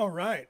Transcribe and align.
All 0.00 0.08
right. 0.08 0.48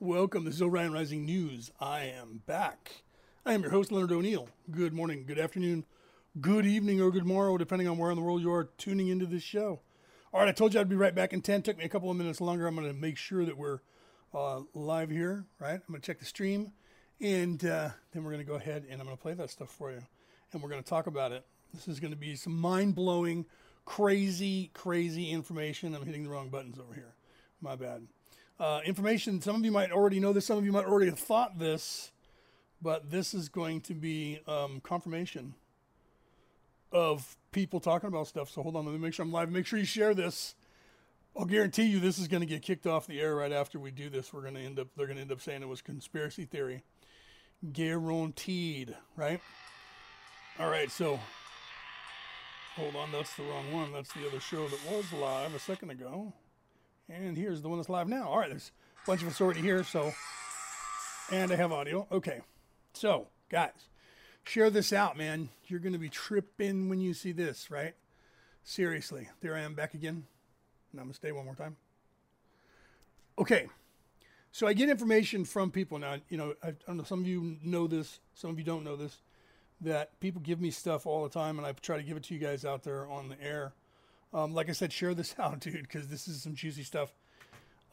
Welcome 0.00 0.50
to 0.50 0.64
Orion 0.64 0.90
Rising 0.90 1.26
News. 1.26 1.70
I 1.78 2.04
am 2.04 2.40
back. 2.46 3.02
I 3.44 3.52
am 3.52 3.60
your 3.60 3.70
host, 3.70 3.92
Leonard 3.92 4.12
O'Neill. 4.12 4.48
Good 4.70 4.94
morning, 4.94 5.24
good 5.26 5.38
afternoon, 5.38 5.84
good 6.40 6.64
evening, 6.64 7.02
or 7.02 7.10
good 7.10 7.26
morrow, 7.26 7.58
depending 7.58 7.86
on 7.86 7.98
where 7.98 8.10
in 8.10 8.16
the 8.16 8.22
world 8.22 8.40
you 8.40 8.50
are 8.50 8.70
tuning 8.78 9.08
into 9.08 9.26
this 9.26 9.42
show. 9.42 9.80
All 10.32 10.40
right, 10.40 10.48
I 10.48 10.52
told 10.52 10.72
you 10.72 10.80
I'd 10.80 10.88
be 10.88 10.96
right 10.96 11.14
back 11.14 11.34
in 11.34 11.42
10. 11.42 11.64
Took 11.64 11.76
me 11.76 11.84
a 11.84 11.88
couple 11.90 12.10
of 12.10 12.16
minutes 12.16 12.40
longer. 12.40 12.66
I'm 12.66 12.74
going 12.74 12.88
to 12.88 12.94
make 12.94 13.18
sure 13.18 13.44
that 13.44 13.58
we're 13.58 13.80
uh, 14.32 14.60
live 14.72 15.10
here, 15.10 15.44
right? 15.60 15.74
I'm 15.74 15.82
going 15.86 16.00
to 16.00 16.06
check 16.06 16.18
the 16.18 16.24
stream, 16.24 16.72
and 17.20 17.62
uh, 17.62 17.90
then 18.12 18.24
we're 18.24 18.32
going 18.32 18.42
to 18.42 18.50
go 18.50 18.56
ahead 18.56 18.86
and 18.88 19.02
I'm 19.02 19.06
going 19.06 19.18
to 19.18 19.22
play 19.22 19.34
that 19.34 19.50
stuff 19.50 19.68
for 19.68 19.90
you. 19.90 20.00
And 20.54 20.62
we're 20.62 20.70
going 20.70 20.82
to 20.82 20.88
talk 20.88 21.06
about 21.06 21.30
it. 21.30 21.44
This 21.74 21.88
is 21.88 22.00
going 22.00 22.12
to 22.14 22.18
be 22.18 22.34
some 22.36 22.58
mind 22.58 22.94
blowing, 22.94 23.44
crazy, 23.84 24.70
crazy 24.72 25.30
information. 25.30 25.94
I'm 25.94 26.06
hitting 26.06 26.22
the 26.22 26.30
wrong 26.30 26.48
buttons 26.48 26.78
over 26.78 26.94
here. 26.94 27.12
My 27.60 27.76
bad. 27.76 28.06
Uh, 28.58 28.80
information, 28.86 29.40
some 29.42 29.56
of 29.56 29.64
you 29.64 29.70
might 29.70 29.92
already 29.92 30.18
know 30.18 30.32
this, 30.32 30.46
some 30.46 30.56
of 30.56 30.64
you 30.64 30.72
might 30.72 30.86
already 30.86 31.10
have 31.10 31.18
thought 31.18 31.58
this, 31.58 32.10
but 32.80 33.10
this 33.10 33.34
is 33.34 33.48
going 33.50 33.82
to 33.82 33.94
be 33.94 34.40
um, 34.46 34.80
confirmation 34.80 35.54
of 36.90 37.36
people 37.52 37.80
talking 37.80 38.08
about 38.08 38.26
stuff. 38.26 38.48
So 38.48 38.62
hold 38.62 38.76
on, 38.76 38.86
let 38.86 38.92
me 38.92 38.98
make 38.98 39.12
sure 39.12 39.24
I'm 39.24 39.32
live. 39.32 39.50
Make 39.50 39.66
sure 39.66 39.78
you 39.78 39.84
share 39.84 40.14
this. 40.14 40.54
I'll 41.38 41.44
guarantee 41.44 41.84
you 41.84 42.00
this 42.00 42.18
is 42.18 42.28
going 42.28 42.40
to 42.40 42.46
get 42.46 42.62
kicked 42.62 42.86
off 42.86 43.06
the 43.06 43.20
air 43.20 43.34
right 43.34 43.52
after 43.52 43.78
we 43.78 43.90
do 43.90 44.08
this. 44.08 44.32
We're 44.32 44.40
going 44.40 44.54
to 44.54 44.60
end 44.60 44.78
up, 44.78 44.88
they're 44.96 45.06
going 45.06 45.16
to 45.16 45.22
end 45.22 45.32
up 45.32 45.42
saying 45.42 45.60
it 45.60 45.68
was 45.68 45.82
conspiracy 45.82 46.46
theory. 46.46 46.82
Guaranteed, 47.74 48.96
right? 49.16 49.40
All 50.58 50.70
right, 50.70 50.90
so 50.90 51.20
hold 52.74 52.96
on, 52.96 53.12
that's 53.12 53.34
the 53.36 53.42
wrong 53.42 53.70
one. 53.70 53.92
That's 53.92 54.12
the 54.14 54.26
other 54.26 54.40
show 54.40 54.66
that 54.66 54.78
was 54.90 55.12
live 55.12 55.54
a 55.54 55.58
second 55.58 55.90
ago. 55.90 56.32
And 57.08 57.36
here's 57.36 57.62
the 57.62 57.68
one 57.68 57.78
that's 57.78 57.88
live 57.88 58.08
now. 58.08 58.28
All 58.28 58.38
right, 58.38 58.48
there's 58.48 58.72
a 59.04 59.06
bunch 59.06 59.22
of 59.22 59.28
us 59.28 59.40
already 59.40 59.60
here, 59.60 59.84
so, 59.84 60.12
and 61.30 61.52
I 61.52 61.56
have 61.56 61.70
audio. 61.70 62.06
Okay, 62.10 62.40
so, 62.94 63.28
guys, 63.48 63.88
share 64.44 64.70
this 64.70 64.92
out, 64.92 65.16
man. 65.16 65.48
You're 65.66 65.80
going 65.80 65.92
to 65.92 65.98
be 65.98 66.08
tripping 66.08 66.88
when 66.88 67.00
you 67.00 67.14
see 67.14 67.30
this, 67.30 67.70
right? 67.70 67.94
Seriously, 68.64 69.28
there 69.40 69.54
I 69.54 69.60
am 69.60 69.74
back 69.74 69.94
again. 69.94 70.26
And 70.90 71.00
I'm 71.00 71.06
going 71.06 71.10
to 71.10 71.16
stay 71.16 71.30
one 71.30 71.44
more 71.44 71.54
time. 71.54 71.76
Okay, 73.38 73.68
so 74.50 74.66
I 74.66 74.72
get 74.72 74.88
information 74.88 75.44
from 75.44 75.70
people 75.70 75.98
now. 75.98 76.16
You 76.28 76.38
know, 76.38 76.54
I, 76.62 76.68
I 76.68 76.74
don't 76.86 76.96
know. 76.96 77.04
Some 77.04 77.20
of 77.20 77.28
you 77.28 77.58
know 77.62 77.86
this. 77.86 78.18
Some 78.34 78.50
of 78.50 78.58
you 78.58 78.64
don't 78.64 78.82
know 78.82 78.96
this. 78.96 79.22
That 79.82 80.18
people 80.20 80.40
give 80.40 80.60
me 80.60 80.70
stuff 80.70 81.06
all 81.06 81.22
the 81.22 81.28
time, 81.28 81.58
and 81.58 81.66
I 81.66 81.72
try 81.72 81.98
to 81.98 82.02
give 82.02 82.16
it 82.16 82.24
to 82.24 82.34
you 82.34 82.40
guys 82.40 82.64
out 82.64 82.82
there 82.82 83.06
on 83.06 83.28
the 83.28 83.40
air. 83.40 83.74
Um, 84.32 84.54
like 84.54 84.68
I 84.68 84.72
said, 84.72 84.92
share 84.92 85.14
this 85.14 85.34
out, 85.38 85.60
dude, 85.60 85.82
because 85.82 86.08
this 86.08 86.28
is 86.28 86.42
some 86.42 86.54
juicy 86.54 86.82
stuff. 86.82 87.12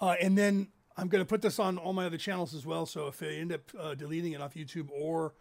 Uh, 0.01 0.15
and 0.21 0.37
then 0.37 0.67
I'm 0.97 1.07
going 1.07 1.23
to 1.23 1.27
put 1.27 1.41
this 1.41 1.59
on 1.59 1.77
all 1.77 1.93
my 1.93 2.05
other 2.05 2.17
channels 2.17 2.53
as 2.53 2.65
well. 2.65 2.85
So 2.85 3.07
if 3.07 3.21
I 3.23 3.27
end 3.27 3.53
up 3.53 3.61
uh, 3.79 3.95
deleting 3.95 4.33
it 4.33 4.41
off 4.41 4.53
YouTube 4.53 4.89
or 4.91 5.33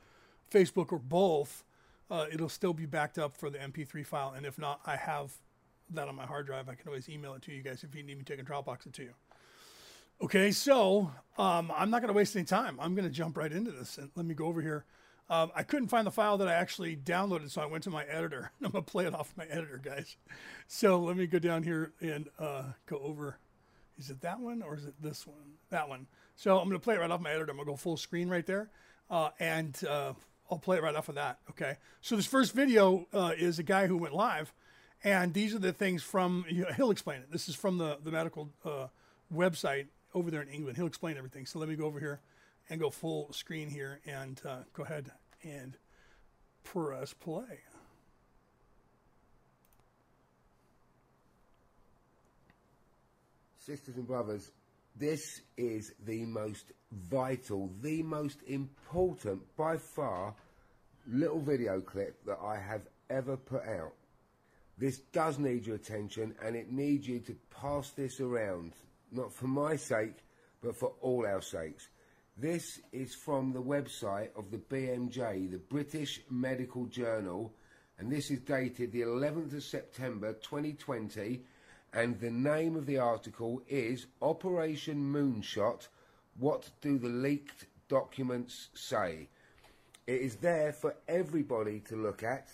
Facebook 0.51 0.93
or 0.93 0.99
both, 0.99 1.65
uh, 2.11 2.27
it'll 2.31 2.49
still 2.49 2.75
be 2.75 2.87
backed 2.87 3.19
up 3.19 3.37
for 3.37 3.51
the 3.51 3.59
MP3 3.59 4.05
file. 4.07 4.35
And 4.37 4.47
if 4.47 4.59
not, 4.59 4.81
I 4.87 4.97
have 4.97 5.33
that 5.91 6.09
on 6.09 6.15
my 6.15 6.27
hard 6.27 6.47
drive. 6.47 6.69
I 6.69 6.75
can 6.75 6.89
always 6.89 7.09
email 7.09 7.35
it 7.35 7.43
to 7.43 7.53
you 7.53 7.63
guys 7.63 7.85
if 7.85 7.95
you 7.95 8.03
need 8.03 8.19
me 8.19 8.25
to 8.25 8.37
take 8.37 8.45
Dropbox 8.47 8.87
it 8.87 8.93
to 8.95 9.03
you. 9.03 9.15
Okay, 10.23 10.53
so 10.53 11.11
um, 11.37 11.73
I'm 11.75 11.91
not 11.91 12.01
going 12.01 12.13
to 12.13 12.17
waste 12.17 12.37
any 12.37 12.45
time. 12.45 12.79
I'm 12.81 12.95
going 12.95 13.09
to 13.09 13.15
jump 13.15 13.37
right 13.37 13.51
into 13.51 13.73
this. 13.73 13.99
And 13.99 14.11
let 14.15 14.25
me 14.25 14.35
go 14.35 14.47
over 14.47 14.61
here. 14.61 14.85
Um, 15.33 15.51
I 15.55 15.63
couldn't 15.63 15.89
find 15.89 16.07
the 16.07 16.11
file 16.11 16.37
that 16.37 16.49
I 16.49 16.53
actually 16.53 16.95
downloaded, 16.95 17.51
so 17.51 17.63
I 17.63 17.65
went 17.65 17.85
to 17.85 17.91
my 17.91 18.05
editor. 18.05 18.53
I'm 18.63 18.71
going 18.71 18.85
to 18.85 18.91
play 18.91 19.07
it 19.07 19.15
off 19.15 19.33
my 19.35 19.47
editor, 19.47 19.81
guys. 19.83 20.19
So 20.67 21.01
let 21.01 21.17
me 21.17 21.27
go 21.27 21.39
down 21.39 21.63
here 21.63 21.95
and 22.03 22.29
uh, 22.39 22.65
go 22.85 22.99
over. 22.99 23.39
Is 23.99 24.11
it 24.11 24.21
that 24.21 24.41
one 24.41 24.61
or 24.61 24.77
is 24.77 24.85
it 24.85 24.93
this 25.01 25.27
one? 25.27 25.55
That 25.71 25.89
one. 25.89 26.07
So 26.37 26.59
I'm 26.59 26.69
going 26.69 26.79
to 26.79 26.85
play 26.85 26.97
it 26.97 27.01
right 27.01 27.11
off 27.11 27.23
my 27.23 27.31
editor. 27.31 27.51
I'm 27.51 27.57
going 27.57 27.65
to 27.67 27.73
go 27.73 27.77
full 27.77 27.97
screen 27.97 28.29
right 28.29 28.45
there. 28.45 28.69
Uh, 29.09 29.31
and 29.41 29.83
uh, 29.89 30.13
I'll 30.51 30.59
play 30.59 30.77
it 30.77 30.83
right 30.83 30.95
off 30.95 31.09
of 31.09 31.15
that. 31.15 31.39
Okay. 31.49 31.79
So 32.03 32.15
this 32.15 32.27
first 32.27 32.53
video 32.53 33.07
uh, 33.15 33.33
is 33.35 33.59
a 33.59 33.63
guy 33.63 33.87
who 33.87 33.97
went 33.97 34.13
live. 34.13 34.53
And 35.03 35.33
these 35.33 35.55
are 35.55 35.59
the 35.59 35.73
things 35.73 36.03
from, 36.03 36.45
he'll 36.77 36.91
explain 36.91 37.21
it. 37.23 37.33
This 37.33 37.49
is 37.49 37.55
from 37.55 37.79
the, 37.79 37.97
the 38.05 38.11
medical 38.11 38.51
uh, 38.67 38.89
website 39.35 39.87
over 40.13 40.31
there 40.31 40.43
in 40.43 40.49
England. 40.49 40.77
He'll 40.77 40.87
explain 40.87 41.17
everything. 41.17 41.47
So 41.47 41.59
let 41.59 41.71
me 41.71 41.75
go 41.75 41.87
over 41.87 42.01
here 42.01 42.21
and 42.69 42.79
go 42.79 42.91
full 42.91 43.33
screen 43.33 43.71
here 43.71 44.01
and 44.05 44.39
uh, 44.47 44.59
go 44.75 44.83
ahead 44.83 45.11
and 45.45 45.77
press 46.65 47.13
play. 47.13 47.61
Sisters 53.59 53.97
and 53.97 54.07
brothers, 54.07 54.51
this 54.97 55.41
is 55.57 55.93
the 56.05 56.25
most 56.25 56.73
vital, 57.09 57.71
the 57.81 58.03
most 58.03 58.39
important, 58.47 59.41
by 59.57 59.77
far, 59.77 60.35
little 61.07 61.41
video 61.41 61.81
clip 61.81 62.25
that 62.27 62.39
I 62.43 62.59
have 62.59 62.83
ever 63.09 63.37
put 63.37 63.65
out. 63.67 63.93
This 64.79 64.99
does 65.13 65.39
need 65.39 65.67
your 65.67 65.77
attention 65.77 66.35
and 66.45 66.57
it 66.57 66.73
needs 66.73 67.07
you 67.07 67.21
to 67.21 67.37
pass 67.51 67.91
this 67.91 68.21
around, 68.21 68.73
not 69.13 69.33
for 69.33 69.47
my 69.47 69.77
sake, 69.77 70.17
but 70.63 70.77
for 70.77 70.93
all 71.01 71.27
our 71.27 71.43
sakes. 71.43 71.89
This 72.37 72.81
is 72.93 73.15
from 73.15 73.53
the 73.53 73.63
website 73.63 74.31
of 74.37 74.51
the 74.51 74.57
BMJ, 74.57 75.51
the 75.51 75.59
British 75.59 76.23
Medical 76.31 76.87
Journal, 76.87 77.53
and 77.99 78.11
this 78.11 78.31
is 78.31 78.41
dated 78.41 78.91
the 78.91 79.03
11th 79.03 79.55
of 79.55 79.63
September 79.63 80.33
2020, 80.33 81.43
and 81.93 82.19
the 82.19 82.31
name 82.31 82.75
of 82.75 82.87
the 82.87 82.97
article 82.97 83.63
is 83.69 84.07
Operation 84.23 85.13
Moonshot 85.13 85.89
What 86.39 86.71
Do 86.81 86.99
the 86.99 87.11
Leaked 87.11 87.67
Documents 87.89 88.71
Say? 88.73 89.29
It 90.07 90.23
is 90.23 90.37
there 90.37 90.73
for 90.73 90.97
everybody 91.07 91.81
to 91.81 91.97
look 91.97 92.23
at, 92.23 92.49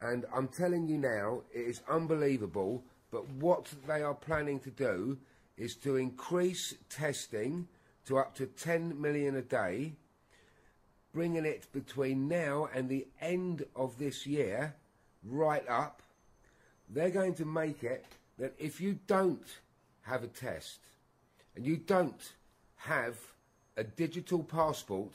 and 0.00 0.26
I'm 0.34 0.48
telling 0.48 0.88
you 0.88 0.98
now, 0.98 1.42
it 1.54 1.60
is 1.60 1.80
unbelievable, 1.88 2.82
but 3.12 3.30
what 3.34 3.72
they 3.86 4.02
are 4.02 4.14
planning 4.14 4.58
to 4.60 4.70
do 4.70 5.16
is 5.56 5.76
to 5.84 5.94
increase 5.94 6.74
testing 6.88 7.68
to 8.06 8.18
up 8.18 8.34
to 8.36 8.46
10 8.46 9.00
million 9.00 9.36
a 9.36 9.42
day, 9.42 9.92
bringing 11.12 11.44
it 11.44 11.66
between 11.72 12.28
now 12.28 12.68
and 12.74 12.88
the 12.88 13.06
end 13.20 13.64
of 13.74 13.98
this 13.98 14.26
year 14.26 14.74
right 15.24 15.68
up. 15.68 16.02
They're 16.88 17.10
going 17.10 17.34
to 17.34 17.44
make 17.44 17.84
it 17.84 18.04
that 18.38 18.54
if 18.58 18.80
you 18.80 18.98
don't 19.06 19.46
have 20.02 20.24
a 20.24 20.28
test 20.28 20.78
and 21.54 21.66
you 21.66 21.76
don't 21.76 22.32
have 22.76 23.16
a 23.76 23.84
digital 23.84 24.42
passport, 24.42 25.12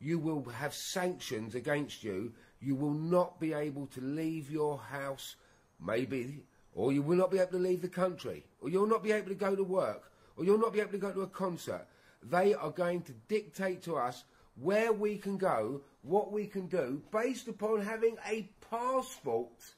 you 0.00 0.18
will 0.18 0.44
have 0.44 0.74
sanctions 0.74 1.54
against 1.54 2.04
you. 2.04 2.32
You 2.60 2.74
will 2.74 2.92
not 2.92 3.40
be 3.40 3.52
able 3.52 3.86
to 3.88 4.00
leave 4.00 4.50
your 4.50 4.78
house, 4.78 5.36
maybe, 5.80 6.44
or 6.74 6.92
you 6.92 7.02
will 7.02 7.16
not 7.16 7.30
be 7.30 7.38
able 7.38 7.52
to 7.52 7.58
leave 7.58 7.82
the 7.82 7.88
country, 7.88 8.44
or 8.60 8.68
you'll 8.68 8.86
not 8.86 9.02
be 9.02 9.12
able 9.12 9.28
to 9.28 9.34
go 9.34 9.54
to 9.54 9.62
work, 9.62 10.10
or 10.36 10.44
you'll 10.44 10.58
not 10.58 10.72
be 10.72 10.80
able 10.80 10.92
to 10.92 10.98
go 10.98 11.12
to 11.12 11.22
a 11.22 11.26
concert. 11.26 11.86
They 12.30 12.54
are 12.54 12.70
going 12.70 13.02
to 13.02 13.12
dictate 13.28 13.82
to 13.82 13.96
us 13.96 14.24
where 14.56 14.92
we 14.92 15.16
can 15.16 15.36
go, 15.36 15.82
what 16.02 16.32
we 16.32 16.46
can 16.46 16.66
do, 16.66 17.02
based 17.12 17.48
upon 17.48 17.82
having 17.82 18.16
a 18.26 18.48
passport. 18.70 19.74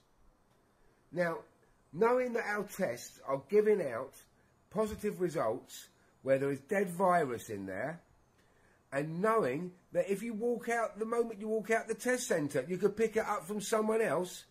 Now, 1.12 1.38
knowing 1.92 2.34
that 2.34 2.44
our 2.46 2.64
tests 2.64 3.20
are 3.26 3.42
giving 3.48 3.80
out 3.82 4.14
positive 4.70 5.20
results 5.20 5.88
where 6.22 6.38
there 6.38 6.50
is 6.50 6.60
dead 6.60 6.90
virus 6.90 7.50
in 7.50 7.66
there, 7.66 8.00
and 8.92 9.20
knowing 9.20 9.72
that 9.92 10.10
if 10.10 10.22
you 10.22 10.34
walk 10.34 10.68
out, 10.68 10.98
the 10.98 11.04
moment 11.04 11.40
you 11.40 11.48
walk 11.48 11.70
out 11.70 11.88
the 11.88 11.94
test 11.94 12.28
centre, 12.28 12.64
you 12.68 12.78
could 12.78 12.96
pick 12.96 13.16
it 13.16 13.24
up 13.26 13.46
from 13.46 13.60
someone 13.60 14.00
else, 14.00 14.44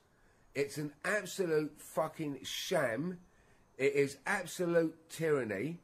it's 0.53 0.77
an 0.77 0.91
absolute 1.03 1.74
fucking 1.77 2.39
sham. 2.44 3.19
It 3.77 3.94
is 3.94 4.18
absolute 4.25 5.09
tyranny 5.09 5.80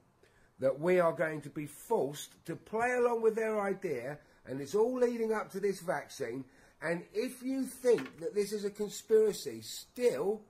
that 0.61 0.79
we 0.79 0.99
are 0.99 1.11
going 1.11 1.41
to 1.41 1.49
be 1.49 1.65
forced 1.65 2.45
to 2.45 2.55
play 2.55 2.93
along 2.93 3.21
with 3.21 3.35
their 3.35 3.59
idea, 3.59 4.17
and 4.45 4.61
it's 4.61 4.75
all 4.75 4.97
leading 4.97 5.33
up 5.33 5.51
to 5.51 5.59
this 5.59 5.81
vaccine. 5.81 6.45
And 6.83 7.03
if 7.13 7.43
you 7.43 7.63
think 7.63 8.19
that 8.19 8.33
this 8.33 8.53
is 8.53 8.63
a 8.63 8.69
conspiracy 8.69 9.61
still, 9.61 10.41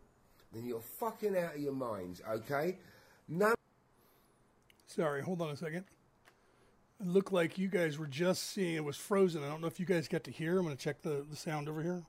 then 0.53 0.65
you're 0.65 0.81
fucking 0.81 1.35
out 1.37 1.55
of 1.55 1.61
your 1.61 1.73
minds, 1.73 2.21
okay? 2.29 2.77
No. 3.27 3.53
Sorry, 4.85 5.21
hold 5.21 5.41
on 5.41 5.49
a 5.49 5.55
second. 5.55 5.85
It 6.99 7.07
looked 7.07 7.31
like 7.31 7.57
you 7.57 7.69
guys 7.69 7.97
were 7.97 8.05
just 8.05 8.51
seeing 8.51 8.75
it 8.75 8.83
was 8.83 8.97
frozen. 8.97 9.43
I 9.43 9.47
don't 9.47 9.61
know 9.61 9.67
if 9.67 9.79
you 9.79 9.85
guys 9.85 10.09
got 10.09 10.25
to 10.25 10.31
hear. 10.31 10.59
I'm 10.59 10.65
going 10.65 10.75
to 10.75 10.83
check 10.83 11.01
the, 11.01 11.25
the 11.27 11.37
sound 11.37 11.69
over 11.69 11.81
here. 11.81 12.03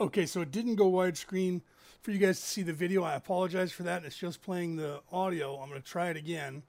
Okay, 0.00 0.26
so 0.26 0.40
it 0.40 0.50
didn't 0.50 0.74
go 0.74 0.90
widescreen 0.90 1.60
for 2.02 2.10
you 2.10 2.18
guys 2.18 2.40
to 2.40 2.46
see 2.46 2.62
the 2.62 2.72
video. 2.72 3.04
I 3.04 3.14
apologize 3.14 3.70
for 3.70 3.84
that. 3.84 4.04
It's 4.04 4.16
just 4.16 4.42
playing 4.42 4.74
the 4.74 5.00
audio. 5.12 5.56
I'm 5.60 5.68
going 5.68 5.80
to 5.80 5.86
try 5.86 6.10
it 6.10 6.16
again 6.16 6.64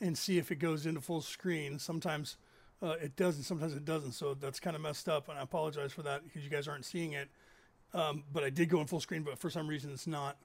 and 0.00 0.18
see 0.18 0.38
if 0.38 0.50
it 0.50 0.56
goes 0.56 0.84
into 0.84 1.00
full 1.00 1.20
screen. 1.20 1.78
Sometimes 1.78 2.36
uh, 2.82 2.96
it 3.00 3.14
doesn't, 3.14 3.44
sometimes 3.44 3.74
it 3.74 3.84
doesn't. 3.84 4.12
So 4.12 4.34
that's 4.34 4.58
kind 4.58 4.74
of 4.74 4.82
messed 4.82 5.08
up, 5.08 5.28
and 5.28 5.38
I 5.38 5.42
apologize 5.42 5.92
for 5.92 6.02
that 6.02 6.24
because 6.24 6.42
you 6.42 6.50
guys 6.50 6.66
aren't 6.66 6.84
seeing 6.84 7.12
it. 7.12 7.28
Um, 7.94 8.24
but 8.32 8.42
I 8.42 8.50
did 8.50 8.68
go 8.68 8.80
in 8.80 8.88
full 8.88 9.00
screen, 9.00 9.22
but 9.22 9.38
for 9.38 9.48
some 9.48 9.68
reason 9.68 9.92
it's 9.92 10.08
not 10.08 10.36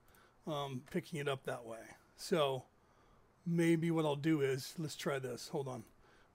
um, 0.46 0.84
picking 0.92 1.20
it 1.20 1.28
up 1.28 1.44
that 1.46 1.66
way. 1.66 1.80
So 2.18 2.66
maybe 3.48 3.90
what 3.90 4.06
I'll 4.06 4.16
do 4.16 4.42
is 4.42 4.76
let's 4.78 4.96
try 4.96 5.18
this. 5.18 5.48
Hold 5.48 5.68
on. 5.68 5.84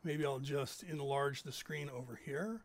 Maybe 0.02 0.26
I'll 0.26 0.40
just 0.40 0.82
enlarge 0.82 1.44
the 1.44 1.52
screen 1.52 1.88
over 1.90 2.18
here 2.24 2.62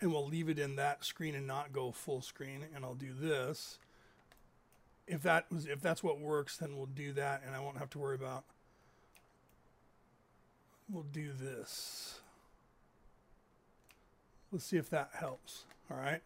and 0.00 0.12
we'll 0.12 0.26
leave 0.26 0.48
it 0.48 0.58
in 0.58 0.76
that 0.76 1.04
screen 1.04 1.34
and 1.34 1.46
not 1.46 1.72
go 1.72 1.92
full 1.92 2.20
screen 2.20 2.64
and 2.74 2.84
I'll 2.84 2.94
do 2.94 3.12
this. 3.18 3.78
If 5.06 5.22
that 5.22 5.50
was 5.52 5.66
if 5.66 5.80
that's 5.80 6.02
what 6.02 6.20
works 6.20 6.56
then 6.56 6.76
we'll 6.76 6.86
do 6.86 7.12
that 7.12 7.42
and 7.46 7.54
I 7.54 7.60
won't 7.60 7.78
have 7.78 7.90
to 7.90 7.98
worry 7.98 8.16
about 8.16 8.44
we'll 10.88 11.04
do 11.04 11.32
this. 11.32 12.20
Let's 14.52 14.64
see 14.64 14.76
if 14.76 14.90
that 14.90 15.10
helps. 15.18 15.64
All 15.90 15.96
right. 15.96 16.22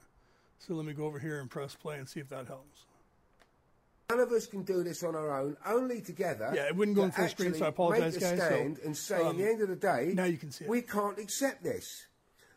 So 0.58 0.74
let 0.74 0.84
me 0.84 0.92
go 0.92 1.06
over 1.06 1.18
here 1.18 1.40
and 1.40 1.48
press 1.48 1.74
play 1.74 1.98
and 1.98 2.08
see 2.08 2.20
if 2.20 2.28
that 2.28 2.46
helps. 2.46 2.84
None 4.10 4.20
of 4.20 4.32
us 4.32 4.46
can 4.46 4.62
do 4.62 4.82
this 4.82 5.02
on 5.02 5.14
our 5.14 5.38
own, 5.38 5.56
only 5.66 6.00
together. 6.00 6.50
Yeah, 6.54 6.66
it 6.66 6.74
wouldn't 6.74 6.96
go 6.96 7.02
to 7.02 7.06
in 7.06 7.12
full 7.12 7.28
screen, 7.28 7.54
so 7.54 7.66
I 7.66 7.68
apologize, 7.68 8.14
make 8.14 8.22
a 8.22 8.36
guys. 8.36 8.38
So, 8.38 8.46
stand 8.46 8.78
and 8.82 8.96
say, 8.96 9.20
um, 9.20 9.26
at 9.28 9.36
the 9.36 9.44
end 9.44 9.62
of 9.62 9.68
the 9.68 9.76
day, 9.76 10.12
now 10.14 10.24
you 10.24 10.38
can 10.38 10.50
see 10.50 10.64
it. 10.64 10.70
we 10.70 10.80
can't 10.80 11.18
accept 11.18 11.62
this. 11.62 12.06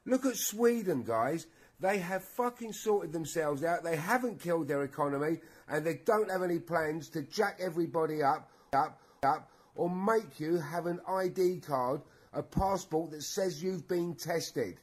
Look 0.06 0.26
at 0.26 0.36
Sweden, 0.36 1.04
guys. 1.04 1.48
They 1.80 1.98
have 2.00 2.24
fucking 2.24 2.74
sorted 2.74 3.12
themselves 3.12 3.64
out. 3.64 3.84
They 3.84 3.96
haven't 3.96 4.40
killed 4.40 4.68
their 4.68 4.84
economy, 4.84 5.40
and 5.68 5.86
they 5.86 5.96
don't 6.06 6.30
have 6.30 6.44
any 6.44 6.60
plans 6.60 7.10
to 7.10 7.24
jack 7.24 7.58
everybody 7.60 8.22
up, 8.22 8.52
up, 8.74 9.02
up, 9.24 9.50
or 9.76 9.90
make 9.90 10.40
you 10.40 10.58
have 10.58 10.86
an 10.86 11.00
ID 11.08 11.62
card, 11.62 12.02
a 12.34 12.44
passport 12.44 13.12
that 13.12 13.24
says 13.24 13.64
you've 13.64 13.88
been 13.88 14.16
tested. 14.16 14.80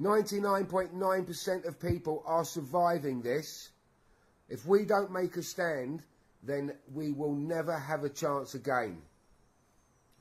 99.9% 0.00 1.66
of 1.66 1.80
people 1.80 2.22
are 2.24 2.44
surviving 2.44 3.20
this. 3.20 3.70
If 4.48 4.64
we 4.64 4.84
don't 4.84 5.10
make 5.10 5.36
a 5.36 5.42
stand, 5.42 6.04
then 6.42 6.72
we 6.92 7.10
will 7.10 7.34
never 7.34 7.76
have 7.76 8.04
a 8.04 8.08
chance 8.08 8.54
again. 8.54 9.02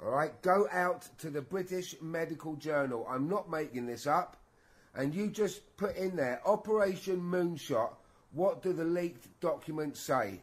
All 0.03 0.11
right, 0.11 0.39
go 0.41 0.67
out 0.71 1.07
to 1.19 1.29
the 1.29 1.41
British 1.41 1.95
Medical 2.01 2.55
Journal. 2.55 3.07
I'm 3.09 3.27
not 3.27 3.49
making 3.49 3.87
this 3.87 4.05
up. 4.05 4.37
And 4.93 5.13
you 5.13 5.27
just 5.27 5.75
put 5.77 5.95
in 5.95 6.15
there 6.15 6.41
Operation 6.45 7.19
Moonshot. 7.19 7.93
What 8.31 8.61
do 8.61 8.73
the 8.73 8.83
leaked 8.83 9.39
documents 9.39 9.99
say? 9.99 10.41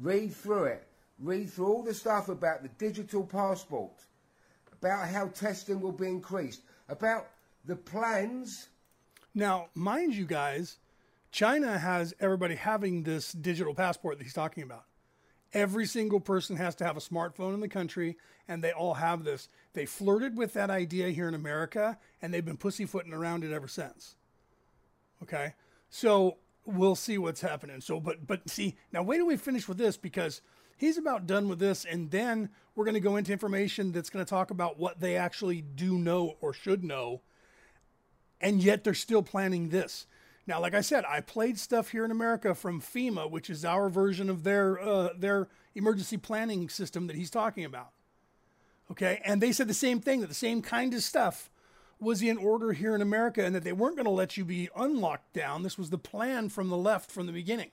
Read 0.00 0.32
through 0.32 0.64
it. 0.64 0.86
Read 1.20 1.50
through 1.50 1.66
all 1.66 1.82
the 1.82 1.94
stuff 1.94 2.28
about 2.28 2.62
the 2.62 2.68
digital 2.68 3.24
passport, 3.24 4.04
about 4.72 5.08
how 5.08 5.26
testing 5.28 5.80
will 5.80 5.92
be 5.92 6.06
increased, 6.06 6.62
about 6.88 7.28
the 7.64 7.74
plans. 7.74 8.68
Now, 9.34 9.68
mind 9.74 10.14
you 10.14 10.24
guys, 10.24 10.78
China 11.32 11.78
has 11.78 12.14
everybody 12.20 12.54
having 12.54 13.02
this 13.02 13.32
digital 13.32 13.74
passport 13.74 14.18
that 14.18 14.24
he's 14.24 14.32
talking 14.32 14.62
about. 14.62 14.84
Every 15.54 15.86
single 15.86 16.20
person 16.20 16.56
has 16.56 16.74
to 16.76 16.84
have 16.84 16.96
a 16.96 17.00
smartphone 17.00 17.54
in 17.54 17.60
the 17.60 17.68
country, 17.68 18.18
and 18.46 18.62
they 18.62 18.72
all 18.72 18.94
have 18.94 19.24
this. 19.24 19.48
They 19.72 19.86
flirted 19.86 20.36
with 20.36 20.52
that 20.52 20.68
idea 20.68 21.08
here 21.08 21.28
in 21.28 21.34
America, 21.34 21.98
and 22.20 22.32
they've 22.32 22.44
been 22.44 22.58
pussyfooting 22.58 23.14
around 23.14 23.44
it 23.44 23.52
ever 23.52 23.68
since. 23.68 24.16
Okay, 25.22 25.54
so 25.88 26.36
we'll 26.66 26.94
see 26.94 27.16
what's 27.16 27.40
happening. 27.40 27.80
So, 27.80 27.98
but 27.98 28.26
but 28.26 28.48
see, 28.48 28.76
now 28.92 29.02
wait 29.02 29.18
till 29.18 29.26
we 29.26 29.36
finish 29.36 29.66
with 29.66 29.78
this 29.78 29.96
because 29.96 30.42
he's 30.76 30.98
about 30.98 31.26
done 31.26 31.48
with 31.48 31.58
this, 31.58 31.84
and 31.84 32.10
then 32.10 32.50
we're 32.74 32.84
going 32.84 32.94
to 32.94 33.00
go 33.00 33.16
into 33.16 33.32
information 33.32 33.92
that's 33.92 34.10
going 34.10 34.24
to 34.24 34.28
talk 34.28 34.50
about 34.50 34.78
what 34.78 35.00
they 35.00 35.16
actually 35.16 35.62
do 35.62 35.98
know 35.98 36.36
or 36.42 36.52
should 36.52 36.84
know, 36.84 37.22
and 38.40 38.62
yet 38.62 38.84
they're 38.84 38.94
still 38.94 39.22
planning 39.22 39.70
this. 39.70 40.06
Now, 40.48 40.62
like 40.62 40.72
I 40.72 40.80
said, 40.80 41.04
I 41.04 41.20
played 41.20 41.58
stuff 41.58 41.90
here 41.90 42.06
in 42.06 42.10
America 42.10 42.54
from 42.54 42.80
FEMA, 42.80 43.30
which 43.30 43.50
is 43.50 43.66
our 43.66 43.90
version 43.90 44.30
of 44.30 44.44
their 44.44 44.80
uh, 44.80 45.10
their 45.14 45.48
emergency 45.74 46.16
planning 46.16 46.70
system 46.70 47.06
that 47.06 47.16
he's 47.16 47.30
talking 47.30 47.66
about. 47.66 47.90
Okay, 48.90 49.20
and 49.26 49.42
they 49.42 49.52
said 49.52 49.68
the 49.68 49.74
same 49.74 50.00
thing 50.00 50.22
that 50.22 50.28
the 50.28 50.34
same 50.34 50.62
kind 50.62 50.94
of 50.94 51.02
stuff 51.02 51.50
was 52.00 52.22
in 52.22 52.38
order 52.38 52.72
here 52.72 52.94
in 52.94 53.02
America, 53.02 53.44
and 53.44 53.54
that 53.54 53.62
they 53.62 53.74
weren't 53.74 53.96
going 53.96 54.06
to 54.06 54.10
let 54.10 54.38
you 54.38 54.44
be 54.44 54.70
unlocked 54.74 55.34
down. 55.34 55.64
This 55.64 55.76
was 55.76 55.90
the 55.90 55.98
plan 55.98 56.48
from 56.48 56.70
the 56.70 56.78
left 56.78 57.10
from 57.10 57.26
the 57.26 57.32
beginning 57.32 57.70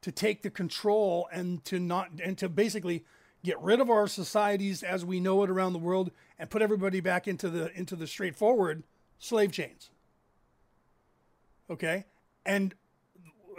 to 0.00 0.10
take 0.10 0.40
the 0.40 0.50
control 0.50 1.28
and 1.30 1.62
to 1.66 1.78
not 1.78 2.12
and 2.24 2.38
to 2.38 2.48
basically 2.48 3.04
get 3.44 3.60
rid 3.60 3.78
of 3.78 3.90
our 3.90 4.08
societies 4.08 4.82
as 4.82 5.04
we 5.04 5.20
know 5.20 5.42
it 5.42 5.50
around 5.50 5.74
the 5.74 5.78
world 5.78 6.12
and 6.38 6.48
put 6.48 6.62
everybody 6.62 7.00
back 7.00 7.28
into 7.28 7.50
the 7.50 7.70
into 7.78 7.94
the 7.94 8.06
straightforward 8.06 8.84
slave 9.18 9.52
chains. 9.52 9.90
Okay, 11.70 12.04
and 12.44 12.74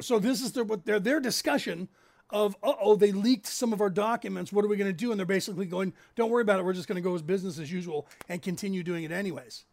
so 0.02 0.20
this 0.20 0.42
is 0.42 0.52
their 0.54 0.64
what 0.64 0.86
their 0.86 1.00
their 1.00 1.20
discussion 1.20 1.88
of 2.30 2.56
oh 2.64 2.96
they 2.96 3.12
leaked 3.12 3.48
some 3.48 3.74
of 3.74 3.82
our 3.82 3.90
documents. 3.90 4.52
What 4.52 4.66
are 4.66 4.68
we 4.68 4.78
going 4.78 4.90
to 4.90 4.98
do? 4.98 5.12
And 5.12 5.20
they're 5.20 5.26
basically 5.26 5.66
going, 5.66 5.94
don't 6.16 6.32
worry 6.32 6.42
about 6.42 6.60
it. 6.60 6.66
We're 6.66 6.74
just 6.74 6.88
going 6.88 6.96
to 6.96 7.02
go 7.02 7.16
as 7.16 7.22
business 7.22 7.60
as 7.60 7.72
usual 7.72 8.08
and 8.28 8.42
continue 8.42 8.84
doing 8.84 9.04
it 9.04 9.12
anyways. 9.12 9.66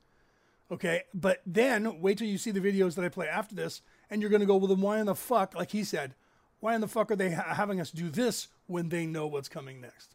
Okay, 0.71 1.03
but 1.15 1.43
then 1.45 2.01
wait 2.01 2.19
till 2.19 2.29
you 2.29 2.39
see 2.39 2.53
the 2.53 2.61
videos 2.61 2.95
that 2.95 3.05
I 3.05 3.09
play 3.09 3.27
after 3.29 3.55
this, 3.57 3.83
and 4.09 4.21
you're 4.21 4.31
going 4.31 4.41
to 4.41 4.47
go, 4.47 4.57
well, 4.57 4.69
then 4.69 4.81
why 4.81 5.01
in 5.01 5.07
the 5.07 5.17
fuck, 5.17 5.55
like 5.55 5.73
he 5.73 5.83
said, 5.83 6.15
why 6.61 6.75
in 6.77 6.81
the 6.81 6.87
fuck 6.89 7.11
are 7.11 7.17
they 7.17 7.33
ha- 7.33 7.55
having 7.55 7.81
us 7.81 7.91
do 7.91 8.09
this 8.09 8.49
when 8.69 8.89
they 8.89 9.05
know 9.07 9.27
what's 9.27 9.49
coming 9.49 9.81
next? 9.81 10.15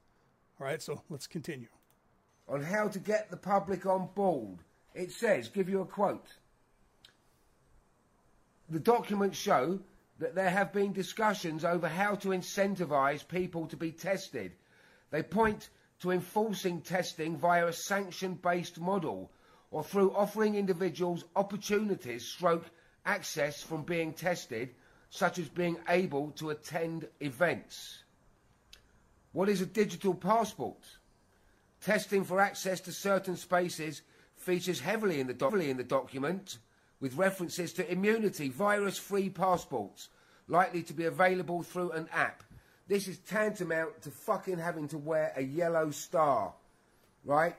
All 0.59 0.65
right, 0.65 0.81
so 0.81 1.01
let's 1.09 1.27
continue. 1.27 1.67
on 2.47 2.61
how 2.61 2.87
to 2.87 2.99
get 2.99 3.29
the 3.29 3.37
public 3.37 3.85
on 3.85 4.09
board. 4.15 4.59
It 4.93 5.11
says, 5.11 5.49
give 5.49 5.67
you 5.67 5.81
a 5.81 5.85
quote. 5.85 6.27
The 8.69 8.79
documents 8.79 9.37
show 9.37 9.79
that 10.19 10.35
there 10.35 10.49
have 10.49 10.73
been 10.73 10.93
discussions 10.93 11.63
over 11.63 11.87
how 11.87 12.15
to 12.15 12.29
incentivise 12.29 13.27
people 13.27 13.67
to 13.67 13.77
be 13.77 13.91
tested. 13.91 14.53
They 15.11 15.23
point 15.23 15.69
to 15.99 16.11
enforcing 16.11 16.81
testing 16.81 17.37
via 17.37 17.67
a 17.67 17.73
sanction 17.73 18.35
based 18.35 18.79
model 18.79 19.31
or 19.71 19.83
through 19.83 20.11
offering 20.15 20.55
individuals 20.55 21.25
opportunities 21.35 22.25
stroke 22.25 22.65
access 23.05 23.61
from 23.61 23.83
being 23.83 24.13
tested, 24.13 24.73
such 25.09 25.37
as 25.37 25.47
being 25.49 25.77
able 25.89 26.31
to 26.31 26.49
attend 26.49 27.07
events. 27.19 28.03
What 29.31 29.49
is 29.49 29.61
a 29.61 29.65
digital 29.65 30.13
passport? 30.13 30.81
Testing 31.81 32.23
for 32.23 32.39
access 32.39 32.79
to 32.81 32.91
certain 32.91 33.35
spaces 33.35 34.01
features 34.37 34.79
heavily 34.79 35.19
in 35.19 35.27
the, 35.27 35.35
heavily 35.39 35.69
in 35.69 35.77
the 35.77 35.83
document, 35.83 36.57
with 36.99 37.15
references 37.15 37.73
to 37.73 37.91
immunity, 37.91 38.49
virus 38.49 38.97
free 38.97 39.29
passports, 39.29 40.09
likely 40.47 40.83
to 40.83 40.93
be 40.93 41.05
available 41.05 41.63
through 41.63 41.91
an 41.91 42.07
app. 42.13 42.43
This 42.87 43.07
is 43.07 43.17
tantamount 43.19 44.01
to 44.03 44.11
fucking 44.11 44.59
having 44.59 44.87
to 44.89 44.97
wear 44.97 45.33
a 45.35 45.41
yellow 45.41 45.91
star, 45.91 46.53
right? 47.23 47.55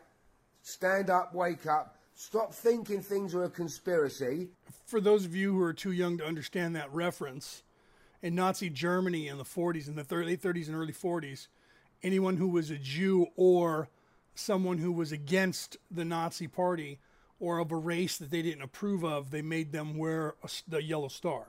Stand 0.62 1.10
up, 1.10 1.34
wake 1.34 1.66
up, 1.66 1.96
stop 2.14 2.54
thinking 2.54 3.00
things 3.00 3.34
are 3.34 3.44
a 3.44 3.50
conspiracy. 3.50 4.48
For 4.86 5.00
those 5.00 5.24
of 5.24 5.34
you 5.34 5.52
who 5.52 5.62
are 5.62 5.72
too 5.72 5.92
young 5.92 6.18
to 6.18 6.24
understand 6.24 6.76
that 6.76 6.92
reference, 6.92 7.62
in 8.22 8.34
Nazi 8.34 8.70
Germany 8.70 9.28
in 9.28 9.38
the 9.38 9.44
40s, 9.44 9.88
in 9.88 9.94
the 9.94 10.02
late 10.02 10.42
30s 10.42 10.66
and 10.66 10.76
early 10.76 10.92
40s, 10.92 11.48
anyone 12.02 12.36
who 12.36 12.48
was 12.48 12.70
a 12.70 12.76
Jew 12.76 13.26
or 13.36 13.88
someone 14.34 14.78
who 14.78 14.92
was 14.92 15.12
against 15.12 15.76
the 15.90 16.04
Nazi 16.04 16.46
party 16.46 16.98
or 17.38 17.58
of 17.58 17.70
a 17.70 17.76
race 17.76 18.16
that 18.18 18.30
they 18.30 18.42
didn't 18.42 18.62
approve 18.62 19.04
of, 19.04 19.30
they 19.30 19.42
made 19.42 19.72
them 19.72 19.96
wear 19.96 20.34
a 20.42 20.48
the 20.68 20.82
yellow 20.82 21.08
star. 21.08 21.48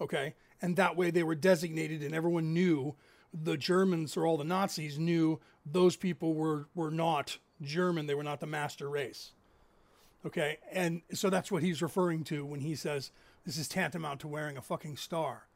Okay? 0.00 0.34
And 0.62 0.76
that 0.76 0.96
way 0.96 1.10
they 1.10 1.22
were 1.22 1.34
designated 1.34 2.02
and 2.02 2.14
everyone 2.14 2.52
knew 2.52 2.94
the 3.32 3.56
Germans 3.56 4.16
or 4.16 4.26
all 4.26 4.36
the 4.36 4.44
Nazis 4.44 4.98
knew 4.98 5.40
those 5.64 5.96
people 5.96 6.34
were, 6.34 6.68
were 6.74 6.90
not 6.90 7.38
German, 7.62 8.06
they 8.06 8.14
were 8.14 8.24
not 8.24 8.40
the 8.40 8.46
master 8.46 8.88
race. 8.88 9.32
Okay? 10.26 10.58
And 10.72 11.02
so 11.12 11.30
that's 11.30 11.50
what 11.50 11.62
he's 11.62 11.82
referring 11.82 12.24
to 12.24 12.44
when 12.44 12.60
he 12.60 12.74
says 12.74 13.12
this 13.44 13.56
is 13.56 13.68
tantamount 13.68 14.20
to 14.20 14.28
wearing 14.28 14.56
a 14.56 14.62
fucking 14.62 14.96
star. 14.96 15.46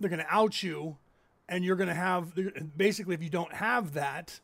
They're 0.00 0.10
going 0.10 0.22
to 0.22 0.34
out 0.34 0.62
you 0.62 0.98
and 1.48 1.64
you're 1.64 1.76
going 1.76 1.88
to 1.88 1.94
have 1.94 2.32
basically 2.76 3.14
if 3.14 3.22
you 3.22 3.30
don't 3.30 3.52
have 3.54 3.94
that, 3.94 4.40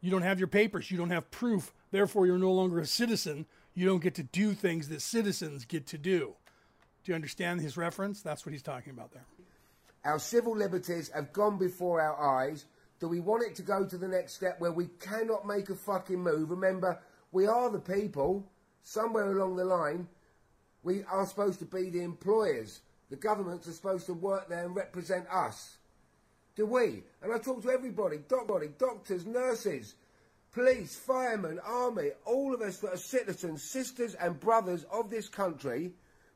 you 0.00 0.10
don't 0.10 0.22
have 0.22 0.38
your 0.38 0.48
papers, 0.48 0.90
you 0.90 0.98
don't 0.98 1.10
have 1.10 1.30
proof, 1.30 1.72
therefore 1.96 2.26
you're 2.26 2.38
no 2.38 2.52
longer 2.52 2.78
a 2.78 2.86
citizen. 2.86 3.46
You 3.74 3.86
don't 3.86 4.02
get 4.02 4.14
to 4.16 4.22
do 4.22 4.52
things 4.52 4.88
that 4.88 5.00
citizens 5.00 5.64
get 5.64 5.86
to 5.88 5.98
do. 5.98 6.34
Do 7.02 7.12
you 7.12 7.14
understand 7.14 7.60
his 7.60 7.76
reference? 7.76 8.20
That's 8.20 8.44
what 8.44 8.52
he's 8.52 8.62
talking 8.62 8.92
about 8.92 9.12
there. 9.12 9.24
Our 10.04 10.18
civil 10.18 10.56
liberties 10.56 11.10
have 11.14 11.32
gone 11.32 11.58
before 11.58 12.00
our 12.00 12.44
eyes. 12.44 12.66
Do 13.00 13.08
we 13.08 13.20
want 13.20 13.44
it 13.44 13.54
to 13.56 13.62
go 13.62 13.84
to 13.84 13.96
the 13.98 14.08
next 14.08 14.34
step 14.34 14.60
where 14.60 14.72
we 14.72 14.86
cannot 15.00 15.46
make 15.46 15.70
a 15.70 15.74
fucking 15.74 16.22
move? 16.22 16.50
Remember, 16.50 16.98
we 17.32 17.46
are 17.46 17.70
the 17.70 17.78
people. 17.78 18.46
Somewhere 18.82 19.32
along 19.32 19.56
the 19.56 19.64
line, 19.64 20.06
we 20.84 21.02
are 21.10 21.26
supposed 21.26 21.58
to 21.58 21.64
be 21.64 21.90
the 21.90 22.02
employers. 22.02 22.80
The 23.10 23.16
governments 23.16 23.66
are 23.66 23.72
supposed 23.72 24.06
to 24.06 24.14
work 24.14 24.48
there 24.48 24.64
and 24.64 24.76
represent 24.76 25.26
us. 25.28 25.78
Do 26.54 26.66
we? 26.66 27.02
And 27.22 27.32
I 27.32 27.38
talk 27.38 27.62
to 27.62 27.70
everybody, 27.70 28.18
doctor, 28.28 28.66
doctors, 28.78 29.26
nurses, 29.26 29.94
police, 30.56 30.96
firemen, 30.96 31.60
army, 31.62 32.08
all 32.24 32.54
of 32.54 32.62
us 32.62 32.78
that 32.78 32.94
are 32.94 32.96
citizens, 32.96 33.70
sisters 33.70 34.14
and 34.14 34.40
brothers 34.40 34.86
of 34.90 35.10
this 35.10 35.28
country. 35.28 35.92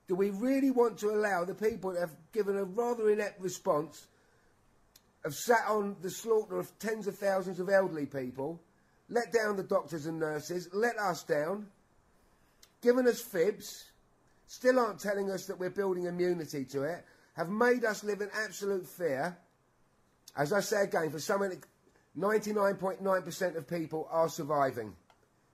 Do 0.08 0.14
we 0.14 0.28
really 0.28 0.70
want 0.70 0.98
to 0.98 1.08
allow 1.08 1.46
the 1.46 1.54
people 1.54 1.94
that 1.94 2.00
have 2.00 2.16
given 2.30 2.58
a 2.58 2.64
rather 2.64 3.08
inept 3.08 3.40
response 3.40 4.08
have 5.24 5.34
sat 5.34 5.64
on 5.66 5.96
the 6.02 6.10
slaughter 6.10 6.58
of 6.58 6.70
tens 6.78 7.06
of 7.06 7.16
thousands 7.16 7.60
of 7.60 7.70
elderly 7.70 8.04
people, 8.04 8.60
let 9.08 9.32
down 9.32 9.56
the 9.56 9.62
doctors 9.62 10.04
and 10.04 10.20
nurses, 10.20 10.68
let 10.74 10.98
us 10.98 11.22
down, 11.22 11.66
given 12.82 13.08
us 13.08 13.22
fibs, 13.22 13.86
still 14.46 14.78
aren't 14.78 15.00
telling 15.00 15.30
us 15.30 15.46
that 15.46 15.58
we're 15.58 15.70
building 15.70 16.04
immunity 16.04 16.66
to 16.66 16.82
it, 16.82 17.06
have 17.36 17.48
made 17.48 17.86
us 17.86 18.04
live 18.04 18.20
in 18.20 18.28
absolute 18.44 18.86
fear. 18.86 19.34
As 20.36 20.52
I 20.52 20.60
say 20.60 20.82
again, 20.82 21.10
for 21.10 21.20
something 21.20 21.62
99.9% 22.18 23.56
of 23.56 23.68
people 23.68 24.08
are 24.10 24.28
surviving. 24.28 24.94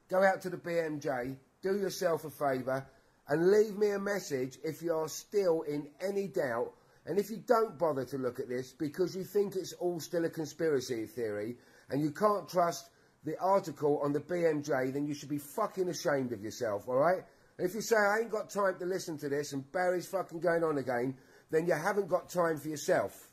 Go 0.09 0.23
out 0.23 0.41
to 0.43 0.51
the 0.51 0.57
BMJ, 0.57 1.37
do 1.63 1.77
yourself 1.77 2.25
a 2.25 2.31
favour, 2.31 2.87
and 3.29 3.51
leave 3.51 3.77
me 3.77 3.91
a 3.91 3.99
message 3.99 4.59
if 4.65 4.83
you're 4.83 5.09
still 5.09 5.63
in 5.63 5.89
any 6.01 6.29
doubt. 6.29 6.73
And 7.07 7.19
if 7.19 7.31
you 7.31 7.39
don't 7.47 7.79
bother 7.79 8.05
to 8.07 8.19
look 8.19 8.41
at 8.41 8.49
this 8.49 8.73
because 8.73 9.15
you 9.15 9.23
think 9.23 9.55
it's 9.55 9.73
all 9.75 10.01
still 10.01 10.25
a 10.25 10.31
conspiracy 10.31 11.07
theory 11.07 11.57
and 11.91 12.01
you 12.01 12.11
can't 12.11 12.49
trust 12.49 12.91
the 13.25 13.39
article 13.39 14.01
on 14.03 14.13
the 14.13 14.21
BMJ, 14.21 14.93
then 14.93 15.07
you 15.07 15.15
should 15.15 15.29
be 15.29 15.39
fucking 15.39 15.89
ashamed 15.89 16.33
of 16.33 16.43
yourself, 16.43 16.89
alright? 16.89 17.25
If 17.59 17.75
you 17.75 17.81
say, 17.81 17.97
I 17.97 18.21
ain't 18.21 18.31
got 18.31 18.51
time 18.51 18.79
to 18.79 18.87
listen 18.87 19.19
to 19.19 19.29
this 19.29 19.53
and 19.53 19.71
Barry's 19.73 20.07
fucking 20.07 20.41
going 20.41 20.63
on 20.63 20.79
again, 20.79 21.17
then 21.51 21.67
you 21.67 21.75
haven't 21.75 22.09
got 22.09 22.29
time 22.29 22.59
for 22.59 22.69
yourself. 22.69 23.29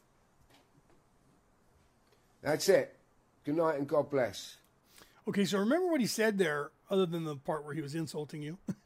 That's 2.42 2.70
it. 2.70 2.96
Good 3.44 3.58
night 3.58 3.78
and 3.78 3.88
God 3.88 4.10
bless. 4.10 4.58
Okay, 5.28 5.46
so 5.46 5.58
remember 5.60 5.88
what 5.88 6.02
he 6.02 6.08
said 6.08 6.38
there, 6.38 6.72
other 6.90 7.06
than 7.06 7.24
the 7.24 7.36
part 7.36 7.64
where 7.66 7.74
he 7.74 7.82
was 7.82 7.96
insulting 7.96 8.42
you. 8.42 8.58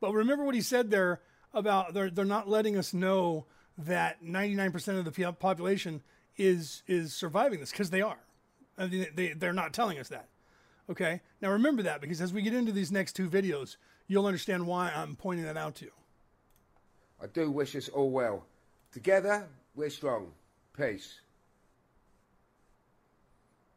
but 0.00 0.12
remember 0.12 0.44
what 0.44 0.54
he 0.54 0.60
said 0.60 0.90
there 0.90 1.20
about 1.52 1.94
they're, 1.94 2.10
they're 2.10 2.24
not 2.24 2.48
letting 2.48 2.76
us 2.76 2.94
know 2.94 3.46
that 3.78 4.24
99% 4.24 4.98
of 4.98 5.04
the 5.04 5.32
population 5.32 6.02
is 6.36 6.82
is 6.86 7.14
surviving 7.14 7.60
this 7.60 7.70
because 7.70 7.90
they 7.90 8.02
are. 8.02 8.18
I 8.76 8.86
mean, 8.86 9.06
they, 9.14 9.32
they're 9.32 9.52
not 9.52 9.72
telling 9.72 9.98
us 9.98 10.08
that. 10.08 10.28
Okay? 10.90 11.20
Now 11.40 11.50
remember 11.50 11.82
that 11.84 12.00
because 12.00 12.20
as 12.20 12.32
we 12.32 12.42
get 12.42 12.54
into 12.54 12.72
these 12.72 12.92
next 12.92 13.14
two 13.14 13.28
videos, 13.28 13.76
you'll 14.06 14.26
understand 14.26 14.66
why 14.66 14.90
I'm 14.94 15.16
pointing 15.16 15.44
that 15.46 15.56
out 15.56 15.76
to 15.76 15.86
you. 15.86 15.92
I 17.22 17.26
do 17.26 17.50
wish 17.50 17.74
us 17.76 17.88
all 17.88 18.10
well. 18.10 18.44
Together, 18.92 19.46
we're 19.74 19.90
strong. 19.90 20.32
Peace. 20.76 21.20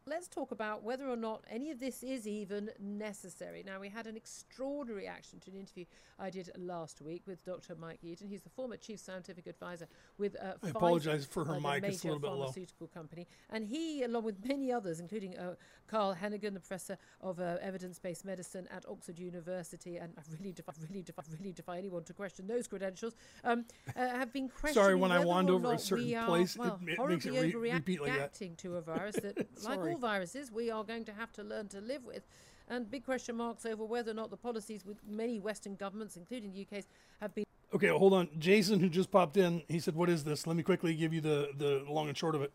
Let's 0.07 0.29
talk 0.29 0.51
about 0.51 0.83
whether 0.83 1.09
or 1.09 1.17
not 1.17 1.43
any 1.49 1.69
of 1.69 1.81
this 1.81 2.01
is 2.01 2.25
even 2.25 2.69
necessary. 2.79 3.61
Now, 3.65 3.81
we 3.81 3.89
had 3.89 4.07
an 4.07 4.15
extraordinary 4.15 5.03
reaction 5.03 5.39
to 5.41 5.51
an 5.51 5.57
interview 5.57 5.83
I 6.17 6.29
did 6.29 6.49
last 6.57 7.01
week 7.01 7.23
with 7.27 7.43
Dr. 7.43 7.75
Mike 7.75 7.99
Yeadon. 8.03 8.29
He's 8.29 8.41
the 8.41 8.49
former 8.49 8.77
chief 8.77 8.99
scientific 8.99 9.47
advisor 9.47 9.87
with 10.17 10.37
uh, 10.41 10.53
I 10.63 10.69
apologize 10.69 11.25
for 11.25 11.43
her 11.43 11.59
mic; 11.59 11.83
it's 11.83 12.03
a 12.03 12.07
little 12.07 12.19
bit 12.19 12.31
low. 12.31 12.45
Pharmaceutical 12.45 12.87
company, 12.87 13.27
and 13.49 13.65
he, 13.65 14.03
along 14.03 14.23
with 14.23 14.45
many 14.45 14.71
others, 14.71 14.99
including 14.99 15.37
uh, 15.37 15.55
Carl 15.87 16.15
Heneghan, 16.19 16.53
the 16.53 16.59
professor 16.59 16.97
of 17.21 17.39
uh, 17.39 17.57
evidence-based 17.61 18.25
medicine 18.25 18.67
at 18.71 18.85
Oxford 18.87 19.19
University, 19.19 19.97
and 19.97 20.13
I 20.17 20.21
really 20.39 20.53
defy, 20.53 20.71
really 20.89 21.03
defy, 21.03 21.23
really 21.37 21.53
defy 21.53 21.77
anyone 21.77 22.03
to 22.05 22.13
question 22.13 22.47
those 22.47 22.67
credentials, 22.67 23.15
um, 23.43 23.65
uh, 23.95 24.07
have 24.07 24.33
been 24.33 24.49
questioning. 24.49 24.85
Sorry, 24.85 24.95
when 24.95 25.11
I 25.11 25.23
wander 25.23 25.53
over 25.53 25.73
a 25.73 25.79
certain 25.79 26.15
are, 26.15 26.25
place, 26.25 26.57
well, 26.57 26.79
it, 26.81 26.97
it 26.97 27.07
makes 27.07 27.25
it 27.25 27.31
re- 27.31 27.71
repeat 27.73 28.01
like 28.01 28.15
that. 28.15 28.57
to 28.57 28.77
a 28.77 28.81
virus 28.81 29.17
that, 29.17 29.37
like 29.63 29.79
all 29.79 29.96
viruses, 29.97 30.51
we 30.51 30.69
are 30.69 30.83
going 30.83 31.05
to 31.05 31.13
have 31.13 31.31
to 31.33 31.43
learn 31.43 31.67
to 31.69 31.81
live 31.81 32.05
with. 32.05 32.23
And 32.69 32.89
big 32.89 33.05
question 33.05 33.37
marks 33.37 33.65
over 33.65 33.85
whether 33.85 34.11
or 34.11 34.13
not 34.13 34.29
the 34.29 34.37
policies 34.37 34.85
with 34.85 34.97
many 35.07 35.39
Western 35.39 35.75
governments, 35.75 36.17
including 36.17 36.51
the 36.51 36.61
UK's, 36.61 36.87
have 37.21 37.33
been. 37.33 37.45
Okay, 37.73 37.87
hold 37.87 38.13
on. 38.13 38.29
Jason, 38.37 38.79
who 38.79 38.89
just 38.89 39.11
popped 39.11 39.37
in, 39.37 39.61
he 39.67 39.79
said, 39.79 39.95
What 39.95 40.09
is 40.09 40.23
this? 40.23 40.47
Let 40.47 40.55
me 40.55 40.63
quickly 40.63 40.93
give 40.93 41.13
you 41.13 41.21
the, 41.21 41.49
the 41.57 41.83
long 41.87 42.07
and 42.07 42.17
short 42.17 42.35
of 42.35 42.41
it. 42.41 42.51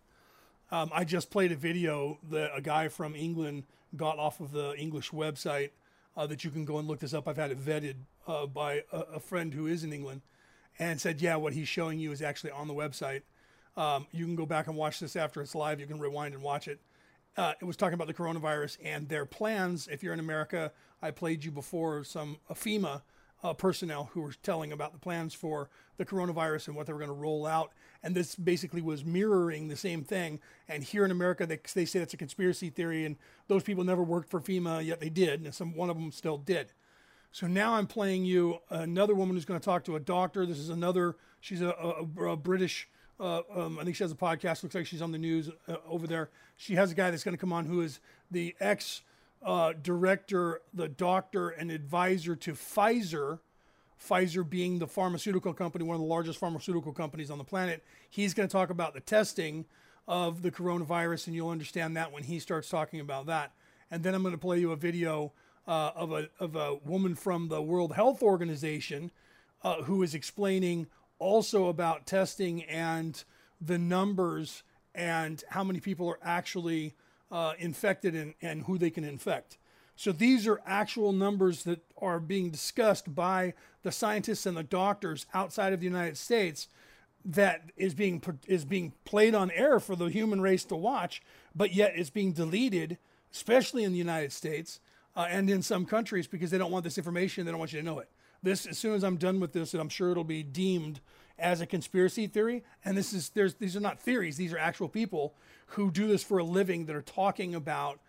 Um, 0.71 0.91
I 0.93 1.05
just 1.05 1.31
played 1.31 1.53
a 1.53 1.57
video 1.57 2.19
that 2.31 2.51
a 2.55 2.63
guy 2.63 2.89
from 2.89 3.15
England 3.15 3.65
got 3.95 4.19
off 4.19 4.41
of 4.41 4.53
the 4.53 4.75
English 4.79 5.11
website 5.11 5.71
uh, 6.17 6.27
that 6.27 6.45
you 6.45 6.51
can 6.51 6.65
go 6.65 6.79
and 6.79 6.89
look 6.89 7.01
this 7.01 7.13
up. 7.13 7.29
I've 7.29 7.37
had 7.37 7.51
it 7.51 7.63
vetted 7.63 7.97
uh, 8.27 8.47
by 8.47 8.83
a, 8.91 9.01
a, 9.15 9.21
friend 9.21 9.53
who 9.53 9.67
is 9.67 9.85
in 9.85 9.93
England 9.93 10.23
and 10.79 10.99
said, 11.01 11.21
Yeah, 11.21 11.37
what 11.37 11.53
he's 11.53 11.69
showing 11.69 11.99
you 11.99 12.13
is 12.13 12.23
actually 12.23 12.53
on 12.53 12.69
the 12.69 12.75
website. 12.75 13.23
Um, 13.77 14.07
you 14.13 14.25
can 14.25 14.37
go 14.37 14.47
back 14.47 14.67
and 14.67 14.77
watch 14.77 15.01
this 15.01 15.17
after 15.17 15.41
it's 15.41 15.55
live. 15.55 15.81
You 15.81 15.87
can 15.87 15.99
rewind 15.99 16.35
and 16.35 16.43
watch 16.43 16.69
it 16.69 16.81
uh, 17.37 17.55
it 17.61 17.65
was 17.65 17.77
talking 17.77 17.95
about 17.95 18.07
the 18.07 18.15
coronavirus 18.15 18.79
and 18.85 19.09
their 19.09 19.25
plans. 19.25 19.89
If 19.89 20.03
you're 20.03 20.13
in 20.13 20.21
America, 20.21 20.73
I 21.01 21.11
played 21.11 21.45
you 21.45 21.51
before 21.51 22.05
some 22.05 22.39
FEMA 22.51 23.03
uh, 23.43 23.53
personnel 23.55 24.11
who 24.13 24.21
were 24.21 24.33
telling 24.43 24.73
about 24.73 24.93
the 24.93 24.99
plans 24.99 25.35
for 25.35 25.69
the 25.97 26.05
coronavirus 26.05 26.69
and 26.69 26.77
what 26.77 26.87
they 26.87 26.93
were 26.93 26.99
going 26.99 27.09
to 27.09 27.15
roll 27.15 27.47
out. 27.47 27.73
And 28.03 28.15
this 28.15 28.35
basically 28.35 28.83
was 28.83 29.05
mirroring 29.05 29.69
the 29.69 29.77
same 29.77 30.05
thing. 30.05 30.41
And 30.69 30.83
here 30.83 31.05
in 31.05 31.11
America, 31.11 31.47
they, 31.47 31.59
they 31.75 31.85
say 31.85 31.99
that's 31.99 32.15
a 32.15 32.19
conspiracy 32.19 32.71
theory, 32.71 33.05
and 33.05 33.17
those 33.49 33.63
people 33.63 33.85
never 33.85 34.03
worked 34.03 34.31
for 34.31 34.41
FEMA, 34.41 34.85
yet 34.85 35.01
they 35.01 35.09
did, 35.11 35.43
and 35.43 35.55
some 35.55 35.75
one 35.75 35.91
of 35.91 35.97
them 35.97 36.13
still 36.13 36.39
did. 36.39 36.73
So 37.31 37.47
now 37.47 37.75
I'm 37.75 37.87
playing 37.87 38.27
you 38.27 38.59
another 38.69 39.15
woman 39.15 39.37
who's 39.37 39.47
going 39.47 39.59
to 39.59 39.65
talk 39.65 39.85
to 39.85 39.97
a 39.97 40.01
doctor. 40.01 40.45
This 40.45 40.59
is 40.59 40.69
another. 40.69 41.17
She's 41.41 41.63
a, 41.63 41.71
a, 41.71 42.25
a 42.27 42.37
British 42.37 42.89
uh, 43.21 43.43
um, 43.55 43.79
I 43.79 43.85
think 43.85 43.97
she 43.97 44.05
has 44.05 44.13
a 44.13 44.17
podcast. 44.17 44.63
Looks 44.63 44.75
like 44.75 44.87
she's 44.87 45.03
on 45.03 45.13
the 45.13 45.19
news 45.19 45.51
uh, 45.69 45.77
over 45.89 46.07
there. 46.07 46.31
She 46.57 46.75
has 46.75 46.93
a 46.93 46.95
guy 46.95 47.11
that's 47.11 47.25
going 47.25 47.37
to 47.37 47.41
come 47.41 47.53
on 47.53 47.67
who 47.67 47.81
is 47.81 48.01
the 48.31 48.55
ex 48.61 49.03
uh, 49.45 49.73
director, 49.81 50.61
the 50.73 50.89
doctor, 50.89 51.51
and 51.51 51.71
advisor 51.71 52.37
to 52.37 52.53
Pfizer. 52.53 53.41
Pfizer 54.01 54.49
being 54.49 54.81
the 54.81 54.87
pharmaceutical 54.87 55.55
company, 55.55 55.85
one 55.85 55.95
of 55.95 56.01
the 56.01 56.07
largest 56.07 56.39
pharmaceutical 56.39 56.93
companies 56.93 57.31
on 57.31 57.39
the 57.39 57.45
planet. 57.45 57.85
He's 58.11 58.35
going 58.35 58.49
to 58.49 58.53
talk 58.53 58.71
about 58.71 58.95
the 58.95 59.01
testing 59.01 59.65
of 60.09 60.43
the 60.43 60.51
coronavirus, 60.51 61.29
and 61.29 61.37
you'll 61.37 61.51
understand 61.51 61.97
that 61.97 62.11
when 62.11 62.25
he 62.25 62.41
starts 62.41 62.69
talking 62.69 62.99
about 62.99 63.27
that. 63.27 63.53
And 63.91 64.03
then 64.03 64.15
I'm 64.15 64.23
going 64.23 64.35
to 64.35 64.39
play 64.39 64.59
you 64.59 64.73
a 64.73 64.77
video 64.77 65.33
uh, 65.69 65.93
of 65.95 66.13
a 66.13 66.29
of 66.41 66.57
a 66.57 66.77
woman 66.85 67.15
from 67.15 67.49
the 67.49 67.63
World 67.63 67.93
Health 67.93 68.23
Organization 68.23 69.13
uh, 69.63 69.83
who 69.83 70.03
is 70.03 70.15
explaining 70.15 70.87
also 71.23 71.69
about 71.69 72.07
testing 72.07 72.65
and 72.65 73.23
the 73.61 73.79
numbers 73.79 74.65
and 74.95 75.43
how 75.51 75.63
many 75.65 75.81
people 75.81 76.09
are 76.09 76.19
actually 76.23 76.95
uh, 77.31 77.53
infected 77.59 78.15
and, 78.15 78.35
and 78.43 78.65
who 78.65 78.77
they 78.77 78.91
can 78.91 79.05
infect. 79.05 79.57
So 79.95 80.11
these 80.11 80.47
are 80.47 80.61
actual 80.67 81.13
numbers 81.13 81.63
that 81.63 81.81
are 81.97 82.19
being 82.19 82.51
discussed 82.51 83.15
by 83.15 83.55
the 83.83 83.93
scientists 83.93 84.47
and 84.47 84.57
the 84.57 84.63
doctors 84.63 85.27
outside 85.33 85.73
of 85.73 85.81
the 85.81 85.87
United 85.87 86.17
States 86.17 86.67
that 87.25 87.71
is 87.77 87.95
being 87.95 88.21
is 88.49 88.65
being 88.65 88.93
played 89.05 89.35
on 89.35 89.51
air 89.53 89.79
for 89.79 89.95
the 89.95 90.07
human 90.07 90.41
race 90.41 90.65
to 90.65 90.77
watch, 90.77 91.23
but 91.55 91.73
yet 91.73 91.93
it's 91.95 92.11
being 92.11 92.33
deleted, 92.33 92.99
especially 93.33 93.85
in 93.85 93.93
the 93.93 93.99
United 93.99 94.33
States 94.33 94.81
uh, 95.15 95.27
and 95.31 95.49
in 95.49 95.63
some 95.63 95.87
countries 95.87 96.27
because 96.27 96.51
they 96.51 96.59
don't 96.59 96.73
want 96.73 96.83
this 96.83 96.99
information. 96.99 97.45
They 97.45 97.53
don't 97.53 97.61
want 97.61 97.73
you 97.73 97.79
to 97.79 97.87
know 97.87 98.01
it 98.01 98.09
this 98.43 98.67
as 98.67 98.79
soon 98.79 98.95
as 98.95 99.05
I'm 99.05 99.17
done 99.17 99.41
with 99.41 99.53
this, 99.53 99.73
and 99.73 99.81
I'm 99.81 99.89
sure 99.89 100.11
it'll 100.11 100.25
be 100.25 100.43
deemed 100.43 101.01
as 101.39 101.61
a 101.61 101.67
conspiracy 101.67 102.27
theory. 102.27 102.65
And 102.85 102.97
this 102.97 103.13
is 103.13 103.31
there's 103.31 103.55
these 103.55 103.77
are 103.77 103.81
not 103.81 104.01
theories; 104.01 104.37
these 104.37 104.53
are 104.53 104.59
actual 104.59 104.89
people 104.89 105.35
who 105.67 105.91
do 105.91 106.07
this 106.07 106.23
for 106.23 106.39
a 106.39 106.45
living 106.45 106.87
that 106.87 106.97
are 106.97 107.03
talking 107.03 107.55
about. 107.55 108.01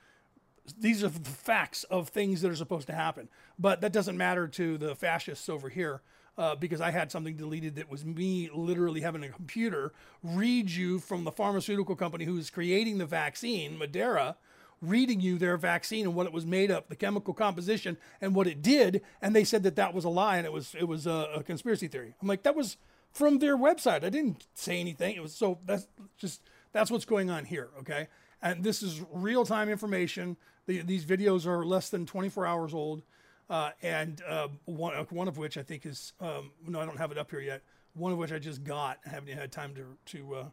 These 0.80 1.04
are 1.04 1.10
the 1.10 1.30
facts 1.30 1.84
of 1.86 2.10
things 2.10 2.42
that 2.42 2.50
are 2.50 2.56
supposed 2.56 2.88
to 2.88 2.94
happen, 2.94 3.30
but 3.60 3.82
that 3.82 3.92
doesn't 3.92 4.18
matter 4.18 4.48
to 4.50 4.78
the 4.78 4.96
fascists 4.96 5.50
over 5.50 5.70
here. 5.70 6.02
Uh, 6.36 6.56
because 6.56 6.82
I 6.82 6.90
had 6.90 7.12
something 7.12 7.36
deleted 7.36 7.76
that 7.76 7.92
was 7.92 8.04
me 8.04 8.50
literally 8.52 9.02
having 9.02 9.24
a 9.24 9.30
computer 9.30 9.94
read 10.24 10.68
you 10.68 10.98
from 10.98 11.26
the 11.26 11.32
pharmaceutical 11.32 11.96
company 11.96 12.26
who's 12.26 12.50
creating 12.50 12.98
the 12.98 13.06
vaccine, 13.06 13.78
Moderna, 13.78 14.34
reading 14.84 15.22
you 15.22 15.38
their 15.38 15.58
vaccine 15.58 16.06
and 16.06 16.14
what 16.14 16.28
it 16.28 16.34
was 16.34 16.46
made 16.46 16.70
of, 16.70 16.84
the 16.90 16.96
chemical 16.96 17.34
composition 17.34 17.98
and 18.22 18.36
what 18.36 18.48
it 18.48 18.62
did, 18.62 19.02
and 19.22 19.36
they 19.36 19.44
said 19.44 19.64
that 19.64 19.76
that 19.78 19.94
was 19.94 20.04
a 20.04 20.10
lie 20.10 20.38
and 20.38 20.46
it 20.46 20.52
was 20.52 20.76
it 20.78 20.88
was 20.88 21.08
a, 21.08 21.30
a 21.36 21.44
conspiracy 21.44 21.88
theory. 21.88 22.16
I'm 22.22 22.28
like, 22.28 22.44
that 22.44 22.56
was 22.56 22.78
from 23.12 23.40
their 23.40 23.58
website. 23.58 24.04
I 24.04 24.10
didn't 24.10 24.46
say 24.54 24.80
anything. 24.80 25.16
It 25.16 25.22
was 25.22 25.34
so 25.34 25.60
that's 25.66 25.88
just 26.18 26.42
that's 26.74 26.92
what's 26.92 27.06
going 27.06 27.30
on 27.30 27.46
here, 27.46 27.70
okay? 27.80 28.08
And 28.42 28.64
this 28.64 28.84
is 28.84 29.02
real 29.12 29.46
time 29.46 29.70
information. 29.70 30.36
The, 30.66 30.82
these 30.82 31.06
videos 31.06 31.46
are 31.46 31.66
less 31.66 31.90
than 31.90 32.06
24 32.06 32.46
hours 32.46 32.74
old, 32.74 33.04
uh, 33.50 33.72
and 33.82 34.22
uh, 34.28 34.50
one 34.66 34.96
one 35.10 35.28
of 35.28 35.38
which 35.38 35.58
I 35.58 35.64
think 35.64 35.86
is 35.86 36.14
um, 36.20 36.52
no, 36.68 36.82
I 36.82 36.86
don't 36.86 36.98
have 36.98 37.12
it 37.12 37.18
up 37.18 37.32
here 37.32 37.40
yet. 37.40 37.62
One 37.96 38.12
of 38.12 38.18
which 38.18 38.32
I 38.32 38.40
just 38.40 38.64
got. 38.64 39.00
I 39.06 39.10
haven't 39.10 39.38
had 39.38 39.52
time 39.52 39.76
to 39.76 39.86
to 40.18 40.36
uh, 40.36 40.46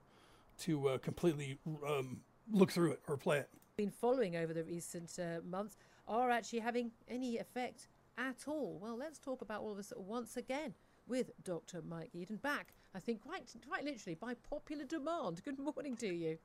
to 0.60 0.88
uh, 0.88 0.98
completely 0.98 1.58
um, 1.86 2.20
look 2.52 2.70
through 2.70 2.92
it 2.92 3.00
or 3.08 3.16
play 3.16 3.38
it 3.38 3.48
been 3.80 3.90
following 3.90 4.36
over 4.36 4.52
the 4.52 4.62
recent 4.62 5.18
uh, 5.18 5.40
months 5.42 5.78
are 6.06 6.30
actually 6.30 6.58
having 6.58 6.90
any 7.08 7.38
effect 7.38 7.88
at 8.18 8.36
all. 8.46 8.78
Well, 8.78 8.94
let's 8.94 9.18
talk 9.18 9.40
about 9.40 9.62
all 9.62 9.70
of 9.70 9.78
this 9.78 9.90
once 9.96 10.36
again 10.36 10.74
with 11.08 11.30
Dr. 11.44 11.80
Mike 11.88 12.10
Yeadon 12.14 12.42
back, 12.42 12.74
I 12.94 12.98
think 12.98 13.22
quite 13.22 13.50
quite 13.66 13.84
literally 13.84 14.16
by 14.16 14.34
popular 14.34 14.84
demand. 14.84 15.42
Good 15.42 15.58
morning 15.58 15.96
to 15.96 16.08
you. 16.08 16.36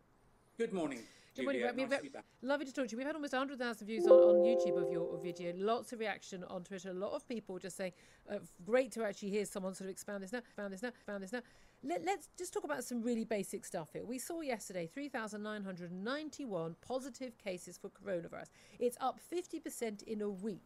Good 0.58 0.72
morning. 0.72 1.00
Good 1.36 1.44
morning, 1.44 1.64
Julia. 1.64 1.88
Nice 1.90 2.00
to. 2.00 2.24
Lovely 2.42 2.66
to 2.68 2.74
talk 2.74 2.88
to 2.88 2.92
you. 2.92 2.98
We've 2.98 3.06
had 3.06 3.16
almost 3.16 3.34
100,000 3.34 3.86
views 3.86 4.08
on, 4.08 4.14
on 4.14 4.36
YouTube 4.38 4.82
of 4.82 4.90
your 4.90 5.20
video. 5.22 5.52
Lots 5.58 5.92
of 5.92 6.00
reaction 6.00 6.46
on 6.46 6.64
Twitter. 6.64 6.92
A 6.92 6.94
lot 6.94 7.12
of 7.12 7.28
people 7.28 7.60
just 7.60 7.76
saying, 7.76 7.92
uh, 8.32 8.38
great 8.66 8.94
to 8.94 9.04
actually 9.04 9.32
hear 9.32 9.44
someone 9.44 9.74
sort 9.74 9.88
of 9.88 9.92
expand 9.92 10.24
this 10.24 10.32
now, 10.32 10.40
expand 10.40 10.72
this 10.72 10.82
now, 10.82 10.90
expand 10.90 11.24
this 11.24 11.34
now. 11.34 11.42
Let, 11.86 12.04
let's 12.04 12.30
just 12.36 12.52
talk 12.52 12.64
about 12.64 12.84
some 12.84 13.04
really 13.04 13.26
basic 13.26 13.64
stuff 13.64 13.90
here. 13.94 14.04
We 14.04 14.18
saw 14.18 14.42
yesterday 14.42 14.90
3,991 14.92 16.76
positive 16.82 17.38
cases 17.38 17.78
for 17.78 17.90
coronavirus. 17.90 18.48
It's 18.80 18.98
up 19.00 19.20
50% 19.32 20.02
in 20.04 20.22
a 20.22 20.30
week. 20.30 20.64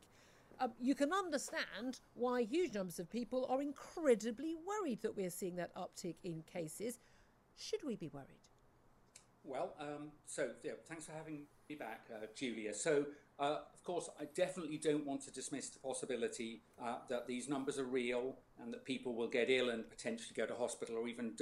Um, 0.61 0.71
you 0.79 0.95
can 0.95 1.11
understand 1.11 1.99
why 2.13 2.43
huge 2.43 2.73
numbers 2.73 2.99
of 2.99 3.09
people 3.09 3.45
are 3.49 3.61
incredibly 3.61 4.55
worried 4.65 5.01
that 5.01 5.17
we're 5.17 5.29
seeing 5.29 5.57
that 5.57 5.75
uptick 5.75 6.15
in 6.23 6.43
cases. 6.43 6.99
Should 7.57 7.83
we 7.85 7.97
be 7.97 8.07
worried? 8.07 8.39
Well, 9.43 9.73
um, 9.79 10.11
so 10.25 10.51
yeah, 10.63 10.73
thanks 10.88 11.05
for 11.05 11.11
having 11.11 11.41
me 11.69 11.75
back, 11.75 12.05
uh, 12.13 12.27
Julia. 12.35 12.73
So, 12.73 13.05
uh, 13.39 13.59
of 13.73 13.83
course, 13.83 14.09
I 14.19 14.25
definitely 14.35 14.77
don't 14.77 15.05
want 15.05 15.21
to 15.23 15.31
dismiss 15.31 15.69
the 15.69 15.79
possibility 15.79 16.61
uh, 16.81 16.97
that 17.09 17.27
these 17.27 17.49
numbers 17.49 17.77
are 17.77 17.85
real 17.85 18.35
and 18.62 18.74
that 18.74 18.86
people 18.86 19.13
will 19.13 19.28
get 19.28 19.50
ill 19.50 19.70
and 19.70 19.89
potentially 19.89 20.34
go 20.36 20.46
to 20.46 20.54
hospital 20.54 20.98
or 20.98 21.08
even 21.08 21.34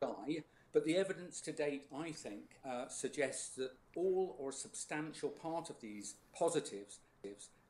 die. 0.00 0.44
But 0.72 0.84
the 0.84 0.96
evidence 0.96 1.40
to 1.42 1.52
date, 1.52 1.86
I 1.96 2.10
think, 2.10 2.56
uh, 2.68 2.88
suggests 2.88 3.54
that 3.56 3.70
all 3.94 4.36
or 4.38 4.50
a 4.50 4.52
substantial 4.52 5.28
part 5.28 5.70
of 5.70 5.80
these 5.80 6.16
positives 6.36 6.98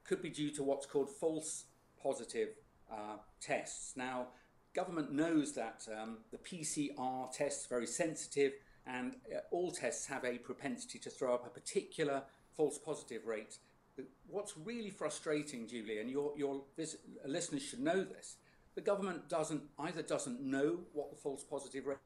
could 0.05 0.23
be 0.23 0.31
due 0.31 0.51
to 0.51 0.63
what's 0.63 0.87
called 0.87 1.11
false 1.11 1.65
positive 2.03 2.51
uh, 2.91 3.17
tests. 3.41 3.95
Now, 3.97 4.29
government 4.75 5.13
knows 5.13 5.53
that 5.53 5.87
um, 5.97 6.19
the 6.31 6.39
PCR 6.39 7.31
test 7.33 7.63
is 7.63 7.67
very 7.67 7.87
sensitive 7.87 8.53
and 8.87 9.17
uh, 9.35 9.41
all 9.51 9.71
tests 9.71 10.07
have 10.07 10.25
a 10.25 10.39
propensity 10.39 10.99
to 10.99 11.11
throw 11.11 11.35
up 11.35 11.47
a 11.47 11.51
particular 11.51 12.23
false 12.57 12.79
positive 12.79 13.27
rate. 13.27 13.59
What's 14.29 14.57
really 14.57 14.91
frustrating, 14.91 15.69
Julie, 15.69 16.01
and 16.01 16.11
your, 16.11 16.33
your 16.37 16.63
listeners 17.25 17.63
should 17.63 17.81
know 17.81 18.03
this, 18.03 18.37
the 18.75 18.81
government 18.81 19.29
doesn't 19.29 19.63
either 19.79 20.03
doesn't 20.03 20.41
know 20.41 20.81
what 20.93 21.11
the 21.11 21.17
false 21.17 21.45
positive 21.45 21.87
rate 21.87 21.99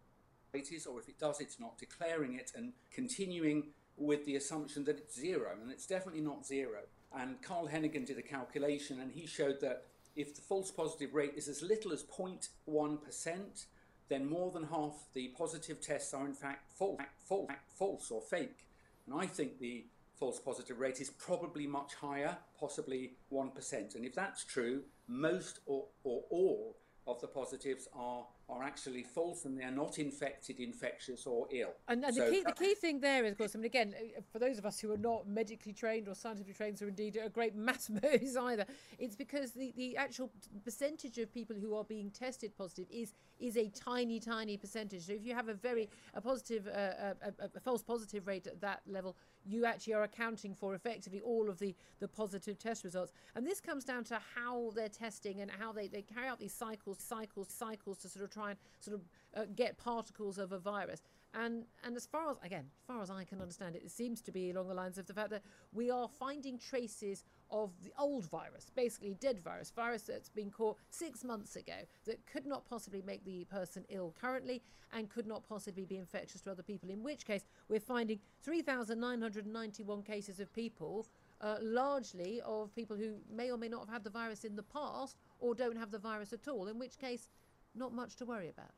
is, 0.72 0.86
or 0.86 0.98
if 0.98 1.08
it 1.08 1.18
does, 1.18 1.40
it's 1.40 1.60
not 1.60 1.78
declaring 1.78 2.34
it 2.34 2.52
and 2.54 2.72
continuing 2.92 3.68
with 3.96 4.24
the 4.26 4.36
assumption 4.36 4.84
that 4.84 4.98
it's 4.98 5.18
zero, 5.18 5.50
and 5.60 5.70
it's 5.70 5.86
definitely 5.86 6.20
not 6.20 6.46
zero. 6.46 6.80
And 7.16 7.40
Carl 7.42 7.68
Heneghan 7.68 8.06
did 8.06 8.18
a 8.18 8.22
calculation, 8.22 9.00
and 9.00 9.10
he 9.10 9.26
showed 9.26 9.60
that 9.60 9.84
if 10.14 10.34
the 10.34 10.42
false 10.42 10.70
positive 10.70 11.14
rate 11.14 11.32
is 11.36 11.48
as 11.48 11.62
little 11.62 11.92
as 11.92 12.02
0.1%, 12.02 13.66
then 14.08 14.28
more 14.28 14.50
than 14.50 14.64
half 14.64 14.94
the 15.14 15.28
positive 15.28 15.80
tests 15.80 16.14
are 16.14 16.26
in 16.26 16.34
fact 16.34 16.72
false, 16.72 17.00
false, 17.18 17.50
false 17.68 18.10
or 18.10 18.20
fake. 18.20 18.66
And 19.06 19.18
I 19.18 19.26
think 19.26 19.58
the 19.58 19.86
false 20.18 20.40
positive 20.40 20.80
rate 20.80 21.00
is 21.00 21.10
probably 21.10 21.66
much 21.66 21.94
higher, 21.94 22.36
possibly 22.58 23.12
1%. 23.32 23.94
And 23.94 24.04
if 24.04 24.14
that's 24.14 24.44
true, 24.44 24.82
most 25.08 25.60
or, 25.66 25.86
or 26.04 26.22
all 26.30 26.76
of 27.06 27.20
the 27.20 27.26
positives 27.26 27.88
are 27.94 28.26
are 28.48 28.62
actually 28.62 29.02
false 29.02 29.44
and 29.44 29.58
they 29.58 29.64
are 29.64 29.70
not 29.70 29.98
infected, 29.98 30.58
infectious, 30.58 31.26
or 31.26 31.46
ill. 31.52 31.74
And, 31.86 32.02
and 32.02 32.14
So 32.14 32.24
the 32.24 32.30
key 32.30 32.42
the 32.44 32.52
key 32.52 32.74
thing 32.74 33.00
there 33.00 33.24
is, 33.24 33.32
of 33.32 33.38
course, 33.38 33.54
I 33.54 33.58
mean, 33.58 33.66
again, 33.66 33.94
uh, 33.94 34.20
for 34.32 34.38
those 34.38 34.58
of 34.58 34.64
us 34.64 34.80
who 34.80 34.90
are 34.92 34.98
not 34.98 35.28
medically 35.28 35.72
trained 35.74 36.08
or 36.08 36.14
scientifically 36.14 36.54
trained, 36.54 36.80
or 36.80 36.88
indeed 36.88 37.18
are 37.18 37.28
great 37.28 37.54
mathematics 37.54 38.36
either, 38.40 38.64
it's 38.98 39.16
because 39.16 39.52
the, 39.52 39.72
the 39.76 39.96
actual 39.96 40.30
percentage 40.64 41.18
of 41.18 41.32
people 41.32 41.56
who 41.56 41.74
are 41.76 41.84
being 41.84 42.10
tested 42.10 42.56
positive 42.56 42.86
is 42.90 43.12
is 43.38 43.56
a 43.56 43.68
tiny, 43.68 44.18
tiny 44.18 44.56
percentage. 44.56 45.06
So 45.06 45.12
if 45.12 45.24
you 45.24 45.34
have 45.34 45.48
a 45.48 45.54
very 45.54 45.88
a 46.14 46.20
positive, 46.20 46.66
uh, 46.66 47.14
a, 47.22 47.44
a, 47.44 47.50
a 47.54 47.60
false 47.60 47.82
positive 47.82 48.26
rate 48.26 48.46
at 48.46 48.60
that 48.62 48.80
level, 48.86 49.16
you 49.44 49.64
actually 49.64 49.94
are 49.94 50.02
accounting 50.02 50.54
for 50.54 50.74
effectively 50.74 51.20
all 51.20 51.48
of 51.48 51.58
the, 51.58 51.74
the 52.00 52.08
positive 52.08 52.58
test 52.58 52.84
results. 52.84 53.12
And 53.34 53.46
this 53.46 53.60
comes 53.60 53.84
down 53.84 54.04
to 54.04 54.18
how 54.34 54.72
they're 54.74 54.88
testing 54.88 55.40
and 55.40 55.50
how 55.50 55.72
they, 55.72 55.88
they 55.88 56.02
carry 56.02 56.26
out 56.26 56.38
these 56.38 56.54
cycles, 56.54 56.98
cycles, 57.00 57.48
cycles 57.48 57.98
to 57.98 58.08
sort 58.08 58.24
of 58.24 58.30
try 58.38 58.50
and 58.50 58.58
sort 58.80 58.94
of 58.96 59.02
uh, 59.36 59.46
get 59.54 59.76
particles 59.78 60.38
of 60.38 60.52
a 60.52 60.58
virus. 60.58 61.02
And 61.34 61.64
and 61.84 61.96
as 61.96 62.06
far 62.06 62.30
as 62.30 62.36
again, 62.42 62.64
as 62.78 62.84
far 62.86 63.02
as 63.02 63.10
I 63.10 63.24
can 63.24 63.40
understand 63.40 63.76
it, 63.76 63.82
it 63.84 63.90
seems 63.90 64.22
to 64.22 64.32
be 64.32 64.50
along 64.50 64.68
the 64.68 64.74
lines 64.74 64.96
of 64.98 65.06
the 65.06 65.12
fact 65.12 65.30
that 65.30 65.42
we 65.72 65.90
are 65.90 66.08
finding 66.08 66.58
traces 66.58 67.24
of 67.50 67.70
the 67.82 67.92
old 67.98 68.26
virus, 68.26 68.70
basically 68.74 69.14
dead 69.20 69.38
virus, 69.38 69.70
virus 69.70 70.02
that's 70.02 70.28
been 70.28 70.50
caught 70.50 70.76
six 70.90 71.24
months 71.24 71.56
ago 71.56 71.74
that 72.04 72.24
could 72.26 72.46
not 72.46 72.66
possibly 72.66 73.02
make 73.06 73.24
the 73.24 73.44
person 73.44 73.84
ill 73.88 74.14
currently 74.20 74.62
and 74.92 75.08
could 75.10 75.26
not 75.26 75.46
possibly 75.46 75.84
be 75.84 75.96
infectious 75.96 76.40
to 76.42 76.50
other 76.50 76.62
people. 76.62 76.90
In 76.90 77.02
which 77.02 77.26
case, 77.26 77.44
we're 77.68 77.80
finding 77.80 78.18
3,991 78.42 80.02
cases 80.02 80.40
of 80.40 80.52
people, 80.52 81.06
uh, 81.40 81.56
largely 81.62 82.40
of 82.44 82.74
people 82.74 82.96
who 82.96 83.14
may 83.30 83.50
or 83.50 83.58
may 83.58 83.68
not 83.68 83.80
have 83.80 83.88
had 83.88 84.04
the 84.04 84.10
virus 84.10 84.44
in 84.44 84.56
the 84.56 84.62
past 84.62 85.16
or 85.40 85.54
don't 85.54 85.76
have 85.76 85.90
the 85.90 85.98
virus 85.98 86.32
at 86.32 86.48
all. 86.48 86.68
In 86.68 86.78
which 86.78 86.98
case, 86.98 87.28
not 87.74 87.92
much 87.94 88.16
to 88.16 88.24
worry 88.24 88.48
about. 88.48 88.72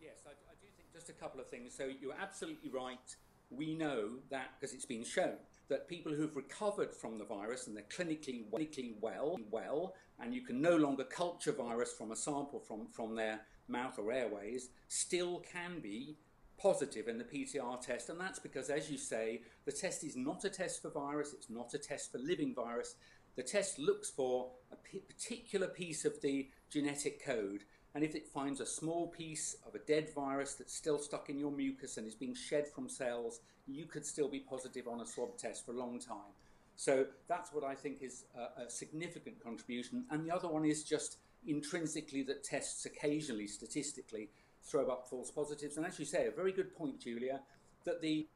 Yes, 0.00 0.22
I, 0.26 0.30
I 0.30 0.54
do 0.60 0.66
think 0.76 0.92
just 0.92 1.08
a 1.08 1.12
couple 1.12 1.40
of 1.40 1.48
things. 1.48 1.74
So 1.76 1.90
you're 2.00 2.16
absolutely 2.20 2.70
right. 2.70 3.16
We 3.50 3.74
know 3.74 4.10
that 4.30 4.50
because 4.58 4.74
it's 4.74 4.86
been 4.86 5.04
shown 5.04 5.36
that 5.68 5.88
people 5.88 6.12
who've 6.12 6.36
recovered 6.36 6.94
from 6.94 7.18
the 7.18 7.24
virus 7.24 7.66
and 7.66 7.76
they're 7.76 7.84
clinically 7.84 8.44
clinically 8.50 8.94
well, 9.00 9.38
well, 9.50 9.94
and 10.20 10.34
you 10.34 10.42
can 10.42 10.60
no 10.60 10.76
longer 10.76 11.04
culture 11.04 11.52
virus 11.52 11.92
from 11.92 12.12
a 12.12 12.16
sample 12.16 12.60
from, 12.60 12.86
from 12.88 13.14
their 13.14 13.40
mouth 13.68 13.98
or 13.98 14.12
airways, 14.12 14.68
still 14.88 15.42
can 15.50 15.80
be 15.80 16.16
positive 16.58 17.08
in 17.08 17.18
the 17.18 17.24
PCR 17.24 17.80
test. 17.80 18.08
And 18.08 18.20
that's 18.20 18.38
because, 18.38 18.70
as 18.70 18.90
you 18.90 18.98
say, 18.98 19.42
the 19.64 19.72
test 19.72 20.04
is 20.04 20.16
not 20.16 20.44
a 20.44 20.50
test 20.50 20.82
for 20.82 20.90
virus, 20.90 21.32
it's 21.32 21.50
not 21.50 21.74
a 21.74 21.78
test 21.78 22.12
for 22.12 22.18
living 22.18 22.54
virus. 22.54 22.96
The 23.36 23.42
test 23.42 23.78
looks 23.78 24.10
for 24.10 24.50
a 24.70 24.76
particular 24.76 25.66
piece 25.66 26.04
of 26.04 26.20
the 26.22 26.48
genetic 26.70 27.24
code. 27.24 27.64
And 27.94 28.02
if 28.02 28.14
it 28.14 28.26
finds 28.26 28.60
a 28.60 28.66
small 28.66 29.06
piece 29.06 29.56
of 29.66 29.74
a 29.74 29.78
dead 29.78 30.10
virus 30.14 30.54
that's 30.54 30.74
still 30.74 30.98
stuck 30.98 31.30
in 31.30 31.38
your 31.38 31.52
mucus 31.52 31.96
and 31.96 32.06
is 32.06 32.14
being 32.14 32.34
shed 32.34 32.66
from 32.66 32.88
cells, 32.88 33.40
you 33.68 33.86
could 33.86 34.04
still 34.04 34.28
be 34.28 34.40
positive 34.40 34.88
on 34.88 35.00
a 35.00 35.06
swab 35.06 35.36
test 35.38 35.64
for 35.64 35.72
a 35.72 35.76
long 35.76 36.00
time. 36.00 36.34
So 36.76 37.06
that's 37.28 37.52
what 37.52 37.62
I 37.62 37.74
think 37.74 38.02
is 38.02 38.24
a, 38.36 38.62
a 38.62 38.70
significant 38.70 39.42
contribution. 39.42 40.04
And 40.10 40.26
the 40.26 40.34
other 40.34 40.48
one 40.48 40.64
is 40.64 40.82
just 40.82 41.18
intrinsically 41.46 42.22
that 42.24 42.42
tests 42.42 42.84
occasionally, 42.84 43.46
statistically, 43.46 44.28
throw 44.62 44.88
up 44.88 45.06
false 45.08 45.30
positives. 45.30 45.76
And 45.76 45.86
as 45.86 45.98
you 45.98 46.04
say, 46.04 46.26
a 46.26 46.32
very 46.32 46.52
good 46.52 46.74
point, 46.74 47.00
Julia, 47.00 47.40
that 47.84 48.00
the 48.00 48.26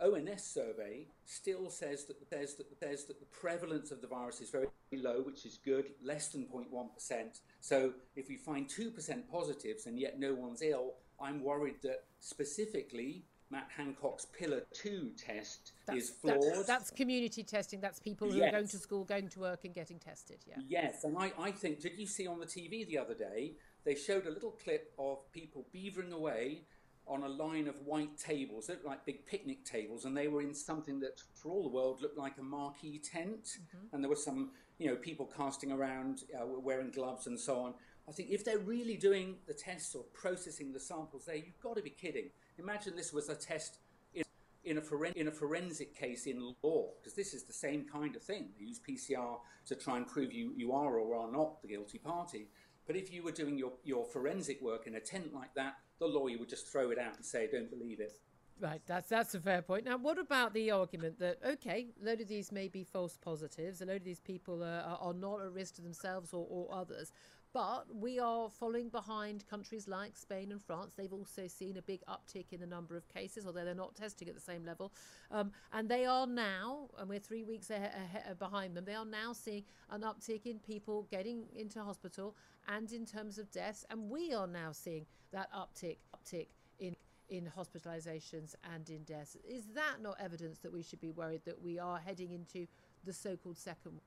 ONS 0.00 0.42
survey 0.42 1.06
still 1.24 1.70
says 1.70 2.04
that 2.04 2.16
says 2.28 2.54
that 2.54 2.66
says 2.78 3.04
that 3.04 3.20
the 3.20 3.26
prevalence 3.26 3.90
of 3.90 4.00
the 4.00 4.06
virus 4.06 4.40
is 4.40 4.50
very 4.50 4.68
low, 4.92 5.22
which 5.22 5.46
is 5.46 5.58
good, 5.64 5.90
less 6.02 6.28
than 6.28 6.46
0.1%. 6.46 7.40
So 7.60 7.92
if 8.16 8.28
we 8.28 8.36
find 8.36 8.68
2% 8.68 9.28
positives 9.30 9.86
and 9.86 9.98
yet 9.98 10.18
no 10.18 10.34
one's 10.34 10.62
ill, 10.62 10.94
I'm 11.20 11.42
worried 11.42 11.76
that 11.82 12.04
specifically 12.20 13.24
Matt 13.50 13.68
Hancock's 13.74 14.26
Pillar 14.26 14.62
2 14.72 15.12
test 15.16 15.72
is 15.94 16.10
flawed. 16.10 16.42
That's, 16.42 16.66
that's 16.66 16.90
community 16.90 17.42
testing. 17.42 17.80
That's 17.80 17.98
people 17.98 18.30
who 18.30 18.42
are 18.42 18.50
going 18.50 18.68
to 18.68 18.78
school, 18.78 19.04
going 19.04 19.28
to 19.28 19.40
work, 19.40 19.64
and 19.64 19.74
getting 19.74 19.98
tested. 19.98 20.38
Yeah. 20.46 20.56
Yes, 20.68 21.04
and 21.04 21.16
I, 21.16 21.32
I 21.38 21.50
think, 21.50 21.80
did 21.80 21.98
you 21.98 22.06
see 22.06 22.26
on 22.26 22.40
the 22.40 22.46
TV 22.46 22.86
the 22.86 22.98
other 22.98 23.14
day, 23.14 23.52
they 23.84 23.94
showed 23.94 24.26
a 24.26 24.30
little 24.30 24.50
clip 24.50 24.92
of 24.98 25.32
people 25.32 25.66
beavering 25.74 26.12
away 26.12 26.64
on 27.08 27.22
a 27.22 27.28
line 27.28 27.68
of 27.68 27.74
white 27.84 28.16
tables, 28.18 28.66
that 28.66 28.74
looked 28.74 28.86
like 28.86 29.06
big 29.06 29.26
picnic 29.26 29.64
tables, 29.64 30.04
and 30.04 30.16
they 30.16 30.28
were 30.28 30.42
in 30.42 30.54
something 30.54 31.00
that, 31.00 31.22
for 31.34 31.50
all 31.50 31.62
the 31.62 31.68
world, 31.68 32.02
looked 32.02 32.18
like 32.18 32.38
a 32.38 32.42
marquee 32.42 32.98
tent. 32.98 33.58
And 33.92 34.02
there 34.02 34.08
were 34.08 34.16
some, 34.16 34.50
you 34.78 34.88
know, 34.88 34.96
people 34.96 35.30
casting 35.36 35.72
around, 35.72 36.24
uh, 36.34 36.46
wearing 36.46 36.90
gloves 36.90 37.26
and 37.26 37.38
so 37.38 37.60
on. 37.60 37.74
I 38.08 38.12
think 38.12 38.30
if 38.30 38.44
they're 38.44 38.58
really 38.58 38.96
doing 38.96 39.36
the 39.46 39.52
tests 39.52 39.94
or 39.94 40.04
processing 40.14 40.72
the 40.72 40.80
samples 40.80 41.26
there, 41.26 41.36
you've 41.36 41.60
got 41.60 41.76
to 41.76 41.82
be 41.82 41.90
kidding. 41.90 42.30
Imagine 42.58 42.96
this 42.96 43.12
was 43.12 43.28
a 43.28 43.34
test 43.34 43.78
in, 44.14 44.24
in, 44.64 44.78
a, 44.78 44.80
foren- 44.80 45.14
in 45.14 45.28
a 45.28 45.32
forensic 45.32 45.94
case 45.94 46.26
in 46.26 46.54
law, 46.62 46.90
because 46.98 47.14
this 47.14 47.34
is 47.34 47.44
the 47.44 47.52
same 47.52 47.84
kind 47.84 48.16
of 48.16 48.22
thing. 48.22 48.48
They 48.58 48.64
use 48.64 48.80
PCR 48.80 49.38
to 49.66 49.74
try 49.74 49.98
and 49.98 50.06
prove 50.06 50.32
you, 50.32 50.52
you 50.56 50.72
are 50.72 50.98
or 50.98 51.16
are 51.16 51.30
not 51.30 51.60
the 51.60 51.68
guilty 51.68 51.98
party. 51.98 52.48
But 52.86 52.96
if 52.96 53.12
you 53.12 53.22
were 53.22 53.32
doing 53.32 53.58
your, 53.58 53.72
your 53.84 54.06
forensic 54.06 54.62
work 54.62 54.86
in 54.86 54.94
a 54.94 55.00
tent 55.00 55.34
like 55.34 55.54
that, 55.54 55.74
the 55.98 56.06
lawyer 56.06 56.38
would 56.38 56.48
just 56.48 56.68
throw 56.68 56.90
it 56.90 56.98
out 56.98 57.16
and 57.16 57.24
say, 57.24 57.48
don't 57.50 57.70
believe 57.70 58.00
it. 58.00 58.18
Right, 58.60 58.80
that's 58.86 59.08
that's 59.08 59.36
a 59.36 59.40
fair 59.40 59.62
point. 59.62 59.84
Now, 59.84 59.98
what 59.98 60.18
about 60.18 60.52
the 60.52 60.72
argument 60.72 61.20
that 61.20 61.38
okay, 61.46 61.86
a 62.02 62.04
load 62.04 62.20
of 62.20 62.26
these 62.26 62.50
may 62.50 62.66
be 62.66 62.82
false 62.82 63.16
positives, 63.16 63.80
a 63.82 63.86
load 63.86 63.98
of 63.98 64.04
these 64.04 64.18
people 64.18 64.64
uh, 64.64 64.82
are, 64.82 64.98
are 65.00 65.14
not 65.14 65.40
at 65.40 65.52
risk 65.52 65.76
to 65.76 65.82
themselves 65.82 66.32
or, 66.32 66.44
or 66.50 66.66
others, 66.74 67.12
but 67.58 67.86
we 67.92 68.20
are 68.20 68.48
following 68.48 68.88
behind 68.88 69.44
countries 69.50 69.88
like 69.88 70.16
Spain 70.16 70.52
and 70.52 70.62
France. 70.62 70.94
They've 70.96 71.12
also 71.12 71.48
seen 71.48 71.76
a 71.76 71.82
big 71.82 72.02
uptick 72.06 72.52
in 72.52 72.60
the 72.60 72.68
number 72.68 72.96
of 72.96 73.08
cases, 73.08 73.46
although 73.46 73.64
they're 73.64 73.74
not 73.74 73.96
testing 73.96 74.28
at 74.28 74.36
the 74.36 74.40
same 74.40 74.64
level, 74.64 74.92
um, 75.32 75.50
and 75.72 75.88
they 75.88 76.06
are 76.06 76.24
now, 76.24 76.88
and 76.98 77.08
we're 77.08 77.18
three 77.18 77.42
weeks 77.42 77.70
ahead, 77.70 77.90
ahead, 77.96 78.38
behind 78.38 78.76
them. 78.76 78.84
They 78.84 78.94
are 78.94 79.04
now 79.04 79.32
seeing 79.32 79.64
an 79.90 80.02
uptick 80.02 80.46
in 80.46 80.60
people 80.60 81.08
getting 81.10 81.46
into 81.56 81.82
hospital 81.82 82.36
and 82.68 82.92
in 82.92 83.04
terms 83.04 83.38
of 83.38 83.50
deaths, 83.50 83.84
and 83.90 84.08
we 84.08 84.32
are 84.32 84.46
now 84.46 84.70
seeing 84.70 85.04
that 85.32 85.48
uptick 85.52 85.96
uptick 86.14 86.46
in 86.78 86.94
in 87.28 87.50
hospitalizations 87.58 88.54
and 88.72 88.88
in 88.88 89.02
deaths. 89.02 89.36
Is 89.44 89.64
that 89.74 90.00
not 90.00 90.16
evidence 90.20 90.60
that 90.60 90.72
we 90.72 90.84
should 90.84 91.00
be 91.00 91.10
worried 91.10 91.40
that 91.44 91.60
we 91.60 91.80
are 91.80 91.98
heading 91.98 92.30
into 92.30 92.68
the 93.02 93.12
so 93.12 93.36
called 93.36 93.58
second 93.58 94.00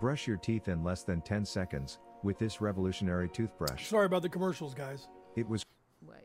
Brush 0.00 0.26
your 0.26 0.36
teeth 0.36 0.68
in 0.68 0.82
less 0.82 1.04
than 1.04 1.20
10 1.20 1.44
seconds 1.44 1.98
with 2.24 2.38
this 2.38 2.60
revolutionary 2.60 3.28
toothbrush. 3.28 3.86
Sorry 3.86 4.06
about 4.06 4.22
the 4.22 4.28
commercials, 4.28 4.74
guys. 4.74 5.06
It 5.36 5.48
was 5.48 5.64
wave? 6.02 6.18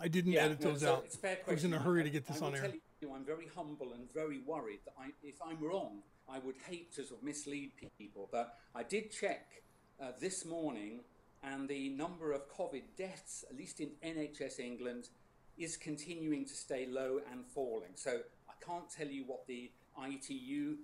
I 0.00 0.08
didn't 0.08 0.32
Yeah, 0.32 0.44
edit 0.44 0.60
no, 0.60 0.70
those 0.70 0.80
so 0.80 0.94
out. 0.94 1.02
It's 1.04 1.14
a 1.14 1.18
fair 1.18 1.38
I 1.46 1.52
was 1.52 1.64
in 1.64 1.74
a 1.74 1.78
hurry 1.78 2.02
to 2.02 2.10
get 2.10 2.26
this 2.26 2.42
I 2.42 2.46
on 2.46 2.54
air. 2.56 2.72
you, 3.00 3.12
I'm 3.14 3.24
very 3.24 3.46
humble 3.54 3.92
and 3.92 4.12
very 4.12 4.40
worried 4.40 4.80
that 4.86 4.94
I, 4.98 5.10
if 5.22 5.36
I'm 5.46 5.62
wrong, 5.62 6.02
I 6.28 6.38
would 6.38 6.56
hate 6.68 6.92
to 6.94 7.04
sort 7.04 7.20
of 7.20 7.24
mislead 7.24 7.72
people. 7.98 8.28
But 8.32 8.54
I 8.74 8.82
did 8.82 9.10
check 9.12 9.62
uh, 10.02 10.12
this 10.18 10.44
morning, 10.46 11.00
and 11.42 11.68
the 11.68 11.90
number 11.90 12.32
of 12.32 12.48
COVID 12.48 12.82
deaths, 12.96 13.44
at 13.50 13.56
least 13.56 13.80
in 13.80 13.90
NHS 14.02 14.58
England, 14.58 15.10
is 15.58 15.76
continuing 15.76 16.46
to 16.46 16.54
stay 16.54 16.86
low 16.86 17.20
and 17.30 17.44
falling. 17.46 17.92
So 17.94 18.20
I 18.48 18.64
can't 18.64 18.88
tell 18.90 19.06
you 19.06 19.24
what 19.26 19.46
the 19.46 19.70
ITU, 20.02 20.34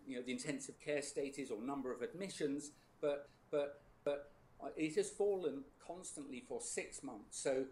you 0.06 0.16
know, 0.16 0.22
the 0.22 0.32
intensive 0.32 0.78
care 0.84 1.02
state 1.02 1.38
is, 1.38 1.50
or 1.50 1.60
number 1.62 1.92
of 1.92 2.02
admissions, 2.02 2.70
but 3.00 3.28
but 3.50 3.80
but 4.04 4.30
it 4.76 4.94
has 4.96 5.10
fallen 5.10 5.64
constantly 5.84 6.42
for 6.46 6.60
six 6.60 7.02
months. 7.02 7.40
So 7.40 7.64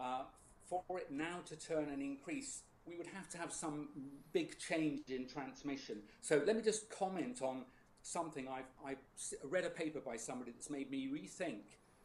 uh, 0.00 0.22
for 0.68 0.98
it 0.98 1.10
now 1.10 1.40
to 1.46 1.56
turn 1.56 1.88
and 1.90 2.02
increase, 2.02 2.62
we 2.86 2.96
would 2.96 3.06
have 3.08 3.28
to 3.30 3.38
have 3.38 3.52
some 3.52 3.88
big 4.32 4.58
change 4.58 5.08
in 5.08 5.26
transmission. 5.26 5.98
So 6.20 6.42
let 6.46 6.56
me 6.56 6.62
just 6.62 6.88
comment 6.90 7.42
on 7.42 7.64
something. 8.02 8.48
I've, 8.48 8.70
I've 8.84 8.98
read 9.44 9.64
a 9.64 9.70
paper 9.70 10.00
by 10.00 10.16
somebody 10.16 10.52
that's 10.52 10.70
made 10.70 10.90
me 10.90 11.08
rethink 11.08 11.62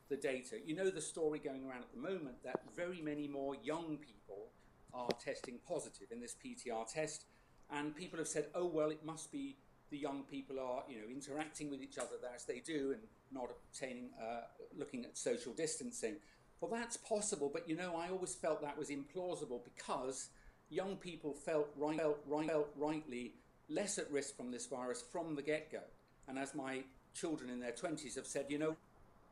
the 0.09 0.15
data. 0.15 0.57
You 0.65 0.75
know 0.75 0.89
the 0.89 1.01
story 1.01 1.39
going 1.39 1.63
around 1.65 1.83
at 1.83 1.91
the 1.93 1.99
moment 1.99 2.43
that 2.43 2.61
very 2.75 3.01
many 3.01 3.27
more 3.27 3.55
young 3.63 3.97
people 3.97 4.49
are 4.93 5.09
testing 5.23 5.59
positive 5.67 6.07
in 6.11 6.19
this 6.19 6.35
PCR 6.43 6.91
test, 6.91 7.25
and 7.71 7.95
people 7.95 8.19
have 8.19 8.27
said, 8.27 8.47
"Oh 8.53 8.65
well, 8.65 8.89
it 8.89 9.05
must 9.05 9.31
be 9.31 9.55
the 9.89 9.97
young 9.97 10.23
people 10.23 10.59
are 10.59 10.83
you 10.89 10.97
know 10.97 11.07
interacting 11.09 11.69
with 11.69 11.81
each 11.81 11.97
other 11.97 12.15
as 12.33 12.45
they 12.45 12.59
do 12.59 12.91
and 12.93 13.01
not 13.33 13.49
obtaining 13.49 14.09
uh, 14.21 14.41
looking 14.77 15.05
at 15.05 15.17
social 15.17 15.53
distancing." 15.53 16.15
Well, 16.59 16.71
that's 16.71 16.97
possible, 16.97 17.49
but 17.51 17.67
you 17.67 17.75
know, 17.75 17.95
I 17.95 18.09
always 18.09 18.35
felt 18.35 18.61
that 18.61 18.77
was 18.77 18.89
implausible 18.89 19.61
because 19.63 20.29
young 20.69 20.95
people 20.95 21.33
felt 21.33 21.69
right, 21.75 21.97
felt, 21.97 22.19
right, 22.27 22.47
felt 22.47 22.69
rightly 22.77 23.33
less 23.67 23.97
at 23.97 24.11
risk 24.11 24.37
from 24.37 24.51
this 24.51 24.67
virus 24.67 25.03
from 25.11 25.35
the 25.35 25.41
get-go. 25.41 25.79
And 26.27 26.37
as 26.37 26.53
my 26.53 26.83
children 27.13 27.49
in 27.49 27.59
their 27.59 27.71
20s 27.71 28.15
have 28.15 28.27
said, 28.27 28.45
you 28.49 28.59
know 28.59 28.75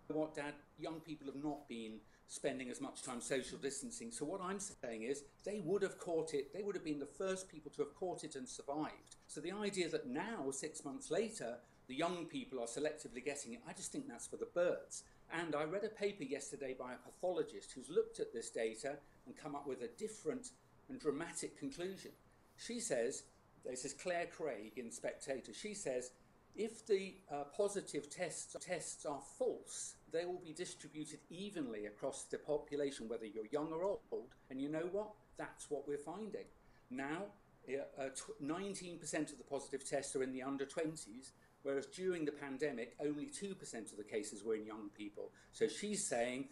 what, 0.07 0.35
Dad, 0.35 0.53
young 0.79 0.99
people 1.01 1.27
have 1.27 1.43
not 1.43 1.67
been 1.67 1.99
spending 2.27 2.69
as 2.69 2.81
much 2.81 3.03
time 3.03 3.21
social 3.21 3.57
distancing. 3.57 4.11
So 4.11 4.25
what 4.25 4.41
I'm 4.41 4.59
saying 4.59 5.03
is 5.03 5.23
they 5.43 5.61
would 5.63 5.81
have 5.81 5.99
caught 5.99 6.33
it. 6.33 6.53
They 6.53 6.63
would 6.63 6.75
have 6.75 6.85
been 6.85 6.99
the 6.99 7.05
first 7.05 7.49
people 7.49 7.71
to 7.71 7.81
have 7.83 7.95
caught 7.95 8.23
it 8.23 8.35
and 8.35 8.47
survived. 8.47 9.15
So 9.27 9.41
the 9.41 9.51
idea 9.51 9.89
that 9.89 10.07
now, 10.07 10.51
six 10.51 10.85
months 10.85 11.11
later, 11.11 11.57
the 11.89 11.95
young 11.95 12.25
people 12.25 12.59
are 12.59 12.67
selectively 12.67 13.25
getting 13.25 13.53
it, 13.53 13.61
I 13.67 13.73
just 13.73 13.91
think 13.91 14.07
that's 14.07 14.27
for 14.27 14.37
the 14.37 14.45
birds. 14.45 15.03
And 15.33 15.55
I 15.55 15.63
read 15.63 15.83
a 15.83 15.89
paper 15.89 16.23
yesterday 16.23 16.75
by 16.77 16.93
a 16.93 16.97
pathologist 16.97 17.71
who's 17.73 17.89
looked 17.89 18.19
at 18.19 18.31
this 18.31 18.51
data 18.51 18.97
and 19.25 19.35
come 19.35 19.55
up 19.55 19.67
with 19.67 19.81
a 19.81 19.89
different 19.97 20.51
and 20.87 20.99
dramatic 20.99 21.57
conclusion. 21.57 22.11
She 22.57 22.79
says, 22.79 23.23
this 23.65 23.85
is 23.85 23.93
Clare 23.93 24.27
Craig 24.27 24.73
in 24.77 24.91
Spectator, 24.91 25.51
she 25.51 25.73
says, 25.73 26.11
if 26.55 26.85
the 26.85 27.15
uh, 27.31 27.43
positive 27.55 28.09
tests, 28.09 28.55
tests 28.59 29.05
are 29.05 29.21
false, 29.37 29.95
they 30.11 30.25
will 30.25 30.41
be 30.43 30.53
distributed 30.53 31.19
evenly 31.29 31.85
across 31.85 32.23
the 32.23 32.37
population, 32.37 33.07
whether 33.07 33.25
you're 33.25 33.47
young 33.51 33.71
or 33.71 33.83
old. 33.83 34.35
And 34.49 34.61
you 34.61 34.69
know 34.69 34.89
what? 34.91 35.09
That's 35.37 35.69
what 35.69 35.87
we're 35.87 35.97
finding. 35.97 36.45
Now, 36.91 37.25
uh, 37.69 38.09
19% 38.43 39.31
of 39.31 39.37
the 39.37 39.43
positive 39.43 39.87
tests 39.87 40.15
are 40.15 40.23
in 40.23 40.33
the 40.33 40.41
under 40.41 40.65
20s, 40.65 41.31
whereas 41.63 41.85
during 41.87 42.25
the 42.25 42.31
pandemic, 42.31 42.95
only 42.99 43.25
2% 43.25 43.51
of 43.91 43.97
the 43.97 44.03
cases 44.03 44.43
were 44.43 44.55
in 44.55 44.65
young 44.65 44.89
people. 44.97 45.31
So 45.51 45.67
she's 45.67 46.05
saying 46.05 46.45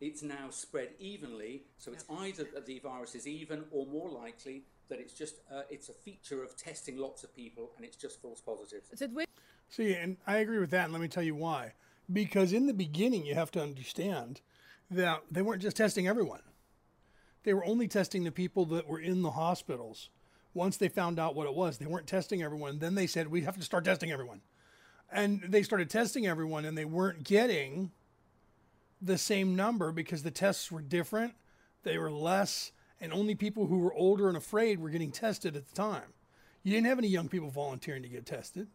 it's 0.00 0.22
now 0.22 0.50
spread 0.50 0.90
evenly. 0.98 1.62
So 1.78 1.92
it's 1.92 2.04
either 2.10 2.44
that 2.54 2.66
the 2.66 2.78
virus 2.80 3.14
is 3.14 3.26
even, 3.26 3.64
or 3.70 3.86
more 3.86 4.10
likely 4.10 4.64
that 4.88 4.98
it's 4.98 5.14
just 5.14 5.36
uh, 5.50 5.62
it's 5.70 5.88
a 5.88 5.92
feature 5.92 6.42
of 6.42 6.56
testing 6.56 6.98
lots 6.98 7.24
of 7.24 7.34
people 7.34 7.70
and 7.76 7.84
it's 7.84 7.96
just 7.96 8.20
false 8.20 8.40
positives. 8.40 8.90
See, 9.68 9.94
and 9.94 10.18
I 10.26 10.38
agree 10.38 10.58
with 10.58 10.70
that, 10.70 10.84
and 10.84 10.92
let 10.92 11.00
me 11.00 11.08
tell 11.08 11.22
you 11.22 11.34
why. 11.34 11.72
Because 12.12 12.52
in 12.52 12.66
the 12.66 12.74
beginning, 12.74 13.24
you 13.24 13.34
have 13.34 13.50
to 13.52 13.62
understand 13.62 14.42
that 14.90 15.22
they 15.30 15.40
weren't 15.40 15.62
just 15.62 15.78
testing 15.78 16.06
everyone. 16.06 16.42
They 17.44 17.54
were 17.54 17.64
only 17.64 17.88
testing 17.88 18.24
the 18.24 18.30
people 18.30 18.66
that 18.66 18.86
were 18.86 19.00
in 19.00 19.22
the 19.22 19.30
hospitals. 19.30 20.10
Once 20.52 20.76
they 20.76 20.88
found 20.88 21.18
out 21.18 21.34
what 21.34 21.46
it 21.46 21.54
was, 21.54 21.78
they 21.78 21.86
weren't 21.86 22.06
testing 22.06 22.42
everyone. 22.42 22.78
Then 22.78 22.94
they 22.94 23.06
said, 23.06 23.28
we 23.28 23.40
have 23.42 23.56
to 23.56 23.62
start 23.62 23.84
testing 23.84 24.12
everyone. 24.12 24.42
And 25.12 25.42
they 25.48 25.62
started 25.62 25.90
testing 25.90 26.26
everyone, 26.26 26.64
and 26.64 26.76
they 26.76 26.84
weren't 26.84 27.24
getting 27.24 27.90
the 29.00 29.18
same 29.18 29.54
number 29.54 29.92
because 29.92 30.22
the 30.22 30.30
tests 30.30 30.70
were 30.70 30.80
different, 30.80 31.34
they 31.82 31.98
were 31.98 32.10
less, 32.10 32.72
and 33.00 33.12
only 33.12 33.34
people 33.34 33.66
who 33.66 33.78
were 33.78 33.92
older 33.92 34.28
and 34.28 34.36
afraid 34.36 34.78
were 34.78 34.90
getting 34.90 35.10
tested 35.10 35.56
at 35.56 35.68
the 35.68 35.74
time. 35.74 36.14
You 36.62 36.72
didn't 36.72 36.86
have 36.86 36.98
any 36.98 37.08
young 37.08 37.28
people 37.28 37.50
volunteering 37.50 38.02
to 38.04 38.08
get 38.08 38.24
tested 38.24 38.68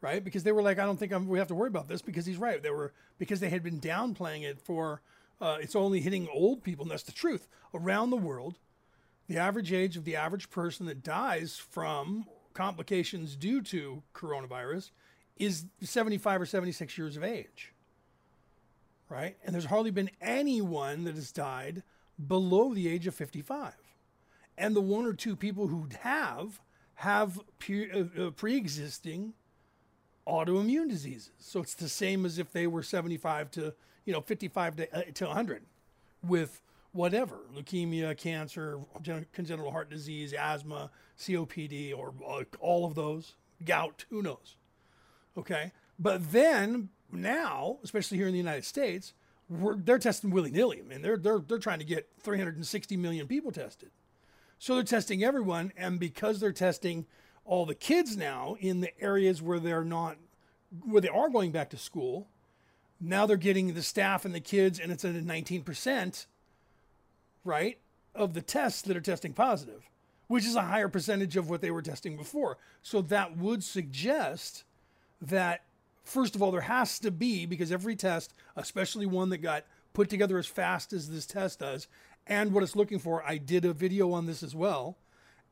right? 0.00 0.22
Because 0.22 0.42
they 0.42 0.52
were 0.52 0.62
like, 0.62 0.78
I 0.78 0.84
don't 0.84 0.98
think 0.98 1.12
I'm, 1.12 1.26
we 1.26 1.38
have 1.38 1.48
to 1.48 1.54
worry 1.54 1.68
about 1.68 1.88
this 1.88 2.02
because 2.02 2.26
he's 2.26 2.36
right. 2.36 2.62
They 2.62 2.70
were 2.70 2.92
because 3.18 3.40
they 3.40 3.48
had 3.48 3.62
been 3.62 3.80
downplaying 3.80 4.42
it 4.42 4.60
for 4.60 5.02
uh, 5.40 5.58
it's 5.60 5.76
only 5.76 6.00
hitting 6.00 6.28
old 6.32 6.62
people, 6.62 6.84
and 6.84 6.90
that's 6.90 7.02
the 7.02 7.12
truth. 7.12 7.48
Around 7.74 8.10
the 8.10 8.16
world, 8.16 8.58
the 9.28 9.36
average 9.36 9.72
age 9.72 9.96
of 9.96 10.04
the 10.04 10.16
average 10.16 10.50
person 10.50 10.86
that 10.86 11.02
dies 11.02 11.56
from 11.56 12.26
complications 12.54 13.36
due 13.36 13.60
to 13.62 14.02
coronavirus 14.14 14.90
is 15.36 15.66
75 15.82 16.42
or 16.42 16.46
76 16.46 16.96
years 16.96 17.16
of 17.16 17.24
age, 17.24 17.72
right? 19.08 19.36
And 19.44 19.54
there's 19.54 19.66
hardly 19.66 19.90
been 19.90 20.10
anyone 20.20 21.04
that 21.04 21.14
has 21.14 21.32
died 21.32 21.82
below 22.26 22.74
the 22.74 22.88
age 22.88 23.06
of 23.06 23.14
55. 23.14 23.74
And 24.58 24.74
the 24.74 24.80
one 24.80 25.04
or 25.04 25.12
two 25.12 25.36
people 25.36 25.66
who 25.66 25.88
have 26.00 26.60
have 26.96 27.38
uh, 27.38 28.22
uh, 28.22 28.30
pre-existing 28.30 29.34
autoimmune 30.26 30.88
diseases. 30.88 31.30
So 31.38 31.60
it's 31.60 31.74
the 31.74 31.88
same 31.88 32.24
as 32.24 32.38
if 32.38 32.52
they 32.52 32.66
were 32.66 32.82
75 32.82 33.50
to, 33.52 33.74
you 34.06 34.12
know, 34.12 34.22
55 34.22 34.76
to, 34.76 34.96
uh, 34.96 35.02
to 35.14 35.26
100 35.26 35.62
with 36.26 36.62
whatever 36.92 37.40
leukemia, 37.54 38.16
cancer, 38.16 38.80
gen- 39.02 39.26
congenital 39.32 39.70
heart 39.70 39.90
disease, 39.90 40.32
asthma, 40.32 40.90
COPD, 41.18 41.96
or 41.96 42.14
uh, 42.26 42.44
all 42.60 42.86
of 42.86 42.94
those, 42.94 43.34
gout, 43.64 44.06
who 44.08 44.22
knows? 44.22 44.56
Okay. 45.36 45.72
But 45.98 46.32
then 46.32 46.90
now, 47.12 47.78
especially 47.82 48.18
here 48.18 48.26
in 48.26 48.32
the 48.32 48.38
United 48.38 48.64
States, 48.64 49.14
they're 49.48 49.98
testing 49.98 50.30
willy 50.30 50.50
nilly. 50.50 50.80
I 50.80 50.82
mean, 50.82 51.02
they're, 51.02 51.16
they're, 51.16 51.38
they're 51.38 51.58
trying 51.58 51.78
to 51.78 51.84
get 51.84 52.08
360 52.20 52.96
million 52.96 53.26
people 53.26 53.52
tested. 53.52 53.90
So 54.58 54.74
they're 54.74 54.84
testing 54.84 55.22
everyone, 55.22 55.72
and 55.76 56.00
because 56.00 56.40
they're 56.40 56.52
testing 56.52 57.06
all 57.44 57.66
the 57.66 57.74
kids 57.74 58.16
now 58.16 58.56
in 58.58 58.80
the 58.80 58.98
areas 59.00 59.40
where 59.40 59.60
they're 59.60 59.84
not, 59.84 60.16
where 60.84 61.00
they 61.00 61.08
are 61.08 61.28
going 61.28 61.52
back 61.52 61.70
to 61.70 61.76
school, 61.76 62.28
now 63.00 63.26
they're 63.26 63.36
getting 63.36 63.74
the 63.74 63.82
staff 63.82 64.24
and 64.24 64.34
the 64.34 64.40
kids, 64.40 64.80
and 64.80 64.90
it's 64.90 65.04
at 65.04 65.14
a 65.14 65.20
19%, 65.20 66.26
right, 67.44 67.78
of 68.14 68.34
the 68.34 68.42
tests 68.42 68.82
that 68.82 68.96
are 68.96 69.02
testing 69.02 69.32
positive, 69.32 69.88
which 70.26 70.46
is 70.46 70.56
a 70.56 70.62
higher 70.62 70.88
percentage 70.88 71.36
of 71.36 71.48
what 71.50 71.60
they 71.60 71.70
were 71.70 71.82
testing 71.82 72.16
before. 72.16 72.56
So 72.82 73.02
that 73.02 73.36
would 73.36 73.62
suggest 73.62 74.64
that, 75.20 75.64
first 76.04 76.34
of 76.34 76.42
all, 76.42 76.50
there 76.52 76.60
has 76.62 76.98
to 77.00 77.10
be, 77.10 77.46
because 77.46 77.72
every 77.72 77.96
test, 77.96 78.32
especially 78.56 79.06
one 79.06 79.30
that 79.30 79.38
got 79.38 79.64
put 79.92 80.08
together 80.10 80.38
as 80.38 80.46
fast 80.46 80.92
as 80.92 81.08
this 81.08 81.26
test 81.26 81.60
does, 81.60 81.88
and 82.26 82.52
what 82.52 82.62
it's 82.62 82.76
looking 82.76 82.98
for. 82.98 83.22
I 83.24 83.38
did 83.38 83.64
a 83.64 83.72
video 83.72 84.12
on 84.12 84.26
this 84.26 84.42
as 84.42 84.54
well, 84.54 84.98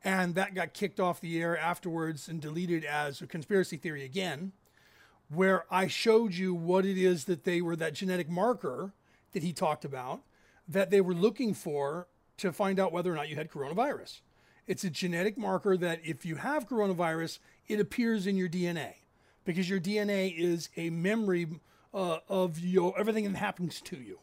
and 0.03 0.35
that 0.35 0.53
got 0.53 0.73
kicked 0.73 0.99
off 0.99 1.21
the 1.21 1.41
air 1.41 1.57
afterwards 1.57 2.27
and 2.27 2.41
deleted 2.41 2.85
as 2.85 3.21
a 3.21 3.27
conspiracy 3.27 3.77
theory 3.77 4.03
again, 4.03 4.51
where 5.29 5.65
I 5.71 5.87
showed 5.87 6.33
you 6.33 6.53
what 6.53 6.85
it 6.85 6.97
is 6.97 7.25
that 7.25 7.43
they 7.43 7.61
were 7.61 7.75
that 7.77 7.95
genetic 7.95 8.29
marker 8.29 8.93
that 9.31 9.41
he 9.41 9.51
talked 9.51 9.83
about 9.83 10.21
that 10.67 10.89
they 10.89 11.01
were 11.01 11.13
looking 11.13 11.53
for 11.53 12.07
to 12.37 12.51
find 12.51 12.79
out 12.79 12.91
whether 12.91 13.11
or 13.11 13.15
not 13.15 13.29
you 13.29 13.35
had 13.35 13.51
coronavirus. 13.51 14.21
It's 14.67 14.83
a 14.83 14.89
genetic 14.89 15.37
marker 15.37 15.77
that 15.77 16.01
if 16.03 16.25
you 16.25 16.35
have 16.37 16.67
coronavirus, 16.67 17.39
it 17.67 17.79
appears 17.79 18.27
in 18.27 18.35
your 18.35 18.49
DNA 18.49 18.93
because 19.45 19.69
your 19.69 19.79
DNA 19.79 20.35
is 20.35 20.69
a 20.75 20.89
memory 20.89 21.47
uh, 21.93 22.17
of 22.27 22.59
your 22.59 22.93
everything 22.99 23.31
that 23.31 23.37
happens 23.37 23.79
to 23.81 23.95
you. 23.95 24.19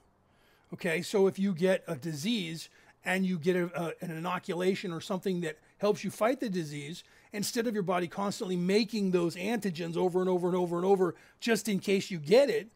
Okay, 0.75 1.03
so 1.03 1.27
if 1.27 1.39
you 1.39 1.55
get 1.55 1.85
a 1.87 1.97
disease 1.97 2.69
and 3.05 3.25
you 3.25 3.39
get 3.39 3.57
a, 3.57 3.71
a, 3.81 3.93
an 4.05 4.11
inoculation 4.11 4.93
or 4.93 5.01
something 5.01 5.41
that 5.41 5.59
helps 5.79 6.05
you 6.05 6.11
fight 6.11 6.41
the 6.41 6.49
disease, 6.49 7.05
instead 7.33 7.67
of 7.67 7.75
your 7.75 7.83
body 7.83 8.07
constantly 8.07 8.57
making 8.57 9.11
those 9.11 9.37
antigens 9.37 9.97
over 9.97 10.21
and 10.21 10.29
over 10.29 10.49
and 10.49 10.57
over 10.57 10.77
and 10.77 10.85
over 10.85 11.15
just 11.41 11.69
in 11.69 11.79
case 11.79 12.11
you 12.11 12.19
get 12.19 12.51
it, 12.51 12.69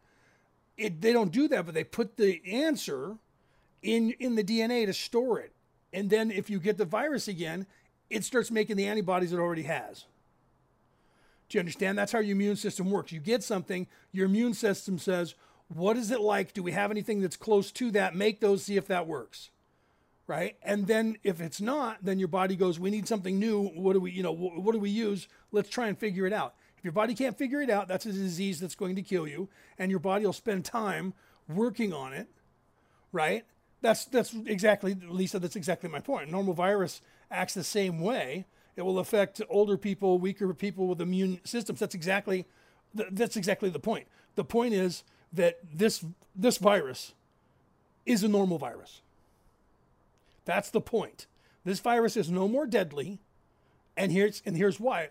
it 0.76 1.00
they 1.00 1.12
don't 1.12 1.32
do 1.32 1.48
that, 1.48 1.66
but 1.66 1.74
they 1.74 1.84
put 1.84 2.16
the 2.16 2.40
answer 2.46 3.16
in 3.82 4.12
in 4.18 4.34
the 4.34 4.44
DNA 4.44 4.86
to 4.86 4.92
store 4.92 5.38
it. 5.40 5.52
And 5.92 6.10
then 6.10 6.30
if 6.30 6.50
you 6.50 6.58
get 6.58 6.76
the 6.76 6.84
virus 6.84 7.28
again, 7.28 7.66
it 8.10 8.24
starts 8.24 8.50
making 8.50 8.76
the 8.76 8.86
antibodies 8.86 9.32
it 9.32 9.38
already 9.38 9.62
has. 9.62 10.04
Do 11.48 11.58
you 11.58 11.60
understand? 11.60 11.96
That's 11.96 12.12
how 12.12 12.18
your 12.18 12.32
immune 12.32 12.56
system 12.56 12.90
works. 12.90 13.12
You 13.12 13.20
get 13.20 13.42
something, 13.42 13.86
your 14.12 14.26
immune 14.26 14.54
system 14.54 14.98
says, 14.98 15.34
What 15.68 15.96
is 15.96 16.10
it 16.10 16.20
like? 16.20 16.52
Do 16.52 16.62
we 16.62 16.72
have 16.72 16.90
anything 16.90 17.20
that's 17.20 17.36
close 17.36 17.70
to 17.72 17.90
that? 17.92 18.16
Make 18.16 18.40
those, 18.40 18.64
see 18.64 18.76
if 18.76 18.86
that 18.88 19.06
works. 19.06 19.50
Right. 20.26 20.56
And 20.62 20.88
then 20.88 21.18
if 21.22 21.40
it's 21.40 21.60
not, 21.60 21.98
then 22.02 22.18
your 22.18 22.28
body 22.28 22.56
goes, 22.56 22.80
We 22.80 22.90
need 22.90 23.06
something 23.06 23.38
new. 23.38 23.68
What 23.68 23.92
do 23.92 24.00
we, 24.00 24.10
you 24.10 24.22
know, 24.22 24.32
what 24.32 24.72
do 24.72 24.78
we 24.78 24.90
use? 24.90 25.28
Let's 25.52 25.68
try 25.68 25.86
and 25.86 25.96
figure 25.96 26.26
it 26.26 26.32
out. 26.32 26.54
If 26.78 26.84
your 26.84 26.92
body 26.92 27.14
can't 27.14 27.38
figure 27.38 27.60
it 27.60 27.70
out, 27.70 27.86
that's 27.86 28.06
a 28.06 28.12
disease 28.12 28.58
that's 28.60 28.74
going 28.74 28.96
to 28.96 29.02
kill 29.02 29.28
you. 29.28 29.48
And 29.78 29.90
your 29.90 30.00
body 30.00 30.26
will 30.26 30.32
spend 30.32 30.64
time 30.64 31.14
working 31.48 31.92
on 31.92 32.12
it. 32.12 32.28
Right. 33.12 33.44
That's 33.82 34.04
that's 34.06 34.34
exactly 34.46 34.94
Lisa. 34.94 35.38
That's 35.38 35.54
exactly 35.54 35.88
my 35.88 36.00
point. 36.00 36.30
Normal 36.30 36.54
virus 36.54 37.02
acts 37.30 37.54
the 37.54 37.64
same 37.64 38.00
way 38.00 38.46
it 38.76 38.82
will 38.82 38.98
affect 38.98 39.40
older 39.48 39.76
people, 39.76 40.18
weaker 40.18 40.52
people 40.54 40.86
with 40.86 41.00
immune 41.00 41.40
systems. 41.44 41.80
That's 41.80 41.94
exactly 41.94 42.46
that's 42.94 43.36
exactly 43.36 43.68
the 43.68 43.78
point. 43.78 44.06
The 44.36 44.44
point 44.44 44.74
is 44.74 45.02
that 45.32 45.58
this 45.72 46.04
this 46.34 46.58
virus 46.58 47.14
is 48.04 48.22
a 48.22 48.28
normal 48.28 48.58
virus. 48.58 49.00
That's 50.44 50.70
the 50.70 50.80
point. 50.80 51.26
This 51.64 51.80
virus 51.80 52.16
is 52.16 52.30
no 52.30 52.48
more 52.48 52.66
deadly. 52.66 53.18
And 53.96 54.12
here's 54.12 54.42
and 54.46 54.56
here's 54.56 54.78
why. 54.78 55.08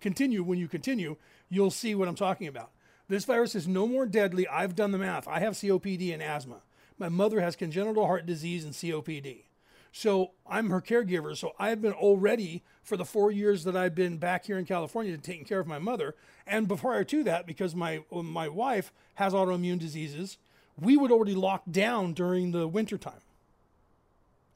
Continue 0.00 0.42
when 0.42 0.58
you 0.58 0.68
continue, 0.68 1.16
you'll 1.48 1.70
see 1.70 1.94
what 1.94 2.08
I'm 2.08 2.16
talking 2.16 2.48
about. 2.48 2.70
This 3.08 3.24
virus 3.24 3.54
is 3.54 3.66
no 3.66 3.86
more 3.88 4.06
deadly. 4.06 4.46
I've 4.46 4.76
done 4.76 4.92
the 4.92 4.98
math. 4.98 5.26
I 5.26 5.40
have 5.40 5.54
COPD 5.54 6.12
and 6.12 6.22
asthma. 6.22 6.62
My 6.98 7.08
mother 7.08 7.40
has 7.40 7.56
congenital 7.56 8.06
heart 8.06 8.26
disease 8.26 8.64
and 8.64 8.74
COPD. 8.74 9.44
So 9.92 10.32
I'm 10.46 10.70
her 10.70 10.80
caregiver. 10.80 11.36
So 11.36 11.52
I've 11.58 11.82
been 11.82 11.92
already 11.92 12.62
for 12.82 12.96
the 12.96 13.04
four 13.04 13.30
years 13.30 13.64
that 13.64 13.76
I've 13.76 13.94
been 13.94 14.18
back 14.18 14.46
here 14.46 14.58
in 14.58 14.64
California 14.64 15.16
taking 15.18 15.44
care 15.44 15.60
of 15.60 15.66
my 15.66 15.78
mother. 15.78 16.14
And 16.46 16.68
before 16.68 17.02
to 17.02 17.24
that, 17.24 17.46
because 17.46 17.74
my 17.74 18.02
my 18.10 18.48
wife 18.48 18.92
has 19.14 19.32
autoimmune 19.32 19.78
diseases, 19.78 20.38
we 20.78 20.96
would 20.96 21.10
already 21.10 21.34
lock 21.34 21.62
down 21.70 22.12
during 22.12 22.52
the 22.52 22.68
wintertime. 22.68 23.20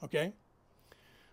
Okay. 0.03 0.33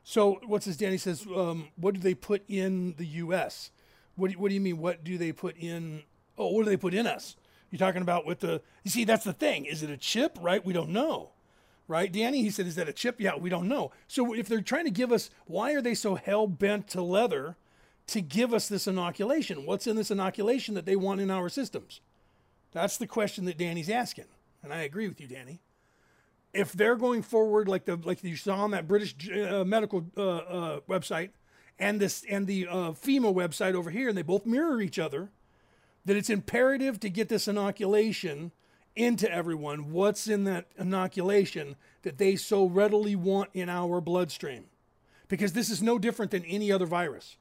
So 0.03 0.39
what's 0.45 0.65
this? 0.65 0.77
Danny 0.77 0.97
says, 0.97 1.25
um, 1.35 1.67
what 1.75 1.93
do 1.93 1.99
they 1.99 2.15
put 2.15 2.43
in 2.47 2.95
the 2.97 3.05
U.S.? 3.05 3.69
What 4.15 4.31
do, 4.31 4.39
what 4.39 4.49
do 4.49 4.55
you 4.55 4.61
mean? 4.61 4.79
What 4.79 5.03
do 5.03 5.17
they 5.17 5.31
put 5.31 5.55
in? 5.57 6.01
Oh, 6.37 6.51
what 6.51 6.63
do 6.63 6.69
they 6.69 6.77
put 6.77 6.93
in 6.93 7.05
us? 7.05 7.35
You're 7.69 7.79
talking 7.79 8.01
about 8.01 8.25
with 8.25 8.39
the. 8.39 8.61
You 8.83 8.89
see, 8.89 9.05
that's 9.05 9.23
the 9.23 9.33
thing. 9.33 9.65
Is 9.65 9.83
it 9.83 9.91
a 9.91 9.97
chip? 9.97 10.37
Right? 10.41 10.65
We 10.65 10.73
don't 10.73 10.89
know 10.89 11.29
right? 11.87 12.11
Danny, 12.11 12.41
he 12.41 12.49
said, 12.49 12.67
is 12.67 12.75
that 12.75 12.89
a 12.89 12.93
chip? 12.93 13.19
Yeah, 13.19 13.35
we 13.35 13.49
don't 13.49 13.67
know. 13.67 13.91
So 14.07 14.33
if 14.33 14.47
they're 14.47 14.61
trying 14.61 14.85
to 14.85 14.91
give 14.91 15.11
us, 15.11 15.29
why 15.45 15.73
are 15.73 15.81
they 15.81 15.95
so 15.95 16.15
hell 16.15 16.47
bent 16.47 16.87
to 16.89 17.01
leather 17.01 17.57
to 18.07 18.21
give 18.21 18.53
us 18.53 18.67
this 18.67 18.87
inoculation? 18.87 19.65
What's 19.65 19.87
in 19.87 19.95
this 19.95 20.11
inoculation 20.11 20.75
that 20.75 20.85
they 20.85 20.95
want 20.95 21.21
in 21.21 21.31
our 21.31 21.49
systems? 21.49 22.01
That's 22.71 22.97
the 22.97 23.07
question 23.07 23.45
that 23.45 23.57
Danny's 23.57 23.89
asking. 23.89 24.25
And 24.63 24.73
I 24.73 24.81
agree 24.81 25.07
with 25.07 25.19
you, 25.19 25.27
Danny. 25.27 25.59
If 26.53 26.73
they're 26.73 26.95
going 26.95 27.21
forward 27.21 27.67
like 27.67 27.85
the 27.85 27.95
like 27.95 28.23
you 28.23 28.35
saw 28.35 28.57
on 28.57 28.71
that 28.71 28.87
British 28.87 29.15
uh, 29.29 29.63
medical 29.63 30.05
uh, 30.17 30.21
uh, 30.21 30.79
website 30.81 31.29
and 31.79 31.99
this 31.99 32.25
and 32.29 32.45
the 32.45 32.67
uh, 32.67 32.91
FEMA 32.91 33.33
website 33.33 33.73
over 33.73 33.89
here, 33.89 34.09
and 34.09 34.17
they 34.17 34.21
both 34.21 34.45
mirror 34.45 34.81
each 34.81 34.99
other, 34.99 35.29
that 36.05 36.17
it's 36.17 36.29
imperative 36.29 36.99
to 36.99 37.09
get 37.09 37.29
this 37.29 37.47
inoculation 37.47 38.51
into 38.95 39.31
everyone 39.31 39.91
what's 39.91 40.27
in 40.27 40.43
that 40.45 40.65
inoculation 40.77 41.75
that 42.03 42.17
they 42.17 42.35
so 42.35 42.65
readily 42.65 43.15
want 43.15 43.49
in 43.53 43.69
our 43.69 44.01
bloodstream. 44.01 44.65
Because 45.27 45.53
this 45.53 45.69
is 45.69 45.81
no 45.81 45.97
different 45.97 46.31
than 46.31 46.43
any 46.45 46.71
other 46.71 46.85
virus. 46.85 47.37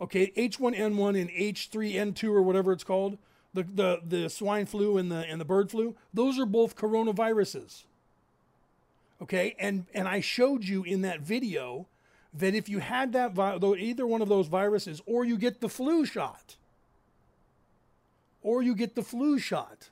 Okay, 0.00 0.32
H1N1 0.36 1.18
and 1.18 1.30
H3N2 1.30 2.24
or 2.24 2.42
whatever 2.42 2.72
it's 2.72 2.84
called, 2.84 3.16
the, 3.54 3.62
the, 3.62 4.00
the 4.06 4.28
swine 4.28 4.66
flu 4.66 4.98
and 4.98 5.10
the, 5.10 5.24
and 5.26 5.40
the 5.40 5.44
bird 5.44 5.70
flu, 5.70 5.96
those 6.12 6.38
are 6.38 6.44
both 6.44 6.76
coronaviruses. 6.76 7.84
Okay, 9.22 9.56
and, 9.58 9.86
and 9.94 10.06
I 10.06 10.20
showed 10.20 10.64
you 10.64 10.84
in 10.84 11.00
that 11.02 11.20
video 11.20 11.86
that 12.34 12.54
if 12.54 12.68
you 12.68 12.80
had 12.80 13.12
that 13.14 13.38
either 13.78 14.06
one 14.06 14.20
of 14.20 14.28
those 14.28 14.46
viruses, 14.46 15.00
or 15.06 15.24
you 15.24 15.38
get 15.38 15.62
the 15.62 15.70
flu 15.70 16.04
shot, 16.04 16.56
or 18.42 18.62
you 18.62 18.74
get 18.74 18.94
the 18.94 19.02
flu 19.02 19.38
shot, 19.38 19.88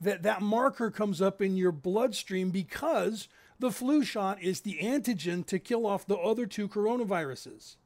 that 0.00 0.22
that 0.22 0.42
marker 0.42 0.90
comes 0.90 1.22
up 1.22 1.40
in 1.40 1.56
your 1.56 1.72
bloodstream 1.72 2.50
because 2.50 3.28
the 3.58 3.70
flu 3.70 4.04
shot 4.04 4.42
is 4.42 4.60
the 4.60 4.78
antigen 4.82 5.46
to 5.46 5.58
kill 5.58 5.86
off 5.86 6.06
the 6.06 6.16
other 6.16 6.46
two 6.46 6.68
coronaviruses. 6.68 7.76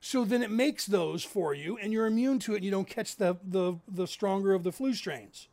So 0.00 0.24
then 0.24 0.42
it 0.42 0.50
makes 0.50 0.84
those 0.86 1.24
for 1.24 1.54
you 1.54 1.78
and 1.78 1.92
you're 1.92 2.06
immune 2.06 2.38
to 2.40 2.52
it 2.52 2.56
and 2.56 2.64
you 2.64 2.70
don't 2.70 2.88
catch 2.88 3.16
the, 3.16 3.36
the, 3.42 3.76
the 3.88 4.06
stronger 4.06 4.52
of 4.52 4.62
the 4.62 4.72
flu 4.72 4.92
strains. 4.92 5.48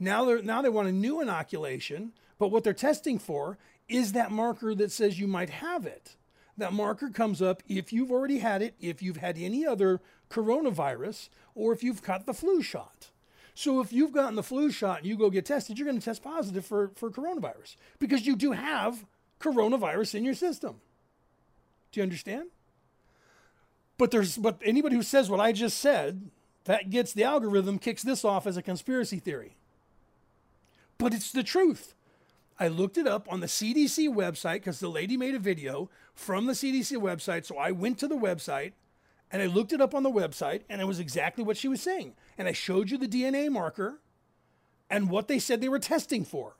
Now, 0.00 0.24
they're 0.24 0.42
now 0.42 0.60
they 0.62 0.68
want 0.68 0.88
a 0.88 0.92
new 0.92 1.20
inoculation, 1.20 2.12
but 2.38 2.48
what 2.48 2.64
they're 2.64 2.72
testing 2.72 3.18
for 3.18 3.58
is 3.88 4.12
that 4.12 4.32
marker 4.32 4.74
that 4.74 4.90
says 4.90 5.20
you 5.20 5.28
might 5.28 5.50
have 5.50 5.86
it. 5.86 6.16
That 6.56 6.72
marker 6.72 7.10
comes 7.10 7.40
up 7.40 7.62
if 7.68 7.92
you've 7.92 8.10
already 8.10 8.38
had 8.38 8.62
it, 8.62 8.74
if 8.80 9.02
you've 9.02 9.18
had 9.18 9.38
any 9.38 9.66
other 9.66 10.00
coronavirus, 10.30 11.28
or 11.54 11.72
if 11.72 11.82
you've 11.82 12.02
got 12.02 12.26
the 12.26 12.34
flu 12.34 12.62
shot. 12.62 13.10
So 13.54 13.80
if 13.80 13.92
you've 13.92 14.12
gotten 14.12 14.34
the 14.34 14.42
flu 14.42 14.70
shot 14.70 14.98
and 14.98 15.06
you 15.06 15.16
go 15.16 15.30
get 15.30 15.46
tested, 15.46 15.78
you're 15.78 15.86
going 15.86 15.98
to 15.98 16.04
test 16.04 16.22
positive 16.22 16.66
for, 16.66 16.90
for 16.96 17.10
coronavirus 17.10 17.76
because 18.00 18.26
you 18.26 18.34
do 18.34 18.52
have 18.52 19.04
coronavirus 19.40 20.16
in 20.16 20.24
your 20.24 20.34
system. 20.34 20.80
Do 21.92 22.00
you 22.00 22.02
understand? 22.02 22.48
But 23.96 24.10
there's 24.10 24.36
but 24.36 24.60
anybody 24.64 24.96
who 24.96 25.02
says 25.02 25.30
what 25.30 25.38
I 25.38 25.52
just 25.52 25.78
said, 25.78 26.30
that 26.64 26.90
gets 26.90 27.12
the 27.12 27.22
algorithm 27.22 27.78
kicks 27.78 28.02
this 28.02 28.24
off 28.24 28.46
as 28.46 28.56
a 28.56 28.62
conspiracy 28.62 29.18
theory. 29.18 29.56
But 30.98 31.14
it's 31.14 31.30
the 31.30 31.42
truth. 31.44 31.94
I 32.58 32.68
looked 32.68 32.98
it 32.98 33.06
up 33.06 33.30
on 33.30 33.40
the 33.40 33.46
CDC 33.46 34.08
website 34.08 34.54
because 34.54 34.80
the 34.80 34.88
lady 34.88 35.16
made 35.16 35.34
a 35.34 35.40
video 35.40 35.90
from 36.14 36.46
the 36.46 36.52
CDC 36.52 36.96
website. 36.96 37.44
So 37.44 37.56
I 37.56 37.70
went 37.70 37.98
to 37.98 38.08
the 38.08 38.16
website 38.16 38.72
and 39.34 39.42
I 39.42 39.46
looked 39.46 39.72
it 39.72 39.80
up 39.80 39.96
on 39.96 40.04
the 40.04 40.12
website, 40.12 40.60
and 40.68 40.80
it 40.80 40.84
was 40.84 41.00
exactly 41.00 41.42
what 41.42 41.56
she 41.56 41.66
was 41.66 41.82
saying. 41.82 42.14
And 42.38 42.46
I 42.46 42.52
showed 42.52 42.88
you 42.88 42.96
the 42.96 43.08
DNA 43.08 43.50
marker 43.50 44.00
and 44.88 45.10
what 45.10 45.26
they 45.26 45.40
said 45.40 45.60
they 45.60 45.68
were 45.68 45.80
testing 45.80 46.24
for 46.24 46.54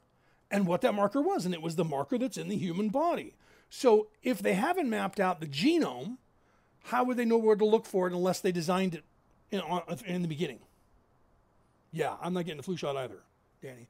and 0.51 0.67
what 0.67 0.81
that 0.81 0.93
marker 0.93 1.23
was. 1.23 1.45
And 1.45 1.55
it 1.55 1.63
was 1.63 1.77
the 1.77 1.85
marker 1.85 2.19
that's 2.19 2.37
in 2.37 2.49
the 2.49 2.57
human 2.57 2.89
body. 2.89 3.37
So 3.71 4.09
if 4.25 4.41
they 4.41 4.55
haven't 4.55 4.91
mapped 4.91 5.21
out 5.21 5.39
the 5.39 5.47
genome, 5.47 6.17
how 6.87 7.05
would 7.05 7.17
they 7.17 7.25
know 7.25 7.39
where 7.39 7.55
to 7.55 7.65
look 7.65 7.87
for 7.87 8.09
it 8.09 8.13
unless 8.13 8.41
they 8.41 8.51
designed 8.51 8.97
it 8.97 9.05
in, 9.53 9.63
in 10.05 10.23
the 10.23 10.29
beginning? 10.29 10.59
Yeah, 11.93 12.17
I'm 12.21 12.35
not 12.35 12.45
getting 12.45 12.57
the 12.57 12.65
flu 12.65 12.77
shot 12.77 12.97
either, 12.97 13.23
Danny. 13.63 13.87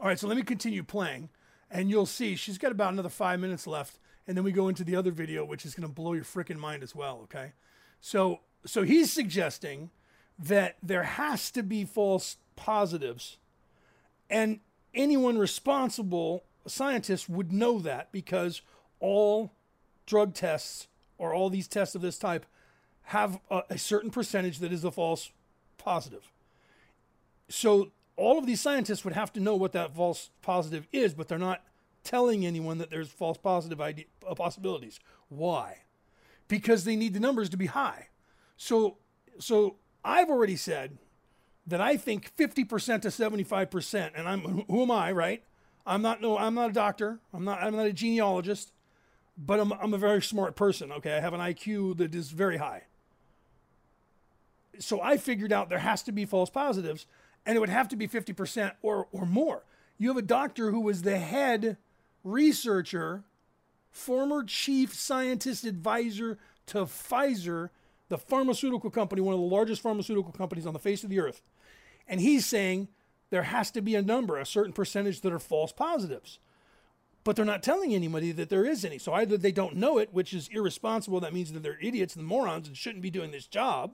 All 0.00 0.08
right, 0.08 0.18
so 0.18 0.26
let 0.26 0.36
me 0.36 0.42
continue 0.42 0.82
playing, 0.82 1.28
and 1.70 1.88
you'll 1.88 2.04
see 2.04 2.34
she's 2.34 2.58
got 2.58 2.72
about 2.72 2.92
another 2.92 3.10
five 3.10 3.38
minutes 3.38 3.64
left, 3.64 4.00
and 4.26 4.36
then 4.36 4.42
we 4.42 4.50
go 4.50 4.66
into 4.66 4.82
the 4.82 4.96
other 4.96 5.12
video, 5.12 5.44
which 5.44 5.64
is 5.64 5.76
going 5.76 5.88
to 5.88 5.94
blow 5.94 6.14
your 6.14 6.24
freaking 6.24 6.58
mind 6.58 6.82
as 6.82 6.96
well, 6.96 7.20
okay? 7.22 7.52
So 8.00 8.40
so 8.66 8.82
he's 8.82 9.12
suggesting 9.12 9.90
that 10.38 10.76
there 10.82 11.04
has 11.04 11.50
to 11.52 11.62
be 11.62 11.84
false 11.84 12.36
positives 12.56 13.38
and 14.30 14.60
anyone 14.94 15.38
responsible 15.38 16.44
scientists 16.66 17.28
would 17.28 17.52
know 17.52 17.78
that 17.78 18.12
because 18.12 18.62
all 19.00 19.52
drug 20.06 20.34
tests 20.34 20.88
or 21.16 21.32
all 21.32 21.50
these 21.50 21.68
tests 21.68 21.94
of 21.94 22.02
this 22.02 22.18
type 22.18 22.46
have 23.04 23.40
a, 23.50 23.62
a 23.70 23.78
certain 23.78 24.10
percentage 24.10 24.58
that 24.58 24.72
is 24.72 24.84
a 24.84 24.90
false 24.90 25.30
positive. 25.78 26.30
So 27.48 27.90
all 28.16 28.38
of 28.38 28.46
these 28.46 28.60
scientists 28.60 29.04
would 29.04 29.14
have 29.14 29.32
to 29.32 29.40
know 29.40 29.56
what 29.56 29.72
that 29.72 29.94
false 29.94 30.30
positive 30.42 30.86
is, 30.92 31.14
but 31.14 31.28
they're 31.28 31.38
not 31.38 31.62
telling 32.04 32.44
anyone 32.44 32.78
that 32.78 32.90
there's 32.90 33.08
false 33.08 33.38
positive 33.38 33.80
idea, 33.80 34.06
uh, 34.28 34.34
possibilities. 34.34 35.00
Why? 35.28 35.78
Because 36.48 36.84
they 36.84 36.96
need 36.96 37.14
the 37.14 37.20
numbers 37.20 37.48
to 37.50 37.56
be 37.56 37.66
high. 37.66 38.08
So, 38.56 38.96
so 39.38 39.76
I've 40.04 40.30
already 40.30 40.56
said 40.56 40.98
that 41.66 41.80
I 41.80 41.96
think 41.96 42.34
50% 42.36 43.02
to 43.02 43.08
75%, 43.08 44.10
and 44.14 44.26
I'm 44.26 44.64
who 44.68 44.82
am 44.82 44.90
I, 44.90 45.12
right? 45.12 45.42
I'm 45.86 46.02
not 46.02 46.20
no, 46.20 46.36
I'm 46.36 46.54
not 46.54 46.70
a 46.70 46.72
doctor. 46.72 47.20
I'm 47.32 47.44
not 47.44 47.62
I'm 47.62 47.76
not 47.76 47.86
a 47.86 47.92
genealogist, 47.92 48.72
but 49.36 49.60
I'm 49.60 49.72
I'm 49.72 49.94
a 49.94 49.98
very 49.98 50.22
smart 50.22 50.56
person. 50.56 50.92
Okay, 50.92 51.16
I 51.16 51.20
have 51.20 51.34
an 51.34 51.40
IQ 51.40 51.98
that 51.98 52.14
is 52.14 52.30
very 52.30 52.56
high. 52.56 52.84
So 54.78 55.00
I 55.00 55.16
figured 55.16 55.52
out 55.52 55.68
there 55.68 55.78
has 55.78 56.02
to 56.04 56.12
be 56.12 56.24
false 56.24 56.50
positives, 56.50 57.06
and 57.44 57.56
it 57.56 57.60
would 57.60 57.68
have 57.68 57.88
to 57.88 57.96
be 57.96 58.08
50% 58.08 58.72
or 58.82 59.08
or 59.12 59.26
more. 59.26 59.64
You 59.98 60.08
have 60.08 60.16
a 60.16 60.22
doctor 60.22 60.70
who 60.70 60.80
was 60.80 61.02
the 61.02 61.18
head 61.18 61.76
researcher 62.22 63.24
former 63.98 64.44
chief 64.44 64.94
scientist 64.94 65.64
advisor 65.64 66.38
to 66.66 66.78
Pfizer, 66.86 67.70
the 68.08 68.16
pharmaceutical 68.18 68.90
company, 68.90 69.20
one 69.20 69.34
of 69.34 69.40
the 69.40 69.46
largest 69.46 69.82
pharmaceutical 69.82 70.32
companies 70.32 70.66
on 70.66 70.72
the 70.72 70.78
face 70.78 71.02
of 71.04 71.10
the 71.10 71.20
earth. 71.20 71.42
And 72.06 72.20
he's 72.20 72.46
saying 72.46 72.88
there 73.30 73.42
has 73.42 73.70
to 73.72 73.82
be 73.82 73.94
a 73.94 74.02
number, 74.02 74.38
a 74.38 74.46
certain 74.46 74.72
percentage 74.72 75.20
that 75.22 75.32
are 75.32 75.38
false 75.38 75.72
positives. 75.72 76.38
but 77.28 77.36
they're 77.36 77.44
not 77.44 77.62
telling 77.62 77.94
anybody 77.94 78.32
that 78.32 78.48
there 78.48 78.64
is 78.64 78.86
any. 78.86 78.96
So 78.96 79.12
either 79.12 79.36
they 79.36 79.52
don't 79.52 79.76
know 79.76 79.98
it, 79.98 80.08
which 80.14 80.32
is 80.32 80.48
irresponsible, 80.48 81.20
that 81.20 81.34
means 81.34 81.52
that 81.52 81.62
they're 81.62 81.78
idiots 81.82 82.16
and 82.16 82.24
morons 82.24 82.66
and 82.66 82.74
shouldn't 82.74 83.02
be 83.02 83.10
doing 83.10 83.32
this 83.32 83.46
job, 83.46 83.92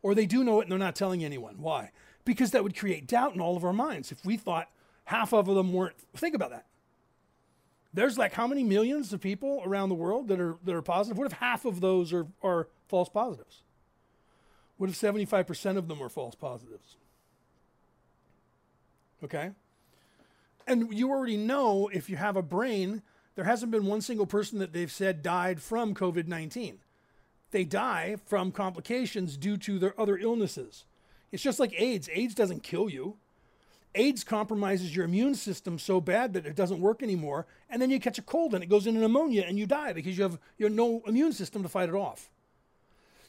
or 0.00 0.14
they 0.14 0.24
do 0.24 0.42
know 0.42 0.60
it 0.60 0.62
and 0.62 0.72
they're 0.72 0.78
not 0.78 0.96
telling 0.96 1.22
anyone. 1.22 1.56
Why? 1.58 1.90
Because 2.24 2.52
that 2.52 2.62
would 2.64 2.74
create 2.74 3.06
doubt 3.06 3.34
in 3.34 3.42
all 3.42 3.58
of 3.58 3.64
our 3.64 3.74
minds. 3.74 4.10
If 4.10 4.24
we 4.24 4.38
thought 4.38 4.70
half 5.04 5.34
of 5.34 5.44
them 5.44 5.74
weren't, 5.74 5.96
think 6.16 6.34
about 6.34 6.48
that. 6.48 6.64
There's 7.94 8.16
like 8.16 8.32
how 8.32 8.46
many 8.46 8.64
millions 8.64 9.12
of 9.12 9.20
people 9.20 9.62
around 9.64 9.90
the 9.90 9.94
world 9.94 10.28
that 10.28 10.40
are 10.40 10.56
that 10.64 10.74
are 10.74 10.82
positive? 10.82 11.18
What 11.18 11.26
if 11.26 11.38
half 11.38 11.64
of 11.64 11.80
those 11.80 12.12
are, 12.12 12.26
are 12.42 12.68
false 12.88 13.08
positives? 13.08 13.62
What 14.78 14.90
if 14.90 14.96
75% 14.96 15.76
of 15.76 15.88
them 15.88 16.02
are 16.02 16.08
false 16.08 16.34
positives? 16.34 16.96
Okay? 19.22 19.50
And 20.66 20.92
you 20.92 21.10
already 21.10 21.36
know 21.36 21.88
if 21.92 22.08
you 22.08 22.16
have 22.16 22.36
a 22.36 22.42
brain, 22.42 23.02
there 23.34 23.44
hasn't 23.44 23.70
been 23.70 23.86
one 23.86 24.00
single 24.00 24.26
person 24.26 24.58
that 24.58 24.72
they've 24.72 24.90
said 24.90 25.22
died 25.22 25.60
from 25.60 25.94
COVID 25.94 26.26
19. 26.26 26.78
They 27.50 27.64
die 27.64 28.16
from 28.24 28.50
complications 28.50 29.36
due 29.36 29.56
to 29.58 29.78
their 29.78 29.98
other 30.00 30.16
illnesses. 30.16 30.84
It's 31.30 31.42
just 31.42 31.60
like 31.60 31.78
AIDS. 31.80 32.08
AIDS 32.12 32.34
doesn't 32.34 32.62
kill 32.62 32.88
you. 32.88 33.16
AIDS 33.94 34.24
compromises 34.24 34.94
your 34.94 35.04
immune 35.04 35.34
system 35.34 35.78
so 35.78 36.00
bad 36.00 36.32
that 36.32 36.46
it 36.46 36.56
doesn't 36.56 36.80
work 36.80 37.02
anymore, 37.02 37.46
and 37.68 37.80
then 37.80 37.90
you 37.90 38.00
catch 38.00 38.18
a 38.18 38.22
cold 38.22 38.54
and 38.54 38.62
it 38.62 38.68
goes 38.68 38.86
into 38.86 39.00
pneumonia 39.00 39.44
and 39.46 39.58
you 39.58 39.66
die 39.66 39.92
because 39.92 40.16
you 40.16 40.22
have, 40.22 40.38
you 40.58 40.66
have 40.66 40.74
no 40.74 41.02
immune 41.06 41.32
system 41.32 41.62
to 41.62 41.68
fight 41.68 41.88
it 41.88 41.94
off. 41.94 42.30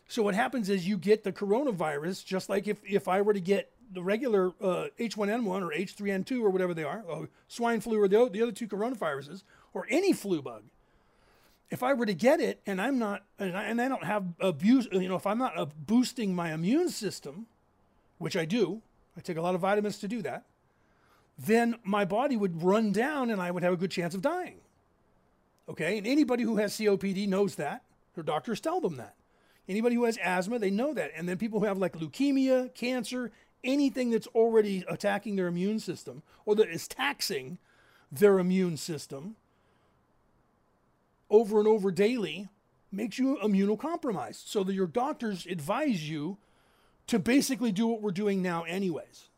So 0.08 0.24
what 0.24 0.36
happens 0.36 0.70
is 0.70 0.88
you 0.88 0.98
get 0.98 1.24
the 1.24 1.32
coronavirus, 1.32 2.26
just 2.26 2.50
like 2.50 2.68
if, 2.68 2.78
if 2.86 3.08
I 3.08 3.22
were 3.22 3.34
to 3.34 3.40
get 3.40 3.72
the 3.92 4.04
regular 4.04 4.50
uh, 4.62 4.88
H1N1 5.00 5.62
or 5.62 5.72
H3N2 5.72 6.42
or 6.42 6.50
whatever 6.50 6.74
they 6.74 6.84
are, 6.84 7.04
or 7.08 7.30
swine 7.48 7.82
flu 7.82 8.02
or 8.02 8.08
the, 8.08 8.30
the 8.30 8.42
other 8.42 8.52
two 8.52 8.68
coronaviruses, 8.68 9.44
or 9.74 9.86
any 9.90 10.14
flu 10.14 10.42
bug. 10.42 10.64
If 11.70 11.82
I 11.84 11.94
were 11.94 12.06
to 12.06 12.14
get 12.14 12.40
it 12.40 12.62
and 12.66 12.82
I'm 12.82 13.00
not, 13.00 13.24
and 13.40 13.58
I, 13.58 13.64
and 13.64 13.82
I 13.82 13.88
don't 13.88 14.04
have 14.04 14.26
abuse, 14.40 14.88
you 14.92 15.10
know, 15.10 15.16
if 15.16 15.26
I'm 15.26 15.40
not 15.40 15.72
boosting 15.88 16.36
my 16.36 16.54
immune 16.54 16.90
system, 16.90 17.48
which 18.18 18.38
I 18.38 18.46
do, 18.46 18.82
I 19.18 19.22
take 19.22 19.38
a 19.38 19.42
lot 19.42 19.56
of 19.56 19.62
vitamins 19.62 19.98
to 20.00 20.08
do 20.08 20.22
that, 20.22 20.46
then 21.38 21.76
my 21.84 22.06
body 22.06 22.38
would 22.38 22.64
run 22.64 22.92
down 22.92 23.30
and 23.30 23.42
I 23.42 23.52
would 23.52 23.64
have 23.64 23.74
a 23.74 23.78
good 23.78 23.92
chance 23.92 24.14
of 24.14 24.22
dying. 24.22 24.60
Okay, 25.68 25.98
and 25.98 26.06
anybody 26.06 26.44
who 26.44 26.58
has 26.58 26.74
COPD 26.74 27.28
knows 27.28 27.56
that. 27.56 27.84
Their 28.16 28.24
doctors 28.24 28.60
tell 28.60 28.82
them 28.82 28.98
that. 28.98 29.16
Anybody 29.68 29.96
who 29.96 30.04
has 30.04 30.18
asthma, 30.22 30.60
they 30.60 30.70
know 30.70 30.94
that. 30.94 31.12
And 31.16 31.28
then 31.28 31.38
people 31.38 31.60
who 31.60 31.66
have 31.66 31.78
like 31.78 31.94
leukemia, 31.94 32.74
cancer, 32.74 33.32
anything 33.64 34.12
that's 34.12 34.28
already 34.28 34.84
attacking 34.90 35.36
their 35.36 35.48
immune 35.48 35.80
system 35.80 36.22
or 36.46 36.56
that 36.56 36.70
is 36.70 36.88
taxing 36.88 37.58
their 38.12 38.40
immune 38.40 38.78
system 38.78 39.36
over 41.30 41.60
and 41.60 41.68
over 41.68 41.92
daily 41.92 42.50
makes 42.92 43.18
you 43.18 43.38
immunocompromised. 43.42 44.48
So 44.48 44.64
that 44.64 44.74
your 44.74 44.88
doctors 44.88 45.46
advise 45.46 46.10
you 46.10 46.38
to 47.08 47.20
basically 47.20 47.72
do 47.72 47.88
what 47.88 48.02
we're 48.02 48.12
doing 48.12 48.42
now, 48.42 48.64
anyways. 48.64 49.30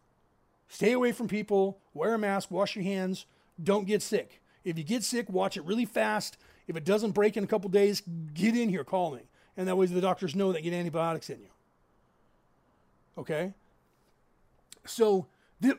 Stay 0.67 0.91
away 0.91 1.11
from 1.11 1.27
people, 1.27 1.79
wear 1.93 2.13
a 2.13 2.17
mask, 2.17 2.51
wash 2.51 2.75
your 2.75 2.83
hands, 2.83 3.25
don't 3.61 3.85
get 3.85 4.01
sick. 4.01 4.41
If 4.63 4.77
you 4.77 4.83
get 4.83 5.03
sick, 5.03 5.29
watch 5.29 5.57
it 5.57 5.63
really 5.63 5.85
fast. 5.85 6.37
If 6.67 6.75
it 6.75 6.83
doesn't 6.83 7.11
break 7.11 7.37
in 7.37 7.43
a 7.43 7.47
couple 7.47 7.69
days, 7.69 8.01
get 8.33 8.55
in 8.55 8.69
here, 8.69 8.83
call 8.83 9.11
me. 9.11 9.21
And 9.55 9.67
that 9.67 9.77
way 9.77 9.85
the 9.85 10.01
doctors 10.01 10.35
know 10.35 10.51
they 10.51 10.61
get 10.61 10.73
antibiotics 10.73 11.29
in 11.29 11.39
you. 11.39 11.49
Okay? 13.17 13.53
So, 14.85 15.27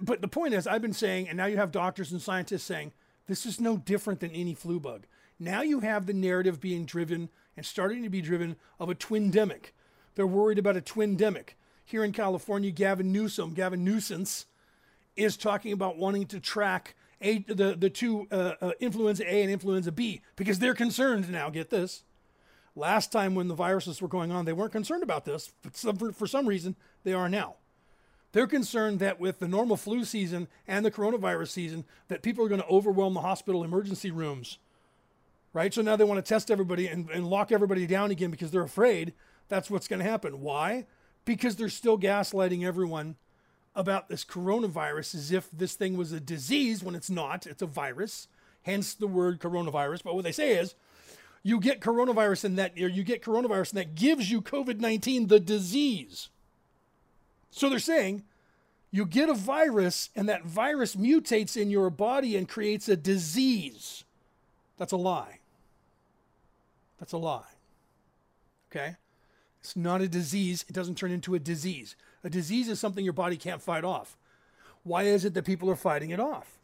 but 0.01 0.23
the 0.23 0.29
point 0.29 0.55
is, 0.55 0.67
I've 0.67 0.83
been 0.83 0.93
saying, 0.93 1.29
and 1.29 1.37
now 1.37 1.47
you 1.47 1.57
have 1.57 1.73
doctors 1.73 2.13
and 2.13 2.23
scientists 2.23 2.65
saying, 2.65 2.93
this 3.27 3.45
is 3.45 3.61
no 3.61 3.77
different 3.77 4.21
than 4.21 4.31
any 4.31 4.55
flu 4.55 4.81
bug. 4.81 5.07
Now 5.39 5.63
you 5.63 5.81
have 5.81 6.07
the 6.07 6.15
narrative 6.15 6.61
being 6.61 6.87
driven 6.87 7.29
and 7.57 7.67
starting 7.67 8.03
to 8.05 8.09
be 8.09 8.23
driven 8.23 8.57
of 8.79 8.89
a 8.89 8.95
twindemic. 8.95 9.73
They're 10.15 10.27
worried 10.27 10.59
about 10.59 10.77
a 10.77 10.81
twindemic. 10.81 11.51
Here 11.85 12.03
in 12.03 12.13
California, 12.13 12.71
Gavin 12.71 13.13
Newsom, 13.13 13.53
Gavin 13.53 13.85
Nuisance, 13.85 14.47
is 15.17 15.37
talking 15.37 15.73
about 15.73 15.97
wanting 15.97 16.27
to 16.27 16.41
track 16.41 16.95
a, 17.21 17.39
the, 17.39 17.75
the 17.75 17.91
two 17.91 18.27
uh, 18.31 18.53
uh, 18.61 18.71
influenza 18.81 19.25
A 19.25 19.43
and 19.43 19.51
influenza 19.51 19.91
B 19.91 20.21
because 20.37 20.59
they're 20.59 20.75
concerned 20.75 21.31
now. 21.31 21.51
Get 21.51 21.71
this. 21.71 22.03
Last 22.75 23.11
time 23.11 23.35
when 23.35 23.49
the 23.49 23.55
viruses 23.55 24.03
were 24.03 24.09
going 24.09 24.31
on, 24.31 24.45
they 24.45 24.53
weren't 24.53 24.73
concerned 24.73 25.03
about 25.03 25.25
this, 25.25 25.51
but 25.63 25.77
some, 25.77 25.97
for, 25.97 26.13
for 26.13 26.27
some 26.27 26.47
reason, 26.47 26.77
they 27.05 27.15
are 27.15 27.29
now. 27.29 27.55
They're 28.33 28.47
concerned 28.47 28.99
that 28.99 29.19
with 29.19 29.39
the 29.39 29.49
normal 29.49 29.79
flu 29.79 30.05
season 30.05 30.49
and 30.69 30.85
the 30.85 30.91
coronavirus 30.91 31.49
season, 31.49 31.87
that 32.09 32.23
people 32.23 32.45
are 32.45 32.51
going 32.51 32.61
to 32.61 32.67
overwhelm 32.67 33.15
the 33.15 33.23
hospital 33.23 33.65
emergency 33.65 34.11
rooms. 34.11 34.59
Right? 35.55 35.73
So 35.73 35.81
now 35.81 35.97
they 35.97 36.05
want 36.05 36.23
to 36.23 36.29
test 36.29 36.51
everybody 36.51 36.87
and, 36.87 37.09
and 37.09 37.27
lock 37.27 37.51
everybody 37.51 37.87
down 37.87 38.11
again 38.11 38.31
because 38.31 38.51
they're 38.51 38.63
afraid 38.63 39.15
that's 39.49 39.71
what's 39.71 39.89
going 39.89 40.01
to 40.01 40.11
happen. 40.11 40.43
Why? 40.43 40.85
Because 41.25 41.57
they're 41.57 41.71
still 41.71 41.99
gaslighting 41.99 42.63
everyone 42.63 43.17
about 43.77 44.09
this 44.09 44.25
coronavirus 44.25 45.15
as 45.15 45.31
if 45.31 45.49
this 45.53 45.75
thing 45.75 45.97
was 45.97 46.11
a 46.11 46.19
disease 46.19 46.83
when 46.83 46.95
it's 46.95 47.11
not. 47.11 47.47
It's 47.47 47.63
a 47.63 47.67
virus, 47.67 48.27
hence 48.63 48.95
the 48.95 49.07
word 49.07 49.39
coronavirus. 49.39 50.03
But 50.03 50.15
what 50.15 50.25
they 50.25 50.33
say 50.33 50.57
is, 50.57 50.75
you 51.43 51.61
get 51.61 51.81
coronavirus 51.81 52.45
and 52.45 52.59
that 52.59 52.77
you 52.77 53.05
get 53.05 53.23
coronavirus 53.23 53.71
and 53.71 53.79
that 53.79 53.95
gives 53.95 54.33
you 54.33 54.43
COVID-19 54.43 55.29
the 55.29 55.39
disease. 55.39 56.31
So 57.51 57.71
they're 57.71 57.79
saying 57.79 58.25
you 58.91 59.07
get 59.07 59.29
a 59.29 59.35
virus 59.35 60.11
and 60.17 60.29
that 60.29 60.45
virus 60.45 60.97
mutates 60.97 61.57
in 61.57 61.71
your 61.71 61.91
body 61.91 62.35
and 62.37 62.49
creates 62.49 62.89
a 62.89 62.97
disease. 62.97 64.03
That's 64.77 64.93
a 64.93 64.97
lie. 64.97 65.39
That's 66.99 67.13
a 67.13 67.19
lie. 67.19 67.45
Okay? 68.71 68.97
It's 69.61 69.77
not 69.77 70.01
a 70.01 70.09
disease. 70.09 70.65
It 70.69 70.73
doesn't 70.73 70.97
turn 70.97 71.13
into 71.13 71.35
a 71.35 71.39
disease. 71.39 71.95
A 72.27 72.29
disease 72.29 72.69
is 72.69 72.81
something 72.81 73.05
your 73.05 73.13
body 73.13 73.37
can't 73.37 73.63
fight 73.63 73.85
off. 73.85 74.17
Why 74.83 75.05
is 75.05 75.25
it 75.25 75.33
that 75.35 75.45
people 75.45 75.71
are 75.71 75.77
fighting 75.77 76.11
it 76.11 76.19
off? 76.19 76.59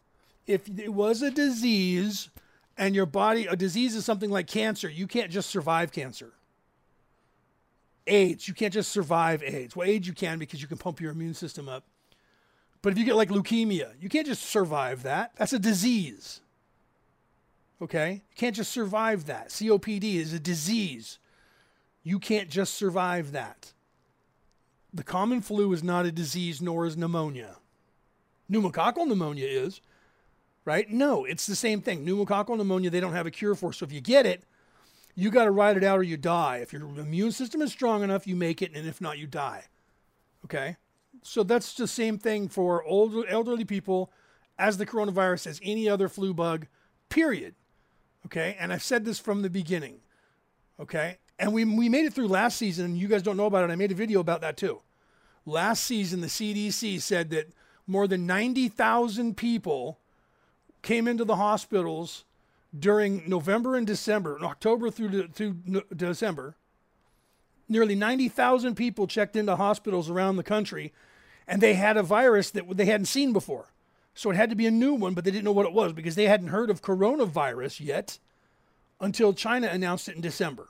If 0.44 0.68
it 0.76 0.92
was 0.92 1.22
a 1.22 1.30
disease 1.30 2.30
and 2.76 2.96
your 2.96 3.06
body, 3.06 3.46
a 3.46 3.54
disease 3.54 3.94
is 3.94 4.04
something 4.04 4.28
like 4.28 4.48
cancer, 4.48 4.90
you 4.90 5.06
can't 5.06 5.30
just 5.30 5.48
survive 5.48 5.92
cancer. 5.92 6.32
AIDS, 8.08 8.48
you 8.48 8.54
can't 8.54 8.74
just 8.74 8.90
survive 8.90 9.40
AIDS. 9.44 9.76
Well, 9.76 9.86
AIDS 9.86 10.08
you 10.08 10.12
can 10.12 10.40
because 10.40 10.60
you 10.60 10.66
can 10.66 10.78
pump 10.78 11.00
your 11.00 11.12
immune 11.12 11.34
system 11.34 11.68
up. 11.68 11.84
But 12.82 12.92
if 12.92 12.98
you 12.98 13.04
get 13.04 13.14
like 13.14 13.28
leukemia, 13.28 13.90
you 14.00 14.08
can't 14.08 14.26
just 14.26 14.42
survive 14.42 15.04
that. 15.04 15.30
That's 15.36 15.52
a 15.52 15.60
disease. 15.60 16.40
Okay? 17.80 18.14
You 18.14 18.36
can't 18.36 18.56
just 18.56 18.72
survive 18.72 19.26
that. 19.26 19.50
COPD 19.50 20.16
is 20.16 20.32
a 20.32 20.40
disease. 20.40 21.20
You 22.02 22.18
can't 22.18 22.48
just 22.48 22.74
survive 22.74 23.30
that. 23.30 23.72
The 24.92 25.02
common 25.02 25.40
flu 25.40 25.72
is 25.72 25.82
not 25.82 26.06
a 26.06 26.12
disease, 26.12 26.60
nor 26.60 26.84
is 26.84 26.96
pneumonia. 26.96 27.56
Pneumococcal 28.50 29.06
pneumonia 29.06 29.46
is, 29.46 29.80
right? 30.64 30.88
No, 30.90 31.24
it's 31.24 31.46
the 31.46 31.56
same 31.56 31.80
thing. 31.80 32.04
Pneumococcal 32.04 32.56
pneumonia, 32.56 32.90
they 32.90 33.00
don't 33.00 33.14
have 33.14 33.26
a 33.26 33.30
cure 33.30 33.54
for. 33.54 33.72
So 33.72 33.86
if 33.86 33.92
you 33.92 34.00
get 34.00 34.26
it, 34.26 34.44
you 35.14 35.30
got 35.30 35.44
to 35.44 35.50
ride 35.50 35.76
it 35.76 35.84
out 35.84 35.98
or 35.98 36.02
you 36.02 36.16
die. 36.16 36.58
If 36.58 36.72
your 36.72 36.82
immune 36.82 37.32
system 37.32 37.62
is 37.62 37.72
strong 37.72 38.02
enough, 38.02 38.26
you 38.26 38.36
make 38.36 38.60
it, 38.62 38.72
and 38.74 38.86
if 38.86 39.00
not, 39.00 39.18
you 39.18 39.26
die. 39.26 39.64
Okay? 40.44 40.76
So 41.22 41.42
that's 41.42 41.74
the 41.74 41.86
same 41.86 42.18
thing 42.18 42.48
for 42.48 42.82
old 42.84 43.24
elderly 43.28 43.64
people 43.64 44.12
as 44.58 44.78
the 44.78 44.86
coronavirus 44.86 45.46
as 45.46 45.60
any 45.62 45.88
other 45.88 46.08
flu 46.08 46.34
bug, 46.34 46.66
period. 47.08 47.54
Okay? 48.26 48.56
And 48.58 48.72
I've 48.72 48.82
said 48.82 49.04
this 49.04 49.18
from 49.18 49.42
the 49.42 49.50
beginning. 49.50 50.00
Okay? 50.80 51.18
And 51.38 51.52
we, 51.52 51.64
we 51.64 51.88
made 51.88 52.04
it 52.04 52.12
through 52.12 52.28
last 52.28 52.56
season, 52.56 52.84
and 52.84 52.98
you 52.98 53.08
guys 53.08 53.22
don't 53.22 53.36
know 53.36 53.46
about 53.46 53.68
it. 53.68 53.72
I 53.72 53.76
made 53.76 53.90
a 53.90 53.96
video 53.96 54.20
about 54.20 54.40
that 54.42 54.56
too. 54.56 54.80
Last 55.44 55.84
season, 55.84 56.20
the 56.20 56.28
CDC 56.28 57.00
said 57.00 57.30
that 57.30 57.52
more 57.86 58.06
than 58.06 58.26
90,000 58.26 59.36
people 59.36 59.98
came 60.82 61.08
into 61.08 61.24
the 61.24 61.36
hospitals 61.36 62.24
during 62.78 63.28
November 63.28 63.76
and 63.76 63.86
December, 63.86 64.38
October 64.42 64.90
through, 64.90 65.10
to, 65.10 65.28
through 65.28 65.82
December. 65.94 66.56
Nearly 67.68 67.94
90,000 67.94 68.74
people 68.74 69.06
checked 69.06 69.36
into 69.36 69.56
hospitals 69.56 70.10
around 70.10 70.36
the 70.36 70.42
country, 70.42 70.92
and 71.46 71.60
they 71.60 71.74
had 71.74 71.96
a 71.96 72.02
virus 72.02 72.50
that 72.50 72.76
they 72.76 72.86
hadn't 72.86 73.06
seen 73.06 73.32
before. 73.32 73.72
So 74.14 74.30
it 74.30 74.36
had 74.36 74.50
to 74.50 74.56
be 74.56 74.66
a 74.66 74.70
new 74.70 74.94
one, 74.94 75.14
but 75.14 75.24
they 75.24 75.30
didn't 75.30 75.44
know 75.44 75.52
what 75.52 75.66
it 75.66 75.72
was 75.72 75.92
because 75.92 76.14
they 76.14 76.26
hadn't 76.26 76.48
heard 76.48 76.70
of 76.70 76.82
coronavirus 76.82 77.80
yet 77.80 78.18
until 79.00 79.32
China 79.32 79.68
announced 79.68 80.08
it 80.08 80.16
in 80.16 80.20
December. 80.20 80.68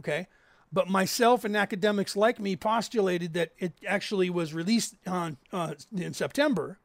Okay. 0.00 0.26
But 0.72 0.88
myself 0.88 1.44
and 1.44 1.56
academics 1.56 2.14
like 2.14 2.38
me 2.38 2.54
postulated 2.54 3.32
that 3.34 3.52
it 3.58 3.72
actually 3.86 4.28
was 4.28 4.52
released 4.52 4.96
on, 5.06 5.38
uh, 5.52 5.74
in 5.96 6.12
September 6.12 6.78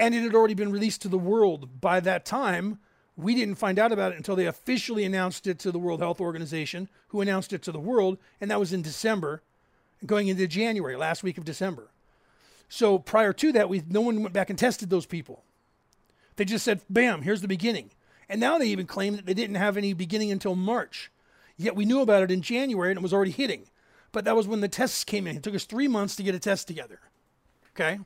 and 0.00 0.14
it 0.14 0.22
had 0.22 0.34
already 0.34 0.54
been 0.54 0.72
released 0.72 1.02
to 1.02 1.08
the 1.08 1.18
world 1.18 1.80
by 1.80 2.00
that 2.00 2.24
time. 2.24 2.78
We 3.16 3.34
didn't 3.34 3.56
find 3.56 3.78
out 3.78 3.92
about 3.92 4.12
it 4.12 4.16
until 4.16 4.34
they 4.34 4.46
officially 4.46 5.04
announced 5.04 5.46
it 5.46 5.58
to 5.60 5.70
the 5.70 5.78
World 5.78 6.00
Health 6.00 6.22
Organization, 6.22 6.88
who 7.08 7.20
announced 7.20 7.52
it 7.52 7.62
to 7.64 7.72
the 7.72 7.78
world, 7.78 8.16
and 8.40 8.50
that 8.50 8.58
was 8.58 8.72
in 8.72 8.80
December, 8.80 9.42
going 10.06 10.28
into 10.28 10.46
January, 10.46 10.96
last 10.96 11.22
week 11.22 11.36
of 11.36 11.44
December. 11.44 11.90
So 12.70 12.98
prior 12.98 13.34
to 13.34 13.52
that, 13.52 13.68
we 13.68 13.82
no 13.90 14.00
one 14.00 14.22
went 14.22 14.32
back 14.32 14.48
and 14.48 14.58
tested 14.58 14.88
those 14.88 15.04
people. 15.04 15.44
They 16.36 16.46
just 16.46 16.64
said, 16.64 16.80
bam, 16.88 17.20
here's 17.20 17.42
the 17.42 17.48
beginning. 17.48 17.90
And 18.26 18.40
now 18.40 18.56
they 18.56 18.68
even 18.68 18.86
claim 18.86 19.16
that 19.16 19.26
they 19.26 19.34
didn't 19.34 19.56
have 19.56 19.76
any 19.76 19.92
beginning 19.92 20.30
until 20.30 20.54
March. 20.54 21.10
Yet 21.60 21.76
we 21.76 21.84
knew 21.84 22.00
about 22.00 22.22
it 22.22 22.30
in 22.30 22.40
January 22.40 22.90
and 22.90 22.98
it 22.98 23.02
was 23.02 23.12
already 23.12 23.32
hitting. 23.32 23.66
But 24.12 24.24
that 24.24 24.34
was 24.34 24.48
when 24.48 24.62
the 24.62 24.68
tests 24.68 25.04
came 25.04 25.26
in. 25.26 25.36
It 25.36 25.42
took 25.42 25.54
us 25.54 25.64
three 25.64 25.88
months 25.88 26.16
to 26.16 26.22
get 26.22 26.34
a 26.34 26.38
test 26.38 26.66
together. 26.66 27.00
Okay? 27.74 28.00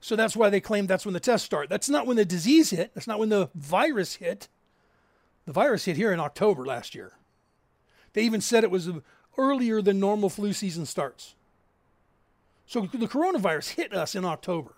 So 0.00 0.16
that's 0.16 0.36
why 0.36 0.50
they 0.50 0.60
claim 0.60 0.86
that's 0.86 1.06
when 1.06 1.14
the 1.14 1.20
tests 1.20 1.46
start. 1.46 1.70
That's 1.70 1.88
not 1.88 2.06
when 2.06 2.18
the 2.18 2.26
disease 2.26 2.70
hit. 2.70 2.92
That's 2.94 3.06
not 3.06 3.18
when 3.18 3.30
the 3.30 3.48
virus 3.54 4.16
hit. 4.16 4.48
The 5.46 5.52
virus 5.52 5.86
hit 5.86 5.96
here 5.96 6.12
in 6.12 6.20
October 6.20 6.66
last 6.66 6.94
year. 6.94 7.14
They 8.12 8.22
even 8.22 8.42
said 8.42 8.64
it 8.64 8.70
was 8.70 8.90
earlier 9.38 9.80
than 9.80 9.98
normal 9.98 10.28
flu 10.28 10.52
season 10.52 10.84
starts. 10.84 11.34
So 12.66 12.82
the 12.82 13.06
coronavirus 13.06 13.70
hit 13.70 13.94
us 13.94 14.14
in 14.14 14.26
October, 14.26 14.74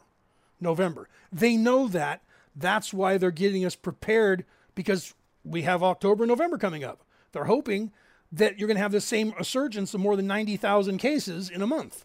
November. 0.61 1.09
They 1.33 1.57
know 1.57 1.89
that. 1.89 2.23
That's 2.55 2.95
why 2.95 3.19
they're 3.19 3.33
getting 3.33 3.65
us 3.65 3.75
prepared 3.75 4.45
because 4.77 5.15
we 5.45 5.63
have 5.63 5.83
October 5.83 6.23
and 6.23 6.29
November 6.29 6.57
coming 6.57 6.85
up. 6.85 7.03
They're 7.33 7.45
hoping 7.45 7.93
that 8.33 8.59
you're 8.59 8.67
going 8.67 8.77
to 8.77 8.83
have 8.83 8.93
the 8.93 9.01
same 9.01 9.33
resurgence 9.39 9.95
of 9.95 10.01
more 10.01 10.17
than 10.17 10.27
90,000 10.27 10.99
cases 10.99 11.49
in 11.49 11.63
a 11.63 11.67
month. 11.67 12.05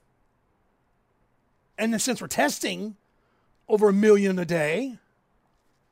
And 1.77 1.99
since 2.01 2.21
we're 2.21 2.27
testing 2.27 2.95
over 3.67 3.89
a 3.89 3.93
million 3.93 4.37
a 4.39 4.45
day, 4.45 4.97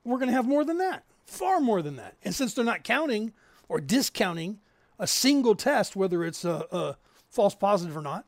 we're 0.03 0.17
going 0.17 0.29
to 0.29 0.34
have 0.36 0.47
more 0.47 0.63
than 0.63 0.77
that, 0.77 1.03
far 1.25 1.59
more 1.59 1.82
than 1.82 1.95
that. 1.97 2.15
And 2.23 2.34
since 2.34 2.53
they're 2.53 2.65
not 2.65 2.84
counting 2.84 3.34
or 3.67 3.82
discounting 3.82 4.59
a 4.99 5.07
single 5.07 5.55
test, 5.55 5.95
whether 5.95 6.23
it's 6.23 6.45
a, 6.45 6.65
a 6.71 6.97
false 7.29 7.55
positive 7.55 7.97
or 7.97 8.01
not, 8.01 8.25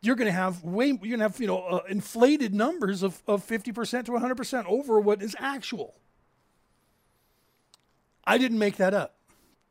you're 0.00 0.16
going 0.16 0.26
to 0.26 0.32
have 0.32 0.62
way 0.62 0.86
you're 0.86 0.96
going 0.96 1.18
to 1.18 1.24
have 1.24 1.40
you 1.40 1.46
know 1.46 1.58
uh, 1.58 1.82
inflated 1.88 2.54
numbers 2.54 3.02
of, 3.02 3.22
of 3.26 3.46
50% 3.46 4.04
to 4.04 4.12
100% 4.12 4.64
over 4.66 5.00
what 5.00 5.22
is 5.22 5.34
actual 5.38 5.94
i 8.24 8.38
didn't 8.38 8.58
make 8.58 8.76
that 8.76 8.94
up 8.94 9.16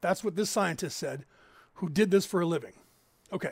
that's 0.08 0.24
what 0.24 0.38
this 0.38 0.50
scientist 0.50 0.98
said 0.98 1.26
who 1.74 1.90
did 1.90 2.10
this 2.10 2.26
for 2.26 2.40
a 2.40 2.46
living. 2.46 2.74
Okay. 3.34 3.52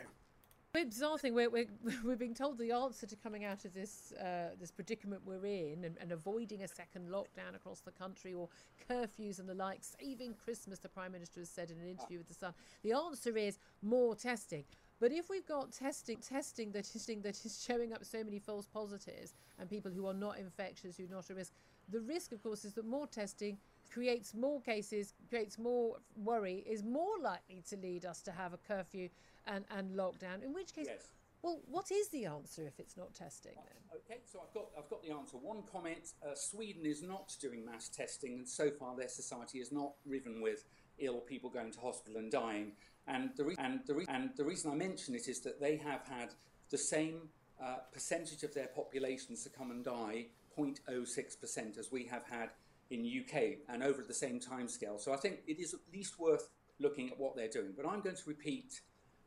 The 0.72 0.84
bizarre 0.84 1.18
thing 1.18 1.34
we're, 1.34 1.50
we're, 1.50 1.66
we're 2.04 2.16
being 2.16 2.34
told 2.34 2.58
the 2.58 2.72
answer 2.72 3.06
to 3.06 3.16
coming 3.16 3.44
out 3.44 3.64
of 3.66 3.74
this 3.74 4.12
uh, 4.12 4.54
this 4.58 4.70
predicament 4.70 5.22
we're 5.24 5.44
in 5.44 5.84
and, 5.84 5.96
and, 6.00 6.12
avoiding 6.12 6.62
a 6.62 6.68
second 6.68 7.08
lockdown 7.08 7.54
across 7.54 7.80
the 7.80 7.90
country 7.92 8.34
or 8.34 8.48
curfews 8.90 9.38
and 9.38 9.48
the 9.48 9.54
like 9.54 9.80
saving 9.82 10.34
christmas 10.34 10.78
the 10.78 10.88
prime 10.88 11.12
minister 11.12 11.40
has 11.40 11.48
said 11.48 11.70
in 11.70 11.78
an 11.78 11.88
interview 11.88 12.18
with 12.18 12.28
the 12.28 12.34
sun. 12.34 12.52
The 12.82 12.92
answer 12.92 13.36
is 13.36 13.58
more 13.82 14.14
testing. 14.14 14.64
But 14.98 15.12
if 15.12 15.28
we've 15.28 15.46
got 15.46 15.72
testing, 15.72 16.18
testing 16.18 16.72
that 16.72 16.94
is 16.94 17.06
that 17.06 17.44
is 17.44 17.64
showing 17.66 17.92
up 17.92 18.02
so 18.04 18.24
many 18.24 18.38
false 18.38 18.66
positives 18.66 19.34
and 19.58 19.68
people 19.68 19.90
who 19.90 20.06
are 20.06 20.14
not 20.14 20.38
infectious, 20.38 20.96
who 20.96 21.04
are 21.04 21.16
not 21.16 21.30
at 21.30 21.36
risk, 21.36 21.52
the 21.90 22.00
risk, 22.00 22.32
of 22.32 22.42
course, 22.42 22.64
is 22.64 22.72
that 22.74 22.86
more 22.86 23.06
testing 23.06 23.58
creates 23.92 24.34
more 24.34 24.60
cases, 24.60 25.14
creates 25.28 25.58
more 25.58 25.96
worry, 26.16 26.64
is 26.68 26.82
more 26.82 27.18
likely 27.22 27.62
to 27.68 27.76
lead 27.76 28.04
us 28.04 28.22
to 28.22 28.32
have 28.32 28.52
a 28.52 28.58
curfew 28.58 29.08
and, 29.46 29.64
and 29.76 29.92
lockdown. 29.92 30.42
In 30.44 30.52
which 30.52 30.74
case, 30.74 30.86
yes. 30.88 31.08
well, 31.42 31.60
what 31.70 31.90
is 31.90 32.08
the 32.08 32.26
answer 32.26 32.66
if 32.66 32.78
it's 32.78 32.96
not 32.96 33.14
testing 33.14 33.52
then? 33.54 34.00
Okay, 34.04 34.20
so 34.24 34.40
I've 34.46 34.52
got 34.54 34.66
I've 34.78 34.90
got 34.90 35.02
the 35.02 35.12
answer. 35.12 35.36
One 35.36 35.62
comment: 35.70 36.12
uh, 36.24 36.34
Sweden 36.34 36.84
is 36.84 37.02
not 37.02 37.34
doing 37.40 37.64
mass 37.64 37.88
testing, 37.88 38.34
and 38.34 38.48
so 38.48 38.70
far 38.70 38.96
their 38.96 39.08
society 39.08 39.58
is 39.58 39.72
not 39.72 39.92
riven 40.04 40.40
with 40.40 40.64
ill 40.98 41.20
people 41.20 41.50
going 41.50 41.72
to 41.72 41.80
hospital 41.80 42.18
and 42.18 42.30
dying. 42.30 42.72
And 43.08 43.30
the, 43.36 43.44
re- 43.44 43.56
and, 43.58 43.80
the 43.86 43.94
re- 43.94 44.06
and 44.08 44.30
the 44.36 44.44
reason 44.44 44.70
I 44.70 44.74
mention 44.74 45.14
it 45.14 45.28
is 45.28 45.40
that 45.40 45.60
they 45.60 45.76
have 45.76 46.02
had 46.08 46.34
the 46.70 46.78
same 46.78 47.28
uh, 47.62 47.76
percentage 47.92 48.42
of 48.42 48.52
their 48.52 48.66
population 48.66 49.36
succumb 49.36 49.70
and 49.70 49.84
die, 49.84 50.26
0.06%, 50.58 51.78
as 51.78 51.92
we 51.92 52.04
have 52.04 52.24
had 52.28 52.50
in 52.90 53.04
UK 53.04 53.58
and 53.68 53.82
over 53.82 54.02
the 54.02 54.14
same 54.14 54.40
time 54.40 54.68
scale. 54.68 54.98
So 54.98 55.12
I 55.12 55.16
think 55.16 55.40
it 55.46 55.58
is 55.58 55.74
at 55.74 55.80
least 55.92 56.18
worth 56.18 56.48
looking 56.78 57.10
at 57.10 57.18
what 57.18 57.36
they're 57.36 57.48
doing. 57.48 57.72
But 57.76 57.86
I'm 57.86 58.00
going 58.00 58.16
to 58.16 58.22
repeat 58.26 58.80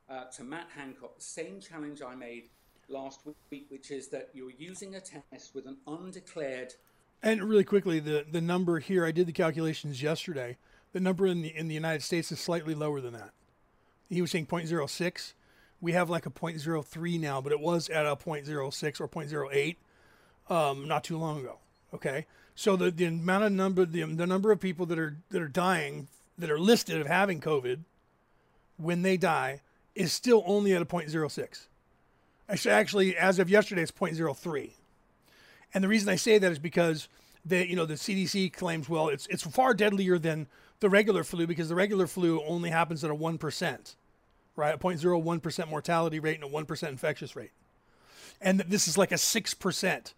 uh, 0.10 0.26
to 0.38 0.44
Matt 0.44 0.68
Hancock 0.76 1.16
the 1.18 1.24
same 1.24 1.60
challenge 1.60 2.02
I 2.02 2.16
made 2.16 2.50
last 2.88 3.22
week, 3.52 3.68
which 3.70 3.92
is 3.92 4.08
that 4.10 4.30
you're 4.34 4.52
using 4.52 4.96
a 4.96 5.02
test 5.02 5.54
with 5.54 5.68
an 5.68 5.78
undeclared. 5.88 6.74
And 7.22 7.44
really 7.44 7.66
quickly, 7.66 8.00
the, 8.00 8.26
the 8.30 8.42
number 8.42 8.80
here, 8.80 9.06
I 9.06 9.12
did 9.12 9.28
the 9.28 9.34
calculations 9.34 10.02
yesterday. 10.02 10.58
The 10.94 11.00
number 11.00 11.28
in 11.28 11.42
the 11.42 11.56
in 11.56 11.68
the 11.68 11.76
United 11.76 12.02
States 12.02 12.32
is 12.32 12.40
slightly 12.40 12.74
lower 12.74 13.00
than 13.00 13.14
that 13.14 13.32
he 14.10 14.22
was 14.22 14.32
saying 14.32 14.48
0.06. 14.48 15.34
We 15.82 15.94
have 15.94 16.10
like 16.10 16.26
a 16.26 16.32
0.03 16.32 17.20
now, 17.20 17.40
but 17.40 17.52
it 17.52 17.60
was 17.60 17.90
at 17.90 18.06
a 18.06 18.16
0.06 18.16 19.00
or 19.00 19.08
0.08 19.08 19.76
um, 20.54 20.88
not 20.88 21.04
too 21.04 21.18
long 21.18 21.40
ago. 21.40 21.60
Okay, 21.94 22.26
so 22.60 22.76
the, 22.76 22.92
the 22.92 23.06
amount 23.06 23.46
of 23.46 23.54
number 23.54 23.86
the, 23.86 24.04
the 24.04 24.28
number 24.28 24.52
of 24.52 24.60
people 24.60 24.86
that 24.88 25.00
are 25.00 25.16
that 25.30 25.42
are 25.42 25.48
dying 25.48 26.10
that 26.38 26.52
are 26.52 26.60
listed 26.60 27.00
of 27.00 27.08
having 27.08 27.40
COVID 27.40 27.80
when 28.76 29.02
they 29.02 29.16
die 29.16 29.62
is 29.96 30.12
still 30.12 30.44
only 30.46 30.74
at 30.74 30.82
a 30.82 30.86
0.06. 30.86 31.68
Actually, 32.50 32.72
actually, 32.74 33.18
as 33.18 33.40
of 33.40 33.50
yesterday, 33.50 33.82
it's 33.82 33.94
0.03. 33.94 34.72
And 35.74 35.82
the 35.82 35.88
reason 35.88 36.10
I 36.10 36.18
say 36.18 36.38
that 36.38 36.52
is 36.52 36.60
because 36.60 37.08
the 37.46 37.66
you 37.66 37.78
know 37.78 37.86
the 37.86 37.94
CDC 37.94 38.52
claims 38.52 38.90
well 38.90 39.08
it's 39.08 39.26
it's 39.28 39.44
far 39.44 39.74
deadlier 39.74 40.20
than 40.20 40.48
the 40.82 40.90
regular 40.90 41.24
flu 41.24 41.48
because 41.48 41.70
the 41.70 41.76
regular 41.76 42.08
flu 42.08 42.44
only 42.44 42.72
happens 42.72 43.06
at 43.06 43.10
a 43.10 43.16
one 43.16 43.38
percent 43.38 43.96
right? 44.58 44.76
A 44.76 44.78
0.01% 44.78 45.70
mortality 45.70 46.20
rate 46.20 46.36
and 46.36 46.44
a 46.44 46.54
1% 46.54 46.90
infectious 46.90 47.38
rate. 47.38 47.52
And 48.42 48.60
this 48.60 48.90
is 48.90 48.98
like 48.98 49.14
a 49.14 49.16
6%. 49.16 50.14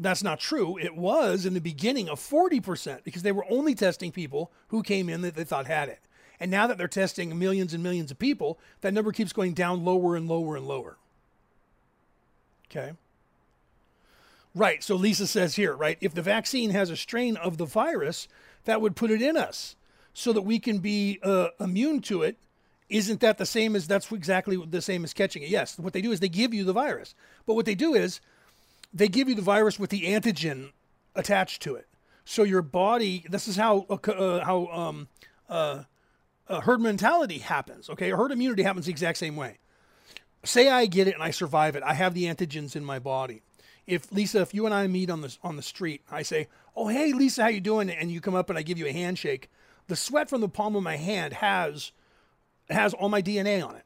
That's 0.00 0.22
not 0.22 0.40
true. 0.40 0.78
It 0.78 0.96
was 0.96 1.44
in 1.44 1.52
the 1.52 1.60
beginning 1.60 2.08
a 2.08 2.12
40% 2.12 3.04
because 3.04 3.22
they 3.22 3.32
were 3.32 3.44
only 3.50 3.74
testing 3.74 4.10
people 4.10 4.50
who 4.68 4.82
came 4.82 5.10
in 5.10 5.20
that 5.20 5.34
they 5.34 5.44
thought 5.44 5.66
had 5.66 5.90
it. 5.90 6.00
And 6.40 6.50
now 6.50 6.66
that 6.66 6.78
they're 6.78 6.88
testing 6.88 7.38
millions 7.38 7.74
and 7.74 7.82
millions 7.82 8.10
of 8.10 8.18
people, 8.18 8.58
that 8.80 8.94
number 8.94 9.12
keeps 9.12 9.34
going 9.34 9.52
down 9.52 9.84
lower 9.84 10.16
and 10.16 10.26
lower 10.26 10.56
and 10.56 10.66
lower. 10.66 10.96
Okay. 12.70 12.92
Right. 14.54 14.82
So 14.82 14.96
Lisa 14.96 15.26
says 15.26 15.56
here, 15.56 15.74
right, 15.74 15.98
if 16.00 16.14
the 16.14 16.22
vaccine 16.22 16.70
has 16.70 16.88
a 16.88 16.96
strain 16.96 17.36
of 17.36 17.58
the 17.58 17.66
virus, 17.66 18.26
that 18.64 18.80
would 18.80 18.96
put 18.96 19.10
it 19.10 19.20
in 19.20 19.36
us 19.36 19.76
so 20.14 20.32
that 20.32 20.42
we 20.42 20.58
can 20.58 20.78
be 20.78 21.20
uh, 21.22 21.48
immune 21.60 22.00
to 22.02 22.22
it 22.22 22.38
isn't 22.88 23.20
that 23.20 23.38
the 23.38 23.46
same 23.46 23.76
as 23.76 23.86
that's 23.86 24.10
exactly 24.10 24.60
the 24.68 24.82
same 24.82 25.04
as 25.04 25.14
catching 25.14 25.42
it? 25.42 25.48
Yes. 25.48 25.78
What 25.78 25.92
they 25.92 26.02
do 26.02 26.10
is 26.10 26.20
they 26.20 26.28
give 26.28 26.52
you 26.52 26.64
the 26.64 26.72
virus, 26.72 27.14
but 27.46 27.54
what 27.54 27.66
they 27.66 27.76
do 27.76 27.94
is 27.94 28.20
they 28.92 29.08
give 29.08 29.28
you 29.28 29.34
the 29.34 29.42
virus 29.42 29.78
with 29.78 29.90
the 29.90 30.02
antigen 30.02 30.72
attached 31.14 31.62
to 31.62 31.74
it. 31.74 31.86
So 32.24 32.42
your 32.42 32.62
body, 32.62 33.24
this 33.28 33.48
is 33.48 33.56
how 33.56 33.86
uh, 33.88 34.10
uh 34.10 34.44
how 34.44 34.66
um, 34.66 35.08
uh, 35.48 35.84
uh, 36.48 36.60
herd 36.60 36.80
mentality 36.80 37.38
happens. 37.38 37.88
Okay, 37.90 38.10
herd 38.10 38.32
immunity 38.32 38.62
happens 38.62 38.86
the 38.86 38.92
exact 38.92 39.18
same 39.18 39.36
way. 39.36 39.58
Say 40.44 40.68
I 40.68 40.86
get 40.86 41.06
it 41.06 41.14
and 41.14 41.22
I 41.22 41.30
survive 41.30 41.76
it. 41.76 41.82
I 41.82 41.94
have 41.94 42.14
the 42.14 42.24
antigens 42.24 42.74
in 42.74 42.84
my 42.84 42.98
body. 42.98 43.42
If 43.86 44.10
Lisa, 44.12 44.40
if 44.40 44.54
you 44.54 44.66
and 44.66 44.74
I 44.74 44.86
meet 44.86 45.10
on 45.10 45.20
the 45.20 45.36
on 45.42 45.56
the 45.56 45.62
street, 45.62 46.02
I 46.10 46.22
say, 46.22 46.48
"Oh, 46.76 46.88
hey, 46.88 47.12
Lisa, 47.12 47.42
how 47.42 47.48
you 47.48 47.60
doing?" 47.60 47.90
and 47.90 48.10
you 48.10 48.20
come 48.20 48.34
up 48.34 48.48
and 48.48 48.58
I 48.58 48.62
give 48.62 48.78
you 48.78 48.86
a 48.86 48.92
handshake. 48.92 49.50
The 49.88 49.96
sweat 49.96 50.30
from 50.30 50.40
the 50.40 50.48
palm 50.48 50.76
of 50.76 50.82
my 50.82 50.96
hand 50.96 51.34
has 51.34 51.92
has 52.68 52.94
all 52.94 53.08
my 53.08 53.22
DNA 53.22 53.66
on 53.66 53.74
it. 53.74 53.84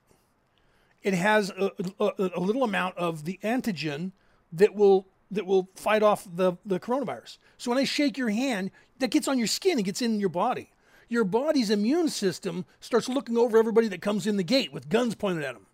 It 1.03 1.15
has 1.15 1.51
a, 1.51 1.71
a, 2.01 2.31
a 2.37 2.41
little 2.41 2.65
amount 2.65 2.97
of 2.97 3.25
the 3.25 3.39
antigen 3.43 4.13
that 4.55 4.75
will 4.75 5.07
that 5.31 5.47
will 5.47 5.69
fight 5.75 6.03
off 6.03 6.27
the, 6.33 6.55
the 6.65 6.79
coronavirus. 6.79 7.39
So 7.59 7.71
when 7.71 7.79
I 7.79 7.85
shake 7.85 8.17
your 8.17 8.31
hand, 8.31 8.71
that 8.99 9.11
gets 9.11 9.27
on 9.27 9.39
your 9.39 9.47
skin 9.47 9.79
and 9.79 9.85
gets 9.85 10.01
in 10.01 10.21
your 10.21 10.29
body. 10.29 10.71
Your 11.09 11.25
body's 11.25 11.71
immune 11.71 12.09
system 12.09 12.65
starts 12.81 13.09
looking 13.09 13.37
over 13.37 13.59
everybody 13.59 13.89
that 13.89 14.01
comes 14.01 14.27
in 14.27 14.37
the 14.37 14.45
gate 14.45 14.73
with 14.73 14.89
guns 14.89 15.15
pointed 15.15 15.45
at 15.45 15.55
them. 15.55 15.67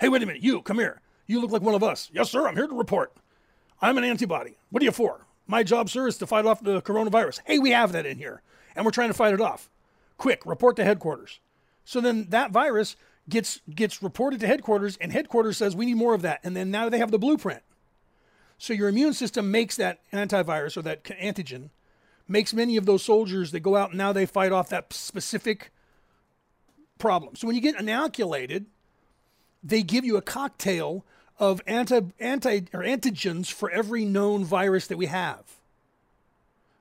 Hey, 0.00 0.08
wait 0.08 0.22
a 0.22 0.26
minute, 0.26 0.42
you, 0.42 0.62
come 0.62 0.78
here. 0.78 1.02
You 1.26 1.40
look 1.40 1.50
like 1.50 1.62
one 1.62 1.74
of 1.74 1.82
us. 1.82 2.10
Yes, 2.12 2.30
sir, 2.30 2.48
I'm 2.48 2.56
here 2.56 2.66
to 2.66 2.74
report. 2.74 3.12
I'm 3.82 3.98
an 3.98 4.04
antibody. 4.04 4.56
What 4.70 4.82
are 4.82 4.84
you 4.84 4.92
for? 4.92 5.26
My 5.46 5.62
job, 5.62 5.90
sir, 5.90 6.08
is 6.08 6.16
to 6.18 6.26
fight 6.26 6.46
off 6.46 6.62
the 6.62 6.80
coronavirus. 6.82 7.40
Hey, 7.44 7.58
we 7.58 7.70
have 7.70 7.92
that 7.92 8.06
in 8.06 8.18
here, 8.18 8.42
and 8.74 8.84
we're 8.84 8.92
trying 8.92 9.10
to 9.10 9.14
fight 9.14 9.34
it 9.34 9.40
off. 9.40 9.68
Quick, 10.16 10.46
report 10.46 10.76
to 10.76 10.84
headquarters. 10.84 11.40
So 11.84 12.00
then 12.00 12.26
that 12.30 12.50
virus 12.50 12.96
gets 13.28 13.60
gets 13.74 14.02
reported 14.02 14.40
to 14.40 14.46
headquarters, 14.46 14.96
and 15.00 15.12
headquarters 15.12 15.56
says 15.56 15.76
we 15.76 15.86
need 15.86 15.96
more 15.96 16.14
of 16.14 16.22
that, 16.22 16.40
and 16.42 16.56
then 16.56 16.70
now 16.70 16.88
they 16.88 16.98
have 16.98 17.10
the 17.10 17.18
blueprint. 17.18 17.62
So 18.60 18.74
your 18.74 18.90
immune 18.90 19.14
system 19.14 19.50
makes 19.50 19.76
that 19.76 20.00
antivirus 20.12 20.76
or 20.76 20.82
that 20.82 21.02
antigen, 21.04 21.70
makes 22.28 22.52
many 22.52 22.76
of 22.76 22.84
those 22.84 23.02
soldiers 23.02 23.52
that 23.52 23.60
go 23.60 23.74
out 23.74 23.88
and 23.88 23.98
now 23.98 24.12
they 24.12 24.26
fight 24.26 24.52
off 24.52 24.68
that 24.68 24.92
specific 24.92 25.70
problem. 26.98 27.36
So 27.36 27.46
when 27.46 27.56
you 27.56 27.62
get 27.62 27.80
inoculated, 27.80 28.66
they 29.64 29.82
give 29.82 30.04
you 30.04 30.18
a 30.18 30.22
cocktail 30.22 31.06
of 31.38 31.62
anti 31.66 32.02
anti 32.20 32.66
or 32.74 32.80
antigens 32.80 33.50
for 33.50 33.70
every 33.70 34.04
known 34.04 34.44
virus 34.44 34.88
that 34.88 34.98
we 34.98 35.06
have 35.06 35.42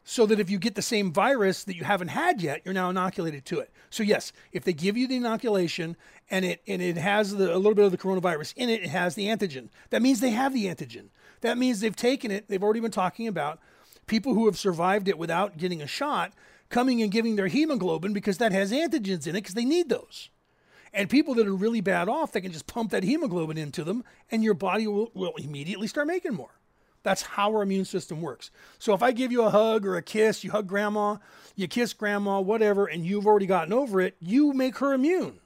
so 0.03 0.25
that 0.25 0.39
if 0.39 0.49
you 0.49 0.59
get 0.59 0.75
the 0.75 0.81
same 0.81 1.13
virus 1.13 1.63
that 1.63 1.77
you 1.77 1.85
haven't 1.85 2.09
had 2.09 2.41
yet, 2.41 2.61
you're 2.65 2.73
now 2.73 2.89
inoculated 2.89 3.45
to 3.45 3.59
it. 3.59 3.71
So 3.89 4.03
yes, 4.03 4.33
if 4.51 4.65
they 4.65 4.73
give 4.73 4.97
you 4.97 5.07
the 5.07 5.15
inoculation 5.15 5.95
and 6.29 6.43
it 6.43 6.61
and 6.67 6.81
it 6.81 6.97
has 6.97 7.37
the, 7.37 7.55
a 7.55 7.57
little 7.57 7.73
bit 7.73 7.85
of 7.85 7.91
the 7.91 7.97
coronavirus 7.97 8.53
in 8.57 8.69
it, 8.69 8.83
it 8.83 8.89
has 8.89 9.15
the 9.15 9.27
antigen. 9.27 9.69
That 9.91 10.01
means 10.01 10.19
they 10.19 10.31
have 10.31 10.53
the 10.53 10.65
antigen. 10.65 11.05
That 11.41 11.57
means 11.57 11.79
they've 11.79 11.95
taken 11.95 12.31
it. 12.31 12.47
They've 12.47 12.63
already 12.63 12.79
been 12.79 12.91
talking 12.91 13.27
about 13.27 13.59
people 14.07 14.33
who 14.33 14.45
have 14.45 14.57
survived 14.57 15.07
it 15.07 15.17
without 15.17 15.57
getting 15.57 15.81
a 15.81 15.87
shot 15.87 16.33
coming 16.69 17.01
and 17.01 17.11
giving 17.11 17.35
their 17.35 17.47
hemoglobin 17.47 18.13
because 18.13 18.37
that 18.37 18.51
has 18.51 18.71
antigens 18.71 19.25
in 19.25 19.35
it 19.35 19.41
because 19.41 19.55
they 19.55 19.65
need 19.65 19.89
those. 19.89 20.29
And 20.93 21.09
people 21.09 21.35
that 21.35 21.47
are 21.47 21.55
really 21.55 21.81
bad 21.81 22.09
off, 22.09 22.31
they 22.31 22.41
can 22.41 22.51
just 22.51 22.67
pump 22.67 22.91
that 22.91 23.03
hemoglobin 23.03 23.57
into 23.57 23.83
them 23.83 24.03
and 24.31 24.43
your 24.43 24.53
body 24.53 24.87
will, 24.87 25.11
will 25.13 25.33
immediately 25.37 25.87
start 25.87 26.07
making 26.07 26.33
more. 26.33 26.59
That's 27.03 27.21
how 27.21 27.53
our 27.53 27.63
immune 27.63 27.85
system 27.85 28.21
works. 28.21 28.51
So 28.77 28.93
if 28.93 29.01
I 29.01 29.11
give 29.11 29.31
you 29.31 29.43
a 29.43 29.49
hug 29.49 29.85
or 29.85 29.95
a 29.95 30.01
kiss, 30.01 30.43
you 30.43 30.51
hug 30.51 30.67
grandma, 30.67 31.17
you 31.55 31.67
kiss 31.67 31.93
grandma, 31.93 32.41
whatever, 32.41 32.87
and 32.87 33.05
you've 33.05 33.25
already 33.25 33.45
gotten 33.45 33.71
over 33.71 34.01
it, 34.01 34.15
you 34.19 34.53
make 34.53 34.77
her 34.79 34.93
immune. 34.93 35.39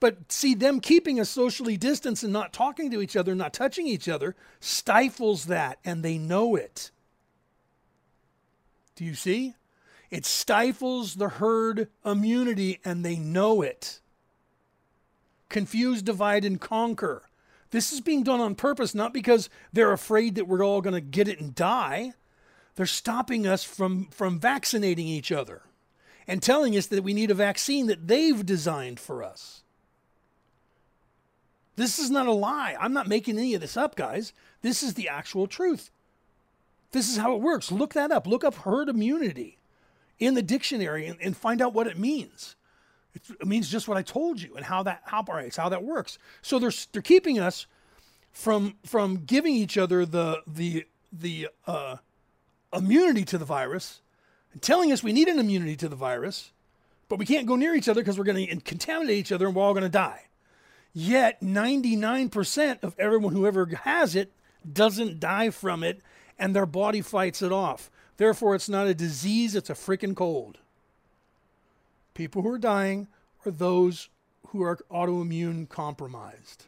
But 0.00 0.32
see, 0.32 0.54
them 0.54 0.80
keeping 0.80 1.20
us 1.20 1.28
socially 1.28 1.76
distanced 1.76 2.24
and 2.24 2.32
not 2.32 2.54
talking 2.54 2.90
to 2.90 3.02
each 3.02 3.16
other, 3.16 3.34
not 3.34 3.52
touching 3.52 3.86
each 3.86 4.08
other, 4.08 4.34
stifles 4.58 5.44
that, 5.44 5.78
and 5.84 6.02
they 6.02 6.16
know 6.16 6.56
it. 6.56 6.90
Do 8.96 9.04
you 9.04 9.14
see? 9.14 9.54
It 10.10 10.24
stifles 10.26 11.14
the 11.14 11.28
herd 11.28 11.88
immunity, 12.04 12.80
and 12.84 13.04
they 13.04 13.16
know 13.16 13.62
it. 13.62 14.00
Confuse, 15.50 16.02
divide, 16.02 16.44
and 16.44 16.60
conquer. 16.60 17.22
This 17.70 17.92
is 17.92 18.00
being 18.00 18.22
done 18.22 18.40
on 18.40 18.54
purpose, 18.54 18.94
not 18.94 19.12
because 19.12 19.48
they're 19.72 19.92
afraid 19.92 20.34
that 20.34 20.48
we're 20.48 20.64
all 20.64 20.80
going 20.80 20.94
to 20.94 21.00
get 21.00 21.28
it 21.28 21.40
and 21.40 21.54
die. 21.54 22.14
They're 22.74 22.86
stopping 22.86 23.46
us 23.46 23.62
from, 23.62 24.06
from 24.06 24.40
vaccinating 24.40 25.06
each 25.06 25.30
other 25.30 25.62
and 26.26 26.42
telling 26.42 26.76
us 26.76 26.86
that 26.86 27.04
we 27.04 27.12
need 27.12 27.30
a 27.30 27.34
vaccine 27.34 27.86
that 27.86 28.08
they've 28.08 28.44
designed 28.44 28.98
for 28.98 29.22
us. 29.22 29.62
This 31.80 31.98
is 31.98 32.10
not 32.10 32.26
a 32.26 32.32
lie. 32.32 32.76
I'm 32.78 32.92
not 32.92 33.08
making 33.08 33.38
any 33.38 33.54
of 33.54 33.62
this 33.62 33.74
up, 33.74 33.96
guys. 33.96 34.34
This 34.60 34.82
is 34.82 34.92
the 34.92 35.08
actual 35.08 35.46
truth. 35.46 35.90
This 36.92 37.08
is 37.08 37.16
how 37.16 37.34
it 37.34 37.40
works. 37.40 37.72
Look 37.72 37.94
that 37.94 38.12
up. 38.12 38.26
Look 38.26 38.44
up 38.44 38.54
herd 38.54 38.90
immunity 38.90 39.56
in 40.18 40.34
the 40.34 40.42
dictionary 40.42 41.06
and, 41.06 41.16
and 41.22 41.34
find 41.34 41.62
out 41.62 41.72
what 41.72 41.86
it 41.86 41.98
means. 41.98 42.54
It 43.14 43.46
means 43.46 43.70
just 43.70 43.88
what 43.88 43.96
I 43.96 44.02
told 44.02 44.42
you 44.42 44.56
and 44.56 44.66
how 44.66 44.82
that 44.82 45.04
operates, 45.10 45.56
how 45.56 45.70
that 45.70 45.82
works. 45.82 46.18
So 46.42 46.58
they're 46.58 46.70
they're 46.92 47.00
keeping 47.00 47.38
us 47.38 47.66
from 48.30 48.74
from 48.84 49.24
giving 49.24 49.54
each 49.54 49.78
other 49.78 50.04
the 50.04 50.42
the 50.46 50.84
the 51.10 51.48
uh, 51.66 51.96
immunity 52.74 53.24
to 53.24 53.38
the 53.38 53.46
virus 53.46 54.02
and 54.52 54.60
telling 54.60 54.92
us 54.92 55.02
we 55.02 55.14
need 55.14 55.28
an 55.28 55.38
immunity 55.38 55.76
to 55.76 55.88
the 55.88 55.96
virus, 55.96 56.52
but 57.08 57.18
we 57.18 57.24
can't 57.24 57.46
go 57.46 57.56
near 57.56 57.74
each 57.74 57.88
other 57.88 58.02
because 58.02 58.18
we're 58.18 58.24
going 58.24 58.46
to 58.46 58.56
contaminate 58.60 59.16
each 59.16 59.32
other 59.32 59.46
and 59.46 59.56
we're 59.56 59.62
all 59.62 59.72
going 59.72 59.82
to 59.82 59.88
die. 59.88 60.26
Yet 60.92 61.40
99% 61.40 62.82
of 62.82 62.98
everyone 62.98 63.32
who 63.32 63.46
ever 63.46 63.66
has 63.66 64.16
it 64.16 64.32
doesn't 64.70 65.20
die 65.20 65.50
from 65.50 65.82
it 65.82 66.00
and 66.38 66.56
their 66.56 66.66
body 66.66 67.00
fights 67.00 67.42
it 67.42 67.52
off. 67.52 67.90
Therefore, 68.16 68.54
it's 68.54 68.68
not 68.68 68.86
a 68.86 68.94
disease, 68.94 69.54
it's 69.54 69.70
a 69.70 69.74
freaking 69.74 70.16
cold. 70.16 70.58
People 72.14 72.42
who 72.42 72.50
are 72.50 72.58
dying 72.58 73.08
are 73.46 73.52
those 73.52 74.08
who 74.48 74.62
are 74.62 74.78
autoimmune 74.90 75.68
compromised. 75.68 76.64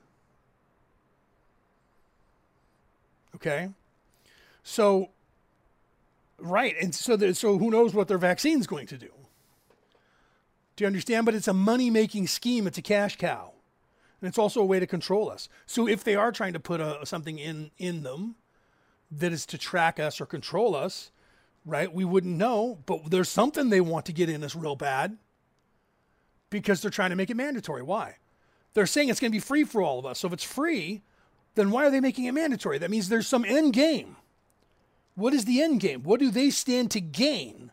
Okay? 3.35 3.71
So, 4.63 5.11
right. 6.39 6.75
And 6.81 6.95
so, 6.95 7.17
the, 7.17 7.35
so 7.35 7.59
who 7.59 7.71
knows 7.71 7.93
what 7.93 8.09
their 8.09 8.19
vaccine 8.19 8.61
is 8.61 8.67
going 8.67 8.87
to 8.87 8.99
do? 8.99 9.11
Do 10.77 10.85
you 10.85 10.87
understand? 10.87 11.27
But 11.27 11.35
it's 11.35 11.49
a 11.49 11.53
money 11.53 11.91
making 11.91 12.29
scheme, 12.29 12.67
it's 12.67 12.79
a 12.79 12.83
cash 12.83 13.17
cow. 13.17 13.53
And 14.23 14.29
it's 14.29 14.39
also 14.39 14.61
a 14.61 14.65
way 14.65 14.79
to 14.79 14.87
control 14.87 15.29
us. 15.29 15.49
So, 15.67 15.89
if 15.89 16.05
they 16.05 16.15
are 16.15 16.31
trying 16.31 16.53
to 16.53 16.61
put 16.61 16.81
a, 16.81 17.05
something 17.05 17.41
in, 17.41 17.73
in 17.77 18.05
them 18.05 18.37
that 19.11 19.33
is 19.33 19.45
to 19.47 19.59
track 19.59 19.99
us 19.99 20.21
or 20.21 20.27
control 20.27 20.77
us, 20.77 21.11
right, 21.67 21.93
we 21.93 22.05
wouldn't 22.05 22.37
know. 22.37 22.79
But 22.87 23.11
there's 23.11 23.29
something 23.29 23.69
they 23.69 23.81
want 23.81 24.07
to 24.07 24.13
get 24.13 24.31
in 24.31 24.45
us 24.45 24.55
real 24.55 24.77
bad 24.77 25.19
because 26.51 26.81
they're 26.81 26.91
trying 26.91 27.11
to 27.11 27.17
make 27.17 27.31
it 27.31 27.37
mandatory. 27.37 27.83
Why? 27.83 28.19
They're 28.75 28.87
saying 28.87 29.09
it's 29.09 29.19
going 29.19 29.33
to 29.33 29.37
be 29.37 29.41
free 29.41 29.65
for 29.65 29.83
all 29.83 29.99
of 29.99 30.07
us. 30.07 30.21
So 30.21 30.29
if 30.29 30.35
it's 30.35 30.45
free, 30.45 31.03
then 31.57 31.73
why 31.73 31.85
are 31.87 31.91
they 31.91 32.01
making 32.01 32.27
it 32.27 32.33
mandatory? 32.33 32.79
That 32.79 32.91
means 32.91 33.09
there's 33.09 33.27
some 33.27 33.45
end 33.45 33.73
game. 33.73 34.17
What 35.17 35.35
is 35.35 35.47
the 35.47 35.61
end 35.61 35.81
game? 35.81 36.05
What 36.05 36.21
do 36.21 36.31
they 36.31 36.51
stand 36.51 36.93
to 36.93 37.01
gain? 37.01 37.73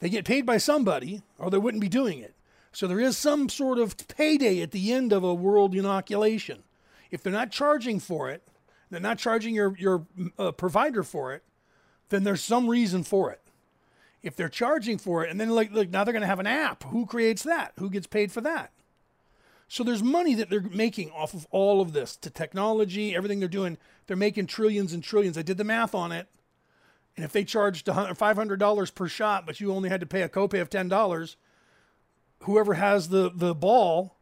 They 0.00 0.10
get 0.10 0.26
paid 0.26 0.44
by 0.44 0.58
somebody, 0.58 1.22
or 1.38 1.48
they 1.48 1.56
wouldn't 1.56 1.80
be 1.80 1.88
doing 1.88 2.18
it. 2.18 2.34
So 2.74 2.86
there 2.86 3.00
is 3.00 3.16
some 3.16 3.48
sort 3.48 3.78
of 3.78 3.96
payday 4.08 4.60
at 4.60 4.72
the 4.72 4.92
end 4.92 5.12
of 5.12 5.22
a 5.22 5.32
world 5.32 5.74
inoculation. 5.74 6.64
If 7.10 7.22
they're 7.22 7.32
not 7.32 7.50
charging 7.50 8.00
for 8.00 8.30
it, 8.30 8.42
they're 8.90 9.00
not 9.00 9.18
charging 9.18 9.54
your 9.54 9.76
your 9.78 10.06
uh, 10.38 10.52
provider 10.52 11.02
for 11.02 11.32
it, 11.32 11.42
then 12.08 12.24
there's 12.24 12.42
some 12.42 12.68
reason 12.68 13.02
for 13.02 13.30
it 13.30 13.40
if 14.24 14.34
they're 14.34 14.48
charging 14.48 14.96
for 14.96 15.22
it, 15.22 15.30
and 15.30 15.38
then 15.38 15.50
like, 15.50 15.70
like 15.72 15.90
now 15.90 16.02
they're 16.02 16.12
going 16.12 16.22
to 16.22 16.26
have 16.26 16.40
an 16.40 16.46
app. 16.46 16.82
Who 16.84 17.04
creates 17.04 17.42
that? 17.42 17.72
Who 17.78 17.90
gets 17.90 18.06
paid 18.06 18.32
for 18.32 18.40
that? 18.40 18.72
So 19.68 19.84
there's 19.84 20.02
money 20.02 20.34
that 20.34 20.48
they're 20.48 20.62
making 20.62 21.10
off 21.10 21.34
of 21.34 21.46
all 21.50 21.80
of 21.80 21.92
this 21.92 22.16
to 22.16 22.30
technology, 22.30 23.14
everything 23.14 23.38
they're 23.38 23.48
doing. 23.48 23.76
They're 24.06 24.16
making 24.16 24.46
trillions 24.46 24.92
and 24.94 25.02
trillions. 25.02 25.36
I 25.36 25.42
did 25.42 25.58
the 25.58 25.64
math 25.64 25.94
on 25.94 26.10
it. 26.10 26.26
And 27.16 27.24
if 27.24 27.32
they 27.32 27.44
charged 27.44 27.86
$500 27.86 28.94
per 28.94 29.08
shot, 29.08 29.46
but 29.46 29.60
you 29.60 29.72
only 29.72 29.88
had 29.88 30.00
to 30.00 30.06
pay 30.06 30.22
a 30.22 30.28
copay 30.28 30.60
of 30.60 30.70
$10, 30.70 31.36
whoever 32.44 32.74
has 32.74 33.08
the, 33.08 33.30
the 33.34 33.54
ball, 33.54 34.16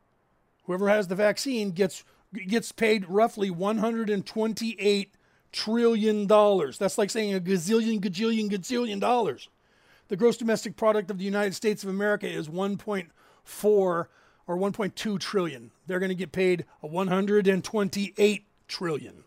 whoever 0.65 0.89
has 0.89 1.09
the 1.09 1.15
vaccine 1.15 1.71
gets 1.71 2.05
gets 2.49 2.73
paid 2.73 3.07
roughly 3.09 3.51
128 3.51 5.15
trillion 5.53 6.27
dollars. 6.27 6.79
That's 6.79 6.97
like 6.97 7.11
saying 7.11 7.35
a 7.35 7.41
gazillion, 7.41 8.01
gazillion, 8.01 8.51
gazillion 8.51 9.01
dollars. 9.01 9.49
The 10.09 10.17
gross 10.17 10.39
domestic 10.39 10.77
product 10.77 11.11
of 11.11 11.19
the 11.19 11.25
United 11.25 11.55
States 11.55 11.83
of 11.83 11.91
America 11.91 12.29
is 12.29 12.49
1.4 12.49 13.09
or 13.75 14.09
1.2 14.49 15.21
trillion. 15.21 15.71
They're 15.87 15.99
going 15.99 16.09
to 16.09 16.15
get 16.15 16.33
paid 16.33 16.65
a 16.83 16.87
128 16.87 18.47
trillion. 18.67 19.25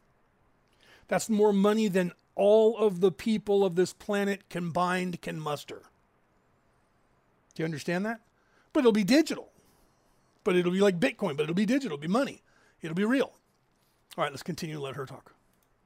That's 1.08 1.30
more 1.30 1.54
money 1.54 1.88
than 1.88 2.12
all 2.34 2.78
of 2.78 3.02
the 3.02 3.12
people 3.12 3.64
of 3.64 3.76
this 3.76 3.94
planet 3.94 4.50
combined 4.50 5.22
can 5.22 5.40
muster. 5.40 5.84
Do 7.54 7.64
you 7.64 7.66
understand 7.66 8.06
that? 8.06 8.20
But 8.76 8.82
it'll 8.82 8.92
be 8.92 9.06
digital. 9.06 9.48
But 10.44 10.58
it'll 10.58 10.74
be 10.74 10.82
like 10.82 11.00
Bitcoin, 11.00 11.38
but 11.38 11.44
it'll 11.44 11.56
be 11.56 11.66
digital, 11.66 11.96
it'll 11.96 12.02
be 12.02 12.10
money. 12.10 12.42
It'll 12.82 12.94
be 12.94 13.06
real. 13.06 13.32
All 14.18 14.26
right, 14.26 14.32
let's 14.32 14.44
continue 14.44 14.76
to 14.76 14.82
let 14.82 14.98
her 14.98 15.06
talk 15.06 15.32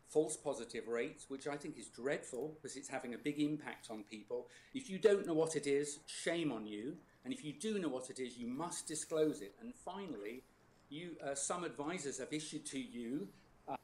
false 0.07 0.35
positive 0.35 0.87
rates, 0.87 1.25
which 1.27 1.47
I 1.47 1.55
think 1.55 1.77
is 1.77 1.87
dreadful 1.89 2.55
because 2.55 2.75
it's 2.75 2.89
having 2.89 3.13
a 3.13 3.17
big 3.19 3.39
impact 3.39 3.91
on 3.91 4.01
people. 4.09 4.47
If 4.73 4.89
you 4.89 4.97
don't 4.97 5.27
know 5.27 5.35
what 5.35 5.55
it 5.55 5.67
is, 5.67 5.99
shame 6.07 6.51
on 6.51 6.65
you. 6.65 6.95
And 7.23 7.31
if 7.31 7.45
you 7.45 7.53
do 7.53 7.77
know 7.77 7.89
what 7.89 8.09
it 8.09 8.19
is, 8.19 8.35
you 8.35 8.47
must 8.47 8.87
disclose 8.87 9.41
it. 9.41 9.53
And 9.61 9.71
finally, 9.85 10.41
you, 10.89 11.11
uh, 11.23 11.35
some 11.35 11.63
advisors 11.63 12.17
have 12.17 12.33
issued 12.33 12.65
to 12.65 12.79
you. 12.79 13.27
Uh, 13.67 13.75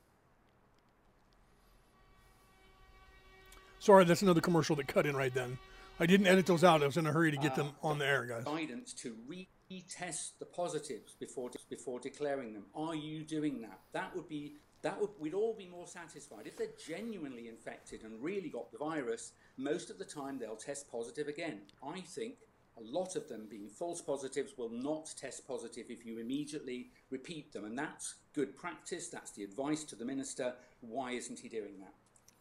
Sorry, 3.78 4.04
that's 4.04 4.24
another 4.24 4.42
commercial 4.42 4.76
that 4.78 4.88
cut 4.88 5.06
in 5.06 5.16
right 5.16 5.32
then. 5.32 5.60
I 6.00 6.06
didn't 6.06 6.28
edit 6.28 6.46
those 6.46 6.64
out. 6.64 6.84
I 6.84 6.86
was 6.86 6.98
in 6.98 7.08
a 7.08 7.12
hurry 7.12 7.32
to 7.32 7.38
get 7.38 7.54
uh, 7.54 7.56
them 7.56 7.72
on 7.82 8.00
the 8.00 8.06
air, 8.06 8.26
guys. 8.26 8.44
Guidance 8.44 8.94
to 8.96 9.16
retest 9.30 10.32
the 10.40 10.46
positives 10.46 11.16
before 11.20 11.50
before 11.70 12.00
declaring 12.00 12.54
them. 12.54 12.66
Are 12.76 12.96
you 12.96 13.24
doing 13.24 13.62
that? 13.62 13.80
That 13.94 14.16
would 14.16 14.28
be 14.28 14.56
that 14.82 15.00
would, 15.00 15.10
we'd 15.20 15.34
all 15.34 15.56
be 15.58 15.68
more 15.68 15.88
satisfied. 15.88 16.46
If 16.46 16.58
they're 16.58 16.68
genuinely 16.86 17.48
infected 17.48 18.04
and 18.04 18.22
really 18.22 18.50
got 18.50 18.72
the 18.72 18.78
virus, 18.78 19.32
most 19.58 19.90
of 19.90 19.98
the 19.98 20.06
time 20.06 20.38
they'll 20.38 20.56
test 20.56 20.92
positive 20.92 21.28
again. 21.28 21.62
I 21.84 22.02
think 22.02 22.36
a 22.78 22.82
lot 22.82 23.16
of 23.16 23.28
them 23.28 23.48
being 23.50 23.70
false 23.70 24.02
positives 24.02 24.58
will 24.58 24.70
not 24.70 25.14
test 25.18 25.48
positive 25.48 25.86
if 25.90 26.06
you 26.06 26.20
immediately 26.20 26.92
repeat 27.10 27.54
them. 27.54 27.66
And 27.66 27.78
that's 27.80 28.16
good 28.34 28.56
practice. 28.56 29.08
That's 29.08 29.32
the 29.32 29.44
advice 29.44 29.84
to 29.86 29.96
the 29.96 30.06
minister. 30.06 30.54
Why 30.82 31.12
isn't 31.12 31.40
he 31.40 31.50
doing 31.50 31.80
that? 31.80 31.94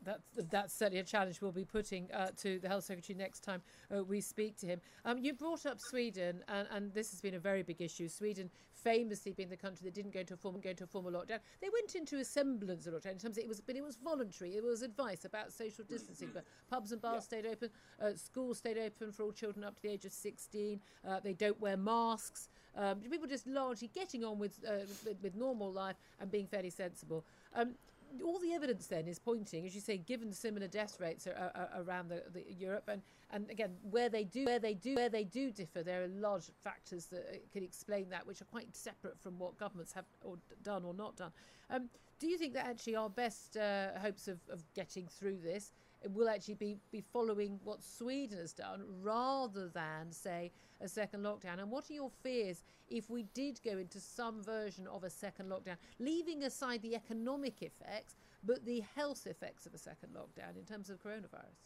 That's, 0.05 0.51
that's 0.51 0.75
certainly 0.75 1.01
a 1.01 1.05
challenge 1.05 1.41
we'll 1.41 1.53
be 1.53 1.65
putting 1.65 2.11
uh, 2.13 2.29
to 2.39 2.59
the 2.59 2.69
Health 2.69 2.85
Secretary 2.85 3.17
next 3.17 3.41
time 3.41 3.63
uh, 3.95 4.05
we 4.05 4.21
speak 4.21 4.57
to 4.59 4.67
him. 4.67 4.81
Um, 5.05 5.19
you 5.19 5.35
brought 5.35 5.67
up 5.67 5.79
Sweden, 5.81 6.43
and, 6.49 6.69
and, 6.71 6.93
this 6.93 7.11
has 7.11 7.21
been 7.21 7.35
a 7.35 7.39
very 7.39 7.63
big 7.63 7.81
issue. 7.81 8.09
Sweden 8.09 8.51
famously 8.73 9.33
being 9.33 9.49
the 9.49 9.57
country 9.57 9.85
that 9.85 9.95
didn't 9.95 10.13
go 10.13 10.23
to 10.23 10.35
a 10.35 10.37
formal, 10.37 10.61
go 10.61 10.73
to 10.73 10.85
a 10.85 10.87
formal 10.87 11.13
lockdown. 11.13 11.39
They 11.61 11.69
went 11.73 11.95
into 11.95 12.19
a 12.19 12.25
semblance 12.25 12.87
of 12.87 12.95
lockdown 12.95 13.13
in 13.13 13.19
terms 13.19 13.39
of 13.39 13.45
it 13.45 13.49
was, 13.49 13.61
but 13.61 13.77
it 13.77 13.83
was 13.83 13.97
voluntary. 13.97 14.57
It 14.57 14.63
was 14.63 14.83
advice 14.83 15.25
about 15.25 15.53
social 15.53 15.85
distancing. 15.85 16.31
But 16.33 16.45
pubs 16.71 16.93
and 16.93 17.01
bars 17.01 17.27
yeah. 17.31 17.39
stayed 17.39 17.47
open. 17.47 17.71
Uh, 18.01 18.11
schools 18.15 18.59
stayed 18.59 18.79
open 18.79 19.13
for 19.13 19.23
all 19.23 19.33
children 19.33 19.65
up 19.65 19.77
to 19.77 19.83
the 19.83 19.89
age 19.89 20.05
of 20.05 20.13
16. 20.13 20.81
Uh, 21.07 21.21
they 21.21 21.33
don't 21.33 21.61
wear 21.61 21.77
masks. 21.77 22.49
Um, 22.77 23.01
people 23.01 23.29
just 23.29 23.47
largely 23.47 23.89
getting 23.95 24.25
on 24.25 24.39
with, 24.39 24.59
uh, 24.69 24.87
with, 25.07 25.17
with 25.23 25.35
normal 25.37 25.73
life 25.73 25.97
and 26.21 26.31
being 26.31 26.47
fairly 26.47 26.71
sensible. 26.71 27.25
Um, 27.55 27.75
all 28.23 28.39
the 28.39 28.53
evidence 28.53 28.87
then 28.87 29.07
is 29.07 29.19
pointing, 29.19 29.67
as 29.67 29.75
you 29.75 29.81
say, 29.81 29.97
given 29.97 30.33
similar 30.33 30.69
death 30.69 30.99
rates 31.01 31.27
are, 31.27 31.53
are, 31.55 31.83
around 31.83 32.09
the, 32.09 32.23
the 32.33 32.45
Europe, 32.53 32.85
and, 32.89 33.03
and 33.31 33.51
again, 33.51 33.71
where 33.91 34.09
they 34.09 34.25
do 34.25 34.45
where 34.45 34.59
they 34.59 34.75
do 34.75 34.95
where 34.95 35.09
they 35.09 35.25
do 35.25 35.51
differ, 35.51 35.83
there 35.83 36.05
are 36.05 36.09
large 36.09 36.51
factors 36.63 37.07
that 37.07 37.27
uh, 37.33 37.37
can 37.53 37.63
explain 37.63 38.09
that, 38.11 38.27
which 38.27 38.41
are 38.41 38.47
quite 38.47 38.75
separate 38.75 39.19
from 39.19 39.39
what 39.39 39.59
governments 39.59 39.93
have 39.93 40.05
or 40.23 40.37
done 40.63 40.85
or 40.85 40.95
not 40.95 41.17
done. 41.17 41.33
Um, 41.71 41.89
do 42.21 42.29
you 42.29 42.39
think 42.39 42.55
that 42.55 42.67
actually 42.67 42.97
our 42.97 43.11
best 43.11 43.57
uh, 43.57 43.99
hopes 43.99 44.29
of, 44.29 44.39
of 44.51 44.63
getting 44.75 45.07
through 45.09 45.39
this 45.43 45.73
will 46.13 46.29
actually 46.29 46.55
be, 46.55 46.77
be 46.91 47.01
following 47.01 47.59
what 47.65 47.83
Sweden 47.83 48.39
has 48.39 48.53
done 48.53 48.85
rather 49.03 49.69
than, 49.69 50.11
say, 50.11 50.51
a 50.81 50.89
second 50.89 51.23
lockdown? 51.23 51.61
And 51.61 51.71
what 51.71 51.91
are 51.91 51.95
your 51.95 52.11
fears 52.23 52.63
if 52.89 53.09
we 53.09 53.25
did 53.35 53.61
go 53.65 53.79
into 53.79 54.01
some 54.01 54.43
version 54.43 54.87
of 54.87 55.05
a 55.05 55.11
second 55.11 55.51
lockdown, 55.51 55.77
leaving 55.99 56.45
aside 56.45 56.83
the 56.83 56.95
economic 56.95 57.63
effects, 57.63 58.17
but 58.45 58.65
the 58.65 58.85
health 58.95 59.27
effects 59.27 59.67
of 59.67 59.75
a 59.75 59.79
second 59.79 60.11
lockdown 60.15 60.57
in 60.59 60.65
terms 60.65 60.91
of 60.91 61.03
coronavirus? 61.03 61.63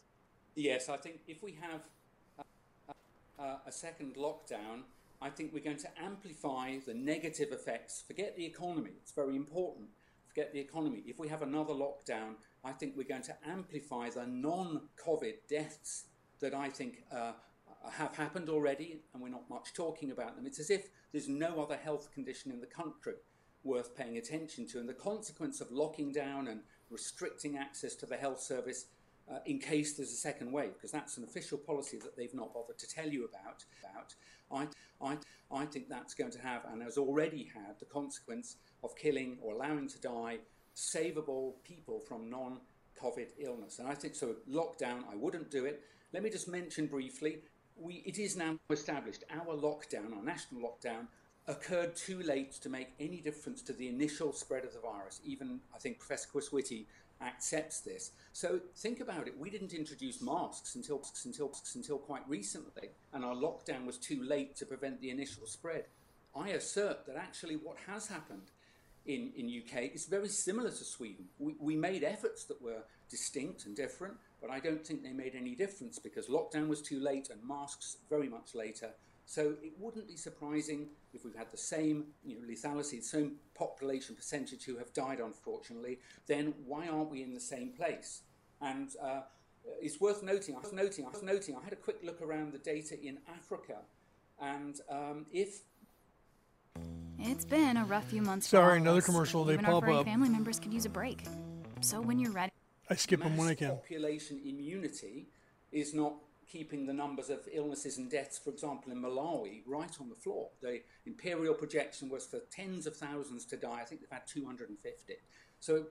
Yes, 0.55 0.89
I 0.89 0.97
think 0.97 1.19
if 1.27 1.43
we 1.43 1.57
have 1.61 1.81
a, 2.39 3.43
a, 3.43 3.57
a 3.67 3.71
second 3.71 4.15
lockdown, 4.15 4.83
I 5.21 5.29
think 5.29 5.53
we're 5.53 5.63
going 5.63 5.77
to 5.77 5.89
amplify 6.01 6.77
the 6.85 6.93
negative 6.93 7.51
effects. 7.51 8.03
Forget 8.07 8.37
the 8.37 8.45
economy, 8.45 8.91
it's 9.01 9.11
very 9.11 9.35
important. 9.35 9.89
Forget 10.29 10.53
the 10.53 10.59
economy. 10.59 11.03
If 11.07 11.19
we 11.19 11.27
have 11.27 11.41
another 11.41 11.73
lockdown, 11.73 12.35
I 12.63 12.71
think 12.71 12.95
we're 12.95 13.03
going 13.07 13.23
to 13.23 13.35
amplify 13.45 14.09
the 14.09 14.27
non 14.27 14.81
COVID 15.03 15.33
deaths 15.49 16.05
that 16.39 16.53
I 16.53 16.69
think 16.69 17.03
uh, 17.11 17.33
have 17.91 18.15
happened 18.15 18.47
already, 18.47 19.01
and 19.13 19.23
we're 19.23 19.29
not 19.29 19.49
much 19.49 19.73
talking 19.73 20.11
about 20.11 20.35
them. 20.35 20.45
It's 20.45 20.59
as 20.59 20.69
if 20.69 20.89
there's 21.11 21.27
no 21.27 21.61
other 21.61 21.75
health 21.75 22.11
condition 22.13 22.51
in 22.51 22.61
the 22.61 22.67
country 22.67 23.15
worth 23.63 23.95
paying 23.95 24.17
attention 24.17 24.67
to. 24.67 24.79
And 24.79 24.87
the 24.87 24.93
consequence 24.93 25.61
of 25.61 25.71
locking 25.71 26.11
down 26.11 26.47
and 26.47 26.61
restricting 26.89 27.57
access 27.57 27.95
to 27.95 28.05
the 28.05 28.15
health 28.15 28.39
service 28.39 28.85
uh, 29.31 29.39
in 29.45 29.59
case 29.59 29.95
there's 29.95 30.11
a 30.11 30.15
second 30.15 30.51
wave, 30.51 30.73
because 30.73 30.91
that's 30.91 31.17
an 31.17 31.23
official 31.23 31.57
policy 31.57 31.97
that 31.97 32.15
they've 32.15 32.33
not 32.33 32.53
bothered 32.53 32.77
to 32.79 32.87
tell 32.87 33.07
you 33.07 33.25
about. 33.25 33.63
about. 33.83 34.13
I, 34.51 34.67
I, 35.05 35.17
I 35.51 35.65
think 35.65 35.89
that's 35.89 36.13
going 36.13 36.31
to 36.31 36.39
have, 36.39 36.65
and 36.71 36.81
has 36.81 36.97
already 36.97 37.49
had, 37.53 37.79
the 37.79 37.85
consequence 37.85 38.57
of 38.83 38.95
killing 38.95 39.37
or 39.41 39.53
allowing 39.53 39.87
to 39.89 39.99
die 39.99 40.37
savable 40.75 41.53
people 41.63 41.99
from 41.99 42.29
non 42.29 42.59
COVID 43.01 43.29
illness. 43.39 43.79
And 43.79 43.87
I 43.87 43.93
think 43.93 44.15
so, 44.15 44.35
lockdown, 44.49 45.03
I 45.11 45.15
wouldn't 45.15 45.49
do 45.51 45.65
it. 45.65 45.83
Let 46.13 46.23
me 46.23 46.29
just 46.29 46.47
mention 46.47 46.87
briefly 46.87 47.39
we, 47.79 48.03
it 48.05 48.19
is 48.19 48.35
now 48.35 48.57
established 48.69 49.23
our 49.31 49.55
lockdown, 49.55 50.15
our 50.15 50.23
national 50.23 50.61
lockdown, 50.61 51.07
occurred 51.47 51.95
too 51.95 52.21
late 52.21 52.51
to 52.53 52.69
make 52.69 52.89
any 52.99 53.21
difference 53.21 53.61
to 53.63 53.73
the 53.73 53.87
initial 53.87 54.33
spread 54.33 54.65
of 54.65 54.73
the 54.73 54.79
virus. 54.79 55.19
Even, 55.23 55.59
I 55.73 55.79
think, 55.79 55.99
Professor 55.99 56.27
Chris 56.31 56.51
Whitty 56.51 56.87
accepts 57.21 57.81
this. 57.81 58.11
So 58.33 58.59
think 58.77 58.99
about 58.99 59.27
it. 59.27 59.37
We 59.37 59.49
didn't 59.49 59.73
introduce 59.73 60.21
masks 60.21 60.75
until, 60.75 61.01
until, 61.25 61.51
until 61.73 61.97
quite 61.97 62.27
recently, 62.27 62.89
and 63.13 63.25
our 63.25 63.33
lockdown 63.33 63.85
was 63.85 63.97
too 63.97 64.23
late 64.23 64.55
to 64.57 64.65
prevent 64.65 65.01
the 65.01 65.09
initial 65.09 65.45
spread. 65.45 65.85
I 66.35 66.49
assert 66.49 67.05
that 67.07 67.15
actually 67.15 67.55
what 67.55 67.77
has 67.87 68.07
happened 68.07 68.51
in, 69.09 69.31
in 69.35 69.47
UK 69.47 69.95
is 69.95 70.05
very 70.05 70.29
similar 70.29 70.69
to 70.69 70.83
Sweden. 70.85 71.25
We, 71.39 71.55
we 71.59 71.75
made 71.75 72.03
efforts 72.03 72.43
that 72.45 72.61
were 72.61 72.83
distinct 73.09 73.65
and 73.65 73.75
different, 73.75 74.13
but 74.39 74.51
I 74.51 74.59
don't 74.59 74.85
think 74.85 75.01
they 75.01 75.13
made 75.13 75.33
any 75.35 75.55
difference 75.55 75.97
because 75.97 76.27
lockdown 76.27 76.67
was 76.67 76.81
too 76.81 76.99
late 76.99 77.29
and 77.31 77.39
masks 77.43 77.97
very 78.07 78.29
much 78.29 78.53
later. 78.53 78.91
So 79.25 79.55
it 79.63 79.73
wouldn't 79.79 80.07
be 80.07 80.15
surprising 80.15 80.89
if 81.11 81.25
we've 81.25 81.35
had 81.35 81.51
the 81.51 81.57
same 81.57 82.05
you 82.23 82.35
know, 82.35 82.47
lethality, 82.47 82.97
the 82.97 83.01
same 83.01 83.37
population 83.55 84.15
percentage 84.15 84.63
who 84.63 84.77
have 84.77 84.93
died, 84.93 85.19
unfortunately, 85.19 85.99
then 86.27 86.53
why 86.65 86.87
aren't 86.87 87.09
we 87.09 87.23
in 87.23 87.33
the 87.33 87.39
same 87.39 87.71
place? 87.71 88.21
And 88.61 88.89
uh, 89.03 89.21
it's 89.81 89.99
worth 89.99 90.21
noting, 90.21 90.55
I 90.55 90.59
was 90.59 90.73
noting, 90.73 91.05
I 91.05 91.09
was 91.09 91.23
noting, 91.23 91.55
I 91.59 91.63
had 91.63 91.73
a 91.73 91.77
quick 91.77 91.97
look 92.03 92.21
around 92.21 92.53
the 92.53 92.59
data 92.59 92.95
in 93.01 93.17
Africa, 93.27 93.77
and 94.39 94.79
um, 94.89 95.25
if 95.31 95.61
it's 97.21 97.45
been 97.45 97.77
a 97.77 97.85
rough 97.85 98.05
few 98.05 98.21
months. 98.21 98.47
Sorry, 98.47 98.77
another 98.79 99.01
commercial. 99.01 99.43
They 99.43 99.53
Even 99.53 99.65
pop 99.65 99.75
our 99.75 99.81
furry 99.81 99.93
up. 99.97 100.05
family 100.05 100.29
members 100.29 100.59
could 100.59 100.73
use 100.73 100.85
a 100.85 100.89
break. 100.89 101.23
So 101.81 102.01
when 102.01 102.19
you're 102.19 102.31
ready. 102.31 102.51
I 102.89 102.95
skip 102.95 103.21
them 103.21 103.37
when 103.37 103.47
I 103.47 103.53
can. 103.55 103.69
population 103.69 104.41
immunity 104.43 105.27
is 105.71 105.93
not 105.93 106.15
keeping 106.51 106.87
the 106.87 106.93
numbers 106.93 107.29
of 107.29 107.41
illnesses 107.53 107.99
and 107.99 108.09
deaths, 108.09 108.39
for 108.39 108.49
example, 108.49 108.91
in 108.91 108.99
Malawi, 108.99 109.61
right 109.67 109.95
on 110.01 110.09
the 110.09 110.15
floor. 110.15 110.49
The 110.61 110.81
imperial 111.05 111.53
projection 111.53 112.09
was 112.09 112.25
for 112.25 112.39
tens 112.51 112.87
of 112.87 112.95
thousands 112.95 113.45
to 113.45 113.57
die. 113.57 113.79
I 113.81 113.85
think 113.85 114.01
they've 114.01 114.09
had 114.09 114.25
250. 114.25 115.13
So, 115.61 115.87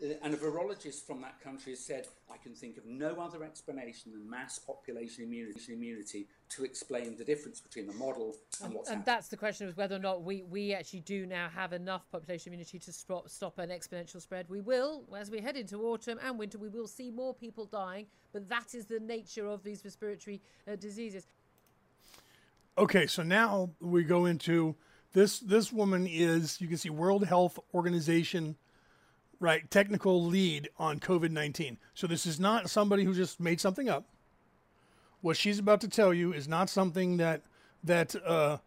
th- 0.00 0.18
and 0.22 0.32
a 0.32 0.36
virologist 0.36 1.04
from 1.04 1.20
that 1.22 1.40
country 1.40 1.72
has 1.72 1.80
said, 1.80 2.06
I 2.32 2.36
can 2.36 2.54
think 2.54 2.78
of 2.78 2.86
no 2.86 3.16
other 3.20 3.42
explanation 3.42 4.12
than 4.12 4.28
mass 4.30 4.60
population 4.60 5.24
immunity, 5.24 5.72
immunity 5.72 6.28
to 6.50 6.64
explain 6.64 7.16
the 7.16 7.24
difference 7.24 7.60
between 7.60 7.88
the 7.88 7.92
model 7.94 8.36
and 8.62 8.72
what's 8.72 8.88
and 8.88 8.98
happening. 8.98 9.02
that's 9.04 9.28
the 9.28 9.36
question 9.36 9.66
of 9.66 9.76
whether 9.76 9.96
or 9.96 10.00
not 10.00 10.22
we, 10.22 10.44
we 10.44 10.74
actually 10.74 11.00
do 11.00 11.26
now 11.26 11.48
have 11.48 11.72
enough 11.72 12.08
population 12.12 12.52
immunity 12.52 12.78
to 12.78 12.92
stop, 12.92 13.28
stop 13.28 13.58
an 13.58 13.70
exponential 13.70 14.22
spread. 14.22 14.48
We 14.48 14.60
will, 14.60 15.02
as 15.16 15.28
we 15.28 15.40
head 15.40 15.56
into 15.56 15.82
autumn 15.82 16.20
and 16.24 16.38
winter, 16.38 16.58
we 16.58 16.68
will 16.68 16.86
see 16.86 17.10
more 17.10 17.34
people 17.34 17.66
dying, 17.66 18.06
but 18.32 18.48
that 18.48 18.74
is 18.74 18.86
the 18.86 19.00
nature 19.00 19.48
of 19.48 19.64
these 19.64 19.84
respiratory 19.84 20.40
uh, 20.70 20.76
diseases. 20.76 21.26
Okay, 22.78 23.08
so 23.08 23.24
now 23.24 23.70
we 23.80 24.04
go 24.04 24.26
into 24.26 24.76
this. 25.12 25.40
This 25.40 25.72
woman 25.72 26.06
is 26.06 26.60
you 26.60 26.68
can 26.68 26.76
see 26.76 26.90
World 26.90 27.26
Health 27.26 27.58
Organization, 27.74 28.56
right? 29.40 29.68
Technical 29.70 30.24
lead 30.24 30.68
on 30.78 31.00
COVID 31.00 31.30
nineteen. 31.30 31.78
So 31.94 32.06
this 32.06 32.26
is 32.26 32.38
not 32.38 32.70
somebody 32.70 33.04
who 33.04 33.14
just 33.14 33.40
made 33.40 33.60
something 33.60 33.88
up. 33.88 34.04
What 35.22 35.36
she's 35.36 35.58
about 35.58 35.80
to 35.80 35.88
tell 35.88 36.14
you 36.14 36.32
is 36.32 36.46
not 36.46 36.70
something 36.70 37.16
that 37.16 37.42
that 37.82 38.14
uh, 38.24 38.58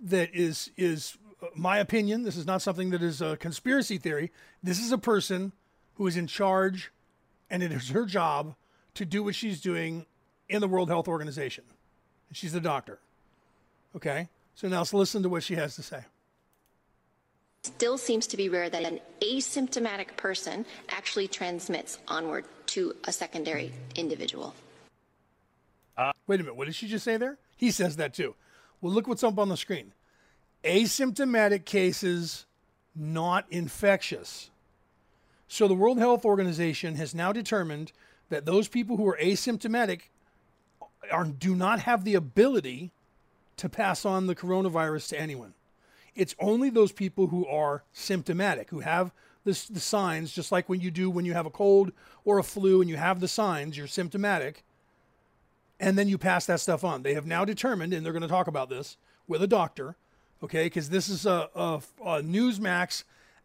that 0.00 0.34
is 0.34 0.70
is 0.76 1.16
uh, 1.42 1.46
my 1.54 1.78
opinion. 1.78 2.24
This 2.24 2.36
is 2.36 2.46
not 2.46 2.60
something 2.60 2.90
that 2.90 3.02
is 3.02 3.22
a 3.22 3.36
conspiracy 3.36 3.98
theory. 3.98 4.30
This 4.62 4.78
is 4.78 4.92
a 4.92 4.98
person 4.98 5.52
who 5.94 6.06
is 6.06 6.16
in 6.16 6.26
charge, 6.26 6.92
and 7.48 7.62
it 7.62 7.72
is 7.72 7.88
her 7.90 8.04
job 8.04 8.54
to 8.94 9.04
do 9.04 9.22
what 9.22 9.34
she's 9.34 9.60
doing 9.60 10.06
in 10.48 10.60
the 10.60 10.68
World 10.68 10.88
Health 10.88 11.08
Organization. 11.08 11.64
And 12.28 12.36
she's 12.36 12.52
the 12.52 12.60
doctor. 12.60 12.98
Okay? 13.94 14.28
So 14.54 14.68
now 14.68 14.78
let's 14.78 14.94
listen 14.94 15.22
to 15.22 15.28
what 15.28 15.42
she 15.42 15.54
has 15.54 15.74
to 15.76 15.82
say. 15.82 16.04
Still 17.66 17.98
seems 17.98 18.26
to 18.28 18.36
be 18.36 18.48
rare 18.48 18.70
that 18.70 18.84
an 18.84 19.00
asymptomatic 19.20 20.16
person 20.16 20.64
actually 20.88 21.28
transmits 21.28 21.98
onward 22.08 22.44
to 22.66 22.94
a 23.04 23.12
secondary 23.12 23.72
individual. 23.94 24.54
Uh, 25.96 26.12
wait 26.26 26.40
a 26.40 26.42
minute, 26.42 26.56
what 26.56 26.66
did 26.66 26.74
she 26.74 26.86
just 26.86 27.04
say 27.04 27.16
there? 27.16 27.38
He 27.56 27.70
says 27.70 27.96
that 27.96 28.14
too. 28.14 28.34
Well, 28.80 28.92
look 28.92 29.08
what's 29.08 29.24
up 29.24 29.38
on 29.38 29.48
the 29.48 29.56
screen. 29.56 29.92
Asymptomatic 30.64 31.64
cases, 31.64 32.46
not 32.94 33.46
infectious. 33.50 34.50
So 35.48 35.68
the 35.68 35.74
World 35.74 35.98
Health 35.98 36.24
Organization 36.24 36.96
has 36.96 37.14
now 37.14 37.32
determined 37.32 37.92
that 38.28 38.44
those 38.44 38.68
people 38.68 38.96
who 38.96 39.06
are 39.08 39.18
asymptomatic 39.20 40.02
are, 41.10 41.24
do 41.24 41.54
not 41.54 41.80
have 41.80 42.04
the 42.04 42.14
ability 42.14 42.90
to 43.56 43.68
pass 43.68 44.04
on 44.04 44.26
the 44.26 44.34
coronavirus 44.34 45.08
to 45.10 45.20
anyone. 45.20 45.54
It's 46.16 46.34
only 46.38 46.70
those 46.70 46.92
people 46.92 47.28
who 47.28 47.46
are 47.46 47.84
symptomatic, 47.92 48.70
who 48.70 48.80
have 48.80 49.12
this, 49.44 49.66
the 49.66 49.80
signs, 49.80 50.32
just 50.32 50.50
like 50.50 50.68
when 50.68 50.80
you 50.80 50.90
do 50.90 51.08
when 51.08 51.24
you 51.24 51.34
have 51.34 51.46
a 51.46 51.50
cold 51.50 51.92
or 52.24 52.38
a 52.38 52.42
flu 52.42 52.80
and 52.80 52.90
you 52.90 52.96
have 52.96 53.20
the 53.20 53.28
signs, 53.28 53.76
you're 53.76 53.86
symptomatic 53.86 54.64
and 55.78 55.98
then 55.98 56.08
you 56.08 56.18
pass 56.18 56.46
that 56.46 56.60
stuff 56.60 56.84
on. 56.84 57.02
They 57.02 57.14
have 57.14 57.26
now 57.26 57.44
determined, 57.44 57.92
and 57.92 58.04
they're 58.04 58.12
going 58.12 58.22
to 58.22 58.28
talk 58.28 58.46
about 58.46 58.68
this 58.68 58.96
with 59.28 59.42
a 59.42 59.46
doctor, 59.46 59.96
okay? 60.42 60.64
Because 60.64 60.90
this 60.90 61.08
is 61.08 61.26
a, 61.26 61.50
a, 61.54 61.80
a 62.00 62.22
Newsmax, 62.22 63.04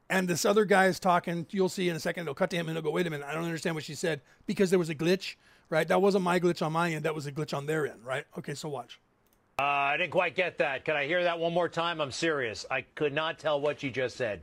and 0.09 0.27
this 0.27 0.45
other 0.45 0.65
guy 0.65 0.87
is 0.87 0.99
talking. 0.99 1.45
You'll 1.51 1.69
see 1.69 1.89
in 1.89 1.95
a 1.95 1.99
second. 1.99 2.25
They'll 2.25 2.33
cut 2.33 2.49
to 2.51 2.57
him 2.57 2.67
and 2.67 2.75
they'll 2.75 2.83
go, 2.83 2.91
"Wait 2.91 3.07
a 3.07 3.09
minute, 3.09 3.25
I 3.27 3.33
don't 3.33 3.45
understand 3.45 3.75
what 3.75 3.83
she 3.83 3.95
said," 3.95 4.21
because 4.45 4.69
there 4.69 4.79
was 4.79 4.89
a 4.89 4.95
glitch, 4.95 5.35
right? 5.69 5.87
That 5.87 6.01
wasn't 6.01 6.23
my 6.23 6.39
glitch 6.39 6.65
on 6.65 6.73
my 6.73 6.91
end. 6.91 7.05
That 7.05 7.15
was 7.15 7.27
a 7.27 7.31
glitch 7.31 7.55
on 7.55 7.65
their 7.65 7.87
end, 7.87 8.03
right? 8.03 8.25
Okay, 8.37 8.53
so 8.53 8.69
watch. 8.69 8.99
Uh, 9.61 9.93
I 9.93 9.97
didn't 9.97 10.09
quite 10.09 10.35
get 10.35 10.57
that. 10.57 10.85
Can 10.85 10.95
I 10.95 11.05
hear 11.05 11.23
that 11.23 11.37
one 11.37 11.53
more 11.53 11.69
time? 11.69 12.01
I'm 12.01 12.11
serious. 12.11 12.65
I 12.71 12.81
could 12.81 13.13
not 13.13 13.37
tell 13.37 13.61
what 13.61 13.83
you 13.83 13.91
just 13.91 14.17
said. 14.17 14.41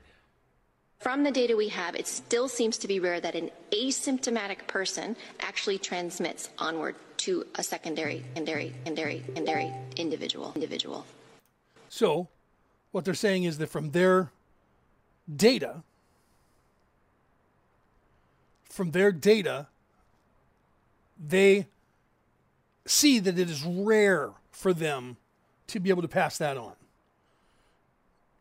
From 1.01 1.25
the 1.25 1.33
data 1.33 1.57
we 1.57 1.67
have, 1.71 1.97
it 1.97 2.07
still 2.07 2.49
seems 2.49 2.79
to 2.79 2.87
be 2.87 3.01
rare 3.01 3.21
that 3.21 3.35
an 3.35 3.51
asymptomatic 3.73 4.69
person 4.69 5.17
actually 5.41 5.77
transmits 5.79 6.51
onward 6.57 6.95
to 7.17 7.45
a 7.57 7.65
secondary, 7.65 8.23
secondary, 8.29 8.73
secondary, 8.85 9.25
secondary 9.27 9.73
individual. 9.97 10.53
Individual. 10.55 11.05
So, 11.89 12.29
what 12.93 13.05
they're 13.05 13.15
saying 13.15 13.43
is 13.43 13.59
that 13.59 13.71
from 13.71 13.91
their 13.91 14.31
data, 15.35 15.83
from 18.71 18.93
their 18.93 19.11
data, 19.11 19.67
they 21.19 21.67
see 22.87 23.19
that 23.19 23.37
it 23.37 23.51
is 23.51 23.65
rare 23.65 24.31
for 24.59 24.73
them 24.73 25.17
to 25.69 25.79
be 25.79 25.89
able 25.89 26.03
to 26.03 26.09
pass 26.09 26.37
that 26.39 26.57
on. 26.57 26.73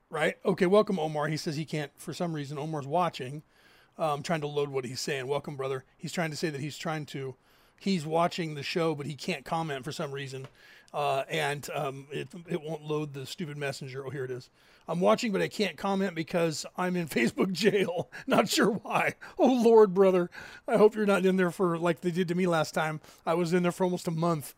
Right? 0.10 0.38
Okay, 0.44 0.66
welcome, 0.66 0.98
Omar. 0.98 1.28
He 1.28 1.38
says 1.38 1.58
he 1.58 1.66
can't, 1.66 1.92
for 1.96 2.12
some 2.12 2.34
reason, 2.34 2.58
Omar's 2.58 2.88
watching. 2.88 3.44
Um, 4.00 4.24
trying 4.24 4.42
to 4.42 4.48
load 4.48 4.70
what 4.70 4.86
he's 4.86 5.00
saying. 5.00 5.28
Welcome, 5.28 5.56
brother. 5.56 5.84
He's 5.96 6.12
trying 6.12 6.32
to 6.32 6.38
say 6.38 6.50
that 6.50 6.62
he's 6.62 6.78
trying 6.78 7.06
to, 7.08 7.36
he's 7.80 8.04
watching 8.04 8.56
the 8.56 8.64
show, 8.64 8.96
but 8.96 9.06
he 9.06 9.14
can't 9.14 9.46
comment 9.46 9.84
for 9.84 9.92
some 9.92 10.12
reason. 10.12 10.48
uh, 10.94 11.24
and 11.30 11.70
um, 11.74 12.08
it, 12.12 12.30
it 12.50 12.62
won't 12.62 12.84
load 12.84 13.14
the 13.14 13.26
stupid 13.26 13.58
messenger. 13.58 14.06
Oh, 14.06 14.10
here 14.10 14.26
it 14.26 14.32
is. 14.32 14.50
I'm 14.88 15.00
watching, 15.00 15.32
but 15.32 15.42
I 15.42 15.48
can't 15.48 15.78
comment 15.78 16.16
because 16.16 16.66
I'm 16.78 16.96
in 16.96 17.08
Facebook 17.10 17.52
jail. 17.52 18.10
Not 18.26 18.50
sure 18.50 18.72
why. 18.72 19.16
Oh, 19.38 19.52
Lord, 19.52 19.94
brother. 19.94 20.30
I 20.68 20.78
hope 20.78 20.96
you're 20.96 21.06
not 21.06 21.26
in 21.26 21.38
there 21.38 21.52
for 21.52 21.78
like 21.78 22.02
they 22.02 22.12
did 22.12 22.28
to 22.30 22.36
me 22.36 22.48
last 22.48 22.74
time. 22.74 23.02
I 23.26 23.34
was 23.34 23.54
in 23.54 23.64
there 23.64 23.72
for 23.72 23.84
almost 23.84 24.08
a 24.08 24.12
month. 24.12 24.54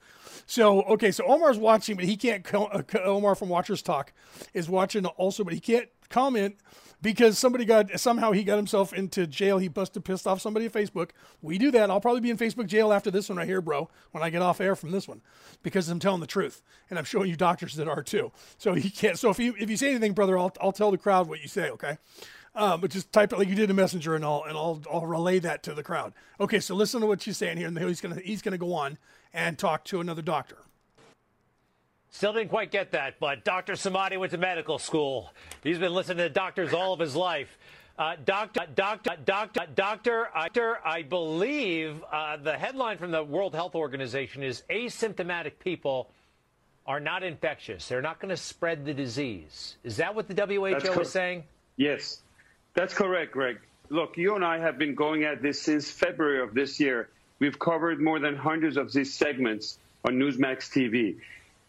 So, 0.46 0.84
okay, 0.84 1.12
so 1.12 1.26
Omar's 1.26 1.58
watching, 1.58 1.96
but 1.96 2.06
he 2.06 2.18
can't. 2.18 2.46
Uh, 2.54 2.82
Omar 3.04 3.36
from 3.36 3.50
Watchers 3.50 3.82
Talk 3.82 4.14
is 4.54 4.70
watching 4.70 5.06
also, 5.06 5.44
but 5.44 5.54
he 5.54 5.60
can't 5.60 5.90
comment 6.10 6.58
because 7.02 7.38
somebody 7.38 7.66
got 7.66 8.00
somehow 8.00 8.32
he 8.32 8.44
got 8.44 8.58
himself 8.58 8.94
into 8.94 9.26
jail. 9.26 9.58
He 9.58 9.68
busted 9.68 10.04
pissed 10.04 10.28
off 10.28 10.42
somebody 10.42 10.66
at 10.66 10.74
Facebook. 10.74 11.12
We 11.42 11.58
do 11.58 11.72
that. 11.72 11.90
I'll 11.90 12.02
probably 12.02 12.22
be 12.22 12.30
in 12.30 12.38
Facebook 12.38 12.68
jail 12.68 12.92
after 12.92 13.12
this 13.12 13.30
one 13.30 13.38
right 13.38 13.48
here, 13.48 13.62
bro. 13.62 13.90
When 14.12 14.24
I 14.24 14.30
get 14.30 14.42
off 14.42 14.62
air 14.62 14.76
from 14.76 14.92
this 14.92 15.08
one, 15.08 15.22
because 15.64 15.90
I'm 15.90 16.00
telling 16.00 16.22
the 16.22 16.28
truth 16.28 16.62
and 16.90 17.00
I'm 17.00 17.06
showing 17.06 17.30
you 17.30 17.36
doctors 17.36 17.76
that 17.76 17.88
are 17.88 18.04
too. 18.04 18.32
So 18.58 18.74
he 18.74 18.90
can't. 18.90 19.18
So 19.18 19.30
if 19.30 19.40
you 19.40 19.56
if 19.60 19.70
you 19.70 19.78
say 19.78 19.90
anything, 19.90 20.14
brother, 20.14 20.38
I'll 20.38 20.54
I'll 20.62 20.72
tell 20.72 20.92
the 20.92 20.98
crowd 20.98 21.28
what 21.28 21.42
you 21.42 21.48
say. 21.48 21.70
Okay. 21.72 21.98
Um, 22.56 22.82
but 22.82 22.90
just 22.90 23.14
type 23.14 23.32
it 23.32 23.38
like 23.38 23.48
you 23.48 23.56
did 23.56 23.70
in 23.70 23.76
Messenger, 23.76 24.16
and 24.16 24.26
I'll 24.26 24.44
and 24.48 24.58
I'll 24.58 24.82
I'll 24.92 25.06
relay 25.06 25.40
that 25.40 25.64
to 25.64 25.74
the 25.74 25.84
crowd. 25.84 26.14
Okay, 26.40 26.60
so 26.60 26.76
listen 26.76 27.00
to 27.02 27.08
what 27.08 27.22
she's 27.22 27.38
saying 27.38 27.58
here, 27.58 27.68
and 27.68 27.78
he's 27.78 28.02
gonna 28.02 28.20
he's 28.20 28.42
gonna 28.42 28.58
go 28.58 28.74
on 28.74 28.98
and 29.34 29.58
talk 29.58 29.86
to 29.86 30.02
another 30.02 30.24
doctor. 30.24 30.58
Still 32.12 32.34
didn't 32.34 32.50
quite 32.50 32.72
get 32.72 32.92
that, 32.92 33.20
but 33.20 33.44
Dr. 33.44 33.74
Samadi 33.74 34.18
went 34.18 34.32
to 34.32 34.38
medical 34.38 34.80
school. 34.80 35.32
He's 35.64 35.78
been 35.78 35.94
listening 35.94 36.18
to 36.18 36.30
doctors 36.30 36.74
all 36.74 36.94
of 36.94 37.00
his 37.00 37.16
life. 37.16 37.58
Uh, 37.98 38.16
doctor, 38.26 38.66
doctor, 38.76 39.16
doctor, 39.26 39.66
doctor, 39.76 40.30
doctor, 40.34 40.80
I 40.86 41.04
believe 41.04 42.02
uh, 42.12 42.38
the 42.38 42.54
headline 42.54 42.98
from 42.98 43.12
the 43.12 43.24
World 43.24 43.54
Health 43.54 43.76
Organization 43.76 44.42
is 44.42 44.64
asymptomatic 44.70 45.60
people 45.60 46.10
are 46.88 47.00
not 47.00 47.24
infectious. 47.24 47.88
They're 47.88 48.02
not 48.02 48.20
going 48.20 48.30
to 48.30 48.38
spread 48.38 48.86
the 48.86 48.94
disease. 48.94 49.76
Is 49.84 49.98
that 49.98 50.16
what 50.16 50.28
the 50.28 50.34
WHO 50.34 50.80
WHO 50.80 51.02
is 51.02 51.12
saying? 51.12 51.44
Yes, 51.78 52.22
that's 52.74 52.94
correct, 52.94 53.34
Greg. 53.34 53.60
Look, 53.90 54.18
you 54.18 54.36
and 54.36 54.44
I 54.44 54.60
have 54.60 54.78
been 54.78 54.96
going 54.96 55.24
at 55.24 55.42
this 55.42 55.62
since 55.62 55.92
February 55.92 56.42
of 56.42 56.54
this 56.54 56.80
year. 56.80 57.10
We've 57.40 57.60
covered 57.60 58.02
more 58.02 58.20
than 58.20 58.36
hundreds 58.36 58.78
of 58.78 58.92
these 58.92 59.14
segments 59.14 59.78
on 60.06 60.14
Newsmax 60.14 60.72
TV. 60.72 61.18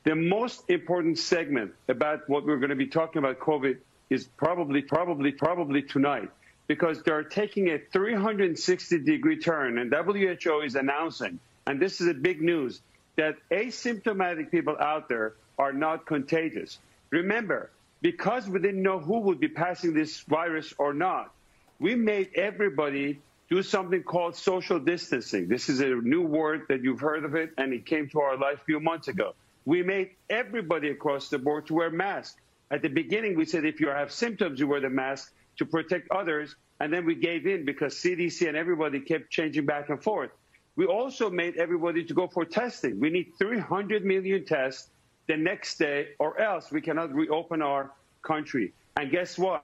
The 0.03 0.15
most 0.15 0.71
important 0.71 1.19
segment 1.19 1.73
about 1.87 2.27
what 2.27 2.47
we're 2.47 2.57
going 2.57 2.71
to 2.71 2.77
be 2.77 2.87
talking 2.87 3.19
about 3.19 3.39
COVID 3.39 3.77
is 4.09 4.27
probably, 4.39 4.81
probably, 4.81 5.31
probably 5.31 5.83
tonight 5.83 6.31
because 6.67 7.03
they're 7.03 7.25
taking 7.25 7.69
a 7.69 7.79
360 7.93 8.99
degree 9.01 9.39
turn 9.39 9.77
and 9.77 9.93
WHO 9.93 10.61
is 10.61 10.75
announcing, 10.75 11.39
and 11.67 11.81
this 11.81 12.01
is 12.01 12.07
a 12.07 12.15
big 12.15 12.41
news, 12.41 12.81
that 13.17 13.37
asymptomatic 13.51 14.51
people 14.51 14.77
out 14.81 15.09
there 15.09 15.35
are 15.59 15.73
not 15.73 16.07
contagious. 16.07 16.79
Remember, 17.11 17.71
because 18.01 18.49
we 18.49 18.59
didn't 18.61 18.83
know 18.83 19.01
who 19.01 19.19
would 19.19 19.41
be 19.41 19.49
passing 19.49 19.93
this 19.93 20.21
virus 20.21 20.73
or 20.79 20.95
not, 20.95 21.31
we 21.79 21.95
made 21.95 22.31
everybody 22.37 23.19
do 23.51 23.63
something 23.63 24.03
called 24.03 24.35
social 24.37 24.79
distancing. 24.79 25.49
This 25.49 25.69
is 25.69 25.81
a 25.81 25.89
new 25.89 26.23
word 26.23 26.67
that 26.69 26.83
you've 26.83 27.01
heard 27.01 27.25
of 27.25 27.35
it, 27.35 27.53
and 27.59 27.75
it 27.75 27.85
came 27.85 28.09
to 28.11 28.21
our 28.21 28.39
life 28.39 28.61
a 28.63 28.65
few 28.65 28.81
months 28.81 29.09
ago 29.09 29.35
we 29.65 29.83
made 29.83 30.11
everybody 30.29 30.91
across 30.91 31.29
the 31.29 31.39
board 31.39 31.67
to 31.67 31.75
wear 31.75 31.91
masks. 31.91 32.37
At 32.71 32.83
the 32.83 32.89
beginning, 32.89 33.37
we 33.37 33.45
said 33.45 33.65
if 33.65 33.81
you 33.81 33.89
have 33.89 34.13
symptoms, 34.13 34.61
you 34.61 34.67
wear 34.69 34.81
the 34.81 34.91
mask 34.91 35.33
to 35.59 35.67
protect 35.67 36.11
others. 36.11 36.55
And 36.81 36.93
then 36.93 37.05
we 37.05 37.15
gave 37.15 37.47
in 37.47 37.65
because 37.65 37.95
CDC 37.95 38.49
and 38.49 38.57
everybody 38.57 39.01
kept 39.01 39.31
changing 39.31 39.67
back 39.67 39.91
and 39.91 40.03
forth. 40.03 40.31
We 40.77 40.87
also 40.87 41.29
made 41.29 41.57
everybody 41.57 42.05
to 42.05 42.15
go 42.15 42.27
for 42.27 42.45
testing. 42.45 43.01
We 43.01 43.11
need 43.11 43.33
300 43.39 44.05
million 44.05 44.45
tests 44.47 44.89
the 45.27 45.37
next 45.37 45.79
day, 45.79 46.09
or 46.19 46.41
else 46.41 46.71
we 46.71 46.81
cannot 46.81 47.13
reopen 47.13 47.61
our 47.61 47.93
country. 48.23 48.73
And 48.97 49.11
guess 49.11 49.39
what? 49.39 49.63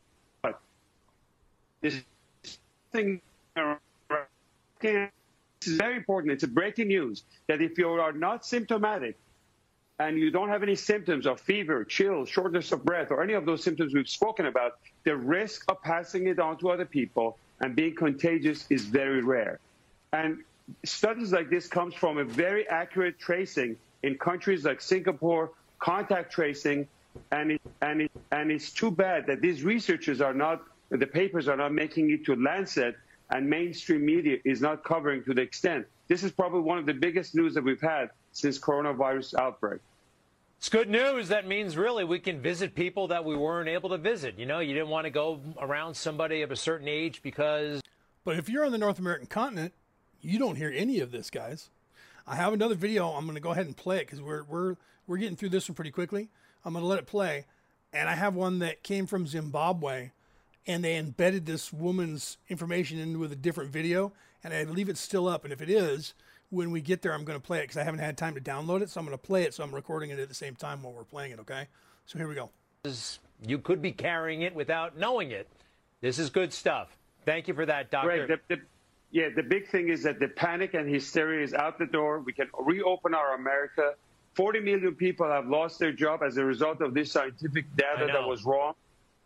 This 1.81 2.03
thing 2.93 3.21
is 3.57 5.09
very 5.65 5.97
important. 5.97 6.33
It's 6.33 6.45
a 6.45 6.49
breaking 6.49 6.89
news 6.89 7.25
that 7.47 7.63
if 7.63 7.79
you 7.79 7.89
are 7.89 8.13
not 8.13 8.45
symptomatic, 8.45 9.17
and 9.99 10.19
you 10.19 10.31
don't 10.31 10.49
have 10.49 10.63
any 10.63 10.75
symptoms 10.75 11.27
of 11.27 11.41
fever, 11.41 11.85
chills, 11.85 12.29
shortness 12.29 12.73
of 12.73 12.85
breath, 12.85 13.11
or 13.11 13.23
any 13.23 13.33
of 13.33 13.47
those 13.47 13.63
symptoms 13.63 13.95
we've 13.95 14.09
spoken 14.09 14.47
about, 14.47 14.79
the 15.05 15.17
risk 15.17 15.65
of 15.69 15.81
passing 15.83 16.27
it 16.27 16.39
on 16.39 16.59
to 16.59 16.71
other 16.71 16.85
people 16.85 17.39
and 17.61 17.75
being 17.75 17.95
contagious 17.95 18.67
is 18.69 18.85
very 18.85 19.23
rare. 19.23 19.59
And 20.13 20.43
studies 20.85 21.33
like 21.33 21.49
this 21.49 21.67
comes 21.67 21.95
from 21.95 22.19
a 22.19 22.25
very 22.25 22.69
accurate 22.69 23.19
tracing 23.19 23.77
in 24.03 24.19
countries 24.19 24.65
like 24.65 24.83
Singapore, 24.83 25.53
contact 25.79 26.33
tracing, 26.33 26.87
and 27.31 27.53
it, 27.53 27.63
and 27.81 28.03
it, 28.03 28.11
and 28.33 28.51
it's 28.51 28.71
too 28.71 28.91
bad 28.91 29.27
that 29.27 29.41
these 29.41 29.63
researchers 29.63 30.21
are 30.21 30.35
not 30.35 30.63
the 30.91 31.07
papers 31.07 31.49
are 31.49 31.57
not 31.57 31.73
making 31.73 32.11
it 32.11 32.25
to 32.27 32.37
Lancet 32.37 32.97
and 33.31 33.49
mainstream 33.49 34.05
media 34.05 34.39
is 34.45 34.61
not 34.61 34.85
covering 34.85 35.25
to 35.25 35.35
the 35.35 35.41
extent. 35.41 35.85
This 36.07 36.23
is 36.23 36.31
probably 36.31 36.61
one 36.61 36.79
of 36.79 36.87
the 36.87 36.95
biggest 36.95 37.35
news 37.35 37.55
that 37.55 37.65
we've 37.65 37.81
had 37.81 38.11
since 38.37 38.59
coronavirus 38.59 39.35
outbreak. 39.39 39.81
It's 40.59 40.69
good 40.69 40.91
news. 40.91 41.29
That 41.29 41.47
means 41.47 41.77
really 41.77 42.05
we 42.05 42.19
can 42.19 42.41
visit 42.41 42.75
people 42.75 43.09
that 43.09 43.25
we 43.25 43.35
weren't 43.35 43.69
able 43.69 43.89
to 43.91 43.99
visit. 43.99 44.39
You 44.39 44.45
know, 44.45 44.59
you 44.59 44.75
didn't 44.75 44.91
want 44.91 45.05
to 45.05 45.11
go 45.11 45.41
around 45.59 45.95
somebody 45.95 46.43
of 46.43 46.51
a 46.51 46.57
certain 46.57 46.87
age 46.87 47.23
because. 47.23 47.81
But 48.25 48.37
if 48.37 48.49
you're 48.49 48.67
on 48.67 48.73
the 48.73 48.79
North 48.79 48.99
American 48.99 49.27
continent, 49.27 49.73
you 50.21 50.39
don't 50.39 50.57
hear 50.57 50.73
any 50.75 51.01
of 51.01 51.13
this, 51.13 51.31
guys. 51.31 51.71
I 52.27 52.37
have 52.37 52.53
another 52.53 52.75
video. 52.75 53.09
I'm 53.09 53.25
going 53.25 53.37
to 53.37 53.41
go 53.41 53.53
ahead 53.53 53.67
and 53.67 53.77
play 53.77 53.99
it 53.99 54.07
because 54.07 54.21
we're 54.21 54.45
we're 54.45 54.77
we're 55.07 55.19
getting 55.19 55.37
through 55.37 55.51
this 55.51 55.69
one 55.69 55.75
pretty 55.75 55.91
quickly. 55.91 56.29
I'm 56.65 56.73
going 56.73 56.83
to 56.83 56.89
let 56.89 56.99
it 56.99 57.07
play, 57.07 57.47
and 57.93 58.09
I 58.09 58.15
have 58.15 58.35
one 58.35 58.59
that 58.59 58.83
came 58.83 59.07
from 59.07 59.27
Zimbabwe, 59.27 60.11
and 60.67 60.85
they 60.85 60.97
embedded 60.97 61.47
this 61.47 61.73
woman's 61.73 62.37
information 62.49 62.99
into 62.99 63.19
with 63.19 63.33
a 63.33 63.37
different 63.37 63.71
video, 63.71 64.13
and 64.45 64.53
I 64.53 64.65
believe 64.65 64.89
it's 64.89 65.01
still 65.01 65.29
up. 65.29 65.45
And 65.45 65.53
if 65.53 65.63
it 65.63 65.71
is, 65.71 66.13
when 66.51 66.71
we 66.71 66.81
get 66.81 67.03
there, 67.03 67.13
I'm 67.13 67.25
going 67.25 67.39
to 67.39 67.45
play 67.45 67.59
it 67.59 67.63
because 67.63 67.77
I 67.77 67.85
haven't 67.85 68.01
had 68.01 68.17
time 68.17 68.35
to 68.35 68.41
download 68.41 68.83
it. 68.83 68.91
So 68.91 69.01
I'm 69.01 69.07
going 69.07 69.19
to 69.19 69.25
play 69.25 69.43
it. 69.43 69.55
So 69.55 69.65
I'm 69.65 69.75
recording 69.75 70.11
it 70.11 70.19
at 70.19 70.29
the 70.29 70.35
same 70.35 70.55
time 70.55 70.83
while 70.83 70.93
we're 70.93 71.05
playing 71.05 71.33
it. 71.33 71.41
Okay. 71.41 71.67
So 72.07 72.19
here 72.19 72.29
we 72.29 72.35
go. 72.35 72.51
You 73.45 73.59
could 73.59 73.83
be 73.83 73.93
carrying 73.93 74.43
it 74.43 74.55
without 74.55 74.97
knowing 74.97 75.31
it. 75.31 75.49
This 76.01 76.19
is 76.19 76.31
good 76.31 76.53
stuff. 76.53 76.97
Thank 77.25 77.49
you 77.49 77.55
for 77.55 77.67
that, 77.67 77.91
Doctor. 77.91 78.09
Right. 78.09 78.29
The, 78.29 78.39
the, 78.49 78.63
yeah, 79.11 79.29
the 79.35 79.43
big 79.43 79.69
thing 79.69 79.89
is 79.89 80.05
that 80.05 80.21
the 80.21 80.29
panic 80.29 80.75
and 80.75 80.89
hysteria 80.89 81.43
is 81.43 81.53
out 81.53 81.79
the 81.79 81.87
door. 81.87 82.21
We 82.21 82.33
can 82.33 82.49
reopen 82.59 83.15
our 83.15 83.35
America. 83.35 83.95
40 84.35 84.61
million 84.61 84.95
people 84.95 85.29
have 85.31 85.47
lost 85.47 85.79
their 85.79 85.93
job 85.93 86.23
as 86.23 86.37
a 86.37 86.45
result 86.45 86.81
of 86.81 86.95
this 86.95 87.11
scientific 87.11 87.75
data 87.75 88.07
that 88.07 88.29
was 88.29 88.45
wrong. 88.45 88.75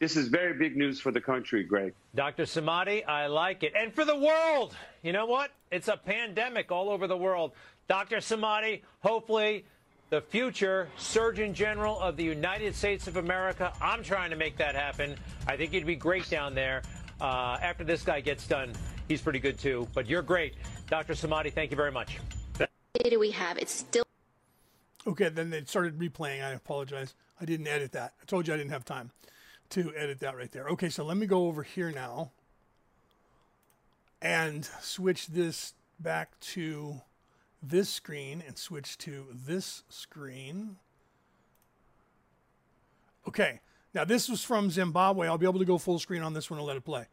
This 0.01 0.16
is 0.16 0.28
very 0.28 0.55
big 0.55 0.78
news 0.78 0.98
for 0.98 1.12
the 1.12 1.20
country, 1.20 1.62
Greg. 1.62 1.92
Dr. 2.14 2.44
Samadi, 2.44 3.07
I 3.07 3.26
like 3.26 3.62
it. 3.62 3.74
And 3.76 3.94
for 3.94 4.07
the 4.07 4.16
world. 4.16 4.74
You 5.03 5.12
know 5.12 5.26
what? 5.26 5.51
It's 5.70 5.88
a 5.88 5.96
pandemic 5.98 6.72
all 6.72 6.88
over 6.88 7.07
the 7.07 7.18
world. 7.18 7.53
Dr. 7.86 8.16
Samadi, 8.16 8.80
hopefully 9.01 9.66
the 10.09 10.22
future 10.22 10.88
Surgeon 10.96 11.53
General 11.53 12.01
of 12.01 12.16
the 12.16 12.24
United 12.24 12.74
States 12.74 13.09
of 13.09 13.18
America. 13.18 13.74
I'm 13.78 14.03
trying 14.03 14.30
to 14.30 14.36
make 14.36 14.57
that 14.57 14.74
happen. 14.74 15.16
I 15.46 15.59
think 15.59 15.72
he'd 15.72 15.84
be 15.84 15.96
great 15.96 16.30
down 16.30 16.55
there. 16.55 16.80
Uh, 17.20 17.59
after 17.61 17.84
this 17.84 18.03
guy 18.03 18.22
gets 18.22 18.46
done, 18.46 18.72
he's 19.07 19.20
pretty 19.20 19.38
good 19.38 19.59
too. 19.59 19.86
But 19.92 20.09
you're 20.09 20.22
great. 20.22 20.55
Dr. 20.88 21.12
Samadi, 21.12 21.53
thank 21.53 21.70
you 21.70 21.76
very 21.76 21.92
much. 21.92 22.18
Data 22.94 23.18
we 23.18 23.32
have, 23.32 23.59
it's 23.59 23.72
still. 23.74 24.05
Okay, 25.07 25.28
then 25.28 25.53
it 25.53 25.68
started 25.68 25.98
replaying. 25.98 26.42
I 26.42 26.53
apologize. 26.53 27.14
I 27.38 27.44
didn't 27.44 27.66
edit 27.66 27.92
that. 27.92 28.14
I 28.20 28.24
told 28.24 28.48
you 28.48 28.55
I 28.55 28.57
didn't 28.57 28.72
have 28.72 28.86
time 28.86 29.11
to 29.70 29.92
edit 29.96 30.20
that 30.20 30.36
right 30.36 30.50
there. 30.52 30.68
Okay, 30.68 30.88
so 30.88 31.04
let 31.04 31.16
me 31.16 31.26
go 31.26 31.46
over 31.46 31.62
here 31.62 31.90
now 31.90 32.30
and 34.22 34.68
switch 34.80 35.28
this 35.28 35.74
back 35.98 36.38
to 36.40 37.00
this 37.62 37.88
screen 37.88 38.42
and 38.46 38.56
switch 38.56 38.98
to 38.98 39.26
this 39.32 39.82
screen. 39.88 40.76
Okay, 43.28 43.60
now 43.94 44.04
this 44.04 44.28
was 44.28 44.42
from 44.42 44.70
Zimbabwe. 44.70 45.26
I'll 45.26 45.38
be 45.38 45.46
able 45.46 45.58
to 45.58 45.64
go 45.64 45.78
full 45.78 45.98
screen 45.98 46.22
on 46.22 46.32
this 46.34 46.50
one 46.50 46.58
and 46.58 46.66
let 46.66 46.76
it 46.76 46.84
play. 46.84 47.06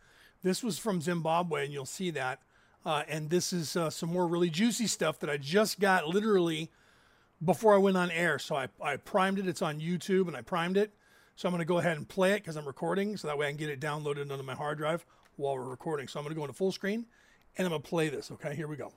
This 0.43 0.63
was 0.63 0.77
from 0.77 1.01
Zimbabwe, 1.01 1.65
and 1.65 1.73
you'll 1.73 1.85
see 1.85 2.11
that. 2.11 2.41
Uh, 2.85 3.03
and 3.07 3.29
this 3.29 3.51
is 3.51 3.75
uh, 3.75 3.89
some 3.89 4.09
more 4.09 4.27
really 4.27 4.49
juicy 4.49 4.87
stuff 4.87 5.19
that 5.19 5.29
I 5.29 5.37
just 5.37 5.79
got 5.79 6.07
literally 6.07 6.71
before 7.43 7.73
I 7.73 7.77
went 7.77 7.97
on 7.97 8.11
air. 8.11 8.39
So 8.39 8.55
I, 8.55 8.67
I 8.81 8.95
primed 8.97 9.39
it. 9.39 9.47
It's 9.47 9.61
on 9.61 9.81
YouTube, 9.81 10.27
and 10.27 10.37
I 10.37 10.41
primed 10.41 10.77
it. 10.77 10.93
So 11.37 11.47
I'm 11.47 11.53
going 11.53 11.59
to 11.59 11.65
go 11.65 11.77
ahead 11.77 11.97
and 11.97 12.09
play 12.09 12.31
it 12.31 12.41
because 12.41 12.57
I'm 12.57 12.65
recording, 12.65 13.15
so 13.15 13.27
that 13.27 13.37
way 13.37 13.45
I 13.45 13.49
can 13.49 13.57
get 13.57 13.69
it 13.69 13.79
downloaded 13.79 14.31
onto 14.31 14.43
my 14.43 14.55
hard 14.55 14.79
drive 14.79 15.05
while 15.35 15.53
we're 15.53 15.69
recording. 15.69 16.07
So 16.07 16.19
I'm 16.19 16.25
going 16.25 16.33
to 16.33 16.35
go 16.35 16.43
into 16.43 16.55
full 16.55 16.71
screen 16.71 17.05
and 17.55 17.65
I'm 17.67 17.69
going 17.69 17.81
to 17.83 17.87
play 17.87 18.09
this. 18.09 18.31
Okay, 18.31 18.55
here 18.55 18.67
we 18.67 18.75
go. 18.75 18.91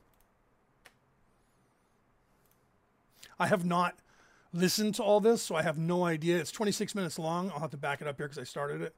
I 3.38 3.46
have 3.46 3.66
not 3.66 3.94
listened 4.54 4.94
to 4.94 5.02
all 5.02 5.20
this, 5.20 5.42
so 5.42 5.54
I 5.54 5.60
have 5.60 5.76
no 5.76 6.06
idea. 6.06 6.38
It's 6.38 6.50
26 6.50 6.94
minutes 6.94 7.18
long. 7.18 7.50
I'll 7.50 7.60
have 7.60 7.72
to 7.72 7.76
back 7.76 8.00
it 8.00 8.08
up 8.08 8.16
here 8.16 8.26
because 8.26 8.38
I 8.38 8.44
started 8.44 8.80
it. 8.80 8.96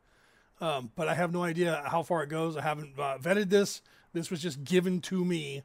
Um, 0.60 0.92
but 0.94 1.08
I 1.08 1.14
have 1.14 1.32
no 1.32 1.42
idea 1.42 1.82
how 1.84 2.04
far 2.04 2.22
it 2.22 2.28
goes. 2.28 2.56
I 2.56 2.62
haven't 2.62 2.96
uh, 2.96 3.18
vetted 3.18 3.50
this. 3.50 3.82
This 4.12 4.30
was 4.30 4.40
just 4.40 4.62
given 4.62 5.00
to 5.00 5.24
me, 5.24 5.64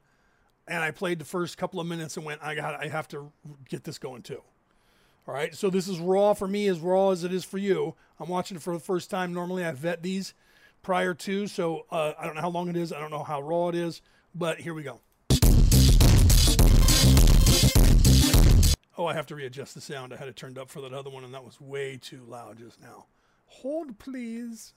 and 0.68 0.84
I 0.84 0.90
played 0.90 1.20
the 1.20 1.26
first 1.26 1.60
couple 1.60 1.80
of 1.80 1.86
minutes 1.86 2.18
and 2.18 2.26
went, 2.26 2.42
I 2.42 2.56
got, 2.56 2.84
I 2.84 2.88
have 2.88 3.08
to 3.10 3.32
get 3.70 3.84
this 3.84 4.00
going 4.00 4.24
too. 4.24 4.42
All 5.28 5.34
right, 5.34 5.54
so 5.54 5.70
this 5.70 5.90
is 5.90 6.00
raw 6.00 6.34
for 6.34 6.48
me, 6.48 6.68
as 6.68 6.80
raw 6.80 7.10
as 7.10 7.26
it 7.26 7.34
is 7.34 7.44
for 7.44 7.58
you. 7.58 7.96
I'm 8.18 8.30
watching 8.30 8.56
it 8.56 8.64
for 8.64 8.72
the 8.72 8.80
first 8.80 9.10
time. 9.10 9.34
Normally, 9.34 9.66
I 9.66 9.74
vet 9.74 10.02
these 10.02 10.34
prior 10.82 11.14
to, 11.16 11.48
so 11.48 11.86
uh, 11.92 12.14
I 12.18 12.26
don't 12.26 12.36
know 12.36 12.42
how 12.42 12.50
long 12.50 12.70
it 12.70 12.78
is. 12.78 12.94
I 12.94 13.00
don't 13.00 13.12
know 13.12 13.24
how 13.24 13.42
raw 13.42 13.68
it 13.68 13.76
is, 13.76 14.02
but 14.34 14.62
here 14.62 14.74
we 14.74 14.84
go. 14.84 15.02
Oh, 18.98 19.06
I 19.06 19.14
have 19.14 19.26
to 19.28 19.36
readjust 19.36 19.76
the 19.76 19.82
sound. 19.82 20.14
I 20.14 20.16
had 20.16 20.30
it 20.30 20.38
turned 20.38 20.58
up 20.58 20.70
for 20.70 20.80
that 20.80 20.94
other 20.94 21.10
one, 21.10 21.26
and 21.26 21.34
that 21.34 21.44
was 21.44 21.60
way 21.60 22.00
too 22.02 22.24
loud 22.26 22.60
just 22.60 22.82
now. 22.82 23.08
Hold, 23.48 24.00
please. 24.00 24.76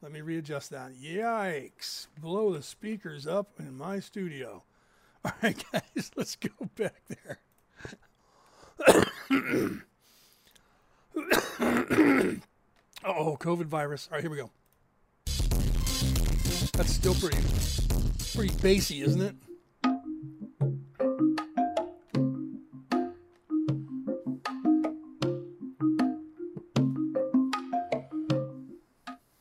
Let 0.00 0.10
me 0.10 0.22
readjust 0.22 0.70
that. 0.70 0.92
Yikes. 0.94 2.06
Blow 2.18 2.54
the 2.54 2.62
speakers 2.62 3.26
up 3.26 3.50
in 3.58 3.76
my 3.76 4.00
studio. 4.00 4.64
All 5.26 5.32
right, 5.42 5.62
guys, 5.70 6.10
let's 6.16 6.36
go 6.36 6.48
back 6.76 7.02
there. 7.08 7.40
Oh, 13.04 13.36
COVID 13.38 13.66
virus. 13.66 14.08
All 14.10 14.16
right, 14.16 14.22
here 14.22 14.30
we 14.30 14.36
go. 14.36 14.50
That's 16.74 16.92
still 16.92 17.14
pretty, 17.14 17.38
pretty 18.34 18.54
bassy, 18.62 19.02
isn't 19.02 19.20
it? 19.20 19.34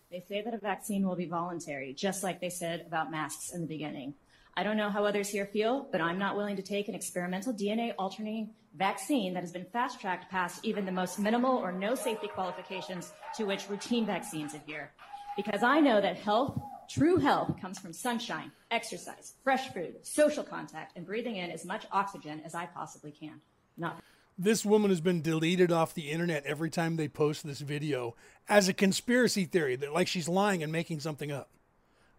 They 0.10 0.22
say 0.28 0.42
that 0.42 0.54
a 0.54 0.58
vaccine 0.58 1.08
will 1.08 1.16
be 1.16 1.26
voluntary, 1.26 1.94
just 1.94 2.22
like 2.24 2.42
they 2.42 2.50
said 2.50 2.84
about 2.86 3.12
masks 3.12 3.52
in 3.54 3.62
the 3.62 3.68
beginning. 3.68 4.14
I 4.56 4.64
don't 4.64 4.78
know 4.78 4.89
how 4.89 5.06
others 5.06 5.30
here 5.30 5.45
feel, 5.45 5.88
but 5.91 6.02
I'm 6.02 6.18
not 6.18 6.36
willing 6.36 6.58
to 6.58 6.62
take 6.62 6.89
an 6.89 6.95
experimental 6.95 7.54
DNA 7.54 7.93
alternating 7.97 8.49
vaccine 8.76 9.34
that 9.34 9.41
has 9.41 9.52
been 9.52 9.66
fast 9.66 9.99
tracked 9.99 10.30
past 10.30 10.64
even 10.64 10.86
the 10.86 10.91
most 10.91 11.20
minimal 11.20 11.58
or 11.58 11.72
no 11.72 11.95
safety 11.95 12.28
qualifications 12.28 13.14
to 13.36 13.45
which 13.45 13.70
routine 13.70 14.06
vaccines 14.06 14.54
adhere. 14.54 14.91
Because 15.38 15.64
I 15.64 15.80
know 15.80 16.02
that 16.02 16.18
health, 16.18 16.60
true 16.89 17.18
health, 17.18 17.60
comes 17.62 17.80
from 17.80 17.93
sunshine, 17.93 18.52
exercise, 18.70 19.36
fresh 19.43 19.70
food, 19.74 19.95
social 20.04 20.43
contact, 20.43 20.97
and 20.97 21.06
breathing 21.06 21.38
in 21.38 21.49
as 21.49 21.64
much 21.64 21.86
oxygen 21.91 22.41
as 22.45 22.54
I 22.54 22.66
possibly 22.66 23.12
can. 23.12 23.39
Not 23.78 24.02
this 24.38 24.66
woman 24.66 24.89
has 24.89 25.02
been 25.02 25.22
deleted 25.22 25.72
off 25.72 25.93
the 25.93 26.10
internet 26.10 26.45
every 26.45 26.70
time 26.70 26.95
they 26.95 27.08
post 27.08 27.45
this 27.45 27.60
video 27.60 28.16
as 28.49 28.68
a 28.68 28.74
conspiracy 28.74 29.45
theory 29.45 29.76
that 29.76 29.93
like 29.93 30.08
she's 30.08 30.28
lying 30.28 30.64
and 30.64 30.72
making 30.72 30.99
something 30.99 31.32
up. 31.32 31.49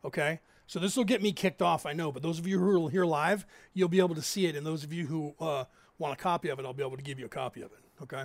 Okay? 0.05 0.41
So 0.73 0.81
this 0.81 0.97
will 0.97 1.05
get 1.05 1.21
me 1.21 1.33
kicked 1.33 1.61
off, 1.61 1.85
I 1.85 1.93
know, 1.93 2.11
but 2.11 2.23
those 2.23 2.39
of 2.39 2.47
you 2.47 2.59
who 2.59 2.87
are 2.87 2.91
here 2.91 3.05
live, 3.05 3.45
you'll 3.75 3.91
be 3.91 3.99
able 3.99 4.15
to 4.15 4.23
see 4.23 4.47
it 4.47 4.57
and 4.57 4.65
those 4.65 4.85
of 4.85 4.91
you 4.91 5.07
who 5.07 5.35
uh, 5.39 5.65
want 5.99 6.15
a 6.15 6.17
copy 6.17 6.49
of 6.49 6.59
it, 6.59 6.65
I'll 6.65 6.73
be 6.73 6.83
able 6.83 6.97
to 6.97 7.03
give 7.03 7.19
you 7.19 7.27
a 7.27 7.29
copy 7.29 7.61
of 7.61 7.71
it, 7.73 7.81
okay? 8.05 8.25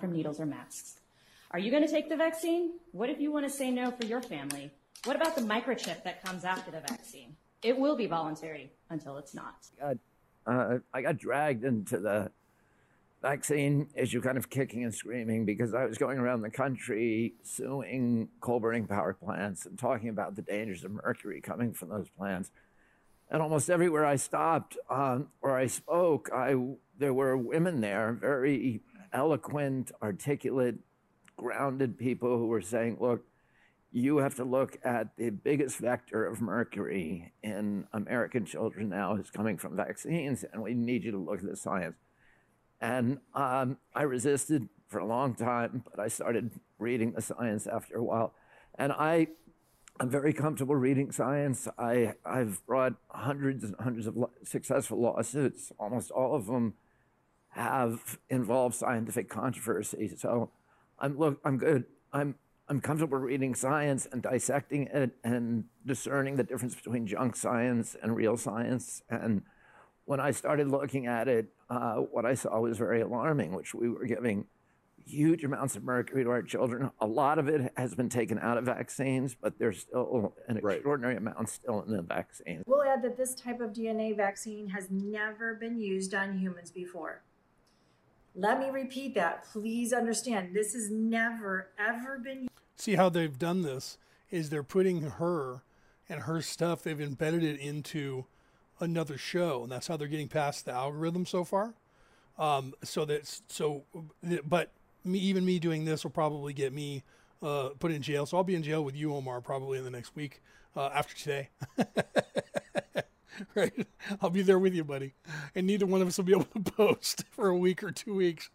From 0.00 0.10
needles 0.10 0.40
or 0.40 0.46
masks. 0.46 0.98
Are 1.52 1.60
you 1.60 1.70
going 1.70 1.84
to 1.84 1.88
take 1.88 2.08
the 2.08 2.16
vaccine? 2.16 2.72
What 2.90 3.08
if 3.08 3.20
you 3.20 3.30
want 3.30 3.46
to 3.46 3.52
say 3.52 3.70
no 3.70 3.92
for 3.92 4.04
your 4.04 4.20
family? 4.20 4.72
What 5.04 5.14
about 5.14 5.36
the 5.36 5.42
microchip 5.42 6.02
that 6.02 6.24
comes 6.24 6.44
after 6.44 6.72
the 6.72 6.80
vaccine? 6.80 7.36
It 7.62 7.78
will 7.78 7.94
be 7.94 8.06
voluntary 8.06 8.72
until 8.88 9.16
it's 9.18 9.32
not. 9.32 9.54
got, 9.78 9.96
uh, 10.48 10.78
I 10.92 11.02
got 11.02 11.18
dragged 11.18 11.62
into 11.62 12.00
the 12.00 12.32
vaccine 13.22 13.88
issue 13.94 14.20
kind 14.20 14.38
of 14.38 14.48
kicking 14.48 14.84
and 14.84 14.94
screaming 14.94 15.44
because 15.44 15.74
I 15.74 15.84
was 15.84 15.98
going 15.98 16.18
around 16.18 16.42
the 16.42 16.50
country 16.50 17.34
suing 17.42 18.28
coal 18.40 18.60
burning 18.60 18.86
power 18.86 19.12
plants 19.12 19.66
and 19.66 19.78
talking 19.78 20.08
about 20.08 20.36
the 20.36 20.42
dangers 20.42 20.84
of 20.84 20.90
mercury 20.90 21.40
coming 21.40 21.72
from 21.72 21.90
those 21.90 22.08
plants. 22.08 22.50
And 23.30 23.42
almost 23.42 23.70
everywhere 23.70 24.04
I 24.04 24.16
stopped 24.16 24.76
um, 24.88 25.28
or 25.40 25.56
I 25.56 25.66
spoke, 25.66 26.30
I, 26.34 26.56
there 26.98 27.14
were 27.14 27.36
women 27.36 27.80
there, 27.80 28.12
very 28.12 28.80
eloquent, 29.12 29.92
articulate, 30.02 30.76
grounded 31.36 31.98
people 31.98 32.38
who 32.38 32.46
were 32.46 32.60
saying, 32.60 32.96
look, 33.00 33.24
you 33.92 34.18
have 34.18 34.36
to 34.36 34.44
look 34.44 34.78
at 34.84 35.16
the 35.16 35.30
biggest 35.30 35.78
vector 35.78 36.24
of 36.24 36.40
mercury 36.40 37.32
in 37.42 37.86
American 37.92 38.44
children 38.44 38.88
now 38.88 39.16
is 39.16 39.30
coming 39.30 39.58
from 39.58 39.76
vaccines, 39.76 40.44
and 40.52 40.62
we 40.62 40.74
need 40.74 41.02
you 41.02 41.10
to 41.10 41.18
look 41.18 41.40
at 41.40 41.48
the 41.48 41.56
science. 41.56 41.96
And 42.80 43.18
um, 43.34 43.78
I 43.94 44.02
resisted 44.02 44.68
for 44.88 44.98
a 44.98 45.06
long 45.06 45.34
time, 45.34 45.84
but 45.88 46.00
I 46.02 46.08
started 46.08 46.50
reading 46.78 47.12
the 47.12 47.22
science 47.22 47.66
after 47.66 47.96
a 47.96 48.02
while. 48.02 48.34
And 48.76 48.92
I, 48.92 49.28
I'm 50.00 50.10
very 50.10 50.32
comfortable 50.32 50.74
reading 50.74 51.12
science. 51.12 51.68
I, 51.78 52.14
I've 52.24 52.64
brought 52.66 52.94
hundreds 53.08 53.64
and 53.64 53.74
hundreds 53.78 54.06
of 54.06 54.16
successful 54.44 55.00
lawsuits. 55.00 55.72
Almost 55.78 56.10
all 56.10 56.34
of 56.34 56.46
them 56.46 56.74
have 57.50 58.18
involved 58.28 58.74
scientific 58.74 59.28
controversy. 59.28 60.08
So 60.16 60.50
I'm 60.98 61.18
look, 61.18 61.40
I'm 61.44 61.58
good. 61.58 61.84
I'm 62.12 62.36
I'm 62.68 62.80
comfortable 62.80 63.18
reading 63.18 63.54
science 63.56 64.06
and 64.12 64.22
dissecting 64.22 64.86
it 64.92 65.10
and 65.24 65.64
discerning 65.84 66.36
the 66.36 66.44
difference 66.44 66.76
between 66.76 67.06
junk 67.06 67.34
science 67.34 67.96
and 68.00 68.14
real 68.14 68.36
science. 68.36 69.02
And 69.10 69.42
when 70.10 70.18
I 70.18 70.32
started 70.32 70.66
looking 70.66 71.06
at 71.06 71.28
it, 71.28 71.46
uh, 71.70 71.94
what 71.98 72.26
I 72.26 72.34
saw 72.34 72.58
was 72.58 72.76
very 72.76 73.00
alarming, 73.00 73.54
which 73.54 73.76
we 73.76 73.88
were 73.88 74.06
giving 74.06 74.46
huge 75.06 75.44
amounts 75.44 75.76
of 75.76 75.84
mercury 75.84 76.24
to 76.24 76.30
our 76.30 76.42
children. 76.42 76.90
A 77.00 77.06
lot 77.06 77.38
of 77.38 77.46
it 77.46 77.72
has 77.76 77.94
been 77.94 78.08
taken 78.08 78.36
out 78.40 78.58
of 78.58 78.64
vaccines, 78.64 79.36
but 79.40 79.56
there's 79.60 79.82
still 79.82 80.34
an 80.48 80.58
right. 80.62 80.78
extraordinary 80.78 81.16
amount 81.16 81.48
still 81.48 81.82
in 81.82 81.92
the 81.92 82.02
vaccine. 82.02 82.64
We'll 82.66 82.82
add 82.82 83.02
that 83.04 83.16
this 83.16 83.36
type 83.36 83.60
of 83.60 83.70
DNA 83.70 84.16
vaccine 84.16 84.70
has 84.70 84.88
never 84.90 85.54
been 85.54 85.78
used 85.78 86.12
on 86.12 86.36
humans 86.36 86.72
before. 86.72 87.22
Let 88.34 88.58
me 88.58 88.68
repeat 88.70 89.14
that. 89.14 89.44
Please 89.52 89.92
understand, 89.92 90.56
this 90.56 90.72
has 90.72 90.90
never, 90.90 91.68
ever 91.78 92.18
been. 92.18 92.48
See 92.74 92.96
how 92.96 93.10
they've 93.10 93.38
done 93.38 93.62
this 93.62 93.96
is 94.28 94.50
they're 94.50 94.64
putting 94.64 95.02
her 95.02 95.62
and 96.08 96.22
her 96.22 96.42
stuff, 96.42 96.82
they've 96.82 97.00
embedded 97.00 97.44
it 97.44 97.60
into 97.60 98.26
another 98.80 99.18
show, 99.18 99.62
and 99.62 99.70
that's 99.70 99.86
how 99.86 99.96
they're 99.96 100.08
getting 100.08 100.28
past 100.28 100.64
the 100.64 100.72
algorithm 100.72 101.26
so 101.26 101.44
far. 101.44 101.74
Um, 102.38 102.74
so 102.82 103.04
that's 103.04 103.42
so, 103.48 103.84
but 104.44 104.72
me, 105.04 105.18
even 105.18 105.44
me 105.44 105.58
doing 105.58 105.84
this 105.84 106.04
will 106.04 106.10
probably 106.10 106.52
get 106.52 106.72
me 106.72 107.02
uh, 107.42 107.70
put 107.78 107.92
in 107.92 108.02
jail. 108.02 108.26
So 108.26 108.36
I'll 108.36 108.44
be 108.44 108.54
in 108.54 108.62
jail 108.62 108.82
with 108.82 108.96
you, 108.96 109.14
Omar, 109.14 109.40
probably 109.40 109.78
in 109.78 109.84
the 109.84 109.90
next 109.90 110.16
week 110.16 110.42
uh, 110.76 110.90
after 110.94 111.14
today. 111.14 111.50
right? 113.54 113.86
I'll 114.20 114.30
be 114.30 114.42
there 114.42 114.58
with 114.58 114.74
you, 114.74 114.84
buddy. 114.84 115.14
And 115.54 115.66
neither 115.66 115.86
one 115.86 116.02
of 116.02 116.08
us 116.08 116.16
will 116.16 116.24
be 116.24 116.32
able 116.36 116.44
to 116.44 116.72
post 116.72 117.24
for 117.30 117.48
a 117.48 117.56
week 117.56 117.82
or 117.82 117.90
two 117.90 118.14
weeks. 118.14 118.50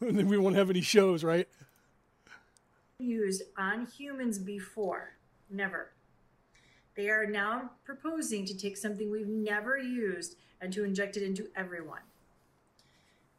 And 0.00 0.18
then 0.18 0.28
we 0.28 0.38
won't 0.38 0.56
have 0.56 0.70
any 0.70 0.80
shows, 0.80 1.24
right? 1.24 1.48
Used 2.98 3.42
on 3.58 3.86
humans 3.86 4.38
before. 4.38 5.16
Never. 5.50 5.90
They 6.96 7.10
are 7.10 7.26
now 7.26 7.72
proposing 7.84 8.46
to 8.46 8.56
take 8.56 8.76
something 8.76 9.10
we've 9.10 9.28
never 9.28 9.76
used 9.76 10.36
and 10.62 10.72
to 10.72 10.82
inject 10.82 11.18
it 11.18 11.22
into 11.22 11.48
everyone. 11.54 12.00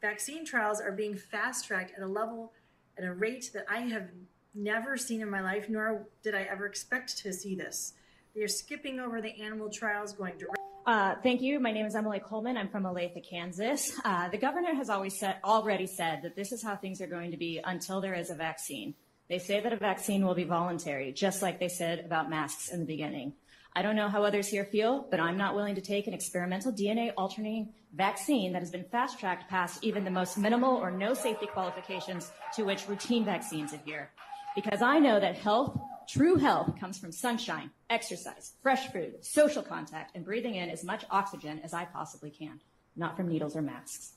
Vaccine 0.00 0.44
trials 0.44 0.80
are 0.80 0.92
being 0.92 1.16
fast 1.16 1.66
tracked 1.66 1.92
at 1.96 2.04
a 2.04 2.06
level, 2.06 2.52
at 2.96 3.02
a 3.02 3.12
rate 3.12 3.50
that 3.54 3.64
I 3.68 3.80
have 3.80 4.10
never 4.54 4.96
seen 4.96 5.20
in 5.20 5.28
my 5.28 5.40
life, 5.40 5.68
nor 5.68 6.06
did 6.22 6.36
I 6.36 6.42
ever 6.42 6.66
expect 6.66 7.18
to 7.18 7.32
see 7.32 7.56
this. 7.56 7.94
They 8.36 8.42
are 8.42 8.48
skipping 8.48 9.00
over 9.00 9.20
the 9.20 9.40
animal 9.42 9.68
trials, 9.68 10.12
going 10.12 10.38
direct. 10.38 10.56
Uh, 10.86 11.16
thank 11.24 11.42
you. 11.42 11.58
My 11.58 11.72
name 11.72 11.84
is 11.84 11.96
Emily 11.96 12.20
Coleman. 12.20 12.56
I'm 12.56 12.68
from 12.68 12.84
Olathe, 12.84 13.28
Kansas. 13.28 13.92
Uh, 14.04 14.28
the 14.28 14.38
governor 14.38 14.72
has 14.74 14.88
always 14.88 15.18
said, 15.18 15.36
already 15.42 15.86
said 15.86 16.22
that 16.22 16.36
this 16.36 16.52
is 16.52 16.62
how 16.62 16.76
things 16.76 17.00
are 17.00 17.08
going 17.08 17.32
to 17.32 17.36
be 17.36 17.60
until 17.62 18.00
there 18.00 18.14
is 18.14 18.30
a 18.30 18.34
vaccine. 18.34 18.94
They 19.28 19.40
say 19.40 19.60
that 19.60 19.72
a 19.72 19.76
vaccine 19.76 20.24
will 20.24 20.36
be 20.36 20.44
voluntary, 20.44 21.12
just 21.12 21.42
like 21.42 21.58
they 21.58 21.68
said 21.68 21.98
about 21.98 22.30
masks 22.30 22.70
in 22.70 22.80
the 22.80 22.86
beginning. 22.86 23.34
I 23.74 23.82
don't 23.82 23.96
know 23.96 24.08
how 24.08 24.24
others 24.24 24.48
here 24.48 24.64
feel, 24.64 25.06
but 25.10 25.20
I'm 25.20 25.36
not 25.36 25.54
willing 25.54 25.74
to 25.76 25.80
take 25.80 26.06
an 26.06 26.14
experimental 26.14 26.72
DNA 26.72 27.12
alternating 27.16 27.72
vaccine 27.94 28.52
that 28.52 28.62
has 28.62 28.70
been 28.70 28.84
fast 28.84 29.18
tracked 29.18 29.48
past 29.48 29.82
even 29.82 30.04
the 30.04 30.10
most 30.10 30.36
minimal 30.36 30.74
or 30.74 30.90
no 30.90 31.14
safety 31.14 31.46
qualifications 31.46 32.30
to 32.54 32.64
which 32.64 32.88
routine 32.88 33.24
vaccines 33.24 33.72
adhere. 33.72 34.10
Because 34.54 34.82
I 34.82 34.98
know 34.98 35.20
that 35.20 35.36
health, 35.36 35.78
true 36.08 36.36
health, 36.36 36.78
comes 36.80 36.98
from 36.98 37.12
sunshine, 37.12 37.70
exercise, 37.90 38.54
fresh 38.62 38.88
food, 38.88 39.24
social 39.24 39.62
contact, 39.62 40.16
and 40.16 40.24
breathing 40.24 40.56
in 40.56 40.70
as 40.70 40.82
much 40.82 41.04
oxygen 41.10 41.60
as 41.62 41.72
I 41.72 41.84
possibly 41.84 42.30
can, 42.30 42.60
not 42.96 43.16
from 43.16 43.28
needles 43.28 43.54
or 43.54 43.62
masks. 43.62 44.14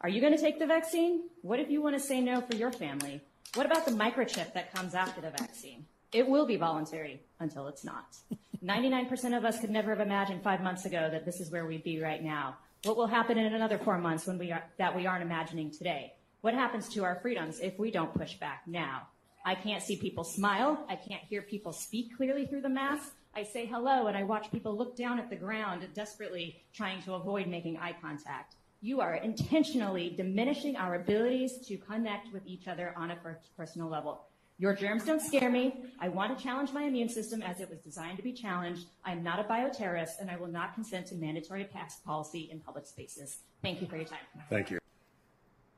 Are 0.00 0.08
you 0.08 0.20
going 0.20 0.34
to 0.34 0.40
take 0.40 0.58
the 0.58 0.66
vaccine? 0.66 1.28
What 1.42 1.60
if 1.60 1.70
you 1.70 1.82
want 1.82 1.96
to 1.96 2.02
say 2.02 2.20
no 2.20 2.40
for 2.40 2.56
your 2.56 2.72
family? 2.72 3.20
What 3.54 3.66
about 3.66 3.84
the 3.84 3.92
microchip 3.92 4.54
that 4.54 4.74
comes 4.74 4.94
after 4.94 5.20
the 5.20 5.30
vaccine? 5.30 5.86
It 6.12 6.28
will 6.28 6.46
be 6.46 6.56
voluntary 6.56 7.22
until 7.40 7.68
it's 7.68 7.84
not. 7.84 8.16
99% 8.62 9.36
of 9.36 9.44
us 9.44 9.58
could 9.58 9.70
never 9.70 9.90
have 9.90 10.06
imagined 10.06 10.42
five 10.42 10.62
months 10.62 10.84
ago 10.84 11.08
that 11.10 11.24
this 11.24 11.40
is 11.40 11.50
where 11.50 11.66
we'd 11.66 11.82
be 11.82 12.00
right 12.00 12.22
now. 12.22 12.56
What 12.84 12.96
will 12.96 13.06
happen 13.06 13.38
in 13.38 13.54
another 13.54 13.78
four 13.78 13.98
months 13.98 14.26
when 14.26 14.38
we 14.38 14.52
are, 14.52 14.62
that 14.78 14.94
we 14.94 15.06
aren't 15.06 15.22
imagining 15.22 15.70
today? 15.70 16.12
What 16.42 16.54
happens 16.54 16.88
to 16.90 17.04
our 17.04 17.18
freedoms 17.22 17.60
if 17.60 17.78
we 17.78 17.90
don't 17.90 18.14
push 18.14 18.34
back 18.34 18.62
now? 18.66 19.08
I 19.44 19.54
can't 19.54 19.82
see 19.82 19.96
people 19.96 20.22
smile. 20.22 20.84
I 20.88 20.96
can't 20.96 21.22
hear 21.22 21.42
people 21.42 21.72
speak 21.72 22.16
clearly 22.16 22.46
through 22.46 22.62
the 22.62 22.68
mask. 22.68 23.12
I 23.34 23.42
say 23.44 23.66
hello 23.66 24.06
and 24.06 24.16
I 24.16 24.24
watch 24.24 24.50
people 24.52 24.76
look 24.76 24.96
down 24.96 25.18
at 25.18 25.30
the 25.30 25.36
ground 25.36 25.86
desperately 25.94 26.62
trying 26.74 27.02
to 27.02 27.14
avoid 27.14 27.46
making 27.46 27.78
eye 27.78 27.96
contact. 28.00 28.56
You 28.82 29.00
are 29.00 29.14
intentionally 29.14 30.12
diminishing 30.16 30.76
our 30.76 30.96
abilities 30.96 31.58
to 31.66 31.78
connect 31.78 32.32
with 32.32 32.46
each 32.46 32.68
other 32.68 32.92
on 32.96 33.10
a 33.12 33.18
personal 33.56 33.88
level. 33.88 34.26
Your 34.62 34.76
germs 34.76 35.04
don't 35.04 35.20
scare 35.20 35.50
me. 35.50 35.74
I 35.98 36.08
want 36.08 36.38
to 36.38 36.40
challenge 36.40 36.70
my 36.72 36.84
immune 36.84 37.08
system 37.08 37.42
as 37.42 37.58
it 37.58 37.68
was 37.68 37.80
designed 37.80 38.16
to 38.18 38.22
be 38.22 38.32
challenged. 38.32 38.86
I 39.04 39.10
am 39.10 39.20
not 39.20 39.40
a 39.40 39.42
bioterrorist, 39.42 40.20
and 40.20 40.30
I 40.30 40.36
will 40.36 40.46
not 40.46 40.72
consent 40.72 41.08
to 41.08 41.16
mandatory 41.16 41.68
mask 41.74 42.04
policy 42.04 42.48
in 42.48 42.60
public 42.60 42.86
spaces. 42.86 43.38
Thank 43.60 43.80
you 43.80 43.88
for 43.88 43.96
your 43.96 44.04
time. 44.04 44.20
Thank 44.48 44.70
you. 44.70 44.78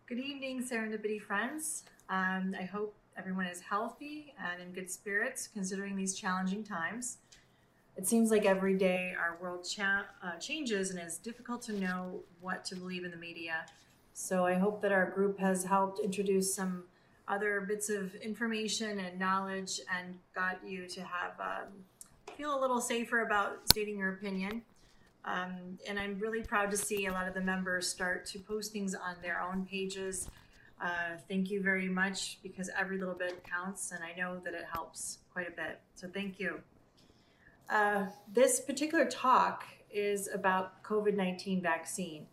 Good 0.07 0.19
evening, 0.19 0.63
Serendipity 0.63 1.19
friends. 1.19 1.85
Um, 2.11 2.55
I 2.61 2.65
hope 2.65 2.95
everyone 3.17 3.47
is 3.47 3.59
healthy 3.63 4.35
and 4.39 4.61
in 4.61 4.75
good 4.75 4.91
spirits 4.91 5.49
considering 5.49 5.97
these 5.97 6.15
challenging 6.15 6.63
times. 6.63 7.17
It 7.97 8.07
seems 8.07 8.31
like 8.31 8.45
every 8.45 8.77
day 8.77 9.15
our 9.19 9.39
world 9.41 9.67
cha- 9.67 10.09
uh, 10.23 10.37
changes 10.37 10.91
and 10.91 10.99
it's 10.99 11.17
difficult 11.17 11.63
to 11.63 11.73
know 11.73 12.21
what 12.43 12.67
to 12.67 12.77
believe 12.77 13.07
in 13.07 13.11
the 13.11 13.17
media. 13.17 13.65
So 14.13 14.45
I 14.45 14.57
hope 14.57 14.83
that 14.83 14.93
our 14.93 15.11
group 15.11 15.39
has 15.39 15.65
helped 15.65 16.01
introduce 16.01 16.55
some 16.55 16.85
other 17.29 17.63
bits 17.63 17.89
of 17.89 18.15
information 18.17 18.99
and 19.01 19.19
knowledge 19.19 19.81
and 19.97 20.17
got 20.35 20.59
you 20.67 20.87
to 20.89 21.01
have 21.01 21.33
um, 21.41 21.69
feel 22.37 22.59
a 22.59 22.61
little 22.61 22.81
safer 22.81 23.21
about 23.21 23.69
stating 23.71 23.99
your 23.99 24.13
opinion. 24.15 24.63
Um, 25.25 25.79
and 25.89 25.99
I'm 25.99 26.19
really 26.19 26.43
proud 26.43 26.71
to 26.71 26.77
see 26.77 27.07
a 27.07 27.13
lot 27.13 27.27
of 27.27 27.35
the 27.35 27.41
members 27.41 27.89
start 27.89 28.27
to 28.27 28.39
post 28.39 28.73
things 28.73 28.95
on 28.95 29.17
their 29.23 29.41
own 29.41 29.65
pages. 29.65 30.29
Uh, 30.83 31.17
thank 31.29 31.51
you 31.51 31.63
very 31.63 31.89
much 31.89 32.39
because 32.43 32.69
every 32.79 32.99
little 32.99 33.15
bit 33.15 33.43
counts, 33.45 33.93
and 33.93 34.01
I 34.05 34.19
know 34.21 34.39
that 34.45 34.53
it 34.53 34.67
helps 34.71 35.19
quite 35.33 35.49
a 35.49 35.53
bit. 35.53 35.81
So 35.95 36.09
thank 36.13 36.39
you. 36.39 36.61
Uh, 37.71 38.07
this 38.31 38.61
particular 38.61 39.07
talk 39.07 39.65
is 39.91 40.29
about 40.29 40.83
COVID 40.83 41.15
19 41.17 41.63
vaccine. 41.63 42.27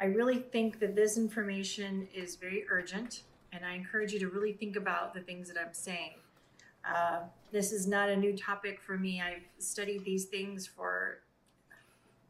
I 0.00 0.06
really 0.06 0.38
think 0.38 0.80
that 0.80 0.96
this 0.96 1.18
information 1.18 2.08
is 2.14 2.36
very 2.36 2.64
urgent, 2.70 3.22
and 3.54 3.64
I 3.64 3.74
encourage 3.74 4.12
you 4.12 4.18
to 4.20 4.28
really 4.28 4.52
think 4.52 4.76
about 4.76 5.14
the 5.14 5.20
things 5.20 5.48
that 5.48 5.56
I'm 5.58 5.72
saying. 5.72 6.14
Uh, 6.84 7.20
this 7.52 7.72
is 7.72 7.86
not 7.86 8.10
a 8.10 8.16
new 8.16 8.36
topic 8.36 8.80
for 8.80 8.98
me. 8.98 9.20
I've 9.20 9.44
studied 9.58 10.04
these 10.04 10.24
things 10.24 10.66
for 10.66 11.20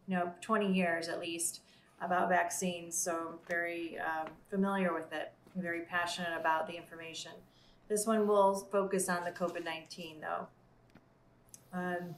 you 0.06 0.16
know 0.16 0.32
20 0.42 0.72
years 0.72 1.08
at 1.08 1.18
least 1.18 1.60
about 2.00 2.28
vaccines, 2.28 2.96
so 2.96 3.28
I'm 3.32 3.38
very 3.48 3.98
um, 3.98 4.28
familiar 4.50 4.92
with 4.92 5.12
it. 5.12 5.32
I'm 5.56 5.62
very 5.62 5.82
passionate 5.82 6.38
about 6.38 6.66
the 6.66 6.76
information. 6.76 7.32
This 7.88 8.06
one 8.06 8.26
will 8.26 8.68
focus 8.70 9.08
on 9.08 9.24
the 9.24 9.30
COVID 9.30 9.64
19 9.64 10.20
though. 10.20 10.46
Um, 11.72 12.14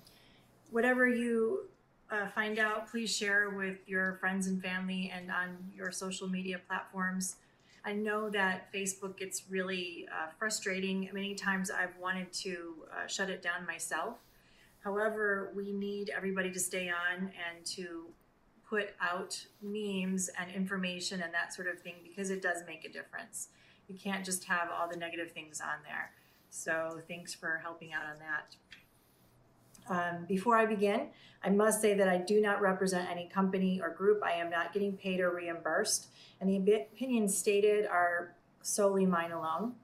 whatever 0.71 1.09
you 1.09 1.69
uh, 2.11 2.27
find 2.29 2.59
out, 2.59 2.91
please 2.91 3.15
share 3.15 3.51
with 3.51 3.79
your 3.87 4.15
friends 4.15 4.47
and 4.47 4.63
family 4.63 5.13
and 5.15 5.31
on 5.31 5.57
your 5.75 5.91
social 5.91 6.29
media 6.29 6.61
platforms. 6.67 7.37
I 7.87 7.93
know 7.93 8.29
that 8.31 8.73
Facebook 8.73 9.17
gets 9.17 9.45
really 9.49 10.09
uh, 10.11 10.27
frustrating. 10.41 11.09
Many 11.13 11.37
times 11.37 11.71
I've 11.71 11.97
wanted 12.01 12.33
to 12.33 12.75
uh, 12.91 13.07
shut 13.07 13.31
it 13.31 13.43
down 13.43 13.65
myself. 13.65 14.17
However, 14.83 15.53
we 15.55 15.73
need 15.73 16.11
everybody 16.15 16.51
to 16.51 16.59
stay 16.59 16.89
on 16.91 17.23
and 17.23 17.65
to 17.67 18.07
put 18.69 18.89
out 19.01 19.41
memes 19.63 20.29
and 20.37 20.51
information 20.51 21.23
and 21.23 21.33
that 21.33 21.55
sort 21.55 21.69
of 21.69 21.79
thing 21.81 21.95
because 22.03 22.31
it 22.31 22.43
does 22.43 22.65
make 22.67 22.85
a 22.85 22.89
difference. 22.89 23.49
You 23.87 23.97
can't 23.97 24.25
just 24.25 24.45
have 24.47 24.69
all 24.77 24.89
the 24.89 24.97
negative 24.97 25.31
things 25.31 25.61
on 25.61 25.79
there. 25.85 26.11
So 26.51 27.01
thanks 27.07 27.35
for 27.35 27.61
helping 27.63 27.93
out 27.93 28.03
on 28.03 28.19
that. 28.19 28.57
Um, 29.89 30.25
before 30.27 30.57
I 30.57 30.67
begin, 30.67 31.09
I 31.43 31.51
must 31.51 31.81
say 31.81 31.95
that 31.95 32.09
I 32.09 32.19
do 32.19 32.41
not 32.41 32.61
represent 32.61 33.09
any 33.11 33.29
company 33.29 33.81
or 33.81 33.91
group. 33.91 34.23
I 34.25 34.33
am 34.33 34.51
not 34.51 34.73
getting 34.73 34.97
paid 34.97 35.21
or 35.21 35.31
reimbursed, 35.31 36.09
and 36.41 36.51
the 36.51 36.75
opinions 36.75 37.37
stated 37.37 37.87
are 37.87 38.35
solely 38.63 39.07
mine 39.07 39.33
alone. 39.33 39.75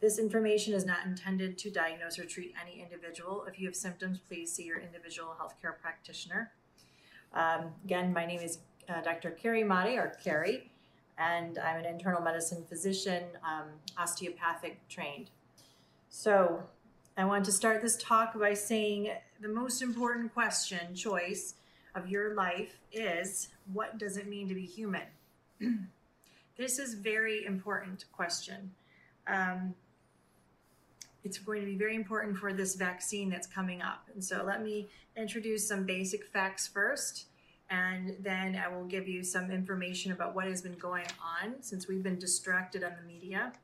This 0.00 0.18
information 0.18 0.74
is 0.74 0.84
not 0.84 1.04
intended 1.04 1.58
to 1.58 1.70
diagnose 1.70 2.18
or 2.20 2.24
treat 2.24 2.54
any 2.62 2.80
individual. 2.80 3.44
If 3.48 3.58
you 3.58 3.66
have 3.66 3.74
symptoms, 3.74 4.18
please 4.28 4.52
see 4.52 4.64
your 4.64 4.78
individual 4.78 5.34
healthcare 5.40 5.76
practitioner. 5.80 6.52
Um, 7.34 7.72
again, 7.84 8.12
my 8.12 8.24
name 8.24 8.40
is 8.40 8.58
uh, 8.88 9.00
Dr. 9.02 9.32
Carrie 9.32 9.64
Madej, 9.64 9.98
or 9.98 10.16
Carrie, 10.22 10.70
and 11.18 11.58
I'm 11.58 11.78
an 11.78 11.84
internal 11.84 12.22
medicine 12.22 12.64
physician, 12.68 13.24
um, 13.44 13.66
osteopathic 13.98 14.88
trained. 14.88 15.30
So, 16.10 16.62
I 17.18 17.24
want 17.24 17.44
to 17.46 17.52
start 17.52 17.82
this 17.82 17.96
talk 17.96 18.38
by 18.38 18.54
saying 18.54 19.10
the 19.40 19.48
most 19.48 19.82
important 19.82 20.32
question 20.32 20.94
choice 20.94 21.54
of 21.96 22.08
your 22.08 22.34
life 22.34 22.78
is 22.92 23.48
what 23.72 23.98
does 23.98 24.16
it 24.16 24.28
mean 24.28 24.46
to 24.46 24.54
be 24.54 24.64
human? 24.64 25.02
this 26.56 26.78
is 26.78 26.94
very 26.94 27.44
important 27.44 28.04
question. 28.12 28.70
Um, 29.26 29.74
it's 31.24 31.38
going 31.38 31.62
to 31.62 31.66
be 31.66 31.74
very 31.74 31.96
important 31.96 32.38
for 32.38 32.52
this 32.52 32.76
vaccine 32.76 33.30
that's 33.30 33.48
coming 33.48 33.82
up. 33.82 34.08
And 34.14 34.22
so 34.24 34.44
let 34.46 34.62
me 34.62 34.86
introduce 35.16 35.66
some 35.66 35.84
basic 35.84 36.24
facts 36.24 36.68
first, 36.68 37.24
and 37.68 38.14
then 38.20 38.54
I 38.54 38.68
will 38.68 38.84
give 38.84 39.08
you 39.08 39.24
some 39.24 39.50
information 39.50 40.12
about 40.12 40.36
what 40.36 40.44
has 40.44 40.62
been 40.62 40.78
going 40.78 41.06
on 41.42 41.54
since 41.62 41.88
we've 41.88 42.04
been 42.04 42.20
distracted 42.20 42.84
on 42.84 42.92
the 42.92 43.12
media 43.12 43.54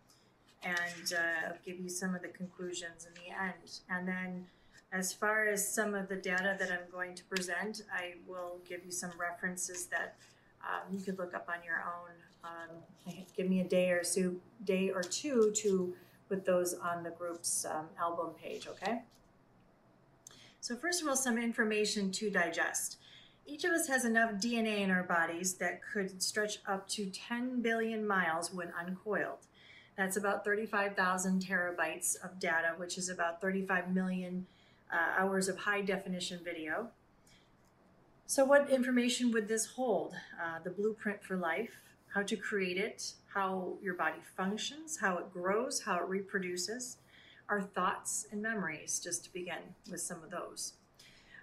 and 0.64 1.12
uh, 1.12 1.52
give 1.64 1.78
you 1.78 1.88
some 1.88 2.14
of 2.14 2.22
the 2.22 2.28
conclusions 2.28 3.06
in 3.06 3.12
the 3.14 3.30
end. 3.30 3.80
And 3.88 4.08
then, 4.08 4.46
as 4.92 5.12
far 5.12 5.48
as 5.48 5.66
some 5.66 5.94
of 5.94 6.08
the 6.08 6.16
data 6.16 6.56
that 6.58 6.70
I'm 6.70 6.90
going 6.90 7.14
to 7.14 7.24
present, 7.24 7.82
I 7.92 8.14
will 8.26 8.58
give 8.68 8.84
you 8.84 8.92
some 8.92 9.10
references 9.18 9.86
that 9.86 10.16
um, 10.62 10.92
you 10.92 11.00
could 11.00 11.18
look 11.18 11.34
up 11.34 11.48
on 11.48 11.62
your 11.64 11.82
own. 11.84 12.10
Um, 12.44 13.14
give 13.36 13.48
me 13.48 13.60
a 13.60 13.64
day 13.64 13.90
or 13.90 14.04
so, 14.04 14.34
day 14.64 14.90
or 14.90 15.02
two 15.02 15.52
to 15.56 15.94
put 16.28 16.44
those 16.44 16.74
on 16.74 17.02
the 17.02 17.10
group's 17.10 17.64
um, 17.64 17.86
album 17.98 18.30
page. 18.40 18.66
Okay. 18.68 19.02
So 20.60 20.76
first 20.76 21.02
of 21.02 21.08
all, 21.08 21.16
some 21.16 21.36
information 21.38 22.10
to 22.12 22.30
digest. 22.30 22.98
Each 23.46 23.64
of 23.64 23.72
us 23.72 23.86
has 23.88 24.06
enough 24.06 24.32
DNA 24.34 24.78
in 24.78 24.90
our 24.90 25.02
bodies 25.02 25.54
that 25.54 25.80
could 25.82 26.22
stretch 26.22 26.60
up 26.66 26.88
to 26.90 27.06
10 27.06 27.60
billion 27.60 28.06
miles 28.06 28.52
when 28.52 28.72
uncoiled. 28.78 29.46
That's 29.97 30.16
about 30.16 30.45
35,000 30.45 31.40
terabytes 31.40 32.16
of 32.24 32.40
data, 32.40 32.74
which 32.76 32.99
is 32.99 33.09
about 33.09 33.40
35 33.40 33.95
million 33.95 34.47
uh, 34.92 35.20
hours 35.22 35.49
of 35.49 35.59
high 35.59 35.82
definition 35.82 36.40
video. 36.45 36.88
So, 38.26 38.45
what 38.45 38.70
information 38.70 39.30
would 39.32 39.49
this 39.49 39.66
hold? 39.66 40.14
Uh, 40.42 40.59
the 40.64 40.70
blueprint 40.70 41.22
for 41.22 41.36
life, 41.36 41.78
how 42.14 42.22
to 42.22 42.36
create 42.36 42.76
it, 42.76 43.12
how 43.34 43.74
your 43.82 43.95
body 43.95 44.20
functions, 44.36 44.99
how 44.99 45.18
it 45.18 45.32
grows, 45.32 45.82
how 45.82 45.99
it 45.99 46.09
reproduces, 46.09 46.97
our 47.49 47.61
thoughts 47.61 48.26
and 48.32 48.42
memories, 48.42 48.99
just 48.99 49.24
to 49.24 49.32
begin 49.32 49.74
with 49.90 50.01
some 50.01 50.22
of 50.22 50.30
those. 50.30 50.72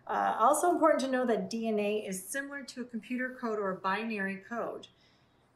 Uh, 0.07 0.35
also 0.39 0.71
important 0.71 0.99
to 1.01 1.07
know 1.07 1.25
that 1.25 1.49
DNA 1.49 2.07
is 2.07 2.27
similar 2.27 2.63
to 2.63 2.81
a 2.81 2.85
computer 2.85 3.37
code 3.39 3.59
or 3.59 3.71
a 3.71 3.75
binary 3.75 4.41
code. 4.49 4.87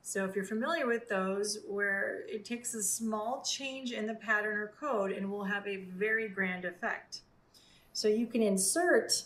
So 0.08 0.24
if 0.24 0.36
you're 0.36 0.46
familiar 0.46 0.86
with 0.86 1.10
those, 1.10 1.58
where 1.68 2.26
it 2.28 2.46
takes 2.46 2.76
a 2.76 2.84
small 2.84 3.42
change 3.42 3.92
in 3.92 4.06
the 4.06 4.14
pattern 4.14 4.56
or 4.56 4.72
code 4.80 5.12
and 5.12 5.32
will 5.32 5.46
have 5.46 5.66
a 5.66 5.78
very 5.78 6.30
grand 6.30 6.64
effect. 6.64 7.22
So 7.92 8.08
you 8.08 8.28
can 8.28 8.44
insert 8.44 9.24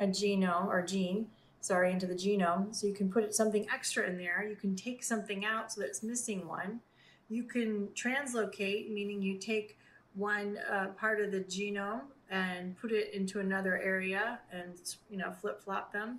a 0.00 0.08
genome 0.08 0.66
or 0.66 0.82
gene, 0.82 1.28
sorry, 1.60 1.92
into 1.92 2.08
the 2.08 2.14
genome. 2.16 2.74
So 2.74 2.88
you 2.88 2.92
can 2.92 3.08
put 3.08 3.36
something 3.36 3.68
extra 3.72 4.04
in 4.08 4.18
there. 4.18 4.44
You 4.44 4.56
can 4.56 4.74
take 4.74 5.04
something 5.04 5.44
out 5.44 5.72
so 5.72 5.82
that 5.82 5.86
it's 5.86 6.02
missing 6.02 6.48
one. 6.48 6.80
You 7.28 7.44
can 7.44 7.90
translocate, 7.94 8.90
meaning 8.90 9.22
you 9.22 9.38
take 9.38 9.78
one 10.14 10.58
uh, 10.68 10.88
part 10.98 11.20
of 11.20 11.30
the 11.30 11.42
genome 11.42 12.00
and 12.30 12.76
put 12.76 12.90
it 12.90 13.14
into 13.14 13.38
another 13.38 13.78
area 13.78 14.40
and 14.50 14.74
you 15.08 15.18
know 15.18 15.30
flip 15.30 15.62
flop 15.62 15.92
them 15.92 16.18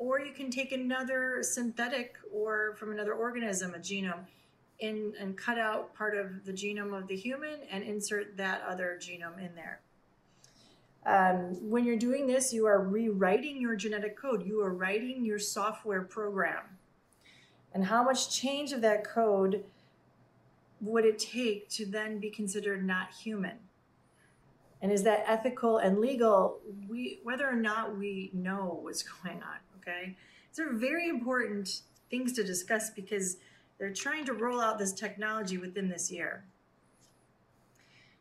or 0.00 0.18
you 0.18 0.32
can 0.32 0.50
take 0.50 0.72
another 0.72 1.42
synthetic 1.42 2.16
or 2.32 2.74
from 2.76 2.90
another 2.90 3.12
organism, 3.12 3.74
a 3.74 3.78
genome, 3.78 4.24
in 4.78 5.12
and 5.20 5.36
cut 5.36 5.58
out 5.58 5.94
part 5.94 6.16
of 6.16 6.46
the 6.46 6.52
genome 6.52 6.96
of 6.96 7.06
the 7.06 7.14
human 7.14 7.60
and 7.70 7.84
insert 7.84 8.34
that 8.38 8.62
other 8.66 8.98
genome 8.98 9.38
in 9.38 9.54
there. 9.54 9.80
Um, 11.04 11.68
when 11.68 11.84
you're 11.84 11.98
doing 11.98 12.26
this, 12.26 12.50
you 12.50 12.64
are 12.66 12.80
rewriting 12.82 13.60
your 13.60 13.76
genetic 13.76 14.16
code. 14.16 14.46
You 14.46 14.62
are 14.62 14.72
writing 14.72 15.22
your 15.22 15.38
software 15.38 16.02
program. 16.02 16.62
And 17.74 17.84
how 17.84 18.02
much 18.02 18.34
change 18.34 18.72
of 18.72 18.80
that 18.80 19.04
code 19.04 19.64
would 20.80 21.04
it 21.04 21.18
take 21.18 21.68
to 21.70 21.84
then 21.84 22.18
be 22.20 22.30
considered 22.30 22.86
not 22.86 23.12
human? 23.12 23.58
And 24.80 24.90
is 24.90 25.02
that 25.02 25.24
ethical 25.26 25.76
and 25.76 25.98
legal? 25.98 26.58
We, 26.88 27.20
whether 27.22 27.46
or 27.46 27.56
not 27.56 27.98
we 27.98 28.30
know 28.32 28.78
what's 28.82 29.02
going 29.22 29.42
on. 29.42 29.69
Okay. 29.80 30.16
These 30.50 30.66
are 30.66 30.72
very 30.72 31.08
important 31.08 31.82
things 32.10 32.32
to 32.34 32.44
discuss 32.44 32.90
because 32.90 33.36
they're 33.78 33.92
trying 33.92 34.24
to 34.26 34.32
roll 34.32 34.60
out 34.60 34.78
this 34.78 34.92
technology 34.92 35.56
within 35.56 35.88
this 35.88 36.10
year. 36.10 36.44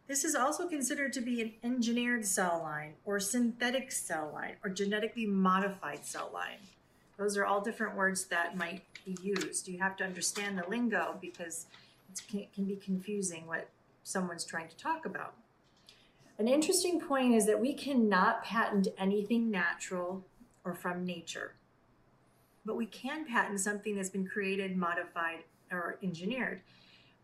This 0.07 0.23
is 0.23 0.33
also 0.33 0.67
considered 0.67 1.13
to 1.13 1.21
be 1.21 1.41
an 1.41 1.53
engineered 1.63 2.25
cell 2.25 2.61
line 2.63 2.93
or 3.05 3.19
synthetic 3.19 3.91
cell 3.91 4.31
line 4.33 4.55
or 4.63 4.69
genetically 4.69 5.27
modified 5.27 6.03
cell 6.03 6.31
line. 6.33 6.57
Those 7.17 7.37
are 7.37 7.45
all 7.45 7.61
different 7.61 7.95
words 7.95 8.25
that 8.25 8.57
might 8.57 8.81
be 9.05 9.17
used. 9.21 9.67
You 9.67 9.77
have 9.79 9.97
to 9.97 10.03
understand 10.03 10.57
the 10.57 10.67
lingo 10.67 11.17
because 11.21 11.67
it 12.33 12.51
can, 12.53 12.65
be 12.65 12.77
confusing 12.77 13.45
what 13.45 13.69
someone's 14.03 14.45
trying 14.45 14.69
to 14.69 14.77
talk 14.77 15.05
about. 15.05 15.35
An 16.39 16.47
interesting 16.47 17.01
point 17.01 17.35
is 17.35 17.45
that 17.45 17.59
we 17.59 17.73
cannot 17.73 18.43
patent 18.43 18.87
anything 18.97 19.51
natural 19.51 20.23
or 20.69 20.75
from 20.75 21.05
nature, 21.05 21.53
but 22.65 22.75
we 22.75 22.85
can 22.85 23.25
patent 23.25 23.59
something 23.59 23.95
that's 23.95 24.09
been 24.09 24.27
created, 24.27 24.77
modified, 24.77 25.39
or 25.71 25.97
engineered. 26.03 26.61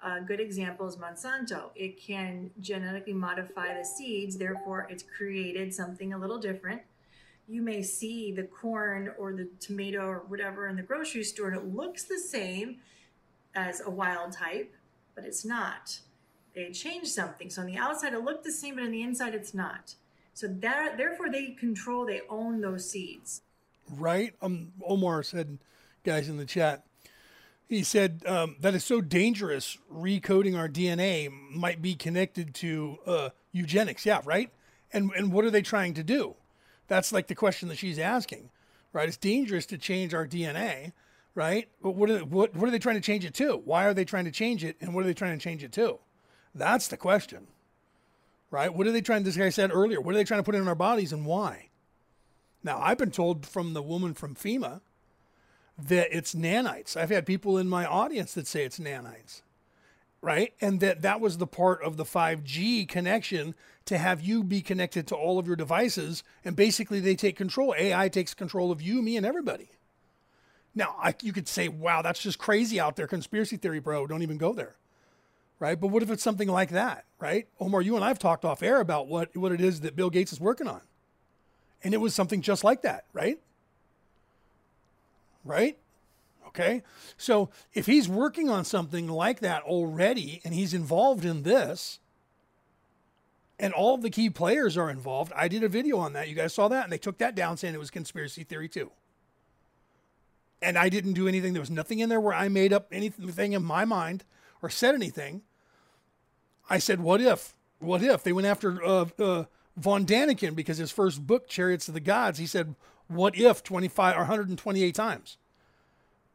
A 0.02 0.22
good 0.22 0.39
example 0.39 0.88
is 0.88 0.98
Monsanto. 0.98 1.70
It 1.76 2.02
can 2.02 2.52
genetically 2.60 3.14
modify 3.14 3.78
the 3.78 3.86
seeds, 3.86 4.38
therefore, 4.38 4.88
it's 4.89 5.04
created 5.18 5.74
something 5.74 6.14
a 6.14 6.18
little 6.18 6.38
different. 6.38 6.82
You 7.48 7.62
may 7.62 7.82
see 7.82 8.32
the 8.32 8.43
corn 8.43 9.12
or 9.18 9.34
the 9.34 9.48
tomato 9.60 10.06
or 10.06 10.24
whatever 10.28 10.68
in 10.68 10.76
the 10.76 10.84
grocery 10.84 11.24
store, 11.24 11.50
and 11.50 11.58
it 11.58 11.76
looks 11.76 12.04
the 12.04 12.20
same 12.20 12.78
as 13.54 13.82
a 13.82 13.89
wild 13.89 14.32
type, 14.32 14.74
but 15.14 15.24
it's 15.24 15.46
not 15.46 16.00
they 16.56 16.72
changed 16.72 17.10
something. 17.10 17.50
So 17.50 17.62
on 17.62 17.68
the 17.68 17.78
outside 17.78 18.14
it 18.14 18.24
looked 18.24 18.46
the 18.46 18.52
same, 18.52 18.76
but 18.76 18.86
on 18.86 18.91
the 18.91 19.04
inside 19.04 19.36
it's 19.36 19.54
not. 19.54 19.96
So 20.36 20.48
that 20.48 20.98
therefore 20.98 21.32
they 21.32 21.52
control, 21.52 22.06
they 22.06 22.22
own 22.30 22.60
those 22.60 22.88
seeds. 22.90 23.42
Right? 23.90 24.34
Um, 24.42 24.74
Omar 24.86 25.24
said, 25.24 25.60
guys 26.04 26.28
in 26.28 26.38
the 26.38 26.46
chat, 26.46 26.84
he 27.68 27.84
said 27.84 28.22
um, 28.28 28.58
that 28.60 28.76
is 28.76 28.84
so 28.84 29.00
dangerous. 29.02 29.78
Recoding 29.92 30.58
our 30.58 30.68
DNA 30.68 31.30
might 31.52 31.82
be 31.82 31.96
connected 31.96 32.54
to 32.56 33.00
uh, 33.08 33.30
eugenics. 33.54 34.06
Yeah, 34.06 34.22
right. 34.26 34.52
And 34.92 35.10
and 35.16 35.32
what 35.32 35.46
are 35.46 35.52
they 35.52 35.62
trying 35.62 35.94
to 35.96 36.04
do? 36.04 36.36
That's 36.88 37.12
like 37.12 37.28
the 37.28 37.36
question 37.36 37.70
that 37.70 37.78
she's 37.78 37.98
asking, 37.98 38.52
right? 38.94 39.08
It's 39.08 39.18
dangerous 39.18 39.66
to 39.68 39.78
change 39.78 40.14
our 40.14 40.28
DNA, 40.28 40.92
right? 41.34 41.70
But 41.82 41.92
what 41.92 42.12
are 42.12 42.20
what 42.20 42.56
what 42.56 42.68
are 42.68 42.72
they 42.72 42.80
trying 42.80 42.96
to 42.96 43.02
change 43.02 43.26
it 43.26 43.34
to? 43.36 43.56
Why 43.56 43.86
are 43.86 43.94
they 43.94 44.06
trying 44.06 44.26
to 44.26 44.32
change 44.32 44.64
it? 44.64 44.76
And 44.82 44.94
what 44.94 45.04
are 45.04 45.08
they 45.08 45.14
trying 45.14 45.38
to 45.38 45.44
change 45.44 45.64
it 45.64 45.72
to? 45.74 46.00
That's 46.54 46.88
the 46.88 46.98
question, 46.98 47.48
right? 48.56 48.74
What 48.74 48.88
are 48.88 48.91
they 48.93 49.01
trying? 49.01 49.24
This 49.24 49.36
guy 49.36 49.49
said 49.49 49.70
earlier. 49.74 49.99
What 49.99 50.16
are 50.16 50.18
they 50.18 50.24
trying 50.24 50.39
to 50.39 50.43
put 50.43 50.56
in 50.56 50.66
our 50.66 50.76
bodies 50.76 51.12
and 51.12 51.26
why? 51.26 51.72
Now 52.64 52.80
I've 52.82 52.97
been 52.97 53.12
told 53.12 53.45
from 53.45 53.74
the 53.74 53.82
woman 53.82 54.14
from 54.14 54.34
FEMA 54.34 54.80
that 55.78 56.16
it's 56.16 56.34
nanites. 56.34 56.95
I've 56.95 57.10
had 57.10 57.26
people 57.26 57.58
in 57.58 57.68
my 57.68 57.86
audience 57.86 58.34
that 58.34 58.47
say 58.47 58.64
it's 58.64 58.80
nanites, 58.80 59.41
right? 60.22 60.53
And 60.62 60.80
that 60.80 61.01
that 61.01 61.20
was 61.20 61.38
the 61.38 61.45
part 61.45 61.84
of 61.84 61.97
the 61.97 62.06
5G 62.06 62.88
connection 62.88 63.56
to 63.84 63.97
have 63.97 64.22
you 64.22 64.41
be 64.41 64.62
connected 64.62 65.06
to 65.08 65.16
all 65.16 65.38
of 65.38 65.47
your 65.47 65.58
devices, 65.58 66.24
and 66.45 66.56
basically 66.56 67.01
they 67.01 67.16
take 67.16 67.36
control. 67.36 67.76
AI 67.78 68.08
takes 68.08 68.34
control 68.34 68.72
of 68.72 68.82
you, 68.82 69.01
me, 69.01 69.18
and 69.18 69.26
everybody. 69.26 69.70
Now, 70.74 70.95
I, 70.97 71.14
you 71.22 71.34
could 71.34 71.49
say, 71.49 71.68
"Wow, 71.68 72.01
that's 72.01 72.22
just 72.22 72.39
crazy 72.39 72.80
out 72.80 72.95
there, 72.95 73.06
conspiracy 73.06 73.58
theory, 73.58 73.80
bro." 73.80 74.08
Don't 74.08 74.24
even 74.24 74.38
go 74.38 74.53
there 74.53 74.78
right? 75.60 75.80
But 75.80 75.88
what 75.88 76.03
if 76.03 76.10
it's 76.10 76.24
something 76.24 76.47
like 76.47 76.70
that, 76.70 77.06
right? 77.20 77.47
Omar, 77.60 77.82
you 77.82 77.95
and 77.95 78.03
I've 78.03 78.20
talked 78.20 78.45
off 78.45 78.62
air 78.62 78.80
about 78.80 79.08
what, 79.08 79.36
what 79.36 79.51
it 79.51 79.62
is 79.62 79.82
that 79.82 79.95
Bill 79.95 80.10
Gates 80.10 80.34
is 80.34 80.39
working 80.39 80.68
on. 80.68 80.82
And 81.84 81.93
it 81.93 81.97
was 81.97 82.16
something 82.16 82.41
just 82.41 82.64
like 82.64 82.82
that, 82.82 83.06
right? 83.14 83.39
Right? 85.43 85.78
Okay. 86.47 86.84
So 87.18 87.49
if 87.74 87.86
he's 87.86 88.08
working 88.08 88.49
on 88.49 88.66
something 88.66 89.08
like 89.08 89.41
that 89.41 89.64
already 89.64 90.41
and 90.43 90.53
he's 90.53 90.74
involved 90.74 91.26
in 91.26 91.43
this, 91.43 91.99
and 93.60 93.74
all 93.74 93.95
of 93.95 94.01
the 94.01 94.10
key 94.10 94.30
players 94.30 94.78
are 94.78 94.89
involved, 94.89 95.32
I 95.36 95.47
did 95.47 95.64
a 95.64 95.70
video 95.70 95.97
on 95.97 96.14
that. 96.14 96.28
You 96.28 96.36
guys 96.36 96.53
saw 96.53 96.68
that, 96.68 96.84
and 96.84 96.91
they 96.91 96.97
took 96.97 97.20
that 97.20 97.36
down 97.36 97.56
saying 97.56 97.74
it 97.74 97.80
was 97.80 97.89
conspiracy 97.89 98.43
theory 98.43 98.68
too. 98.68 98.91
And 100.62 100.78
I 100.78 100.89
didn't 100.89 101.14
do 101.14 101.28
anything. 101.28 101.53
There 101.53 101.62
was 101.62 101.70
nothing 101.70 101.99
in 101.99 102.10
there 102.10 102.20
where 102.20 102.34
I 102.34 102.49
made 102.49 102.74
up 102.74 102.88
anything 102.91 103.53
in 103.53 103.64
my 103.64 103.86
mind 103.86 104.24
or 104.66 104.70
said 104.70 104.95
anything. 104.95 105.43
I 106.70 106.80
said, 106.80 106.99
"What 106.99 107.22
if? 107.22 107.55
What 107.80 108.01
if 108.01 108.24
they 108.24 108.34
went 108.34 108.47
after 108.47 108.84
uh, 108.84 109.05
uh, 109.20 109.43
von 109.78 110.05
Daniken 110.05 110.55
because 110.55 110.78
his 110.78 110.91
first 110.91 111.28
book, 111.28 111.47
Chariots 111.47 111.88
of 111.88 111.93
the 111.93 111.99
Gods, 111.99 112.39
he 112.39 112.47
said, 112.47 112.76
"What 113.07 113.38
if 113.38 113.63
25 113.63 114.16
or 114.16 114.20
128 114.20 114.95
times?" 114.95 115.38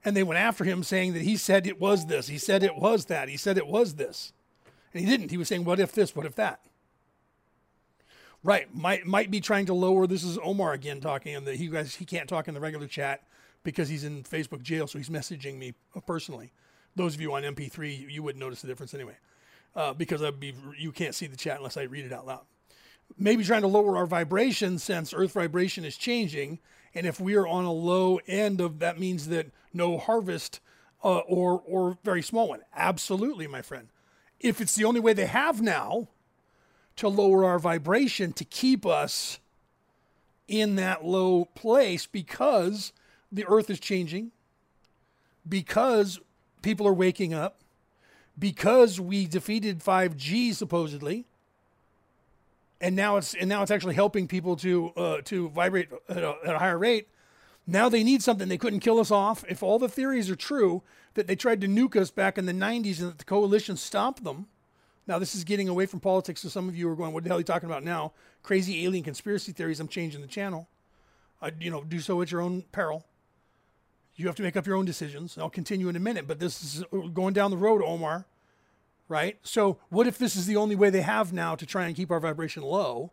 And 0.05 0.17
they 0.17 0.23
went 0.23 0.39
after 0.39 0.65
him 0.65 0.83
saying 0.83 1.13
that 1.15 1.23
he 1.23 1.37
said 1.37 1.67
it 1.67 1.81
was 1.81 2.07
this, 2.07 2.29
he 2.29 2.39
said 2.39 2.63
it 2.63 2.77
was 2.77 3.07
that, 3.07 3.29
he 3.29 3.37
said 3.37 3.59
it 3.59 3.67
was 3.67 3.97
this, 3.97 4.33
and 4.95 5.05
he 5.05 5.11
didn't. 5.11 5.31
He 5.31 5.37
was 5.37 5.49
saying, 5.49 5.65
"What 5.65 5.81
if 5.81 5.93
this? 5.93 6.15
What 6.15 6.27
if 6.27 6.37
that?" 6.37 6.61
Right, 8.45 8.73
might 8.73 9.07
might 9.07 9.31
be 9.33 9.41
trying 9.41 9.67
to 9.67 9.75
lower. 9.75 10.07
This 10.07 10.23
is 10.23 10.39
Omar 10.43 10.73
again 10.73 11.01
talking, 11.01 11.35
and 11.35 11.47
that 11.49 11.57
he 11.57 11.67
guys 11.67 11.97
he 11.97 12.05
can't 12.05 12.29
talk 12.29 12.47
in 12.47 12.55
the 12.55 12.61
regular 12.61 12.87
chat 12.87 13.25
because 13.65 13.89
he's 13.89 14.05
in 14.05 14.23
Facebook 14.23 14.63
jail, 14.63 14.87
so 14.87 14.99
he's 14.99 15.11
messaging 15.11 15.59
me 15.59 15.75
personally. 16.07 16.53
Those 16.97 17.15
of 17.15 17.21
you 17.21 17.33
on 17.35 17.43
MP3, 17.43 18.11
you 18.11 18.23
wouldn't 18.23 18.41
notice 18.41 18.63
the 18.63 18.69
difference 18.69 18.95
anyway, 18.95 19.17
uh, 19.75 19.93
because 19.95 20.23
I'd 20.23 20.41
be 20.41 20.55
you 20.79 20.93
can't 20.93 21.15
see 21.15 21.27
the 21.27 21.37
chat 21.37 21.59
unless 21.59 21.77
I 21.77 21.83
read 21.83 22.05
it 22.05 22.13
out 22.13 22.27
loud. 22.27 22.43
Maybe 23.19 23.45
trying 23.45 23.63
to 23.63 23.69
lower 23.69 23.97
our 23.97 24.07
vibration 24.07 24.79
since 24.79 25.13
Earth 25.13 25.33
vibration 25.33 25.85
is 25.85 25.97
changing, 25.97 26.59
and 26.95 27.07
if 27.07 27.21
we 27.21 27.35
are 27.35 27.47
on 27.47 27.65
a 27.65 27.73
low 27.73 28.21
end 28.27 28.61
of 28.61 28.79
that 28.81 28.99
means 28.99 29.29
that 29.29 29.51
no 29.73 29.99
harvest 29.99 30.61
uh, 31.03 31.19
or 31.19 31.63
or 31.67 31.99
very 32.05 32.23
small 32.23 32.49
one. 32.49 32.61
Absolutely, 32.75 33.47
my 33.47 33.63
friend. 33.63 33.89
If 34.39 34.61
it's 34.61 34.75
the 34.75 34.85
only 34.85 35.01
way 35.01 35.13
they 35.13 35.27
have 35.27 35.61
now 35.61 36.09
to 36.97 37.09
lower 37.09 37.45
our 37.45 37.59
vibration 37.59 38.33
to 38.35 38.45
keep 38.45 38.85
us 38.85 39.39
in 40.49 40.75
that 40.77 41.05
low 41.05 41.45
place 41.45 42.07
because 42.07 42.93
the 43.31 43.47
earth 43.47 43.71
is 43.71 43.79
changing, 43.79 44.33
because 45.49 46.19
people 46.63 46.87
are 46.87 46.95
waking 46.95 47.35
up 47.35 47.61
because 48.39 49.01
we 49.01 49.27
defeated 49.27 49.81
5G 49.81 50.55
supposedly, 50.55 51.27
and 52.81 52.97
now 52.97 53.17
it's 53.17 53.35
and 53.35 53.49
now 53.49 53.63
it's 53.63 53.71
actually 53.71 53.95
helping 53.95 54.27
people 54.27 54.57
to 54.57 54.89
uh, 54.91 55.21
to 55.25 55.51
vibrate 55.51 55.89
at 56.09 56.19
a, 56.19 56.35
at 56.47 56.55
a 56.55 56.59
higher 56.59 56.79
rate. 56.79 57.09
Now 57.67 57.89
they 57.89 58.03
need 58.03 58.23
something. 58.23 58.49
They 58.49 58.59
couldn't 58.59 58.81
kill 58.81 58.99
us 58.99 59.11
off. 59.11 59.45
If 59.49 59.63
all 59.63 59.79
the 59.79 59.89
theories 59.89 60.31
are 60.31 60.37
true 60.37 60.83
that 61.15 61.27
they 61.27 61.37
tried 61.37 61.61
to 61.61 61.69
nuke 61.69 61.95
us 61.95 62.11
back 62.11 62.39
in 62.39 62.47
the 62.47 62.53
90s 62.53 63.01
and 63.01 63.11
that 63.11 63.19
the 63.19 63.25
coalition 63.25 63.77
stopped 63.77 64.25
them. 64.25 64.47
Now 65.07 65.19
this 65.19 65.35
is 65.35 65.45
getting 65.45 65.69
away 65.69 65.87
from 65.87 66.01
politics. 66.01 66.41
So 66.41 66.49
some 66.49 66.69
of 66.69 66.77
you 66.77 66.89
are 66.89 66.97
going, 66.97 67.13
"What 67.13 67.25
the 67.25 67.31
hell 67.31 67.37
are 67.37 67.41
you 67.41 67.45
talking 67.45 67.69
about 67.69 67.85
now?" 67.85 68.13
Crazy 68.43 68.85
alien 68.85 69.05
conspiracy 69.05 69.53
theories. 69.53 69.81
I'm 69.81 69.89
changing 69.89 70.23
the 70.23 70.27
channel. 70.27 70.69
Uh, 71.43 71.51
you 71.59 71.71
know, 71.71 71.83
do 71.83 72.01
so 72.01 72.21
at 72.23 72.31
your 72.31 72.41
own 72.41 72.63
peril. 72.73 73.05
You 74.21 74.27
have 74.27 74.37
to 74.37 74.43
make 74.43 74.57
up 74.57 74.67
your 74.67 74.77
own 74.77 74.85
decisions. 74.85 75.39
I'll 75.39 75.49
continue 75.49 75.89
in 75.89 75.97
a 75.97 76.01
minute, 76.01 76.29
but 76.29 76.39
this 76.39 76.63
is 76.63 76.85
going 77.15 77.33
down 77.33 77.51
the 77.51 77.57
road, 77.57 77.83
Omar, 77.83 78.27
right? 79.09 79.39
So, 79.43 79.79
what 79.89 80.07
if 80.07 80.19
this 80.19 80.37
is 80.37 80.45
the 80.45 80.57
only 80.57 80.77
way 80.77 80.91
they 80.91 81.01
have 81.01 81.33
now 81.33 81.55
to 81.55 81.65
try 81.65 81.87
and 81.87 81.97
keep 81.97 82.11
our 82.11 82.21
vibration 82.21 82.63
low 82.63 83.13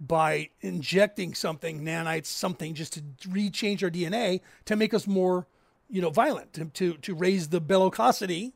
by 0.00 0.48
injecting 0.62 1.34
something, 1.34 1.84
nanites, 1.84 2.26
something, 2.26 2.72
just 2.72 2.94
to 2.94 3.02
rechange 3.28 3.82
our 3.82 3.90
DNA 3.90 4.40
to 4.64 4.74
make 4.74 4.94
us 4.94 5.06
more, 5.06 5.46
you 5.90 6.00
know, 6.00 6.08
violent, 6.08 6.54
to, 6.54 6.64
to, 6.64 6.94
to 6.94 7.14
raise 7.14 7.48
the 7.48 7.60
bellicosity 7.60 8.52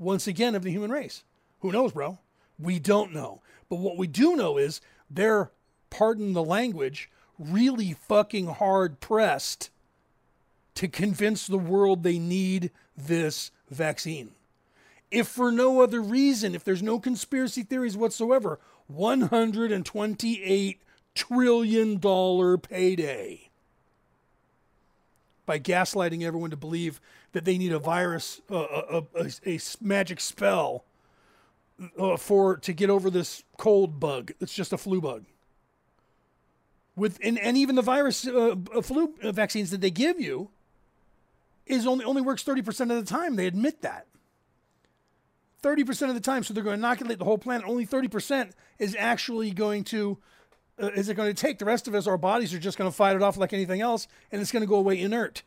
once 0.00 0.26
again 0.26 0.56
of 0.56 0.64
the 0.64 0.72
human 0.72 0.90
race? 0.90 1.22
Who 1.60 1.70
knows, 1.70 1.92
bro? 1.92 2.18
We 2.58 2.80
don't 2.80 3.14
know. 3.14 3.42
But 3.68 3.76
what 3.76 3.96
we 3.96 4.08
do 4.08 4.34
know 4.34 4.56
is 4.56 4.80
they're, 5.08 5.52
pardon 5.88 6.32
the 6.32 6.42
language, 6.42 7.08
really 7.38 7.92
fucking 7.92 8.48
hard 8.48 8.98
pressed 8.98 9.70
to 10.74 10.88
convince 10.88 11.46
the 11.46 11.58
world 11.58 12.02
they 12.02 12.18
need 12.18 12.70
this 12.96 13.50
vaccine. 13.70 14.32
If 15.10 15.28
for 15.28 15.52
no 15.52 15.82
other 15.82 16.00
reason, 16.00 16.54
if 16.54 16.64
there's 16.64 16.82
no 16.82 16.98
conspiracy 16.98 17.62
theories 17.62 17.96
whatsoever, 17.96 18.58
$128 18.90 20.78
trillion 21.14 22.00
payday 22.58 23.50
by 25.44 25.58
gaslighting 25.58 26.22
everyone 26.22 26.50
to 26.50 26.56
believe 26.56 27.00
that 27.32 27.44
they 27.44 27.58
need 27.58 27.72
a 27.72 27.78
virus, 27.78 28.40
uh, 28.50 28.56
a, 28.90 29.02
a, 29.16 29.30
a, 29.46 29.60
magic 29.80 30.20
spell 30.20 30.84
uh, 31.98 32.16
for 32.16 32.56
to 32.58 32.72
get 32.72 32.90
over 32.90 33.10
this 33.10 33.42
cold 33.58 33.98
bug. 33.98 34.32
It's 34.40 34.54
just 34.54 34.72
a 34.72 34.78
flu 34.78 35.00
bug. 35.00 35.24
With 36.94 37.18
and, 37.22 37.38
and 37.38 37.56
even 37.56 37.74
the 37.74 37.82
virus 37.82 38.26
uh, 38.26 38.54
flu 38.82 39.14
vaccines 39.22 39.70
that 39.70 39.80
they 39.80 39.90
give 39.90 40.20
you 40.20 40.50
is 41.66 41.86
only 41.86 42.04
only 42.04 42.22
works 42.22 42.44
30% 42.44 42.68
of 42.90 43.04
the 43.04 43.04
time. 43.04 43.36
They 43.36 43.46
admit 43.46 43.82
that. 43.82 44.06
30% 45.62 46.08
of 46.08 46.14
the 46.14 46.20
time. 46.20 46.42
So 46.42 46.52
they're 46.52 46.64
going 46.64 46.80
to 46.80 46.86
inoculate 46.86 47.18
the 47.18 47.24
whole 47.24 47.38
planet. 47.38 47.66
Only 47.66 47.86
30% 47.86 48.50
is 48.80 48.96
actually 48.98 49.52
going 49.52 49.84
to 49.84 50.18
uh, 50.80 50.88
is 50.94 51.08
it 51.08 51.14
going 51.14 51.32
to 51.32 51.40
take? 51.40 51.58
The 51.58 51.64
rest 51.64 51.86
of 51.86 51.94
us, 51.94 52.06
our 52.06 52.18
bodies 52.18 52.52
are 52.54 52.58
just 52.58 52.78
going 52.78 52.90
to 52.90 52.96
fight 52.96 53.14
it 53.14 53.22
off 53.22 53.36
like 53.36 53.52
anything 53.52 53.80
else, 53.80 54.08
and 54.30 54.40
it's 54.40 54.50
going 54.50 54.62
to 54.62 54.66
go 54.66 54.76
away 54.76 55.00
inert. 55.00 55.42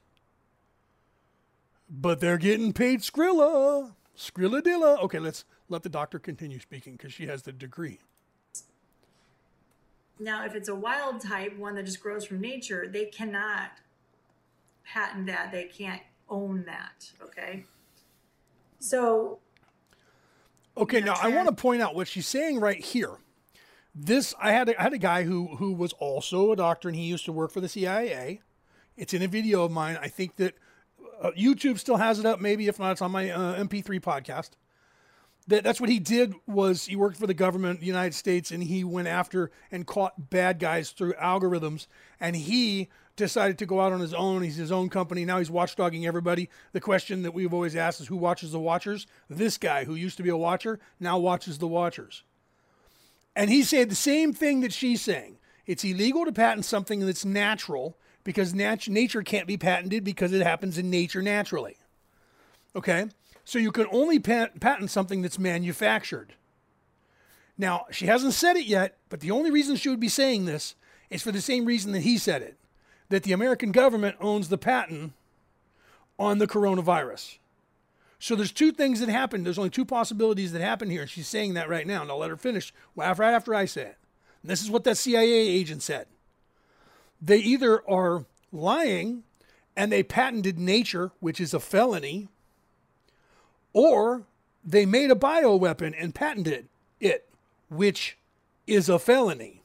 But 1.89 2.19
they're 2.19 2.37
getting 2.37 2.73
paid 2.73 3.01
Skrilla. 3.01 3.93
Skrilladilla. 4.17 5.01
Okay, 5.03 5.19
let's 5.19 5.45
let 5.67 5.83
the 5.83 5.89
doctor 5.89 6.19
continue 6.19 6.59
speaking 6.59 6.93
because 6.93 7.13
she 7.13 7.27
has 7.27 7.43
the 7.43 7.51
degree. 7.51 7.99
Now, 10.19 10.45
if 10.45 10.55
it's 10.55 10.69
a 10.69 10.75
wild 10.75 11.21
type, 11.21 11.57
one 11.57 11.75
that 11.75 11.85
just 11.85 11.99
grows 11.99 12.23
from 12.23 12.39
nature, 12.39 12.87
they 12.89 13.05
cannot 13.05 13.71
patent 14.85 15.27
that. 15.27 15.51
They 15.51 15.65
can't 15.65 16.01
own 16.29 16.65
that. 16.65 17.11
Okay. 17.23 17.65
So 18.79 19.39
Okay, 20.77 20.99
now 20.99 21.15
I 21.21 21.29
want 21.29 21.47
to 21.47 21.53
point 21.53 21.81
out 21.81 21.95
what 21.95 22.07
she's 22.07 22.27
saying 22.27 22.59
right 22.59 22.83
here. 22.83 23.11
This 23.93 24.33
I 24.41 24.51
had 24.51 24.69
a, 24.69 24.79
I 24.79 24.83
had 24.83 24.93
a 24.93 24.97
guy 24.97 25.23
who 25.23 25.55
who 25.55 25.71
was 25.71 25.93
also 25.93 26.51
a 26.51 26.55
doctor 26.55 26.89
and 26.89 26.97
he 26.97 27.03
used 27.03 27.25
to 27.25 27.31
work 27.31 27.51
for 27.51 27.61
the 27.61 27.69
CIA. 27.69 28.41
It's 28.97 29.13
in 29.13 29.21
a 29.21 29.27
video 29.27 29.63
of 29.63 29.71
mine. 29.71 29.97
I 30.01 30.09
think 30.09 30.35
that 30.35 30.55
uh, 31.21 31.31
YouTube 31.31 31.79
still 31.79 31.97
has 31.97 32.19
it 32.19 32.25
up. 32.25 32.41
Maybe 32.41 32.67
if 32.67 32.77
not, 32.77 32.91
it's 32.91 33.01
on 33.01 33.11
my 33.11 33.29
uh, 33.29 33.63
MP3 33.63 34.01
podcast. 34.01 34.51
That 35.47 35.63
that's 35.63 35.79
what 35.79 35.89
he 35.89 35.99
did 35.99 36.33
was 36.45 36.85
he 36.85 36.97
worked 36.97 37.17
for 37.17 37.27
the 37.27 37.33
government, 37.33 37.79
the 37.79 37.85
United 37.85 38.15
States, 38.15 38.51
and 38.51 38.63
he 38.63 38.83
went 38.83 39.07
after 39.07 39.51
and 39.71 39.87
caught 39.87 40.29
bad 40.29 40.59
guys 40.59 40.89
through 40.89 41.13
algorithms. 41.13 41.87
And 42.19 42.35
he 42.35 42.89
decided 43.15 43.57
to 43.59 43.65
go 43.65 43.79
out 43.79 43.93
on 43.93 43.99
his 43.99 44.13
own. 44.13 44.41
He's 44.41 44.55
his 44.55 44.71
own 44.71 44.89
company. 44.89 45.25
Now 45.25 45.39
he's 45.39 45.49
watchdogging 45.49 46.05
everybody. 46.05 46.49
The 46.73 46.81
question 46.81 47.21
that 47.23 47.33
we've 47.33 47.53
always 47.53 47.75
asked 47.75 48.01
is 48.01 48.07
who 48.07 48.17
watches 48.17 48.51
the 48.51 48.59
watchers? 48.59 49.07
This 49.29 49.57
guy 49.57 49.85
who 49.85 49.95
used 49.95 50.17
to 50.17 50.23
be 50.23 50.29
a 50.29 50.37
watcher 50.37 50.79
now 50.99 51.17
watches 51.17 51.57
the 51.57 51.67
watchers. 51.67 52.23
And 53.35 53.49
he 53.49 53.63
said 53.63 53.89
the 53.89 53.95
same 53.95 54.33
thing 54.33 54.61
that 54.61 54.73
she's 54.73 55.01
saying. 55.01 55.37
It's 55.65 55.83
illegal 55.83 56.25
to 56.25 56.31
patent 56.31 56.65
something 56.65 56.99
that's 56.99 57.25
natural 57.25 57.97
because 58.23 58.53
nat- 58.53 58.87
nature 58.87 59.23
can't 59.23 59.47
be 59.47 59.57
patented 59.57 60.03
because 60.03 60.31
it 60.31 60.43
happens 60.43 60.77
in 60.77 60.89
nature 60.89 61.21
naturally. 61.21 61.77
Okay? 62.75 63.07
So 63.43 63.59
you 63.59 63.71
can 63.71 63.87
only 63.91 64.19
pat- 64.19 64.59
patent 64.59 64.91
something 64.91 65.21
that's 65.21 65.39
manufactured. 65.39 66.33
Now, 67.57 67.85
she 67.91 68.05
hasn't 68.07 68.33
said 68.33 68.57
it 68.57 68.65
yet, 68.65 68.97
but 69.09 69.21
the 69.21 69.31
only 69.31 69.49
reason 69.49 69.75
she 69.75 69.89
would 69.89 69.99
be 69.99 70.09
saying 70.09 70.45
this 70.45 70.75
is 71.09 71.21
for 71.21 71.31
the 71.31 71.41
same 71.41 71.65
reason 71.65 71.93
that 71.93 72.01
he 72.01 72.17
said 72.17 72.41
it 72.41 72.57
that 73.09 73.23
the 73.23 73.31
American 73.31 73.71
government 73.71 74.15
owns 74.19 74.49
the 74.49 74.57
patent 74.57 75.13
on 76.17 76.37
the 76.37 76.47
coronavirus. 76.47 77.37
So 78.19 78.35
there's 78.35 78.51
two 78.51 78.71
things 78.71 78.99
that 78.99 79.09
happen. 79.09 79.43
There's 79.43 79.57
only 79.57 79.69
two 79.69 79.85
possibilities 79.85 80.53
that 80.53 80.61
happen 80.61 80.89
here. 80.89 81.01
And 81.01 81.09
she's 81.09 81.27
saying 81.27 81.53
that 81.55 81.69
right 81.69 81.85
now. 81.85 82.01
And 82.01 82.09
I'll 82.09 82.17
let 82.17 82.29
her 82.29 82.37
finish 82.37 82.73
right 82.95 83.21
after 83.21 83.53
I 83.53 83.65
say 83.65 83.81
it. 83.81 83.97
And 84.41 84.49
this 84.49 84.63
is 84.63 84.71
what 84.71 84.83
that 84.85 84.97
CIA 84.97 85.29
agent 85.31 85.83
said. 85.83 86.07
They 87.21 87.37
either 87.37 87.87
are 87.89 88.25
lying 88.51 89.23
and 89.75 89.91
they 89.91 90.03
patented 90.03 90.57
nature, 90.57 91.11
which 91.19 91.41
is 91.41 91.53
a 91.53 91.59
felony, 91.59 92.29
or 93.73 94.23
they 94.63 94.85
made 94.85 95.11
a 95.11 95.15
bioweapon 95.15 95.93
and 95.99 96.15
patented 96.15 96.69
it, 96.99 97.27
which 97.69 98.17
is 98.65 98.87
a 98.87 98.97
felony. 98.97 99.61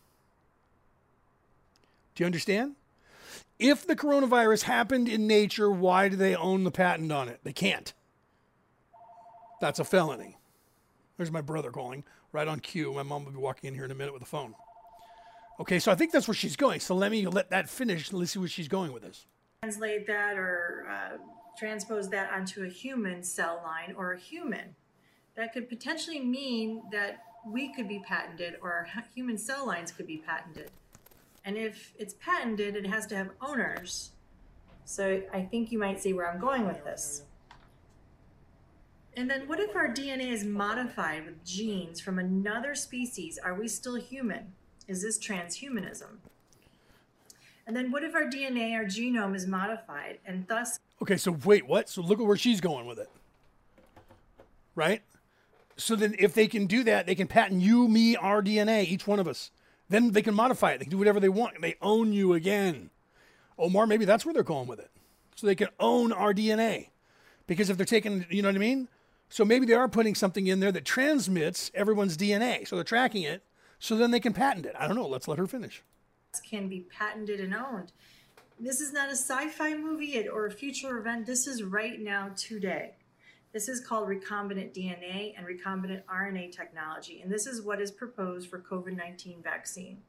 Do 2.14 2.22
you 2.22 2.26
understand? 2.26 2.74
If 3.60 3.86
the 3.86 3.94
coronavirus 3.94 4.62
happened 4.62 5.06
in 5.06 5.26
nature, 5.26 5.70
why 5.70 6.08
do 6.08 6.16
they 6.16 6.34
own 6.34 6.64
the 6.64 6.70
patent 6.70 7.12
on 7.12 7.28
it? 7.28 7.40
They 7.44 7.52
can't. 7.52 7.92
That's 9.60 9.78
a 9.78 9.84
felony. 9.84 10.38
There's 11.18 11.30
my 11.30 11.42
brother 11.42 11.70
calling 11.70 12.04
right 12.32 12.48
on 12.48 12.60
cue. 12.60 12.94
My 12.94 13.02
mom 13.02 13.26
will 13.26 13.32
be 13.32 13.38
walking 13.38 13.68
in 13.68 13.74
here 13.74 13.84
in 13.84 13.90
a 13.90 13.94
minute 13.94 14.14
with 14.14 14.22
the 14.22 14.28
phone. 14.28 14.54
Okay, 15.60 15.78
so 15.78 15.92
I 15.92 15.94
think 15.94 16.10
that's 16.10 16.26
where 16.26 16.34
she's 16.34 16.56
going. 16.56 16.80
So 16.80 16.94
let 16.94 17.10
me 17.10 17.26
let 17.26 17.50
that 17.50 17.68
finish. 17.68 18.10
Let's 18.14 18.30
see 18.30 18.38
where 18.38 18.48
she's 18.48 18.66
going 18.66 18.94
with 18.94 19.02
this. 19.02 19.26
Translate 19.62 20.06
that 20.06 20.38
or 20.38 20.86
uh, 20.90 21.18
transpose 21.58 22.08
that 22.08 22.32
onto 22.32 22.64
a 22.64 22.68
human 22.68 23.22
cell 23.22 23.60
line 23.62 23.94
or 23.94 24.14
a 24.14 24.18
human. 24.18 24.74
That 25.36 25.52
could 25.52 25.68
potentially 25.68 26.20
mean 26.20 26.84
that 26.92 27.24
we 27.46 27.74
could 27.74 27.88
be 27.88 27.98
patented 27.98 28.56
or 28.62 28.88
human 29.14 29.36
cell 29.36 29.66
lines 29.66 29.92
could 29.92 30.06
be 30.06 30.16
patented. 30.16 30.70
And 31.44 31.56
if 31.56 31.92
it's 31.98 32.14
patented, 32.14 32.76
it 32.76 32.86
has 32.86 33.06
to 33.08 33.16
have 33.16 33.30
owners. 33.40 34.10
So 34.84 35.22
I 35.32 35.42
think 35.42 35.72
you 35.72 35.78
might 35.78 36.00
see 36.00 36.12
where 36.12 36.30
I'm 36.30 36.40
going 36.40 36.66
with 36.66 36.84
this. 36.84 37.22
And 39.16 39.28
then 39.28 39.48
what 39.48 39.60
if 39.60 39.74
our 39.74 39.88
DNA 39.88 40.32
is 40.32 40.44
modified 40.44 41.26
with 41.26 41.44
genes 41.44 42.00
from 42.00 42.18
another 42.18 42.74
species? 42.74 43.38
Are 43.42 43.54
we 43.54 43.68
still 43.68 43.96
human? 43.96 44.52
Is 44.86 45.02
this 45.02 45.18
transhumanism? 45.18 46.18
And 47.66 47.76
then 47.76 47.92
what 47.92 48.02
if 48.02 48.14
our 48.14 48.24
DNA, 48.24 48.74
our 48.74 48.84
genome 48.84 49.36
is 49.36 49.46
modified 49.46 50.18
and 50.26 50.46
thus. 50.48 50.78
Okay, 51.02 51.16
so 51.16 51.36
wait, 51.44 51.66
what? 51.66 51.88
So 51.88 52.02
look 52.02 52.18
at 52.18 52.26
where 52.26 52.36
she's 52.36 52.60
going 52.60 52.86
with 52.86 52.98
it. 52.98 53.08
Right? 54.74 55.02
So 55.76 55.96
then 55.96 56.14
if 56.18 56.34
they 56.34 56.46
can 56.46 56.66
do 56.66 56.84
that, 56.84 57.06
they 57.06 57.14
can 57.14 57.26
patent 57.26 57.62
you, 57.62 57.88
me, 57.88 58.16
our 58.16 58.42
DNA, 58.42 58.86
each 58.86 59.06
one 59.06 59.18
of 59.18 59.28
us. 59.28 59.50
Then 59.90 60.12
they 60.12 60.22
can 60.22 60.34
modify 60.34 60.70
it. 60.70 60.78
They 60.78 60.84
can 60.84 60.92
do 60.92 60.98
whatever 60.98 61.20
they 61.20 61.28
want. 61.28 61.60
They 61.60 61.74
own 61.82 62.12
you 62.12 62.32
again. 62.32 62.90
Omar, 63.58 63.86
maybe 63.86 64.04
that's 64.04 64.24
where 64.24 64.32
they're 64.32 64.42
going 64.42 64.68
with 64.68 64.78
it. 64.78 64.90
So 65.34 65.46
they 65.46 65.56
can 65.56 65.68
own 65.78 66.12
our 66.12 66.32
DNA. 66.32 66.88
Because 67.46 67.68
if 67.68 67.76
they're 67.76 67.84
taking, 67.84 68.24
you 68.30 68.40
know 68.40 68.48
what 68.48 68.54
I 68.54 68.58
mean? 68.58 68.88
So 69.28 69.44
maybe 69.44 69.66
they 69.66 69.74
are 69.74 69.88
putting 69.88 70.14
something 70.14 70.46
in 70.46 70.60
there 70.60 70.72
that 70.72 70.84
transmits 70.84 71.70
everyone's 71.74 72.16
DNA. 72.16 72.66
So 72.66 72.76
they're 72.76 72.84
tracking 72.84 73.24
it. 73.24 73.42
So 73.80 73.96
then 73.96 74.12
they 74.12 74.20
can 74.20 74.32
patent 74.32 74.64
it. 74.64 74.74
I 74.78 74.86
don't 74.86 74.96
know. 74.96 75.08
Let's 75.08 75.26
let 75.26 75.38
her 75.38 75.46
finish. 75.46 75.82
Can 76.48 76.68
be 76.68 76.86
patented 76.96 77.40
and 77.40 77.54
owned. 77.54 77.92
This 78.60 78.80
is 78.80 78.92
not 78.92 79.08
a 79.08 79.16
sci 79.16 79.48
fi 79.48 79.74
movie 79.74 80.28
or 80.28 80.46
a 80.46 80.52
future 80.52 80.98
event. 80.98 81.26
This 81.26 81.48
is 81.48 81.64
right 81.64 81.98
now, 81.98 82.30
today. 82.36 82.92
This 83.52 83.68
is 83.68 83.80
called 83.80 84.08
recombinant 84.08 84.72
DNA 84.72 85.34
and 85.36 85.44
recombinant 85.44 86.02
RNA 86.04 86.52
technology, 86.52 87.20
and 87.20 87.32
this 87.32 87.46
is 87.46 87.62
what 87.62 87.80
is 87.80 87.90
proposed 87.90 88.48
for 88.48 88.60
COVID 88.60 88.96
19 88.96 89.42
vaccine. 89.42 90.02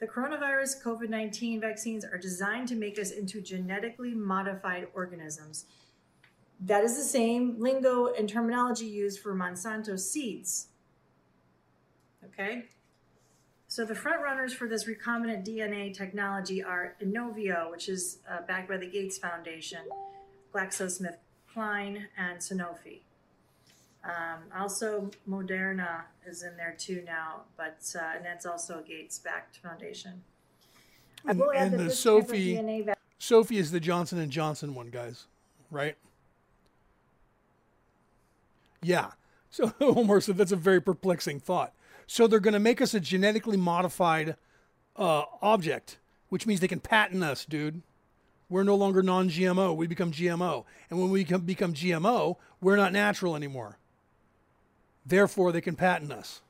The 0.00 0.06
coronavirus 0.06 0.82
COVID 0.82 1.10
19 1.10 1.60
vaccines 1.60 2.04
are 2.04 2.18
designed 2.18 2.68
to 2.68 2.74
make 2.74 2.98
us 2.98 3.10
into 3.10 3.42
genetically 3.42 4.14
modified 4.14 4.88
organisms. 4.94 5.66
That 6.58 6.84
is 6.84 6.96
the 6.96 7.02
same 7.02 7.56
lingo 7.58 8.12
and 8.14 8.28
terminology 8.28 8.86
used 8.86 9.20
for 9.20 9.34
Monsanto 9.34 9.98
seeds. 9.98 10.68
Okay? 12.24 12.64
So 13.68 13.84
the 13.84 13.94
front 13.94 14.22
runners 14.22 14.52
for 14.52 14.68
this 14.68 14.84
recombinant 14.86 15.46
DNA 15.46 15.92
technology 15.96 16.62
are 16.62 16.94
Inovio, 17.02 17.70
which 17.70 17.88
is 17.88 18.18
uh, 18.30 18.42
backed 18.46 18.68
by 18.68 18.76
the 18.76 18.86
Gates 18.86 19.18
Foundation, 19.18 19.80
GlaxoSmithKline, 20.54 21.16
Klein 21.52 22.08
and 22.16 22.38
Sanofi. 22.38 23.00
Um, 24.04 24.42
also, 24.56 25.10
Moderna 25.28 26.02
is 26.26 26.42
in 26.42 26.56
there 26.56 26.74
too 26.76 27.02
now, 27.06 27.42
but 27.56 27.78
uh, 27.94 28.16
and 28.16 28.24
that's 28.24 28.46
also 28.46 28.80
a 28.80 28.82
Gates-backed 28.82 29.58
foundation. 29.58 30.22
And, 31.24 31.40
and 31.54 31.78
the 31.78 31.90
Sophie, 31.90 32.84
Sophie 33.18 33.58
is 33.58 33.70
the 33.70 33.78
Johnson 33.78 34.18
and 34.18 34.32
Johnson 34.32 34.74
one, 34.74 34.90
guys, 34.90 35.26
right? 35.70 35.96
Yeah. 38.82 39.12
So 39.50 39.72
Omar 39.80 40.20
said 40.20 40.36
that's 40.36 40.50
a 40.50 40.56
very 40.56 40.80
perplexing 40.80 41.38
thought. 41.38 41.72
So 42.08 42.26
they're 42.26 42.40
going 42.40 42.54
to 42.54 42.60
make 42.60 42.80
us 42.80 42.94
a 42.94 43.00
genetically 43.00 43.56
modified 43.56 44.34
uh, 44.96 45.22
object, 45.40 45.98
which 46.28 46.44
means 46.44 46.58
they 46.58 46.66
can 46.66 46.80
patent 46.80 47.22
us, 47.22 47.44
dude 47.44 47.82
we're 48.52 48.62
no 48.64 48.76
longer 48.76 49.02
non 49.02 49.30
GMO. 49.30 49.74
We 49.74 49.86
become 49.86 50.12
GMO. 50.12 50.64
And 50.90 51.00
when 51.00 51.10
we 51.10 51.24
become 51.24 51.72
GMO, 51.72 52.36
we're 52.60 52.76
not 52.76 52.92
natural 52.92 53.34
anymore. 53.34 53.78
Therefore, 55.06 55.52
they 55.52 55.62
can 55.62 55.74
patent 55.74 56.12
us. 56.12 56.42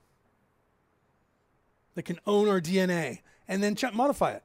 They 1.95 2.03
can 2.03 2.19
own 2.27 2.49
our 2.49 2.61
DNA 2.61 3.21
and 3.47 3.63
then 3.63 3.77
modify 3.95 4.33
it. 4.33 4.43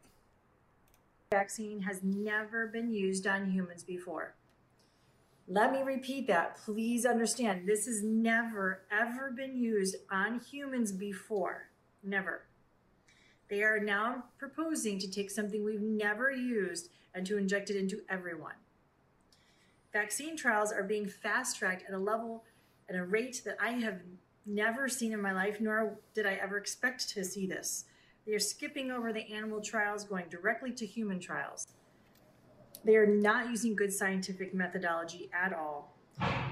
Vaccine 1.31 1.81
has 1.81 2.03
never 2.03 2.67
been 2.67 2.91
used 2.91 3.25
on 3.25 3.49
humans 3.49 3.83
before. 3.83 4.35
Let 5.47 5.71
me 5.71 5.81
repeat 5.81 6.27
that. 6.27 6.57
Please 6.57 7.05
understand 7.05 7.67
this 7.67 7.85
has 7.85 8.03
never, 8.03 8.81
ever 8.91 9.31
been 9.31 9.57
used 9.57 9.95
on 10.11 10.39
humans 10.39 10.91
before. 10.91 11.69
Never. 12.03 12.43
They 13.49 13.63
are 13.63 13.79
now 13.79 14.25
proposing 14.37 14.99
to 14.99 15.09
take 15.09 15.31
something 15.31 15.63
we've 15.63 15.81
never 15.81 16.31
used 16.31 16.89
and 17.13 17.25
to 17.27 17.37
inject 17.37 17.69
it 17.69 17.77
into 17.77 18.01
everyone. 18.09 18.55
Vaccine 19.93 20.35
trials 20.35 20.71
are 20.71 20.83
being 20.83 21.07
fast 21.07 21.57
tracked 21.57 21.83
at 21.87 21.93
a 21.93 21.97
level 21.97 22.43
at 22.89 22.95
a 22.95 23.03
rate 23.03 23.41
that 23.45 23.57
I 23.59 23.71
have 23.71 24.01
never 24.45 24.87
seen 24.87 25.13
in 25.13 25.21
my 25.21 25.31
life, 25.31 25.59
nor 25.59 25.99
did 26.13 26.25
I 26.25 26.33
ever 26.35 26.57
expect 26.57 27.09
to 27.09 27.23
see 27.23 27.47
this. 27.47 27.85
They 28.25 28.33
are 28.33 28.39
skipping 28.39 28.91
over 28.91 29.13
the 29.13 29.33
animal 29.33 29.61
trials, 29.61 30.03
going 30.03 30.27
directly 30.29 30.71
to 30.73 30.85
human 30.85 31.19
trials. 31.19 31.67
They 32.83 32.95
are 32.95 33.07
not 33.07 33.49
using 33.49 33.75
good 33.75 33.91
scientific 33.91 34.53
methodology 34.53 35.29
at 35.33 35.53
all. 35.53 35.96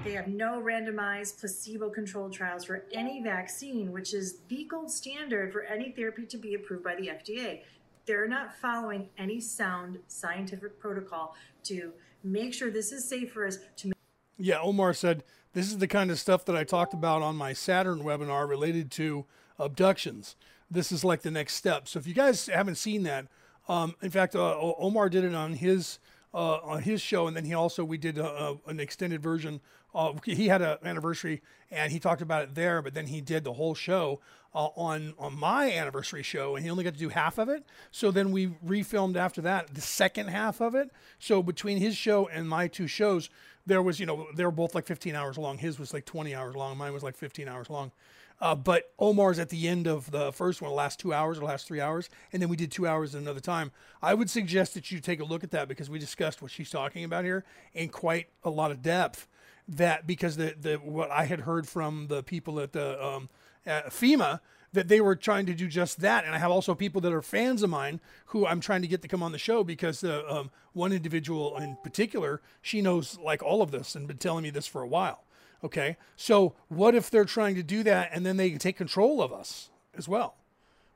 They 0.04 0.12
have 0.12 0.28
no 0.28 0.62
randomized 0.62 1.40
placebo 1.40 1.90
controlled 1.90 2.32
trials 2.32 2.64
for 2.64 2.84
any 2.92 3.22
vaccine, 3.22 3.92
which 3.92 4.14
is 4.14 4.38
the 4.48 4.64
gold 4.64 4.90
standard 4.90 5.52
for 5.52 5.62
any 5.62 5.90
therapy 5.90 6.26
to 6.26 6.36
be 6.36 6.54
approved 6.54 6.84
by 6.84 6.94
the 6.94 7.08
FDA 7.08 7.60
they're 8.06 8.28
not 8.28 8.56
following 8.56 9.08
any 9.18 9.40
sound 9.40 9.98
scientific 10.06 10.78
protocol 10.78 11.34
to 11.64 11.92
make 12.22 12.54
sure 12.54 12.70
this 12.70 12.92
is 12.92 13.06
safe 13.06 13.32
for 13.32 13.46
us 13.46 13.58
to 13.76 13.92
yeah 14.38 14.60
omar 14.60 14.94
said 14.94 15.22
this 15.52 15.66
is 15.66 15.78
the 15.78 15.88
kind 15.88 16.10
of 16.10 16.18
stuff 16.18 16.44
that 16.44 16.56
i 16.56 16.64
talked 16.64 16.94
about 16.94 17.20
on 17.20 17.36
my 17.36 17.52
saturn 17.52 18.00
webinar 18.00 18.48
related 18.48 18.90
to 18.90 19.26
abductions. 19.58 20.36
This 20.70 20.92
is 20.92 21.04
like 21.04 21.22
the 21.22 21.30
next 21.30 21.54
step. 21.54 21.88
So 21.88 21.98
if 21.98 22.06
you 22.06 22.12
guys 22.12 22.46
haven't 22.46 22.74
seen 22.74 23.04
that 23.04 23.26
um, 23.68 23.94
in 24.02 24.10
fact 24.10 24.36
uh, 24.36 24.56
omar 24.58 25.08
did 25.08 25.24
it 25.24 25.34
on 25.34 25.54
his 25.54 25.98
uh, 26.34 26.58
on 26.62 26.82
his 26.82 27.00
show, 27.00 27.26
and 27.26 27.36
then 27.36 27.44
he 27.44 27.54
also 27.54 27.84
we 27.84 27.98
did 27.98 28.18
a, 28.18 28.26
a, 28.26 28.58
an 28.66 28.80
extended 28.80 29.22
version. 29.22 29.60
Of, 29.94 30.22
he 30.24 30.48
had 30.48 30.60
an 30.60 30.76
anniversary, 30.84 31.40
and 31.70 31.90
he 31.90 31.98
talked 31.98 32.20
about 32.20 32.42
it 32.42 32.54
there. 32.54 32.82
But 32.82 32.94
then 32.94 33.06
he 33.06 33.20
did 33.20 33.44
the 33.44 33.54
whole 33.54 33.74
show 33.74 34.20
uh, 34.54 34.68
on 34.76 35.14
on 35.18 35.38
my 35.38 35.72
anniversary 35.72 36.22
show, 36.22 36.56
and 36.56 36.64
he 36.64 36.70
only 36.70 36.84
got 36.84 36.92
to 36.92 36.98
do 36.98 37.08
half 37.08 37.38
of 37.38 37.48
it. 37.48 37.64
So 37.90 38.10
then 38.10 38.32
we 38.32 38.48
refilmed 38.66 39.16
after 39.16 39.40
that 39.42 39.74
the 39.74 39.80
second 39.80 40.28
half 40.28 40.60
of 40.60 40.74
it. 40.74 40.90
So 41.18 41.42
between 41.42 41.78
his 41.78 41.96
show 41.96 42.28
and 42.28 42.48
my 42.48 42.68
two 42.68 42.86
shows, 42.86 43.30
there 43.64 43.82
was 43.82 43.98
you 43.98 44.06
know 44.06 44.26
they 44.34 44.44
were 44.44 44.50
both 44.50 44.74
like 44.74 44.86
15 44.86 45.14
hours 45.14 45.38
long. 45.38 45.58
His 45.58 45.78
was 45.78 45.94
like 45.94 46.04
20 46.04 46.34
hours 46.34 46.54
long. 46.54 46.76
Mine 46.76 46.92
was 46.92 47.02
like 47.02 47.16
15 47.16 47.48
hours 47.48 47.70
long. 47.70 47.92
Uh, 48.40 48.54
but 48.54 48.92
Omar's 48.98 49.38
at 49.38 49.48
the 49.48 49.66
end 49.66 49.86
of 49.86 50.10
the 50.10 50.30
first 50.32 50.60
one, 50.60 50.70
the 50.70 50.76
last 50.76 51.00
two 51.00 51.12
hours 51.12 51.38
or 51.38 51.40
the 51.40 51.46
last 51.46 51.66
three 51.66 51.80
hours, 51.80 52.10
and 52.32 52.42
then 52.42 52.48
we 52.48 52.56
did 52.56 52.70
two 52.70 52.86
hours 52.86 53.14
another 53.14 53.40
time. 53.40 53.72
I 54.02 54.14
would 54.14 54.28
suggest 54.28 54.74
that 54.74 54.90
you 54.90 55.00
take 55.00 55.20
a 55.20 55.24
look 55.24 55.42
at 55.42 55.50
that 55.52 55.68
because 55.68 55.88
we 55.88 55.98
discussed 55.98 56.42
what 56.42 56.50
she's 56.50 56.70
talking 56.70 57.04
about 57.04 57.24
here 57.24 57.44
in 57.72 57.88
quite 57.88 58.28
a 58.44 58.50
lot 58.50 58.70
of 58.70 58.82
depth. 58.82 59.26
That 59.68 60.06
because 60.06 60.36
the 60.36 60.54
the 60.60 60.76
what 60.76 61.10
I 61.10 61.24
had 61.24 61.40
heard 61.40 61.66
from 61.66 62.06
the 62.06 62.22
people 62.22 62.60
at 62.60 62.72
the 62.72 63.04
um, 63.04 63.28
at 63.64 63.86
FEMA 63.86 64.38
that 64.72 64.86
they 64.86 65.00
were 65.00 65.16
trying 65.16 65.46
to 65.46 65.54
do 65.54 65.66
just 65.66 66.00
that, 66.02 66.24
and 66.24 66.34
I 66.34 66.38
have 66.38 66.52
also 66.52 66.74
people 66.74 67.00
that 67.00 67.12
are 67.12 67.22
fans 67.22 67.62
of 67.62 67.70
mine 67.70 68.00
who 68.26 68.46
I'm 68.46 68.60
trying 68.60 68.82
to 68.82 68.88
get 68.88 69.02
to 69.02 69.08
come 69.08 69.24
on 69.24 69.32
the 69.32 69.38
show 69.38 69.64
because 69.64 70.04
uh, 70.04 70.22
um, 70.28 70.50
one 70.72 70.92
individual 70.92 71.56
in 71.56 71.76
particular 71.82 72.42
she 72.62 72.80
knows 72.80 73.18
like 73.18 73.42
all 73.42 73.60
of 73.60 73.72
this 73.72 73.96
and 73.96 74.06
been 74.06 74.18
telling 74.18 74.44
me 74.44 74.50
this 74.50 74.68
for 74.68 74.82
a 74.82 74.86
while 74.86 75.24
Okay. 75.66 75.96
So 76.14 76.54
what 76.68 76.94
if 76.94 77.10
they're 77.10 77.24
trying 77.24 77.56
to 77.56 77.62
do 77.64 77.82
that 77.82 78.10
and 78.12 78.24
then 78.24 78.36
they 78.36 78.52
take 78.52 78.76
control 78.76 79.20
of 79.20 79.32
us 79.32 79.70
as 79.96 80.08
well? 80.08 80.36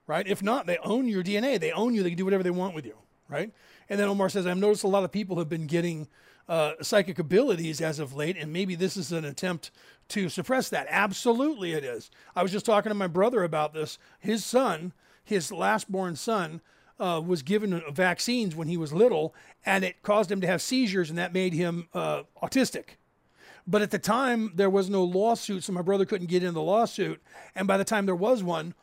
Right? 0.07 0.27
If 0.29 0.45
not, 0.45 0.67
they 0.67 0.79
own 0.79 1.09
your 1.09 1.25
DNA. 1.25 1.59
They 1.59 1.73
own 1.73 1.93
you. 1.93 2.05
They 2.05 2.11
can 2.11 2.19
do 2.19 2.25
whatever 2.25 2.45
they 2.45 2.51
want 2.51 2.77
with 2.77 2.87
you. 2.87 2.95
Right? 3.29 3.53
And 3.89 3.99
then 3.99 4.09
Omar 4.09 4.29
says, 4.29 4.47
I've 4.47 4.59
noticed 4.59 4.85
a 4.85 4.89
lot 4.89 5.03
of 5.03 5.11
people 5.11 5.39
have 5.39 5.49
been 5.49 5.67
getting 5.67 6.07
uh, 6.49 6.75
psychic 6.81 7.19
abilities 7.19 7.81
as 7.81 7.99
of 7.99 8.15
late, 8.15 8.37
and 8.37 8.53
maybe 8.53 8.77
this 8.77 8.97
is 8.97 9.11
an 9.11 9.25
attempt 9.25 9.73
to 10.09 10.29
suppress 10.29 10.69
that. 10.69 10.87
Absolutely, 10.89 11.73
it 11.73 11.85
is. 11.85 12.11
I 12.37 12.43
was 12.43 12.53
just 12.53 12.67
talking 12.67 12.91
to 12.91 12.95
my 12.95 13.09
brother 13.09 13.43
about 13.43 13.73
this. 13.73 13.99
His 14.21 14.45
son, 14.45 14.93
his 15.25 15.51
last 15.51 15.91
born 15.91 16.15
son, 16.15 16.61
uh, 17.01 17.21
was 17.25 17.43
given 17.43 17.83
vaccines 17.93 18.55
when 18.55 18.69
he 18.69 18.77
was 18.77 18.93
little, 18.93 19.35
and 19.67 19.85
it 19.85 20.03
caused 20.03 20.31
him 20.31 20.41
to 20.41 20.47
have 20.47 20.63
seizures, 20.63 21.11
and 21.11 21.19
that 21.19 21.33
made 21.33 21.53
him 21.53 21.89
uh, 21.93 22.23
autistic. 22.43 22.97
But 23.67 23.83
at 23.83 23.91
the 23.91 23.99
time, 23.99 24.53
there 24.55 24.71
was 24.71 24.91
no 24.91 25.05
lawsuit, 25.05 25.65
so 25.65 25.73
my 25.73 25.83
brother 25.83 26.05
couldn't 26.05 26.29
get 26.29 26.43
in 26.43 26.55
the 26.55 26.63
lawsuit. 26.63 27.23
And 27.55 27.69
by 27.69 27.77
the 27.77 27.85
time 27.85 28.07
there 28.07 28.15
was 28.15 28.43
one, 28.43 28.75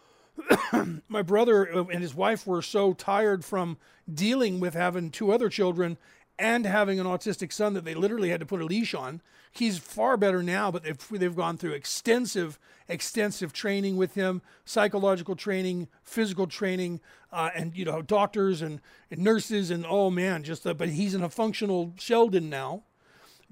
my 1.08 1.22
brother 1.22 1.74
uh, 1.74 1.86
and 1.86 2.02
his 2.02 2.16
wife 2.16 2.46
were 2.46 2.62
so 2.62 2.94
tired 2.94 3.44
from 3.44 3.78
dealing 4.12 4.60
with 4.60 4.74
having 4.74 5.10
two 5.10 5.32
other 5.32 5.50
children 5.50 5.98
and 6.40 6.66
having 6.66 7.00
an 7.00 7.08
autistic 7.08 7.52
son 7.52 7.74
that 7.74 7.84
they 7.84 7.96
literally 7.96 8.30
had 8.30 8.40
to 8.40 8.46
put 8.46 8.62
a 8.62 8.66
leash 8.66 8.94
on. 8.94 9.22
He's 9.52 9.80
far 9.80 10.18
better 10.18 10.44
now, 10.44 10.70
but 10.70 10.84
they've, 10.84 11.08
they've 11.10 11.36
gone 11.36 11.58
through 11.58 11.72
extensive, 11.72 12.60
extensive 12.88 13.54
training 13.54 13.98
with 13.98 14.14
him, 14.14 14.42
psychological 14.66 15.36
training, 15.36 15.88
physical 16.04 16.46
training, 16.46 17.00
uh, 17.32 17.50
and 17.56 17.76
you 17.76 17.84
know 17.84 18.02
doctors 18.02 18.62
and, 18.62 18.80
and 19.10 19.22
nurses 19.22 19.72
and 19.72 19.86
oh 19.88 20.10
man, 20.10 20.44
just 20.44 20.66
uh, 20.68 20.74
but 20.74 20.90
he's 20.90 21.16
in 21.16 21.24
a 21.24 21.30
functional 21.30 21.94
Sheldon 21.98 22.50
now, 22.50 22.84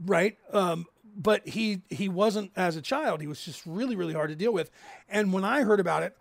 right? 0.06 0.38
Um, 0.54 0.86
but 1.16 1.48
he 1.48 1.82
he 1.90 2.10
wasn't 2.10 2.52
as 2.56 2.76
a 2.76 2.82
child. 2.82 3.22
He 3.22 3.28
was 3.28 3.44
just 3.44 3.62
really 3.66 3.96
really 3.96 4.14
hard 4.14 4.30
to 4.30 4.36
deal 4.36 4.54
with. 4.54 4.70
And 5.10 5.32
when 5.32 5.44
I 5.44 5.64
heard 5.64 5.80
about 5.80 6.04
it 6.04 6.18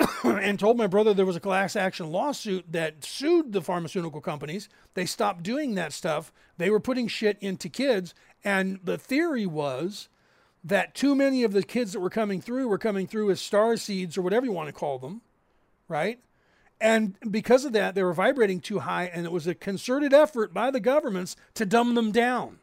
and 0.24 0.58
told 0.58 0.76
my 0.76 0.86
brother 0.86 1.12
there 1.12 1.26
was 1.26 1.36
a 1.36 1.40
class 1.40 1.76
action 1.76 2.10
lawsuit 2.10 2.70
that 2.72 3.04
sued 3.04 3.52
the 3.52 3.62
pharmaceutical 3.62 4.20
companies, 4.20 4.68
they 4.94 5.06
stopped 5.06 5.42
doing 5.42 5.74
that 5.74 5.92
stuff. 5.92 6.32
They 6.56 6.70
were 6.70 6.80
putting 6.80 7.08
shit 7.08 7.36
into 7.40 7.68
kids, 7.68 8.14
and 8.44 8.80
the 8.82 8.98
theory 8.98 9.46
was 9.46 10.08
that 10.64 10.94
too 10.94 11.14
many 11.14 11.42
of 11.42 11.52
the 11.52 11.62
kids 11.62 11.92
that 11.92 12.00
were 12.00 12.10
coming 12.10 12.40
through 12.40 12.68
were 12.68 12.78
coming 12.78 13.06
through 13.06 13.30
as 13.30 13.40
star 13.40 13.76
seeds 13.76 14.16
or 14.16 14.22
whatever 14.22 14.46
you 14.46 14.52
want 14.52 14.68
to 14.68 14.72
call 14.72 14.98
them, 14.98 15.20
right? 15.88 16.20
And 16.80 17.16
because 17.28 17.64
of 17.64 17.72
that, 17.72 17.94
they 17.94 18.02
were 18.02 18.12
vibrating 18.12 18.60
too 18.60 18.80
high, 18.80 19.04
and 19.04 19.26
it 19.26 19.32
was 19.32 19.46
a 19.46 19.54
concerted 19.54 20.12
effort 20.12 20.54
by 20.54 20.70
the 20.70 20.80
governments 20.80 21.36
to 21.54 21.66
dumb 21.66 21.94
them 21.94 22.12
down 22.12 22.58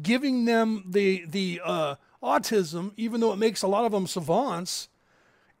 giving 0.00 0.44
them 0.44 0.84
the 0.88 1.24
the 1.26 1.60
uh, 1.64 1.94
autism, 2.22 2.92
even 2.96 3.20
though 3.20 3.32
it 3.32 3.38
makes 3.38 3.62
a 3.62 3.68
lot 3.68 3.84
of 3.84 3.92
them 3.92 4.06
savants, 4.06 4.88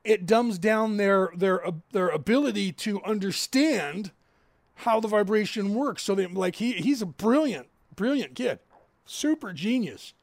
it 0.04 0.26
dumbs 0.26 0.58
down 0.58 0.96
their 0.96 1.30
their 1.36 1.66
uh, 1.66 1.72
their 1.92 2.08
ability 2.08 2.72
to 2.72 3.02
understand 3.02 4.12
how 4.76 5.00
the 5.00 5.08
vibration 5.08 5.74
works. 5.74 6.02
So 6.02 6.14
they 6.14 6.26
like 6.26 6.56
he 6.56 6.72
he's 6.72 7.02
a 7.02 7.06
brilliant 7.06 7.68
brilliant 7.94 8.34
kid, 8.34 8.58
super 9.04 9.52
genius, 9.52 10.14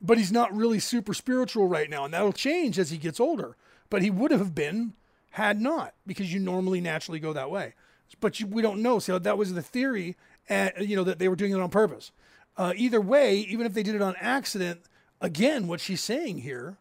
but 0.00 0.18
he's 0.18 0.32
not 0.32 0.54
really 0.54 0.78
super 0.78 1.14
spiritual 1.14 1.68
right 1.68 1.90
now, 1.90 2.04
and 2.04 2.14
that'll 2.14 2.32
change 2.32 2.78
as 2.78 2.90
he 2.90 2.98
gets 2.98 3.20
older. 3.20 3.56
But 3.90 4.02
he 4.02 4.10
would 4.10 4.30
have 4.30 4.54
been 4.54 4.94
had 5.32 5.60
not, 5.60 5.94
because 6.06 6.32
you 6.32 6.38
normally 6.38 6.80
naturally 6.80 7.18
go 7.18 7.32
that 7.32 7.50
way. 7.50 7.74
But 8.20 8.38
you, 8.38 8.46
we 8.46 8.60
don't 8.60 8.82
know. 8.82 8.98
So 8.98 9.18
that 9.18 9.38
was 9.38 9.54
the 9.54 9.62
theory, 9.62 10.16
and 10.48 10.72
you 10.78 10.94
know 10.94 11.04
that 11.04 11.18
they 11.18 11.28
were 11.28 11.36
doing 11.36 11.52
it 11.52 11.60
on 11.60 11.70
purpose. 11.70 12.12
Uh, 12.56 12.72
either 12.76 13.00
way, 13.00 13.36
even 13.36 13.66
if 13.66 13.72
they 13.72 13.82
did 13.82 13.94
it 13.94 14.02
on 14.02 14.14
accident, 14.20 14.82
again, 15.20 15.66
what 15.66 15.80
she's 15.80 16.02
saying 16.02 16.38
here, 16.38 16.76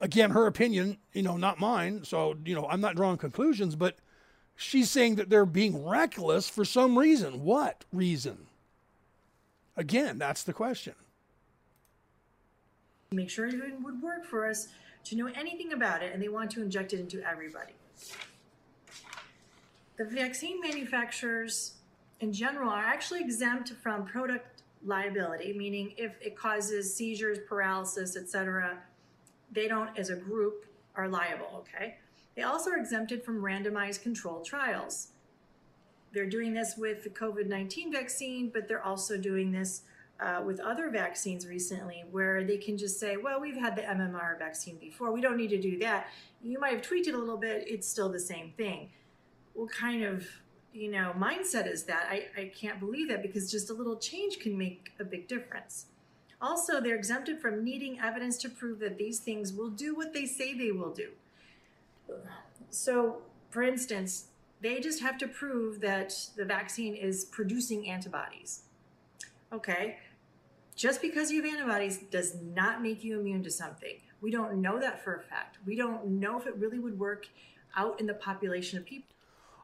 again, 0.00 0.30
her 0.30 0.46
opinion, 0.46 0.98
you 1.12 1.22
know, 1.22 1.36
not 1.36 1.60
mine. 1.60 2.04
So, 2.04 2.36
you 2.44 2.54
know, 2.54 2.66
I'm 2.68 2.80
not 2.80 2.96
drawing 2.96 3.18
conclusions, 3.18 3.76
but 3.76 3.96
she's 4.54 4.90
saying 4.90 5.16
that 5.16 5.28
they're 5.28 5.46
being 5.46 5.86
reckless 5.86 6.48
for 6.48 6.64
some 6.64 6.98
reason. 6.98 7.44
What 7.44 7.84
reason? 7.92 8.46
Again, 9.76 10.18
that's 10.18 10.42
the 10.42 10.54
question. 10.54 10.94
Make 13.12 13.30
sure 13.30 13.46
it 13.46 13.54
would 13.82 14.02
work 14.02 14.24
for 14.24 14.48
us 14.48 14.68
to 15.04 15.16
know 15.16 15.28
anything 15.28 15.72
about 15.72 16.02
it, 16.02 16.12
and 16.12 16.22
they 16.22 16.28
want 16.28 16.50
to 16.52 16.62
inject 16.62 16.92
it 16.92 17.00
into 17.00 17.22
everybody. 17.22 17.72
The 19.96 20.04
vaccine 20.04 20.60
manufacturers 20.60 21.75
in 22.20 22.32
general 22.32 22.70
are 22.70 22.84
actually 22.84 23.20
exempt 23.20 23.72
from 23.82 24.04
product 24.06 24.62
liability, 24.84 25.52
meaning 25.52 25.92
if 25.96 26.14
it 26.20 26.36
causes 26.36 26.94
seizures, 26.94 27.38
paralysis, 27.48 28.16
etc., 28.16 28.78
they 29.52 29.68
don't, 29.68 29.96
as 29.98 30.10
a 30.10 30.16
group, 30.16 30.66
are 30.94 31.08
liable, 31.08 31.48
okay? 31.54 31.96
They 32.34 32.42
also 32.42 32.70
are 32.70 32.76
exempted 32.76 33.24
from 33.24 33.42
randomized 33.42 34.02
controlled 34.02 34.44
trials. 34.44 35.08
They're 36.12 36.28
doing 36.28 36.54
this 36.54 36.76
with 36.76 37.02
the 37.04 37.10
COVID 37.10 37.46
19 37.46 37.92
vaccine, 37.92 38.50
but 38.52 38.68
they're 38.68 38.82
also 38.82 39.16
doing 39.18 39.52
this 39.52 39.82
uh, 40.20 40.42
with 40.44 40.60
other 40.60 40.88
vaccines 40.88 41.46
recently 41.46 42.04
where 42.10 42.42
they 42.44 42.56
can 42.56 42.78
just 42.78 42.98
say, 42.98 43.16
well, 43.16 43.40
we've 43.40 43.56
had 43.56 43.76
the 43.76 43.82
MMR 43.82 44.38
vaccine 44.38 44.76
before. 44.76 45.12
We 45.12 45.20
don't 45.20 45.36
need 45.36 45.50
to 45.50 45.60
do 45.60 45.78
that. 45.80 46.08
You 46.42 46.58
might 46.58 46.72
have 46.72 46.82
tweaked 46.82 47.06
it 47.06 47.14
a 47.14 47.18
little 47.18 47.36
bit. 47.36 47.64
It's 47.66 47.86
still 47.86 48.08
the 48.08 48.20
same 48.20 48.52
thing. 48.56 48.90
What 49.52 49.70
kind 49.70 50.04
of 50.04 50.26
you 50.76 50.90
know 50.90 51.12
mindset 51.18 51.70
is 51.70 51.84
that 51.84 52.06
I, 52.10 52.26
I 52.36 52.52
can't 52.54 52.78
believe 52.78 53.08
that 53.08 53.22
because 53.22 53.50
just 53.50 53.70
a 53.70 53.72
little 53.72 53.96
change 53.96 54.38
can 54.38 54.56
make 54.56 54.92
a 55.00 55.04
big 55.04 55.26
difference. 55.26 55.86
Also 56.40 56.80
they're 56.80 56.96
exempted 56.96 57.40
from 57.40 57.64
needing 57.64 57.98
evidence 57.98 58.36
to 58.38 58.48
prove 58.48 58.78
that 58.80 58.98
these 58.98 59.18
things 59.18 59.52
will 59.52 59.70
do 59.70 59.94
what 59.94 60.12
they 60.12 60.26
say 60.26 60.52
they 60.52 60.70
will 60.70 60.92
do. 60.92 61.10
So 62.70 63.22
for 63.50 63.62
instance 63.62 64.26
they 64.60 64.80
just 64.80 65.00
have 65.00 65.18
to 65.18 65.28
prove 65.28 65.80
that 65.80 66.14
the 66.36 66.44
vaccine 66.44 66.94
is 66.94 67.24
producing 67.24 67.88
antibodies. 67.88 68.62
Okay 69.52 69.96
just 70.76 71.00
because 71.00 71.32
you 71.32 71.42
have 71.42 71.54
antibodies 71.54 71.96
does 72.10 72.36
not 72.54 72.82
make 72.82 73.02
you 73.02 73.18
immune 73.18 73.42
to 73.42 73.50
something. 73.50 73.96
We 74.20 74.30
don't 74.30 74.60
know 74.60 74.78
that 74.78 75.02
for 75.02 75.14
a 75.14 75.22
fact. 75.22 75.56
We 75.64 75.74
don't 75.74 76.06
know 76.06 76.38
if 76.38 76.46
it 76.46 76.54
really 76.56 76.78
would 76.78 76.98
work 76.98 77.26
out 77.74 77.98
in 77.98 78.06
the 78.06 78.12
population 78.12 78.78
of 78.78 78.84
people 78.84 79.15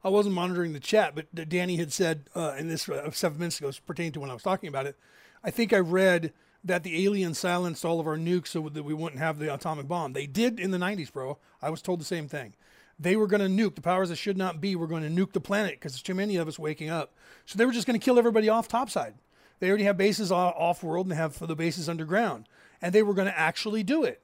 I 0.04 0.08
wasn't 0.08 0.34
monitoring 0.34 0.72
the 0.72 0.80
chat, 0.80 1.14
but 1.14 1.48
Danny 1.48 1.76
had 1.76 1.92
said, 1.92 2.28
uh, 2.34 2.54
and 2.56 2.68
this 2.68 2.88
uh, 2.88 3.10
seven 3.12 3.38
minutes 3.38 3.60
ago, 3.60 3.70
pertaining 3.86 4.12
to 4.12 4.20
when 4.20 4.30
I 4.30 4.34
was 4.34 4.42
talking 4.42 4.68
about 4.68 4.86
it. 4.86 4.96
I 5.44 5.50
think 5.50 5.72
I 5.72 5.78
read 5.78 6.32
that 6.64 6.82
the 6.82 7.04
aliens 7.04 7.38
silenced 7.38 7.84
all 7.84 8.00
of 8.00 8.06
our 8.06 8.16
nukes 8.16 8.48
so 8.48 8.68
that 8.68 8.82
we 8.82 8.94
wouldn't 8.94 9.20
have 9.20 9.38
the 9.38 9.52
atomic 9.52 9.88
bomb. 9.88 10.12
They 10.12 10.26
did 10.26 10.60
in 10.60 10.70
the 10.70 10.78
90s, 10.78 11.12
bro. 11.12 11.38
I 11.60 11.70
was 11.70 11.82
told 11.82 12.00
the 12.00 12.04
same 12.04 12.28
thing. 12.28 12.54
They 12.98 13.16
were 13.16 13.26
going 13.26 13.40
to 13.40 13.48
nuke 13.48 13.74
the 13.74 13.80
powers 13.80 14.10
that 14.10 14.16
should 14.16 14.36
not 14.36 14.60
be. 14.60 14.76
Were 14.76 14.86
going 14.86 15.02
to 15.02 15.08
nuke 15.08 15.32
the 15.32 15.40
planet 15.40 15.72
because 15.72 15.92
there's 15.92 16.02
too 16.02 16.14
many 16.14 16.36
of 16.36 16.46
us 16.46 16.58
waking 16.58 16.90
up. 16.90 17.12
So 17.46 17.58
they 17.58 17.66
were 17.66 17.72
just 17.72 17.86
going 17.86 17.98
to 17.98 18.04
kill 18.04 18.18
everybody 18.18 18.48
off 18.48 18.68
topside. 18.68 19.14
They 19.58 19.68
already 19.68 19.84
have 19.84 19.96
bases 19.96 20.30
off 20.32 20.82
world 20.82 21.06
and 21.06 21.12
they 21.12 21.16
have 21.16 21.38
the 21.38 21.54
bases 21.54 21.88
underground, 21.88 22.48
and 22.80 22.92
they 22.92 23.02
were 23.02 23.14
going 23.14 23.28
to 23.28 23.38
actually 23.38 23.82
do 23.84 24.02
it. 24.02 24.20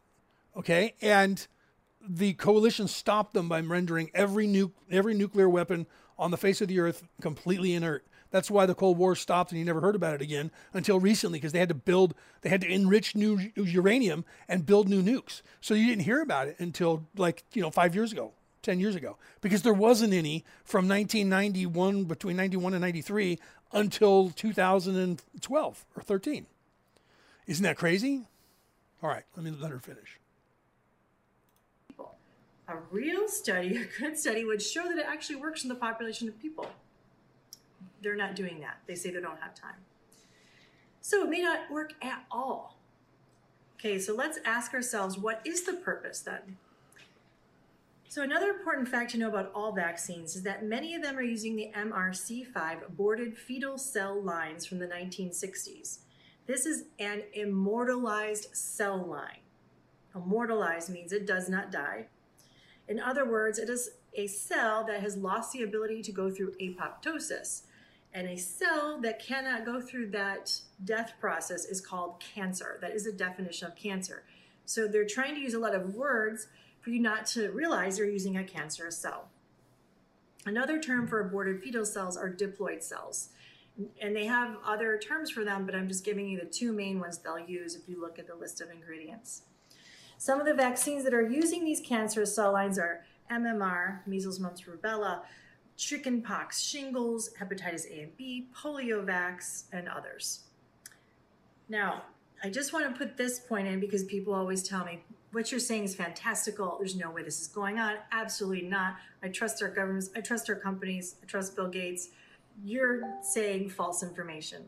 Okay, 0.57 0.95
and 1.01 1.47
the 2.07 2.35
coalition 2.35 2.89
stopped 2.89 3.35
them 3.35 3.49
by 3.49 3.61
rendering 3.61 4.11
every 4.15 4.47
nu- 4.47 4.73
every 4.91 5.15
nuclear 5.15 5.49
weapon 5.49 5.87
on 6.19 6.31
the 6.31 6.37
face 6.37 6.61
of 6.61 6.69
the 6.69 6.81
earth 6.81 7.05
completely 7.21 7.75
inert. 7.75 8.05
That's 8.31 8.51
why 8.51 8.67
the 8.67 8.75
Cold 8.75 8.99
War 8.99 9.17
stopped 9.17 9.53
and 9.53 9.59
you 9.59 9.65
never 9.65 9.81
heard 9.81 9.95
about 9.95 10.15
it 10.15 10.21
again 10.21 10.51
until 10.75 11.01
recently 11.01 11.39
because 11.39 11.53
they 11.53 11.59
had 11.59 11.71
to 11.71 11.75
build, 11.75 12.15
they 12.43 12.51
had 12.51 12.61
to 12.61 12.71
enrich 12.71 13.15
new 13.15 13.51
uranium 13.57 14.25
and 14.49 14.67
build 14.67 14.89
new 14.89 15.03
nukes. 15.03 15.41
So 15.61 15.75
you 15.75 15.87
didn't 15.87 16.05
hear 16.05 16.21
about 16.21 16.49
it 16.49 16.57
until 16.59 17.07
like, 17.17 17.45
you 17.55 17.63
know, 17.63 17.71
five 17.71 17.95
years 17.95 18.13
ago, 18.13 18.33
10 18.63 18.81
years 18.81 18.95
ago, 18.95 19.17
because 19.41 19.63
there 19.63 19.73
wasn't 19.73 20.13
any 20.13 20.45
from 20.63 20.87
1991, 20.89 22.05
between 22.05 22.37
91 22.37 22.75
and 22.75 22.83
93 22.83 23.39
until 23.73 24.31
2012 24.31 25.87
or 25.97 26.03
13. 26.03 26.47
Isn't 27.47 27.63
that 27.63 27.79
crazy? 27.79 28.27
All 29.03 29.09
right, 29.09 29.25
let 29.37 29.45
me 29.45 29.53
let 29.53 29.71
her 29.71 29.79
finish. 29.79 30.19
A 32.69 32.77
real 32.91 33.29
study, 33.29 33.77
a 33.99 34.01
good 34.01 34.19
study, 34.19 34.45
would 34.45 34.63
show 34.63 34.85
that 34.85 34.99
it 34.99 35.07
actually 35.09 35.37
works 35.37 35.63
in 35.63 35.69
the 35.69 35.75
population 35.75 36.29
of 36.29 36.39
people. 36.41 36.67
They're 38.03 38.17
not 38.17 38.37
doing 38.37 38.61
that. 38.61 38.79
They 38.87 38.95
say 38.95 39.11
they 39.11 39.21
don't 39.21 39.41
have 39.41 39.55
time. 39.55 39.81
So 41.01 41.25
it 41.25 41.31
may 41.31 41.41
not 41.41 41.71
work 41.71 41.95
at 42.03 42.25
all. 42.31 42.77
Okay, 43.79 43.99
so 43.99 44.15
let's 44.15 44.39
ask 44.45 44.75
ourselves 44.75 45.19
what 45.19 45.41
is 45.45 45.63
the 45.63 45.73
purpose 45.73 46.21
then? 46.21 46.57
So, 48.11 48.23
another 48.23 48.49
important 48.49 48.89
fact 48.89 49.11
to 49.13 49.19
know 49.19 49.29
about 49.29 49.53
all 49.55 49.73
vaccines 49.73 50.35
is 50.35 50.43
that 50.43 50.65
many 50.65 50.95
of 50.95 51.03
them 51.03 51.19
are 51.19 51.23
using 51.23 51.57
the 51.57 51.71
MRC5 51.77 52.87
aborted 52.87 53.37
fetal 53.37 53.77
cell 53.77 54.21
lines 54.21 54.65
from 54.65 54.79
the 54.79 54.87
1960s. 54.87 55.99
This 56.47 56.65
is 56.65 56.85
an 56.99 57.25
immortalized 57.35 58.57
cell 58.57 58.97
line. 58.97 59.41
Immortalized 60.15 60.89
means 60.89 61.13
it 61.13 61.27
does 61.27 61.51
not 61.51 61.71
die. 61.71 62.07
In 62.89 62.99
other 62.99 63.25
words, 63.25 63.59
it 63.59 63.69
is 63.69 63.91
a 64.15 64.27
cell 64.27 64.85
that 64.85 65.01
has 65.03 65.17
lost 65.17 65.53
the 65.53 65.63
ability 65.63 66.03
to 66.03 66.13
go 66.13 66.31
through 66.31 66.55
apoptosis. 66.61 67.63
And 68.15 68.27
a 68.27 68.37
cell 68.37 68.99
that 69.03 69.23
cannot 69.23 69.67
go 69.67 69.81
through 69.81 70.11
that 70.11 70.61
death 70.85 71.13
process 71.21 71.67
is 71.67 71.81
called 71.81 72.21
cancer. 72.21 72.79
That 72.81 72.93
is 72.93 73.07
a 73.07 73.13
definition 73.13 73.69
of 73.69 73.77
cancer. 73.77 74.25
So 74.65 74.89
they're 74.89 75.07
trying 75.07 75.35
to 75.35 75.41
use 75.41 75.55
a 75.55 75.59
lot 75.59 75.75
of 75.75 75.95
words 75.95 76.49
for 76.81 76.91
you 76.91 77.01
not 77.01 77.27
to 77.27 77.51
realize 77.51 77.99
you're 77.99 78.09
using 78.09 78.39
a 78.39 78.45
cancerous 78.45 78.97
cell. 78.97 79.29
Another 80.47 80.81
term 80.81 81.07
for 81.07 81.21
aborted 81.21 81.63
fetal 81.63 81.85
cells 81.85 82.17
are 82.17 82.31
diploid 82.31 82.83
cells. 82.83 83.29
And 84.01 84.17
they 84.17 84.25
have 84.25 84.57
other 84.65 84.99
terms 84.99 85.31
for 85.31 85.45
them, 85.45 85.67
but 85.67 85.75
I'm 85.75 85.87
just 85.89 86.05
giving 86.05 86.29
you 86.29 86.41
the 86.41 86.47
two 86.47 86.73
main 86.73 86.99
ones 86.99 87.19
they'll 87.19 87.39
use 87.39 87.77
if 87.77 87.89
you 87.89 88.01
look 88.01 88.19
at 88.19 88.27
the 88.27 88.35
list 88.35 88.61
of 88.61 88.71
ingredients. 88.71 89.43
Some 90.19 90.41
of 90.41 90.47
the 90.47 90.55
vaccines 90.55 91.05
that 91.05 91.15
are 91.15 91.23
using 91.23 91.65
these 91.65 91.81
cancerous 91.81 92.35
cell 92.35 92.53
lines 92.53 92.77
are 92.77 93.05
MMR, 93.31 94.01
measles, 94.05 94.41
mumps, 94.41 94.63
rubella, 94.63 95.21
chickenpox, 95.77 96.61
shingles, 96.61 97.31
hepatitis 97.41 97.89
A 97.89 98.03
and 98.03 98.17
B, 98.17 98.49
poliovax, 98.55 99.65
and 99.73 99.89
others. 99.89 100.41
Now, 101.69 102.03
I 102.43 102.51
just 102.51 102.73
want 102.73 102.93
to 102.93 102.99
put 102.99 103.17
this 103.17 103.39
point 103.39 103.69
in 103.69 103.79
because 103.79 104.03
people 104.05 104.35
always 104.35 104.63
tell 104.63 104.85
me, 104.85 105.05
what 105.31 105.53
you're 105.53 105.61
saying 105.61 105.85
is 105.85 105.95
fantastical. 105.95 106.77
There's 106.79 106.97
no 106.97 107.11
way 107.11 107.23
this 107.23 107.41
is 107.41 107.47
going 107.47 107.79
on. 107.79 107.97
Absolutely 108.11 108.67
not. 108.67 108.97
I 109.23 109.29
trust 109.29 109.63
our 109.63 109.69
governments. 109.69 110.11
I 110.17 110.21
trust 110.21 110.49
our 110.49 110.57
companies. 110.57 111.17
I 111.23 111.27
trust 111.27 111.55
Bill 111.55 111.69
Gates. 111.69 112.09
You're 112.65 113.03
saying 113.23 113.69
false 113.71 114.03
information. 114.03 114.65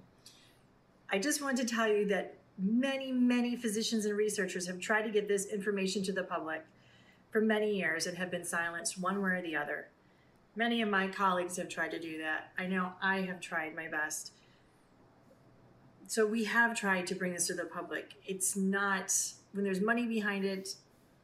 I 1.10 1.18
just 1.18 1.42
want 1.42 1.56
to 1.58 1.64
tell 1.64 1.88
you 1.88 2.06
that 2.06 2.39
many, 2.62 3.12
many 3.12 3.56
physicians 3.56 4.04
and 4.04 4.16
researchers 4.16 4.66
have 4.66 4.78
tried 4.78 5.02
to 5.02 5.10
get 5.10 5.28
this 5.28 5.46
information 5.46 6.02
to 6.04 6.12
the 6.12 6.22
public 6.22 6.64
for 7.30 7.40
many 7.40 7.76
years 7.76 8.06
and 8.06 8.18
have 8.18 8.30
been 8.30 8.44
silenced 8.44 9.00
one 9.00 9.22
way 9.22 9.30
or 9.30 9.42
the 9.42 9.56
other. 9.56 9.88
Many 10.56 10.82
of 10.82 10.88
my 10.88 11.08
colleagues 11.08 11.56
have 11.56 11.68
tried 11.68 11.92
to 11.92 12.00
do 12.00 12.18
that. 12.18 12.52
I 12.58 12.66
know 12.66 12.92
I 13.00 13.20
have 13.22 13.40
tried 13.40 13.76
my 13.76 13.88
best. 13.88 14.32
So 16.06 16.26
we 16.26 16.44
have 16.44 16.76
tried 16.76 17.06
to 17.06 17.14
bring 17.14 17.34
this 17.34 17.46
to 17.46 17.54
the 17.54 17.64
public. 17.64 18.14
It's 18.26 18.56
not 18.56 19.14
when 19.52 19.64
there's 19.64 19.80
money 19.80 20.06
behind 20.06 20.44
it, 20.44 20.74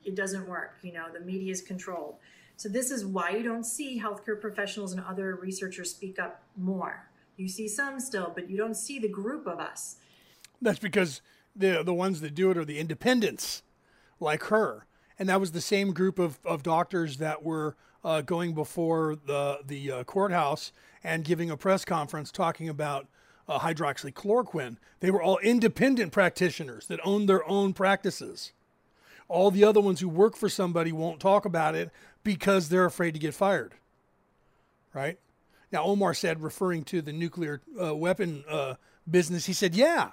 it 0.05 0.15
doesn't 0.15 0.49
work. 0.49 0.79
You 0.83 0.93
know, 0.93 1.07
the 1.13 1.21
media 1.21 1.51
is 1.51 1.61
controlled. 1.61 2.17
So 2.57 2.69
this 2.69 2.91
is 2.91 3.05
why 3.05 3.31
you 3.31 3.43
don't 3.43 3.65
see 3.65 4.01
healthcare 4.01 4.41
professionals 4.41 4.93
and 4.93 5.05
other 5.05 5.35
researchers 5.35 5.91
speak 5.91 6.19
up 6.19 6.43
more. 6.57 7.09
You 7.37 7.49
see 7.49 7.69
some 7.69 8.01
still, 8.01 8.33
but 8.35 8.49
you 8.49 8.57
don't 8.57 8.77
see 8.77 8.99
the 8.99 9.09
group 9.09 9.47
of 9.47 9.59
us. 9.59 9.97
That's 10.61 10.79
because 10.79 11.21
the 11.55 11.83
the 11.83 11.95
ones 11.95 12.21
that 12.21 12.35
do 12.35 12.51
it 12.51 12.59
are 12.59 12.65
the 12.65 12.79
independents, 12.79 13.63
like 14.21 14.45
her, 14.45 14.87
and 15.19 15.29
that 15.29 15.41
was 15.41 15.53
the 15.53 15.61
same 15.61 15.93
group 15.93 16.19
of, 16.19 16.39
of 16.45 16.63
doctors 16.63 17.19
that 17.19 17.43
were 17.43 17.77
uh, 18.05 18.21
going 18.23 18.55
before 18.55 19.17
the 19.27 19.61
the 19.67 19.91
uh, 19.91 20.05
courthouse 20.05 20.73
and 21.03 21.25
giving 21.25 21.51
a 21.51 21.57
press 21.57 21.85
conference 21.85 22.31
talking 22.31 22.69
about 22.69 23.07
uh, 23.49 23.59
hydroxychloroquine. 23.61 24.77
They 25.01 25.11
were 25.11 25.23
all 25.23 25.39
independent 25.39 26.13
practitioners 26.13 26.87
that 26.87 27.01
owned 27.05 27.29
their 27.29 27.47
own 27.49 27.73
practices. 27.73 28.53
All 29.29 29.51
the 29.51 29.65
other 29.65 29.81
ones 29.81 30.01
who 30.01 30.09
work 30.09 30.37
for 30.37 30.49
somebody 30.49 30.93
won't 30.93 31.21
talk 31.21 31.45
about 31.45 31.75
it 31.75 31.91
because 32.23 32.69
they're 32.69 32.85
afraid 32.85 33.13
to 33.13 33.21
get 33.21 33.35
fired. 33.35 33.75
Right? 34.93 35.19
Now, 35.73 35.85
Omar 35.85 36.15
said, 36.15 36.43
referring 36.43 36.85
to 36.85 37.03
the 37.03 37.13
nuclear 37.13 37.61
uh, 37.81 37.95
weapon 37.95 38.45
uh, 38.49 38.75
business, 39.09 39.47
he 39.47 39.53
said, 39.53 39.75
yeah, 39.75 40.13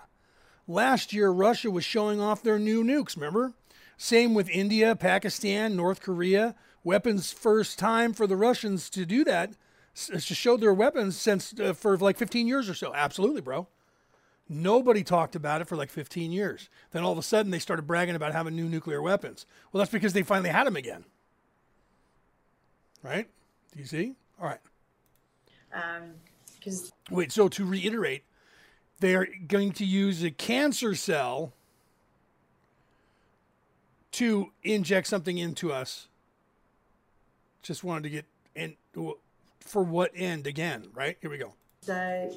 last 0.67 1.13
year 1.13 1.29
Russia 1.29 1.69
was 1.71 1.85
showing 1.85 2.19
off 2.19 2.43
their 2.43 2.59
new 2.59 2.83
nukes, 2.83 3.15
remember? 3.15 3.53
Same 3.97 4.33
with 4.33 4.49
India, 4.49 4.95
Pakistan, 4.95 5.75
North 5.75 6.01
Korea. 6.01 6.55
Weapons 6.83 7.31
first 7.31 7.79
time 7.79 8.13
for 8.13 8.27
the 8.27 8.35
Russians 8.35 8.89
to 8.91 9.05
do 9.05 9.23
that 9.23 9.53
to 9.95 10.19
show 10.19 10.57
their 10.57 10.73
weapons 10.73 11.15
since 11.15 11.57
uh, 11.59 11.73
for 11.73 11.97
like 11.97 12.17
15 12.17 12.47
years 12.47 12.69
or 12.69 12.73
so. 12.73 12.93
Absolutely, 12.93 13.41
bro. 13.41 13.67
Nobody 14.49 15.03
talked 15.03 15.35
about 15.35 15.61
it 15.61 15.67
for 15.67 15.75
like 15.75 15.89
15 15.89 16.31
years. 16.31 16.69
Then 16.91 17.03
all 17.03 17.11
of 17.11 17.17
a 17.17 17.23
sudden 17.23 17.51
they 17.51 17.59
started 17.59 17.87
bragging 17.87 18.15
about 18.15 18.33
having 18.33 18.55
new 18.55 18.67
nuclear 18.67 19.01
weapons. 19.01 19.45
Well, 19.71 19.79
that's 19.79 19.91
because 19.91 20.13
they 20.13 20.23
finally 20.23 20.49
had 20.49 20.67
them 20.67 20.75
again. 20.75 21.05
Right? 23.01 23.27
Do 23.71 23.79
you 23.79 23.85
see? 23.85 24.15
All 24.41 24.47
right. 24.47 24.59
Um, 25.73 26.15
Because 26.59 26.91
um, 27.09 27.15
wait, 27.15 27.31
so 27.31 27.47
to 27.49 27.65
reiterate, 27.65 28.23
they're 29.03 29.27
going 29.49 29.73
to 29.73 29.83
use 29.83 30.23
a 30.23 30.31
cancer 30.31 30.95
cell 30.95 31.51
to 34.13 34.53
inject 34.63 35.07
something 35.07 35.37
into 35.37 35.73
us. 35.73 36.07
Just 37.63 37.83
wanted 37.83 38.03
to 38.03 38.09
get 38.09 38.25
in 38.55 38.77
for 39.59 39.83
what 39.83 40.11
end 40.15 40.47
again, 40.47 40.87
right? 40.93 41.17
Here 41.19 41.29
we 41.29 41.37
go. 41.37 41.51
That 41.85 42.33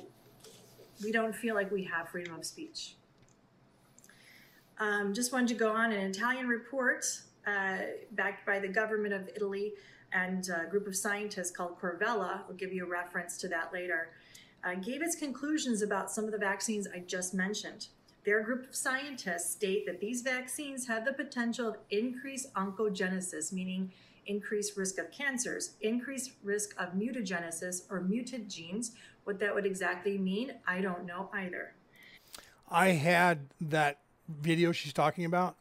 we 1.04 1.12
don't 1.12 1.36
feel 1.36 1.54
like 1.54 1.70
we 1.70 1.84
have 1.84 2.08
freedom 2.08 2.34
of 2.34 2.44
speech. 2.44 2.96
Um, 4.80 5.14
just 5.14 5.32
wanted 5.32 5.46
to 5.50 5.54
go 5.54 5.70
on 5.70 5.92
an 5.92 6.10
Italian 6.10 6.48
report 6.48 7.06
uh, 7.46 7.76
backed 8.10 8.44
by 8.44 8.58
the 8.58 8.66
government 8.68 9.14
of 9.14 9.28
Italy 9.36 9.74
and 10.12 10.48
a 10.48 10.68
group 10.68 10.88
of 10.88 10.96
scientists 10.96 11.52
called 11.52 11.80
Corvelva, 11.80 12.40
I'll 12.48 12.54
give 12.56 12.72
you 12.72 12.86
a 12.86 12.88
reference 12.88 13.36
to 13.38 13.48
that 13.48 13.72
later, 13.72 14.08
uh, 14.66 14.74
gave 14.74 15.00
its 15.00 15.14
conclusions 15.14 15.80
about 15.80 16.10
some 16.10 16.24
of 16.24 16.32
the 16.32 16.38
vaccines 16.38 16.88
I 16.92 16.98
just 16.98 17.32
mentioned. 17.32 17.86
Their 18.24 18.42
group 18.42 18.68
of 18.68 18.74
scientists 18.74 19.52
state 19.52 19.86
that 19.86 20.00
these 20.00 20.22
vaccines 20.22 20.88
have 20.88 21.04
the 21.04 21.12
potential 21.12 21.68
of 21.68 21.76
increased 21.90 22.52
oncogenesis, 22.54 23.52
meaning 23.52 23.92
increased 24.26 24.76
risk 24.76 24.98
of 24.98 25.12
cancers, 25.12 25.74
increased 25.80 26.32
risk 26.42 26.74
of 26.80 26.94
mutagenesis 26.94 27.82
or 27.88 28.00
mutant 28.00 28.48
genes. 28.48 28.92
What 29.22 29.38
that 29.38 29.54
would 29.54 29.64
exactly 29.64 30.18
mean, 30.18 30.54
I 30.66 30.80
don't 30.80 31.06
know 31.06 31.30
either. 31.32 31.74
I 32.68 32.88
had 32.88 33.46
that 33.60 34.00
video 34.28 34.72
she's 34.72 34.92
talking 34.92 35.24
about 35.24 35.56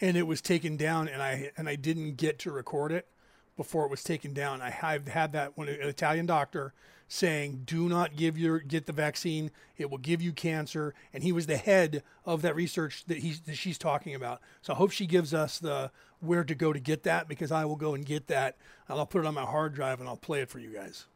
and 0.00 0.16
it 0.16 0.28
was 0.28 0.40
taken 0.40 0.76
down 0.76 1.08
and 1.08 1.20
I 1.20 1.50
and 1.56 1.68
I 1.68 1.74
didn't 1.74 2.14
get 2.14 2.38
to 2.40 2.52
record 2.52 2.92
it 2.92 3.08
before 3.56 3.84
it 3.84 3.90
was 3.90 4.04
taken 4.04 4.32
down. 4.32 4.62
I 4.62 4.70
have 4.70 5.08
had 5.08 5.32
that 5.32 5.56
when 5.56 5.68
an 5.68 5.80
Italian 5.80 6.26
doctor 6.26 6.72
saying, 7.08 7.62
"Do 7.64 7.88
not 7.88 8.16
give 8.16 8.36
your 8.38 8.58
get 8.58 8.86
the 8.86 8.92
vaccine; 8.92 9.50
it 9.76 9.90
will 9.90 9.98
give 9.98 10.22
you 10.22 10.32
cancer." 10.32 10.94
And 11.12 11.22
he 11.22 11.32
was 11.32 11.46
the 11.46 11.56
head 11.56 12.02
of 12.24 12.42
that 12.42 12.54
research 12.54 13.04
that 13.06 13.18
he's 13.18 13.40
that 13.42 13.56
she's 13.56 13.78
talking 13.78 14.14
about. 14.14 14.40
So 14.62 14.72
I 14.72 14.76
hope 14.76 14.90
she 14.90 15.06
gives 15.06 15.32
us 15.34 15.58
the 15.58 15.90
where 16.20 16.44
to 16.44 16.54
go 16.54 16.72
to 16.72 16.80
get 16.80 17.02
that 17.04 17.28
because 17.28 17.52
I 17.52 17.64
will 17.64 17.76
go 17.76 17.94
and 17.94 18.04
get 18.04 18.26
that 18.28 18.56
and 18.88 18.98
I'll 18.98 19.06
put 19.06 19.20
it 19.20 19.26
on 19.26 19.34
my 19.34 19.44
hard 19.44 19.74
drive 19.74 20.00
and 20.00 20.08
I'll 20.08 20.16
play 20.16 20.40
it 20.40 20.48
for 20.48 20.58
you 20.58 20.72
guys. 20.72 21.06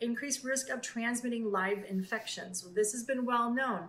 Increased 0.00 0.44
risk 0.44 0.68
of 0.68 0.80
transmitting 0.80 1.50
live 1.50 1.84
infections. 1.88 2.62
Well, 2.62 2.72
this 2.74 2.92
has 2.92 3.04
been 3.04 3.24
well 3.24 3.52
known. 3.52 3.88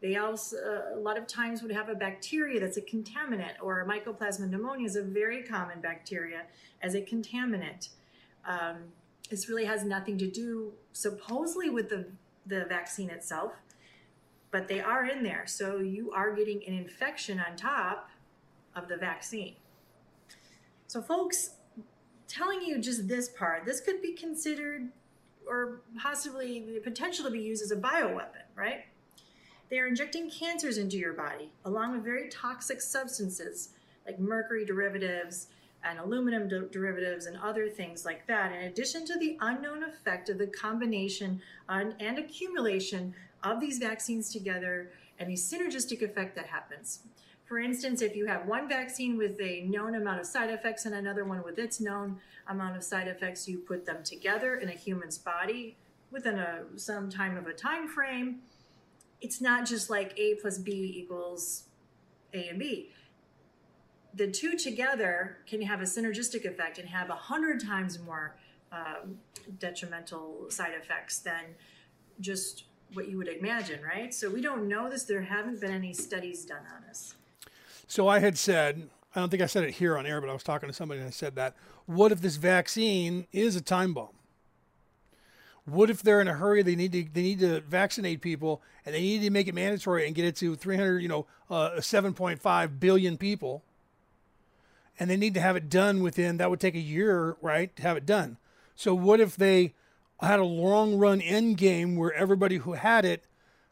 They 0.00 0.16
also 0.16 0.56
uh, 0.56 0.96
a 0.96 1.00
lot 1.00 1.18
of 1.18 1.26
times 1.26 1.62
would 1.62 1.72
have 1.72 1.88
a 1.88 1.94
bacteria 1.94 2.60
that's 2.60 2.76
a 2.76 2.82
contaminant, 2.82 3.54
or 3.60 3.84
Mycoplasma 3.84 4.48
pneumonia 4.48 4.86
is 4.86 4.94
a 4.94 5.02
very 5.02 5.42
common 5.42 5.80
bacteria 5.80 6.42
as 6.82 6.94
a 6.94 7.00
contaminant. 7.00 7.88
Um, 8.46 8.92
this 9.28 9.48
really 9.48 9.64
has 9.64 9.84
nothing 9.84 10.18
to 10.18 10.30
do 10.30 10.72
supposedly 10.92 11.70
with 11.70 11.88
the, 11.88 12.06
the 12.46 12.64
vaccine 12.66 13.10
itself, 13.10 13.52
but 14.50 14.68
they 14.68 14.80
are 14.80 15.06
in 15.06 15.22
there. 15.22 15.44
So 15.46 15.78
you 15.78 16.10
are 16.12 16.34
getting 16.34 16.62
an 16.66 16.74
infection 16.74 17.40
on 17.40 17.56
top 17.56 18.08
of 18.74 18.88
the 18.88 18.96
vaccine. 18.96 19.56
So, 20.86 21.02
folks, 21.02 21.50
telling 22.26 22.62
you 22.62 22.78
just 22.78 23.08
this 23.08 23.28
part, 23.28 23.64
this 23.64 23.80
could 23.80 24.00
be 24.00 24.12
considered 24.14 24.88
or 25.46 25.80
possibly 26.00 26.64
the 26.74 26.80
potential 26.80 27.24
to 27.24 27.30
be 27.30 27.40
used 27.40 27.62
as 27.62 27.70
a 27.70 27.76
bioweapon, 27.76 28.44
right? 28.54 28.84
They 29.70 29.78
are 29.78 29.86
injecting 29.86 30.30
cancers 30.30 30.78
into 30.78 30.96
your 30.96 31.12
body 31.12 31.52
along 31.64 31.92
with 31.92 32.04
very 32.04 32.28
toxic 32.28 32.80
substances 32.80 33.70
like 34.06 34.18
mercury 34.18 34.64
derivatives, 34.64 35.48
and 35.84 35.98
aluminum 35.98 36.48
de- 36.48 36.68
derivatives 36.68 37.26
and 37.26 37.36
other 37.38 37.68
things 37.68 38.04
like 38.04 38.26
that, 38.26 38.52
in 38.52 38.62
addition 38.62 39.06
to 39.06 39.18
the 39.18 39.36
unknown 39.40 39.84
effect 39.84 40.28
of 40.28 40.38
the 40.38 40.46
combination 40.46 41.40
on, 41.68 41.94
and 42.00 42.18
accumulation 42.18 43.14
of 43.42 43.60
these 43.60 43.78
vaccines 43.78 44.32
together 44.32 44.90
and 45.18 45.28
the 45.30 45.34
synergistic 45.34 46.02
effect 46.02 46.34
that 46.36 46.46
happens. 46.46 47.00
For 47.44 47.58
instance, 47.58 48.02
if 48.02 48.14
you 48.14 48.26
have 48.26 48.46
one 48.46 48.68
vaccine 48.68 49.16
with 49.16 49.40
a 49.40 49.62
known 49.62 49.94
amount 49.94 50.20
of 50.20 50.26
side 50.26 50.50
effects 50.50 50.84
and 50.84 50.94
another 50.94 51.24
one 51.24 51.42
with 51.42 51.58
its 51.58 51.80
known 51.80 52.18
amount 52.46 52.76
of 52.76 52.84
side 52.84 53.08
effects, 53.08 53.48
you 53.48 53.58
put 53.58 53.86
them 53.86 54.02
together 54.04 54.56
in 54.56 54.68
a 54.68 54.72
human's 54.72 55.16
body 55.16 55.76
within 56.10 56.38
a 56.38 56.64
some 56.76 57.08
time 57.08 57.36
of 57.36 57.46
a 57.46 57.52
time 57.54 57.88
frame. 57.88 58.40
It's 59.20 59.40
not 59.40 59.66
just 59.66 59.88
like 59.88 60.12
A 60.18 60.34
plus 60.34 60.58
B 60.58 60.92
equals 60.96 61.64
A 62.34 62.48
and 62.48 62.58
B. 62.58 62.90
The 64.14 64.28
two 64.30 64.56
together 64.56 65.38
can 65.46 65.62
have 65.62 65.80
a 65.80 65.84
synergistic 65.84 66.44
effect 66.44 66.78
and 66.78 66.88
have 66.88 67.10
a 67.10 67.14
hundred 67.14 67.60
times 67.64 67.98
more 67.98 68.36
um, 68.72 69.18
detrimental 69.58 70.46
side 70.50 70.72
effects 70.80 71.18
than 71.18 71.54
just 72.20 72.64
what 72.94 73.08
you 73.08 73.16
would 73.18 73.28
imagine, 73.28 73.80
right? 73.82 74.12
So 74.12 74.30
we 74.30 74.40
don't 74.40 74.66
know 74.66 74.88
this. 74.88 75.04
There 75.04 75.22
haven't 75.22 75.60
been 75.60 75.70
any 75.70 75.92
studies 75.92 76.44
done 76.44 76.62
on 76.74 76.82
this. 76.86 77.14
So 77.86 78.08
I 78.08 78.18
had 78.18 78.36
said, 78.36 78.88
I 79.14 79.20
don't 79.20 79.30
think 79.30 79.42
I 79.42 79.46
said 79.46 79.64
it 79.64 79.72
here 79.72 79.96
on 79.96 80.06
air, 80.06 80.20
but 80.20 80.30
I 80.30 80.32
was 80.32 80.42
talking 80.42 80.68
to 80.68 80.72
somebody 80.72 81.00
and 81.00 81.08
I 81.08 81.10
said 81.10 81.34
that. 81.36 81.54
What 81.86 82.12
if 82.12 82.20
this 82.20 82.36
vaccine 82.36 83.26
is 83.32 83.56
a 83.56 83.60
time 83.60 83.94
bomb? 83.94 84.08
What 85.64 85.90
if 85.90 86.02
they're 86.02 86.20
in 86.20 86.28
a 86.28 86.34
hurry? 86.34 86.62
They 86.62 86.76
need 86.76 86.92
to 86.92 87.04
they 87.12 87.22
need 87.22 87.40
to 87.40 87.60
vaccinate 87.60 88.22
people, 88.22 88.62
and 88.86 88.94
they 88.94 89.00
need 89.00 89.20
to 89.20 89.30
make 89.30 89.48
it 89.48 89.54
mandatory 89.54 90.06
and 90.06 90.14
get 90.14 90.24
it 90.24 90.34
to 90.36 90.56
300, 90.56 91.00
you 91.02 91.08
know, 91.08 91.26
uh, 91.50 91.72
7.5 91.76 92.80
billion 92.80 93.18
people, 93.18 93.62
and 94.98 95.08
they 95.08 95.16
need 95.16 95.34
to 95.34 95.40
have 95.40 95.56
it 95.56 95.68
done 95.68 96.02
within. 96.02 96.36
That 96.36 96.50
would 96.50 96.60
take 96.60 96.74
a 96.74 96.80
year, 96.80 97.36
right, 97.40 97.74
to 97.76 97.82
have 97.82 97.96
it 97.96 98.06
done. 98.06 98.38
So 98.74 98.94
what 98.94 99.20
if 99.20 99.36
they 99.36 99.74
had 100.20 100.40
a 100.40 100.44
long 100.44 100.98
run 100.98 101.20
end 101.20 101.56
game 101.56 101.96
where 101.96 102.12
everybody 102.12 102.56
who 102.56 102.72
had 102.72 103.04
it, 103.04 103.24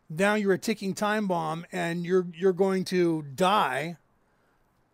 now 0.08 0.34
you're 0.34 0.52
a 0.52 0.58
ticking 0.58 0.94
time 0.94 1.26
bomb, 1.26 1.66
and 1.72 2.06
you're 2.06 2.26
you're 2.32 2.52
going 2.52 2.84
to 2.86 3.22
die 3.22 3.96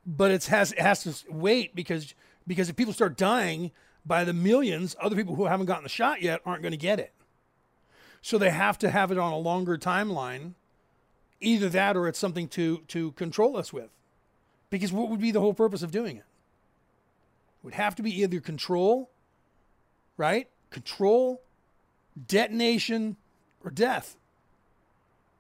but 0.04 0.30
it 0.30 0.44
has 0.46 0.72
it 0.72 0.80
has 0.80 1.02
to 1.04 1.32
wait 1.32 1.74
because 1.74 2.14
because 2.46 2.68
if 2.68 2.76
people 2.76 2.92
start 2.92 3.16
dying 3.16 3.70
by 4.04 4.24
the 4.24 4.32
millions, 4.32 4.96
other 5.00 5.14
people 5.14 5.36
who 5.36 5.46
haven't 5.46 5.66
gotten 5.66 5.84
the 5.84 5.88
shot 5.88 6.22
yet 6.22 6.40
aren't 6.44 6.62
going 6.62 6.72
to 6.72 6.78
get 6.78 6.98
it. 6.98 7.12
So 8.20 8.36
they 8.36 8.50
have 8.50 8.78
to 8.78 8.90
have 8.90 9.12
it 9.12 9.18
on 9.18 9.32
a 9.32 9.38
longer 9.38 9.78
timeline. 9.78 10.54
Either 11.40 11.68
that 11.68 11.96
or 11.96 12.08
it's 12.08 12.18
something 12.18 12.48
to 12.48 12.78
to 12.88 13.12
control 13.12 13.56
us 13.56 13.72
with. 13.72 13.90
Because 14.72 14.92
what 14.92 15.08
would 15.08 15.20
be 15.20 15.30
the 15.30 15.40
whole 15.40 15.54
purpose 15.54 15.82
of 15.82 15.92
doing 15.92 16.16
it? 16.16 16.24
It 16.24 17.64
would 17.64 17.74
have 17.74 17.94
to 17.96 18.02
be 18.02 18.22
either 18.22 18.40
control, 18.40 19.10
right? 20.16 20.48
Control, 20.70 21.42
detonation, 22.26 23.16
or 23.64 23.70
death 23.70 24.16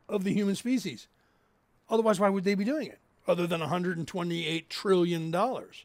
of 0.08 0.22
the 0.22 0.32
human 0.32 0.54
species. 0.54 1.08
Otherwise, 1.90 2.20
why 2.20 2.28
would 2.28 2.44
they 2.44 2.54
be 2.54 2.64
doing 2.64 2.86
it? 2.86 2.98
other 3.26 3.46
than 3.46 3.60
128 3.60 4.70
trillion 4.70 5.30
dollars. 5.30 5.84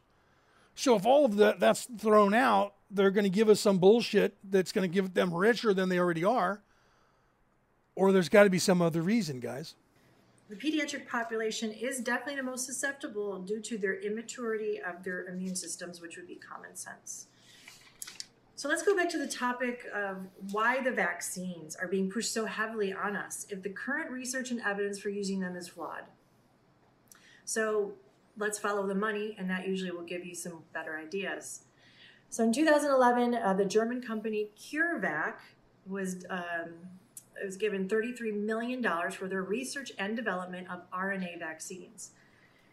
So 0.75 0.95
if 0.95 1.05
all 1.05 1.25
of 1.25 1.37
that 1.37 1.59
that's 1.59 1.87
thrown 1.97 2.33
out, 2.33 2.73
they're 2.89 3.11
going 3.11 3.23
to 3.23 3.29
give 3.29 3.49
us 3.49 3.59
some 3.59 3.79
bullshit 3.79 4.35
that's 4.43 4.71
going 4.71 4.89
to 4.89 4.93
give 4.93 5.13
them 5.13 5.33
richer 5.33 5.73
than 5.73 5.89
they 5.89 5.99
already 5.99 6.23
are. 6.23 6.61
Or 7.95 8.11
there's 8.11 8.29
got 8.29 8.43
to 8.43 8.49
be 8.49 8.59
some 8.59 8.81
other 8.81 9.01
reason, 9.01 9.39
guys. 9.39 9.75
The 10.49 10.55
pediatric 10.55 11.07
population 11.07 11.71
is 11.71 11.99
definitely 11.99 12.35
the 12.35 12.43
most 12.43 12.65
susceptible 12.65 13.39
due 13.39 13.59
to 13.61 13.77
their 13.77 13.99
immaturity 13.99 14.79
of 14.79 15.03
their 15.03 15.25
immune 15.25 15.55
systems, 15.55 15.99
which 16.01 16.15
would 16.15 16.27
be 16.27 16.35
common 16.35 16.75
sense. 16.75 17.27
So 18.55 18.69
let's 18.69 18.81
go 18.81 18.95
back 18.95 19.09
to 19.09 19.17
the 19.17 19.27
topic 19.27 19.85
of 19.93 20.25
why 20.51 20.81
the 20.81 20.91
vaccines 20.91 21.75
are 21.75 21.87
being 21.87 22.09
pushed 22.09 22.33
so 22.33 22.45
heavily 22.45 22.91
on 22.91 23.15
us 23.15 23.45
if 23.49 23.61
the 23.61 23.69
current 23.69 24.09
research 24.09 24.49
and 24.49 24.61
evidence 24.61 24.97
for 24.97 25.09
using 25.09 25.39
them 25.41 25.55
is 25.55 25.67
flawed. 25.67 26.05
So 27.45 27.93
let's 28.37 28.57
follow 28.57 28.87
the 28.87 28.95
money, 28.95 29.35
and 29.37 29.49
that 29.49 29.67
usually 29.67 29.91
will 29.91 30.03
give 30.03 30.25
you 30.25 30.33
some 30.33 30.63
better 30.73 30.97
ideas. 30.97 31.61
So 32.29 32.43
in 32.43 32.51
2011, 32.51 33.35
uh, 33.35 33.53
the 33.53 33.65
German 33.65 34.01
company 34.01 34.49
CureVac 34.57 35.35
was 35.85 36.25
um, 36.29 36.73
was 37.45 37.57
given 37.57 37.87
33 37.87 38.31
million 38.31 38.81
dollars 38.81 39.15
for 39.15 39.27
their 39.27 39.43
research 39.43 39.91
and 39.97 40.15
development 40.15 40.67
of 40.69 40.89
RNA 40.91 41.39
vaccines. 41.39 42.11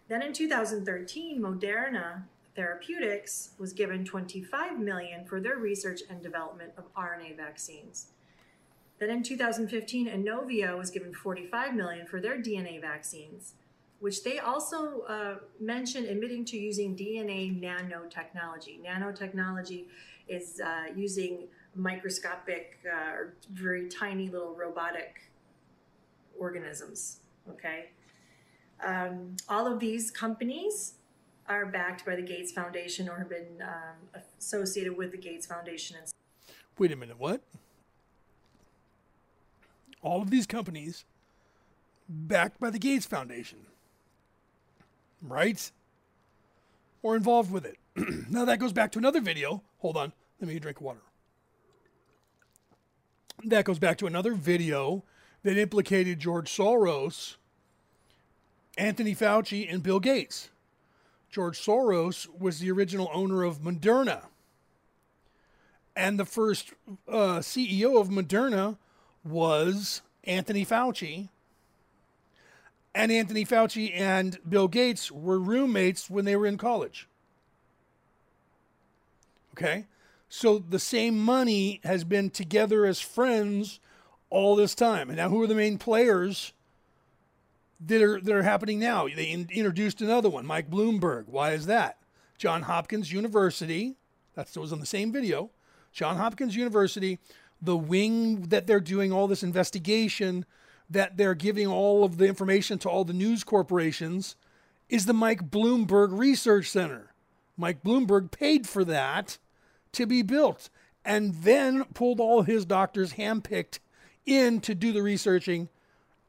Then 0.08 0.22
in 0.22 0.32
2013, 0.32 1.40
Moderna 1.40 2.24
Therapeutics 2.54 3.50
was 3.58 3.72
given 3.72 4.04
25 4.04 4.78
million 4.78 5.24
for 5.24 5.40
their 5.40 5.56
research 5.56 6.02
and 6.08 6.22
development 6.22 6.72
of 6.76 6.92
RNA 6.94 7.36
vaccines. 7.36 8.08
Then 9.00 9.10
in 9.10 9.22
2015, 9.22 10.08
Inovio 10.08 10.78
was 10.78 10.90
given 10.90 11.12
45 11.12 11.74
million 11.74 12.06
for 12.06 12.20
their 12.20 12.40
DNA 12.40 12.80
vaccines 12.80 13.54
which 14.04 14.22
they 14.22 14.38
also 14.38 15.00
uh, 15.08 15.36
mention 15.58 16.04
admitting 16.04 16.44
to 16.44 16.58
using 16.58 16.94
DNA 16.94 17.58
nanotechnology. 17.58 18.78
Nanotechnology 18.84 19.84
is 20.28 20.60
uh, 20.60 20.92
using 20.94 21.48
microscopic 21.74 22.78
uh, 22.86 23.12
or 23.12 23.34
very 23.50 23.88
tiny 23.88 24.28
little 24.28 24.54
robotic 24.54 25.30
organisms. 26.38 27.18
Okay. 27.48 27.86
Um, 28.84 29.36
all 29.48 29.66
of 29.66 29.80
these 29.80 30.10
companies 30.10 30.94
are 31.48 31.66
backed 31.66 32.04
by 32.04 32.16
the 32.16 32.22
Gates 32.22 32.52
Foundation 32.52 33.08
or 33.08 33.18
have 33.18 33.28
been 33.28 33.62
um, 33.62 34.22
associated 34.38 34.96
with 34.96 35.12
the 35.12 35.18
Gates 35.18 35.46
Foundation. 35.46 35.96
Wait 36.78 36.92
a 36.92 36.96
minute, 36.96 37.18
what? 37.18 37.40
All 40.02 40.20
of 40.20 40.30
these 40.30 40.46
companies 40.46 41.04
backed 42.08 42.60
by 42.60 42.70
the 42.70 42.78
Gates 42.78 43.06
Foundation 43.06 43.58
right? 45.24 45.70
Or 47.02 47.16
involved 47.16 47.50
with 47.50 47.64
it. 47.66 47.78
now 48.30 48.44
that 48.44 48.58
goes 48.58 48.72
back 48.72 48.92
to 48.92 48.98
another 48.98 49.20
video. 49.20 49.62
Hold 49.78 49.96
on. 49.96 50.12
Let 50.40 50.48
me 50.48 50.58
drink 50.58 50.80
water. 50.80 51.00
That 53.42 53.64
goes 53.64 53.78
back 53.78 53.98
to 53.98 54.06
another 54.06 54.34
video 54.34 55.02
that 55.42 55.58
implicated 55.58 56.20
George 56.20 56.50
Soros, 56.50 57.36
Anthony 58.78 59.14
Fauci, 59.14 59.70
and 59.70 59.82
Bill 59.82 60.00
Gates. 60.00 60.50
George 61.30 61.58
Soros 61.58 62.28
was 62.38 62.60
the 62.60 62.70
original 62.70 63.10
owner 63.12 63.42
of 63.42 63.58
Moderna. 63.58 64.26
And 65.96 66.18
the 66.18 66.24
first 66.24 66.72
uh, 67.08 67.38
CEO 67.38 68.00
of 68.00 68.08
Moderna 68.08 68.78
was 69.24 70.02
Anthony 70.24 70.64
Fauci, 70.64 71.28
and 72.94 73.10
Anthony 73.10 73.44
Fauci 73.44 73.92
and 73.92 74.38
Bill 74.48 74.68
Gates 74.68 75.10
were 75.10 75.38
roommates 75.38 76.08
when 76.08 76.24
they 76.24 76.36
were 76.36 76.46
in 76.46 76.56
college. 76.56 77.08
Okay? 79.52 79.86
So 80.28 80.58
the 80.58 80.78
same 80.78 81.18
money 81.18 81.80
has 81.84 82.04
been 82.04 82.30
together 82.30 82.86
as 82.86 83.00
friends 83.00 83.80
all 84.30 84.56
this 84.56 84.74
time. 84.74 85.08
And 85.08 85.16
now 85.16 85.28
who 85.28 85.40
are 85.42 85.46
the 85.46 85.54
main 85.54 85.78
players 85.78 86.52
that 87.80 88.02
are 88.02 88.20
that 88.20 88.34
are 88.34 88.42
happening 88.42 88.78
now? 88.80 89.06
They 89.06 89.26
in, 89.26 89.48
introduced 89.52 90.00
another 90.00 90.28
one, 90.28 90.46
Mike 90.46 90.70
Bloomberg. 90.70 91.28
Why 91.28 91.52
is 91.52 91.66
that? 91.66 91.98
John 92.36 92.62
Hopkins 92.62 93.12
University, 93.12 93.94
that 94.34 94.56
was 94.56 94.72
on 94.72 94.80
the 94.80 94.86
same 94.86 95.12
video. 95.12 95.50
John 95.92 96.16
Hopkins 96.16 96.56
University, 96.56 97.20
the 97.62 97.76
wing 97.76 98.48
that 98.48 98.66
they're 98.66 98.80
doing 98.80 99.12
all 99.12 99.28
this 99.28 99.44
investigation 99.44 100.44
that 100.90 101.16
they're 101.16 101.34
giving 101.34 101.66
all 101.66 102.04
of 102.04 102.18
the 102.18 102.26
information 102.26 102.78
to 102.78 102.88
all 102.88 103.04
the 103.04 103.12
news 103.12 103.44
corporations 103.44 104.36
is 104.88 105.06
the 105.06 105.14
Mike 105.14 105.50
Bloomberg 105.50 106.08
Research 106.10 106.70
Center. 106.70 107.14
Mike 107.56 107.82
Bloomberg 107.82 108.30
paid 108.30 108.68
for 108.68 108.84
that 108.84 109.38
to 109.94 110.06
be 110.06 110.22
built 110.22 110.68
and 111.04 111.34
then 111.34 111.84
pulled 111.94 112.20
all 112.20 112.42
his 112.42 112.64
doctors 112.64 113.14
handpicked 113.14 113.78
in 114.26 114.60
to 114.60 114.74
do 114.74 114.92
the 114.92 115.02
researching 115.02 115.68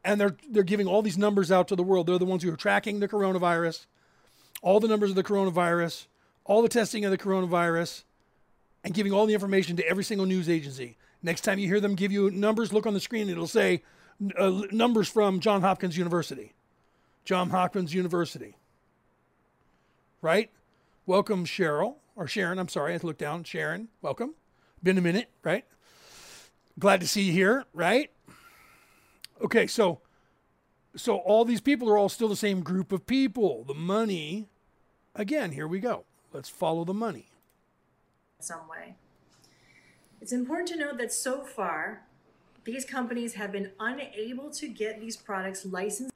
and 0.05 0.21
they're 0.21 0.37
they're 0.49 0.63
giving 0.63 0.87
all 0.87 1.01
these 1.01 1.17
numbers 1.17 1.51
out 1.51 1.67
to 1.67 1.75
the 1.75 1.83
world. 1.83 2.07
They're 2.07 2.19
the 2.19 2.25
ones 2.25 2.43
who 2.43 2.53
are 2.53 2.57
tracking 2.57 2.99
the 2.99 3.07
coronavirus, 3.07 3.87
all 4.61 4.79
the 4.79 4.87
numbers 4.87 5.09
of 5.09 5.15
the 5.15 5.23
coronavirus, 5.23 6.05
all 6.45 6.61
the 6.61 6.69
testing 6.69 7.03
of 7.03 7.11
the 7.11 7.17
coronavirus, 7.17 8.03
and 8.83 8.93
giving 8.93 9.11
all 9.11 9.25
the 9.25 9.33
information 9.33 9.75
to 9.77 9.87
every 9.87 10.03
single 10.03 10.27
news 10.27 10.47
agency. 10.47 10.95
Next 11.23 11.41
time 11.41 11.57
you 11.57 11.67
hear 11.67 11.79
them 11.79 11.95
give 11.95 12.11
you 12.11 12.29
numbers, 12.29 12.71
look 12.71 12.85
on 12.85 12.93
the 12.93 12.99
screen. 12.99 13.29
It'll 13.29 13.47
say 13.47 13.81
uh, 14.37 14.61
numbers 14.71 15.09
from 15.09 15.39
John 15.39 15.61
Hopkins 15.61 15.97
University. 15.97 16.53
John 17.25 17.49
Hopkins 17.49 17.93
University. 17.93 18.55
Right? 20.21 20.51
Welcome, 21.07 21.45
Cheryl, 21.45 21.95
or 22.15 22.27
Sharon. 22.27 22.59
I'm 22.59 22.67
sorry, 22.67 22.91
I 22.91 22.93
had 22.93 23.01
to 23.01 23.07
look 23.07 23.17
down. 23.17 23.43
Sharon, 23.43 23.89
welcome. 24.01 24.35
Been 24.81 24.97
a 24.97 25.01
minute, 25.01 25.29
right? 25.43 25.65
Glad 26.77 27.01
to 27.01 27.07
see 27.07 27.23
you 27.23 27.31
here, 27.31 27.65
right? 27.73 28.11
Okay, 29.41 29.67
so 29.67 30.01
so 30.95 31.17
all 31.17 31.43
these 31.43 31.61
people 31.61 31.89
are 31.89 31.97
all 31.97 32.09
still 32.09 32.29
the 32.29 32.35
same 32.35 32.61
group 32.61 32.91
of 32.91 33.05
people. 33.05 33.63
The 33.65 33.73
money, 33.73 34.47
again, 35.13 35.51
here 35.51 35.67
we 35.67 35.79
go. 35.79 36.05
Let's 36.31 36.49
follow 36.49 36.85
the 36.85 36.93
money. 36.93 37.27
some 38.39 38.67
way. 38.69 38.95
It's 40.21 40.31
important 40.31 40.69
to 40.69 40.77
note 40.77 40.97
that 40.97 41.11
so 41.13 41.43
far, 41.43 42.03
these 42.63 42.85
companies 42.85 43.33
have 43.33 43.51
been 43.51 43.71
unable 43.79 44.49
to 44.51 44.67
get 44.67 44.99
these 44.99 45.17
products 45.17 45.65
licensed. 45.65 46.13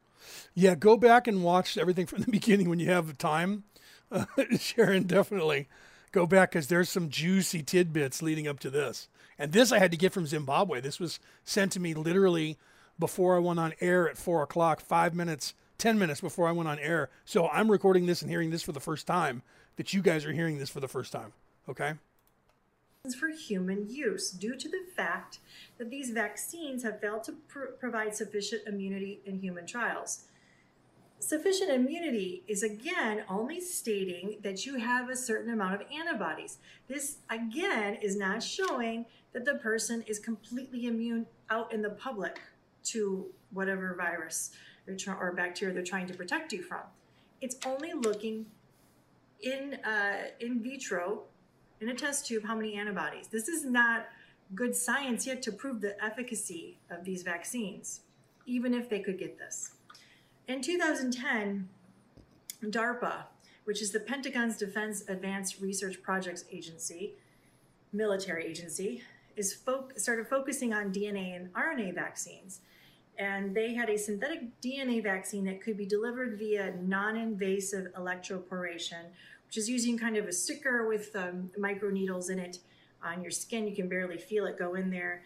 Yeah, 0.54 0.76
go 0.76 0.98
back 0.98 1.28
and 1.28 1.44
watch 1.44 1.78
everything 1.78 2.06
from 2.06 2.22
the 2.22 2.32
beginning 2.32 2.70
when 2.70 2.80
you 2.80 2.90
have 2.90 3.08
the 3.08 3.14
time. 3.14 3.64
Uh, 4.12 4.26
Sharon, 4.60 5.04
definitely 5.04 5.68
go 6.12 6.26
back 6.26 6.52
because 6.52 6.68
there's 6.68 6.90
some 6.90 7.10
juicy 7.10 7.64
tidbits 7.64 8.22
leading 8.22 8.48
up 8.48 8.60
to 8.62 8.70
this. 8.70 9.08
And 9.38 9.52
this 9.52 9.72
I 9.72 9.80
had 9.80 9.92
to 9.92 9.98
get 9.98 10.14
from 10.14 10.28
Zimbabwe. 10.28 10.82
This 10.82 11.00
was 11.00 11.20
sent 11.44 11.72
to 11.74 11.80
me 11.80 11.94
literally 11.94 12.58
before 12.98 13.36
I 13.36 13.40
went 13.40 13.60
on 13.60 13.74
air 13.80 14.10
at 14.10 14.18
four 14.18 14.44
o'clock, 14.44 14.82
five 14.82 15.16
minutes, 15.16 15.54
10 15.78 15.98
minutes 15.98 16.22
before 16.22 16.48
I 16.48 16.52
went 16.52 16.68
on 16.68 16.78
air. 16.80 17.10
So 17.26 17.48
I'm 17.48 17.72
recording 17.72 18.06
this 18.06 18.22
and 18.22 18.30
hearing 18.30 18.50
this 18.50 18.64
for 18.64 18.74
the 18.74 18.80
first 18.82 19.08
time 19.08 19.42
that 19.78 19.94
you 19.94 20.02
guys 20.02 20.26
are 20.26 20.34
hearing 20.34 20.60
this 20.60 20.70
for 20.70 20.82
the 20.82 20.88
first 20.88 21.12
time. 21.12 21.32
Okay? 21.70 21.94
for 23.18 23.30
human 23.30 23.90
use 23.90 24.30
due 24.30 24.56
to 24.56 24.70
the 24.70 24.84
fact 24.96 25.40
that 25.78 25.90
these 25.90 26.12
vaccines 26.12 26.84
have 26.84 27.00
failed 27.00 27.24
to 27.24 27.32
pr- 27.48 27.72
provide 27.80 28.14
sufficient 28.14 28.62
immunity 28.68 29.22
in 29.26 29.40
human 29.40 29.66
trials. 29.66 30.26
Sufficient 31.20 31.70
immunity 31.70 32.44
is 32.48 32.64
again 32.64 33.24
only 33.28 33.60
stating 33.60 34.38
that 34.42 34.66
you 34.66 34.76
have 34.76 35.10
a 35.10 35.16
certain 35.18 35.52
amount 35.52 35.76
of 35.76 35.82
antibodies. 35.94 36.60
This 36.88 37.18
again 37.30 37.96
is 38.02 38.16
not 38.16 38.42
showing 38.42 39.06
that 39.34 39.44
the 39.44 39.56
person 39.56 40.04
is 40.08 40.18
completely 40.18 40.88
immune 40.88 41.26
out 41.50 41.74
in 41.74 41.82
the 41.82 41.90
public 41.90 42.40
to 42.86 43.28
whatever 43.52 43.94
virus 43.96 44.52
or 45.08 45.34
bacteria 45.34 45.74
they're 45.74 45.84
trying 45.84 46.08
to 46.08 46.14
protect 46.14 46.54
you 46.54 46.64
from. 46.64 46.82
It's 47.42 47.58
only 47.66 47.92
looking 47.94 48.46
in 49.42 49.76
uh, 49.86 50.30
in 50.40 50.64
vitro 50.64 51.24
in 51.82 51.90
a 51.90 51.94
test 51.94 52.28
tube 52.28 52.46
how 52.46 52.56
many 52.56 52.76
antibodies. 52.76 53.28
This 53.28 53.50
is 53.50 53.66
not 53.66 54.08
good 54.56 54.74
science 54.74 55.28
yet 55.28 55.42
to 55.44 55.52
prove 55.52 55.82
the 55.82 56.02
efficacy 56.04 56.78
of 56.90 57.04
these 57.04 57.24
vaccines, 57.24 58.02
even 58.46 58.74
if 58.74 58.90
they 58.90 59.00
could 59.00 59.20
get 59.20 59.38
this. 59.38 59.72
In 60.50 60.64
2010, 60.64 61.70
DARPA, 62.64 63.26
which 63.66 63.84
is 63.84 63.92
the 63.92 64.00
Pentagon's 64.00 64.58
Defense 64.58 65.04
Advanced 65.08 65.62
Research 65.62 66.02
Projects 66.02 66.44
Agency, 66.52 67.14
military 67.94 68.48
agency, 68.48 69.04
is 69.36 69.54
fo- 69.54 69.90
started 69.96 70.28
focusing 70.28 70.74
on 70.74 70.92
DNA 70.92 71.36
and 71.36 71.54
RNA 71.54 71.94
vaccines. 71.94 72.62
And 73.20 73.56
they 73.56 73.76
had 73.76 73.92
a 73.92 73.98
synthetic 74.00 74.60
DNA 74.60 75.04
vaccine 75.04 75.46
that 75.46 75.62
could 75.62 75.78
be 75.78 75.86
delivered 75.86 76.40
via 76.40 76.74
non 76.82 77.16
invasive 77.16 77.94
electroporation, 77.94 79.04
which 79.46 79.56
is 79.56 79.70
using 79.70 80.00
kind 80.00 80.18
of 80.18 80.26
a 80.26 80.34
sticker 80.34 80.88
with 80.88 81.16
um, 81.16 81.52
micro 81.60 81.92
needles 81.92 82.32
in 82.32 82.40
it 82.40 82.58
on 83.04 83.22
your 83.22 83.30
skin. 83.30 83.68
You 83.68 83.76
can 83.76 83.88
barely 83.88 84.18
feel 84.18 84.48
it 84.48 84.58
go 84.58 84.74
in 84.74 84.90
there. 84.90 85.22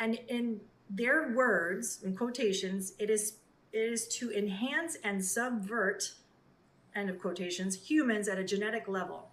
And 0.00 0.18
in 0.26 0.60
their 0.90 1.32
words, 1.36 2.00
in 2.02 2.16
quotations, 2.16 2.94
it 2.98 3.10
is 3.10 3.34
is 3.76 4.08
to 4.08 4.32
enhance 4.32 4.96
and 5.04 5.22
subvert, 5.22 6.14
end 6.94 7.10
of 7.10 7.18
quotations, 7.18 7.88
humans 7.88 8.26
at 8.26 8.38
a 8.38 8.44
genetic 8.44 8.88
level. 8.88 9.28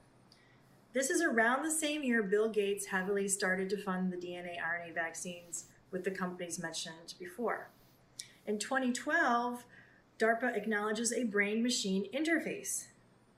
This 0.92 1.10
is 1.10 1.22
around 1.22 1.64
the 1.64 1.72
same 1.72 2.04
year 2.04 2.22
Bill 2.22 2.50
Gates 2.50 2.88
heavily 2.88 3.28
started 3.28 3.70
to 3.70 3.78
fund 3.82 4.12
the 4.12 4.18
DNA 4.18 4.58
RNA 4.60 4.94
vaccines 4.94 5.66
with 5.92 6.04
the 6.04 6.12
companies 6.12 6.60
mentioned 6.60 7.14
before. 7.18 7.70
In 8.46 8.60
2012, 8.60 9.64
DARPA 10.20 10.56
acknowledges 10.56 11.14
a 11.14 11.24
brain 11.24 11.64
machine 11.64 12.06
interface. 12.14 12.88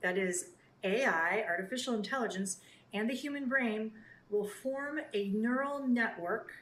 That 0.02 0.18
is, 0.18 0.50
AI, 0.82 1.44
artificial 1.48 1.94
intelligence, 1.94 2.58
and 2.92 3.08
the 3.08 3.14
human 3.14 3.48
brain 3.48 3.92
will 4.28 4.46
form 4.46 4.98
a 5.14 5.28
neural 5.28 5.86
network 5.86 6.52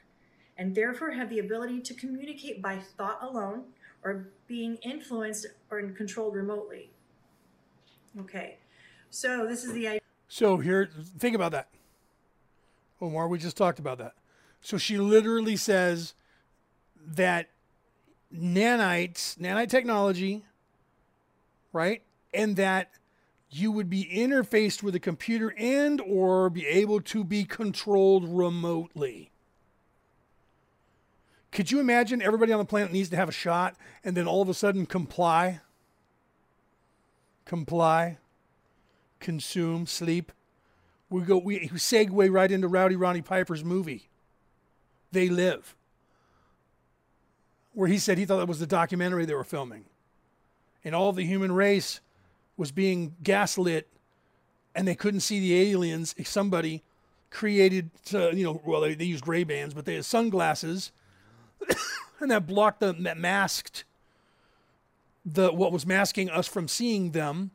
and 0.57 0.75
therefore 0.75 1.11
have 1.11 1.29
the 1.29 1.39
ability 1.39 1.81
to 1.81 1.93
communicate 1.93 2.61
by 2.61 2.77
thought 2.77 3.19
alone 3.21 3.63
or 4.05 4.27
being 4.47 4.77
influenced 4.83 5.47
or 5.71 5.81
controlled 5.89 6.35
remotely. 6.35 6.91
Okay, 8.21 8.59
so 9.09 9.45
this 9.45 9.65
is 9.65 9.73
the 9.73 9.87
idea. 9.87 10.01
So 10.29 10.57
here, 10.57 10.89
think 11.17 11.35
about 11.35 11.51
that. 11.51 11.69
Omar, 13.01 13.27
we 13.27 13.39
just 13.39 13.57
talked 13.57 13.79
about 13.79 13.97
that. 13.97 14.13
So 14.61 14.77
she 14.77 14.97
literally 14.97 15.57
says 15.57 16.13
that 17.05 17.49
nanites, 18.33 19.37
nanite 19.37 19.69
technology, 19.69 20.45
right? 21.73 22.03
And 22.33 22.55
that 22.55 22.91
you 23.49 23.71
would 23.71 23.89
be 23.89 24.05
interfaced 24.05 24.81
with 24.81 24.95
a 24.95 24.99
computer 24.99 25.53
and 25.57 25.99
or 26.01 26.49
be 26.49 26.65
able 26.67 27.01
to 27.01 27.23
be 27.23 27.43
controlled 27.43 28.27
remotely. 28.27 29.31
Could 31.55 31.71
you 31.71 31.79
imagine 31.79 32.21
everybody 32.21 32.51
on 32.51 32.59
the 32.59 32.65
planet 32.65 32.91
needs 32.91 33.07
to 33.11 33.15
have 33.15 33.29
a 33.29 33.31
shot 33.31 33.77
and 34.03 34.15
then 34.15 34.27
all 34.27 34.41
of 34.41 34.49
a 34.49 34.53
sudden 34.53 34.85
comply? 34.85 35.61
Comply, 37.45 38.17
consume, 39.21 39.85
sleep. 39.85 40.33
We 41.09 41.21
go 41.21 41.37
we 41.37 41.69
segue 41.69 42.29
right 42.29 42.51
into 42.51 42.67
Rowdy 42.67 42.97
Roddy 42.97 43.21
Piper's 43.21 43.63
movie. 43.63 44.09
They 45.13 45.29
live. 45.29 45.77
Where 47.73 47.87
he 47.87 47.99
said 47.99 48.17
he 48.17 48.25
thought 48.25 48.39
that 48.39 48.49
was 48.49 48.59
the 48.59 48.67
documentary 48.67 49.23
they 49.23 49.33
were 49.33 49.45
filming. 49.45 49.85
And 50.83 50.93
all 50.93 51.13
the 51.13 51.23
human 51.23 51.53
race 51.53 52.01
was 52.57 52.73
being 52.73 53.15
gaslit 53.23 53.87
and 54.75 54.85
they 54.85 54.95
couldn't 54.95 55.21
see 55.21 55.39
the 55.39 55.71
aliens. 55.71 56.15
Somebody 56.25 56.83
created, 57.29 57.91
uh, 58.13 58.31
you 58.31 58.43
know, 58.43 58.61
well, 58.65 58.81
they, 58.81 58.93
they 58.93 59.05
used 59.05 59.25
Ray 59.25 59.45
Bans, 59.45 59.73
but 59.73 59.85
they 59.85 59.95
had 59.95 60.03
sunglasses 60.03 60.91
and 62.19 62.31
that 62.31 62.47
blocked 62.47 62.79
them, 62.79 63.03
that 63.03 63.17
masked 63.17 63.83
the 65.25 65.51
what 65.51 65.71
was 65.71 65.85
masking 65.85 66.29
us 66.29 66.47
from 66.47 66.67
seeing 66.67 67.11
them. 67.11 67.51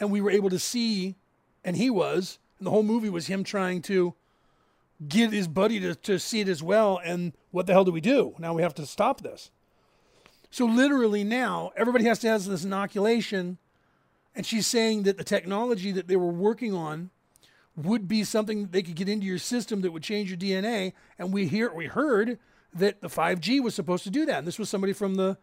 And 0.00 0.10
we 0.10 0.20
were 0.20 0.30
able 0.30 0.50
to 0.50 0.58
see, 0.58 1.16
and 1.64 1.76
he 1.76 1.90
was, 1.90 2.38
and 2.58 2.66
the 2.66 2.70
whole 2.70 2.82
movie 2.82 3.10
was 3.10 3.26
him 3.26 3.44
trying 3.44 3.82
to 3.82 4.14
get 5.08 5.32
his 5.32 5.48
buddy 5.48 5.80
to, 5.80 5.94
to 5.94 6.18
see 6.18 6.40
it 6.40 6.48
as 6.48 6.62
well. 6.62 7.00
And 7.04 7.32
what 7.50 7.66
the 7.66 7.72
hell 7.72 7.84
do 7.84 7.92
we 7.92 8.00
do? 8.00 8.34
Now 8.38 8.54
we 8.54 8.62
have 8.62 8.74
to 8.74 8.86
stop 8.86 9.20
this. 9.20 9.50
So 10.50 10.64
literally 10.66 11.24
now 11.24 11.72
everybody 11.76 12.04
has 12.04 12.18
to 12.20 12.28
have 12.28 12.44
this 12.44 12.64
inoculation 12.64 13.58
and 14.34 14.46
she's 14.46 14.66
saying 14.66 15.02
that 15.02 15.18
the 15.18 15.24
technology 15.24 15.92
that 15.92 16.08
they 16.08 16.16
were 16.16 16.26
working 16.26 16.74
on 16.74 17.10
would 17.76 18.08
be 18.08 18.24
something 18.24 18.62
that 18.62 18.72
they 18.72 18.82
could 18.82 18.94
get 18.94 19.08
into 19.08 19.26
your 19.26 19.38
system 19.38 19.80
that 19.82 19.92
would 19.92 20.02
change 20.02 20.30
your 20.30 20.38
DNA. 20.38 20.92
And 21.18 21.32
we 21.32 21.46
hear 21.46 21.72
we 21.72 21.86
heard 21.86 22.38
that 22.74 23.00
the 23.00 23.08
5G 23.08 23.62
was 23.62 23.74
supposed 23.74 24.04
to 24.04 24.10
do 24.10 24.24
that. 24.26 24.38
And 24.38 24.46
this 24.46 24.58
was 24.58 24.68
somebody 24.68 24.92
from 24.92 25.14
the 25.16 25.38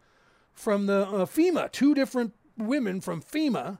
from 0.52 0.86
the 0.86 1.06
uh, 1.06 1.26
FEMA, 1.26 1.70
two 1.70 1.94
different 1.94 2.34
women 2.58 3.00
from 3.00 3.22
FEMA, 3.22 3.78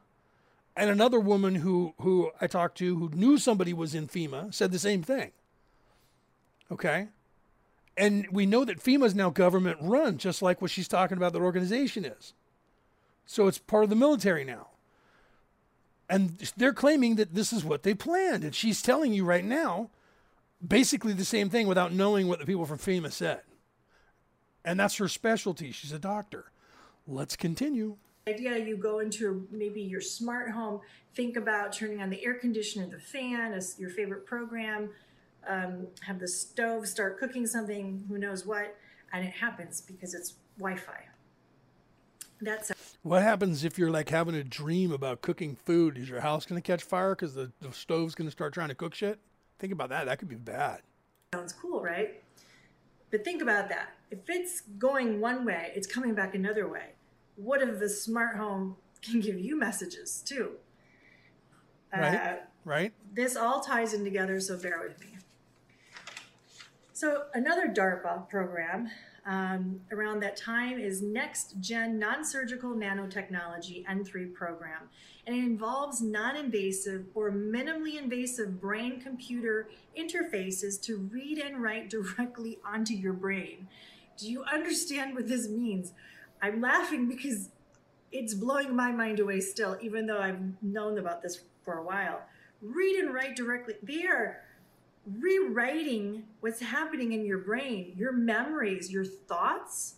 and 0.77 0.89
another 0.89 1.21
woman 1.21 1.57
who 1.57 1.95
who 2.01 2.31
I 2.41 2.47
talked 2.47 2.79
to 2.79 2.97
who 2.97 3.11
knew 3.11 3.39
somebody 3.39 3.73
was 3.73 3.95
in 3.95 4.09
FEMA 4.09 4.55
said 4.55 4.73
the 4.73 4.79
same 4.79 5.03
thing. 5.03 5.33
Okay. 6.71 7.09
And 7.97 8.27
we 8.31 8.47
know 8.47 8.65
that 8.65 8.83
FEMA 8.83 9.05
is 9.05 9.15
now 9.15 9.31
government 9.31 9.79
run, 9.83 10.17
just 10.17 10.41
like 10.41 10.63
what 10.63 10.71
she's 10.71 10.89
talking 10.89 11.17
about 11.17 11.33
that 11.33 11.43
organization 11.43 12.05
is. 12.05 12.33
So 13.27 13.47
it's 13.47 13.59
part 13.59 13.85
of 13.85 13.91
the 13.91 13.97
military 13.97 14.45
now. 14.45 14.69
And 16.09 16.39
they're 16.57 16.73
claiming 16.73 17.17
that 17.17 17.35
this 17.35 17.53
is 17.53 17.65
what 17.65 17.83
they 17.83 17.95
planned. 17.95 18.43
And 18.43 18.55
she's 18.55 18.83
telling 18.83 19.13
you 19.13 19.25
right 19.25 19.45
now 19.45 19.91
basically 20.67 21.13
the 21.13 21.25
same 21.25 21.49
thing 21.51 21.67
without 21.67 21.93
knowing 21.93 22.29
what 22.29 22.39
the 22.39 22.47
people 22.47 22.67
from 22.67 22.79
FEMA 22.79 23.13
said. 23.13 23.41
And 24.65 24.79
that's 24.79 24.97
her 24.97 25.09
specialty. 25.09 25.73
She's 25.73 25.93
a 25.93 25.99
doctor. 25.99 26.53
Let's 27.07 27.37
continue. 27.37 27.97
Idea 28.29 28.59
you 28.59 28.77
go 28.77 28.99
into 28.99 29.49
maybe 29.51 29.81
your 29.81 30.03
smart 30.03 30.51
home, 30.51 30.81
think 31.15 31.37
about 31.37 31.73
turning 31.73 32.03
on 32.03 32.11
the 32.11 32.25
air 32.25 32.35
conditioner, 32.35 32.87
the 32.87 32.99
fan, 32.99 33.55
as 33.55 33.77
your 33.79 33.91
favorite 33.91 34.27
program, 34.27 34.91
um, 35.49 35.87
have 36.03 36.19
the 36.21 36.29
stove 36.29 36.87
start 36.87 37.19
cooking 37.19 37.47
something, 37.47 38.05
who 38.09 38.19
knows 38.19 38.45
what, 38.45 38.77
and 39.13 39.25
it 39.25 39.33
happens 39.33 39.81
because 39.81 40.13
it's 40.13 40.35
Wi 40.59 40.77
Fi. 40.79 41.07
That's 42.43 42.71
a- 42.71 42.75
What 43.03 43.23
happens 43.23 43.65
if 43.65 43.79
you're 43.79 43.91
like 43.91 44.11
having 44.11 44.35
a 44.35 44.45
dream 44.45 44.93
about 44.93 45.23
cooking 45.23 45.57
food? 45.57 45.97
Is 45.97 46.09
your 46.09 46.21
house 46.21 46.45
going 46.45 46.61
to 46.61 46.67
catch 46.67 46.83
fire 46.83 47.15
because 47.15 47.35
the, 47.35 47.51
the 47.61 47.73
stove's 47.73 48.15
going 48.15 48.29
to 48.29 48.33
start 48.33 48.53
trying 48.53 48.69
to 48.69 48.75
cook 48.75 48.95
shit? 48.95 49.19
Think 49.61 49.75
about 49.75 49.91
that. 49.91 50.07
That 50.07 50.19
could 50.19 50.29
be 50.29 50.37
bad. 50.37 50.81
sounds 51.35 51.53
cool, 51.53 51.83
right? 51.83 52.23
But 53.11 53.25
think 53.25 53.43
about 53.43 53.69
that. 53.69 53.91
If 54.11 54.21
it's 54.29 54.63
going 54.79 55.21
one 55.21 55.45
way, 55.45 55.71
it's 55.75 55.87
coming 55.87 56.15
back 56.15 56.35
another 56.35 56.67
way. 56.67 56.95
What 57.37 57.61
if 57.61 57.79
the 57.79 57.89
smart 57.89 58.37
home 58.37 58.77
can 59.03 59.21
give 59.21 59.39
you 59.39 59.59
messages 59.59 60.23
too? 60.25 60.53
Right? 61.93 62.15
Uh, 62.15 62.37
right? 62.65 62.93
this 63.13 63.37
all 63.37 63.61
ties 63.61 63.93
in 63.93 64.05
together, 64.05 64.41
so 64.41 64.57
bear 64.57 64.81
with 64.83 64.99
me. 65.01 65.19
So, 66.93 67.25
another 67.35 67.67
DARPA 67.67 68.29
program 68.29 68.91
um, 69.31 69.81
around 69.93 70.19
that 70.21 70.37
time 70.37 70.81
is 70.81 71.03
Next 71.03 71.55
Gen 71.61 72.01
Non 72.01 72.25
Surgical 72.25 72.71
Nanotechnology 72.71 73.87
N3 73.87 74.35
program. 74.35 74.89
And 75.25 75.37
it 75.37 75.45
involves 75.45 76.03
non 76.03 76.35
invasive 76.35 77.05
or 77.15 77.31
minimally 77.31 77.97
invasive 77.97 78.61
brain 78.61 79.01
computer 79.01 79.69
interfaces 79.97 80.83
to 80.83 80.97
read 81.13 81.39
and 81.39 81.63
write 81.63 81.89
directly 81.91 82.59
onto 82.65 82.93
your 82.93 83.13
brain. 83.13 83.69
Do 84.19 84.29
you 84.29 84.43
understand 84.53 85.15
what 85.15 85.29
this 85.29 85.49
means? 85.49 85.93
I'm 86.43 86.61
laughing 86.61 87.09
because 87.09 87.51
it's 88.11 88.35
blowing 88.35 88.75
my 88.75 88.91
mind 88.91 89.21
away 89.21 89.39
still, 89.39 89.79
even 89.81 90.07
though 90.07 90.21
I've 90.21 90.41
known 90.61 90.99
about 90.99 91.23
this 91.23 91.41
for 91.65 91.75
a 91.75 91.85
while. 91.85 92.21
Read 92.61 92.97
and 92.97 93.15
write 93.15 93.37
directly. 93.37 93.75
They 93.81 94.07
are 94.07 94.43
rewriting 95.07 96.25
what's 96.41 96.61
happening 96.61 97.13
in 97.13 97.25
your 97.25 97.39
brain, 97.39 97.95
your 97.97 98.13
memories, 98.13 98.93
your 98.93 99.05
thoughts. 99.05 99.95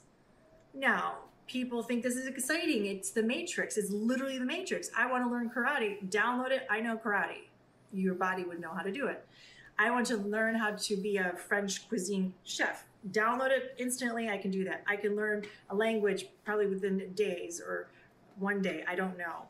Now, 0.74 1.16
people 1.47 1.83
think 1.83 2.03
this 2.03 2.16
is 2.16 2.27
exciting. 2.27 2.87
It's 2.87 3.11
the 3.11 3.23
Matrix. 3.23 3.77
It's 3.77 3.91
literally 3.91 4.39
the 4.39 4.45
Matrix. 4.45 4.91
I 4.97 5.11
want 5.11 5.24
to 5.24 5.31
learn 5.31 5.51
karate. 5.51 6.09
Download 6.09 6.51
it. 6.51 6.66
I 6.70 6.81
know 6.81 6.97
karate. 6.97 7.49
Your 7.93 8.15
body 8.15 8.45
would 8.45 8.61
know 8.61 8.73
how 8.73 8.83
to 8.83 8.93
do 8.93 9.07
it. 9.07 9.27
I 9.79 9.91
want 9.91 10.07
to 10.07 10.16
learn 10.16 10.55
how 10.55 10.73
to 10.73 10.97
be 10.97 11.16
a 11.16 11.33
French 11.33 11.89
cuisine 11.89 12.33
chef. 12.45 12.85
Download 13.11 13.51
it 13.51 13.74
instantly. 13.79 14.29
I 14.29 14.39
can 14.39 14.51
do 14.51 14.65
that. 14.65 14.83
I 14.87 14.97
can 14.97 15.16
learn 15.16 15.45
a 15.70 15.74
language 15.74 16.27
probably 16.45 16.66
within 16.66 17.12
days 17.15 17.61
or 17.61 17.89
one 18.39 18.62
day. 18.62 18.85
I 18.87 18.95
don't 18.95 19.19
know. 19.19 19.49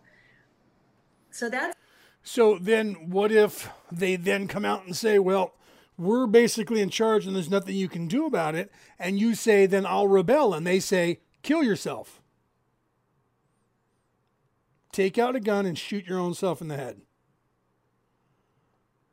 So 1.30 1.48
that's 1.48 1.76
So 2.22 2.58
then, 2.58 3.10
what 3.10 3.32
if 3.32 3.68
they 3.90 4.16
then 4.16 4.46
come 4.46 4.64
out 4.64 4.84
and 4.84 4.96
say, 4.96 5.18
well, 5.18 5.54
we're 5.98 6.26
basically 6.26 6.80
in 6.80 6.88
charge 6.88 7.26
and 7.26 7.34
there's 7.34 7.50
nothing 7.50 7.74
you 7.74 7.88
can 7.88 8.06
do 8.06 8.26
about 8.26 8.54
it? 8.54 8.70
And 8.98 9.18
you 9.18 9.34
say, 9.34 9.66
then 9.66 9.84
I'll 9.84 10.08
rebel. 10.08 10.54
And 10.54 10.66
they 10.66 10.80
say, 10.80 11.20
kill 11.42 11.62
yourself. 11.62 12.20
Take 14.92 15.18
out 15.18 15.34
a 15.34 15.40
gun 15.40 15.66
and 15.66 15.76
shoot 15.76 16.06
your 16.06 16.18
own 16.18 16.34
self 16.34 16.60
in 16.60 16.68
the 16.68 16.76
head. 16.76 17.00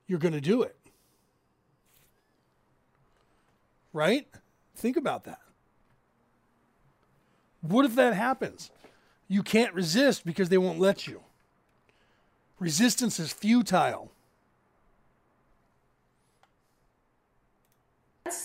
You're 0.07 0.19
going 0.19 0.33
to 0.33 0.41
do 0.41 0.61
it. 0.61 0.75
Right? 3.93 4.27
Think 4.75 4.97
about 4.97 5.23
that. 5.23 5.39
What 7.61 7.85
if 7.85 7.95
that 7.95 8.13
happens? 8.13 8.71
You 9.27 9.43
can't 9.43 9.73
resist 9.73 10.25
because 10.25 10.49
they 10.49 10.57
won't 10.57 10.79
let 10.79 11.07
you. 11.07 11.21
Resistance 12.59 13.19
is 13.19 13.31
futile. 13.31 14.11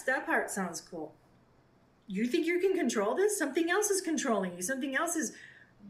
That 0.06 0.26
part 0.26 0.50
sounds 0.50 0.80
cool. 0.80 1.14
You 2.06 2.26
think 2.26 2.46
you 2.46 2.60
can 2.60 2.74
control 2.74 3.14
this? 3.14 3.38
Something 3.38 3.70
else 3.70 3.90
is 3.90 4.00
controlling 4.00 4.54
you. 4.54 4.62
Something 4.62 4.94
else 4.94 5.16
is 5.16 5.32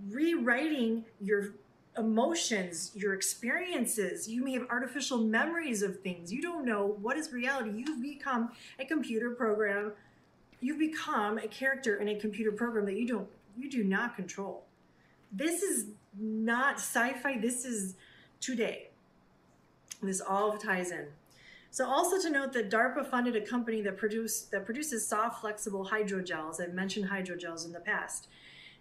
rewriting 0.08 1.04
your 1.20 1.50
emotions, 1.96 2.92
your 2.94 3.14
experiences. 3.14 4.28
You 4.28 4.44
may 4.44 4.52
have 4.52 4.66
artificial 4.70 5.18
memories 5.18 5.82
of 5.82 6.00
things. 6.00 6.32
You 6.32 6.42
don't 6.42 6.64
know 6.64 6.96
what 7.00 7.16
is 7.16 7.32
reality. 7.32 7.70
You've 7.76 8.02
become 8.02 8.52
a 8.78 8.84
computer 8.84 9.30
program. 9.30 9.92
You've 10.60 10.78
become 10.78 11.38
a 11.38 11.48
character 11.48 11.96
in 11.96 12.08
a 12.08 12.18
computer 12.18 12.52
program 12.52 12.86
that 12.86 12.96
you 12.96 13.06
don't 13.06 13.28
you 13.56 13.70
do 13.70 13.84
not 13.84 14.16
control. 14.16 14.64
This 15.30 15.62
is 15.62 15.86
not 16.18 16.76
sci-fi. 16.76 17.38
This 17.38 17.64
is 17.64 17.94
today. 18.40 18.88
This 20.02 20.20
all 20.20 20.56
ties 20.58 20.90
in. 20.90 21.06
So 21.70 21.86
also 21.86 22.20
to 22.20 22.30
note 22.30 22.52
that 22.52 22.70
DARPA 22.70 23.10
funded 23.10 23.34
a 23.34 23.40
company 23.40 23.80
that 23.82 23.96
produce 23.96 24.42
that 24.42 24.64
produces 24.64 25.06
soft, 25.06 25.40
flexible 25.40 25.88
hydrogels. 25.90 26.60
I've 26.60 26.72
mentioned 26.72 27.08
hydrogels 27.08 27.64
in 27.64 27.72
the 27.72 27.80
past, 27.80 28.28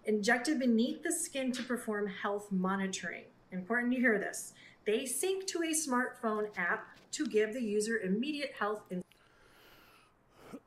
injected 0.05 0.59
beneath 0.59 1.01
the 1.01 1.11
skin 1.11 1.51
to 1.53 1.63
perform 1.63 2.07
health 2.07 2.51
monitoring. 2.51 3.23
Important 3.51 3.93
to 3.93 3.99
hear 3.99 4.19
this. 4.19 4.53
They 4.85 5.05
sync 5.05 5.47
to 5.47 5.59
a 5.63 5.73
smartphone 5.73 6.49
app 6.57 6.87
to 7.13 7.25
give 7.25 7.53
the 7.53 7.61
user 7.61 7.97
immediate 7.97 8.53
health. 8.59 8.83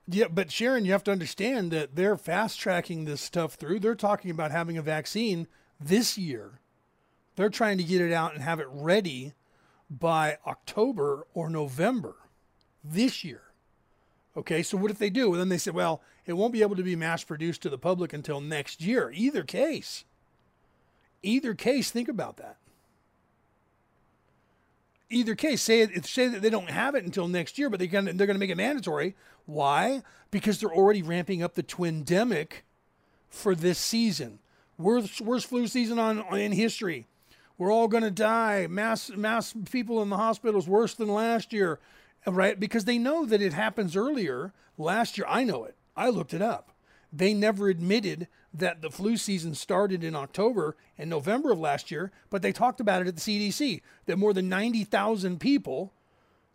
Yeah, 0.08 0.28
but 0.28 0.50
Sharon, 0.50 0.84
you 0.84 0.92
have 0.92 1.04
to 1.04 1.12
understand 1.12 1.70
that 1.72 1.96
they're 1.96 2.16
fast 2.16 2.58
tracking 2.58 3.04
this 3.04 3.20
stuff 3.20 3.54
through. 3.54 3.80
They're 3.80 3.94
talking 3.94 4.30
about 4.30 4.52
having 4.52 4.78
a 4.78 4.82
vaccine 4.82 5.46
this 5.80 6.16
year. 6.16 6.60
They're 7.36 7.50
trying 7.50 7.78
to 7.78 7.84
get 7.84 8.00
it 8.00 8.12
out 8.12 8.34
and 8.34 8.42
have 8.42 8.60
it 8.60 8.68
ready 8.70 9.34
by 9.90 10.38
October 10.46 11.26
or 11.34 11.48
November 11.48 12.16
this 12.82 13.22
year. 13.22 13.42
Okay, 14.36 14.62
so 14.62 14.76
what 14.76 14.90
if 14.90 14.98
they 14.98 15.10
do? 15.10 15.30
Well, 15.30 15.38
then 15.38 15.48
they 15.48 15.58
said, 15.58 15.74
well, 15.74 16.02
it 16.26 16.34
won't 16.34 16.52
be 16.52 16.62
able 16.62 16.76
to 16.76 16.82
be 16.82 16.96
mass 16.96 17.24
produced 17.24 17.62
to 17.62 17.70
the 17.70 17.78
public 17.78 18.12
until 18.12 18.40
next 18.40 18.82
year. 18.82 19.10
Either 19.14 19.42
case, 19.42 20.04
either 21.22 21.54
case, 21.54 21.90
think 21.90 22.08
about 22.08 22.36
that. 22.38 22.56
Either 25.08 25.36
case, 25.36 25.62
say 25.62 25.86
say 26.02 26.26
that 26.26 26.42
they 26.42 26.50
don't 26.50 26.68
have 26.68 26.96
it 26.96 27.04
until 27.04 27.28
next 27.28 27.58
year, 27.58 27.70
but 27.70 27.78
they 27.78 27.86
can, 27.86 28.16
they're 28.16 28.26
to 28.26 28.34
make 28.34 28.50
it 28.50 28.56
mandatory. 28.56 29.14
Why? 29.46 30.02
Because 30.32 30.58
they're 30.58 30.74
already 30.74 31.02
ramping 31.02 31.42
up 31.42 31.54
the 31.54 31.62
twindemic 31.62 32.62
for 33.28 33.54
this 33.54 33.78
season. 33.78 34.40
Worst, 34.76 35.20
worst 35.20 35.46
flu 35.46 35.68
season 35.68 35.98
on, 35.98 36.18
on 36.22 36.40
in 36.40 36.52
history. 36.52 37.06
We're 37.58 37.72
all 37.72 37.88
going 37.88 38.02
to 38.02 38.10
die. 38.10 38.66
Mass 38.68 39.10
mass 39.10 39.54
people 39.70 40.02
in 40.02 40.10
the 40.10 40.16
hospitals 40.16 40.68
worse 40.68 40.94
than 40.94 41.08
last 41.08 41.52
year, 41.52 41.78
right? 42.26 42.58
Because 42.58 42.84
they 42.84 42.98
know 42.98 43.24
that 43.24 43.40
it 43.40 43.52
happens 43.52 43.96
earlier. 43.96 44.52
Last 44.78 45.16
year, 45.16 45.26
I 45.28 45.44
know 45.44 45.64
it. 45.64 45.74
I 45.96 46.10
looked 46.10 46.34
it 46.34 46.42
up. 46.42 46.72
They 47.12 47.32
never 47.32 47.68
admitted 47.68 48.28
that 48.52 48.82
the 48.82 48.90
flu 48.90 49.16
season 49.16 49.54
started 49.54 50.04
in 50.04 50.14
October 50.14 50.76
and 50.98 51.08
November 51.08 51.52
of 51.52 51.58
last 51.58 51.90
year, 51.90 52.10
but 52.30 52.42
they 52.42 52.52
talked 52.52 52.80
about 52.80 53.02
it 53.02 53.08
at 53.08 53.16
the 53.16 53.20
CDC 53.20 53.80
that 54.06 54.18
more 54.18 54.32
than 54.32 54.48
90,000 54.48 55.38
people 55.38 55.92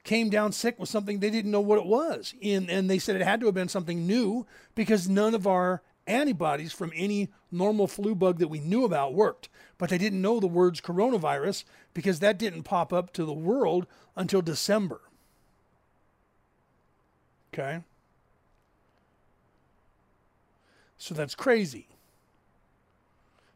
came 0.04 0.30
down 0.30 0.52
sick 0.52 0.80
with 0.80 0.90
something 0.90 1.20
they 1.20 1.30
didn't 1.30 1.52
know 1.52 1.62
what 1.62 1.78
it 1.78 1.86
was. 1.86 2.34
And, 2.42 2.70
and 2.70 2.90
they 2.90 3.00
said 3.00 3.16
it 3.16 3.22
had 3.22 3.40
to 3.42 3.46
have 3.48 3.56
been 3.56 3.70
something 3.70 4.08
new 4.08 4.46
because 4.74 5.08
none 5.08 5.36
of 5.36 5.46
our 5.46 5.82
antibodies 6.12 6.74
from 6.74 6.92
any 6.96 7.30
normal 7.52 7.88
flu 7.88 8.14
bug 8.14 8.40
that 8.40 8.50
we 8.50 8.60
knew 8.60 8.84
about 8.84 9.14
worked. 9.14 9.50
But 9.78 9.90
they 9.90 9.98
didn't 9.98 10.22
know 10.22 10.40
the 10.40 10.48
words 10.48 10.82
coronavirus 10.82 11.64
because 11.94 12.20
that 12.20 12.38
didn't 12.38 12.64
pop 12.64 12.92
up 12.92 13.14
to 13.14 13.26
the 13.26 13.34
world 13.34 13.88
until 14.16 14.42
December. 14.42 15.02
Okay? 17.54 17.84
So 20.98 21.16
that's 21.16 21.36
crazy. 21.36 21.88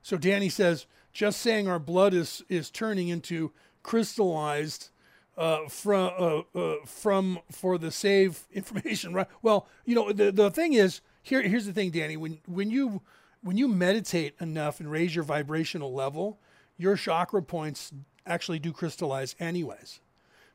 So 0.01 0.17
Danny 0.17 0.49
says, 0.49 0.85
just 1.13 1.41
saying 1.41 1.67
our 1.67 1.79
blood 1.79 2.13
is, 2.13 2.43
is 2.49 2.69
turning 2.69 3.07
into 3.07 3.51
crystallized 3.83 4.89
uh, 5.37 5.67
from 5.67 6.11
uh, 6.17 6.59
uh, 6.59 6.75
from 6.85 7.39
for 7.51 7.77
the 7.77 7.91
save 7.91 8.47
information, 8.53 9.13
right? 9.13 9.27
Well, 9.41 9.67
you 9.85 9.95
know 9.95 10.11
the 10.11 10.31
the 10.31 10.49
thing 10.49 10.73
is 10.73 11.01
here. 11.27 11.41
Here's 11.41 11.65
the 11.65 11.73
thing, 11.73 11.91
Danny. 11.91 12.17
When 12.17 12.39
when 12.47 12.69
you 12.69 13.01
when 13.41 13.57
you 13.57 13.67
meditate 13.67 14.35
enough 14.39 14.79
and 14.79 14.89
raise 14.89 15.15
your 15.15 15.23
vibrational 15.23 15.93
level, 15.93 16.39
your 16.77 16.95
chakra 16.95 17.41
points 17.41 17.91
actually 18.25 18.59
do 18.59 18.71
crystallize, 18.71 19.35
anyways. 19.39 19.99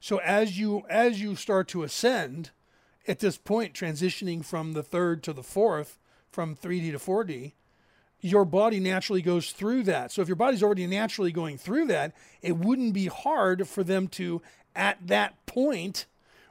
So 0.00 0.18
as 0.18 0.58
you 0.58 0.82
as 0.88 1.20
you 1.20 1.36
start 1.36 1.68
to 1.68 1.82
ascend, 1.82 2.50
at 3.06 3.18
this 3.18 3.36
point, 3.36 3.74
transitioning 3.74 4.44
from 4.44 4.72
the 4.72 4.82
third 4.82 5.22
to 5.24 5.32
the 5.32 5.42
fourth, 5.42 5.98
from 6.30 6.54
3D 6.54 6.92
to 6.92 6.98
4D, 6.98 7.52
your 8.20 8.44
body 8.44 8.80
naturally 8.80 9.22
goes 9.22 9.52
through 9.52 9.84
that. 9.84 10.12
So 10.12 10.22
if 10.22 10.28
your 10.28 10.36
body's 10.36 10.62
already 10.62 10.86
naturally 10.86 11.32
going 11.32 11.58
through 11.58 11.86
that, 11.86 12.12
it 12.42 12.56
wouldn't 12.56 12.92
be 12.92 13.06
hard 13.06 13.66
for 13.66 13.82
them 13.82 14.08
to, 14.08 14.42
at 14.76 14.98
that 15.06 15.44
point, 15.46 16.06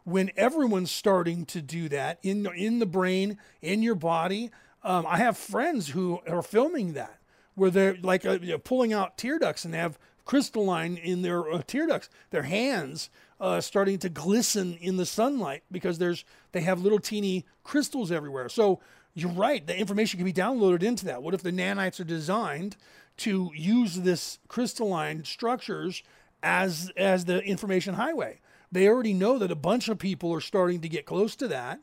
when 0.10 0.32
everyone's 0.36 0.92
starting 0.92 1.46
to 1.46 1.62
do 1.62 1.90
that 1.90 2.20
in 2.24 2.48
in 2.56 2.80
the 2.80 2.86
brain, 2.86 3.38
in 3.62 3.82
your 3.82 3.96
body. 3.96 4.52
Um, 4.84 5.06
I 5.08 5.18
have 5.18 5.38
friends 5.38 5.90
who 5.90 6.20
are 6.28 6.42
filming 6.42 6.94
that, 6.94 7.20
where 7.56 7.70
they're 7.70 7.98
like 8.02 8.26
uh, 8.26 8.40
you 8.42 8.52
know, 8.52 8.58
pulling 8.58 8.94
out 8.94 9.18
tear 9.18 9.40
ducts 9.40 9.66
and 9.66 9.74
have 9.74 10.00
crystalline 10.26 10.96
in 10.96 11.22
their 11.22 11.52
uh, 11.52 11.62
tear 11.66 11.88
ducts, 11.88 12.10
their 12.30 12.44
hands 12.44 13.10
uh, 13.40 13.62
starting 13.62 13.98
to 13.98 14.10
glisten 14.10 14.78
in 14.82 14.98
the 14.98 15.06
sunlight 15.06 15.64
because 15.72 15.98
there's 15.98 16.26
they 16.52 16.62
have 16.62 16.82
little 16.82 17.00
teeny 17.00 17.46
crystals 17.64 18.12
everywhere. 18.12 18.50
So 18.50 18.80
you're 19.14 19.32
right. 19.32 19.66
The 19.66 19.78
information 19.78 20.18
can 20.18 20.26
be 20.26 20.34
downloaded 20.34 20.84
into 20.84 21.06
that. 21.06 21.24
What 21.24 21.34
if 21.34 21.42
the 21.42 21.52
nanites 21.52 22.00
are 22.00 22.06
designed 22.06 22.78
to 23.18 23.52
use 23.56 23.96
this 23.96 24.40
crystalline 24.48 25.24
structures 25.24 26.04
as 26.44 26.92
as 26.96 27.26
the 27.26 27.40
information 27.42 27.96
highway? 27.96 28.40
They 28.72 28.88
already 28.88 29.14
know 29.14 29.38
that 29.40 29.52
a 29.52 29.56
bunch 29.56 29.90
of 29.90 29.98
people 29.98 30.34
are 30.34 30.42
starting 30.42 30.82
to 30.82 30.90
get 30.90 31.06
close 31.06 31.36
to 31.38 31.48
that, 31.48 31.80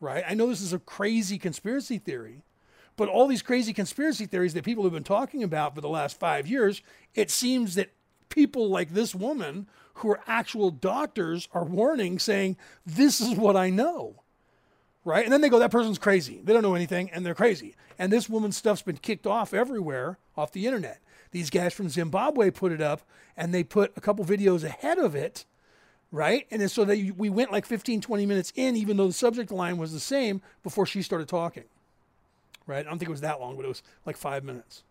right? 0.00 0.24
I 0.26 0.34
know 0.34 0.48
this 0.48 0.60
is 0.60 0.72
a 0.72 0.78
crazy 0.78 1.38
conspiracy 1.38 1.98
theory, 1.98 2.42
but 2.96 3.08
all 3.08 3.26
these 3.26 3.42
crazy 3.42 3.72
conspiracy 3.72 4.26
theories 4.26 4.54
that 4.54 4.64
people 4.64 4.84
have 4.84 4.92
been 4.92 5.04
talking 5.04 5.42
about 5.42 5.74
for 5.74 5.80
the 5.80 5.88
last 5.88 6.18
five 6.18 6.46
years, 6.46 6.82
it 7.14 7.30
seems 7.30 7.74
that 7.76 7.92
people 8.28 8.68
like 8.68 8.90
this 8.90 9.14
woman 9.14 9.68
who 9.94 10.10
are 10.10 10.20
actual 10.26 10.70
doctors 10.70 11.48
are 11.52 11.64
warning, 11.64 12.18
saying, 12.18 12.56
This 12.84 13.20
is 13.20 13.36
what 13.36 13.56
I 13.56 13.70
know 13.70 14.20
right? 15.04 15.24
And 15.24 15.32
then 15.32 15.40
they 15.40 15.48
go, 15.48 15.58
that 15.58 15.70
person's 15.70 15.98
crazy. 15.98 16.40
They 16.42 16.52
don't 16.52 16.62
know 16.62 16.74
anything 16.74 17.10
and 17.10 17.24
they're 17.24 17.34
crazy. 17.34 17.74
And 17.98 18.12
this 18.12 18.28
woman's 18.28 18.56
stuff's 18.56 18.82
been 18.82 18.96
kicked 18.96 19.26
off 19.26 19.54
everywhere 19.54 20.18
off 20.36 20.52
the 20.52 20.66
internet. 20.66 21.00
These 21.30 21.50
guys 21.50 21.72
from 21.72 21.88
Zimbabwe 21.88 22.50
put 22.50 22.72
it 22.72 22.80
up 22.80 23.02
and 23.36 23.54
they 23.54 23.62
put 23.62 23.92
a 23.96 24.00
couple 24.00 24.24
videos 24.24 24.64
ahead 24.64 24.98
of 24.98 25.14
it, 25.14 25.44
right? 26.12 26.46
And 26.50 26.60
then 26.60 26.68
so 26.68 26.84
they, 26.84 27.10
we 27.16 27.30
went 27.30 27.52
like 27.52 27.66
15, 27.66 28.00
20 28.00 28.26
minutes 28.26 28.52
in, 28.56 28.76
even 28.76 28.96
though 28.96 29.06
the 29.06 29.12
subject 29.12 29.50
line 29.50 29.76
was 29.76 29.92
the 29.92 30.00
same 30.00 30.42
before 30.62 30.86
she 30.86 31.02
started 31.02 31.28
talking, 31.28 31.64
right? 32.66 32.80
I 32.80 32.82
don't 32.88 32.98
think 32.98 33.08
it 33.08 33.12
was 33.12 33.20
that 33.20 33.40
long, 33.40 33.56
but 33.56 33.64
it 33.64 33.68
was 33.68 33.82
like 34.04 34.16
five 34.16 34.44
minutes. 34.44 34.82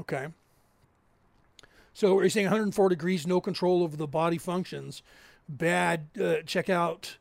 Okay. 0.00 0.28
So 1.92 2.16
are 2.16 2.24
you 2.24 2.30
saying 2.30 2.46
104 2.46 2.88
degrees, 2.88 3.26
no 3.26 3.40
control 3.40 3.82
over 3.82 3.96
the 3.96 4.06
body 4.06 4.38
functions, 4.38 5.02
bad? 5.48 6.06
Uh, 6.18 6.36
check 6.46 6.70
out, 6.70 7.18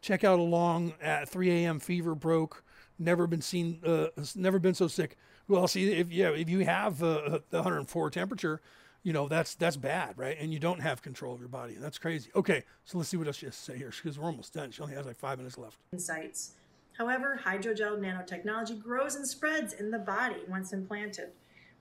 check 0.00 0.22
out 0.22 0.38
along 0.38 0.94
at 1.02 1.28
3 1.28 1.50
a.m. 1.50 1.80
Fever 1.80 2.14
broke. 2.14 2.62
Never 2.98 3.26
been 3.26 3.40
seen. 3.42 3.80
Uh, 3.84 4.08
never 4.36 4.58
been 4.58 4.74
so 4.74 4.86
sick. 4.86 5.16
Well, 5.48 5.66
see, 5.66 5.90
if 5.92 6.12
yeah, 6.12 6.28
if 6.28 6.48
you 6.48 6.60
have 6.60 7.02
uh, 7.02 7.40
the 7.50 7.56
104 7.56 8.10
temperature, 8.10 8.60
you 9.02 9.12
know 9.12 9.28
that's 9.28 9.54
that's 9.54 9.76
bad, 9.76 10.16
right? 10.16 10.36
And 10.38 10.52
you 10.52 10.58
don't 10.58 10.80
have 10.80 11.02
control 11.02 11.34
of 11.34 11.40
your 11.40 11.48
body. 11.48 11.76
That's 11.78 11.98
crazy. 11.98 12.30
Okay, 12.36 12.64
so 12.84 12.98
let's 12.98 13.10
see 13.10 13.16
what 13.16 13.26
else 13.26 13.36
she 13.36 13.46
has 13.46 13.56
to 13.56 13.62
say 13.62 13.78
here 13.78 13.90
because 13.90 14.18
we're 14.18 14.26
almost 14.26 14.52
done. 14.52 14.70
She 14.70 14.82
only 14.82 14.94
has 14.94 15.06
like 15.06 15.16
five 15.16 15.38
minutes 15.38 15.58
left. 15.58 15.78
Insights. 15.92 16.52
However, 16.98 17.40
hydrogel 17.44 17.98
nanotechnology 17.98 18.82
grows 18.82 19.14
and 19.14 19.26
spreads 19.26 19.72
in 19.72 19.90
the 19.90 19.98
body 19.98 20.40
once 20.48 20.72
implanted. 20.72 21.30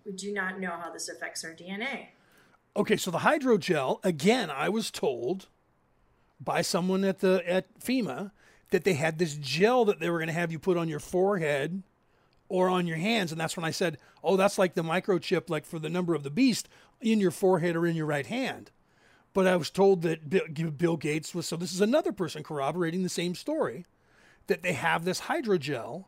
We 0.05 0.13
do 0.13 0.31
not 0.31 0.59
know 0.59 0.71
how 0.71 0.91
this 0.91 1.09
affects 1.09 1.43
our 1.43 1.51
DNA. 1.51 2.07
Okay, 2.75 2.95
so 2.95 3.11
the 3.11 3.19
hydrogel 3.19 4.03
again, 4.03 4.49
I 4.49 4.69
was 4.69 4.91
told 4.91 5.47
by 6.39 6.61
someone 6.61 7.03
at 7.03 7.19
the 7.19 7.43
at 7.45 7.77
FEMA 7.79 8.31
that 8.69 8.83
they 8.83 8.93
had 8.93 9.17
this 9.17 9.35
gel 9.35 9.83
that 9.85 9.99
they 9.99 10.09
were 10.09 10.19
going 10.19 10.27
to 10.27 10.33
have 10.33 10.51
you 10.51 10.59
put 10.59 10.77
on 10.77 10.87
your 10.87 10.99
forehead 10.99 11.83
or 12.47 12.69
on 12.69 12.87
your 12.87 12.97
hands, 12.97 13.31
and 13.31 13.39
that's 13.39 13.57
when 13.57 13.65
I 13.65 13.71
said, 13.71 13.97
"Oh, 14.23 14.37
that's 14.37 14.57
like 14.57 14.73
the 14.73 14.83
microchip, 14.83 15.49
like 15.49 15.65
for 15.65 15.79
the 15.79 15.89
number 15.89 16.15
of 16.15 16.23
the 16.23 16.29
beast 16.29 16.69
in 17.01 17.19
your 17.19 17.31
forehead 17.31 17.75
or 17.75 17.85
in 17.85 17.95
your 17.95 18.05
right 18.05 18.27
hand." 18.27 18.71
But 19.33 19.47
I 19.47 19.55
was 19.55 19.69
told 19.69 20.01
that 20.01 20.77
Bill 20.77 20.97
Gates 20.97 21.35
was 21.35 21.45
so. 21.45 21.55
This 21.55 21.73
is 21.73 21.81
another 21.81 22.11
person 22.11 22.43
corroborating 22.43 23.03
the 23.03 23.09
same 23.09 23.35
story 23.35 23.85
that 24.47 24.63
they 24.63 24.73
have 24.73 25.05
this 25.05 25.21
hydrogel 25.21 26.05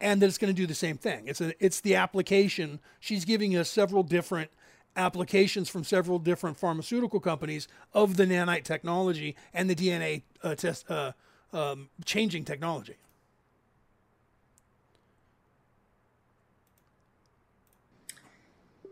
and 0.00 0.20
that 0.20 0.26
it's 0.26 0.38
going 0.38 0.52
to 0.52 0.60
do 0.60 0.66
the 0.66 0.74
same 0.74 0.96
thing. 0.96 1.28
It's 1.28 1.40
a, 1.40 1.64
it's 1.64 1.80
the 1.80 1.94
application. 1.94 2.80
She's 2.98 3.24
giving 3.24 3.56
us 3.56 3.68
several 3.68 4.02
different 4.02 4.50
applications 4.96 5.68
from 5.68 5.84
several 5.84 6.18
different 6.18 6.56
pharmaceutical 6.56 7.20
companies 7.20 7.68
of 7.92 8.16
the 8.16 8.26
nanite 8.26 8.64
technology 8.64 9.36
and 9.54 9.70
the 9.70 9.74
DNA 9.74 10.22
uh, 10.42 10.54
test 10.54 10.90
uh, 10.90 11.12
um, 11.52 11.90
changing 12.04 12.44
technology. 12.44 12.96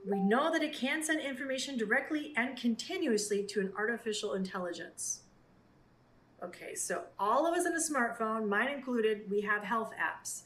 We 0.08 0.20
know 0.20 0.50
that 0.50 0.62
it 0.62 0.72
can 0.72 1.02
send 1.02 1.20
information 1.20 1.76
directly 1.76 2.32
and 2.34 2.56
continuously 2.56 3.44
to 3.44 3.60
an 3.60 3.72
artificial 3.76 4.32
intelligence. 4.32 5.20
Okay, 6.42 6.74
so 6.74 7.02
all 7.18 7.46
of 7.46 7.54
us 7.54 7.66
in 7.66 7.74
a 7.74 7.76
smartphone, 7.76 8.48
mine 8.48 8.68
included, 8.68 9.30
we 9.30 9.42
have 9.42 9.64
health 9.64 9.92
apps. 10.00 10.42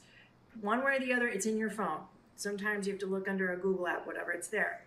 One 0.59 0.83
way 0.83 0.97
or 0.97 0.99
the 0.99 1.13
other, 1.13 1.29
it's 1.29 1.45
in 1.45 1.57
your 1.57 1.69
phone. 1.69 2.01
Sometimes 2.35 2.87
you 2.87 2.93
have 2.93 2.99
to 3.01 3.05
look 3.05 3.29
under 3.29 3.53
a 3.53 3.57
Google 3.57 3.87
app, 3.87 4.05
whatever, 4.05 4.31
it's 4.31 4.49
there. 4.49 4.85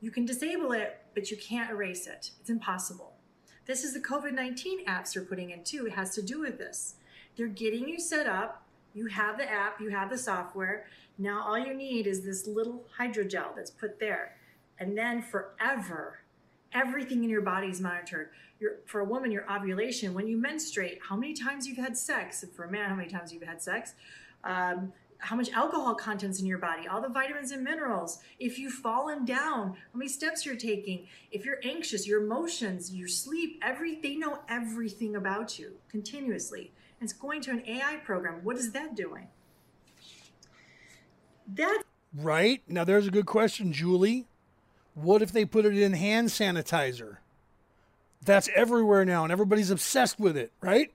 You 0.00 0.10
can 0.10 0.24
disable 0.24 0.72
it, 0.72 0.98
but 1.14 1.30
you 1.30 1.36
can't 1.36 1.70
erase 1.70 2.06
it. 2.06 2.30
It's 2.40 2.48
impossible. 2.48 3.12
This 3.66 3.84
is 3.84 3.92
the 3.92 4.00
COVID 4.00 4.32
19 4.32 4.86
apps 4.86 5.12
they're 5.12 5.24
putting 5.24 5.50
in 5.50 5.62
too. 5.62 5.86
It 5.86 5.92
has 5.92 6.14
to 6.14 6.22
do 6.22 6.40
with 6.40 6.56
this. 6.56 6.94
They're 7.36 7.48
getting 7.48 7.86
you 7.86 7.98
set 7.98 8.26
up. 8.26 8.62
You 8.94 9.06
have 9.08 9.36
the 9.36 9.50
app, 9.50 9.78
you 9.78 9.90
have 9.90 10.08
the 10.08 10.16
software. 10.16 10.86
Now 11.18 11.44
all 11.46 11.58
you 11.58 11.74
need 11.74 12.06
is 12.06 12.24
this 12.24 12.46
little 12.46 12.84
hydrogel 12.98 13.54
that's 13.56 13.70
put 13.70 13.98
there. 13.98 14.36
And 14.78 14.96
then 14.96 15.22
forever, 15.22 16.20
everything 16.72 17.24
in 17.24 17.30
your 17.30 17.40
body 17.40 17.68
is 17.68 17.80
monitored. 17.80 18.30
For 18.86 19.00
a 19.00 19.04
woman, 19.04 19.30
your 19.30 19.50
ovulation, 19.50 20.14
when 20.14 20.26
you 20.26 20.36
menstruate, 20.36 20.98
how 21.08 21.16
many 21.16 21.34
times 21.34 21.66
you've 21.66 21.78
had 21.78 21.96
sex. 21.96 22.44
For 22.54 22.64
a 22.64 22.70
man, 22.70 22.88
how 22.90 22.96
many 22.96 23.08
times 23.08 23.32
you've 23.32 23.42
had 23.42 23.62
sex. 23.62 23.94
Um, 24.44 24.92
how 25.18 25.36
much 25.36 25.50
alcohol 25.52 25.94
contents 25.94 26.40
in 26.40 26.46
your 26.46 26.58
body, 26.58 26.86
all 26.86 27.00
the 27.00 27.08
vitamins 27.08 27.50
and 27.50 27.64
minerals, 27.64 28.18
if 28.38 28.58
you've 28.58 28.72
fallen 28.72 29.24
down, 29.24 29.70
how 29.70 29.98
many 29.98 30.08
steps 30.08 30.44
you're 30.44 30.56
taking, 30.56 31.06
if 31.30 31.44
you're 31.44 31.60
anxious, 31.64 32.06
your 32.06 32.22
emotions, 32.22 32.92
your 32.92 33.08
sleep, 33.08 33.58
every 33.62 33.98
they 34.00 34.16
know 34.16 34.40
everything 34.48 35.16
about 35.16 35.58
you 35.58 35.72
continuously. 35.88 36.70
And 37.00 37.08
it's 37.08 37.18
going 37.18 37.40
to 37.42 37.50
an 37.50 37.62
AI 37.66 37.96
program. 38.04 38.40
What 38.42 38.56
is 38.56 38.72
that 38.72 38.94
doing? 38.94 39.28
That 41.46 41.82
right 42.14 42.62
now, 42.68 42.84
there's 42.84 43.06
a 43.06 43.10
good 43.10 43.26
question, 43.26 43.72
Julie. 43.72 44.26
What 44.94 45.22
if 45.22 45.32
they 45.32 45.44
put 45.44 45.66
it 45.66 45.76
in 45.76 45.92
hand 45.92 46.28
sanitizer? 46.28 47.18
That's 48.24 48.48
everywhere 48.54 49.04
now, 49.04 49.22
and 49.22 49.32
everybody's 49.32 49.70
obsessed 49.70 50.18
with 50.18 50.36
it, 50.36 50.50
right? 50.60 50.92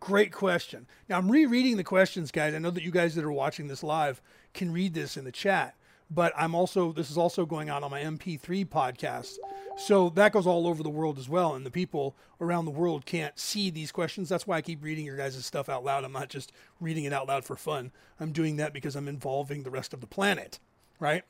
Great 0.00 0.32
question. 0.32 0.86
Now 1.08 1.18
I'm 1.18 1.30
rereading 1.30 1.76
the 1.76 1.84
questions, 1.84 2.30
guys. 2.30 2.54
I 2.54 2.58
know 2.58 2.70
that 2.70 2.82
you 2.82 2.90
guys 2.90 3.14
that 3.14 3.24
are 3.24 3.32
watching 3.32 3.68
this 3.68 3.82
live 3.82 4.20
can 4.52 4.72
read 4.72 4.94
this 4.94 5.16
in 5.16 5.24
the 5.24 5.32
chat, 5.32 5.74
but 6.10 6.32
I'm 6.36 6.54
also 6.54 6.92
this 6.92 7.10
is 7.10 7.18
also 7.18 7.46
going 7.46 7.70
on 7.70 7.84
on 7.84 7.90
my 7.90 8.00
MP3 8.00 8.66
podcast. 8.66 9.36
So 9.76 10.10
that 10.10 10.32
goes 10.32 10.46
all 10.46 10.66
over 10.66 10.82
the 10.82 10.90
world 10.90 11.18
as 11.18 11.28
well, 11.28 11.54
and 11.54 11.64
the 11.64 11.70
people 11.70 12.16
around 12.40 12.64
the 12.64 12.70
world 12.70 13.06
can't 13.06 13.38
see 13.38 13.70
these 13.70 13.92
questions. 13.92 14.28
That's 14.28 14.46
why 14.46 14.56
I 14.56 14.62
keep 14.62 14.82
reading 14.82 15.06
your 15.06 15.16
guys' 15.16 15.44
stuff 15.44 15.68
out 15.68 15.84
loud. 15.84 16.04
I'm 16.04 16.12
not 16.12 16.28
just 16.28 16.52
reading 16.80 17.04
it 17.04 17.12
out 17.12 17.28
loud 17.28 17.44
for 17.44 17.56
fun. 17.56 17.92
I'm 18.18 18.32
doing 18.32 18.56
that 18.56 18.72
because 18.72 18.96
I'm 18.96 19.08
involving 19.08 19.62
the 19.62 19.70
rest 19.70 19.94
of 19.94 20.00
the 20.00 20.06
planet, 20.06 20.58
right? 20.98 21.24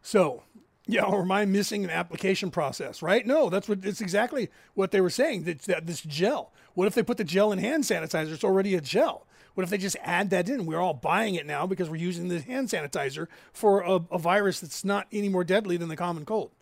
So 0.00 0.44
yeah, 0.86 1.04
or 1.04 1.22
am 1.22 1.30
I 1.30 1.44
missing 1.44 1.84
an 1.84 1.90
application 1.90 2.50
process? 2.50 3.02
Right? 3.02 3.26
No, 3.26 3.48
that's 3.48 3.68
what 3.68 3.84
it's 3.84 4.00
exactly 4.00 4.50
what 4.74 4.90
they 4.90 5.00
were 5.00 5.10
saying. 5.10 5.44
That, 5.44 5.60
that 5.62 5.86
this 5.86 6.00
gel. 6.00 6.52
What 6.74 6.86
if 6.86 6.94
they 6.94 7.02
put 7.02 7.18
the 7.18 7.24
gel 7.24 7.52
in 7.52 7.58
hand 7.58 7.84
sanitizer? 7.84 8.32
It's 8.32 8.44
already 8.44 8.74
a 8.74 8.80
gel. 8.80 9.26
What 9.54 9.64
if 9.64 9.70
they 9.70 9.78
just 9.78 9.96
add 10.02 10.30
that 10.30 10.48
in? 10.48 10.66
We're 10.66 10.80
all 10.80 10.94
buying 10.94 11.34
it 11.34 11.46
now 11.46 11.66
because 11.66 11.90
we're 11.90 11.96
using 11.96 12.28
the 12.28 12.40
hand 12.40 12.68
sanitizer 12.68 13.28
for 13.52 13.82
a, 13.82 14.00
a 14.10 14.18
virus 14.18 14.60
that's 14.60 14.84
not 14.84 15.06
any 15.12 15.28
more 15.28 15.44
deadly 15.44 15.76
than 15.76 15.88
the 15.88 15.96
common 15.96 16.24
cold. 16.24 16.50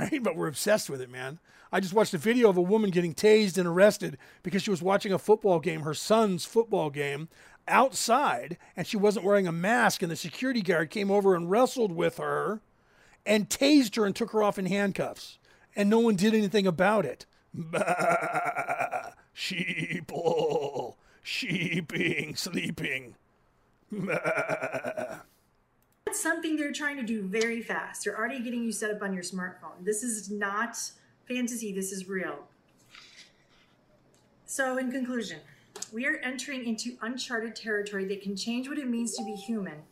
Right? 0.00 0.20
But 0.20 0.34
we're 0.34 0.48
obsessed 0.48 0.90
with 0.90 1.00
it, 1.00 1.10
man. 1.10 1.38
I 1.70 1.78
just 1.78 1.94
watched 1.94 2.14
a 2.14 2.18
video 2.18 2.48
of 2.48 2.56
a 2.56 2.62
woman 2.62 2.90
getting 2.90 3.14
tased 3.14 3.56
and 3.56 3.68
arrested 3.68 4.18
because 4.42 4.62
she 4.62 4.70
was 4.70 4.82
watching 4.82 5.12
a 5.12 5.18
football 5.18 5.60
game, 5.60 5.82
her 5.82 5.94
son's 5.94 6.44
football 6.44 6.90
game, 6.90 7.28
outside, 7.68 8.56
and 8.76 8.86
she 8.86 8.96
wasn't 8.96 9.24
wearing 9.24 9.46
a 9.46 9.52
mask. 9.52 10.02
And 10.02 10.10
the 10.10 10.16
security 10.16 10.62
guard 10.62 10.90
came 10.90 11.10
over 11.10 11.36
and 11.36 11.50
wrestled 11.50 11.92
with 11.92 12.16
her 12.16 12.62
and 13.26 13.50
tased 13.50 13.96
her 13.96 14.06
and 14.06 14.14
took 14.14 14.30
her 14.30 14.42
off 14.42 14.58
in 14.58 14.66
handcuffs. 14.66 15.38
And 15.74 15.90
no 15.90 15.98
one 15.98 16.16
did 16.16 16.32
anything 16.32 16.66
about 16.66 17.04
it. 17.04 17.26
Bah, 17.52 19.10
sheeple, 19.36 20.94
sheeping, 21.22 22.36
sleeping. 22.36 23.16
Bah. 23.92 25.18
That's 26.06 26.22
something 26.22 26.56
they're 26.56 26.72
trying 26.72 26.96
to 26.96 27.02
do 27.02 27.22
very 27.22 27.60
fast. 27.60 28.04
They're 28.04 28.16
already 28.16 28.40
getting 28.40 28.62
you 28.62 28.70
set 28.70 28.92
up 28.92 29.02
on 29.02 29.12
your 29.12 29.24
smartphone. 29.24 29.82
This 29.82 30.04
is 30.04 30.30
not 30.30 30.78
fantasy, 31.26 31.72
this 31.72 31.90
is 31.90 32.08
real. 32.08 32.46
So, 34.46 34.78
in 34.78 34.92
conclusion, 34.92 35.40
we 35.92 36.06
are 36.06 36.18
entering 36.22 36.64
into 36.64 36.96
uncharted 37.02 37.56
territory 37.56 38.04
that 38.06 38.22
can 38.22 38.36
change 38.36 38.68
what 38.68 38.78
it 38.78 38.88
means 38.88 39.16
to 39.16 39.24
be 39.24 39.32
human 39.32 39.82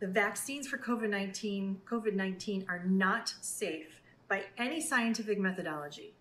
the 0.00 0.06
vaccines 0.06 0.66
for 0.66 0.78
COVID-19 0.78 1.76
COVID-19 1.84 2.64
are 2.68 2.82
not 2.86 3.34
safe 3.42 4.00
by 4.28 4.44
any 4.56 4.80
scientific 4.80 5.38
methodology. 5.38 6.14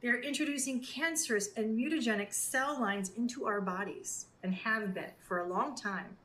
They 0.00 0.08
are 0.08 0.20
introducing 0.20 0.80
cancerous 0.80 1.48
and 1.56 1.76
mutagenic 1.76 2.32
cell 2.32 2.80
lines 2.80 3.10
into 3.16 3.46
our 3.46 3.60
bodies 3.60 4.26
and 4.44 4.54
have 4.54 4.94
been 4.94 5.10
for 5.18 5.40
a 5.40 5.48
long 5.48 5.74
time. 5.74 6.16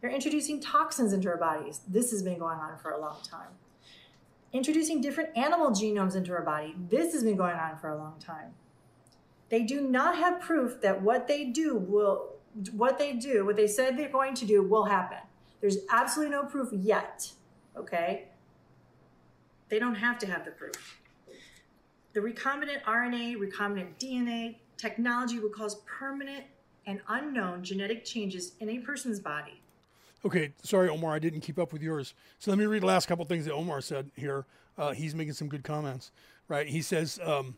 They're 0.00 0.10
introducing 0.10 0.60
toxins 0.60 1.14
into 1.14 1.30
our 1.30 1.38
bodies. 1.38 1.80
This 1.88 2.10
has 2.10 2.22
been 2.22 2.38
going 2.38 2.58
on 2.58 2.76
for 2.76 2.90
a 2.90 3.00
long 3.00 3.16
time. 3.22 3.48
Introducing 4.52 5.00
different 5.00 5.34
animal 5.34 5.70
genomes 5.70 6.14
into 6.14 6.32
our 6.32 6.42
body. 6.42 6.74
This 6.90 7.14
has 7.14 7.24
been 7.24 7.36
going 7.36 7.56
on 7.56 7.78
for 7.78 7.88
a 7.88 7.96
long 7.96 8.16
time. 8.20 8.52
They 9.48 9.62
do 9.62 9.80
not 9.80 10.16
have 10.16 10.42
proof 10.42 10.82
that 10.82 11.00
what 11.00 11.26
they 11.26 11.46
do 11.46 11.76
will 11.76 12.34
what 12.72 12.98
they 12.98 13.14
do, 13.14 13.44
what 13.44 13.56
they 13.56 13.66
said 13.66 13.96
they're 13.96 14.08
going 14.08 14.34
to 14.34 14.44
do 14.44 14.62
will 14.62 14.84
happen. 14.84 15.18
There's 15.64 15.78
absolutely 15.88 16.36
no 16.36 16.44
proof 16.44 16.68
yet, 16.74 17.32
okay? 17.74 18.26
They 19.70 19.78
don't 19.78 19.94
have 19.94 20.18
to 20.18 20.26
have 20.26 20.44
the 20.44 20.50
proof. 20.50 21.00
The 22.12 22.20
recombinant 22.20 22.82
RNA, 22.82 23.36
recombinant 23.38 23.98
DNA 23.98 24.56
technology 24.76 25.38
will 25.38 25.48
cause 25.48 25.76
permanent 25.86 26.44
and 26.84 27.00
unknown 27.08 27.64
genetic 27.64 28.04
changes 28.04 28.52
in 28.60 28.68
a 28.68 28.78
person's 28.80 29.20
body. 29.20 29.62
Okay, 30.22 30.52
sorry, 30.62 30.90
Omar, 30.90 31.14
I 31.14 31.18
didn't 31.18 31.40
keep 31.40 31.58
up 31.58 31.72
with 31.72 31.80
yours. 31.80 32.12
So 32.38 32.50
let 32.50 32.58
me 32.58 32.66
read 32.66 32.82
the 32.82 32.86
last 32.86 33.06
couple 33.06 33.24
things 33.24 33.46
that 33.46 33.54
Omar 33.54 33.80
said 33.80 34.10
here. 34.16 34.44
Uh, 34.76 34.92
he's 34.92 35.14
making 35.14 35.32
some 35.32 35.48
good 35.48 35.64
comments, 35.64 36.12
right? 36.46 36.66
He 36.66 36.82
says, 36.82 37.18
um, 37.24 37.56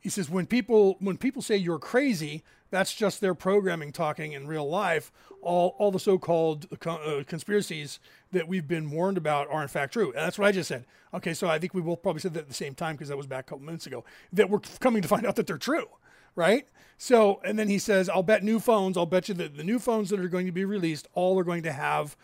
he 0.00 0.08
says 0.08 0.30
when 0.30 0.46
people 0.46 0.96
when 1.00 1.16
people 1.16 1.42
say 1.42 1.56
you're 1.56 1.78
crazy, 1.78 2.44
that's 2.70 2.94
just 2.94 3.20
their 3.20 3.34
programming 3.34 3.92
talking 3.92 4.32
in 4.32 4.46
real 4.46 4.68
life. 4.68 5.10
All 5.42 5.74
all 5.78 5.90
the 5.90 6.00
so-called 6.00 6.66
uh, 6.86 7.22
conspiracies 7.26 7.98
that 8.32 8.46
we've 8.46 8.68
been 8.68 8.90
warned 8.90 9.16
about 9.16 9.48
are 9.50 9.62
in 9.62 9.68
fact 9.68 9.92
true. 9.92 10.12
And 10.12 10.18
that's 10.18 10.38
what 10.38 10.46
I 10.46 10.52
just 10.52 10.68
said. 10.68 10.84
Okay, 11.14 11.34
so 11.34 11.48
I 11.48 11.58
think 11.58 11.74
we 11.74 11.80
both 11.80 12.02
probably 12.02 12.20
said 12.20 12.34
that 12.34 12.40
at 12.40 12.48
the 12.48 12.54
same 12.54 12.74
time 12.74 12.94
because 12.94 13.08
that 13.08 13.16
was 13.16 13.26
back 13.26 13.46
a 13.46 13.50
couple 13.50 13.64
minutes 13.64 13.86
ago. 13.86 14.04
That 14.32 14.50
we're 14.50 14.60
coming 14.80 15.02
to 15.02 15.08
find 15.08 15.26
out 15.26 15.36
that 15.36 15.46
they're 15.46 15.58
true, 15.58 15.86
right? 16.34 16.68
So, 16.96 17.40
and 17.44 17.58
then 17.58 17.68
he 17.68 17.78
says, 17.78 18.08
"I'll 18.08 18.22
bet 18.22 18.44
new 18.44 18.60
phones. 18.60 18.96
I'll 18.96 19.06
bet 19.06 19.28
you 19.28 19.34
that 19.36 19.56
the 19.56 19.64
new 19.64 19.78
phones 19.78 20.10
that 20.10 20.20
are 20.20 20.28
going 20.28 20.46
to 20.46 20.52
be 20.52 20.64
released 20.64 21.08
all 21.14 21.38
are 21.38 21.44
going 21.44 21.62
to 21.62 21.72
have 21.72 22.16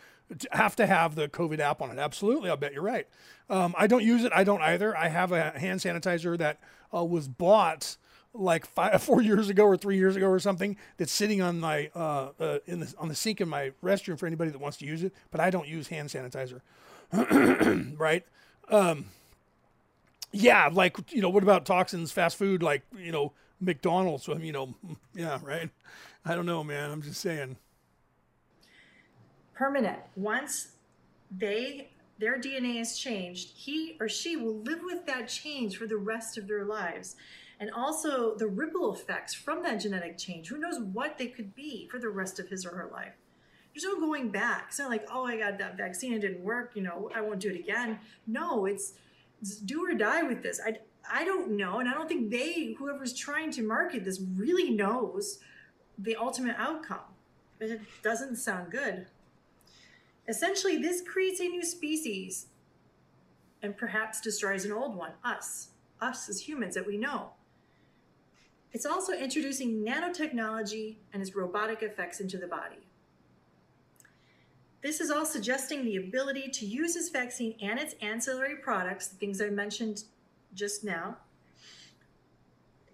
have 0.52 0.74
to 0.76 0.86
have 0.86 1.14
the 1.14 1.28
COVID 1.28 1.58
app 1.58 1.82
on 1.82 1.90
it. 1.90 1.98
Absolutely, 1.98 2.50
I'll 2.50 2.56
bet 2.56 2.72
you're 2.72 2.82
right. 2.82 3.06
Um, 3.50 3.74
I 3.76 3.86
don't 3.86 4.02
use 4.02 4.24
it. 4.24 4.32
I 4.34 4.44
don't 4.44 4.62
either. 4.62 4.96
I 4.96 5.08
have 5.08 5.32
a 5.32 5.50
hand 5.50 5.80
sanitizer 5.80 6.38
that 6.38 6.60
uh, 6.94 7.04
was 7.04 7.28
bought 7.28 7.96
like 8.34 8.66
five, 8.66 9.02
four 9.02 9.22
years 9.22 9.48
ago 9.48 9.64
or 9.64 9.76
three 9.76 9.96
years 9.96 10.16
ago 10.16 10.28
or 10.28 10.38
something 10.38 10.76
that's 10.96 11.12
sitting 11.12 11.40
on 11.40 11.60
my 11.60 11.90
uh, 11.94 12.30
uh, 12.38 12.58
in 12.66 12.80
the 12.80 12.94
on 12.98 13.08
the 13.08 13.14
sink 13.14 13.40
in 13.40 13.48
my 13.48 13.72
restroom 13.82 14.18
for 14.18 14.26
anybody 14.26 14.50
that 14.50 14.60
wants 14.60 14.76
to 14.78 14.86
use 14.86 15.02
it. 15.02 15.12
But 15.30 15.40
I 15.40 15.50
don't 15.50 15.68
use 15.68 15.88
hand 15.88 16.08
sanitizer, 16.08 16.60
right? 17.98 18.24
Um, 18.68 19.06
yeah, 20.32 20.68
like 20.72 21.12
you 21.12 21.22
know, 21.22 21.30
what 21.30 21.42
about 21.42 21.64
toxins, 21.64 22.10
fast 22.12 22.36
food, 22.36 22.62
like 22.62 22.82
you 22.98 23.12
know, 23.12 23.32
McDonald's? 23.60 24.26
You 24.26 24.52
know, 24.52 24.74
yeah, 25.14 25.38
right. 25.42 25.70
I 26.24 26.34
don't 26.34 26.46
know, 26.46 26.64
man. 26.64 26.90
I'm 26.90 27.02
just 27.02 27.20
saying. 27.20 27.56
Permanent. 29.54 30.00
Once 30.16 30.72
they 31.30 31.88
their 32.24 32.40
DNA 32.40 32.80
is 32.80 32.98
changed, 32.98 33.50
he 33.54 33.98
or 34.00 34.08
she 34.08 34.34
will 34.34 34.56
live 34.60 34.80
with 34.82 35.04
that 35.04 35.28
change 35.28 35.76
for 35.76 35.86
the 35.86 35.98
rest 35.98 36.38
of 36.38 36.48
their 36.48 36.64
lives. 36.64 37.16
And 37.60 37.70
also 37.70 38.34
the 38.34 38.46
ripple 38.46 38.94
effects 38.94 39.34
from 39.34 39.62
that 39.62 39.80
genetic 39.80 40.16
change. 40.16 40.48
Who 40.48 40.56
knows 40.56 40.80
what 40.80 41.18
they 41.18 41.26
could 41.26 41.54
be 41.54 41.86
for 41.90 41.98
the 41.98 42.08
rest 42.08 42.40
of 42.40 42.48
his 42.48 42.64
or 42.64 42.70
her 42.70 42.88
life? 42.90 43.12
There's 43.74 43.84
no 43.84 44.00
going 44.00 44.30
back. 44.30 44.68
It's 44.68 44.78
not 44.78 44.88
like, 44.88 45.06
oh, 45.12 45.26
I 45.26 45.36
got 45.36 45.58
that 45.58 45.76
vaccine, 45.76 46.14
it 46.14 46.20
didn't 46.20 46.40
work, 46.40 46.72
you 46.74 46.80
know, 46.80 47.10
I 47.14 47.20
won't 47.20 47.40
do 47.40 47.50
it 47.50 47.60
again. 47.60 47.98
No, 48.26 48.64
it's, 48.64 48.94
it's 49.42 49.56
do 49.56 49.86
or 49.86 49.92
die 49.92 50.22
with 50.22 50.42
this. 50.42 50.62
I, 50.64 50.78
I 51.12 51.26
don't 51.26 51.50
know. 51.50 51.80
And 51.80 51.90
I 51.90 51.92
don't 51.92 52.08
think 52.08 52.30
they, 52.30 52.74
whoever's 52.78 53.12
trying 53.12 53.50
to 53.50 53.62
market 53.62 54.02
this, 54.02 54.22
really 54.34 54.70
knows 54.70 55.40
the 55.98 56.16
ultimate 56.16 56.56
outcome. 56.58 57.04
But 57.58 57.68
it 57.68 57.80
doesn't 58.02 58.36
sound 58.36 58.72
good. 58.72 59.08
Essentially, 60.28 60.78
this 60.78 61.02
creates 61.02 61.40
a 61.40 61.44
new 61.44 61.64
species 61.64 62.46
and 63.62 63.76
perhaps 63.76 64.20
destroys 64.20 64.64
an 64.64 64.72
old 64.72 64.96
one, 64.96 65.12
us, 65.22 65.68
us 66.00 66.28
as 66.28 66.40
humans 66.40 66.74
that 66.74 66.86
we 66.86 66.96
know. 66.96 67.30
It's 68.72 68.86
also 68.86 69.12
introducing 69.12 69.84
nanotechnology 69.84 70.96
and 71.12 71.22
its 71.22 71.34
robotic 71.34 71.82
effects 71.82 72.20
into 72.20 72.38
the 72.38 72.46
body. 72.46 72.88
This 74.82 75.00
is 75.00 75.10
all 75.10 75.24
suggesting 75.24 75.84
the 75.84 75.96
ability 75.96 76.48
to 76.50 76.66
use 76.66 76.92
this 76.94 77.08
vaccine 77.08 77.54
and 77.62 77.78
its 77.78 77.94
ancillary 78.02 78.56
products, 78.56 79.08
the 79.08 79.16
things 79.16 79.40
I 79.40 79.48
mentioned 79.48 80.04
just 80.54 80.84
now. 80.84 81.16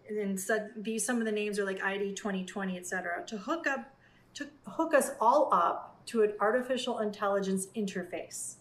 And 0.09 0.39
then 0.39 0.70
these 0.77 1.05
some 1.05 1.19
of 1.19 1.24
the 1.24 1.32
names 1.32 1.59
are 1.59 1.65
like 1.65 1.82
ID 1.82 2.15
2020, 2.15 2.77
et 2.77 2.86
cetera, 2.86 3.24
to 3.27 3.39
hook 3.39 3.66
up, 3.66 3.94
to 4.35 4.48
hook 4.66 4.94
us 4.94 5.11
all 5.20 5.48
up 5.52 5.99
to 6.10 6.22
an 6.22 6.32
artificial 6.40 6.98
intelligence 6.98 7.68
interface. 7.76 8.54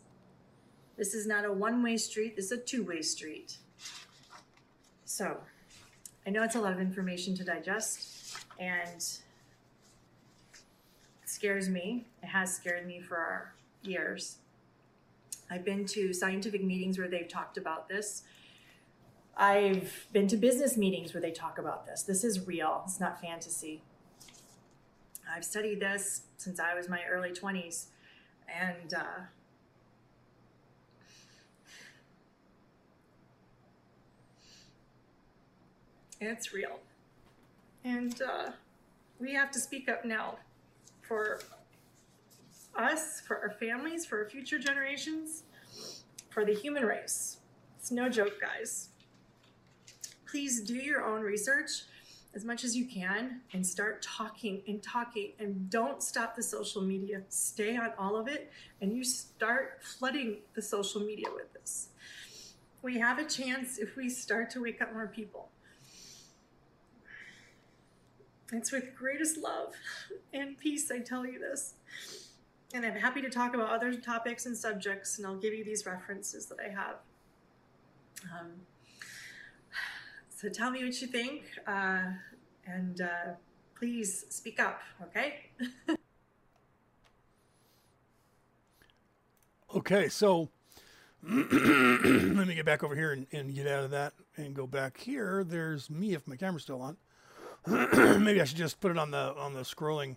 This 0.97 1.15
is 1.15 1.25
not 1.25 1.45
a 1.45 1.51
one-way 1.51 1.97
street, 1.97 2.35
this 2.35 2.45
is 2.45 2.51
a 2.51 2.57
two-way 2.57 3.01
street. 3.01 3.57
So, 5.05 5.35
I 6.27 6.29
know 6.29 6.43
it's 6.43 6.53
a 6.53 6.61
lot 6.61 6.73
of 6.73 6.79
information 6.79 7.35
to 7.37 7.43
digest, 7.43 8.37
and 8.59 9.03
scares 11.25 11.69
me. 11.69 12.05
It 12.21 12.27
has 12.27 12.55
scared 12.55 12.85
me 12.85 13.01
for 13.01 13.51
years. 13.81 14.37
I've 15.49 15.65
been 15.65 15.85
to 15.87 16.13
scientific 16.13 16.63
meetings 16.63 16.99
where 16.99 17.07
they've 17.07 17.27
talked 17.27 17.57
about 17.57 17.89
this. 17.89 18.21
I've 19.35 20.05
been 20.13 20.27
to 20.27 20.37
business 20.37 20.77
meetings 20.77 21.15
where 21.15 21.21
they 21.21 21.31
talk 21.31 21.57
about 21.57 21.87
this. 21.87 22.03
This 22.03 22.23
is 22.23 22.45
real, 22.45 22.83
it's 22.85 22.99
not 22.99 23.19
fantasy. 23.19 23.81
I've 25.33 25.45
studied 25.45 25.79
this 25.79 26.23
since 26.37 26.59
I 26.59 26.73
was 26.73 26.89
my 26.89 27.01
early 27.09 27.31
20s. 27.31 27.85
And 28.47 28.93
uh, 28.93 29.21
it's 36.19 36.53
real. 36.53 36.79
And 37.83 38.21
uh, 38.21 38.51
we 39.19 39.33
have 39.33 39.51
to 39.51 39.59
speak 39.59 39.87
up 39.87 40.03
now 40.03 40.37
for 41.01 41.39
us, 42.75 43.21
for 43.21 43.37
our 43.37 43.51
families, 43.51 44.05
for 44.05 44.19
our 44.19 44.29
future 44.29 44.59
generations, 44.59 45.43
for 46.29 46.45
the 46.45 46.53
human 46.53 46.85
race. 46.85 47.37
It's 47.77 47.91
no 47.91 48.09
joke, 48.09 48.39
guys. 48.41 48.89
Please 50.29 50.61
do 50.61 50.75
your 50.75 51.03
own 51.03 51.21
research 51.21 51.83
as 52.35 52.45
much 52.45 52.63
as 52.63 52.75
you 52.75 52.85
can 52.85 53.41
and 53.53 53.65
start 53.65 54.01
talking 54.01 54.61
and 54.67 54.83
talking 54.83 55.31
and 55.39 55.69
don't 55.69 56.03
stop 56.03 56.35
the 56.35 56.43
social 56.43 56.81
media. 56.81 57.21
Stay 57.29 57.75
on 57.75 57.91
all 57.97 58.15
of 58.15 58.27
it 58.27 58.51
and 58.81 58.95
you 58.95 59.03
start 59.03 59.79
flooding 59.81 60.37
the 60.53 60.61
social 60.61 61.01
media 61.01 61.27
with 61.33 61.51
this. 61.53 61.87
We 62.81 62.99
have 62.99 63.17
a 63.19 63.25
chance 63.25 63.77
if 63.77 63.95
we 63.95 64.09
start 64.09 64.49
to 64.51 64.61
wake 64.61 64.81
up 64.81 64.93
more 64.93 65.07
people. 65.07 65.49
It's 68.51 68.71
with 68.71 68.95
greatest 68.95 69.37
love 69.37 69.73
and 70.33 70.57
peace 70.57 70.89
I 70.91 70.99
tell 70.99 71.25
you 71.25 71.39
this. 71.39 71.73
And 72.73 72.85
I'm 72.85 72.95
happy 72.95 73.21
to 73.21 73.29
talk 73.29 73.55
about 73.55 73.69
other 73.69 73.93
topics 73.95 74.45
and 74.45 74.55
subjects, 74.55 75.17
and 75.17 75.25
I'll 75.25 75.37
give 75.37 75.55
you 75.55 75.63
these 75.63 75.87
references 75.87 76.45
that 76.47 76.57
I 76.59 76.69
have. 76.69 76.97
Um, 78.25 78.51
so 80.39 80.47
tell 80.47 80.71
me 80.71 80.85
what 80.85 81.01
you 81.01 81.07
think, 81.07 81.43
uh, 81.67 82.03
and 82.65 83.01
uh, 83.01 83.33
please 83.77 84.23
speak 84.29 84.57
up, 84.57 84.79
okay? 85.03 85.49
okay, 89.75 90.07
so 90.07 90.47
let 91.23 92.47
me 92.47 92.55
get 92.55 92.63
back 92.65 92.85
over 92.85 92.95
here 92.95 93.11
and, 93.11 93.27
and, 93.33 93.53
get 93.53 93.67
out 93.67 93.83
of 93.83 93.91
that 93.91 94.13
and 94.37 94.53
go 94.53 94.65
back 94.65 94.97
here. 94.97 95.43
There's 95.43 95.89
me 95.89 96.13
if 96.13 96.25
my 96.25 96.37
camera's 96.37 96.63
still 96.63 96.81
on. 96.81 96.95
Maybe 98.23 98.39
I 98.39 98.45
should 98.45 98.55
just 98.55 98.79
put 98.79 98.91
it 98.91 98.97
on 98.97 99.11
the 99.11 99.35
on 99.35 99.53
the 99.53 99.63
scrolling. 99.63 100.15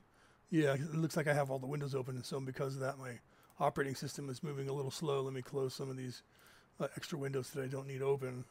Yeah, 0.51 0.75
it 0.75 0.95
looks 0.95 1.17
like 1.17 1.27
I 1.27 1.35
have 1.35 1.51
all 1.51 1.59
the 1.59 1.67
windows 1.67 1.97
open, 1.97 2.15
and 2.15 2.25
so 2.25 2.39
because 2.39 2.75
of 2.75 2.81
that, 2.83 2.97
my 2.97 3.19
operating 3.59 3.97
system 3.97 4.31
is 4.31 4.45
moving 4.45 4.69
a 4.69 4.73
little 4.73 4.93
slow. 4.93 5.23
Let 5.23 5.33
me 5.33 5.43
close 5.43 5.75
some 5.75 5.91
of 5.91 5.97
these 5.97 6.23
uh, 6.79 6.87
extra 6.97 7.19
windows 7.19 7.51
that 7.51 7.65
I 7.65 7.67
don't 7.67 7.89
need 7.89 8.03
open 8.03 8.45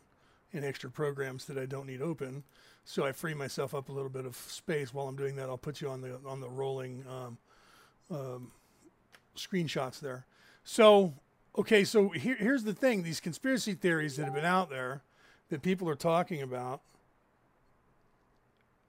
in 0.53 0.63
extra 0.63 0.89
programs 0.89 1.45
that 1.45 1.57
I 1.57 1.65
don't 1.65 1.87
need 1.87 2.01
open. 2.01 2.43
So 2.83 3.05
I 3.05 3.11
free 3.11 3.33
myself 3.33 3.73
up 3.73 3.89
a 3.89 3.91
little 3.91 4.09
bit 4.09 4.25
of 4.25 4.35
space. 4.35 4.93
While 4.93 5.07
I'm 5.07 5.15
doing 5.15 5.35
that, 5.35 5.49
I'll 5.49 5.57
put 5.57 5.81
you 5.81 5.89
on 5.89 6.01
the 6.01 6.19
on 6.25 6.41
the 6.41 6.49
rolling 6.49 7.05
um, 7.09 7.37
um, 8.09 8.51
screenshots 9.35 9.99
there. 9.99 10.25
So 10.63 11.13
okay, 11.57 11.83
so 11.83 12.09
here, 12.09 12.35
here's 12.35 12.63
the 12.63 12.73
thing: 12.73 13.03
these 13.03 13.19
conspiracy 13.19 13.73
theories 13.73 14.17
that 14.17 14.25
have 14.25 14.33
been 14.33 14.45
out 14.45 14.69
there 14.69 15.03
that 15.49 15.61
people 15.61 15.87
are 15.89 15.95
talking 15.95 16.41
about, 16.41 16.81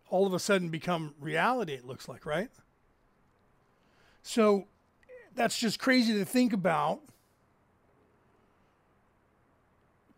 all 0.09 0.27
of 0.27 0.33
a 0.33 0.39
sudden 0.39 0.69
become 0.69 1.15
reality. 1.21 1.75
It 1.75 1.87
looks 1.87 2.09
like, 2.09 2.25
right? 2.25 2.51
So 4.23 4.67
that's 5.35 5.59
just 5.59 5.79
crazy 5.79 6.15
to 6.15 6.25
think 6.25 6.53
about 6.53 7.01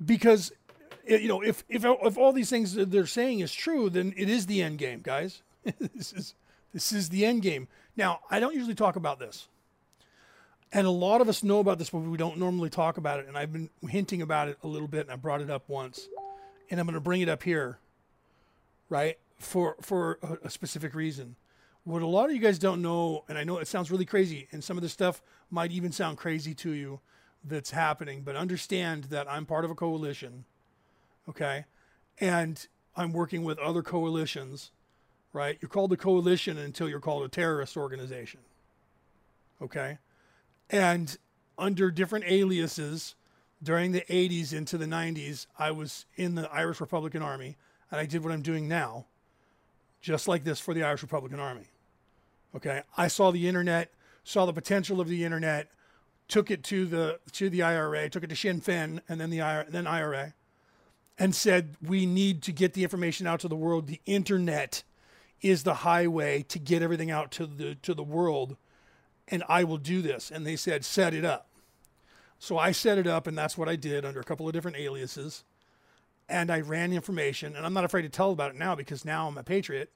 because 0.04 0.52
you 1.06 1.28
know, 1.28 1.42
if 1.42 1.64
if 1.68 1.84
if 1.84 2.18
all 2.18 2.32
these 2.32 2.50
things 2.50 2.74
that 2.74 2.90
they're 2.90 3.06
saying 3.06 3.40
is 3.40 3.52
true, 3.52 3.90
then 3.90 4.14
it 4.16 4.28
is 4.28 4.46
the 4.46 4.62
end 4.62 4.78
game, 4.78 5.00
guys. 5.02 5.42
this 5.94 6.12
is 6.12 6.34
this 6.72 6.92
is 6.92 7.08
the 7.08 7.24
end 7.24 7.42
game. 7.42 7.68
Now, 7.96 8.20
I 8.30 8.40
don't 8.40 8.54
usually 8.54 8.74
talk 8.74 8.96
about 8.96 9.18
this. 9.18 9.48
And 10.72 10.88
a 10.88 10.90
lot 10.90 11.20
of 11.20 11.28
us 11.28 11.44
know 11.44 11.60
about 11.60 11.78
this, 11.78 11.90
but 11.90 11.98
we 11.98 12.16
don't 12.16 12.36
normally 12.36 12.68
talk 12.68 12.96
about 12.96 13.20
it. 13.20 13.28
And 13.28 13.38
I've 13.38 13.52
been 13.52 13.70
hinting 13.88 14.22
about 14.22 14.48
it 14.48 14.58
a 14.64 14.66
little 14.66 14.88
bit, 14.88 15.02
and 15.02 15.12
I 15.12 15.16
brought 15.16 15.40
it 15.40 15.48
up 15.48 15.68
once. 15.68 16.08
And 16.68 16.80
I'm 16.80 16.86
going 16.86 16.94
to 16.94 17.00
bring 17.00 17.20
it 17.20 17.28
up 17.28 17.44
here, 17.44 17.78
right? 18.88 19.18
For 19.38 19.76
for 19.80 20.18
a, 20.22 20.46
a 20.46 20.50
specific 20.50 20.94
reason. 20.94 21.36
What 21.84 22.00
a 22.00 22.06
lot 22.06 22.30
of 22.30 22.32
you 22.32 22.40
guys 22.40 22.58
don't 22.58 22.80
know, 22.80 23.24
and 23.28 23.36
I 23.36 23.44
know 23.44 23.58
it 23.58 23.68
sounds 23.68 23.90
really 23.90 24.06
crazy, 24.06 24.48
and 24.52 24.64
some 24.64 24.78
of 24.78 24.82
this 24.82 24.92
stuff 24.92 25.20
might 25.50 25.70
even 25.70 25.92
sound 25.92 26.16
crazy 26.16 26.54
to 26.54 26.70
you 26.70 27.00
that's 27.44 27.72
happening, 27.72 28.22
but 28.22 28.36
understand 28.36 29.04
that 29.04 29.30
I'm 29.30 29.44
part 29.44 29.66
of 29.66 29.70
a 29.70 29.74
coalition 29.74 30.46
okay? 31.28 31.64
And 32.20 32.66
I'm 32.96 33.12
working 33.12 33.44
with 33.44 33.58
other 33.58 33.82
coalitions, 33.82 34.70
right? 35.32 35.58
You're 35.60 35.68
called 35.68 35.92
a 35.92 35.96
coalition 35.96 36.58
until 36.58 36.88
you're 36.88 37.00
called 37.00 37.24
a 37.24 37.28
terrorist 37.28 37.76
organization, 37.76 38.40
okay? 39.60 39.98
And 40.70 41.16
under 41.58 41.90
different 41.90 42.24
aliases 42.28 43.14
during 43.62 43.92
the 43.92 44.02
80s 44.02 44.52
into 44.52 44.78
the 44.78 44.86
90s, 44.86 45.46
I 45.58 45.70
was 45.70 46.06
in 46.16 46.34
the 46.34 46.50
Irish 46.52 46.80
Republican 46.80 47.22
Army 47.22 47.56
and 47.90 48.00
I 48.00 48.06
did 48.06 48.22
what 48.22 48.32
I'm 48.32 48.42
doing 48.42 48.68
now, 48.68 49.06
just 50.00 50.28
like 50.28 50.44
this 50.44 50.60
for 50.60 50.74
the 50.74 50.82
Irish 50.82 51.02
Republican 51.02 51.40
Army. 51.40 51.68
Okay, 52.54 52.82
I 52.96 53.08
saw 53.08 53.32
the 53.32 53.48
internet, 53.48 53.90
saw 54.22 54.46
the 54.46 54.52
potential 54.52 55.00
of 55.00 55.08
the 55.08 55.24
internet, 55.24 55.68
took 56.28 56.50
it 56.50 56.62
to 56.64 56.86
the 56.86 57.18
to 57.32 57.50
the 57.50 57.62
IRA, 57.62 58.08
took 58.08 58.22
it 58.22 58.30
to 58.30 58.36
Sinn 58.36 58.60
Féin, 58.60 59.00
and 59.08 59.20
then 59.20 59.30
the 59.30 59.40
IRA, 59.40 59.66
then 59.68 59.86
IRA, 59.86 60.34
and 61.18 61.34
said 61.34 61.76
we 61.82 62.06
need 62.06 62.42
to 62.42 62.52
get 62.52 62.74
the 62.74 62.82
information 62.82 63.26
out 63.26 63.40
to 63.40 63.48
the 63.48 63.56
world. 63.56 63.86
The 63.86 64.00
internet 64.06 64.82
is 65.40 65.62
the 65.62 65.74
highway 65.74 66.42
to 66.42 66.58
get 66.58 66.82
everything 66.82 67.10
out 67.10 67.30
to 67.32 67.46
the 67.46 67.74
to 67.76 67.94
the 67.94 68.02
world, 68.02 68.56
and 69.28 69.44
I 69.48 69.64
will 69.64 69.78
do 69.78 70.02
this. 70.02 70.30
And 70.30 70.46
they 70.46 70.56
said 70.56 70.84
set 70.84 71.14
it 71.14 71.24
up. 71.24 71.48
So 72.38 72.58
I 72.58 72.72
set 72.72 72.98
it 72.98 73.06
up, 73.06 73.26
and 73.26 73.38
that's 73.38 73.56
what 73.56 73.68
I 73.68 73.76
did 73.76 74.04
under 74.04 74.20
a 74.20 74.24
couple 74.24 74.46
of 74.46 74.52
different 74.52 74.76
aliases. 74.76 75.44
And 76.28 76.50
I 76.50 76.60
ran 76.60 76.92
information, 76.92 77.54
and 77.54 77.64
I'm 77.64 77.74
not 77.74 77.84
afraid 77.84 78.02
to 78.02 78.08
tell 78.08 78.32
about 78.32 78.50
it 78.50 78.58
now 78.58 78.74
because 78.74 79.04
now 79.04 79.28
I'm 79.28 79.38
a 79.38 79.42
patriot 79.42 79.92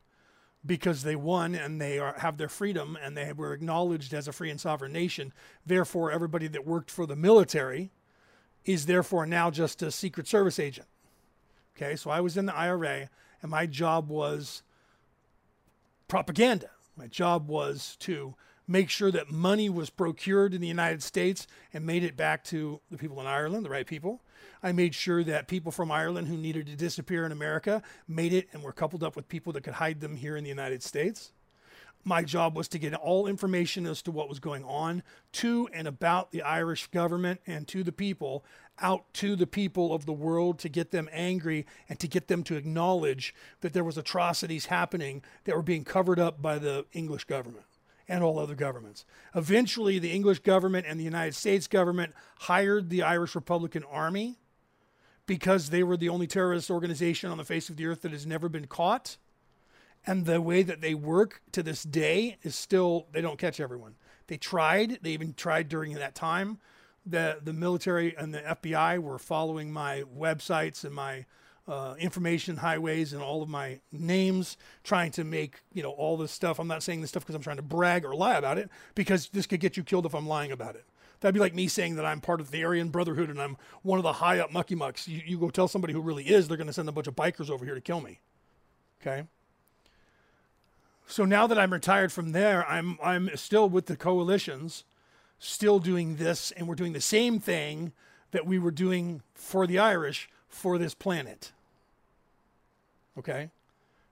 because 0.65 1.03
they 1.03 1.16
won 1.16 1.55
and 1.55 1.81
they 1.81 1.99
are, 1.99 2.15
have 2.19 2.36
their 2.36 2.49
freedom 2.49 2.99
and 3.01 3.16
they 3.16 3.32
were 3.32 3.53
acknowledged 3.53 4.12
as 4.12 4.28
a 4.28 4.32
free 4.32 4.51
and 4.51 4.61
sovereign 4.61 4.93
nation. 4.93 5.32
Therefore, 5.65 6.11
everybody 6.11 6.49
that 6.49 6.66
worked 6.66 6.90
for 6.90 7.07
the 7.07 7.16
military 7.16 7.90
is 8.65 8.86
therefore 8.86 9.24
now 9.24 9.51
just 9.51 9.82
a 9.82 9.90
Secret 9.90 10.27
Service 10.27 10.59
agent. 10.59 10.89
Okay, 11.80 11.94
so 11.94 12.10
I 12.10 12.20
was 12.20 12.36
in 12.36 12.46
the 12.46 12.56
IRA 12.56 13.09
and 13.40 13.50
my 13.52 13.64
job 13.64 14.09
was 14.09 14.64
propaganda. 16.09 16.70
My 16.96 17.06
job 17.06 17.46
was 17.46 17.96
to 18.00 18.34
make 18.66 18.90
sure 18.90 19.12
that 19.12 19.30
money 19.30 19.70
was 19.70 19.88
procured 19.88 20.55
in 20.55 20.60
the 20.60 20.66
United 20.66 21.05
States 21.05 21.46
and 21.72 21.86
made 21.86 22.02
it 22.02 22.16
back 22.16 22.42
to 22.44 22.80
the 22.90 22.98
people 22.98 23.20
in 23.20 23.28
Ireland, 23.28 23.64
the 23.64 23.70
right 23.70 23.86
people. 23.86 24.22
I 24.60 24.72
made 24.72 24.92
sure 24.92 25.22
that 25.22 25.46
people 25.46 25.70
from 25.70 25.92
Ireland 25.92 26.26
who 26.26 26.36
needed 26.36 26.66
to 26.66 26.74
disappear 26.74 27.24
in 27.24 27.30
America 27.30 27.80
made 28.09 28.32
it 28.32 28.48
and 28.52 28.64
were 28.64 28.72
coupled 28.72 29.05
up 29.05 29.14
with 29.14 29.28
people 29.28 29.52
that 29.52 29.62
could 29.62 29.74
hide 29.74 30.00
them 30.00 30.16
here 30.16 30.36
in 30.36 30.42
the 30.42 30.50
United 30.50 30.82
States. 30.82 31.30
My 32.05 32.22
job 32.22 32.56
was 32.56 32.68
to 32.68 32.78
get 32.78 32.94
all 32.94 33.26
information 33.28 33.86
as 33.86 34.02
to 34.02 34.10
what 34.10 34.28
was 34.28 34.40
going 34.40 34.64
on 34.64 35.02
to 35.32 35.68
and 35.72 35.86
about 35.86 36.32
the 36.32 36.42
Irish 36.42 36.88
government 36.88 37.40
and 37.46 37.68
to 37.68 37.84
the 37.84 37.92
people, 37.92 38.44
out 38.80 39.12
to 39.14 39.36
the 39.36 39.46
people 39.46 39.92
of 39.94 40.06
the 40.06 40.12
world 40.12 40.59
to 40.60 40.68
get 40.68 40.90
them 40.90 41.09
angry 41.12 41.66
and 41.88 41.98
to 41.98 42.09
get 42.09 42.28
them 42.28 42.42
to 42.44 42.56
acknowledge 42.56 43.34
that 43.60 43.72
there 43.72 43.84
was 43.84 43.98
atrocities 43.98 44.66
happening 44.66 45.22
that 45.44 45.56
were 45.56 45.62
being 45.62 45.84
covered 45.84 46.18
up 46.18 46.40
by 46.40 46.59
the 46.59 46.84
English 46.92 47.24
government 47.24 47.64
and 48.09 48.24
all 48.24 48.38
other 48.38 48.55
governments. 48.55 49.05
Eventually, 49.34 49.98
the 49.98 50.12
English 50.12 50.40
government 50.40 50.86
and 50.88 50.98
the 50.98 51.05
United 51.05 51.34
States 51.34 51.66
government 51.66 52.14
hired 52.40 52.88
the 52.88 53.02
Irish 53.02 53.34
Republican 53.34 53.84
Army 53.84 54.38
because 55.26 55.68
they 55.68 55.82
were 55.82 55.96
the 55.96 56.09
only 56.09 56.26
terrorist 56.26 56.70
organization 56.70 57.30
on 57.30 57.36
the 57.36 57.44
face 57.44 57.68
of 57.68 57.76
the 57.76 57.86
earth 57.86 58.02
that 58.02 58.12
has 58.12 58.26
never 58.26 58.48
been 58.48 58.66
caught. 58.66 59.18
And 60.06 60.24
the 60.24 60.40
way 60.40 60.62
that 60.62 60.80
they 60.80 60.94
work 60.94 61.42
to 61.52 61.62
this 61.62 61.82
day 61.82 62.38
is 62.42 62.56
still, 62.56 63.06
they 63.12 63.20
don't 63.20 63.38
catch 63.38 63.60
everyone. 63.60 63.96
They 64.28 64.38
tried, 64.38 65.00
they 65.02 65.10
even 65.10 65.34
tried 65.34 65.68
during 65.68 65.92
that 65.94 66.14
time. 66.14 66.59
The, 67.09 67.39
the 67.43 67.52
military 67.52 68.16
and 68.16 68.35
the 68.35 68.40
FBI 68.40 68.98
were 68.98 69.18
following 69.18 69.72
my 69.72 70.05
websites 70.16 70.85
and 70.85 70.94
my 70.94 71.24
uh, 71.66 71.94
information 71.98 72.56
highways 72.56 73.12
and 73.12 73.22
all 73.22 73.43
of 73.43 73.48
my 73.48 73.80
names, 73.93 74.56
trying 74.85 75.10
to 75.12 75.24
make 75.24 75.60
you 75.72 75.82
know 75.82 75.90
all 75.90 76.16
this 76.16 76.32
stuff. 76.32 76.59
I'm 76.59 76.68
not 76.68 76.82
saying 76.82 77.02
this 77.02 77.10
stuff 77.10 77.24
because 77.24 77.35
I'm 77.35 77.43
trying 77.43 77.56
to 77.56 77.62
brag 77.62 78.05
or 78.05 78.14
lie 78.14 78.36
about 78.36 78.59
it, 78.59 78.70
because 78.94 79.28
this 79.28 79.47
could 79.47 79.60
get 79.60 79.76
you 79.76 79.82
killed 79.85 80.06
if 80.06 80.14
I'm 80.14 80.26
lying 80.26 80.51
about 80.51 80.76
it. 80.76 80.86
That'd 81.20 81.35
be 81.35 81.40
like 81.40 81.55
me 81.55 81.68
saying 81.68 81.97
that 81.97 82.06
I'm 82.06 82.20
part 82.20 82.40
of 82.40 82.51
the 82.51 82.64
Aryan 82.64 82.89
Brotherhood 82.89 83.28
and 83.28 83.40
I'm 83.40 83.56
one 83.82 83.98
of 83.98 84.05
the 84.05 84.14
high 84.14 84.39
up 84.39 84.52
mucky 84.52 84.76
mucks. 84.76 85.09
You, 85.09 85.20
you 85.24 85.39
go 85.39 85.51
tell 85.51 85.68
somebody 85.68 85.93
who 85.93 86.01
really 86.01 86.24
is, 86.24 86.47
they're 86.47 86.56
going 86.56 86.68
to 86.68 86.72
send 86.72 86.89
a 86.89 86.93
bunch 86.93 87.09
of 87.09 87.16
bikers 87.16 87.51
over 87.51 87.64
here 87.64 87.74
to 87.74 87.80
kill 87.80 88.01
me. 88.01 88.20
Okay. 89.02 89.24
So 91.06 91.24
now 91.24 91.47
that 91.47 91.59
I'm 91.59 91.72
retired 91.72 92.12
from 92.12 92.32
there, 92.32 92.68
I'm 92.68 92.98
I'm 93.02 93.30
still 93.35 93.68
with 93.68 93.86
the 93.86 93.97
coalitions, 93.97 94.85
still 95.39 95.78
doing 95.78 96.16
this, 96.16 96.51
and 96.52 96.66
we're 96.66 96.74
doing 96.74 96.93
the 96.93 97.01
same 97.01 97.39
thing 97.39 97.93
that 98.31 98.47
we 98.47 98.59
were 98.59 98.70
doing 98.70 99.23
for 99.35 99.66
the 99.66 99.78
Irish 99.78 100.28
for 100.48 100.78
this 100.78 100.94
planet. 100.94 101.52
Okay? 103.19 103.51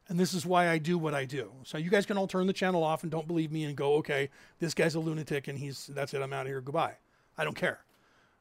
And 0.09 0.19
this 0.19 0.35
is 0.35 0.47
why 0.47 0.69
I 0.69 0.79
do 0.79 0.99
what 0.99 1.15
I 1.15 1.25
do. 1.25 1.51
So 1.65 1.79
you 1.79 1.91
guys 1.91 2.07
can 2.07 2.17
all 2.17 2.29
turn 2.29 2.47
the 2.47 2.53
channel 2.53 2.85
off 2.85 3.03
and 3.03 3.11
don't 3.11 3.27
believe 3.27 3.51
me 3.51 3.65
and 3.65 3.77
go, 3.77 3.95
okay, 3.95 4.31
this 4.61 4.73
guy's 4.73 4.95
a 4.95 5.01
lunatic 5.01 5.49
and 5.49 5.59
he's 5.59 5.89
that's 5.89 6.15
it, 6.15 6.23
I'm 6.23 6.33
out 6.33 6.43
of 6.43 6.49
here. 6.49 6.61
Goodbye. 6.61 6.95
I 7.37 7.45
don't 7.45 7.57
care. 7.57 7.81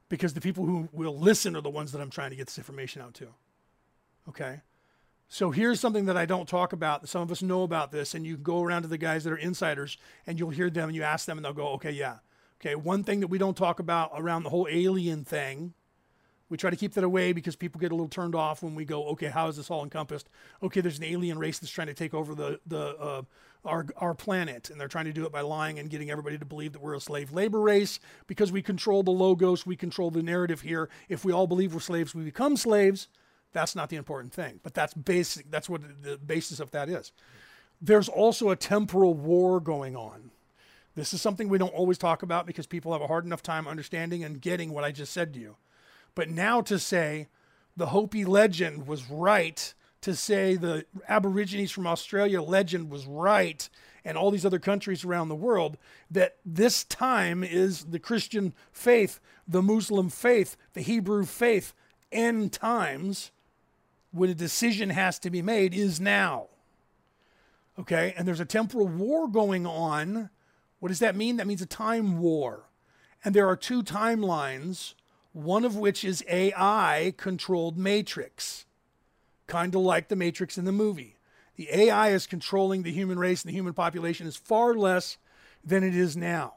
Because 0.07 0.33
the 0.33 0.41
people 0.41 0.65
who 0.65 0.87
will 0.93 1.17
listen 1.17 1.55
are 1.55 1.61
the 1.61 1.69
ones 1.69 1.91
that 1.91 2.01
I'm 2.01 2.11
trying 2.11 2.29
to 2.29 2.35
get 2.35 2.45
this 2.45 2.59
information 2.59 3.01
out 3.01 3.15
to. 3.15 3.27
Okay? 4.29 4.61
So 5.27 5.49
here's 5.49 5.79
something 5.79 6.05
that 6.05 6.17
I 6.17 6.27
don't 6.27 6.47
talk 6.47 6.71
about. 6.71 7.09
Some 7.09 7.23
of 7.23 7.31
us 7.31 7.41
know 7.41 7.63
about 7.63 7.91
this, 7.91 8.13
and 8.13 8.27
you 8.27 8.37
go 8.37 8.61
around 8.61 8.83
to 8.83 8.87
the 8.87 8.99
guys 8.99 9.23
that 9.23 9.33
are 9.33 9.37
insiders 9.37 9.97
and 10.27 10.37
you'll 10.37 10.51
hear 10.51 10.69
them 10.69 10.89
and 10.89 10.95
you 10.95 11.01
ask 11.01 11.25
them 11.25 11.39
and 11.39 11.45
they'll 11.45 11.53
go, 11.53 11.69
okay, 11.69 11.91
yeah. 11.91 12.17
Okay, 12.65 12.75
one 12.75 13.03
thing 13.03 13.19
that 13.19 13.27
we 13.27 13.37
don't 13.37 13.55
talk 13.55 13.79
about 13.79 14.11
around 14.15 14.43
the 14.43 14.49
whole 14.49 14.67
alien 14.69 15.23
thing 15.23 15.73
we 16.49 16.57
try 16.57 16.69
to 16.69 16.75
keep 16.75 16.93
that 16.93 17.03
away 17.03 17.33
because 17.33 17.55
people 17.55 17.79
get 17.79 17.91
a 17.91 17.95
little 17.95 18.07
turned 18.07 18.35
off 18.35 18.61
when 18.61 18.75
we 18.75 18.85
go, 18.85 19.07
okay, 19.07 19.27
how 19.27 19.47
is 19.47 19.57
this 19.57 19.71
all 19.71 19.83
encompassed? 19.83 20.29
Okay, 20.61 20.79
there's 20.79 20.99
an 20.99 21.03
alien 21.03 21.39
race 21.39 21.57
that's 21.59 21.71
trying 21.71 21.87
to 21.87 21.93
take 21.93 22.13
over 22.13 22.35
the 22.35 22.59
the 22.67 22.95
uh, 22.97 23.21
our 23.63 23.87
our 23.97 24.13
planet, 24.13 24.69
and 24.69 24.79
they're 24.79 24.87
trying 24.87 25.05
to 25.05 25.13
do 25.13 25.25
it 25.25 25.31
by 25.31 25.41
lying 25.41 25.79
and 25.79 25.89
getting 25.89 26.11
everybody 26.11 26.37
to 26.37 26.45
believe 26.45 26.73
that 26.73 26.81
we're 26.81 26.93
a 26.93 26.99
slave 26.99 27.31
labor 27.31 27.59
race 27.59 27.99
because 28.27 28.51
we 28.51 28.61
control 28.61 29.01
the 29.01 29.11
logos, 29.11 29.65
we 29.65 29.75
control 29.75 30.11
the 30.11 30.21
narrative 30.21 30.61
here. 30.61 30.87
If 31.09 31.25
we 31.25 31.33
all 31.33 31.47
believe 31.47 31.73
we're 31.73 31.79
slaves, 31.79 32.13
we 32.13 32.23
become 32.23 32.57
slaves. 32.57 33.07
That's 33.51 33.75
not 33.75 33.89
the 33.89 33.95
important 33.95 34.33
thing, 34.33 34.59
but 34.61 34.73
that's 34.73 34.93
basic. 34.93 35.49
That's 35.49 35.69
what 35.69 35.81
the 36.03 36.17
basis 36.17 36.59
of 36.59 36.71
that 36.71 36.89
is. 36.89 37.11
There's 37.81 38.09
also 38.09 38.49
a 38.49 38.55
temporal 38.55 39.13
war 39.13 39.59
going 39.59 39.95
on. 39.95 40.31
This 40.95 41.13
is 41.13 41.21
something 41.21 41.49
we 41.49 41.57
don't 41.57 41.73
always 41.73 41.97
talk 41.97 42.23
about 42.23 42.45
because 42.45 42.67
people 42.67 42.93
have 42.93 43.01
a 43.01 43.07
hard 43.07 43.25
enough 43.25 43.43
time 43.43 43.67
understanding 43.67 44.23
and 44.23 44.41
getting 44.41 44.73
what 44.73 44.85
I 44.85 44.91
just 44.91 45.11
said 45.11 45.33
to 45.33 45.39
you. 45.39 45.57
But 46.15 46.29
now 46.29 46.61
to 46.61 46.79
say 46.79 47.27
the 47.75 47.87
Hopi 47.87 48.23
legend 48.23 48.87
was 48.87 49.09
right, 49.09 49.73
to 50.01 50.15
say 50.15 50.55
the 50.55 50.85
Aborigines 51.07 51.71
from 51.71 51.85
Australia 51.85 52.41
legend 52.41 52.89
was 52.89 53.05
right, 53.05 53.67
and 54.05 54.17
all 54.17 54.31
these 54.31 54.45
other 54.45 54.59
countries 54.59 55.03
around 55.03 55.27
the 55.27 55.35
world, 55.35 55.77
that 56.09 56.37
this 56.45 56.85
time 56.85 57.43
is 57.43 57.85
the 57.85 57.99
Christian 57.99 58.53
faith, 58.71 59.19
the 59.47 59.61
Muslim 59.61 60.09
faith, 60.09 60.55
the 60.73 60.81
Hebrew 60.81 61.25
faith, 61.25 61.73
end 62.11 62.53
times, 62.53 63.31
when 64.11 64.29
a 64.29 64.35
decision 64.35 64.91
has 64.91 65.19
to 65.19 65.29
be 65.29 65.41
made, 65.41 65.73
is 65.73 65.99
now. 65.99 66.47
Okay, 67.77 68.13
and 68.15 68.25
there's 68.25 68.39
a 68.39 68.45
temporal 68.45 68.87
war 68.87 69.27
going 69.27 69.65
on. 69.65 70.29
What 70.85 70.89
does 70.89 70.99
that 70.99 71.15
mean? 71.15 71.37
That 71.37 71.47
means 71.47 71.63
a 71.63 71.65
time 71.65 72.19
war. 72.19 72.69
And 73.23 73.33
there 73.33 73.47
are 73.47 73.55
two 73.55 73.81
timelines 73.81 74.93
one 75.33 75.65
of 75.65 75.75
which 75.75 76.03
is 76.05 76.23
AI 76.29 77.11
controlled 77.17 77.75
matrix, 77.75 78.67
kind 79.47 79.73
of 79.73 79.81
like 79.81 80.09
the 80.09 80.15
matrix 80.15 80.59
in 80.59 80.65
the 80.65 80.71
movie. 80.71 81.15
The 81.55 81.67
AI 81.71 82.09
is 82.09 82.27
controlling 82.27 82.83
the 82.83 82.91
human 82.91 83.17
race 83.17 83.41
and 83.41 83.49
the 83.49 83.55
human 83.55 83.73
population 83.73 84.27
is 84.27 84.35
far 84.35 84.75
less 84.75 85.17
than 85.63 85.83
it 85.83 85.95
is 85.95 86.15
now. 86.15 86.53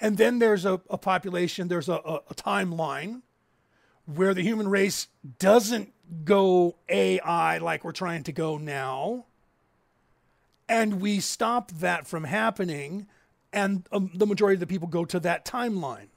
And 0.00 0.18
then 0.18 0.38
there's 0.38 0.64
a, 0.64 0.80
a 0.88 0.96
population, 0.96 1.66
there's 1.66 1.88
a, 1.88 1.94
a, 1.94 2.20
a 2.30 2.34
timeline 2.36 3.22
where 4.06 4.34
the 4.34 4.42
human 4.42 4.68
race 4.68 5.08
doesn't 5.40 5.92
go 6.24 6.76
AI 6.88 7.58
like 7.58 7.82
we're 7.82 7.90
trying 7.90 8.22
to 8.22 8.32
go 8.32 8.56
now. 8.56 9.24
And 10.68 11.00
we 11.00 11.18
stop 11.18 11.72
that 11.72 12.06
from 12.06 12.22
happening, 12.22 13.08
and 13.52 13.86
um, 13.92 14.10
the 14.14 14.26
majority 14.26 14.54
of 14.54 14.60
the 14.60 14.66
people 14.66 14.88
go 14.88 15.04
to 15.04 15.20
that 15.20 15.44
timeline. 15.44 16.08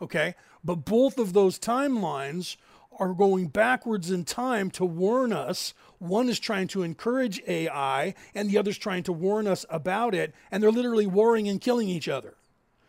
Okay. 0.00 0.34
But 0.64 0.84
both 0.84 1.18
of 1.18 1.32
those 1.32 1.58
timelines 1.58 2.56
are 2.98 3.14
going 3.14 3.46
backwards 3.46 4.10
in 4.10 4.24
time 4.24 4.70
to 4.72 4.84
warn 4.84 5.32
us. 5.32 5.74
One 5.98 6.28
is 6.28 6.38
trying 6.38 6.68
to 6.68 6.82
encourage 6.82 7.42
AI, 7.46 8.14
and 8.34 8.50
the 8.50 8.58
other's 8.58 8.78
trying 8.78 9.02
to 9.04 9.12
warn 9.12 9.46
us 9.46 9.64
about 9.70 10.14
it. 10.14 10.34
And 10.50 10.62
they're 10.62 10.70
literally 10.70 11.06
warring 11.06 11.48
and 11.48 11.60
killing 11.60 11.88
each 11.88 12.08
other 12.08 12.34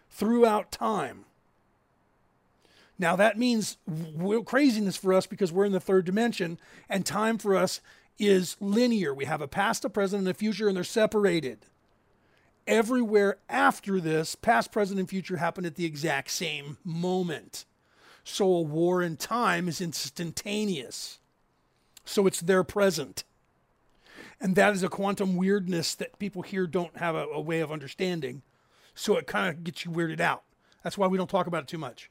throughout 0.09 0.71
time. 0.71 1.25
Now, 2.99 3.15
that 3.15 3.39
means 3.39 3.77
craziness 4.45 4.97
for 4.97 5.13
us 5.13 5.25
because 5.25 5.51
we're 5.51 5.65
in 5.65 5.71
the 5.71 5.79
third 5.79 6.05
dimension, 6.05 6.59
and 6.89 7.05
time 7.05 7.37
for 7.37 7.55
us 7.55 7.81
is 8.19 8.55
linear. 8.59 9.13
We 9.13 9.25
have 9.25 9.41
a 9.41 9.47
past, 9.47 9.83
a 9.83 9.89
present, 9.89 10.19
and 10.19 10.29
a 10.29 10.33
future, 10.33 10.67
and 10.67 10.77
they're 10.77 10.83
separated 10.83 11.65
everywhere 12.67 13.37
after 13.49 13.99
this, 13.99 14.35
past, 14.35 14.71
present, 14.71 14.99
and 14.99 15.09
future, 15.09 15.37
happen 15.37 15.65
at 15.65 15.75
the 15.75 15.85
exact 15.85 16.31
same 16.31 16.77
moment. 16.83 17.65
So 18.23 18.45
a 18.45 18.61
war 18.61 19.01
in 19.01 19.17
time 19.17 19.67
is 19.67 19.81
instantaneous. 19.81 21.19
So 22.05 22.27
it's 22.27 22.41
their 22.41 22.63
present. 22.63 23.23
And 24.39 24.55
that 24.55 24.73
is 24.73 24.83
a 24.83 24.89
quantum 24.89 25.35
weirdness 25.35 25.95
that 25.95 26.19
people 26.19 26.41
here 26.41 26.67
don't 26.67 26.97
have 26.97 27.15
a, 27.15 27.25
a 27.27 27.41
way 27.41 27.59
of 27.59 27.71
understanding. 27.71 28.41
So 28.95 29.15
it 29.17 29.27
kind 29.27 29.49
of 29.49 29.63
gets 29.63 29.85
you 29.85 29.91
weirded 29.91 30.19
out. 30.19 30.43
That's 30.83 30.97
why 30.97 31.07
we 31.07 31.17
don't 31.17 31.29
talk 31.29 31.47
about 31.47 31.63
it 31.63 31.67
too 31.67 31.77
much. 31.77 32.09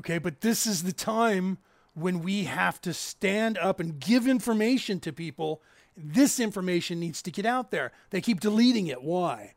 Okay, 0.00 0.18
but 0.18 0.40
this 0.40 0.66
is 0.66 0.82
the 0.82 0.92
time 0.92 1.58
when 1.94 2.20
we 2.20 2.44
have 2.44 2.80
to 2.82 2.94
stand 2.94 3.58
up 3.58 3.80
and 3.80 3.98
give 3.98 4.28
information 4.28 5.00
to 5.00 5.12
people. 5.12 5.62
This 5.98 6.38
information 6.38 7.00
needs 7.00 7.20
to 7.22 7.30
get 7.30 7.44
out 7.44 7.70
there. 7.70 7.92
They 8.10 8.20
keep 8.20 8.40
deleting 8.40 8.86
it. 8.86 9.02
Why? 9.02 9.54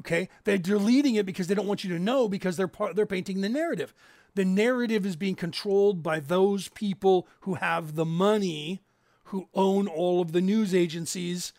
Okay, 0.00 0.28
they're 0.44 0.58
deleting 0.58 1.14
it 1.14 1.26
because 1.26 1.46
they 1.46 1.54
don't 1.54 1.66
want 1.66 1.84
you 1.84 1.90
to 1.90 1.98
know 1.98 2.28
because 2.28 2.56
they're 2.56 2.66
part, 2.66 2.96
they're 2.96 3.06
painting 3.06 3.40
the 3.40 3.48
narrative. 3.48 3.94
The 4.34 4.44
narrative 4.44 5.04
is 5.04 5.14
being 5.14 5.34
controlled 5.34 6.02
by 6.02 6.18
those 6.18 6.68
people 6.68 7.28
who 7.40 7.54
have 7.54 7.94
the 7.94 8.06
money, 8.06 8.82
who 9.24 9.48
own 9.54 9.86
all 9.86 10.20
of 10.20 10.32
the 10.32 10.40
news 10.40 10.74
agencies, 10.74 11.52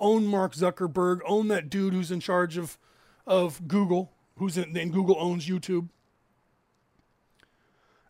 own 0.00 0.26
Mark 0.26 0.54
Zuckerberg, 0.54 1.20
own 1.26 1.48
that 1.48 1.68
dude 1.68 1.92
who's 1.92 2.10
in 2.10 2.20
charge 2.20 2.56
of 2.56 2.78
of 3.26 3.68
Google, 3.68 4.12
who's 4.36 4.56
in 4.56 4.76
and 4.76 4.92
Google 4.92 5.16
owns 5.18 5.46
YouTube. 5.46 5.88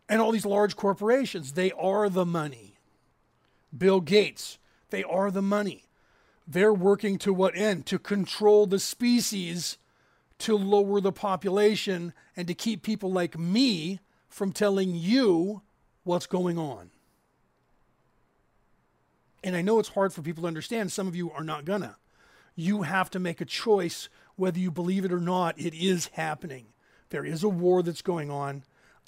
And 0.07 0.21
all 0.21 0.31
these 0.31 0.45
large 0.45 0.75
corporations, 0.75 1.53
they 1.53 1.71
are 1.73 2.09
the 2.09 2.25
money. 2.25 2.74
Bill 3.77 4.01
Gates, 4.01 4.57
they 4.89 5.03
are 5.03 5.31
the 5.31 5.41
money. 5.41 5.85
They're 6.47 6.73
working 6.73 7.17
to 7.19 7.33
what 7.33 7.55
end? 7.55 7.85
To 7.87 7.99
control 7.99 8.67
the 8.67 8.79
species, 8.79 9.77
to 10.39 10.55
lower 10.55 11.01
the 11.01 11.11
population, 11.11 12.13
and 12.35 12.47
to 12.47 12.53
keep 12.53 12.83
people 12.83 13.11
like 13.11 13.37
me 13.37 13.99
from 14.29 14.51
telling 14.51 14.95
you 14.95 15.61
what's 16.03 16.27
going 16.27 16.57
on. 16.57 16.91
And 19.43 19.55
I 19.55 19.61
know 19.61 19.79
it's 19.79 19.89
hard 19.89 20.13
for 20.13 20.21
people 20.21 20.43
to 20.43 20.47
understand. 20.47 20.91
Some 20.91 21.07
of 21.07 21.15
you 21.15 21.31
are 21.31 21.43
not 21.43 21.65
gonna. 21.65 21.97
You 22.55 22.83
have 22.83 23.09
to 23.11 23.19
make 23.19 23.41
a 23.41 23.45
choice 23.45 24.09
whether 24.35 24.59
you 24.59 24.71
believe 24.71 25.05
it 25.05 25.11
or 25.11 25.19
not. 25.19 25.59
It 25.59 25.73
is 25.73 26.07
happening. 26.13 26.67
There 27.09 27.25
is 27.25 27.43
a 27.43 27.49
war 27.49 27.83
that's 27.83 28.01
going 28.01 28.31
on. 28.31 28.63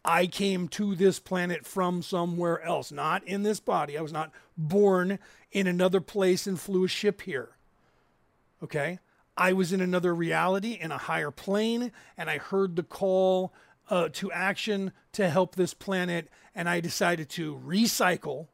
I 0.07 0.25
came 0.25 0.69
to 0.69 0.95
this 0.95 1.19
planet 1.19 1.65
from 1.65 2.01
somewhere 2.01 2.61
else, 2.63 2.93
not 2.93 3.27
in 3.27 3.43
this 3.43 3.59
body. 3.59 3.97
I 3.97 4.01
was 4.01 4.13
not 4.13 4.31
born 4.57 5.19
in 5.51 5.67
another 5.67 5.99
place 5.99 6.47
and 6.47 6.57
flew 6.57 6.85
a 6.85 6.88
ship 6.88 7.21
here. 7.23 7.49
Okay? 8.63 8.99
I 9.35 9.51
was 9.51 9.73
in 9.73 9.81
another 9.81 10.15
reality, 10.15 10.77
in 10.79 10.93
a 10.93 10.97
higher 10.97 11.29
plane, 11.29 11.91
and 12.17 12.29
I 12.29 12.38
heard 12.38 12.77
the 12.77 12.84
call 12.84 13.53
uh, 13.89 14.07
to 14.13 14.31
action 14.31 14.93
to 15.11 15.29
help 15.29 15.55
this 15.55 15.73
planet, 15.73 16.29
and 16.55 16.69
I 16.69 16.79
decided 16.79 17.27
to 17.31 17.61
recycle, 17.65 18.47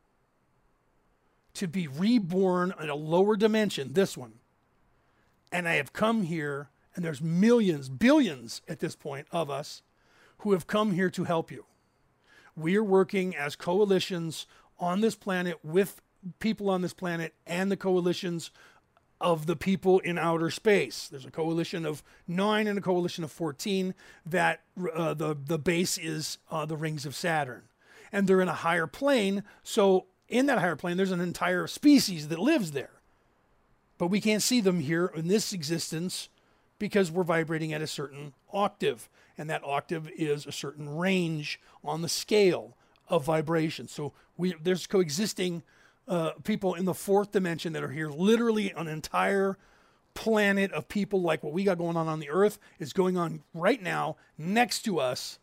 to 1.54 1.68
be 1.68 1.88
reborn 1.88 2.74
in 2.82 2.90
a 2.90 2.96
lower 2.96 3.38
dimension, 3.38 3.94
this 3.94 4.18
one. 4.18 4.34
And 5.52 5.68
I 5.68 5.76
have 5.76 5.94
come 5.94 6.24
here, 6.24 6.70
and 6.96 7.06
there's 7.06 7.22
millions, 7.22 7.90
billions 7.90 8.64
at 8.68 8.80
this 8.80 8.96
point 8.96 9.28
of 9.32 9.52
us 9.52 9.84
who 10.44 10.52
have 10.52 10.68
come 10.68 10.92
here 10.92 11.10
to 11.10 11.24
help 11.24 11.52
you. 11.52 11.66
We 12.56 12.76
are 12.76 12.84
working 12.84 13.36
as 13.36 13.56
coalitions 13.56 14.46
on 14.78 15.02
this 15.02 15.16
planet 15.16 15.60
with 15.64 16.02
people 16.40 16.70
on 16.70 16.82
this 16.82 16.94
planet 16.94 17.34
and 17.48 17.72
the 17.72 17.78
coalitions 17.78 18.52
of 19.22 19.46
the 19.46 19.56
people 19.56 20.00
in 20.00 20.18
outer 20.18 20.50
space. 20.50 21.08
There's 21.08 21.26
a 21.26 21.32
coalition 21.32 21.86
of 21.86 22.04
nine 22.28 22.68
and 22.68 22.78
a 22.78 22.82
coalition 22.82 23.24
of 23.24 23.32
14 23.32 23.96
that 24.26 24.62
uh, 24.94 25.14
the, 25.14 25.36
the 25.46 25.58
base 25.58 25.98
is 25.98 26.38
uh, 26.52 26.66
the 26.66 26.76
rings 26.76 27.06
of 27.06 27.16
Saturn. 27.16 27.64
And 28.12 28.28
they're 28.28 28.42
in 28.42 28.50
a 28.50 28.54
higher 28.54 28.86
plane. 28.86 29.44
So, 29.64 30.06
in 30.28 30.46
that 30.48 30.60
higher 30.60 30.76
plane, 30.76 30.98
there's 30.98 31.12
an 31.12 31.22
entire 31.22 31.68
species 31.68 32.28
that 32.28 32.40
lives 32.40 32.72
there. 32.72 32.92
But 33.98 34.08
we 34.08 34.20
can't 34.20 34.44
see 34.44 34.62
them 34.62 34.82
here 34.82 35.12
in 35.16 35.28
this 35.28 35.54
existence 35.54 36.30
because 36.80 37.12
we're 37.12 37.24
vibrating 37.24 37.72
at 37.72 37.82
a 37.82 37.88
certain 37.88 38.34
octave. 38.52 39.10
And 39.38 39.50
that 39.50 39.64
octave 39.64 40.10
is 40.16 40.46
a 40.46 40.52
certain 40.52 40.98
range 40.98 41.60
on 41.84 42.02
the 42.02 42.10
scale 42.10 42.78
of 43.08 43.26
vibration. 43.26 43.88
So, 43.88 44.14
we, 44.38 44.54
there's 44.62 44.88
coexisting 44.88 45.64
uh, 46.08 46.32
people 46.44 46.74
in 46.74 46.86
the 46.86 46.94
fourth 46.94 47.32
dimension 47.32 47.74
that 47.74 47.84
are 47.84 47.92
here. 47.92 48.10
Literally, 48.10 48.72
an 48.72 48.88
entire 48.88 49.58
planet 50.14 50.72
of 50.72 50.88
people 50.88 51.22
like 51.22 51.44
what 51.44 51.54
we 51.54 51.64
got 51.64 51.78
going 51.78 51.98
on 51.98 52.08
on 52.08 52.20
the 52.20 52.30
Earth 52.30 52.60
is 52.80 52.94
going 52.94 53.18
on 53.18 53.42
right 53.54 53.82
now 53.82 54.16
next 54.38 54.84
to 54.84 55.00
us 55.00 55.40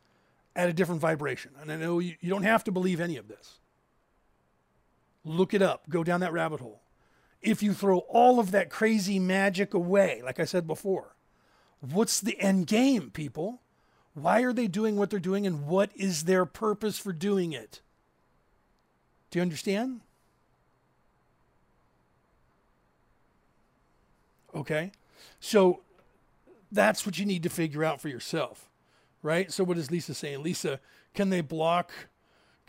at 0.55 0.69
a 0.69 0.73
different 0.73 1.01
vibration. 1.01 1.53
And 1.61 1.71
I 1.71 1.77
know 1.77 1.99
you, 1.99 2.15
you 2.21 2.31
don't 2.31 2.43
have 2.43 2.65
to 2.65 2.73
believe 2.73 3.01
any 3.01 3.17
of 3.17 3.29
this. 3.29 3.59
Look 5.25 5.55
it 5.55 5.63
up, 5.63 5.89
go 5.89 6.03
down 6.03 6.21
that 6.21 6.33
rabbit 6.33 6.61
hole. 6.61 6.83
If 7.43 7.63
you 7.63 7.73
throw 7.73 7.99
all 8.01 8.39
of 8.39 8.51
that 8.51 8.71
crazy 8.71 9.19
magic 9.19 9.75
away, 9.75 10.21
like 10.25 10.39
I 10.39 10.45
said 10.45 10.67
before, 10.67 11.17
what's 11.81 12.21
the 12.21 12.39
end 12.39 12.67
game, 12.67 13.11
people? 13.11 13.63
Why 14.15 14.43
are 14.43 14.53
they 14.53 14.67
doing 14.67 14.97
what 14.97 15.11
they're 15.11 15.19
doing 15.21 15.47
and 15.47 15.67
what 15.67 15.91
is 15.95 16.25
their 16.25 16.45
purpose 16.45 16.99
for 16.99 17.13
doing 17.13 17.53
it? 17.53 17.81
Do 19.31 19.39
you 19.39 19.43
understand? 19.43 20.01
Okay. 24.55 24.91
So 25.39 25.81
that's 26.73 27.07
what 27.07 27.19
you 27.19 27.25
need 27.25 27.43
to 27.45 27.49
figure 27.49 27.85
out 27.85 28.01
for 28.01 28.09
yourself. 28.09 28.69
Right? 29.23 29.53
So 29.53 29.63
what 29.65 29.79
is 29.79 29.91
Lisa 29.91 30.15
saying? 30.15 30.43
Lisa, 30.43 30.81
can 31.15 31.31
they 31.31 31.41
block 31.41 31.93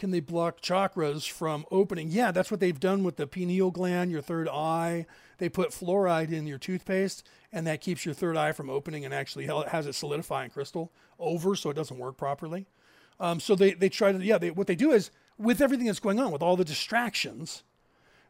can 0.02 0.10
they 0.10 0.20
block 0.20 0.62
chakras 0.62 1.30
from 1.30 1.64
opening? 1.70 2.10
Yeah, 2.10 2.32
that's 2.32 2.50
what 2.50 2.60
they've 2.60 2.80
done 2.80 3.04
with 3.04 3.18
the 3.18 3.28
pineal 3.28 3.70
gland, 3.70 4.10
your 4.10 4.24
third 4.24 4.50
eye. 4.50 5.06
They 5.42 5.50
put 5.50 5.72
fluoride 5.72 6.32
in 6.32 6.46
your 6.46 6.60
toothpaste, 6.60 7.28
and 7.52 7.66
that 7.66 7.82
keeps 7.82 8.06
your 8.06 8.14
third 8.14 8.38
eye 8.38 8.52
from 8.52 8.70
opening 8.70 9.06
and 9.06 9.12
actually 9.12 9.48
has 9.48 9.88
it 9.88 9.96
solidify 9.96 10.44
and 10.44 10.54
crystal 10.54 10.92
over 11.18 11.56
so 11.56 11.72
it 11.72 11.74
doesn't 11.74 11.98
work 11.98 12.16
properly. 12.16 12.68
Um, 13.20 13.40
so 13.40 13.56
they, 13.56 13.74
they 13.74 13.90
try 13.90 14.12
to, 14.12 14.24
yeah, 14.24 14.38
they, 14.38 14.52
what 14.52 14.68
they 14.68 14.76
do 14.76 14.92
is 14.92 15.10
with 15.40 15.60
everything 15.60 15.88
that's 15.88 16.00
going 16.00 16.20
on, 16.20 16.32
with 16.32 16.44
all 16.44 16.56
the 16.56 16.64
distractions, 16.64 17.64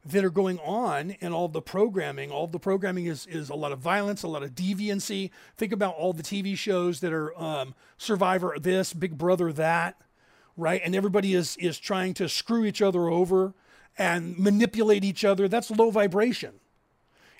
that 0.06 0.24
are 0.24 0.30
going 0.30 0.58
on 0.60 1.18
and 1.20 1.34
all 1.34 1.50
the 1.50 1.62
programming. 1.62 2.32
All 2.32 2.48
the 2.48 2.60
programming 2.60 3.08
is, 3.08 3.28
is 3.28 3.50
a 3.50 3.56
lot 3.56 3.74
of 3.74 3.80
violence, 3.80 4.24
a 4.24 4.30
lot 4.30 4.42
of 4.42 4.52
deviancy. 4.52 5.32
Think 5.58 5.74
about 5.74 5.96
all 5.96 6.14
the 6.14 6.24
TV 6.24 6.58
shows 6.58 7.02
that 7.02 7.12
are 7.12 7.38
um, 7.38 7.76
Survivor 7.98 8.56
this, 8.58 8.94
Big 8.94 9.18
Brother 9.18 9.52
that, 9.52 10.00
right? 10.56 10.80
And 10.82 10.96
everybody 10.96 11.34
is, 11.34 11.58
is 11.58 11.78
trying 11.78 12.14
to 12.14 12.30
screw 12.30 12.64
each 12.64 12.82
other 12.82 13.10
over 13.10 13.54
and 13.98 14.40
manipulate 14.40 15.04
each 15.04 15.26
other. 15.26 15.50
That's 15.50 15.70
low 15.70 15.92
vibration. 15.92 16.61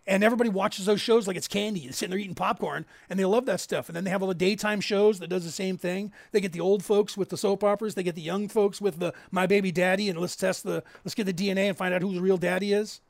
And 0.08 0.24
everybody 0.24 0.50
watches 0.50 0.88
those 0.88 1.00
shows 1.00 1.28
like 1.28 1.38
it's 1.38 1.48
candy. 1.48 1.82
They're 1.82 1.92
sitting 1.92 2.10
there 2.10 2.20
eating 2.20 2.36
popcorn 2.36 2.86
and 3.10 3.20
they 3.20 3.26
love 3.26 3.46
that 3.46 3.60
stuff. 3.60 3.88
And 3.88 3.96
then 3.96 4.04
they 4.04 4.10
have 4.10 4.24
all 4.24 4.28
the 4.28 4.34
daytime 4.34 4.82
shows 4.82 5.20
that 5.20 5.30
does 5.30 5.46
the 5.46 5.52
same 5.52 5.78
thing. 5.78 6.12
They 6.32 6.42
get 6.42 6.54
the 6.54 6.60
old 6.60 6.84
folks 6.84 7.16
with 7.16 7.30
the 7.30 7.38
soap 7.38 7.64
operas. 7.64 7.94
They 7.94 8.04
get 8.04 8.16
the 8.16 8.22
young 8.22 8.48
folks 8.48 8.82
with 8.82 9.00
the 9.00 9.14
My 9.30 9.46
Baby 9.46 9.72
Daddy 9.72 10.10
and 10.10 10.20
let's 10.20 10.36
test 10.36 10.64
the, 10.64 10.84
let's 11.06 11.14
get 11.14 11.26
the 11.26 11.34
DNA 11.34 11.68
and 11.68 11.78
find 11.78 11.94
out 11.94 12.02
who 12.02 12.14
the 12.14 12.22
real 12.22 12.38
daddy 12.38 12.74
is. 12.74 13.02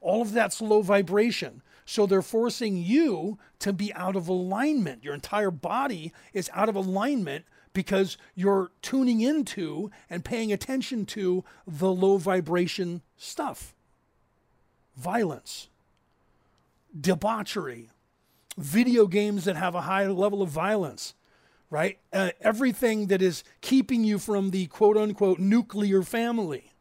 All 0.00 0.20
of 0.20 0.32
that's 0.32 0.60
low 0.60 0.82
vibration. 0.82 1.62
So 1.84 2.06
they're 2.06 2.22
forcing 2.22 2.76
you 2.76 3.38
to 3.60 3.72
be 3.72 3.92
out 3.94 4.16
of 4.16 4.26
alignment. 4.26 5.04
Your 5.04 5.14
entire 5.14 5.50
body 5.50 6.12
is 6.32 6.50
out 6.52 6.68
of 6.68 6.74
alignment 6.74 7.44
because 7.72 8.18
you're 8.34 8.72
tuning 8.82 9.20
into 9.20 9.90
and 10.10 10.24
paying 10.24 10.52
attention 10.52 11.06
to 11.06 11.44
the 11.66 11.92
low 11.92 12.18
vibration 12.18 13.02
stuff. 13.16 13.74
Violence 14.96 15.68
debauchery, 16.98 17.90
video 18.56 19.06
games 19.06 19.44
that 19.44 19.56
have 19.56 19.74
a 19.74 19.82
high 19.82 20.06
level 20.06 20.42
of 20.42 20.48
violence, 20.48 21.14
right? 21.70 21.98
Uh, 22.12 22.30
everything 22.40 23.06
that 23.06 23.22
is 23.22 23.44
keeping 23.60 24.04
you 24.04 24.18
from 24.18 24.50
the 24.50 24.66
quote 24.66 24.96
unquote 24.96 25.38
nuclear 25.38 26.02
family, 26.02 26.72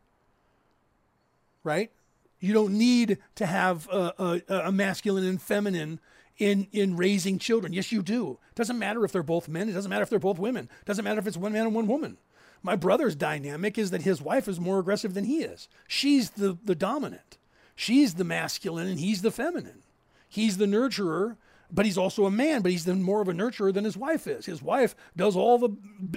right? 1.63 1.91
You 2.39 2.53
don't 2.53 2.77
need 2.77 3.19
to 3.35 3.45
have 3.45 3.87
a, 3.89 4.41
a, 4.49 4.55
a 4.67 4.71
masculine 4.71 5.25
and 5.25 5.41
feminine 5.41 5.99
in 6.37 6.67
in 6.71 6.97
raising 6.97 7.37
children. 7.37 7.71
Yes, 7.71 7.91
you 7.91 8.01
do. 8.01 8.39
It 8.49 8.55
doesn't 8.55 8.79
matter 8.79 9.05
if 9.05 9.11
they're 9.11 9.23
both 9.23 9.47
men. 9.47 9.69
It 9.69 9.73
doesn't 9.73 9.89
matter 9.89 10.03
if 10.03 10.09
they're 10.09 10.19
both 10.19 10.39
women. 10.39 10.69
It 10.81 10.85
doesn't 10.85 11.05
matter 11.05 11.19
if 11.19 11.27
it's 11.27 11.37
one 11.37 11.53
man 11.53 11.67
and 11.67 11.75
one 11.75 11.87
woman. 11.87 12.17
My 12.63 12.75
brother's 12.75 13.15
dynamic 13.15 13.77
is 13.77 13.91
that 13.91 14.01
his 14.03 14.21
wife 14.21 14.47
is 14.47 14.59
more 14.59 14.79
aggressive 14.79 15.13
than 15.13 15.25
he 15.25 15.43
is. 15.43 15.67
She's 15.87 16.31
the 16.31 16.57
the 16.63 16.75
dominant. 16.75 17.37
She's 17.75 18.15
the 18.15 18.23
masculine 18.23 18.87
and 18.87 18.99
he's 18.99 19.21
the 19.21 19.31
feminine. 19.31 19.83
He's 20.31 20.55
the 20.55 20.65
nurturer, 20.65 21.35
but 21.69 21.85
he's 21.85 21.97
also 21.97 22.25
a 22.25 22.31
man, 22.31 22.61
but 22.61 22.71
he's 22.71 22.85
the 22.85 22.95
more 22.95 23.21
of 23.21 23.27
a 23.27 23.33
nurturer 23.33 23.73
than 23.73 23.83
his 23.83 23.97
wife 23.97 24.27
is. 24.27 24.45
His 24.45 24.61
wife 24.61 24.95
does 25.13 25.35
all 25.35 25.57
the 25.57 25.67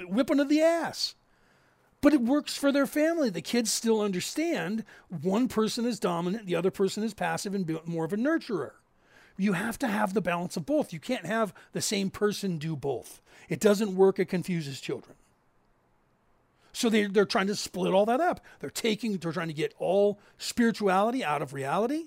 whipping 0.07 0.39
of 0.39 0.47
the 0.47 0.61
ass. 0.61 1.15
But 1.99 2.13
it 2.13 2.21
works 2.21 2.55
for 2.55 2.71
their 2.71 2.87
family. 2.87 3.29
The 3.29 3.41
kids 3.41 3.73
still 3.73 3.99
understand 3.99 4.85
one 5.09 5.49
person 5.49 5.85
is 5.85 5.99
dominant, 5.99 6.45
the 6.45 6.55
other 6.55 6.71
person 6.71 7.03
is 7.03 7.13
passive 7.13 7.53
and 7.53 7.69
more 7.85 8.05
of 8.05 8.13
a 8.13 8.17
nurturer. 8.17 8.71
You 9.35 9.51
have 9.51 9.77
to 9.79 9.87
have 9.87 10.13
the 10.13 10.21
balance 10.21 10.55
of 10.55 10.65
both. 10.65 10.93
You 10.93 11.01
can't 11.01 11.25
have 11.25 11.53
the 11.73 11.81
same 11.81 12.09
person 12.09 12.57
do 12.57 12.77
both. 12.77 13.21
It 13.49 13.59
doesn't 13.59 13.97
work, 13.97 14.17
it 14.17 14.29
confuses 14.29 14.79
children. 14.79 15.17
So 16.71 16.87
they, 16.87 17.07
they're 17.07 17.25
trying 17.25 17.47
to 17.47 17.55
split 17.57 17.93
all 17.93 18.05
that 18.05 18.21
up. 18.21 18.39
They're 18.61 18.69
taking, 18.69 19.17
they're 19.17 19.33
trying 19.33 19.49
to 19.49 19.53
get 19.53 19.73
all 19.77 20.21
spirituality 20.37 21.21
out 21.21 21.41
of 21.41 21.53
reality 21.53 22.05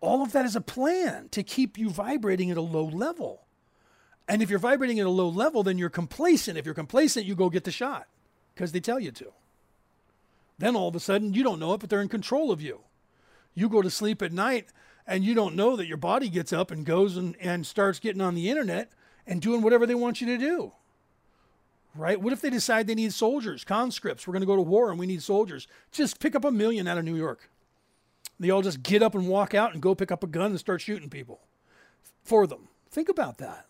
all 0.00 0.22
of 0.22 0.32
that 0.32 0.44
is 0.44 0.56
a 0.56 0.60
plan 0.60 1.28
to 1.30 1.42
keep 1.42 1.78
you 1.78 1.90
vibrating 1.90 2.50
at 2.50 2.56
a 2.56 2.62
low 2.62 2.84
level. 2.84 3.46
And 4.28 4.42
if 4.42 4.50
you're 4.50 4.58
vibrating 4.58 5.00
at 5.00 5.06
a 5.06 5.10
low 5.10 5.28
level, 5.28 5.62
then 5.62 5.78
you're 5.78 5.88
complacent. 5.88 6.58
If 6.58 6.64
you're 6.64 6.74
complacent, 6.74 7.26
you 7.26 7.34
go 7.34 7.48
get 7.50 7.64
the 7.64 7.70
shot. 7.70 8.08
because 8.54 8.72
they 8.72 8.80
tell 8.80 8.98
you 8.98 9.12
to. 9.12 9.32
Then 10.58 10.74
all 10.74 10.88
of 10.88 10.96
a 10.96 11.00
sudden, 11.00 11.34
you 11.34 11.42
don't 11.42 11.60
know 11.60 11.74
it, 11.74 11.80
but 11.80 11.90
they're 11.90 12.00
in 12.00 12.08
control 12.08 12.50
of 12.50 12.62
you. 12.62 12.80
You 13.54 13.68
go 13.68 13.82
to 13.82 13.90
sleep 13.90 14.22
at 14.22 14.32
night 14.32 14.68
and 15.06 15.22
you 15.22 15.34
don't 15.34 15.54
know 15.54 15.76
that 15.76 15.86
your 15.86 15.98
body 15.98 16.28
gets 16.28 16.52
up 16.52 16.70
and 16.70 16.84
goes 16.84 17.16
and, 17.16 17.36
and 17.38 17.66
starts 17.66 18.00
getting 18.00 18.22
on 18.22 18.34
the 18.34 18.48
internet 18.48 18.90
and 19.26 19.42
doing 19.42 19.60
whatever 19.60 19.86
they 19.86 19.94
want 19.94 20.20
you 20.20 20.26
to 20.28 20.38
do. 20.38 20.72
Right? 21.94 22.20
What 22.20 22.32
if 22.32 22.40
they 22.40 22.50
decide 22.50 22.86
they 22.86 22.94
need 22.94 23.12
soldiers, 23.12 23.64
conscripts? 23.64 24.26
We're 24.26 24.32
going 24.32 24.40
to 24.42 24.46
go 24.46 24.56
to 24.56 24.62
war 24.62 24.90
and 24.90 24.98
we 24.98 25.06
need 25.06 25.22
soldiers. 25.22 25.66
Just 25.92 26.20
pick 26.20 26.34
up 26.34 26.44
a 26.44 26.50
million 26.50 26.86
out 26.86 26.98
of 26.98 27.04
New 27.04 27.16
York. 27.16 27.50
They 28.38 28.50
all 28.50 28.62
just 28.62 28.82
get 28.82 29.02
up 29.02 29.14
and 29.14 29.28
walk 29.28 29.54
out 29.54 29.72
and 29.72 29.82
go 29.82 29.94
pick 29.94 30.12
up 30.12 30.22
a 30.22 30.26
gun 30.26 30.50
and 30.50 30.60
start 30.60 30.80
shooting 30.80 31.08
people 31.08 31.40
for 32.22 32.46
them. 32.46 32.68
Think 32.90 33.08
about 33.08 33.38
that. 33.38 33.66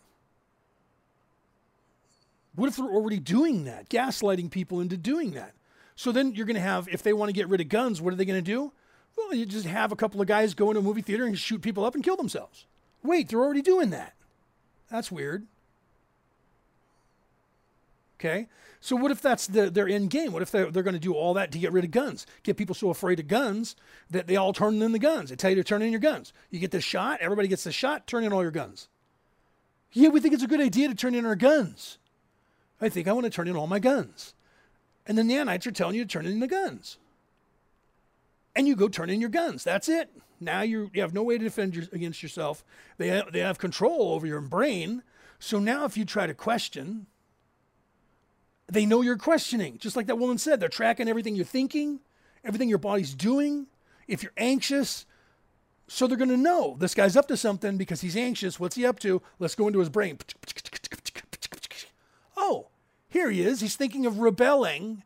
What 2.55 2.67
if 2.67 2.75
they're 2.75 2.85
already 2.85 3.19
doing 3.19 3.65
that, 3.65 3.89
gaslighting 3.89 4.49
people 4.49 4.81
into 4.81 4.97
doing 4.97 5.31
that? 5.31 5.53
So 5.95 6.11
then 6.11 6.33
you're 6.33 6.45
going 6.45 6.55
to 6.55 6.61
have, 6.61 6.87
if 6.89 7.03
they 7.03 7.13
want 7.13 7.29
to 7.29 7.33
get 7.33 7.47
rid 7.49 7.61
of 7.61 7.69
guns, 7.69 8.01
what 8.01 8.13
are 8.13 8.15
they 8.17 8.25
going 8.25 8.43
to 8.43 8.51
do? 8.51 8.71
Well, 9.15 9.33
you 9.33 9.45
just 9.45 9.65
have 9.65 9.91
a 9.91 9.95
couple 9.95 10.21
of 10.21 10.27
guys 10.27 10.53
go 10.53 10.69
into 10.69 10.79
a 10.79 10.83
movie 10.83 11.01
theater 11.01 11.25
and 11.25 11.37
shoot 11.37 11.61
people 11.61 11.85
up 11.85 11.95
and 11.95 12.03
kill 12.03 12.17
themselves. 12.17 12.65
Wait, 13.03 13.29
they're 13.29 13.41
already 13.41 13.61
doing 13.61 13.89
that. 13.91 14.13
That's 14.89 15.11
weird. 15.11 15.45
Okay. 18.19 18.47
So 18.79 18.95
what 18.95 19.11
if 19.11 19.21
that's 19.21 19.47
the, 19.47 19.69
their 19.69 19.87
end 19.87 20.09
game? 20.09 20.31
What 20.31 20.41
if 20.41 20.51
they're, 20.51 20.71
they're 20.71 20.83
going 20.83 20.93
to 20.93 20.99
do 20.99 21.13
all 21.13 21.33
that 21.35 21.51
to 21.51 21.59
get 21.59 21.71
rid 21.71 21.83
of 21.83 21.91
guns? 21.91 22.25
Get 22.43 22.57
people 22.57 22.75
so 22.75 22.89
afraid 22.89 23.19
of 23.19 23.27
guns 23.27 23.75
that 24.09 24.27
they 24.27 24.35
all 24.35 24.53
turn 24.53 24.81
in 24.81 24.91
the 24.91 24.99
guns. 24.99 25.29
They 25.29 25.35
tell 25.35 25.49
you 25.49 25.55
to 25.55 25.63
turn 25.63 25.81
in 25.81 25.91
your 25.91 25.99
guns. 25.99 26.33
You 26.49 26.59
get 26.59 26.71
the 26.71 26.81
shot, 26.81 27.19
everybody 27.21 27.47
gets 27.47 27.63
the 27.63 27.71
shot, 27.71 28.07
turn 28.07 28.23
in 28.23 28.33
all 28.33 28.41
your 28.41 28.51
guns. 28.51 28.87
Yeah, 29.93 30.09
we 30.09 30.19
think 30.19 30.33
it's 30.33 30.43
a 30.43 30.47
good 30.47 30.61
idea 30.61 30.89
to 30.89 30.95
turn 30.95 31.15
in 31.15 31.25
our 31.25 31.35
guns. 31.35 31.97
I 32.79 32.89
think 32.89 33.07
I 33.07 33.13
want 33.13 33.25
to 33.25 33.29
turn 33.29 33.47
in 33.47 33.55
all 33.55 33.67
my 33.67 33.79
guns. 33.79 34.33
And 35.05 35.17
then 35.17 35.27
the 35.27 35.33
nanites 35.33 35.65
are 35.65 35.71
telling 35.71 35.95
you 35.95 36.03
to 36.03 36.09
turn 36.09 36.25
in 36.25 36.39
the 36.39 36.47
guns. 36.47 36.97
And 38.55 38.67
you 38.67 38.75
go 38.75 38.89
turn 38.89 39.09
in 39.09 39.21
your 39.21 39.29
guns. 39.29 39.63
That's 39.63 39.89
it. 39.89 40.11
Now 40.39 40.61
you 40.61 40.91
have 40.95 41.13
no 41.13 41.23
way 41.23 41.37
to 41.37 41.43
defend 41.43 41.75
your, 41.75 41.85
against 41.91 42.21
yourself. 42.21 42.63
They 42.97 43.23
they 43.31 43.39
have 43.39 43.57
control 43.57 44.13
over 44.13 44.27
your 44.27 44.41
brain. 44.41 45.03
So 45.39 45.59
now 45.59 45.85
if 45.85 45.97
you 45.97 46.05
try 46.05 46.27
to 46.27 46.33
question, 46.33 47.07
they 48.67 48.85
know 48.85 49.01
you're 49.01 49.17
questioning. 49.17 49.77
Just 49.77 49.95
like 49.95 50.07
that 50.07 50.19
woman 50.19 50.37
said, 50.37 50.59
they're 50.59 50.69
tracking 50.69 51.07
everything 51.07 51.35
you're 51.35 51.45
thinking, 51.45 51.99
everything 52.43 52.69
your 52.69 52.77
body's 52.77 53.13
doing. 53.13 53.67
If 54.07 54.23
you're 54.23 54.33
anxious, 54.37 55.05
so 55.87 56.07
they're 56.07 56.17
going 56.17 56.29
to 56.29 56.37
know 56.37 56.75
this 56.79 56.93
guy's 56.93 57.15
up 57.15 57.27
to 57.29 57.37
something 57.37 57.77
because 57.77 58.01
he's 58.01 58.17
anxious. 58.17 58.59
What's 58.59 58.75
he 58.75 58.85
up 58.85 58.99
to? 58.99 59.21
Let's 59.39 59.55
go 59.55 59.67
into 59.67 59.79
his 59.79 59.89
brain. 59.89 60.17
Oh, 62.35 62.67
here 63.09 63.29
he 63.29 63.41
is. 63.41 63.61
He's 63.61 63.75
thinking 63.75 64.05
of 64.05 64.19
rebelling 64.19 65.03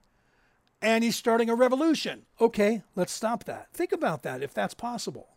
and 0.82 1.04
he's 1.04 1.16
starting 1.16 1.50
a 1.50 1.56
revolution. 1.56 2.24
Okay, 2.40 2.82
let's 2.96 3.12
stop 3.12 3.44
that. 3.46 3.68
Think 3.74 3.92
about 3.92 4.24
that 4.24 4.42
if 4.42 4.54
that's 4.54 4.74
possible. 4.74 5.30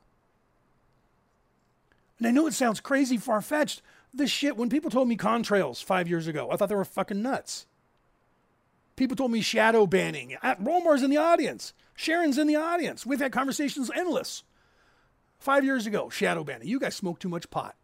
And 2.19 2.27
I 2.27 2.31
know 2.31 2.47
it 2.47 2.55
sounds 2.55 2.81
crazy 2.81 3.19
far 3.19 3.43
fetched. 3.43 3.83
This 4.13 4.31
shit, 4.31 4.57
when 4.57 4.71
people 4.71 4.91
told 4.91 5.09
me 5.09 5.17
contrails 5.17 5.83
five 5.83 6.09
years 6.09 6.27
ago, 6.27 6.49
I 6.51 6.57
thought 6.57 6.69
they 6.69 6.75
were 6.75 6.85
fucking 6.85 7.21
nuts. 7.21 7.67
People 8.97 9.17
told 9.17 9.33
me 9.33 9.41
shadow 9.41 9.87
banning. 9.87 10.37
Uh, 10.43 10.55
Romar's 10.61 11.03
in 11.03 11.11
the 11.11 11.17
audience. 11.17 11.73
Sharon's 11.97 12.39
in 12.39 12.47
the 12.47 12.57
audience. 12.57 13.05
We've 13.05 13.21
had 13.21 13.33
conversations 13.33 13.91
endless. 13.95 14.43
Five 15.39 15.65
years 15.65 15.87
ago, 15.87 16.09
shadow 16.09 16.45
banning. 16.45 16.69
You 16.69 16.81
guys 16.81 16.95
smoke 16.95 17.19
too 17.19 17.29
much 17.29 17.51
pot. 17.51 17.75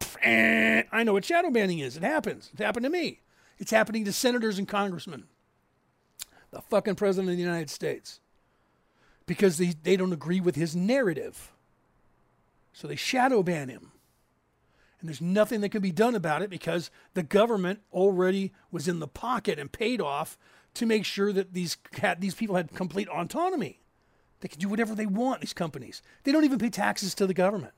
I 0.24 1.02
know 1.04 1.12
what 1.12 1.24
shadow 1.24 1.50
banning 1.50 1.78
is. 1.78 1.96
It 1.96 2.02
happens. 2.02 2.50
It 2.52 2.62
happened 2.62 2.84
to 2.84 2.90
me. 2.90 3.20
It's 3.58 3.70
happening 3.70 4.04
to 4.04 4.12
senators 4.12 4.58
and 4.58 4.66
congressmen. 4.66 5.24
The 6.50 6.62
fucking 6.62 6.96
president 6.96 7.30
of 7.30 7.36
the 7.36 7.42
United 7.42 7.70
States. 7.70 8.20
Because 9.26 9.58
they, 9.58 9.74
they 9.82 9.96
don't 9.96 10.12
agree 10.12 10.40
with 10.40 10.56
his 10.56 10.74
narrative. 10.74 11.52
So 12.72 12.88
they 12.88 12.96
shadow 12.96 13.42
ban 13.42 13.68
him. 13.68 13.92
And 15.00 15.08
there's 15.08 15.20
nothing 15.20 15.62
that 15.62 15.70
can 15.70 15.82
be 15.82 15.92
done 15.92 16.14
about 16.14 16.42
it 16.42 16.50
because 16.50 16.90
the 17.14 17.22
government 17.22 17.80
already 17.92 18.52
was 18.70 18.86
in 18.86 18.98
the 19.00 19.08
pocket 19.08 19.58
and 19.58 19.72
paid 19.72 20.00
off 20.00 20.36
to 20.74 20.86
make 20.86 21.04
sure 21.04 21.32
that 21.32 21.54
these 21.54 21.76
these 22.18 22.34
people 22.34 22.56
had 22.56 22.74
complete 22.74 23.08
autonomy. 23.08 23.80
They 24.40 24.48
can 24.48 24.60
do 24.60 24.68
whatever 24.68 24.94
they 24.94 25.06
want, 25.06 25.40
these 25.40 25.52
companies. 25.52 26.02
They 26.24 26.32
don't 26.32 26.44
even 26.44 26.58
pay 26.58 26.70
taxes 26.70 27.14
to 27.16 27.26
the 27.26 27.34
government. 27.34 27.74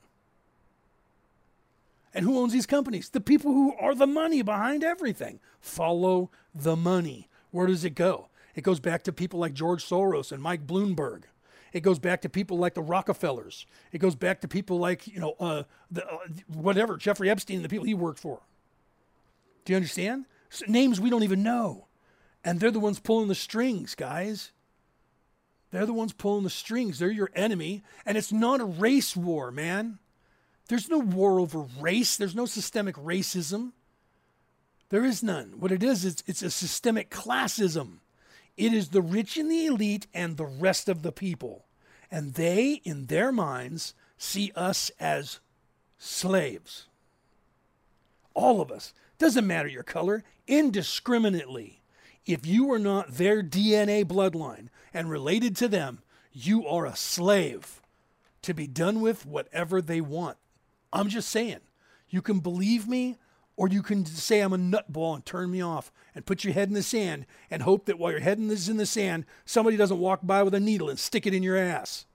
And 2.15 2.25
who 2.25 2.39
owns 2.39 2.53
these 2.53 2.67
companies? 2.67 3.09
The 3.09 3.21
people 3.21 3.53
who 3.53 3.75
are 3.81 3.95
the 3.95 4.07
money 4.07 4.43
behind 4.43 4.85
everything. 4.85 5.41
Follow 5.61 6.31
the 6.55 6.77
money. 6.77 7.29
Where 7.51 7.67
does 7.67 7.85
it 7.85 7.95
go? 7.95 8.29
It 8.55 8.63
goes 8.63 8.81
back 8.81 9.03
to 9.05 9.13
people 9.13 9.41
like 9.41 9.55
George 9.55 9.85
Soros 9.85 10.31
and 10.31 10.43
Mike 10.43 10.67
Bloomberg. 10.67 11.23
It 11.73 11.81
goes 11.81 11.99
back 11.99 12.23
to 12.23 12.29
people 12.29 12.59
like 12.59 12.75
the 12.75 12.83
Rockefellers. 12.83 13.67
It 13.93 13.99
goes 13.99 14.15
back 14.15 14.41
to 14.43 14.49
people 14.49 14.79
like, 14.79 15.07
you 15.07 15.21
know, 15.21 15.35
uh, 15.41 15.63
the, 15.91 16.07
uh, 16.07 16.19
whatever, 16.49 16.97
Jeffrey 16.97 17.31
Epstein, 17.31 17.57
and 17.57 17.65
the 17.65 17.69
people 17.69 17.87
he 17.87 17.95
worked 17.95 18.19
for. 18.19 18.41
Do 19.65 19.73
you 19.73 19.77
understand? 19.77 20.27
names 20.69 21.01
we 21.01 21.11
don't 21.11 21.23
even 21.23 21.43
know. 21.43 21.87
And 22.45 22.61
they're 22.61 22.71
the 22.71 22.81
ones 22.81 22.99
pulling 22.99 23.29
the 23.29 23.35
strings, 23.35 23.95
guys. 23.95 24.53
They're 25.71 25.87
the 25.87 25.93
ones 25.93 26.13
pulling 26.13 26.45
the 26.45 26.51
strings. 26.51 26.99
They're 26.99 27.11
your 27.11 27.31
enemy. 27.35 27.83
And 28.05 28.19
it's 28.19 28.33
not 28.33 28.61
a 28.61 28.65
race 28.65 29.17
war, 29.17 29.51
man. 29.51 29.99
There's 30.69 30.89
no 30.89 30.99
war 30.99 31.41
over 31.41 31.67
race, 31.81 32.17
there's 32.17 32.35
no 32.35 32.47
systemic 32.47 32.97
racism. 32.97 33.73
There 34.91 35.05
is 35.05 35.23
none. 35.23 35.59
What 35.59 35.73
it 35.73 35.83
is, 35.83 36.05
it's, 36.05 36.23
it's 36.27 36.43
a 36.43 36.51
systemic 36.51 37.11
classism. 37.11 37.99
It 38.57 38.73
is 38.73 38.89
the 38.91 39.03
rich 39.03 39.37
and 39.37 39.51
the 39.51 39.67
elite 39.67 40.07
and 40.13 40.37
the 40.37 40.47
rest 40.47 40.89
of 40.89 41.03
the 41.03 41.13
people. 41.13 41.67
And 42.11 42.35
they, 42.35 42.81
in 42.85 43.07
their 43.07 43.33
minds, 43.33 43.95
see 44.19 44.53
us 44.55 44.91
as 45.01 45.41
slaves. 45.99 46.87
All 48.35 48.61
of 48.61 48.71
us. 48.71 48.93
Doesn't 49.19 49.47
matter 49.47 49.69
your 49.69 49.83
color, 49.83 50.25
indiscriminately. 50.47 51.81
If 52.27 52.47
you 52.47 52.71
are 52.73 52.79
not 52.79 53.15
their 53.15 53.43
DNA 53.43 54.05
bloodline 54.05 54.69
and 54.93 55.09
related 55.09 55.57
to 55.57 55.69
them, 55.69 56.01
you 56.33 56.67
are 56.67 56.87
a 56.87 56.97
slave 56.97 57.81
to 58.43 58.55
be 58.55 58.67
done 58.67 59.01
with 59.01 59.27
whatever 59.27 59.81
they 59.81 60.01
want. 60.01 60.37
I'm 60.93 61.09
just 61.09 61.29
saying. 61.29 61.61
You 62.09 62.21
can 62.21 62.41
believe 62.41 62.87
me 62.87 63.17
or 63.57 63.69
you 63.69 63.83
can 63.83 64.05
say 64.05 64.41
I'm 64.41 64.53
a 64.53 64.59
nutball 64.59 65.15
and 65.15 65.25
turn 65.25 65.51
me 65.51 65.61
off 65.61 65.93
and 66.15 66.27
put 66.27 66.45
your 66.45 66.55
head 66.55 66.69
in 66.69 66.75
the 66.75 66.83
sand 66.83 67.27
and 67.51 67.63
hope 67.63 67.87
that 67.87 67.99
while 67.99 68.11
your 68.11 68.21
head 68.21 68.39
is 68.39 68.69
in 68.69 68.77
the 68.77 68.87
sand, 68.87 69.25
somebody 69.45 69.77
doesn't 69.77 69.99
walk 69.99 70.21
by 70.23 70.43
with 70.43 70.55
a 70.55 70.61
needle 70.61 70.89
and 70.89 70.99
stick 70.99 71.27
it 71.27 71.35
in 71.35 71.43
your 71.43 71.57
ass. 71.57 72.07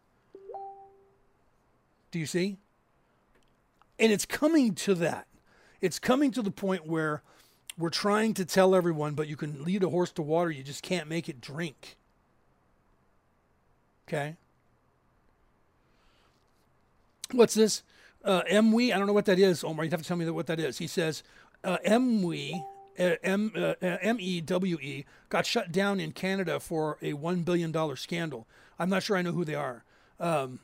Do 2.11 2.19
you 2.19 2.25
see? 2.25 2.57
And 3.99 4.11
it's 4.11 4.25
coming 4.25 4.75
to 4.75 4.95
that. 4.95 5.27
It's 5.81 5.99
coming 5.99 6.31
to 6.31 6.41
the 6.41 6.51
point 6.51 6.87
where 6.87 7.21
we're 7.77 7.89
trying 7.89 8.33
to 8.35 8.45
tell 8.45 8.73
everyone, 8.73 9.13
but 9.13 9.27
you 9.27 9.35
can 9.35 9.63
lead 9.63 9.83
a 9.83 9.89
horse 9.89 10.11
to 10.13 10.21
water, 10.21 10.49
you 10.49 10.63
just 10.63 10.81
can't 10.81 11.07
make 11.07 11.29
it 11.29 11.39
drink. 11.39 11.97
Okay? 14.07 14.35
What's 17.31 17.53
this? 17.53 17.83
Uh, 18.27 18.43
MWE, 18.43 18.93
I 18.93 18.97
don't 18.97 19.07
know 19.07 19.13
what 19.13 19.25
that 19.25 19.39
is, 19.39 19.63
Omar. 19.63 19.85
You 19.85 19.91
have 19.91 20.01
to 20.01 20.07
tell 20.07 20.17
me 20.17 20.29
what 20.29 20.47
that 20.47 20.59
is. 20.59 20.77
He 20.77 20.87
says 20.87 21.23
uh, 21.63 21.77
MWE, 21.85 22.61
uh, 22.99 23.15
M, 23.23 23.51
uh, 23.55 23.73
M-E-W-E, 23.81 25.05
got 25.29 25.45
shut 25.45 25.71
down 25.71 25.99
in 25.99 26.11
Canada 26.11 26.59
for 26.59 26.97
a 27.01 27.13
$1 27.13 27.45
billion 27.45 27.95
scandal. 27.95 28.45
I'm 28.77 28.89
not 28.89 29.03
sure 29.03 29.17
I 29.17 29.21
know 29.21 29.31
who 29.31 29.45
they 29.45 29.55
are. 29.55 29.83
Um, 30.19 30.59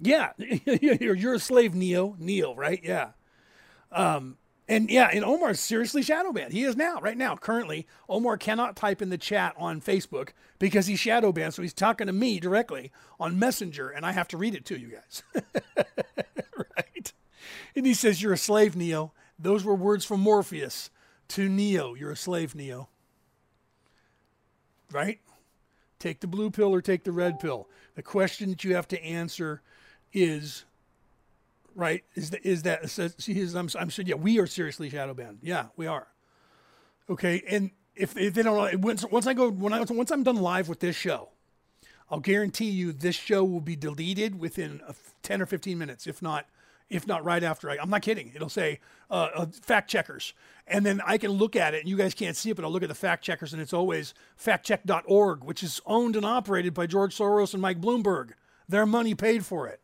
yeah, 0.00 0.32
you're, 0.36 1.14
you're 1.14 1.34
a 1.34 1.38
slave, 1.38 1.74
Neo. 1.74 2.16
Neo, 2.18 2.54
right? 2.54 2.80
Yeah. 2.82 3.10
Um, 3.92 4.36
and 4.70 4.88
yeah, 4.88 5.10
and 5.12 5.24
Omar 5.24 5.50
is 5.50 5.60
seriously 5.60 6.00
shadow 6.00 6.32
banned. 6.32 6.52
He 6.52 6.62
is 6.62 6.76
now, 6.76 7.00
right 7.00 7.16
now, 7.16 7.34
currently. 7.34 7.88
Omar 8.08 8.36
cannot 8.36 8.76
type 8.76 9.02
in 9.02 9.10
the 9.10 9.18
chat 9.18 9.52
on 9.58 9.80
Facebook 9.80 10.28
because 10.60 10.86
he's 10.86 11.00
shadow 11.00 11.32
banned. 11.32 11.54
So 11.54 11.62
he's 11.62 11.74
talking 11.74 12.06
to 12.06 12.12
me 12.12 12.38
directly 12.38 12.92
on 13.18 13.36
Messenger, 13.36 13.88
and 13.88 14.06
I 14.06 14.12
have 14.12 14.28
to 14.28 14.36
read 14.36 14.54
it 14.54 14.64
to 14.66 14.78
you 14.78 14.92
guys. 14.92 15.24
right? 16.56 17.12
And 17.74 17.84
he 17.84 17.94
says, 17.94 18.22
You're 18.22 18.34
a 18.34 18.38
slave, 18.38 18.76
Neo. 18.76 19.12
Those 19.40 19.64
were 19.64 19.74
words 19.74 20.04
from 20.04 20.20
Morpheus 20.20 20.90
to 21.28 21.48
Neo. 21.48 21.94
You're 21.94 22.12
a 22.12 22.16
slave, 22.16 22.54
Neo. 22.54 22.88
Right? 24.92 25.18
Take 25.98 26.20
the 26.20 26.28
blue 26.28 26.50
pill 26.50 26.72
or 26.72 26.80
take 26.80 27.02
the 27.02 27.12
red 27.12 27.40
pill. 27.40 27.68
The 27.96 28.02
question 28.02 28.50
that 28.50 28.62
you 28.62 28.76
have 28.76 28.86
to 28.88 29.02
answer 29.02 29.62
is 30.12 30.64
right? 31.80 32.04
Is 32.14 32.30
that 32.30 32.46
is 32.46 32.62
that 32.62 32.88
says 32.90 33.14
I'm 33.54 33.68
I'm 33.78 33.90
saying 33.90 34.08
yeah, 34.08 34.14
we 34.14 34.38
are 34.38 34.46
seriously 34.46 34.90
shadow 34.90 35.14
banned. 35.14 35.38
Yeah, 35.42 35.66
we 35.76 35.86
are. 35.86 36.06
Okay, 37.08 37.42
and 37.48 37.70
if, 37.96 38.16
if 38.16 38.34
they 38.34 38.42
don't 38.42 38.80
once 38.80 39.04
once 39.10 39.26
I 39.26 39.34
go 39.34 39.50
when 39.50 39.72
I 39.72 39.80
once 39.80 40.10
I'm 40.10 40.22
done 40.22 40.36
live 40.36 40.68
with 40.68 40.80
this 40.80 40.94
show, 40.94 41.30
I'll 42.10 42.20
guarantee 42.20 42.70
you 42.70 42.92
this 42.92 43.16
show 43.16 43.42
will 43.42 43.60
be 43.60 43.76
deleted 43.76 44.38
within 44.38 44.80
ten 45.22 45.42
or 45.42 45.46
fifteen 45.46 45.78
minutes, 45.78 46.06
if 46.06 46.22
not 46.22 46.46
if 46.90 47.06
not 47.06 47.24
right 47.24 47.42
after 47.42 47.70
I, 47.70 47.78
I'm 47.80 47.88
not 47.88 48.02
kidding. 48.02 48.32
It'll 48.34 48.48
say 48.48 48.80
uh, 49.10 49.28
uh, 49.34 49.46
fact 49.62 49.88
checkers. 49.88 50.34
And 50.66 50.84
then 50.84 51.00
I 51.06 51.18
can 51.18 51.30
look 51.30 51.56
at 51.56 51.72
it, 51.72 51.80
and 51.80 51.88
you 51.88 51.96
guys 51.96 52.14
can't 52.14 52.36
see 52.36 52.50
it, 52.50 52.56
but 52.56 52.64
I'll 52.64 52.70
look 52.70 52.82
at 52.82 52.88
the 52.88 52.94
fact 52.94 53.24
checkers, 53.24 53.52
and 53.52 53.62
it's 53.62 53.72
always 53.72 54.12
factcheck.org, 54.42 55.44
which 55.44 55.62
is 55.62 55.80
owned 55.86 56.16
and 56.16 56.26
operated 56.26 56.74
by 56.74 56.86
George 56.86 57.16
Soros 57.16 57.52
and 57.52 57.62
Mike 57.62 57.80
Bloomberg. 57.80 58.32
Their 58.68 58.86
money 58.86 59.14
paid 59.14 59.46
for 59.46 59.66
it. 59.68 59.79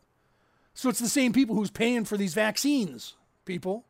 So 0.77 0.91
it's 0.91 0.99
the 0.99 1.09
same 1.09 1.33
people 1.33 1.57
who's 1.57 1.71
paying 1.71 2.05
for 2.05 2.19
these 2.19 2.35
vaccines, 2.35 3.15
people. 3.47 3.87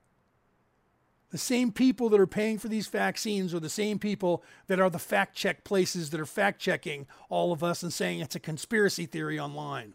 The 1.30 1.36
same 1.36 1.72
people 1.72 2.08
that 2.10 2.20
are 2.20 2.28
paying 2.28 2.58
for 2.58 2.68
these 2.68 2.86
vaccines 2.86 3.52
are 3.52 3.58
the 3.58 3.68
same 3.68 3.98
people 3.98 4.44
that 4.68 4.78
are 4.78 4.88
the 4.88 5.00
fact 5.00 5.34
check 5.34 5.64
places 5.64 6.10
that 6.10 6.20
are 6.20 6.26
fact 6.26 6.60
checking 6.60 7.08
all 7.28 7.50
of 7.52 7.64
us 7.64 7.82
and 7.82 7.92
saying 7.92 8.20
it's 8.20 8.36
a 8.36 8.40
conspiracy 8.40 9.04
theory 9.04 9.36
online 9.36 9.94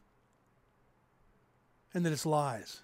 and 1.93 2.05
that 2.05 2.11
it's 2.11 2.25
lies. 2.25 2.81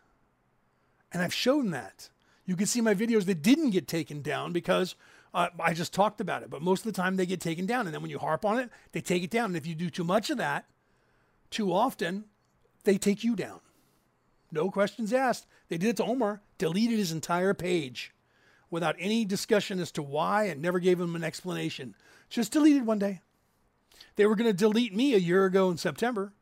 And 1.12 1.22
I've 1.22 1.34
shown 1.34 1.72
that. 1.72 2.08
You 2.46 2.56
can 2.56 2.66
see 2.66 2.80
my 2.80 2.96
videos 2.96 3.26
that 3.26 3.42
didn't 3.42 3.72
get 3.72 3.90
taken 3.90 4.22
down 4.22 4.54
because 4.54 4.96
uh, 5.34 5.50
I 5.60 5.74
just 5.74 5.94
talked 5.94 6.22
about 6.22 6.44
it. 6.44 6.50
But 6.50 6.62
most 6.62 6.86
of 6.86 6.94
the 6.94 7.02
time 7.02 7.18
they 7.18 7.26
get 7.26 7.42
taken 7.42 7.66
down. 7.66 7.86
And 7.86 7.94
then 7.94 8.02
when 8.02 8.12
you 8.12 8.20
harp 8.20 8.46
on 8.46 8.58
it, 8.58 8.70
they 8.94 9.02
take 9.02 9.24
it 9.24 9.32
down. 9.32 9.48
And 9.48 9.58
if 9.58 9.68
you 9.68 9.76
do 9.76 9.90
too 9.90 10.06
much 10.06 10.30
of 10.30 10.38
that, 10.38 10.64
too 11.50 11.74
often, 11.74 12.24
they 12.86 12.98
take 12.98 13.26
you 13.26 13.36
down. 13.36 13.60
No 14.58 14.72
questions 14.72 15.14
asked. 15.14 15.46
They 15.70 15.78
did 15.78 15.90
it 15.90 15.98
to 15.98 16.04
Omar, 16.04 16.42
deleted 16.58 16.98
his 16.98 17.12
entire 17.12 17.54
page 17.54 18.12
without 18.72 18.96
any 18.98 19.24
discussion 19.24 19.80
as 19.80 19.92
to 19.92 20.02
why 20.02 20.46
and 20.46 20.62
never 20.62 20.80
gave 20.80 21.00
him 21.00 21.16
an 21.16 21.24
explanation. 21.24 21.94
Just 22.28 22.52
deleted 22.52 22.86
one 22.86 22.98
day. 22.98 23.22
They 24.16 24.26
were 24.26 24.36
going 24.36 24.50
to 24.50 24.58
delete 24.58 24.96
me 24.96 25.14
a 25.14 25.20
year 25.20 25.46
ago 25.46 25.70
in 25.70 25.78
September. 25.78 26.34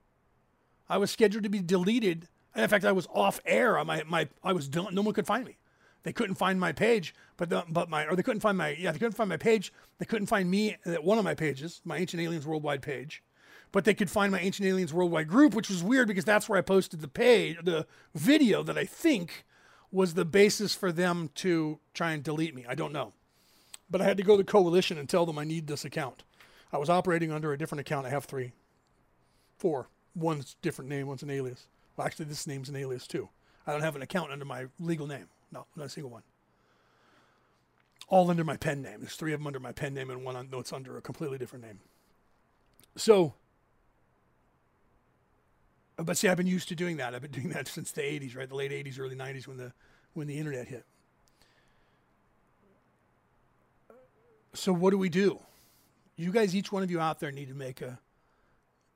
I 0.88 0.98
was 0.98 1.12
scheduled 1.12 1.44
to 1.44 1.50
be 1.50 1.60
deleted. 1.60 2.30
And 2.54 2.64
In 2.64 2.70
fact, 2.70 2.86
I 2.86 2.94
was 2.94 3.06
off 3.14 3.42
air. 3.46 3.84
My, 3.84 4.04
my, 4.08 4.30
I 4.42 4.54
was 4.54 4.74
no 4.74 5.02
one 5.02 5.14
could 5.14 5.28
find 5.28 5.46
me. 5.46 5.58
They 6.04 6.14
couldn't 6.14 6.36
find 6.36 6.58
my 6.58 6.72
page, 6.72 7.14
but 7.36 7.50
the, 7.50 7.66
but 7.68 7.90
my 7.90 8.06
or 8.06 8.16
they 8.16 8.24
couldn't 8.24 8.42
find 8.42 8.58
my 8.58 8.70
yeah 8.70 8.92
they 8.92 9.00
couldn't 9.00 9.18
find 9.18 9.28
my 9.28 9.38
page. 9.38 9.74
They 9.98 10.06
couldn't 10.06 10.28
find 10.28 10.50
me 10.50 10.78
at 10.86 11.04
one 11.04 11.18
of 11.18 11.24
my 11.24 11.34
pages, 11.34 11.82
my 11.84 11.98
Ancient 11.98 12.22
Aliens 12.22 12.46
Worldwide 12.46 12.84
page, 12.84 13.24
but 13.72 13.86
they 13.86 13.94
could 13.94 14.10
find 14.10 14.32
my 14.32 14.40
Ancient 14.40 14.68
Aliens 14.68 14.94
Worldwide 14.94 15.28
group, 15.28 15.54
which 15.54 15.70
was 15.70 15.84
weird 15.84 16.08
because 16.08 16.26
that's 16.26 16.48
where 16.48 16.58
I 16.58 16.62
posted 16.62 17.02
the 17.02 17.08
page, 17.08 17.58
the 17.64 17.86
video 18.14 18.64
that 18.64 18.78
I 18.78 18.86
think 18.86 19.46
was 19.92 20.14
the 20.14 20.26
basis 20.26 20.76
for 20.76 20.92
them 20.92 21.30
to 21.36 21.80
try 21.94 22.12
and 22.12 22.24
delete 22.24 22.56
me. 22.56 22.66
I 22.68 22.76
don't 22.76 22.94
know, 22.94 23.14
but 23.90 24.02
I 24.02 24.06
had 24.06 24.18
to 24.18 24.24
go 24.24 24.38
to 24.38 24.44
Coalition 24.44 24.98
and 24.98 25.08
tell 25.08 25.26
them 25.26 25.38
I 25.38 25.44
need 25.44 25.68
this 25.68 25.86
account. 25.86 26.24
I 26.72 26.78
was 26.78 26.90
operating 26.90 27.32
under 27.32 27.54
a 27.54 27.58
different 27.58 27.82
account. 27.82 28.06
I 28.06 28.10
have 28.10 28.26
three, 28.26 28.52
four. 29.58 29.88
One's 30.16 30.56
different 30.62 30.90
name, 30.90 31.08
one's 31.08 31.24
an 31.24 31.30
alias. 31.30 31.68
Well, 31.96 32.06
actually, 32.06 32.26
this 32.26 32.48
name's 32.48 32.70
an 32.70 32.76
alias 32.76 33.08
too. 33.08 33.30
I 33.68 33.72
don't 33.72 33.82
have 33.82 33.96
an 33.96 34.02
account 34.02 34.32
under 34.32 34.46
my 34.46 34.66
legal 34.80 35.08
name. 35.08 35.28
No, 35.52 35.66
not 35.76 35.88
a 35.88 35.90
single 35.90 36.12
one. 36.12 36.24
All 38.08 38.30
under 38.30 38.44
my 38.44 38.58
pen 38.58 38.82
name. 38.82 39.00
There's 39.00 39.16
three 39.16 39.34
of 39.34 39.40
them 39.40 39.48
under 39.48 39.60
my 39.60 39.72
pen 39.72 39.94
name 39.94 40.10
and 40.10 40.24
one 40.24 40.48
that's 40.52 40.74
under 40.74 40.98
a 40.98 41.02
completely 41.02 41.38
different 41.38 41.66
name. 41.66 41.80
So, 42.96 43.34
but 45.98 46.18
see, 46.18 46.28
I've 46.28 46.38
been 46.38 46.48
used 46.48 46.68
to 46.70 46.76
doing 46.76 46.98
that. 46.98 47.16
I've 47.16 47.22
been 47.22 47.32
doing 47.32 47.50
that 47.50 47.68
since 47.68 47.92
the 47.92 48.02
80s, 48.02 48.36
right? 48.36 48.50
The 48.50 48.56
late 48.56 48.72
80s, 48.72 49.00
early 49.00 49.16
90s 49.16 49.48
when 49.48 49.58
the 49.58 49.74
when 50.14 50.28
the 50.28 50.38
internet 50.38 50.68
hit. 50.68 50.86
So 54.54 54.72
what 54.72 54.92
do 54.92 54.98
we 54.98 55.10
do? 55.10 55.40
You 56.16 56.32
guys, 56.32 56.56
each 56.56 56.72
one 56.72 56.82
of 56.82 56.90
you 56.90 57.00
out 57.00 57.20
there, 57.20 57.32
need 57.32 57.50
to 57.50 57.54
make 57.54 57.82
a 57.82 58.00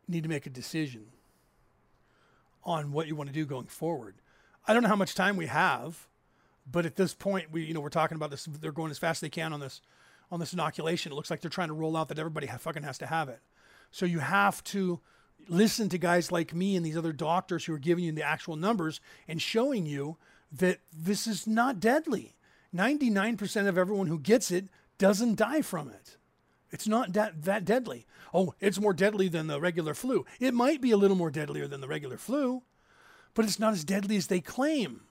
need 0.07 0.23
to 0.23 0.30
make 0.30 0.45
a 0.45 0.49
decision 0.49 1.05
on 2.63 2.91
what 2.91 3.07
you 3.07 3.15
want 3.15 3.30
to 3.30 3.34
do 3.34 3.45
going 3.45 3.67
forward. 3.67 4.15
I 4.67 4.73
don't 4.73 4.84
know 4.84 4.89
how 4.89 4.95
much 4.95 5.15
time 5.15 5.38
we 5.38 5.47
have, 5.47 6.07
but 6.69 6.85
at 6.85 6.95
this 6.95 7.13
point, 7.13 7.51
we 7.51 7.63
you 7.63 7.73
know 7.73 7.81
we're 7.81 7.89
talking 7.89 8.15
about 8.15 8.31
this. 8.31 8.45
They're 8.45 8.71
going 8.71 8.91
as 8.91 8.97
fast 8.97 9.17
as 9.17 9.21
they 9.21 9.30
can 9.30 9.53
on 9.53 9.59
this 9.59 9.81
on 10.31 10.39
this 10.39 10.53
inoculation. 10.53 11.11
It 11.11 11.15
looks 11.15 11.30
like 11.30 11.41
they're 11.41 11.49
trying 11.49 11.69
to 11.69 11.73
roll 11.73 11.97
out 11.97 12.07
that 12.09 12.19
everybody 12.19 12.47
fucking 12.47 12.84
has 12.84 12.97
to 12.99 13.07
have 13.07 13.30
it. 13.30 13.39
So 13.91 14.05
you 14.05 14.19
have 14.19 14.63
to 14.65 14.99
listen 15.48 15.90
to 15.90 15.98
guys 15.98 16.32
like 16.32 16.53
me 16.53 16.76
and 16.76 16.86
these 16.86 16.98
other 16.98 17.14
doctors 17.14 17.66
who 17.66 17.74
are 17.74 17.80
giving 17.80 18.03
you 18.03 18.11
the 18.11 18.24
actual 18.24 18.56
numbers 18.56 18.99
and 19.28 19.41
showing 19.41 19.86
you 19.86 20.18
that 20.52 20.80
this 20.95 21.28
is 21.28 21.48
not 21.48 21.80
deadly. 21.80 22.36
99% 22.76 23.68
of 23.68 23.78
everyone 23.78 24.07
who 24.07 24.20
gets 24.20 24.52
it 24.52 24.68
doesn't 24.98 25.36
die 25.36 25.61
from 25.61 25.90
it. 25.90 26.18
It's 26.72 26.88
not 26.88 27.14
that, 27.14 27.44
that 27.44 27.66
deadly. 27.66 28.06
Oh, 28.34 28.53
it's 28.60 28.80
more 28.80 28.94
deadly 28.94 29.28
than 29.28 29.48
the 29.48 29.60
regular 29.60 29.94
flu. 29.94 30.26
It 30.40 30.53
might 30.53 30.82
be 30.82 30.91
a 30.91 30.98
little 30.98 31.18
more 31.18 31.32
deadlier 31.32 31.68
than 31.68 31.82
the 31.82 31.88
regular 31.88 32.18
flu, 32.18 32.61
but 33.34 33.45
it's 33.45 33.60
not 33.60 33.74
as 33.74 33.84
deadly 33.84 34.18
as 34.18 34.28
they 34.28 34.41
claim. 34.41 35.02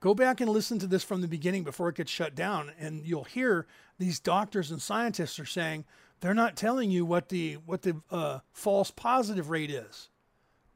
Go 0.00 0.14
back 0.14 0.40
and 0.40 0.50
listen 0.50 0.78
to 0.80 0.86
this 0.86 1.02
from 1.02 1.22
the 1.22 1.28
beginning 1.28 1.64
before 1.64 1.88
it 1.88 1.96
gets 1.96 2.10
shut 2.10 2.34
down, 2.34 2.72
and 2.78 3.04
you'll 3.04 3.24
hear 3.24 3.66
these 3.98 4.20
doctors 4.20 4.70
and 4.70 4.80
scientists 4.80 5.40
are 5.40 5.46
saying 5.46 5.84
they're 6.20 6.34
not 6.34 6.56
telling 6.56 6.90
you 6.90 7.04
what 7.04 7.28
the 7.28 7.54
what 7.66 7.82
the 7.82 8.00
uh, 8.10 8.40
false 8.52 8.90
positive 8.90 9.50
rate 9.50 9.70
is. 9.70 10.08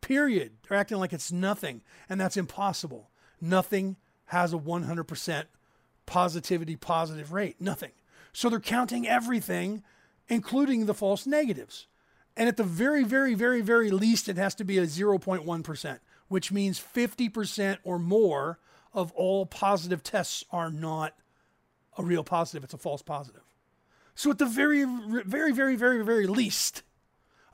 Period. 0.01 0.53
They're 0.69 0.79
acting 0.79 0.99
like 0.99 1.13
it's 1.13 1.33
nothing, 1.33 1.83
and 2.09 2.21
that's 2.21 2.37
impossible. 2.37 3.11
Nothing 3.41 3.97
has 4.27 4.53
a 4.53 4.59
100% 4.59 5.45
positivity 6.07 6.77
positive 6.77 7.33
rate. 7.33 7.61
Nothing. 7.61 7.93
So 8.33 8.49
they're 8.49 8.61
counting 8.61 9.07
everything, 9.07 9.83
including 10.29 10.87
the 10.87 10.95
false 10.95 11.27
negatives. 11.27 11.87
And 12.37 12.49
at 12.49 12.57
the 12.57 12.65
very, 12.65 13.05
very, 13.05 13.35
very, 13.35 13.61
very 13.61 13.91
least, 13.91 14.29
it 14.29 14.37
has 14.39 14.55
to 14.57 14.65
be 14.65 14.79
a 14.79 14.87
0.1%, 14.87 15.99
which 16.29 16.51
means 16.51 16.81
50% 16.81 17.79
or 17.85 17.99
more 17.99 18.59
of 18.95 19.13
all 19.13 19.45
positive 19.45 20.03
tests 20.03 20.45
are 20.51 20.71
not 20.71 21.15
a 21.99 22.03
real 22.03 22.25
positive, 22.25 22.65
it's 22.65 22.75
a 22.75 22.79
false 22.79 23.03
positive. 23.03 23.43
So, 24.15 24.31
at 24.31 24.39
the 24.39 24.47
very, 24.47 24.85
very, 24.85 25.53
very, 25.53 25.77
very, 25.77 26.05
very 26.05 26.27
least, 26.27 26.83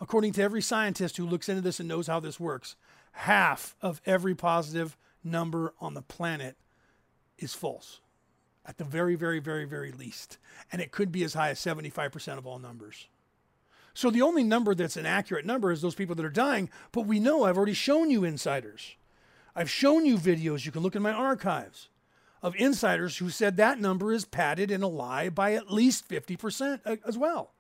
according 0.00 0.32
to 0.34 0.42
every 0.42 0.62
scientist 0.62 1.16
who 1.16 1.26
looks 1.26 1.48
into 1.48 1.62
this 1.62 1.78
and 1.80 1.88
knows 1.88 2.08
how 2.08 2.20
this 2.20 2.40
works, 2.40 2.76
half 3.12 3.76
of 3.80 4.00
every 4.06 4.34
positive 4.34 4.96
number 5.22 5.74
on 5.80 5.94
the 5.94 6.02
planet 6.02 6.56
is 7.38 7.54
false. 7.54 8.00
At 8.66 8.76
the 8.76 8.84
very, 8.84 9.14
very, 9.14 9.38
very, 9.38 9.64
very 9.64 9.92
least. 9.92 10.38
And 10.70 10.82
it 10.82 10.92
could 10.92 11.10
be 11.10 11.24
as 11.24 11.34
high 11.34 11.50
as 11.50 11.60
75% 11.60 12.38
of 12.38 12.46
all 12.46 12.58
numbers. 12.58 13.08
So 13.94 14.10
the 14.10 14.22
only 14.22 14.44
number 14.44 14.74
that's 14.74 14.96
an 14.96 15.06
accurate 15.06 15.46
number 15.46 15.72
is 15.72 15.80
those 15.80 15.94
people 15.94 16.14
that 16.16 16.24
are 16.24 16.30
dying. 16.30 16.68
But 16.92 17.06
we 17.06 17.18
know 17.18 17.44
I've 17.44 17.56
already 17.56 17.72
shown 17.72 18.10
you 18.10 18.24
insiders. 18.24 18.96
I've 19.56 19.70
shown 19.70 20.04
you 20.04 20.18
videos. 20.18 20.66
You 20.66 20.72
can 20.72 20.82
look 20.82 20.94
in 20.94 21.02
my 21.02 21.12
archives 21.12 21.88
of 22.42 22.54
insiders 22.56 23.18
who 23.18 23.30
said 23.30 23.56
that 23.56 23.80
number 23.80 24.12
is 24.12 24.24
padded 24.24 24.70
and 24.70 24.82
a 24.84 24.88
lie 24.88 25.28
by 25.28 25.54
at 25.54 25.70
least 25.70 26.08
50% 26.08 27.00
as 27.06 27.18
well. 27.18 27.52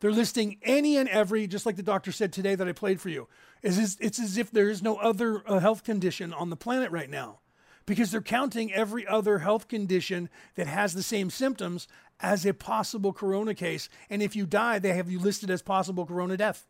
They're 0.00 0.12
listing 0.12 0.58
any 0.62 0.96
and 0.96 1.08
every, 1.08 1.46
just 1.46 1.64
like 1.64 1.76
the 1.76 1.82
doctor 1.82 2.12
said 2.12 2.32
today 2.32 2.54
that 2.54 2.68
I 2.68 2.72
played 2.72 3.00
for 3.00 3.08
you. 3.08 3.28
It's, 3.62 3.96
it's 4.00 4.18
as 4.18 4.36
if 4.36 4.50
there 4.50 4.68
is 4.68 4.82
no 4.82 4.96
other 4.96 5.42
uh, 5.46 5.58
health 5.58 5.84
condition 5.84 6.32
on 6.32 6.50
the 6.50 6.56
planet 6.56 6.90
right 6.90 7.08
now 7.08 7.40
because 7.86 8.10
they're 8.10 8.20
counting 8.20 8.72
every 8.72 9.06
other 9.06 9.38
health 9.38 9.68
condition 9.68 10.28
that 10.56 10.66
has 10.66 10.92
the 10.92 11.02
same 11.02 11.30
symptoms 11.30 11.88
as 12.20 12.44
a 12.44 12.52
possible 12.52 13.12
corona 13.12 13.54
case. 13.54 13.88
And 14.10 14.22
if 14.22 14.36
you 14.36 14.44
die, 14.44 14.78
they 14.78 14.92
have 14.94 15.10
you 15.10 15.18
listed 15.18 15.50
as 15.50 15.62
possible 15.62 16.04
corona 16.04 16.36
death. 16.36 16.66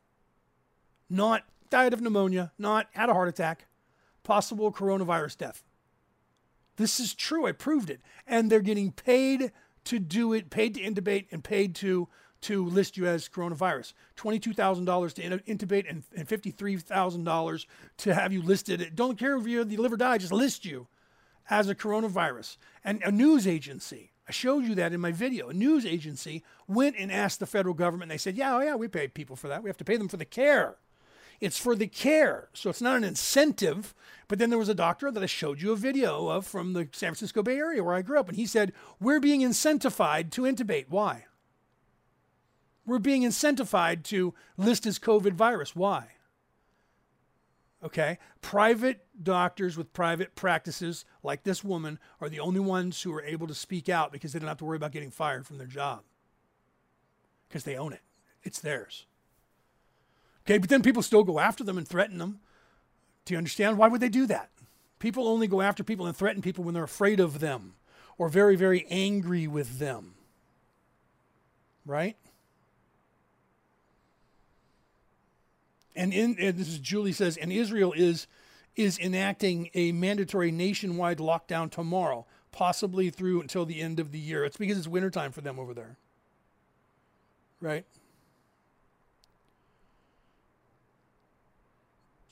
Not 1.08 1.44
died 1.70 1.92
of 1.92 2.00
pneumonia, 2.00 2.52
not 2.58 2.88
had 2.92 3.08
a 3.08 3.14
heart 3.14 3.28
attack, 3.28 3.66
possible 4.22 4.72
coronavirus 4.72 5.38
death. 5.38 5.64
This 6.76 7.00
is 7.00 7.14
true. 7.14 7.46
I 7.46 7.52
proved 7.52 7.90
it. 7.90 8.00
And 8.26 8.50
they're 8.50 8.60
getting 8.60 8.92
paid 8.92 9.52
to 9.84 9.98
do 9.98 10.32
it, 10.32 10.50
paid 10.50 10.74
to 10.74 10.80
intubate, 10.80 11.26
and 11.30 11.42
paid 11.42 11.74
to 11.76 12.08
to 12.42 12.66
list 12.66 12.96
you 12.96 13.06
as 13.06 13.28
coronavirus. 13.28 13.94
$22,000 14.16 15.12
to 15.14 15.38
intubate 15.40 15.88
and, 15.88 16.04
and 16.14 16.28
$53,000 16.28 17.66
to 17.96 18.14
have 18.14 18.32
you 18.32 18.42
listed. 18.42 18.92
Don't 18.94 19.18
care 19.18 19.36
if 19.36 19.46
you 19.46 19.64
the 19.64 19.76
liver 19.78 19.96
die, 19.96 20.18
just 20.18 20.32
list 20.32 20.64
you 20.64 20.86
as 21.48 21.68
a 21.68 21.74
coronavirus. 21.74 22.56
And 22.84 23.02
a 23.02 23.10
news 23.10 23.46
agency, 23.46 24.12
I 24.28 24.32
showed 24.32 24.64
you 24.64 24.74
that 24.76 24.92
in 24.92 25.00
my 25.00 25.12
video. 25.12 25.48
A 25.48 25.54
news 25.54 25.86
agency 25.86 26.42
went 26.68 26.96
and 26.98 27.10
asked 27.10 27.40
the 27.40 27.46
federal 27.46 27.74
government, 27.74 28.10
and 28.10 28.18
they 28.18 28.22
said, 28.22 28.36
Yeah, 28.36 28.56
oh 28.56 28.60
yeah, 28.60 28.74
we 28.74 28.88
pay 28.88 29.08
people 29.08 29.36
for 29.36 29.48
that. 29.48 29.62
We 29.62 29.70
have 29.70 29.76
to 29.78 29.84
pay 29.84 29.96
them 29.96 30.08
for 30.08 30.16
the 30.16 30.24
care. 30.24 30.76
It's 31.40 31.58
for 31.58 31.74
the 31.74 31.86
care. 31.86 32.48
So 32.52 32.70
it's 32.70 32.80
not 32.80 32.96
an 32.96 33.04
incentive. 33.04 33.94
But 34.28 34.38
then 34.38 34.50
there 34.50 34.58
was 34.58 34.68
a 34.68 34.74
doctor 34.74 35.10
that 35.10 35.22
I 35.22 35.26
showed 35.26 35.60
you 35.60 35.72
a 35.72 35.76
video 35.76 36.28
of 36.28 36.46
from 36.46 36.72
the 36.72 36.88
San 36.92 37.10
Francisco 37.10 37.42
Bay 37.42 37.56
Area 37.56 37.84
where 37.84 37.94
I 37.94 38.02
grew 38.02 38.18
up. 38.18 38.28
And 38.28 38.36
he 38.36 38.46
said, 38.46 38.72
We're 39.00 39.20
being 39.20 39.42
incentivized 39.42 40.30
to 40.32 40.42
intubate. 40.42 40.86
Why? 40.88 41.26
We're 42.84 42.98
being 42.98 43.22
incentivized 43.22 44.04
to 44.04 44.34
list 44.56 44.86
as 44.86 44.98
COVID 44.98 45.32
virus. 45.32 45.74
Why? 45.74 46.08
Okay. 47.84 48.18
Private 48.40 49.06
doctors 49.22 49.76
with 49.76 49.92
private 49.92 50.34
practices, 50.34 51.04
like 51.22 51.44
this 51.44 51.62
woman, 51.62 51.98
are 52.20 52.28
the 52.28 52.40
only 52.40 52.60
ones 52.60 53.02
who 53.02 53.12
are 53.12 53.22
able 53.22 53.46
to 53.46 53.54
speak 53.54 53.88
out 53.88 54.12
because 54.12 54.32
they 54.32 54.38
don't 54.38 54.48
have 54.48 54.58
to 54.58 54.64
worry 54.64 54.76
about 54.76 54.92
getting 54.92 55.10
fired 55.10 55.46
from 55.46 55.58
their 55.58 55.66
job 55.66 56.02
because 57.48 57.64
they 57.64 57.76
own 57.76 57.92
it, 57.92 58.02
it's 58.42 58.60
theirs. 58.60 59.06
Okay, 60.46 60.58
but 60.58 60.68
then 60.68 60.82
people 60.82 61.02
still 61.02 61.24
go 61.24 61.40
after 61.40 61.64
them 61.64 61.76
and 61.76 61.86
threaten 61.86 62.18
them. 62.18 62.38
Do 63.24 63.34
you 63.34 63.38
understand? 63.38 63.78
Why 63.78 63.88
would 63.88 64.00
they 64.00 64.08
do 64.08 64.26
that? 64.26 64.50
People 65.00 65.26
only 65.26 65.48
go 65.48 65.60
after 65.60 65.82
people 65.82 66.06
and 66.06 66.16
threaten 66.16 66.40
people 66.40 66.62
when 66.62 66.72
they're 66.72 66.84
afraid 66.84 67.18
of 67.18 67.40
them 67.40 67.74
or 68.16 68.28
very, 68.28 68.54
very 68.54 68.86
angry 68.88 69.48
with 69.48 69.80
them. 69.80 70.14
Right? 71.84 72.16
And 75.96 76.12
in 76.12 76.36
and 76.38 76.56
this 76.56 76.68
is 76.68 76.78
Julie 76.78 77.12
says, 77.12 77.36
and 77.36 77.52
Israel 77.52 77.92
is 77.96 78.28
is 78.76 78.98
enacting 78.98 79.70
a 79.74 79.90
mandatory 79.92 80.52
nationwide 80.52 81.18
lockdown 81.18 81.70
tomorrow, 81.70 82.26
possibly 82.52 83.10
through 83.10 83.40
until 83.40 83.64
the 83.64 83.80
end 83.80 83.98
of 83.98 84.12
the 84.12 84.18
year. 84.18 84.44
It's 84.44 84.58
because 84.58 84.78
it's 84.78 84.86
wintertime 84.86 85.32
for 85.32 85.40
them 85.40 85.58
over 85.58 85.74
there. 85.74 85.96
Right? 87.60 87.86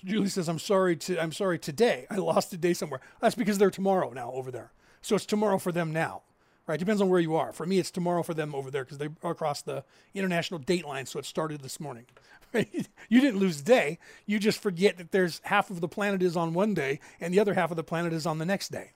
Julie 0.04 0.28
says, 0.28 0.48
"I'm 0.48 0.58
sorry 0.58 0.96
to 0.96 1.18
I'm 1.18 1.32
sorry 1.32 1.58
today. 1.58 2.06
I 2.10 2.16
lost 2.16 2.52
a 2.52 2.56
day 2.56 2.74
somewhere. 2.74 3.00
That's 3.20 3.34
because 3.34 3.58
they're 3.58 3.70
tomorrow 3.70 4.10
now 4.10 4.30
over 4.32 4.50
there. 4.50 4.72
So 5.02 5.16
it's 5.16 5.26
tomorrow 5.26 5.58
for 5.58 5.72
them 5.72 5.92
now, 5.92 6.22
right? 6.66 6.78
Depends 6.78 7.02
on 7.02 7.08
where 7.08 7.20
you 7.20 7.36
are. 7.36 7.52
For 7.52 7.66
me, 7.66 7.78
it's 7.78 7.90
tomorrow 7.90 8.22
for 8.22 8.34
them 8.34 8.54
over 8.54 8.70
there 8.70 8.84
because 8.84 8.98
they 8.98 9.08
are 9.22 9.32
across 9.32 9.62
the 9.62 9.84
international 10.14 10.60
date 10.60 10.86
line. 10.86 11.06
So 11.06 11.18
it 11.18 11.26
started 11.26 11.60
this 11.60 11.78
morning. 11.78 12.06
you 12.54 13.20
didn't 13.20 13.38
lose 13.38 13.60
a 13.60 13.64
day. 13.64 13.98
You 14.26 14.38
just 14.38 14.62
forget 14.62 14.96
that 14.98 15.10
there's 15.10 15.40
half 15.44 15.70
of 15.70 15.80
the 15.80 15.88
planet 15.88 16.22
is 16.22 16.36
on 16.36 16.54
one 16.54 16.74
day 16.74 17.00
and 17.20 17.34
the 17.34 17.40
other 17.40 17.54
half 17.54 17.70
of 17.70 17.76
the 17.76 17.84
planet 17.84 18.12
is 18.12 18.26
on 18.26 18.38
the 18.38 18.46
next 18.46 18.70
day, 18.70 18.92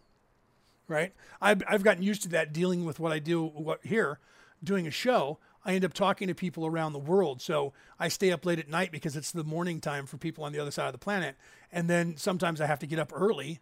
right? 0.86 1.12
I've 1.40 1.62
I've 1.68 1.82
gotten 1.82 2.02
used 2.02 2.22
to 2.22 2.28
that 2.30 2.52
dealing 2.52 2.84
with 2.84 3.00
what 3.00 3.12
I 3.12 3.18
do 3.18 3.44
what 3.44 3.80
here, 3.84 4.18
doing 4.62 4.86
a 4.86 4.90
show. 4.90 5.38
I 5.64 5.74
end 5.74 5.84
up 5.84 5.92
talking 5.92 6.28
to 6.28 6.34
people 6.34 6.66
around 6.66 6.92
the 6.92 6.98
world. 6.98 7.42
So 7.42 7.72
I 7.98 8.08
stay 8.08 8.30
up 8.30 8.46
late 8.46 8.58
at 8.58 8.68
night 8.68 8.92
because 8.92 9.16
it's 9.16 9.32
the 9.32 9.44
morning 9.44 9.80
time 9.80 10.06
for 10.06 10.16
people 10.16 10.44
on 10.44 10.52
the 10.52 10.60
other 10.60 10.70
side 10.70 10.86
of 10.86 10.92
the 10.92 10.98
planet. 10.98 11.36
And 11.72 11.88
then 11.88 12.16
sometimes 12.16 12.60
I 12.60 12.66
have 12.66 12.78
to 12.80 12.86
get 12.86 12.98
up 12.98 13.12
early 13.14 13.60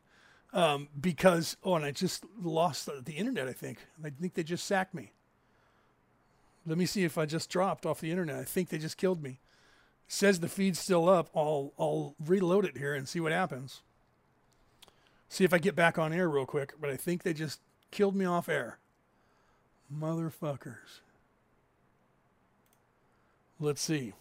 um, 0.53 0.89
because, 0.99 1.57
oh, 1.65 1.75
and 1.75 1.85
I 1.85 1.91
just 1.91 2.25
lost 2.41 2.87
the, 2.87 3.03
the 3.05 3.15
internet, 3.15 3.49
I 3.49 3.53
think. 3.53 3.79
I 4.05 4.11
think 4.11 4.35
they 4.35 4.43
just 4.43 4.67
sacked 4.67 4.95
me. 4.95 5.13
Let 6.67 6.79
me 6.79 6.87
see 6.87 7.05
if 7.05 7.17
I 7.17 7.27
just 7.27 7.51
dropped 7.51 7.87
off 7.87 8.01
the 8.01 8.11
internet. 8.11 8.37
I 8.37 8.45
think 8.45 8.69
they 8.69 8.79
just 8.79 8.97
killed 8.97 9.23
me. 9.23 9.41
Says 10.09 10.41
the 10.41 10.49
feed's 10.49 10.79
still 10.79 11.09
up. 11.09 11.31
I'll, 11.35 11.73
I'll 11.79 12.15
reload 12.25 12.65
it 12.65 12.77
here 12.77 12.95
and 12.95 13.09
see 13.09 13.21
what 13.21 13.33
happens. 13.33 13.83
See 15.29 15.45
if 15.45 15.53
I 15.53 15.59
get 15.59 15.75
back 15.75 15.99
on 15.99 16.13
air 16.13 16.29
real 16.29 16.47
quick. 16.47 16.75
But 16.81 16.91
I 16.91 16.97
think 16.97 17.23
they 17.23 17.35
just 17.35 17.61
killed 17.91 18.15
me 18.15 18.25
off 18.25 18.49
air. 18.49 18.79
Motherfuckers. 19.93 21.01
Let's 23.59 23.81
see. 23.81 24.13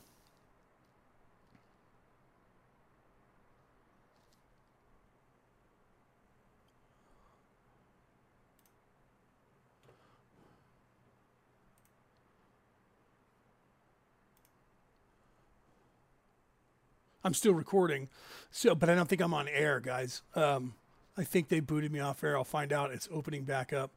I'm 17.26 17.34
still 17.34 17.54
recording, 17.54 18.08
so 18.52 18.76
but 18.76 18.88
I 18.88 18.94
don't 18.94 19.10
think 19.10 19.20
I'm 19.20 19.34
on 19.34 19.48
air, 19.48 19.80
guys. 19.80 20.22
Um, 20.36 20.76
I 21.18 21.24
think 21.24 21.50
they 21.50 21.60
booted 21.60 21.92
me 21.92 22.00
off 22.00 22.24
air. 22.24 22.38
I'll 22.38 22.44
find 22.44 22.72
out. 22.72 22.92
It's 22.92 23.10
opening 23.12 23.44
back 23.44 23.74
up. 23.74 23.92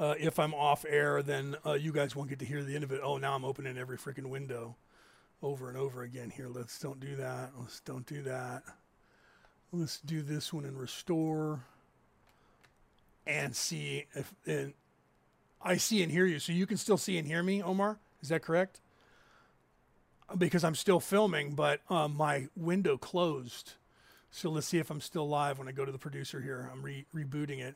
Uh, 0.00 0.14
if 0.18 0.38
I'm 0.38 0.54
off 0.54 0.86
air, 0.88 1.22
then 1.22 1.56
uh, 1.66 1.74
you 1.74 1.92
guys 1.92 2.16
won't 2.16 2.30
get 2.30 2.38
to 2.38 2.46
hear 2.46 2.64
the 2.64 2.74
end 2.74 2.84
of 2.84 2.90
it. 2.90 3.02
Oh, 3.04 3.18
now 3.18 3.34
I'm 3.34 3.44
opening 3.44 3.76
every 3.76 3.98
freaking 3.98 4.30
window 4.30 4.76
over 5.42 5.68
and 5.68 5.76
over 5.76 6.02
again. 6.02 6.30
Here, 6.30 6.48
let's 6.48 6.78
don't 6.78 6.98
do 6.98 7.16
that. 7.16 7.50
Let's 7.58 7.80
don't 7.80 8.06
do 8.06 8.22
that. 8.22 8.62
Let's 9.72 10.00
do 10.00 10.22
this 10.22 10.54
one 10.54 10.64
and 10.64 10.80
restore 10.80 11.60
and 13.26 13.54
see 13.54 14.06
if 14.14 14.34
and 14.46 14.72
I 15.60 15.76
see 15.76 16.02
and 16.02 16.10
hear 16.10 16.24
you. 16.24 16.38
So 16.38 16.52
you 16.52 16.66
can 16.66 16.78
still 16.78 16.96
see 16.96 17.18
and 17.18 17.26
hear 17.26 17.42
me, 17.42 17.62
Omar. 17.62 17.98
Is 18.22 18.30
that 18.30 18.40
correct? 18.40 18.80
Because 20.38 20.64
I'm 20.64 20.76
still 20.76 21.00
filming, 21.00 21.52
but 21.54 21.82
um, 21.90 22.16
my 22.16 22.48
window 22.56 22.96
closed. 22.96 23.74
So 24.30 24.48
let's 24.48 24.66
see 24.66 24.78
if 24.78 24.88
I'm 24.88 25.02
still 25.02 25.28
live 25.28 25.58
when 25.58 25.68
I 25.68 25.72
go 25.72 25.84
to 25.84 25.92
the 25.92 25.98
producer 25.98 26.40
here. 26.40 26.70
I'm 26.72 26.82
re- 26.82 27.04
rebooting 27.14 27.60
it. 27.60 27.74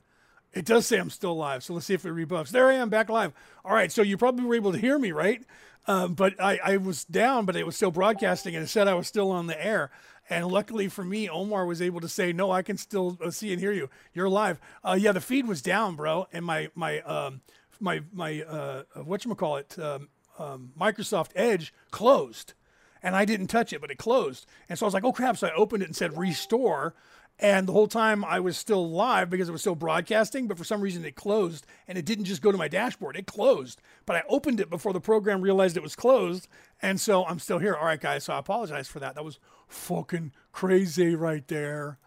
It 0.55 0.65
does 0.65 0.87
say 0.87 0.99
I'm 0.99 1.11
still 1.11 1.37
live, 1.37 1.65
so 1.65 1.75
let's 1.75 1.87
see 1.87 1.95
if 1.95 2.05
it 2.05 2.13
rebuffs. 2.13 2.53
There 2.53 2.69
I 2.69 2.75
am, 2.75 2.89
back 2.89 3.09
live. 3.09 3.33
All 3.65 3.75
right, 3.75 3.91
so 3.91 4.03
you 4.03 4.17
probably 4.17 4.45
were 4.45 4.55
able 4.55 4.73
to 4.73 4.79
hear 4.79 4.99
me, 4.99 5.11
right? 5.11 5.43
Um, 5.87 6.15
but 6.15 6.41
I, 6.41 6.61
I 6.65 6.77
was 6.77 7.05
down, 7.05 7.45
but 7.45 7.57
it 7.57 7.67
was 7.67 7.77
still 7.77 7.91
broadcasting, 7.91 8.55
and 8.55 8.65
it 8.65 8.69
said 8.69 8.87
I 8.87 8.95
was 8.95 9.09
still 9.09 9.31
on 9.31 9.49
the 9.49 9.65
air. 9.65 9.91
And 10.31 10.47
luckily 10.47 10.89
for 10.89 11.05
me, 11.05 11.29
Omar 11.29 11.67
was 11.67 11.83
able 11.83 12.01
to 12.01 12.09
say, 12.09 12.33
"No, 12.33 12.51
I 12.51 12.63
can 12.63 12.79
still 12.79 13.19
uh, 13.23 13.31
see 13.31 13.53
and 13.53 13.61
hear 13.61 13.73
you. 13.73 13.91
You're 14.15 14.31
live." 14.31 14.59
Uh, 14.83 14.97
yeah, 14.99 15.13
the 15.13 15.21
feed 15.21 15.47
was 15.47 15.61
down, 15.61 15.97
bro, 15.97 16.27
and 16.33 16.45
my 16.45 16.71
my 16.75 17.01
um, 17.01 17.43
my 17.81 18.03
my 18.13 18.43
uh, 18.43 18.85
what 19.05 19.25
you 19.25 19.35
call 19.35 19.57
it, 19.57 19.77
um, 19.79 20.09
um, 20.39 20.73
Microsoft 20.81 21.31
Edge 21.35 21.75
closed, 21.91 22.55
and 23.03 23.15
I 23.15 23.27
didn't 23.27 23.49
touch 23.49 23.75
it, 23.75 23.83
but 23.83 23.91
it 23.91 23.99
closed. 23.99 24.47
And 24.71 24.79
so 24.79 24.87
I 24.87 24.89
was 24.89 24.95
like, 24.95 25.05
"Oh 25.05 25.13
crap!" 25.13 25.37
So 25.37 25.49
I 25.49 25.55
opened 25.55 25.83
it 25.83 25.87
and 25.87 25.97
said 25.97 26.17
restore 26.17 26.95
and 27.41 27.67
the 27.67 27.73
whole 27.73 27.89
time 27.89 28.25
I 28.25 28.39
was 28.39 28.57
still 28.57 28.89
live 28.89 29.29
because 29.29 29.49
it 29.49 29.53
was 29.53 29.61
still 29.61 29.75
broadcasting, 29.75 30.47
but 30.47 30.57
for 30.57 30.65
some 30.65 30.81
reason 30.81 31.05
it 31.05 31.17
closed 31.17 31.67
and 31.89 31.99
it 31.99 32.05
didn't 32.05 32.27
just 32.27 32.43
go 32.43 32.53
to 32.53 32.59
my 32.59 32.69
dashboard. 32.69 33.17
It 33.17 33.27
closed, 33.27 33.81
but 34.07 34.15
I 34.17 34.23
opened 34.29 34.61
it 34.61 34.71
before 34.71 34.93
the 34.93 35.01
program 35.01 35.41
realized 35.41 35.77
it 35.77 35.83
was 35.83 35.97
closed. 35.97 36.47
And 36.81 37.01
so 37.01 37.25
I'm 37.25 37.41
still 37.41 37.59
here. 37.59 37.75
All 37.75 37.87
right, 37.87 38.01
guys. 38.01 38.25
So 38.25 38.35
I 38.35 38.39
apologize 38.39 38.87
for 38.87 39.01
that. 39.01 39.17
That 39.17 39.25
was 39.25 39.41
fucking 39.67 40.33
crazy 40.53 41.17
right 41.17 41.47
there. 41.49 41.99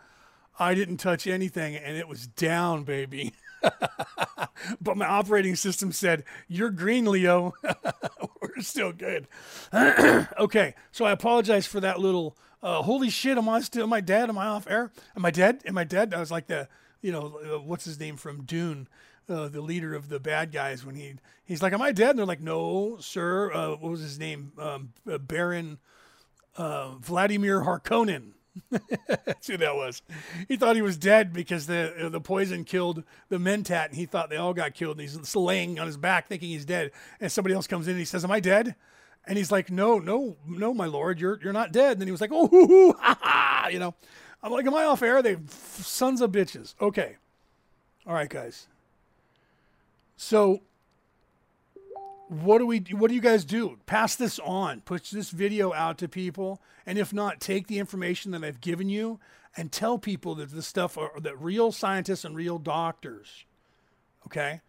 I 0.60 0.74
didn't 0.74 0.98
touch 0.98 1.28
anything 1.28 1.76
and 1.76 1.98
it 1.98 2.08
was 2.08 2.28
down, 2.28 2.84
baby. 2.84 3.34
but 4.82 4.96
my 4.96 5.06
operating 5.06 5.56
system 5.56 5.92
said, 5.92 6.24
You're 6.48 6.70
green, 6.70 7.06
Leo. 7.06 7.54
We're 8.42 8.62
still 8.62 8.94
good. 8.94 9.28
okay. 9.74 10.74
So 10.92 11.04
I 11.04 11.12
apologize 11.12 11.68
for 11.68 11.82
that 11.82 12.00
little 12.00 12.38
uh, 12.62 12.82
holy 12.82 13.10
shit, 13.10 13.38
am 13.38 13.50
I 13.50 13.62
still, 13.62 13.84
am 13.84 13.94
I 13.94 14.02
dead? 14.02 14.30
Am 14.30 14.38
I 14.38 14.48
off 14.48 14.68
air? 14.70 14.92
Am 15.16 15.26
I 15.26 15.32
dead? 15.32 15.62
Am 15.66 15.78
I 15.78 15.84
dead? 15.84 16.14
I 16.14 16.20
was 16.20 16.32
like 16.32 16.48
the, 16.48 16.68
you 17.02 17.12
know, 17.12 17.40
uh, 17.44 17.60
what's 17.60 17.86
his 17.86 18.00
name 18.00 18.18
from 18.18 18.44
Dune, 18.44 18.88
uh, 19.30 19.48
the 19.48 19.62
leader 19.62 19.94
of 19.94 20.10
the 20.10 20.20
bad 20.20 20.52
guys 20.52 20.86
when 20.86 20.96
he, 20.96 21.16
he's 21.46 21.62
like, 21.62 21.74
am 21.74 21.82
I 21.82 21.92
dead? 21.92 22.12
And 22.12 22.20
they're 22.20 22.26
like, 22.26 22.42
no, 22.42 22.98
sir. 23.00 23.52
Uh, 23.54 23.70
what 23.72 23.92
was 23.92 24.02
his 24.02 24.18
name? 24.18 24.54
Um, 24.58 24.94
uh, 25.10 25.18
Baron 25.18 25.80
uh, 26.58 26.96
Vladimir 27.00 27.62
Harkonnen. 27.62 28.32
That's 29.08 29.48
who 29.48 29.58
that 29.58 29.76
was. 29.76 30.02
He 30.48 30.58
thought 30.58 30.76
he 30.76 30.82
was 30.82 30.98
dead 30.98 31.32
because 31.32 31.68
the 31.68 32.10
the 32.12 32.20
poison 32.20 32.64
killed 32.64 33.04
the 33.30 33.38
mentat, 33.38 33.90
and 33.90 33.96
he 33.96 34.08
thought 34.08 34.32
they 34.32 34.38
all 34.38 34.56
got 34.56 34.74
killed. 34.74 35.00
And 35.00 35.08
he's 35.08 35.36
laying 35.36 35.80
on 35.80 35.86
his 35.86 35.98
back, 35.98 36.28
thinking 36.28 36.50
he's 36.50 36.66
dead. 36.66 36.90
And 37.20 37.32
somebody 37.32 37.54
else 37.54 37.68
comes 37.68 37.86
in, 37.88 37.92
and 37.92 38.00
he 38.00 38.06
says, 38.06 38.24
"Am 38.24 38.32
I 38.32 38.40
dead?" 38.40 38.76
And 39.28 39.38
he's 39.38 39.52
like, 39.52 39.70
no, 39.70 40.00
no, 40.00 40.38
no, 40.48 40.74
my 40.74 40.86
lord, 40.86 41.20
you're 41.20 41.38
you're 41.44 41.54
not 41.54 41.74
dead. 41.74 41.94
And 41.94 42.02
then 42.02 42.08
he 42.08 42.12
was 42.14 42.22
like, 42.22 42.32
oh, 42.34 42.48
hoo, 42.52 42.66
hoo, 42.66 42.94
ha, 42.94 43.18
ha, 43.22 43.68
you 43.70 43.80
know. 43.80 43.94
I'm 44.42 44.52
like, 44.52 44.66
am 44.66 44.76
I 44.76 44.86
off 44.86 45.02
air? 45.02 45.22
They 45.22 45.38
sons 45.50 46.22
of 46.22 46.32
bitches. 46.32 46.76
Okay, 46.80 47.18
all 48.06 48.14
right, 48.14 48.30
guys. 48.30 48.68
So, 50.16 50.62
what 52.30 52.60
do 52.60 52.66
we? 52.66 52.80
What 52.92 53.10
do 53.10 53.16
you 53.16 53.22
guys 53.22 53.44
do? 53.44 53.78
Pass 53.86 54.16
this 54.16 54.40
on. 54.40 54.82
Push 54.82 55.10
this 55.10 55.32
video 55.32 55.74
out 55.74 55.98
to 55.98 56.08
people, 56.08 56.62
and 56.86 56.98
if 56.98 57.12
not, 57.12 57.42
take 57.42 57.68
the 57.68 57.80
information 57.80 58.32
that 58.32 58.44
I've 58.44 58.62
given 58.62 58.90
you 58.90 59.20
and 59.58 59.72
tell 59.72 59.98
people 59.98 60.36
that 60.36 60.52
this 60.52 60.68
stuff 60.68 60.98
are 60.98 61.12
that 61.20 61.40
real 61.42 61.72
scientists 61.72 62.24
and 62.24 62.36
real 62.36 62.60
doctors. 62.60 63.46
Okay, 64.26 64.62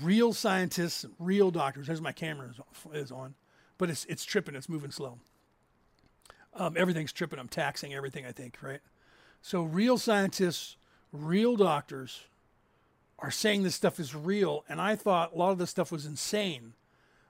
real 0.00 0.32
scientists, 0.32 1.04
real 1.18 1.50
doctors. 1.50 1.88
There's 1.88 2.00
my 2.00 2.12
camera 2.12 2.50
is 2.94 3.12
on 3.12 3.34
but 3.78 3.90
it's 3.90 4.04
it's 4.06 4.24
tripping. 4.24 4.54
It's 4.54 4.68
moving 4.68 4.90
slow. 4.90 5.18
Um, 6.54 6.74
everything's 6.76 7.12
tripping. 7.12 7.38
I'm 7.38 7.48
taxing 7.48 7.94
everything. 7.94 8.24
I 8.24 8.32
think 8.32 8.58
right. 8.62 8.80
So 9.42 9.62
real 9.62 9.98
scientists, 9.98 10.76
real 11.12 11.56
doctors, 11.56 12.24
are 13.18 13.30
saying 13.30 13.62
this 13.62 13.74
stuff 13.74 14.00
is 14.00 14.14
real, 14.14 14.64
and 14.68 14.80
I 14.80 14.96
thought 14.96 15.34
a 15.34 15.38
lot 15.38 15.50
of 15.50 15.58
this 15.58 15.70
stuff 15.70 15.92
was 15.92 16.06
insane 16.06 16.74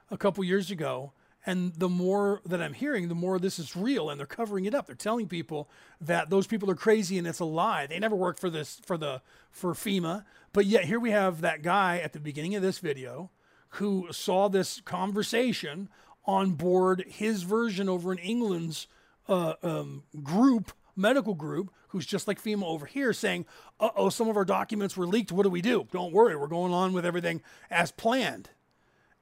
a 0.09 0.17
couple 0.17 0.43
years 0.43 0.71
ago. 0.71 1.11
And 1.45 1.73
the 1.75 1.87
more 1.87 2.41
that 2.45 2.61
I'm 2.61 2.73
hearing, 2.73 3.07
the 3.07 3.15
more 3.15 3.39
this 3.39 3.57
is 3.57 3.73
real, 3.73 4.09
and 4.09 4.19
they're 4.19 4.27
covering 4.27 4.65
it 4.65 4.75
up. 4.75 4.85
They're 4.85 4.95
telling 4.95 5.29
people 5.29 5.69
that 6.01 6.29
those 6.29 6.45
people 6.45 6.69
are 6.69 6.75
crazy 6.75 7.17
and 7.17 7.25
it's 7.25 7.39
a 7.39 7.45
lie. 7.45 7.87
They 7.87 7.99
never 7.99 8.17
worked 8.17 8.39
for 8.39 8.49
this 8.49 8.81
for 8.85 8.97
the 8.97 9.21
for 9.49 9.73
FEMA, 9.73 10.25
but 10.51 10.65
yet 10.65 10.85
here 10.85 10.99
we 10.99 11.11
have 11.11 11.39
that 11.41 11.61
guy 11.61 11.99
at 11.99 12.11
the 12.11 12.19
beginning 12.19 12.55
of 12.55 12.61
this 12.61 12.79
video 12.79 13.29
who 13.71 14.07
saw 14.11 14.49
this 14.49 14.81
conversation 14.81 15.87
on 16.27 16.51
board 16.51 17.05
his 17.07 17.43
version 17.43 17.89
over 17.89 18.11
in 18.11 18.17
England's 18.19 18.87
uh, 19.29 19.53
um, 19.63 20.03
group, 20.23 20.73
medical 20.95 21.33
group, 21.33 21.71
who's 21.89 22.05
just 22.05 22.27
like 22.27 22.41
FEMA 22.41 22.63
over 22.65 22.85
here, 22.85 23.13
saying, 23.13 23.45
uh 23.79 23.89
oh, 23.95 24.09
some 24.09 24.27
of 24.29 24.37
our 24.37 24.45
documents 24.45 24.97
were 24.97 25.07
leaked. 25.07 25.31
What 25.31 25.43
do 25.43 25.49
we 25.49 25.61
do? 25.61 25.87
Don't 25.91 26.13
worry, 26.13 26.35
we're 26.35 26.47
going 26.47 26.73
on 26.73 26.93
with 26.93 27.05
everything 27.05 27.41
as 27.71 27.91
planned. 27.91 28.49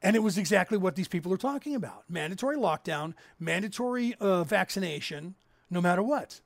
And 0.02 0.16
it 0.16 0.24
was 0.24 0.38
exactly 0.38 0.78
what 0.78 0.96
these 0.96 1.08
people 1.08 1.32
are 1.34 1.38
talking 1.38 1.76
about 1.76 2.04
mandatory 2.10 2.58
lockdown, 2.58 3.14
mandatory 3.40 4.16
uh, 4.20 4.44
vaccination, 4.44 5.36
no 5.70 5.82
matter 5.82 6.04
what. 6.04 6.42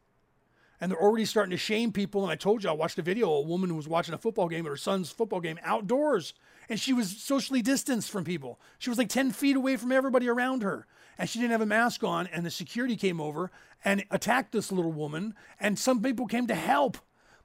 and 0.80 0.92
they're 0.92 1.02
already 1.02 1.26
starting 1.26 1.52
to 1.52 1.58
shame 1.58 1.92
people. 1.92 2.24
And 2.24 2.32
I 2.32 2.36
told 2.36 2.64
you, 2.64 2.70
I 2.70 2.74
watched 2.74 2.98
a 3.00 3.02
video. 3.02 3.30
A 3.30 3.42
woman 3.42 3.70
who 3.70 3.76
was 3.76 3.88
watching 3.88 4.14
a 4.14 4.18
football 4.18 4.48
game 4.48 4.66
at 4.66 4.70
her 4.70 4.78
son's 4.78 5.12
football 5.12 5.42
game 5.42 5.60
outdoors, 5.64 6.34
and 6.70 6.80
she 6.80 6.94
was 6.94 7.18
socially 7.18 7.62
distanced 7.62 8.12
from 8.12 8.24
people. 8.24 8.60
She 8.78 8.90
was 8.92 9.00
like 9.00 9.10
10 9.10 9.32
feet 9.32 9.56
away 9.56 9.76
from 9.76 9.92
everybody 9.92 10.30
around 10.30 10.62
her, 10.62 10.86
and 11.18 11.28
she 11.28 11.40
didn't 11.40 11.52
have 11.52 11.62
a 11.62 11.66
mask 11.66 12.04
on. 12.04 12.28
And 12.28 12.46
the 12.46 12.52
security 12.52 12.96
came 12.96 13.20
over 13.20 13.52
and 13.84 14.06
attacked 14.12 14.52
this 14.52 14.72
little 14.72 14.92
woman, 14.92 15.34
and 15.60 15.80
some 15.80 16.02
people 16.02 16.28
came 16.28 16.46
to 16.48 16.56
help. 16.56 17.00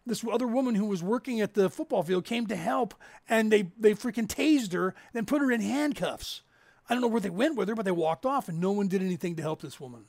This 0.06 0.22
other 0.30 0.46
woman 0.46 0.74
who 0.74 0.84
was 0.84 1.02
working 1.02 1.40
at 1.40 1.54
the 1.54 1.70
football 1.70 2.02
field 2.02 2.26
came 2.26 2.46
to 2.48 2.56
help, 2.56 2.94
and 3.26 3.50
they 3.50 3.70
they 3.78 3.94
freaking 3.94 4.26
tased 4.26 4.74
her, 4.74 4.94
then 5.14 5.24
put 5.24 5.40
her 5.40 5.50
in 5.50 5.62
handcuffs. 5.62 6.42
I 6.88 6.94
don't 6.94 7.00
know 7.00 7.08
where 7.08 7.22
they 7.22 7.30
went 7.30 7.56
with 7.56 7.68
her, 7.68 7.74
but 7.74 7.86
they 7.86 7.90
walked 7.90 8.26
off, 8.26 8.50
and 8.50 8.60
no 8.60 8.72
one 8.72 8.88
did 8.88 9.00
anything 9.00 9.36
to 9.36 9.42
help 9.42 9.62
this 9.62 9.80
woman. 9.80 10.04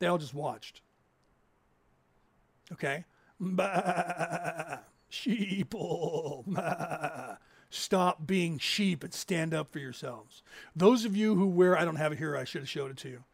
They 0.00 0.08
all 0.08 0.18
just 0.18 0.34
watched. 0.34 0.80
Okay? 2.72 3.04
Sheeple. 5.12 6.44
Stop 7.74 8.24
being 8.24 8.56
sheep 8.58 9.02
and 9.02 9.12
stand 9.12 9.52
up 9.52 9.72
for 9.72 9.80
yourselves. 9.80 10.42
Those 10.76 11.04
of 11.04 11.16
you 11.16 11.34
who 11.34 11.48
wear, 11.48 11.76
I 11.76 11.84
don't 11.84 11.96
have 11.96 12.12
it 12.12 12.18
here, 12.18 12.36
I 12.36 12.44
should 12.44 12.62
have 12.62 12.68
showed 12.68 12.92
it 12.92 12.96
to 12.98 13.08
you. 13.08 13.24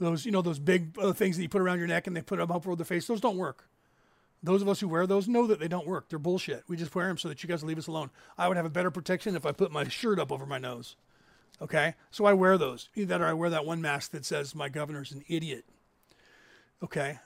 Those, 0.00 0.26
you 0.26 0.32
know, 0.32 0.42
those 0.42 0.58
big 0.58 0.98
uh, 0.98 1.12
things 1.12 1.36
that 1.36 1.42
you 1.44 1.48
put 1.48 1.60
around 1.60 1.78
your 1.78 1.86
neck 1.86 2.08
and 2.08 2.16
they 2.16 2.20
put 2.20 2.40
them 2.40 2.50
up 2.50 2.66
over 2.66 2.74
the 2.74 2.84
face, 2.84 3.06
those 3.06 3.20
don't 3.20 3.36
work. 3.36 3.68
Those 4.42 4.62
of 4.62 4.68
us 4.68 4.80
who 4.80 4.88
wear 4.88 5.06
those 5.06 5.28
know 5.28 5.46
that 5.46 5.60
they 5.60 5.68
don't 5.68 5.86
work. 5.86 6.08
They're 6.08 6.18
bullshit. 6.18 6.64
We 6.66 6.76
just 6.76 6.92
wear 6.92 7.06
them 7.06 7.18
so 7.18 7.28
that 7.28 7.44
you 7.44 7.48
guys 7.48 7.62
leave 7.62 7.78
us 7.78 7.86
alone. 7.86 8.10
I 8.36 8.48
would 8.48 8.56
have 8.56 8.66
a 8.66 8.70
better 8.70 8.90
protection 8.90 9.36
if 9.36 9.46
I 9.46 9.52
put 9.52 9.70
my 9.70 9.86
shirt 9.86 10.18
up 10.18 10.32
over 10.32 10.44
my 10.44 10.58
nose. 10.58 10.96
Okay? 11.62 11.94
So 12.10 12.24
I 12.24 12.32
wear 12.32 12.58
those. 12.58 12.88
Either 12.96 13.06
that 13.06 13.20
or 13.20 13.26
I 13.26 13.32
wear 13.32 13.50
that 13.50 13.64
one 13.64 13.80
mask 13.80 14.10
that 14.10 14.24
says 14.24 14.56
my 14.56 14.68
governor's 14.68 15.12
an 15.12 15.24
idiot. 15.28 15.66
Okay? 16.82 17.20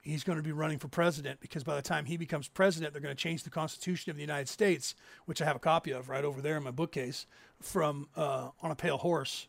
He's 0.00 0.24
going 0.24 0.38
to 0.38 0.42
be 0.42 0.52
running 0.52 0.78
for 0.78 0.88
president 0.88 1.40
because 1.40 1.64
by 1.64 1.76
the 1.76 1.82
time 1.82 2.04
he 2.04 2.16
becomes 2.16 2.48
president, 2.48 2.92
they're 2.92 3.02
going 3.02 3.14
to 3.14 3.22
change 3.22 3.42
the 3.42 3.50
Constitution 3.50 4.10
of 4.10 4.16
the 4.16 4.22
United 4.22 4.48
States, 4.48 4.94
which 5.26 5.42
I 5.42 5.44
have 5.44 5.56
a 5.56 5.60
copy 5.60 5.90
of 5.90 6.08
right 6.08 6.24
over 6.24 6.40
there 6.40 6.56
in 6.56 6.62
my 6.62 6.70
bookcase, 6.70 7.26
from 7.60 8.08
uh, 8.16 8.50
on 8.62 8.70
a 8.70 8.76
pale 8.76 8.98
horse, 8.98 9.48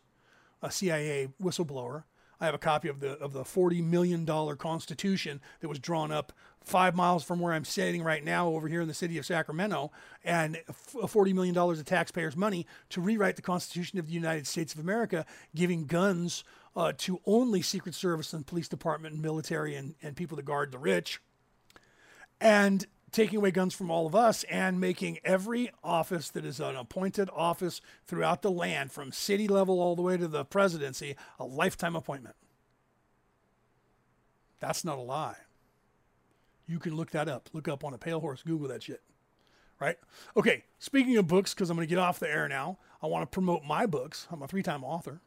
a 0.62 0.70
CIA 0.70 1.28
whistleblower. 1.42 2.04
I 2.40 2.46
have 2.46 2.54
a 2.54 2.58
copy 2.58 2.88
of 2.88 2.98
the 2.98 3.12
of 3.18 3.32
the 3.32 3.44
forty 3.44 3.80
million 3.80 4.24
dollar 4.24 4.56
Constitution 4.56 5.40
that 5.60 5.68
was 5.68 5.78
drawn 5.78 6.10
up 6.10 6.32
five 6.64 6.94
miles 6.96 7.22
from 7.22 7.38
where 7.38 7.52
I'm 7.52 7.64
sitting 7.64 8.02
right 8.02 8.24
now, 8.24 8.48
over 8.48 8.66
here 8.66 8.80
in 8.80 8.88
the 8.88 8.94
city 8.94 9.16
of 9.16 9.24
Sacramento, 9.24 9.92
and 10.24 10.58
forty 11.06 11.32
million 11.32 11.54
dollars 11.54 11.78
of 11.78 11.86
taxpayers' 11.86 12.36
money 12.36 12.66
to 12.90 13.00
rewrite 13.00 13.36
the 13.36 13.42
Constitution 13.42 14.00
of 14.00 14.08
the 14.08 14.12
United 14.12 14.48
States 14.48 14.74
of 14.74 14.80
America, 14.80 15.24
giving 15.54 15.86
guns 15.86 16.42
uh, 16.74 16.92
to 16.98 17.20
only 17.26 17.62
Secret 17.62 17.94
Service 17.94 18.32
and 18.32 18.46
police 18.46 18.68
department 18.68 19.14
and 19.14 19.22
military 19.22 19.74
and, 19.74 19.94
and 20.02 20.16
people 20.16 20.36
that 20.36 20.44
guard 20.44 20.72
the 20.72 20.78
rich, 20.78 21.20
and 22.40 22.86
taking 23.12 23.36
away 23.36 23.50
guns 23.50 23.74
from 23.74 23.90
all 23.90 24.06
of 24.06 24.14
us 24.14 24.42
and 24.44 24.80
making 24.80 25.18
every 25.22 25.70
office 25.84 26.30
that 26.30 26.44
is 26.44 26.58
an 26.58 26.74
appointed 26.76 27.28
office 27.34 27.80
throughout 28.06 28.42
the 28.42 28.50
land, 28.50 28.90
from 28.90 29.12
city 29.12 29.46
level 29.46 29.80
all 29.80 29.94
the 29.94 30.02
way 30.02 30.16
to 30.16 30.26
the 30.26 30.44
presidency, 30.44 31.14
a 31.38 31.44
lifetime 31.44 31.94
appointment. 31.94 32.36
That's 34.60 34.84
not 34.84 34.98
a 34.98 35.02
lie. 35.02 35.36
You 36.66 36.78
can 36.78 36.96
look 36.96 37.10
that 37.10 37.28
up. 37.28 37.50
Look 37.52 37.68
up 37.68 37.84
on 37.84 37.92
a 37.92 37.98
pale 37.98 38.20
horse, 38.20 38.42
Google 38.42 38.68
that 38.68 38.84
shit. 38.84 39.02
Right? 39.78 39.98
Okay, 40.36 40.64
speaking 40.78 41.16
of 41.16 41.26
books, 41.26 41.52
because 41.52 41.68
I'm 41.68 41.76
going 41.76 41.86
to 41.86 41.90
get 41.90 41.98
off 41.98 42.20
the 42.20 42.30
air 42.30 42.48
now, 42.48 42.78
I 43.02 43.08
want 43.08 43.22
to 43.24 43.34
promote 43.34 43.64
my 43.64 43.84
books. 43.84 44.28
I'm 44.30 44.40
a 44.40 44.46
three 44.46 44.62
time 44.62 44.84
author. 44.84 45.20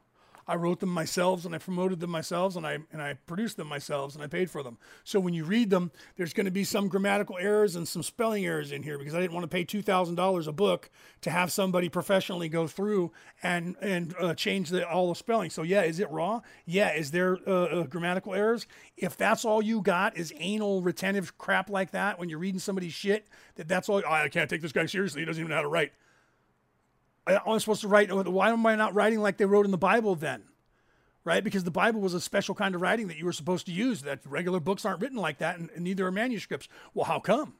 I 0.48 0.56
wrote 0.56 0.80
them 0.80 0.90
myself 0.90 1.46
and 1.46 1.56
I 1.56 1.58
promoted 1.58 2.00
them 2.00 2.12
myself 2.12 2.56
and 2.56 2.68
I 2.68 2.80
and 2.92 3.02
I 3.02 3.14
produced 3.26 3.58
them 3.58 3.68
myself 3.68 4.14
and 4.14 4.24
I 4.24 4.28
paid 4.28 4.52
for 4.52 4.62
them. 4.62 4.78
So 5.04 5.20
when 5.20 5.34
you 5.34 5.44
read 5.44 5.70
them, 5.70 5.92
there's 6.18 6.34
going 6.34 6.46
to 6.46 6.52
be 6.52 6.64
some 6.64 6.88
grammatical 6.88 7.38
errors 7.40 7.76
and 7.76 7.88
some 7.88 8.04
spelling 8.04 8.46
errors 8.46 8.72
in 8.72 8.84
here 8.84 8.98
because 8.98 9.16
I 9.16 9.22
didn't 9.22 9.34
want 9.34 9.44
to 9.44 9.48
pay 9.48 9.64
two 9.64 9.82
thousand 9.82 10.16
dollars 10.16 10.48
a 10.48 10.52
book 10.52 10.90
to 11.22 11.32
have 11.32 11.52
somebody 11.52 11.90
professionally 11.90 12.48
go 12.48 12.68
through 12.68 13.12
and 13.42 13.76
and 13.82 14.14
uh, 14.20 14.34
change 14.36 14.70
the, 14.70 14.88
all 14.88 15.10
the 15.10 15.16
spelling. 15.16 15.50
So 15.50 15.64
yeah, 15.64 15.82
is 15.82 16.00
it 16.00 16.10
raw? 16.12 16.42
Yeah, 16.66 16.94
is 16.94 17.12
there 17.12 17.40
uh, 17.48 17.52
uh, 17.52 17.84
grammatical 17.84 18.36
errors? 18.36 18.68
If 18.98 19.18
that's 19.18 19.46
all 19.46 19.62
you 19.62 19.82
got 19.82 20.16
is 20.16 20.32
anal 20.38 20.82
retentive 20.84 21.38
crap 21.38 21.70
like 21.70 21.92
that 21.92 22.20
when 22.20 22.30
you're 22.30 22.40
reading 22.40 22.60
somebody's 22.60 22.94
shit, 22.94 23.28
that 23.56 23.68
that's 23.68 23.90
all. 23.90 24.04
Oh, 24.06 24.12
I 24.12 24.30
can't 24.30 24.50
take 24.50 24.62
this 24.62 24.72
guy 24.72 24.86
seriously. 24.86 25.22
He 25.22 25.26
doesn't 25.26 25.42
even 25.42 25.50
know 25.50 25.56
how 25.56 25.64
to 25.64 25.68
write. 25.68 25.94
I'm 27.28 27.60
supposed 27.60 27.82
to 27.82 27.88
write. 27.88 28.12
Why 28.12 28.50
am 28.50 28.66
I 28.66 28.76
not 28.76 28.94
writing 28.94 29.20
like 29.20 29.38
they 29.38 29.46
wrote 29.46 29.66
in 29.66 29.72
the 29.72 29.78
Bible 29.78 30.16
then? 30.16 30.44
Right? 31.24 31.44
Because 31.44 31.64
the 31.64 31.72
Bible 31.72 32.02
was 32.02 32.14
a 32.14 32.22
special 32.22 32.54
kind 32.54 32.76
of 32.76 32.82
writing 32.82 33.08
that 33.08 33.18
you 33.18 33.26
were 33.26 33.34
supposed 33.34 33.66
to 33.66 33.72
use. 33.72 34.04
That 34.04 34.20
regular 34.26 34.60
books 34.60 34.86
aren't 34.86 35.02
written 35.02 35.18
like 35.18 35.40
that, 35.40 35.58
and, 35.58 35.70
and 35.74 35.84
neither 35.84 36.06
are 36.06 36.12
manuscripts. 36.12 36.68
Well, 36.94 37.06
how 37.06 37.20
come? 37.20 37.56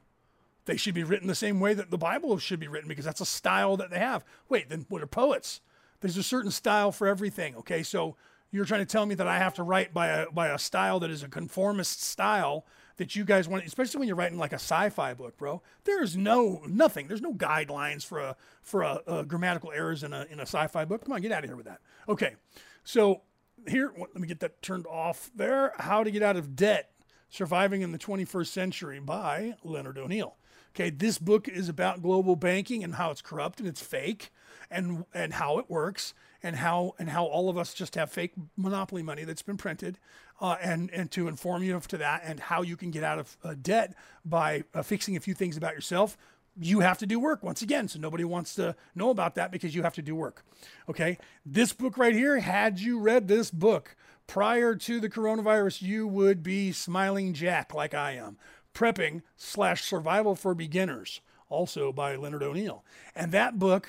They 0.66 0.76
should 0.76 0.94
be 0.94 1.04
written 1.04 1.28
the 1.28 1.34
same 1.34 1.60
way 1.60 1.74
that 1.74 1.90
the 1.90 1.98
Bible 1.98 2.38
should 2.38 2.60
be 2.60 2.68
written 2.68 2.88
because 2.88 3.04
that's 3.04 3.20
a 3.20 3.26
style 3.26 3.76
that 3.76 3.90
they 3.90 3.98
have. 3.98 4.24
Wait, 4.48 4.68
then 4.68 4.86
what 4.88 5.02
are 5.02 5.06
poets? 5.06 5.60
There's 6.00 6.16
a 6.16 6.22
certain 6.22 6.50
style 6.50 6.92
for 6.92 7.06
everything. 7.06 7.56
Okay, 7.56 7.82
so 7.82 8.16
you're 8.50 8.64
trying 8.64 8.80
to 8.80 8.86
tell 8.86 9.06
me 9.06 9.14
that 9.14 9.26
I 9.26 9.38
have 9.38 9.54
to 9.54 9.62
write 9.62 9.94
by 9.94 10.08
a 10.08 10.30
by 10.30 10.48
a 10.48 10.58
style 10.58 11.00
that 11.00 11.10
is 11.10 11.22
a 11.22 11.28
conformist 11.28 12.02
style 12.02 12.66
that 12.96 13.14
you 13.14 13.24
guys 13.24 13.48
want, 13.48 13.64
especially 13.64 13.98
when 13.98 14.08
you're 14.08 14.16
writing 14.16 14.38
like 14.38 14.52
a 14.52 14.56
sci-fi 14.56 15.14
book, 15.14 15.36
bro. 15.36 15.62
There's 15.84 16.16
no 16.16 16.62
nothing. 16.66 17.08
There's 17.08 17.20
no 17.20 17.32
guidelines 17.34 18.04
for 18.04 18.18
a 18.20 18.36
for 18.62 18.82
a, 18.82 19.02
a 19.06 19.24
grammatical 19.24 19.72
errors 19.72 20.02
in 20.02 20.12
a 20.12 20.26
in 20.30 20.38
a 20.38 20.42
sci-fi 20.42 20.84
book. 20.84 21.04
Come 21.04 21.12
on, 21.12 21.20
get 21.20 21.32
out 21.32 21.44
of 21.44 21.50
here 21.50 21.56
with 21.56 21.66
that. 21.66 21.80
Okay, 22.08 22.36
so 22.84 23.22
here, 23.68 23.92
let 23.96 24.16
me 24.16 24.28
get 24.28 24.40
that 24.40 24.62
turned 24.62 24.86
off 24.86 25.30
there. 25.34 25.72
How 25.78 26.04
to 26.04 26.10
get 26.10 26.22
out 26.22 26.36
of 26.36 26.56
debt: 26.56 26.92
Surviving 27.28 27.82
in 27.82 27.92
the 27.92 27.98
21st 27.98 28.46
Century 28.48 29.00
by 29.00 29.56
Leonard 29.62 29.98
O'Neill. 29.98 30.36
Okay, 30.74 30.90
this 30.90 31.18
book 31.18 31.48
is 31.48 31.68
about 31.68 32.02
global 32.02 32.36
banking 32.36 32.84
and 32.84 32.94
how 32.94 33.10
it's 33.10 33.22
corrupt 33.22 33.60
and 33.60 33.68
it's 33.68 33.80
fake, 33.80 34.30
and 34.70 35.04
and 35.14 35.34
how 35.34 35.58
it 35.58 35.70
works 35.70 36.14
and 36.42 36.56
how 36.56 36.94
and 36.98 37.10
how 37.10 37.24
all 37.24 37.48
of 37.48 37.58
us 37.58 37.74
just 37.74 37.94
have 37.94 38.10
fake 38.10 38.32
monopoly 38.56 39.02
money 39.02 39.24
that's 39.24 39.42
been 39.42 39.56
printed, 39.56 39.98
uh, 40.40 40.56
and 40.62 40.90
and 40.90 41.10
to 41.12 41.28
inform 41.28 41.62
you 41.62 41.76
of 41.76 41.88
to 41.88 41.98
that 41.98 42.22
and 42.24 42.40
how 42.40 42.62
you 42.62 42.76
can 42.76 42.90
get 42.90 43.02
out 43.02 43.18
of 43.18 43.36
uh, 43.44 43.54
debt 43.60 43.94
by 44.24 44.64
uh, 44.74 44.82
fixing 44.82 45.16
a 45.16 45.20
few 45.20 45.34
things 45.34 45.56
about 45.56 45.74
yourself. 45.74 46.16
You 46.58 46.80
have 46.80 46.98
to 46.98 47.06
do 47.06 47.20
work 47.20 47.42
once 47.42 47.60
again, 47.60 47.86
so 47.86 47.98
nobody 47.98 48.24
wants 48.24 48.54
to 48.54 48.74
know 48.94 49.10
about 49.10 49.34
that 49.34 49.52
because 49.52 49.74
you 49.74 49.82
have 49.82 49.94
to 49.94 50.02
do 50.02 50.14
work. 50.14 50.42
Okay, 50.88 51.18
this 51.44 51.72
book 51.72 51.98
right 51.98 52.14
here. 52.14 52.38
Had 52.38 52.80
you 52.80 52.98
read 52.98 53.28
this 53.28 53.50
book 53.50 53.94
prior 54.26 54.74
to 54.74 54.98
the 54.98 55.10
coronavirus, 55.10 55.82
you 55.82 56.06
would 56.06 56.42
be 56.42 56.72
smiling 56.72 57.34
Jack 57.34 57.74
like 57.74 57.94
I 57.94 58.12
am. 58.12 58.38
Prepping 58.74 59.22
slash 59.36 59.84
survival 59.84 60.34
for 60.34 60.54
beginners, 60.54 61.20
also 61.48 61.92
by 61.92 62.16
Leonard 62.16 62.42
O'Neill, 62.42 62.84
and 63.14 63.32
that 63.32 63.58
book 63.58 63.88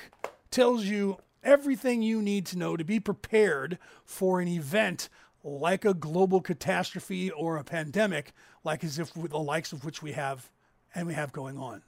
tells 0.50 0.86
you 0.86 1.18
everything 1.44 2.02
you 2.02 2.22
need 2.22 2.46
to 2.46 2.58
know 2.58 2.76
to 2.76 2.84
be 2.84 3.00
prepared 3.00 3.78
for 4.06 4.40
an 4.42 4.48
event 4.48 5.10
like 5.48 5.86
a 5.86 5.94
global 5.94 6.42
catastrophe 6.42 7.32
or 7.32 7.58
a 7.58 7.64
pandemic, 7.64 8.34
like 8.64 8.84
as 8.84 9.00
if 9.00 9.16
with 9.16 9.32
the 9.32 9.40
likes 9.40 9.72
of 9.72 9.86
which 9.86 10.04
we 10.04 10.12
have 10.12 10.50
and 10.94 11.08
we 11.08 11.14
have 11.14 11.32
going 11.32 11.58
on. 11.58 11.82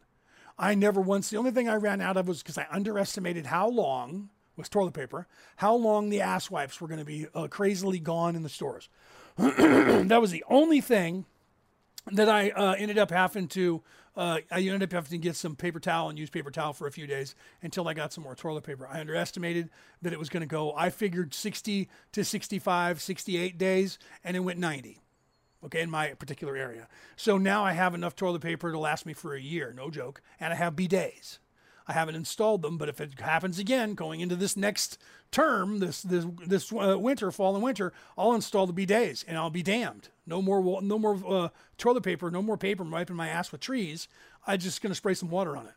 I 0.58 0.76
never 0.76 1.02
once, 1.02 1.30
the 1.30 1.38
only 1.38 1.52
thing 1.52 1.68
I 1.68 1.76
ran 1.76 2.02
out 2.02 2.18
of 2.18 2.28
was 2.28 2.42
because 2.42 2.58
I 2.58 2.68
underestimated 2.72 3.46
how 3.46 3.70
long 3.70 4.30
was 4.56 4.70
toilet 4.70 4.94
paper, 4.94 5.28
how 5.58 5.76
long 5.76 6.10
the 6.10 6.22
ass 6.22 6.50
wipes 6.50 6.80
were 6.80 6.88
going 6.88 7.00
to 7.00 7.06
be 7.06 7.28
uh, 7.34 7.48
crazily 7.48 8.00
gone 8.00 8.36
in 8.36 8.44
the 8.44 8.50
stores. 8.50 8.90
that 9.38 10.20
was 10.22 10.32
the 10.32 10.44
only 10.50 10.82
thing 10.82 11.26
that 12.12 12.30
I 12.30 12.50
uh, 12.50 12.74
ended 12.74 12.98
up 12.98 13.12
having 13.12 13.48
to 13.50 13.82
uh, 14.20 14.40
I 14.52 14.60
ended 14.60 14.84
up 14.84 14.92
having 14.92 15.12
to 15.12 15.18
get 15.18 15.38
some 15.38 15.56
paper 15.56 15.80
towel 15.80 16.10
and 16.10 16.20
use 16.20 16.30
paper 16.30 16.52
towel 16.52 16.74
for 16.74 16.88
a 16.88 16.92
few 16.92 17.08
days 17.08 17.36
until 17.62 17.88
I 17.88 17.94
got 17.94 18.12
some 18.12 18.26
more 18.26 18.36
toilet 18.36 18.66
paper. 18.66 18.86
I 18.86 19.00
underestimated 19.00 19.70
that 20.02 20.12
it 20.12 20.20
was 20.20 20.28
going 20.28 20.42
to 20.42 20.48
go. 20.48 20.74
I 20.76 20.90
figured 20.90 21.34
60 21.34 21.88
to 22.12 22.26
65, 22.26 23.02
68 23.02 23.58
days, 23.58 23.98
and 24.22 24.36
it 24.36 24.42
went 24.42 24.60
90. 24.60 25.00
Okay, 25.64 25.82
in 25.82 25.90
my 25.90 26.10
particular 26.16 26.58
area. 26.58 26.90
So 27.16 27.38
now 27.38 27.64
I 27.64 27.72
have 27.72 27.96
enough 27.96 28.14
toilet 28.14 28.42
paper 28.42 28.74
to 28.74 28.78
last 28.78 29.06
me 29.06 29.14
for 29.14 29.36
a 29.36 29.42
year, 29.42 29.74
no 29.76 29.90
joke, 29.90 30.22
and 30.38 30.52
I 30.52 30.58
have 30.58 30.76
bidets. 30.76 31.40
I 31.88 31.94
haven't 31.94 32.16
installed 32.16 32.62
them, 32.62 32.78
but 32.78 32.90
if 32.90 33.00
it 33.00 33.22
happens 33.22 33.58
again 33.58 33.94
going 33.94 34.20
into 34.20 34.36
this 34.36 34.58
next 34.58 34.98
term, 35.32 35.80
this 35.80 36.02
this 36.02 36.26
this 36.46 36.72
uh, 36.72 37.00
winter, 37.00 37.32
fall 37.32 37.56
and 37.56 37.64
winter, 37.64 37.94
I'll 38.18 38.34
install 38.34 38.68
the 38.68 38.86
bidets 38.86 39.24
and 39.28 39.38
I'll 39.38 39.50
be 39.50 39.64
damned. 39.64 40.10
No 40.30 40.42
more 40.42 40.82
no 40.82 41.00
more 41.00 41.20
uh, 41.28 41.50
toilet 41.78 42.04
paper, 42.04 42.30
no 42.30 42.42
more 42.42 42.58
paper 42.58 42.84
wiping 42.84 43.16
my 43.16 43.28
ass 43.28 43.52
with 43.52 43.62
trees. 43.62 44.08
I'm 44.46 44.60
just 44.60 44.82
to 44.82 44.96
spray 44.96 45.16
some 45.16 45.30
water 45.30 45.58
on 45.58 45.66
it. 45.66 45.74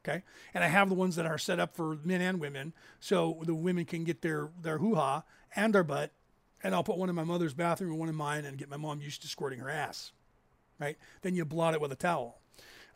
Okay, 0.00 0.22
and 0.52 0.62
I 0.62 0.68
have 0.68 0.88
the 0.88 0.94
ones 0.94 1.16
that 1.16 1.26
are 1.26 1.38
set 1.38 1.58
up 1.58 1.74
for 1.74 1.98
men 2.04 2.20
and 2.20 2.40
women, 2.40 2.72
so 3.00 3.40
the 3.42 3.54
women 3.54 3.84
can 3.84 4.04
get 4.04 4.22
their 4.22 4.50
their 4.60 4.78
hoo 4.78 4.96
ha 4.96 5.22
and 5.54 5.74
their 5.74 5.84
butt, 5.84 6.10
and 6.62 6.74
I'll 6.74 6.84
put 6.84 6.98
one 6.98 7.08
in 7.08 7.14
my 7.14 7.24
mother's 7.24 7.54
bathroom 7.54 7.90
and 7.90 8.00
one 8.00 8.08
in 8.08 8.14
mine, 8.14 8.44
and 8.44 8.58
get 8.58 8.68
my 8.68 8.76
mom 8.76 9.00
used 9.00 9.22
to 9.22 9.28
squirting 9.28 9.60
her 9.60 9.70
ass. 9.70 10.12
Right, 10.78 10.98
then 11.22 11.34
you 11.34 11.44
blot 11.44 11.74
it 11.74 11.80
with 11.80 11.92
a 11.92 11.96
towel. 11.96 12.40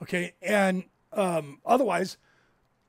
Okay, 0.02 0.34
and 0.42 0.84
um, 1.12 1.60
otherwise, 1.64 2.16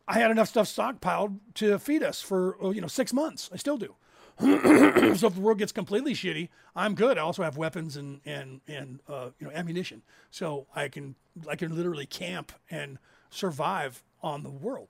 I 0.08 0.20
had 0.20 0.32
enough 0.32 0.50
stuff 0.50 0.68
stockpiled 0.68 1.40
to 1.56 1.80
feed 1.80 2.04
us 2.04 2.22
for 2.22 2.58
you 2.74 2.82
know 2.82 2.88
six 2.88 3.14
months. 3.14 3.50
I 3.54 3.58
still 3.58 3.78
do. 3.78 3.96
so 5.16 5.28
if 5.28 5.36
the 5.36 5.42
world 5.42 5.60
gets 5.60 5.72
completely 5.72 6.14
shitty, 6.14 6.50
I'm 6.76 6.96
good. 6.96 7.18
I 7.18 7.22
also 7.22 7.44
have 7.44 7.58
weapons 7.58 7.96
and 7.96 8.22
and 8.26 8.62
and 8.68 9.00
uh, 9.08 9.30
you 9.40 9.48
know 9.48 9.54
ammunition, 9.54 10.02
so 10.32 10.66
I 10.76 10.88
can 10.88 11.16
I 11.48 11.56
can 11.56 11.76
literally 11.76 12.08
camp 12.08 12.52
and 12.70 12.98
survive 13.30 14.04
on 14.24 14.42
the 14.44 14.50
world. 14.50 14.90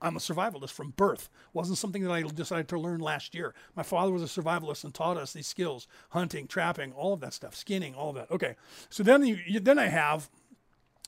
I'm 0.00 0.16
a 0.16 0.20
survivalist 0.20 0.70
from 0.70 0.90
birth. 0.90 1.28
wasn't 1.52 1.78
something 1.78 2.02
that 2.04 2.12
I 2.12 2.22
decided 2.22 2.68
to 2.68 2.78
learn 2.78 3.00
last 3.00 3.34
year. 3.34 3.52
My 3.74 3.82
father 3.82 4.12
was 4.12 4.22
a 4.22 4.40
survivalist 4.40 4.84
and 4.84 4.94
taught 4.94 5.18
us 5.18 5.34
these 5.34 5.46
skills: 5.46 5.86
hunting, 6.10 6.46
trapping, 6.46 6.92
all 6.92 7.12
of 7.12 7.20
that 7.20 7.34
stuff, 7.34 7.54
skinning, 7.54 7.94
all 7.94 8.10
of 8.10 8.14
that. 8.14 8.30
Okay, 8.30 8.56
so 8.88 9.02
then 9.02 9.26
you, 9.26 9.38
you 9.46 9.60
then 9.60 9.78
I 9.78 9.88
have 9.88 10.30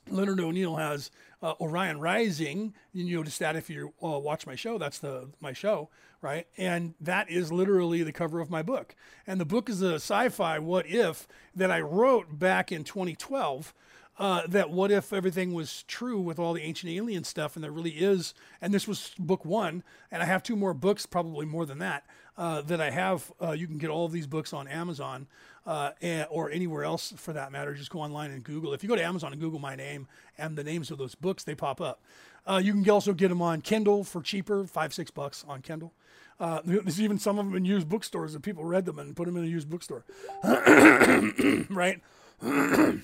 Leonard 0.08 0.40
O'Neill 0.40 0.76
has 0.76 1.10
uh, 1.42 1.54
Orion 1.60 2.00
Rising. 2.00 2.74
You 2.92 3.16
notice 3.16 3.38
that 3.38 3.56
if 3.56 3.70
you 3.70 3.94
uh, 4.02 4.18
watch 4.18 4.46
my 4.46 4.54
show, 4.54 4.78
that's 4.78 4.98
the 4.98 5.28
my 5.40 5.52
show, 5.52 5.88
right? 6.22 6.46
And 6.56 6.94
that 7.00 7.30
is 7.30 7.52
literally 7.52 8.02
the 8.02 8.12
cover 8.12 8.40
of 8.40 8.50
my 8.50 8.62
book. 8.62 8.94
And 9.26 9.40
the 9.40 9.44
book 9.44 9.68
is 9.68 9.82
a 9.82 9.94
sci-fi 9.94 10.58
what 10.58 10.86
if 10.86 11.26
that 11.54 11.70
I 11.70 11.80
wrote 11.80 12.38
back 12.38 12.70
in 12.70 12.84
2012. 12.84 13.74
Uh, 14.18 14.46
that 14.46 14.68
what 14.68 14.90
if 14.90 15.14
everything 15.14 15.54
was 15.54 15.82
true 15.84 16.20
with 16.20 16.38
all 16.38 16.52
the 16.52 16.60
ancient 16.60 16.92
alien 16.92 17.24
stuff, 17.24 17.56
and 17.56 17.64
there 17.64 17.70
really 17.70 17.92
is, 17.92 18.34
and 18.60 18.74
this 18.74 18.86
was 18.86 19.12
book 19.18 19.46
one, 19.46 19.82
and 20.10 20.22
I 20.22 20.26
have 20.26 20.42
two 20.42 20.56
more 20.56 20.74
books, 20.74 21.06
probably 21.06 21.46
more 21.46 21.64
than 21.64 21.78
that, 21.78 22.04
uh, 22.40 22.62
that 22.62 22.80
I 22.80 22.90
have. 22.90 23.30
Uh, 23.40 23.52
you 23.52 23.66
can 23.66 23.76
get 23.76 23.90
all 23.90 24.06
of 24.06 24.12
these 24.12 24.26
books 24.26 24.54
on 24.54 24.66
Amazon 24.66 25.26
uh, 25.66 25.90
and, 26.00 26.26
or 26.30 26.50
anywhere 26.50 26.84
else 26.84 27.12
for 27.16 27.34
that 27.34 27.52
matter. 27.52 27.74
Just 27.74 27.90
go 27.90 28.00
online 28.00 28.30
and 28.30 28.42
Google. 28.42 28.72
If 28.72 28.82
you 28.82 28.88
go 28.88 28.96
to 28.96 29.04
Amazon 29.04 29.32
and 29.32 29.40
Google 29.40 29.60
my 29.60 29.76
name 29.76 30.08
and 30.38 30.56
the 30.56 30.64
names 30.64 30.90
of 30.90 30.96
those 30.96 31.14
books, 31.14 31.44
they 31.44 31.54
pop 31.54 31.82
up. 31.82 32.02
Uh, 32.46 32.58
you 32.64 32.72
can 32.72 32.88
also 32.88 33.12
get 33.12 33.28
them 33.28 33.42
on 33.42 33.60
Kindle 33.60 34.04
for 34.04 34.22
cheaper, 34.22 34.64
five 34.64 34.94
six 34.94 35.10
bucks 35.10 35.44
on 35.46 35.60
Kindle. 35.60 35.92
Uh, 36.40 36.62
there's 36.64 37.00
even 37.00 37.18
some 37.18 37.38
of 37.38 37.44
them 37.44 37.54
in 37.54 37.66
used 37.66 37.90
bookstores 37.90 38.32
that 38.32 38.40
people 38.40 38.64
read 38.64 38.86
them 38.86 38.98
and 38.98 39.14
put 39.14 39.26
them 39.26 39.36
in 39.36 39.44
a 39.44 39.46
used 39.46 39.68
bookstore, 39.68 40.06
right? 41.68 42.00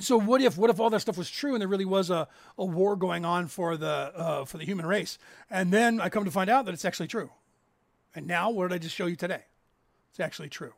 so 0.00 0.18
what 0.18 0.40
if 0.40 0.56
what 0.56 0.70
if 0.70 0.80
all 0.80 0.88
that 0.88 1.00
stuff 1.00 1.18
was 1.18 1.28
true 1.28 1.52
and 1.52 1.60
there 1.60 1.68
really 1.68 1.84
was 1.84 2.08
a, 2.08 2.26
a 2.56 2.64
war 2.64 2.96
going 2.96 3.26
on 3.26 3.46
for 3.46 3.76
the 3.76 3.86
uh, 3.86 4.46
for 4.46 4.56
the 4.56 4.64
human 4.64 4.86
race 4.86 5.18
and 5.50 5.70
then 5.70 6.00
i 6.00 6.08
come 6.08 6.24
to 6.24 6.32
find 6.32 6.50
out 6.50 6.64
that 6.64 6.72
it's 6.72 6.84
actually 6.84 7.06
true 7.06 7.30
and 8.14 8.26
now 8.26 8.50
what 8.50 8.68
did 8.68 8.74
i 8.74 8.78
just 8.78 8.94
show 8.94 9.06
you 9.06 9.16
today? 9.16 9.42
It's 10.10 10.20
actually 10.20 10.48
true 10.48 10.72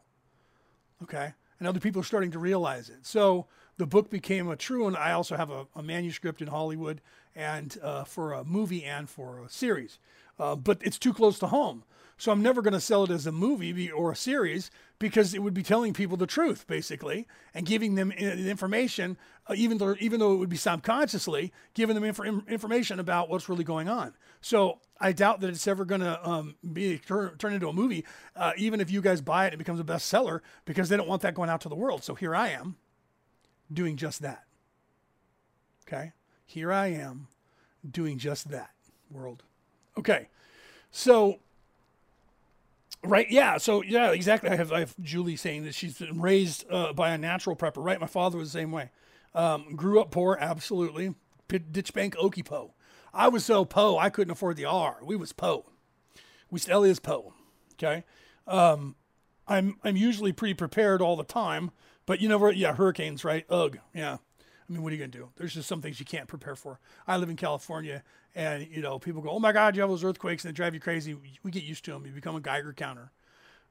okay? 1.03 1.33
And 1.59 1.67
other 1.67 1.81
people 1.81 2.01
are 2.01 2.05
starting 2.05 2.31
to 2.33 2.39
realize 2.39 2.91
it. 2.91 3.07
So 3.07 3.47
the 3.79 3.87
book 3.87 4.11
became 4.11 4.49
a 4.49 4.57
true 4.57 4.87
and 4.87 4.97
i 4.97 5.13
also 5.13 5.37
have 5.37 5.51
a, 5.51 5.67
a 5.75 5.83
manuscript 5.83 6.41
in 6.41 6.49
hollywood 6.49 7.01
and 7.35 7.77
uh, 7.83 8.05
for 8.05 8.33
a 8.33 8.45
movie 8.45 8.85
and 8.85 9.09
for 9.09 9.41
a 9.41 9.49
series. 9.51 9.99
Uh, 10.39 10.57
but 10.57 10.79
it's 10.83 10.99
too 10.99 11.13
close 11.13 11.39
to 11.39 11.47
home 11.47 11.85
so 12.19 12.33
I'm 12.33 12.43
never 12.43 12.63
going 12.63 12.73
to 12.73 12.81
sell 12.81 13.05
it 13.05 13.11
as 13.11 13.27
a 13.27 13.33
movie 13.33 13.91
or 13.91 14.11
a 14.11 14.17
series 14.17 14.71
because 14.99 15.35
it 15.35 15.43
would 15.43 15.53
be 15.53 15.63
telling 15.63 15.93
people 15.93 16.17
the 16.17 16.27
truth, 16.27 16.67
basically, 16.67 17.27
and 17.53 17.67
giving 17.67 17.95
them 17.95 18.11
information, 18.11 19.19
uh, 19.47 19.55
even 19.55 19.77
though 19.77 19.95
even 20.01 20.19
though 20.19 20.33
it 20.33 20.37
would 20.37 20.49
be 20.49 20.57
subconsciously 20.57 21.53
giving 21.75 21.95
them 21.95 22.05
inf- 22.05 22.49
information 22.49 22.99
about 22.99 23.29
what's 23.29 23.51
really 23.51 23.65
going 23.65 23.89
on. 23.89 24.15
So 24.41 24.79
I 24.99 25.13
doubt 25.13 25.41
that 25.41 25.51
it's 25.51 25.67
ever 25.67 25.85
going 25.85 26.01
to 26.01 26.27
um, 26.27 26.57
be 26.73 26.99
turn, 26.99 27.37
turn, 27.37 27.53
into 27.53 27.69
a 27.69 27.73
movie, 27.73 28.07
uh, 28.35 28.53
even 28.57 28.81
if 28.81 28.91
you 28.91 29.03
guys 29.03 29.21
buy 29.21 29.45
it 29.45 29.49
and 29.49 29.55
it 29.55 29.59
becomes 29.59 29.81
a 29.81 29.85
bestseller, 29.85 30.41
because 30.65 30.89
they 30.89 30.97
don't 30.97 31.09
want 31.09 31.21
that 31.23 31.35
going 31.35 31.51
out 31.51 31.61
to 31.63 31.69
the 31.69 31.75
world. 31.75 32.03
So 32.03 32.15
here 32.15 32.35
I 32.35 32.49
am, 32.49 32.77
doing 33.71 33.97
just 33.97 34.23
that. 34.23 34.45
Okay, 35.87 36.13
here 36.47 36.73
I 36.73 36.87
am, 36.87 37.29
doing 37.89 38.19
just 38.19 38.49
that. 38.51 38.71
World. 39.09 39.45
Okay, 39.97 40.29
so 40.91 41.39
Right. 43.07 43.31
Yeah. 43.31 43.59
So 43.59 43.83
yeah, 43.83 44.11
exactly. 44.11 44.51
I 44.51 44.57
have 44.57 44.73
I 44.73 44.81
have 44.81 44.95
Julie 45.01 45.37
saying 45.37 45.65
that 45.65 45.75
she's 45.75 45.99
been 45.99 46.21
raised 46.21 46.65
uh, 46.71 46.93
by 46.93 47.11
a 47.11 47.19
natural 47.19 47.57
prepper. 47.57 47.85
Right. 47.85 48.01
My 48.01 48.07
father 48.07 48.39
was 48.39 48.53
the 48.53 48.59
same 48.59 48.73
way. 48.73 48.91
Um, 49.35 49.77
grew 49.77 50.01
up 50.01 50.11
poor. 50.11 50.37
Absolutely. 50.41 51.15
Ditch 51.49 51.93
bank 51.93 52.17
Okie 52.17 52.45
Po. 52.45 52.75
I 53.15 53.29
was 53.29 53.45
so 53.45 53.65
po 53.65 53.99
I 53.99 54.11
couldn't 54.11 54.33
afford 54.33 54.57
the 54.57 54.65
R. 54.65 54.99
We 55.03 55.17
was 55.17 55.33
po. 55.33 55.67
We 56.51 56.59
still 56.59 56.85
is 56.85 57.01
po. 57.01 57.33
Okay. 57.75 58.05
Um, 58.47 58.97
I'm 59.47 59.77
I'm 59.85 59.97
usually 59.97 60.33
pretty 60.33 60.55
prepared 60.55 61.01
all 61.01 61.17
the 61.17 61.25
time, 61.25 61.71
but 62.05 62.21
you 62.21 62.29
know 62.29 62.51
yeah 62.51 62.75
hurricanes 62.75 63.25
right. 63.25 63.47
Ugh. 63.49 63.79
Yeah. 63.95 64.19
I 64.69 64.73
mean, 64.73 64.83
what 64.83 64.93
are 64.93 64.97
you 64.97 65.01
gonna 65.01 65.09
do? 65.09 65.31
There's 65.37 65.55
just 65.55 65.69
some 65.69 65.81
things 65.81 66.01
you 66.01 66.07
can't 66.07 66.27
prepare 66.27 66.57
for. 66.57 66.81
I 67.07 67.17
live 67.19 67.31
in 67.31 67.37
California, 67.37 68.03
and 68.37 68.69
you 68.71 68.81
know, 68.81 69.01
people 69.01 69.21
go, 69.21 69.31
"Oh 69.31 69.41
my 69.41 69.51
God, 69.51 69.75
you 69.75 69.81
have 69.81 69.91
those 69.91 70.05
earthquakes 70.05 70.45
and 70.45 70.55
they 70.55 70.57
drive 70.57 70.75
you 70.75 70.81
crazy." 70.81 71.17
We 71.43 71.51
get 71.51 71.65
used 71.65 71.85
to 71.87 71.93
them. 71.93 72.07
You 72.07 72.13
become 72.13 72.37
a 72.37 72.41
Geiger 72.41 72.73
counter. 72.73 73.11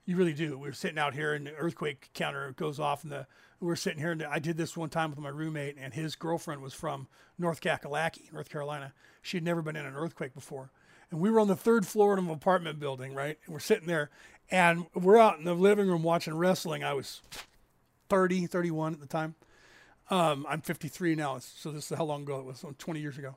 You 0.06 0.18
really 0.18 0.34
do. 0.34 0.58
We 0.58 0.68
are 0.68 0.74
sitting 0.74 1.00
out 1.00 1.14
here, 1.14 1.34
and 1.34 1.48
the 1.48 1.56
earthquake 1.56 2.10
counter 2.14 2.52
goes 2.58 2.80
off, 2.80 3.04
and 3.04 3.12
the 3.12 3.28
we're 3.62 3.78
sitting 3.78 4.00
here, 4.00 4.12
and 4.12 4.22
I 4.22 4.40
did 4.40 4.58
this 4.58 4.76
one 4.76 4.90
time 4.90 5.10
with 5.10 5.20
my 5.20 5.30
roommate, 5.30 5.78
and 5.80 5.94
his 5.94 6.16
girlfriend 6.16 6.62
was 6.62 6.74
from 6.74 7.08
North 7.40 7.62
Kakalaki, 7.62 8.32
North 8.34 8.50
Carolina. 8.50 8.94
She 9.22 9.38
had 9.38 9.44
never 9.46 9.62
been 9.62 9.78
in 9.78 9.86
an 9.86 9.96
earthquake 9.96 10.34
before, 10.34 10.72
and 11.10 11.22
we 11.22 11.32
were 11.32 11.40
on 11.40 11.48
the 11.48 11.56
third 11.56 11.88
floor 11.88 12.18
of 12.18 12.26
an 12.26 12.30
apartment 12.30 12.80
building, 12.80 13.16
right? 13.16 13.40
And 13.46 13.54
we're 13.54 13.60
sitting 13.60 13.88
there, 13.88 14.10
and 14.52 14.88
we're 14.94 15.18
out 15.18 15.40
in 15.40 15.46
the 15.46 15.54
living 15.54 15.88
room 15.88 16.04
watching 16.04 16.36
wrestling. 16.36 16.84
I 16.84 16.94
was 16.94 17.22
30, 18.10 18.46
31 18.48 18.94
at 18.94 19.00
the 19.00 19.08
time 19.08 19.36
um, 20.10 20.46
I'm 20.48 20.62
53 20.62 21.16
now, 21.16 21.40
so 21.40 21.72
this 21.72 21.92
is 21.92 21.98
how 21.98 22.04
long 22.04 22.24
ago 22.24 22.40
it 22.40 22.46
was, 22.46 22.64
20 22.78 23.00
years 23.00 23.18
ago. 23.18 23.36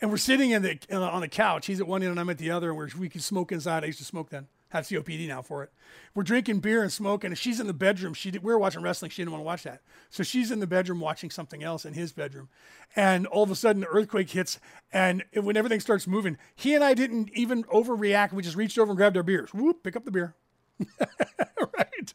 And 0.00 0.10
we're 0.10 0.18
sitting 0.18 0.50
in 0.50 0.62
the 0.62 0.78
on 0.92 1.20
the 1.20 1.28
couch. 1.28 1.66
He's 1.66 1.80
at 1.80 1.86
one 1.86 2.02
end 2.02 2.10
and 2.10 2.20
I'm 2.20 2.28
at 2.28 2.38
the 2.38 2.50
other, 2.50 2.68
and 2.68 2.76
we're, 2.76 2.88
we 2.98 3.08
can 3.08 3.20
smoke 3.20 3.50
inside. 3.50 3.82
I 3.82 3.86
used 3.86 3.98
to 3.98 4.04
smoke 4.04 4.30
then. 4.30 4.48
Have 4.70 4.84
COPD 4.84 5.28
now 5.28 5.42
for 5.42 5.62
it. 5.62 5.72
We're 6.14 6.24
drinking 6.24 6.58
beer 6.58 6.82
and 6.82 6.92
smoking. 6.92 7.28
And 7.28 7.38
she's 7.38 7.60
in 7.60 7.68
the 7.68 7.72
bedroom. 7.72 8.14
She 8.14 8.32
did, 8.32 8.42
we 8.42 8.52
were 8.52 8.58
watching 8.58 8.82
wrestling. 8.82 9.12
She 9.12 9.22
didn't 9.22 9.30
want 9.30 9.40
to 9.42 9.46
watch 9.46 9.62
that, 9.62 9.80
so 10.10 10.22
she's 10.22 10.50
in 10.50 10.60
the 10.60 10.66
bedroom 10.66 11.00
watching 11.00 11.30
something 11.30 11.62
else 11.62 11.84
in 11.84 11.94
his 11.94 12.12
bedroom. 12.12 12.48
And 12.94 13.26
all 13.26 13.44
of 13.44 13.50
a 13.50 13.54
sudden, 13.54 13.82
the 13.82 13.88
earthquake 13.88 14.30
hits, 14.30 14.58
and 14.92 15.24
when 15.32 15.56
everything 15.56 15.80
starts 15.80 16.06
moving, 16.06 16.36
he 16.54 16.74
and 16.74 16.82
I 16.82 16.94
didn't 16.94 17.30
even 17.32 17.64
overreact. 17.64 18.32
We 18.32 18.42
just 18.42 18.56
reached 18.56 18.78
over 18.78 18.90
and 18.90 18.96
grabbed 18.96 19.16
our 19.16 19.22
beers. 19.22 19.54
Whoop! 19.54 19.82
Pick 19.82 19.96
up 19.96 20.04
the 20.04 20.10
beer. 20.10 20.34
right. 20.98 22.14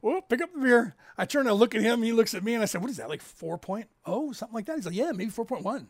Well, 0.00 0.22
pick 0.22 0.40
up 0.40 0.52
the 0.52 0.60
beer. 0.60 0.94
I 1.16 1.24
turn 1.24 1.46
to 1.46 1.54
look 1.54 1.74
at 1.74 1.82
him. 1.82 2.02
He 2.02 2.12
looks 2.12 2.34
at 2.34 2.44
me 2.44 2.54
and 2.54 2.62
I 2.62 2.66
said, 2.66 2.80
What 2.80 2.90
is 2.90 2.96
that, 2.98 3.08
like 3.08 3.22
4.0, 3.22 4.34
something 4.34 4.54
like 4.54 4.66
that? 4.66 4.76
He's 4.76 4.86
like, 4.86 4.94
Yeah, 4.94 5.12
maybe 5.12 5.30
4.1. 5.30 5.86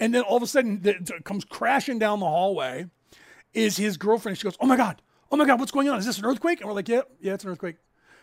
And 0.00 0.14
then 0.14 0.22
all 0.22 0.38
of 0.38 0.42
a 0.42 0.46
sudden, 0.46 0.80
it 0.82 1.24
comes 1.24 1.44
crashing 1.44 1.98
down 1.98 2.20
the 2.20 2.26
hallway 2.26 2.86
is 3.52 3.76
his 3.76 3.96
girlfriend. 3.96 4.38
She 4.38 4.44
goes, 4.44 4.56
Oh 4.60 4.66
my 4.66 4.76
God, 4.76 5.02
oh 5.30 5.36
my 5.36 5.44
God, 5.44 5.60
what's 5.60 5.70
going 5.72 5.88
on? 5.88 5.98
Is 5.98 6.06
this 6.06 6.18
an 6.18 6.24
earthquake? 6.24 6.60
And 6.60 6.68
we're 6.68 6.74
like, 6.74 6.88
Yeah, 6.88 7.02
yeah, 7.20 7.34
it's 7.34 7.44
an 7.44 7.50
earthquake. 7.50 7.76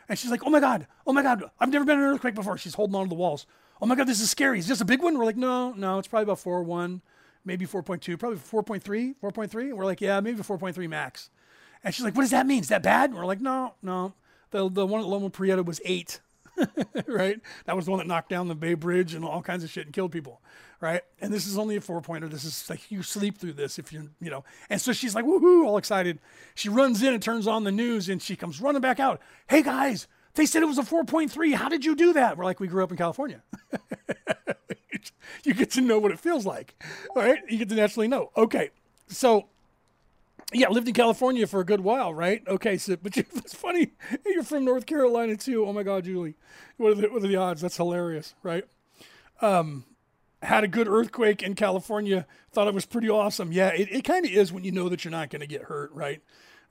And 0.09 0.17
she's 0.17 0.31
like, 0.31 0.43
Oh 0.45 0.49
my 0.49 0.59
God, 0.59 0.88
oh 1.06 1.14
my 1.14 1.22
God, 1.22 1.43
I've 1.59 1.69
never 1.69 1.85
been 1.85 1.99
in 1.99 2.06
an 2.06 2.14
earthquake 2.14 2.35
before. 2.35 2.57
She's 2.57 2.73
holding 2.73 2.95
on 2.95 3.06
to 3.06 3.09
the 3.09 3.15
walls. 3.15 3.45
Oh 3.81 3.85
my 3.85 3.95
God, 3.95 4.07
this 4.07 4.19
is 4.19 4.30
scary. 4.30 4.59
Is 4.59 4.67
this 4.67 4.81
a 4.81 4.85
big 4.85 5.01
one? 5.01 5.17
We're 5.17 5.25
like, 5.25 5.38
No, 5.38 5.72
no, 5.73 5.99
it's 5.99 6.07
probably 6.07 6.23
about 6.23 6.39
4 6.39 6.64
1, 6.64 7.01
maybe 7.45 7.65
4.2, 7.65 8.17
probably 8.17 8.39
4.3, 8.39 9.15
4.3. 9.22 9.61
And 9.61 9.77
we're 9.77 9.85
like, 9.85 10.01
Yeah, 10.01 10.19
maybe 10.19 10.41
4.3 10.41 10.89
max. 10.89 11.30
And 11.83 11.93
she's 11.93 12.03
like, 12.03 12.15
What 12.15 12.23
does 12.23 12.31
that 12.31 12.47
mean? 12.47 12.61
Is 12.61 12.69
that 12.69 12.83
bad? 12.83 13.11
And 13.11 13.19
we're 13.19 13.25
like, 13.25 13.41
No, 13.41 13.75
no. 13.83 14.14
The 14.51 14.69
the 14.69 14.85
one 14.85 15.01
at 15.01 15.07
Loma 15.07 15.30
Prieta 15.30 15.61
was 15.61 15.81
eight, 15.83 16.22
right? 17.07 17.39
That 17.65 17.75
was 17.75 17.85
the 17.85 17.91
one 17.91 17.97
that 17.99 18.07
knocked 18.07 18.30
down 18.30 18.47
the 18.47 18.56
Bay 18.56 18.75
Bridge 18.75 19.14
and 19.14 19.25
all 19.25 19.41
kinds 19.41 19.64
of 19.64 19.69
shit 19.69 19.85
and 19.85 19.93
killed 19.93 20.14
people, 20.14 20.41
right? 20.80 21.01
And 21.22 21.33
this 21.33 21.47
is 21.47 21.57
only 21.57 21.75
a 21.75 21.81
four 21.81 22.01
pointer. 22.01 22.27
This 22.27 22.43
is 22.43 22.69
like 22.69 22.91
you 22.91 23.03
sleep 23.03 23.38
through 23.38 23.53
this 23.53 23.80
if 23.80 23.91
you 23.91 24.09
you 24.19 24.30
know. 24.30 24.43
And 24.69 24.80
so 24.80 24.93
she's 24.93 25.15
like 25.15 25.25
woohoo, 25.25 25.65
all 25.65 25.77
excited. 25.77 26.19
She 26.56 26.69
runs 26.69 27.01
in 27.01 27.14
and 27.14 27.22
turns 27.22 27.47
on 27.47 27.64
the 27.64 27.72
news 27.72 28.09
and 28.09 28.22
she 28.22 28.35
comes 28.35 28.61
running 28.61 28.81
back 28.81 28.99
out. 28.99 29.22
Hey 29.47 29.61
guys, 29.61 30.07
they 30.35 30.45
said 30.45 30.64
it 30.64 30.67
was 30.67 30.77
a 30.77 30.83
four 30.83 31.03
point 31.03 31.31
three. 31.31 31.53
How 31.53 31.69
did 31.69 31.85
you 31.85 31.95
do 31.95 32.14
that? 32.14 32.38
We're 32.38 32.45
like, 32.45 32.59
we 32.59 32.67
grew 32.67 32.83
up 32.83 32.91
in 32.91 32.97
California. 32.97 33.41
you 35.43 35.53
get 35.53 35.72
to 35.72 35.81
know 35.81 35.99
what 35.99 36.11
it 36.11 36.19
feels 36.19 36.45
like, 36.45 36.75
right? 37.15 37.39
You 37.49 37.57
get 37.57 37.69
to 37.69 37.75
naturally 37.75 38.07
know. 38.07 38.31
Okay, 38.38 38.69
so 39.07 39.47
yeah, 40.53 40.69
lived 40.69 40.88
in 40.88 40.93
California 40.93 41.45
for 41.45 41.59
a 41.59 41.65
good 41.65 41.81
while, 41.81 42.14
right? 42.14 42.41
Okay, 42.47 42.77
so 42.77 42.95
but 42.95 43.17
it's 43.17 43.53
funny. 43.53 43.91
You're 44.25 44.43
from 44.43 44.65
North 44.65 44.85
Carolina 44.85 45.35
too. 45.35 45.65
Oh 45.65 45.73
my 45.73 45.83
God, 45.83 46.06
Julie, 46.06 46.35
what 46.77 46.91
are 46.91 46.95
the, 46.95 47.07
what 47.09 47.23
are 47.23 47.27
the 47.27 47.35
odds? 47.35 47.61
That's 47.61 47.77
hilarious, 47.77 48.33
right? 48.43 48.65
Um, 49.41 49.85
had 50.41 50.64
a 50.64 50.67
good 50.67 50.88
earthquake 50.88 51.41
in 51.41 51.56
California. 51.56 52.25
Thought 52.51 52.67
it 52.67 52.74
was 52.74 52.85
pretty 52.85 53.09
awesome. 53.09 53.51
Yeah, 53.51 53.69
it, 53.69 53.90
it 53.91 54.03
kind 54.03 54.25
of 54.25 54.32
is 54.32 54.51
when 54.51 54.64
you 54.64 54.72
know 54.72 54.90
that 54.90 55.03
you're 55.03 55.11
not 55.11 55.30
going 55.30 55.41
to 55.41 55.48
get 55.48 55.64
hurt, 55.64 55.91
right? 55.91 56.22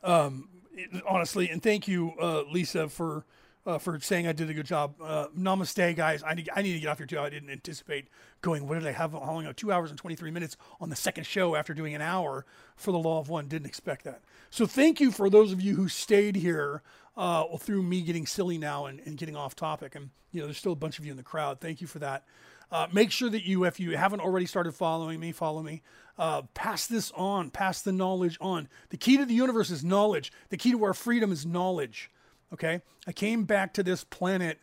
Um, 0.02 0.48
it, 0.72 1.02
honestly, 1.08 1.50
and 1.50 1.62
thank 1.62 1.88
you, 1.88 2.12
uh, 2.20 2.42
Lisa, 2.42 2.88
for 2.88 3.24
uh, 3.66 3.78
for 3.78 3.98
saying 3.98 4.28
I 4.28 4.32
did 4.32 4.48
a 4.48 4.54
good 4.54 4.66
job. 4.66 4.94
Uh, 5.02 5.26
namaste, 5.36 5.96
guys. 5.96 6.22
I 6.24 6.34
need, 6.34 6.48
I 6.54 6.62
need 6.62 6.74
to 6.74 6.78
get 6.78 6.88
off 6.88 6.98
here 6.98 7.06
too. 7.06 7.18
I 7.18 7.28
didn't 7.28 7.50
anticipate 7.50 8.06
going. 8.40 8.68
What 8.68 8.78
did 8.78 8.86
I 8.86 8.92
have? 8.92 9.12
How 9.12 9.32
long? 9.32 9.52
Two 9.54 9.72
hours 9.72 9.90
and 9.90 9.98
23 9.98 10.30
minutes 10.30 10.56
on 10.80 10.88
the 10.88 10.96
second 10.96 11.24
show 11.24 11.56
after 11.56 11.74
doing 11.74 11.94
an 11.94 12.00
hour 12.00 12.46
for 12.76 12.92
the 12.92 12.98
Law 12.98 13.18
of 13.18 13.28
One. 13.28 13.48
Didn't 13.48 13.66
expect 13.66 14.04
that. 14.04 14.22
So 14.50 14.66
thank 14.66 15.00
you 15.00 15.10
for 15.10 15.28
those 15.28 15.52
of 15.52 15.60
you 15.60 15.74
who 15.74 15.88
stayed 15.88 16.36
here 16.36 16.82
uh, 17.16 17.44
through 17.58 17.82
me 17.82 18.02
getting 18.02 18.26
silly 18.26 18.58
now 18.58 18.86
and, 18.86 19.00
and 19.00 19.16
getting 19.16 19.36
off 19.36 19.56
topic. 19.56 19.94
And, 19.94 20.10
you 20.30 20.40
know, 20.40 20.46
there's 20.46 20.58
still 20.58 20.72
a 20.72 20.76
bunch 20.76 20.98
of 20.98 21.04
you 21.04 21.10
in 21.10 21.16
the 21.16 21.22
crowd. 21.22 21.60
Thank 21.60 21.80
you 21.80 21.86
for 21.86 21.98
that. 21.98 22.24
Uh, 22.70 22.86
make 22.92 23.10
sure 23.10 23.30
that 23.30 23.44
you, 23.44 23.64
if 23.64 23.78
you 23.78 23.96
haven't 23.96 24.20
already 24.20 24.46
started 24.46 24.72
following 24.72 25.20
me, 25.20 25.32
follow 25.32 25.62
me. 25.62 25.82
Uh, 26.18 26.42
pass 26.54 26.86
this 26.86 27.12
on, 27.12 27.50
pass 27.50 27.82
the 27.82 27.92
knowledge 27.92 28.38
on. 28.40 28.68
The 28.88 28.96
key 28.96 29.16
to 29.18 29.24
the 29.24 29.34
universe 29.34 29.70
is 29.70 29.84
knowledge. 29.84 30.32
The 30.48 30.56
key 30.56 30.72
to 30.72 30.84
our 30.84 30.94
freedom 30.94 31.30
is 31.30 31.46
knowledge. 31.46 32.10
Okay? 32.52 32.82
I 33.06 33.12
came 33.12 33.44
back 33.44 33.72
to 33.74 33.82
this 33.82 34.02
planet 34.02 34.58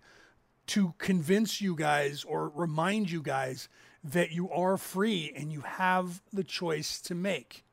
to 0.68 0.94
convince 0.98 1.62
you 1.62 1.76
guys 1.76 2.24
or 2.24 2.50
remind 2.50 3.12
you 3.12 3.22
guys 3.22 3.70
that 4.04 4.32
you 4.32 4.50
are 4.50 4.78
free 4.78 5.32
and 5.36 5.52
you 5.52 5.62
have 5.62 6.22
the 6.32 6.44
choice 6.44 7.00
to 7.02 7.16
make. 7.16 7.64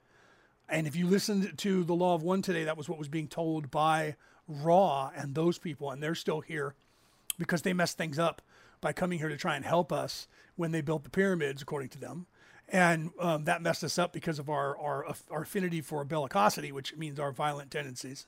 And 0.68 0.86
if 0.86 0.94
you 0.94 1.06
listened 1.08 1.58
to 1.58 1.82
the 1.82 1.94
Law 1.94 2.14
of 2.14 2.22
One 2.22 2.42
today, 2.42 2.64
that 2.64 2.76
was 2.76 2.88
what 2.88 2.98
was 2.98 3.08
being 3.08 3.26
told 3.26 3.70
by 3.70 4.14
Ra 4.46 5.10
and 5.16 5.34
those 5.34 5.58
people, 5.58 5.90
and 5.90 6.02
they're 6.02 6.14
still 6.14 6.40
here 6.40 6.74
because 7.38 7.62
they 7.62 7.72
messed 7.72 7.96
things 7.96 8.18
up 8.18 8.42
by 8.80 8.92
coming 8.92 9.18
here 9.18 9.28
to 9.28 9.36
try 9.36 9.56
and 9.56 9.64
help 9.64 9.92
us 9.92 10.26
when 10.56 10.72
they 10.72 10.80
built 10.80 11.04
the 11.04 11.10
pyramids, 11.10 11.62
according 11.62 11.90
to 11.90 11.98
them. 11.98 12.26
And 12.68 13.10
um, 13.18 13.44
that 13.44 13.62
messed 13.62 13.82
us 13.82 13.98
up 13.98 14.12
because 14.12 14.38
of 14.38 14.48
our, 14.48 14.78
our, 14.78 15.14
our 15.30 15.42
affinity 15.42 15.80
for 15.80 16.04
bellicosity, 16.04 16.70
which 16.72 16.96
means 16.96 17.18
our 17.18 17.32
violent 17.32 17.70
tendencies. 17.70 18.26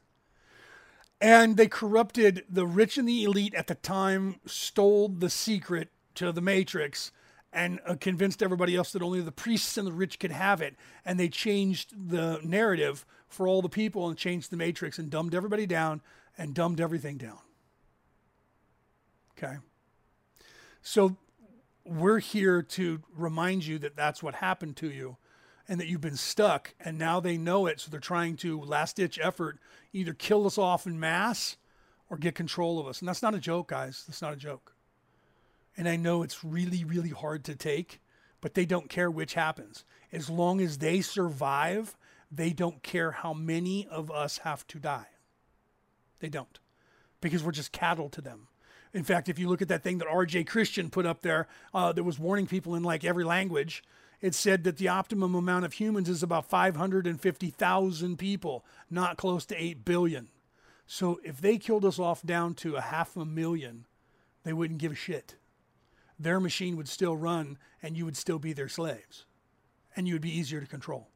And 1.20 1.56
they 1.56 1.68
corrupted 1.68 2.44
the 2.50 2.66
rich 2.66 2.98
and 2.98 3.08
the 3.08 3.22
elite 3.22 3.54
at 3.54 3.68
the 3.68 3.76
time, 3.76 4.40
stole 4.44 5.08
the 5.08 5.30
secret 5.30 5.90
to 6.16 6.32
the 6.32 6.40
Matrix, 6.40 7.12
and 7.52 7.78
uh, 7.86 7.94
convinced 8.00 8.42
everybody 8.42 8.74
else 8.74 8.92
that 8.92 9.02
only 9.02 9.20
the 9.20 9.30
priests 9.30 9.76
and 9.78 9.86
the 9.86 9.92
rich 9.92 10.18
could 10.18 10.32
have 10.32 10.60
it. 10.60 10.74
And 11.04 11.20
they 11.20 11.28
changed 11.28 12.10
the 12.10 12.40
narrative 12.42 13.06
for 13.28 13.46
all 13.46 13.62
the 13.62 13.68
people 13.68 14.08
and 14.08 14.18
changed 14.18 14.50
the 14.50 14.56
Matrix 14.56 14.98
and 14.98 15.10
dumbed 15.10 15.34
everybody 15.34 15.66
down 15.66 16.00
and 16.36 16.54
dumbed 16.54 16.80
everything 16.80 17.18
down. 17.18 17.38
Okay. 19.38 19.58
So 20.82 21.16
we're 21.84 22.18
here 22.18 22.60
to 22.60 23.02
remind 23.14 23.64
you 23.64 23.78
that 23.78 23.96
that's 23.96 24.22
what 24.22 24.36
happened 24.36 24.76
to 24.76 24.90
you 24.90 25.16
and 25.68 25.80
that 25.80 25.86
you've 25.86 26.00
been 26.00 26.16
stuck 26.16 26.74
and 26.80 26.98
now 26.98 27.20
they 27.20 27.36
know 27.36 27.66
it 27.66 27.80
so 27.80 27.90
they're 27.90 28.00
trying 28.00 28.36
to 28.36 28.60
last 28.60 28.96
ditch 28.96 29.18
effort 29.22 29.58
either 29.92 30.12
kill 30.12 30.44
us 30.44 30.58
off 30.58 30.86
in 30.86 30.98
mass 30.98 31.56
or 32.10 32.18
get 32.18 32.34
control 32.34 32.78
of 32.78 32.86
us. 32.86 33.00
And 33.00 33.08
that's 33.08 33.22
not 33.22 33.34
a 33.34 33.38
joke 33.38 33.68
guys. 33.68 34.04
That's 34.06 34.20
not 34.20 34.32
a 34.32 34.36
joke. 34.36 34.74
And 35.76 35.88
i 35.88 35.96
know 35.96 36.22
it's 36.22 36.44
really 36.44 36.84
really 36.84 37.10
hard 37.10 37.44
to 37.44 37.54
take 37.54 38.00
but 38.40 38.54
they 38.54 38.66
don't 38.66 38.90
care 38.90 39.10
which 39.10 39.34
happens. 39.34 39.84
As 40.12 40.28
long 40.28 40.60
as 40.60 40.78
they 40.78 41.00
survive 41.00 41.96
they 42.30 42.52
don't 42.52 42.82
care 42.82 43.12
how 43.12 43.32
many 43.32 43.86
of 43.86 44.10
us 44.10 44.38
have 44.38 44.66
to 44.68 44.80
die. 44.80 45.06
They 46.18 46.28
don't 46.28 46.58
because 47.20 47.44
we're 47.44 47.52
just 47.52 47.70
cattle 47.70 48.08
to 48.10 48.20
them 48.20 48.48
in 48.94 49.04
fact, 49.04 49.28
if 49.28 49.38
you 49.38 49.48
look 49.48 49.62
at 49.62 49.68
that 49.68 49.82
thing 49.82 49.98
that 49.98 50.08
R.J. 50.08 50.44
Christian 50.44 50.90
put 50.90 51.06
up 51.06 51.22
there 51.22 51.48
uh, 51.72 51.92
that 51.92 52.04
was 52.04 52.18
warning 52.18 52.46
people 52.46 52.74
in 52.74 52.82
like 52.82 53.04
every 53.04 53.24
language, 53.24 53.82
it 54.20 54.34
said 54.34 54.64
that 54.64 54.76
the 54.76 54.88
optimum 54.88 55.34
amount 55.34 55.64
of 55.64 55.74
humans 55.74 56.08
is 56.08 56.22
about 56.22 56.48
550,000 56.48 58.18
people, 58.18 58.64
not 58.90 59.16
close 59.16 59.46
to 59.46 59.56
8 59.56 59.84
billion. 59.84 60.28
So 60.86 61.20
if 61.24 61.40
they 61.40 61.56
killed 61.56 61.84
us 61.84 61.98
off 61.98 62.22
down 62.22 62.54
to 62.56 62.76
a 62.76 62.82
half 62.82 63.16
a 63.16 63.24
million, 63.24 63.86
they 64.44 64.52
wouldn't 64.52 64.80
give 64.80 64.92
a 64.92 64.96
shit. 64.96 65.36
Their 66.18 66.38
machine 66.38 66.76
would 66.76 66.88
still 66.88 67.16
run 67.16 67.56
and 67.82 67.96
you 67.96 68.04
would 68.04 68.16
still 68.16 68.38
be 68.38 68.52
their 68.52 68.68
slaves. 68.68 69.24
And 69.96 70.06
you 70.06 70.14
would 70.14 70.22
be 70.22 70.38
easier 70.38 70.60
to 70.60 70.66
control. 70.66 71.08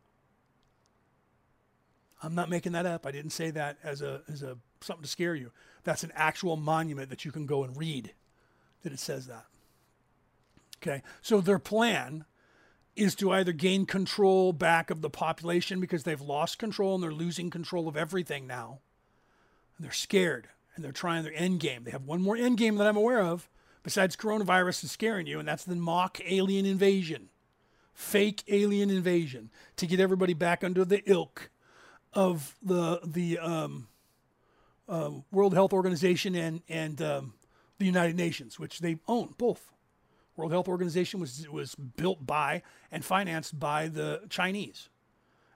I'm 2.22 2.34
not 2.34 2.48
making 2.48 2.72
that 2.72 2.86
up. 2.86 3.06
I 3.06 3.10
didn't 3.10 3.30
say 3.30 3.50
that 3.52 3.76
as 3.82 4.02
a 4.02 4.22
as 4.32 4.42
a 4.42 4.56
something 4.80 5.02
to 5.02 5.08
scare 5.08 5.34
you. 5.34 5.52
That's 5.86 6.02
an 6.02 6.12
actual 6.16 6.56
monument 6.56 7.10
that 7.10 7.24
you 7.24 7.30
can 7.30 7.46
go 7.46 7.62
and 7.62 7.76
read 7.76 8.12
that 8.82 8.92
it 8.92 8.98
says 8.98 9.28
that. 9.28 9.46
Okay. 10.82 11.02
So 11.22 11.40
their 11.40 11.60
plan 11.60 12.24
is 12.96 13.14
to 13.14 13.30
either 13.30 13.52
gain 13.52 13.86
control 13.86 14.52
back 14.52 14.90
of 14.90 15.00
the 15.00 15.08
population 15.08 15.80
because 15.80 16.02
they've 16.02 16.20
lost 16.20 16.58
control 16.58 16.94
and 16.94 17.02
they're 17.04 17.12
losing 17.12 17.50
control 17.50 17.86
of 17.86 17.96
everything 17.96 18.48
now. 18.48 18.80
And 19.76 19.84
they're 19.84 19.92
scared 19.92 20.48
and 20.74 20.84
they're 20.84 20.90
trying 20.90 21.22
their 21.22 21.34
end 21.34 21.60
game. 21.60 21.84
They 21.84 21.92
have 21.92 22.04
one 22.04 22.20
more 22.20 22.36
end 22.36 22.58
game 22.58 22.74
that 22.76 22.86
I'm 22.86 22.96
aware 22.96 23.20
of 23.20 23.48
besides 23.84 24.16
coronavirus 24.16 24.82
is 24.82 24.90
scaring 24.90 25.28
you, 25.28 25.38
and 25.38 25.46
that's 25.46 25.62
the 25.62 25.76
mock 25.76 26.18
alien 26.26 26.66
invasion. 26.66 27.28
Fake 27.94 28.42
alien 28.48 28.90
invasion 28.90 29.50
to 29.76 29.86
get 29.86 30.00
everybody 30.00 30.34
back 30.34 30.64
under 30.64 30.84
the 30.84 31.08
ilk 31.08 31.50
of 32.12 32.56
the 32.60 33.00
the 33.04 33.38
um, 33.38 33.86
uh, 34.88 35.10
World 35.30 35.54
Health 35.54 35.72
Organization 35.72 36.34
and 36.34 36.62
and 36.68 37.00
um, 37.02 37.34
the 37.78 37.86
United 37.86 38.16
Nations, 38.16 38.58
which 38.58 38.80
they 38.80 38.98
own 39.08 39.34
both. 39.38 39.72
World 40.36 40.52
Health 40.52 40.68
Organization 40.68 41.20
was 41.20 41.48
was 41.48 41.74
built 41.74 42.26
by 42.26 42.62
and 42.90 43.04
financed 43.04 43.58
by 43.58 43.88
the 43.88 44.22
Chinese, 44.28 44.88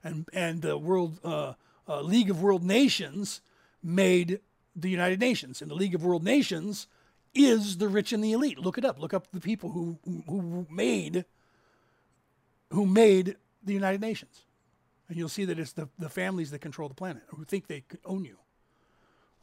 and 0.02 0.28
and 0.32 0.62
the 0.62 0.78
World 0.78 1.20
uh, 1.24 1.54
uh, 1.88 2.00
League 2.00 2.30
of 2.30 2.42
World 2.42 2.64
Nations 2.64 3.40
made 3.82 4.40
the 4.74 4.90
United 4.90 5.20
Nations, 5.20 5.60
and 5.60 5.70
the 5.70 5.74
League 5.74 5.94
of 5.94 6.04
World 6.04 6.24
Nations 6.24 6.86
is 7.34 7.76
the 7.76 7.88
rich 7.88 8.12
and 8.12 8.24
the 8.24 8.32
elite. 8.32 8.58
Look 8.58 8.78
it 8.78 8.84
up. 8.84 9.00
Look 9.00 9.14
up 9.14 9.30
the 9.32 9.40
people 9.40 9.70
who 9.70 9.98
who 10.26 10.66
made 10.70 11.24
who 12.72 12.86
made 12.86 13.36
the 13.62 13.74
United 13.74 14.00
Nations. 14.00 14.44
And 15.08 15.18
you'll 15.18 15.28
see 15.28 15.44
that 15.44 15.58
it's 15.58 15.72
the, 15.72 15.88
the 15.98 16.08
families 16.08 16.52
that 16.52 16.60
control 16.60 16.88
the 16.88 16.94
planet 16.94 17.22
who 17.28 17.44
think 17.44 17.66
they 17.66 17.82
own 18.04 18.24
you. 18.24 18.36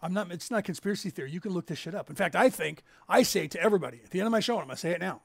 I'm 0.02 0.14
not, 0.14 0.32
it's 0.32 0.52
not 0.52 0.64
conspiracy 0.64 1.10
theory. 1.10 1.32
You 1.32 1.42
can 1.42 1.54
look 1.54 1.68
this 1.68 1.80
shit 1.80 1.96
up. 1.96 2.10
In 2.10 2.16
fact, 2.16 2.36
I 2.36 2.50
think, 2.50 2.84
I 3.10 3.24
say 3.24 3.48
to 3.48 3.62
everybody 3.62 4.02
at 4.04 4.12
the 4.12 4.20
end 4.20 4.28
of 4.28 4.32
my 4.32 4.40
show, 4.40 4.56
and 4.56 4.64
I'm 4.64 4.70
to 4.70 4.78
say 4.78 4.92
it 4.92 5.02
now 5.02 5.22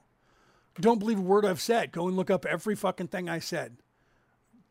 don't 0.81 0.99
believe 0.99 1.19
a 1.19 1.23
word 1.23 1.45
I've 1.45 1.61
said. 1.61 1.93
Go 1.93 2.09
and 2.09 2.17
look 2.17 2.31
up 2.31 2.47
every 2.47 2.75
fucking 2.75 3.09
thing 3.09 3.29
I 3.29 3.41
said. 3.41 3.77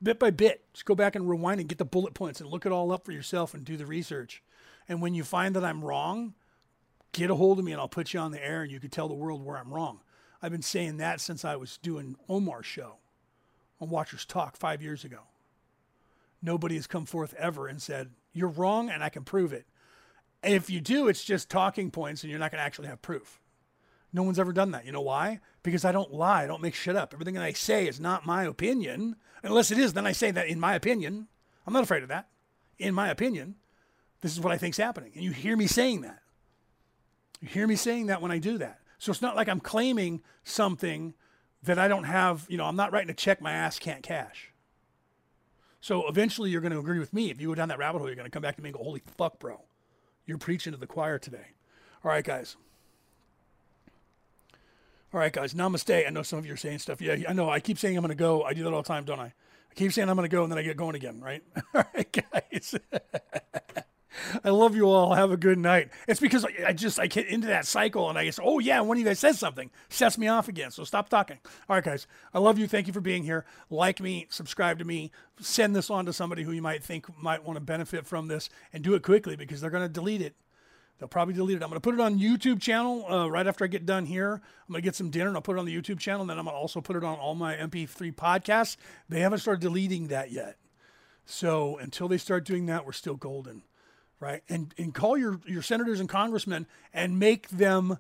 Bit 0.01 0.17
by 0.17 0.31
bit. 0.31 0.63
Just 0.73 0.85
go 0.85 0.95
back 0.95 1.15
and 1.15 1.30
rewind 1.30 1.59
and 1.59 1.69
get 1.69 1.77
the 1.77 1.85
bullet 1.85 2.15
points 2.15 2.41
and 2.41 2.49
look 2.49 2.65
it 2.65 2.71
all 2.71 2.91
up 2.91 3.05
for 3.05 3.11
yourself 3.11 3.53
and 3.53 3.63
do 3.63 3.77
the 3.77 3.85
research. 3.85 4.41
And 4.89 4.99
when 4.99 5.13
you 5.13 5.23
find 5.23 5.55
that 5.55 5.63
I'm 5.63 5.85
wrong, 5.85 6.33
get 7.11 7.30
a 7.30 7.35
hold 7.35 7.59
of 7.59 7.65
me 7.65 7.71
and 7.71 7.80
I'll 7.80 7.88
put 7.88 8.15
you 8.15 8.19
on 8.19 8.31
the 8.31 8.43
air 8.43 8.63
and 8.63 8.71
you 8.71 8.80
can 8.80 8.89
tell 8.89 9.07
the 9.07 9.13
world 9.13 9.45
where 9.45 9.57
I'm 9.57 9.71
wrong. 9.71 9.99
I've 10.41 10.51
been 10.51 10.63
saying 10.63 10.97
that 10.97 11.21
since 11.21 11.45
I 11.45 11.55
was 11.55 11.77
doing 11.77 12.15
Omar's 12.27 12.65
show 12.65 12.95
on 13.80 13.89
Watchers 13.89 14.25
Talk 14.25 14.57
five 14.57 14.81
years 14.81 15.03
ago 15.03 15.19
nobody 16.41 16.75
has 16.75 16.88
come 16.88 17.05
forth 17.05 17.33
ever 17.38 17.67
and 17.67 17.81
said, 17.81 18.09
You're 18.33 18.49
wrong 18.49 18.89
and 18.89 19.03
I 19.03 19.09
can 19.09 19.23
prove 19.23 19.53
it. 19.53 19.65
And 20.43 20.53
if 20.53 20.69
you 20.69 20.81
do, 20.81 21.07
it's 21.07 21.23
just 21.23 21.49
talking 21.49 21.91
points 21.91 22.23
and 22.23 22.29
you're 22.29 22.39
not 22.39 22.51
going 22.51 22.59
to 22.59 22.65
actually 22.65 22.87
have 22.87 23.01
proof. 23.01 23.39
No 24.13 24.23
one's 24.23 24.39
ever 24.39 24.51
done 24.51 24.71
that. 24.71 24.85
You 24.85 24.91
know 24.91 25.01
why? 25.01 25.39
Because 25.63 25.85
I 25.85 25.91
don't 25.91 26.13
lie. 26.13 26.43
I 26.43 26.47
don't 26.47 26.61
make 26.61 26.75
shit 26.75 26.95
up. 26.95 27.13
Everything 27.13 27.35
that 27.35 27.43
I 27.43 27.53
say 27.53 27.87
is 27.87 27.99
not 27.99 28.25
my 28.25 28.43
opinion. 28.43 29.15
Unless 29.43 29.71
it 29.71 29.77
is, 29.77 29.93
then 29.93 30.05
I 30.05 30.11
say 30.11 30.31
that 30.31 30.47
in 30.47 30.59
my 30.59 30.75
opinion. 30.75 31.27
I'm 31.65 31.73
not 31.73 31.83
afraid 31.83 32.03
of 32.03 32.09
that. 32.09 32.27
In 32.77 32.93
my 32.93 33.09
opinion, 33.09 33.55
this 34.21 34.33
is 34.33 34.39
what 34.39 34.51
I 34.51 34.57
think's 34.57 34.77
happening. 34.77 35.11
And 35.13 35.23
you 35.23 35.31
hear 35.31 35.55
me 35.55 35.67
saying 35.67 36.01
that. 36.01 36.19
You 37.39 37.47
hear 37.47 37.67
me 37.67 37.75
saying 37.75 38.07
that 38.07 38.21
when 38.21 38.31
I 38.31 38.39
do 38.39 38.57
that. 38.57 38.79
So 38.97 39.11
it's 39.11 39.21
not 39.21 39.35
like 39.35 39.47
I'm 39.47 39.59
claiming 39.59 40.21
something 40.43 41.13
that 41.63 41.79
I 41.79 41.87
don't 41.87 42.03
have, 42.03 42.45
you 42.49 42.57
know, 42.57 42.65
I'm 42.65 42.75
not 42.75 42.91
writing 42.91 43.09
a 43.09 43.13
check 43.13 43.41
my 43.41 43.51
ass 43.51 43.79
can't 43.79 44.03
cash. 44.03 44.51
So 45.79 46.07
eventually 46.07 46.49
you're 46.49 46.61
going 46.61 46.73
to 46.73 46.79
agree 46.79 46.99
with 46.99 47.13
me. 47.13 47.31
If 47.31 47.39
you 47.39 47.47
go 47.47 47.55
down 47.55 47.69
that 47.69 47.79
rabbit 47.79 47.99
hole, 47.99 48.07
you're 48.07 48.15
going 48.15 48.25
to 48.25 48.31
come 48.31 48.43
back 48.43 48.55
to 48.57 48.61
me 48.61 48.69
and 48.69 48.77
go, 48.77 48.83
holy 48.83 49.01
fuck, 49.17 49.39
bro. 49.39 49.61
You're 50.31 50.37
preaching 50.37 50.71
to 50.71 50.79
the 50.79 50.87
choir 50.87 51.19
today. 51.19 51.47
All 52.05 52.09
right, 52.09 52.23
guys. 52.23 52.55
All 55.13 55.19
right, 55.19 55.33
guys. 55.33 55.53
Namaste. 55.53 56.07
I 56.07 56.09
know 56.09 56.21
some 56.23 56.39
of 56.39 56.45
you 56.45 56.53
are 56.53 56.57
saying 56.57 56.79
stuff. 56.79 57.01
Yeah, 57.01 57.17
I 57.27 57.33
know. 57.33 57.49
I 57.49 57.59
keep 57.59 57.77
saying 57.77 57.97
I'm 57.97 58.01
going 58.01 58.11
to 58.11 58.15
go. 58.15 58.43
I 58.43 58.53
do 58.53 58.63
that 58.63 58.71
all 58.71 58.81
the 58.81 58.87
time, 58.87 59.03
don't 59.03 59.19
I? 59.19 59.25
I 59.25 59.73
keep 59.75 59.91
saying 59.91 60.09
I'm 60.09 60.15
going 60.15 60.29
to 60.29 60.33
go 60.33 60.43
and 60.43 60.49
then 60.49 60.57
I 60.57 60.61
get 60.61 60.77
going 60.77 60.95
again, 60.95 61.19
right? 61.19 61.43
all 61.75 61.83
right, 61.93 62.25
guys. 62.31 62.75
I 64.43 64.49
love 64.49 64.75
you 64.75 64.90
all. 64.90 65.14
Have 65.14 65.31
a 65.31 65.38
good 65.38 65.57
night. 65.57 65.90
It's 66.07 66.19
because 66.19 66.45
I 66.65 66.73
just 66.73 66.99
I 66.99 67.07
get 67.07 67.27
into 67.27 67.48
that 67.48 67.65
cycle 67.65 68.09
and 68.09 68.17
I 68.17 68.25
guess 68.25 68.40
oh 68.41 68.59
yeah, 68.59 68.81
one 68.81 68.98
of 68.98 68.99
you 68.99 69.06
guys 69.06 69.19
says 69.19 69.40
something 69.40 69.69
sets 69.90 70.17
me 70.17 70.27
off 70.27 70.48
again. 70.48 70.72
So 70.72 70.83
stop 70.83 71.09
talking. 71.09 71.38
All 71.69 71.75
right, 71.75 71.83
guys. 71.83 72.07
I 72.33 72.40
love 72.40 72.57
you. 72.57 72.67
Thank 72.67 72.88
you 72.88 72.93
for 72.93 73.01
being 73.01 73.23
here. 73.23 73.45
Like 73.69 73.99
me, 73.99 74.27
subscribe 74.30 74.80
to 74.80 74.85
me, 74.85 75.11
send 75.40 75.75
this 75.75 75.90
on 75.90 76.06
to 76.06 76.14
somebody 76.14 76.43
who 76.43 76.51
you 76.51 76.61
might 76.61 76.83
think 76.83 77.06
might 77.22 77.43
want 77.43 77.57
to 77.57 77.61
benefit 77.61 78.06
from 78.06 78.27
this, 78.27 78.49
and 78.73 78.83
do 78.83 78.93
it 78.95 79.03
quickly 79.03 79.35
because 79.35 79.61
they're 79.61 79.69
to 79.69 79.90
delete 79.90 80.22
it. 80.22 80.35
They'll 80.99 81.07
probably 81.07 81.33
delete 81.33 81.57
it. 81.57 81.64
I'm 81.64 81.69
going 81.69 81.81
to 81.81 81.83
put 81.83 81.95
it 81.95 81.99
on 81.99 82.19
YouTube 82.19 82.61
channel 82.61 83.11
uh, 83.11 83.27
right 83.27 83.48
after 83.48 83.64
I 83.64 83.67
get 83.67 83.88
done 83.88 84.06
here. 84.06 84.33
I'm 84.33 84.72
going 84.72 84.83
to 84.83 84.85
get 84.85 84.95
some 84.95 85.09
dinner 85.09 85.30
and 85.30 85.35
I'll 85.35 85.41
put 85.41 85.56
it 85.56 85.59
on 85.59 85.65
the 85.65 85.75
YouTube 85.75 85.98
channel. 85.98 86.22
And 86.22 86.30
then 86.30 86.38
I'm 86.38 86.45
going 86.45 86.53
to 86.53 86.59
also 86.59 86.80
put 86.80 86.95
it 86.95 87.03
on 87.03 87.17
all 87.17 87.33
my 87.33 87.56
MP3 87.56 88.14
podcasts. 88.14 88.77
They 89.09 89.22
haven't 89.22 89.40
started 89.40 89.61
deleting 89.61 90.09
that 90.09 90.30
yet. 90.30 90.57
So 91.25 91.80
until 91.80 92.07
they 92.07 92.19
start 92.19 92.45
doing 92.45 92.67
that, 92.67 92.85
we're 92.85 92.91
still 92.91 93.15
golden 93.15 93.64
right? 94.22 94.43
And 94.48 94.74
and 94.77 94.93
call 94.93 95.17
your 95.17 95.41
your 95.45 95.61
senators 95.61 96.00
and 96.00 96.08
congressmen 96.08 96.67
and 96.93 97.19
make 97.19 97.50
them 97.50 97.98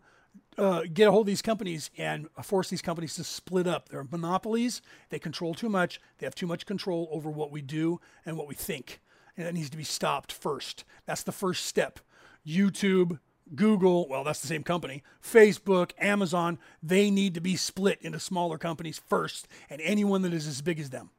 uh, 0.57 0.83
get 0.93 1.07
a 1.09 1.11
hold 1.11 1.23
of 1.23 1.27
these 1.27 1.41
companies 1.41 1.89
and 1.97 2.29
force 2.43 2.69
these 2.69 2.81
companies 2.81 3.15
to 3.15 3.25
split 3.25 3.67
up. 3.67 3.89
They're 3.89 4.05
monopolies. 4.09 4.81
They 5.09 5.19
control 5.19 5.53
too 5.53 5.67
much. 5.67 5.99
They 6.19 6.25
have 6.25 6.35
too 6.35 6.47
much 6.47 6.65
control 6.65 7.09
over 7.11 7.29
what 7.29 7.51
we 7.51 7.61
do 7.61 7.99
and 8.25 8.37
what 8.37 8.47
we 8.47 8.55
think, 8.55 9.01
and 9.35 9.45
that 9.45 9.53
needs 9.53 9.69
to 9.71 9.77
be 9.77 9.83
stopped 9.83 10.31
first. 10.31 10.85
That's 11.05 11.23
the 11.23 11.33
first 11.33 11.65
step. 11.65 11.99
YouTube. 12.47 13.19
Google, 13.53 14.07
well, 14.07 14.23
that's 14.23 14.39
the 14.39 14.47
same 14.47 14.63
company, 14.63 15.03
Facebook, 15.21 15.91
Amazon, 15.97 16.57
they 16.81 17.11
need 17.11 17.33
to 17.33 17.41
be 17.41 17.57
split 17.57 17.99
into 18.01 18.17
smaller 18.17 18.57
companies 18.57 19.01
first, 19.09 19.45
and 19.69 19.81
anyone 19.81 20.21
that 20.21 20.31
is 20.31 20.47
as 20.47 20.61
big 20.61 20.79
as 20.79 20.89
them. 20.89 21.09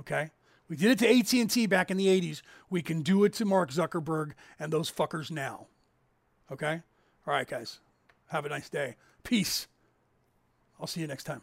Okay? 0.00 0.30
We 0.72 0.78
did 0.78 0.92
it 0.92 0.98
to 1.00 1.38
AT&T 1.38 1.66
back 1.66 1.90
in 1.90 1.98
the 1.98 2.06
80s. 2.06 2.40
We 2.70 2.80
can 2.80 3.02
do 3.02 3.24
it 3.24 3.34
to 3.34 3.44
Mark 3.44 3.70
Zuckerberg 3.70 4.32
and 4.58 4.72
those 4.72 4.90
fuckers 4.90 5.30
now. 5.30 5.66
Okay? 6.50 6.80
All 7.26 7.34
right, 7.34 7.46
guys. 7.46 7.80
Have 8.28 8.46
a 8.46 8.48
nice 8.48 8.70
day. 8.70 8.96
Peace. 9.22 9.68
I'll 10.80 10.86
see 10.86 11.02
you 11.02 11.06
next 11.06 11.24
time. 11.24 11.42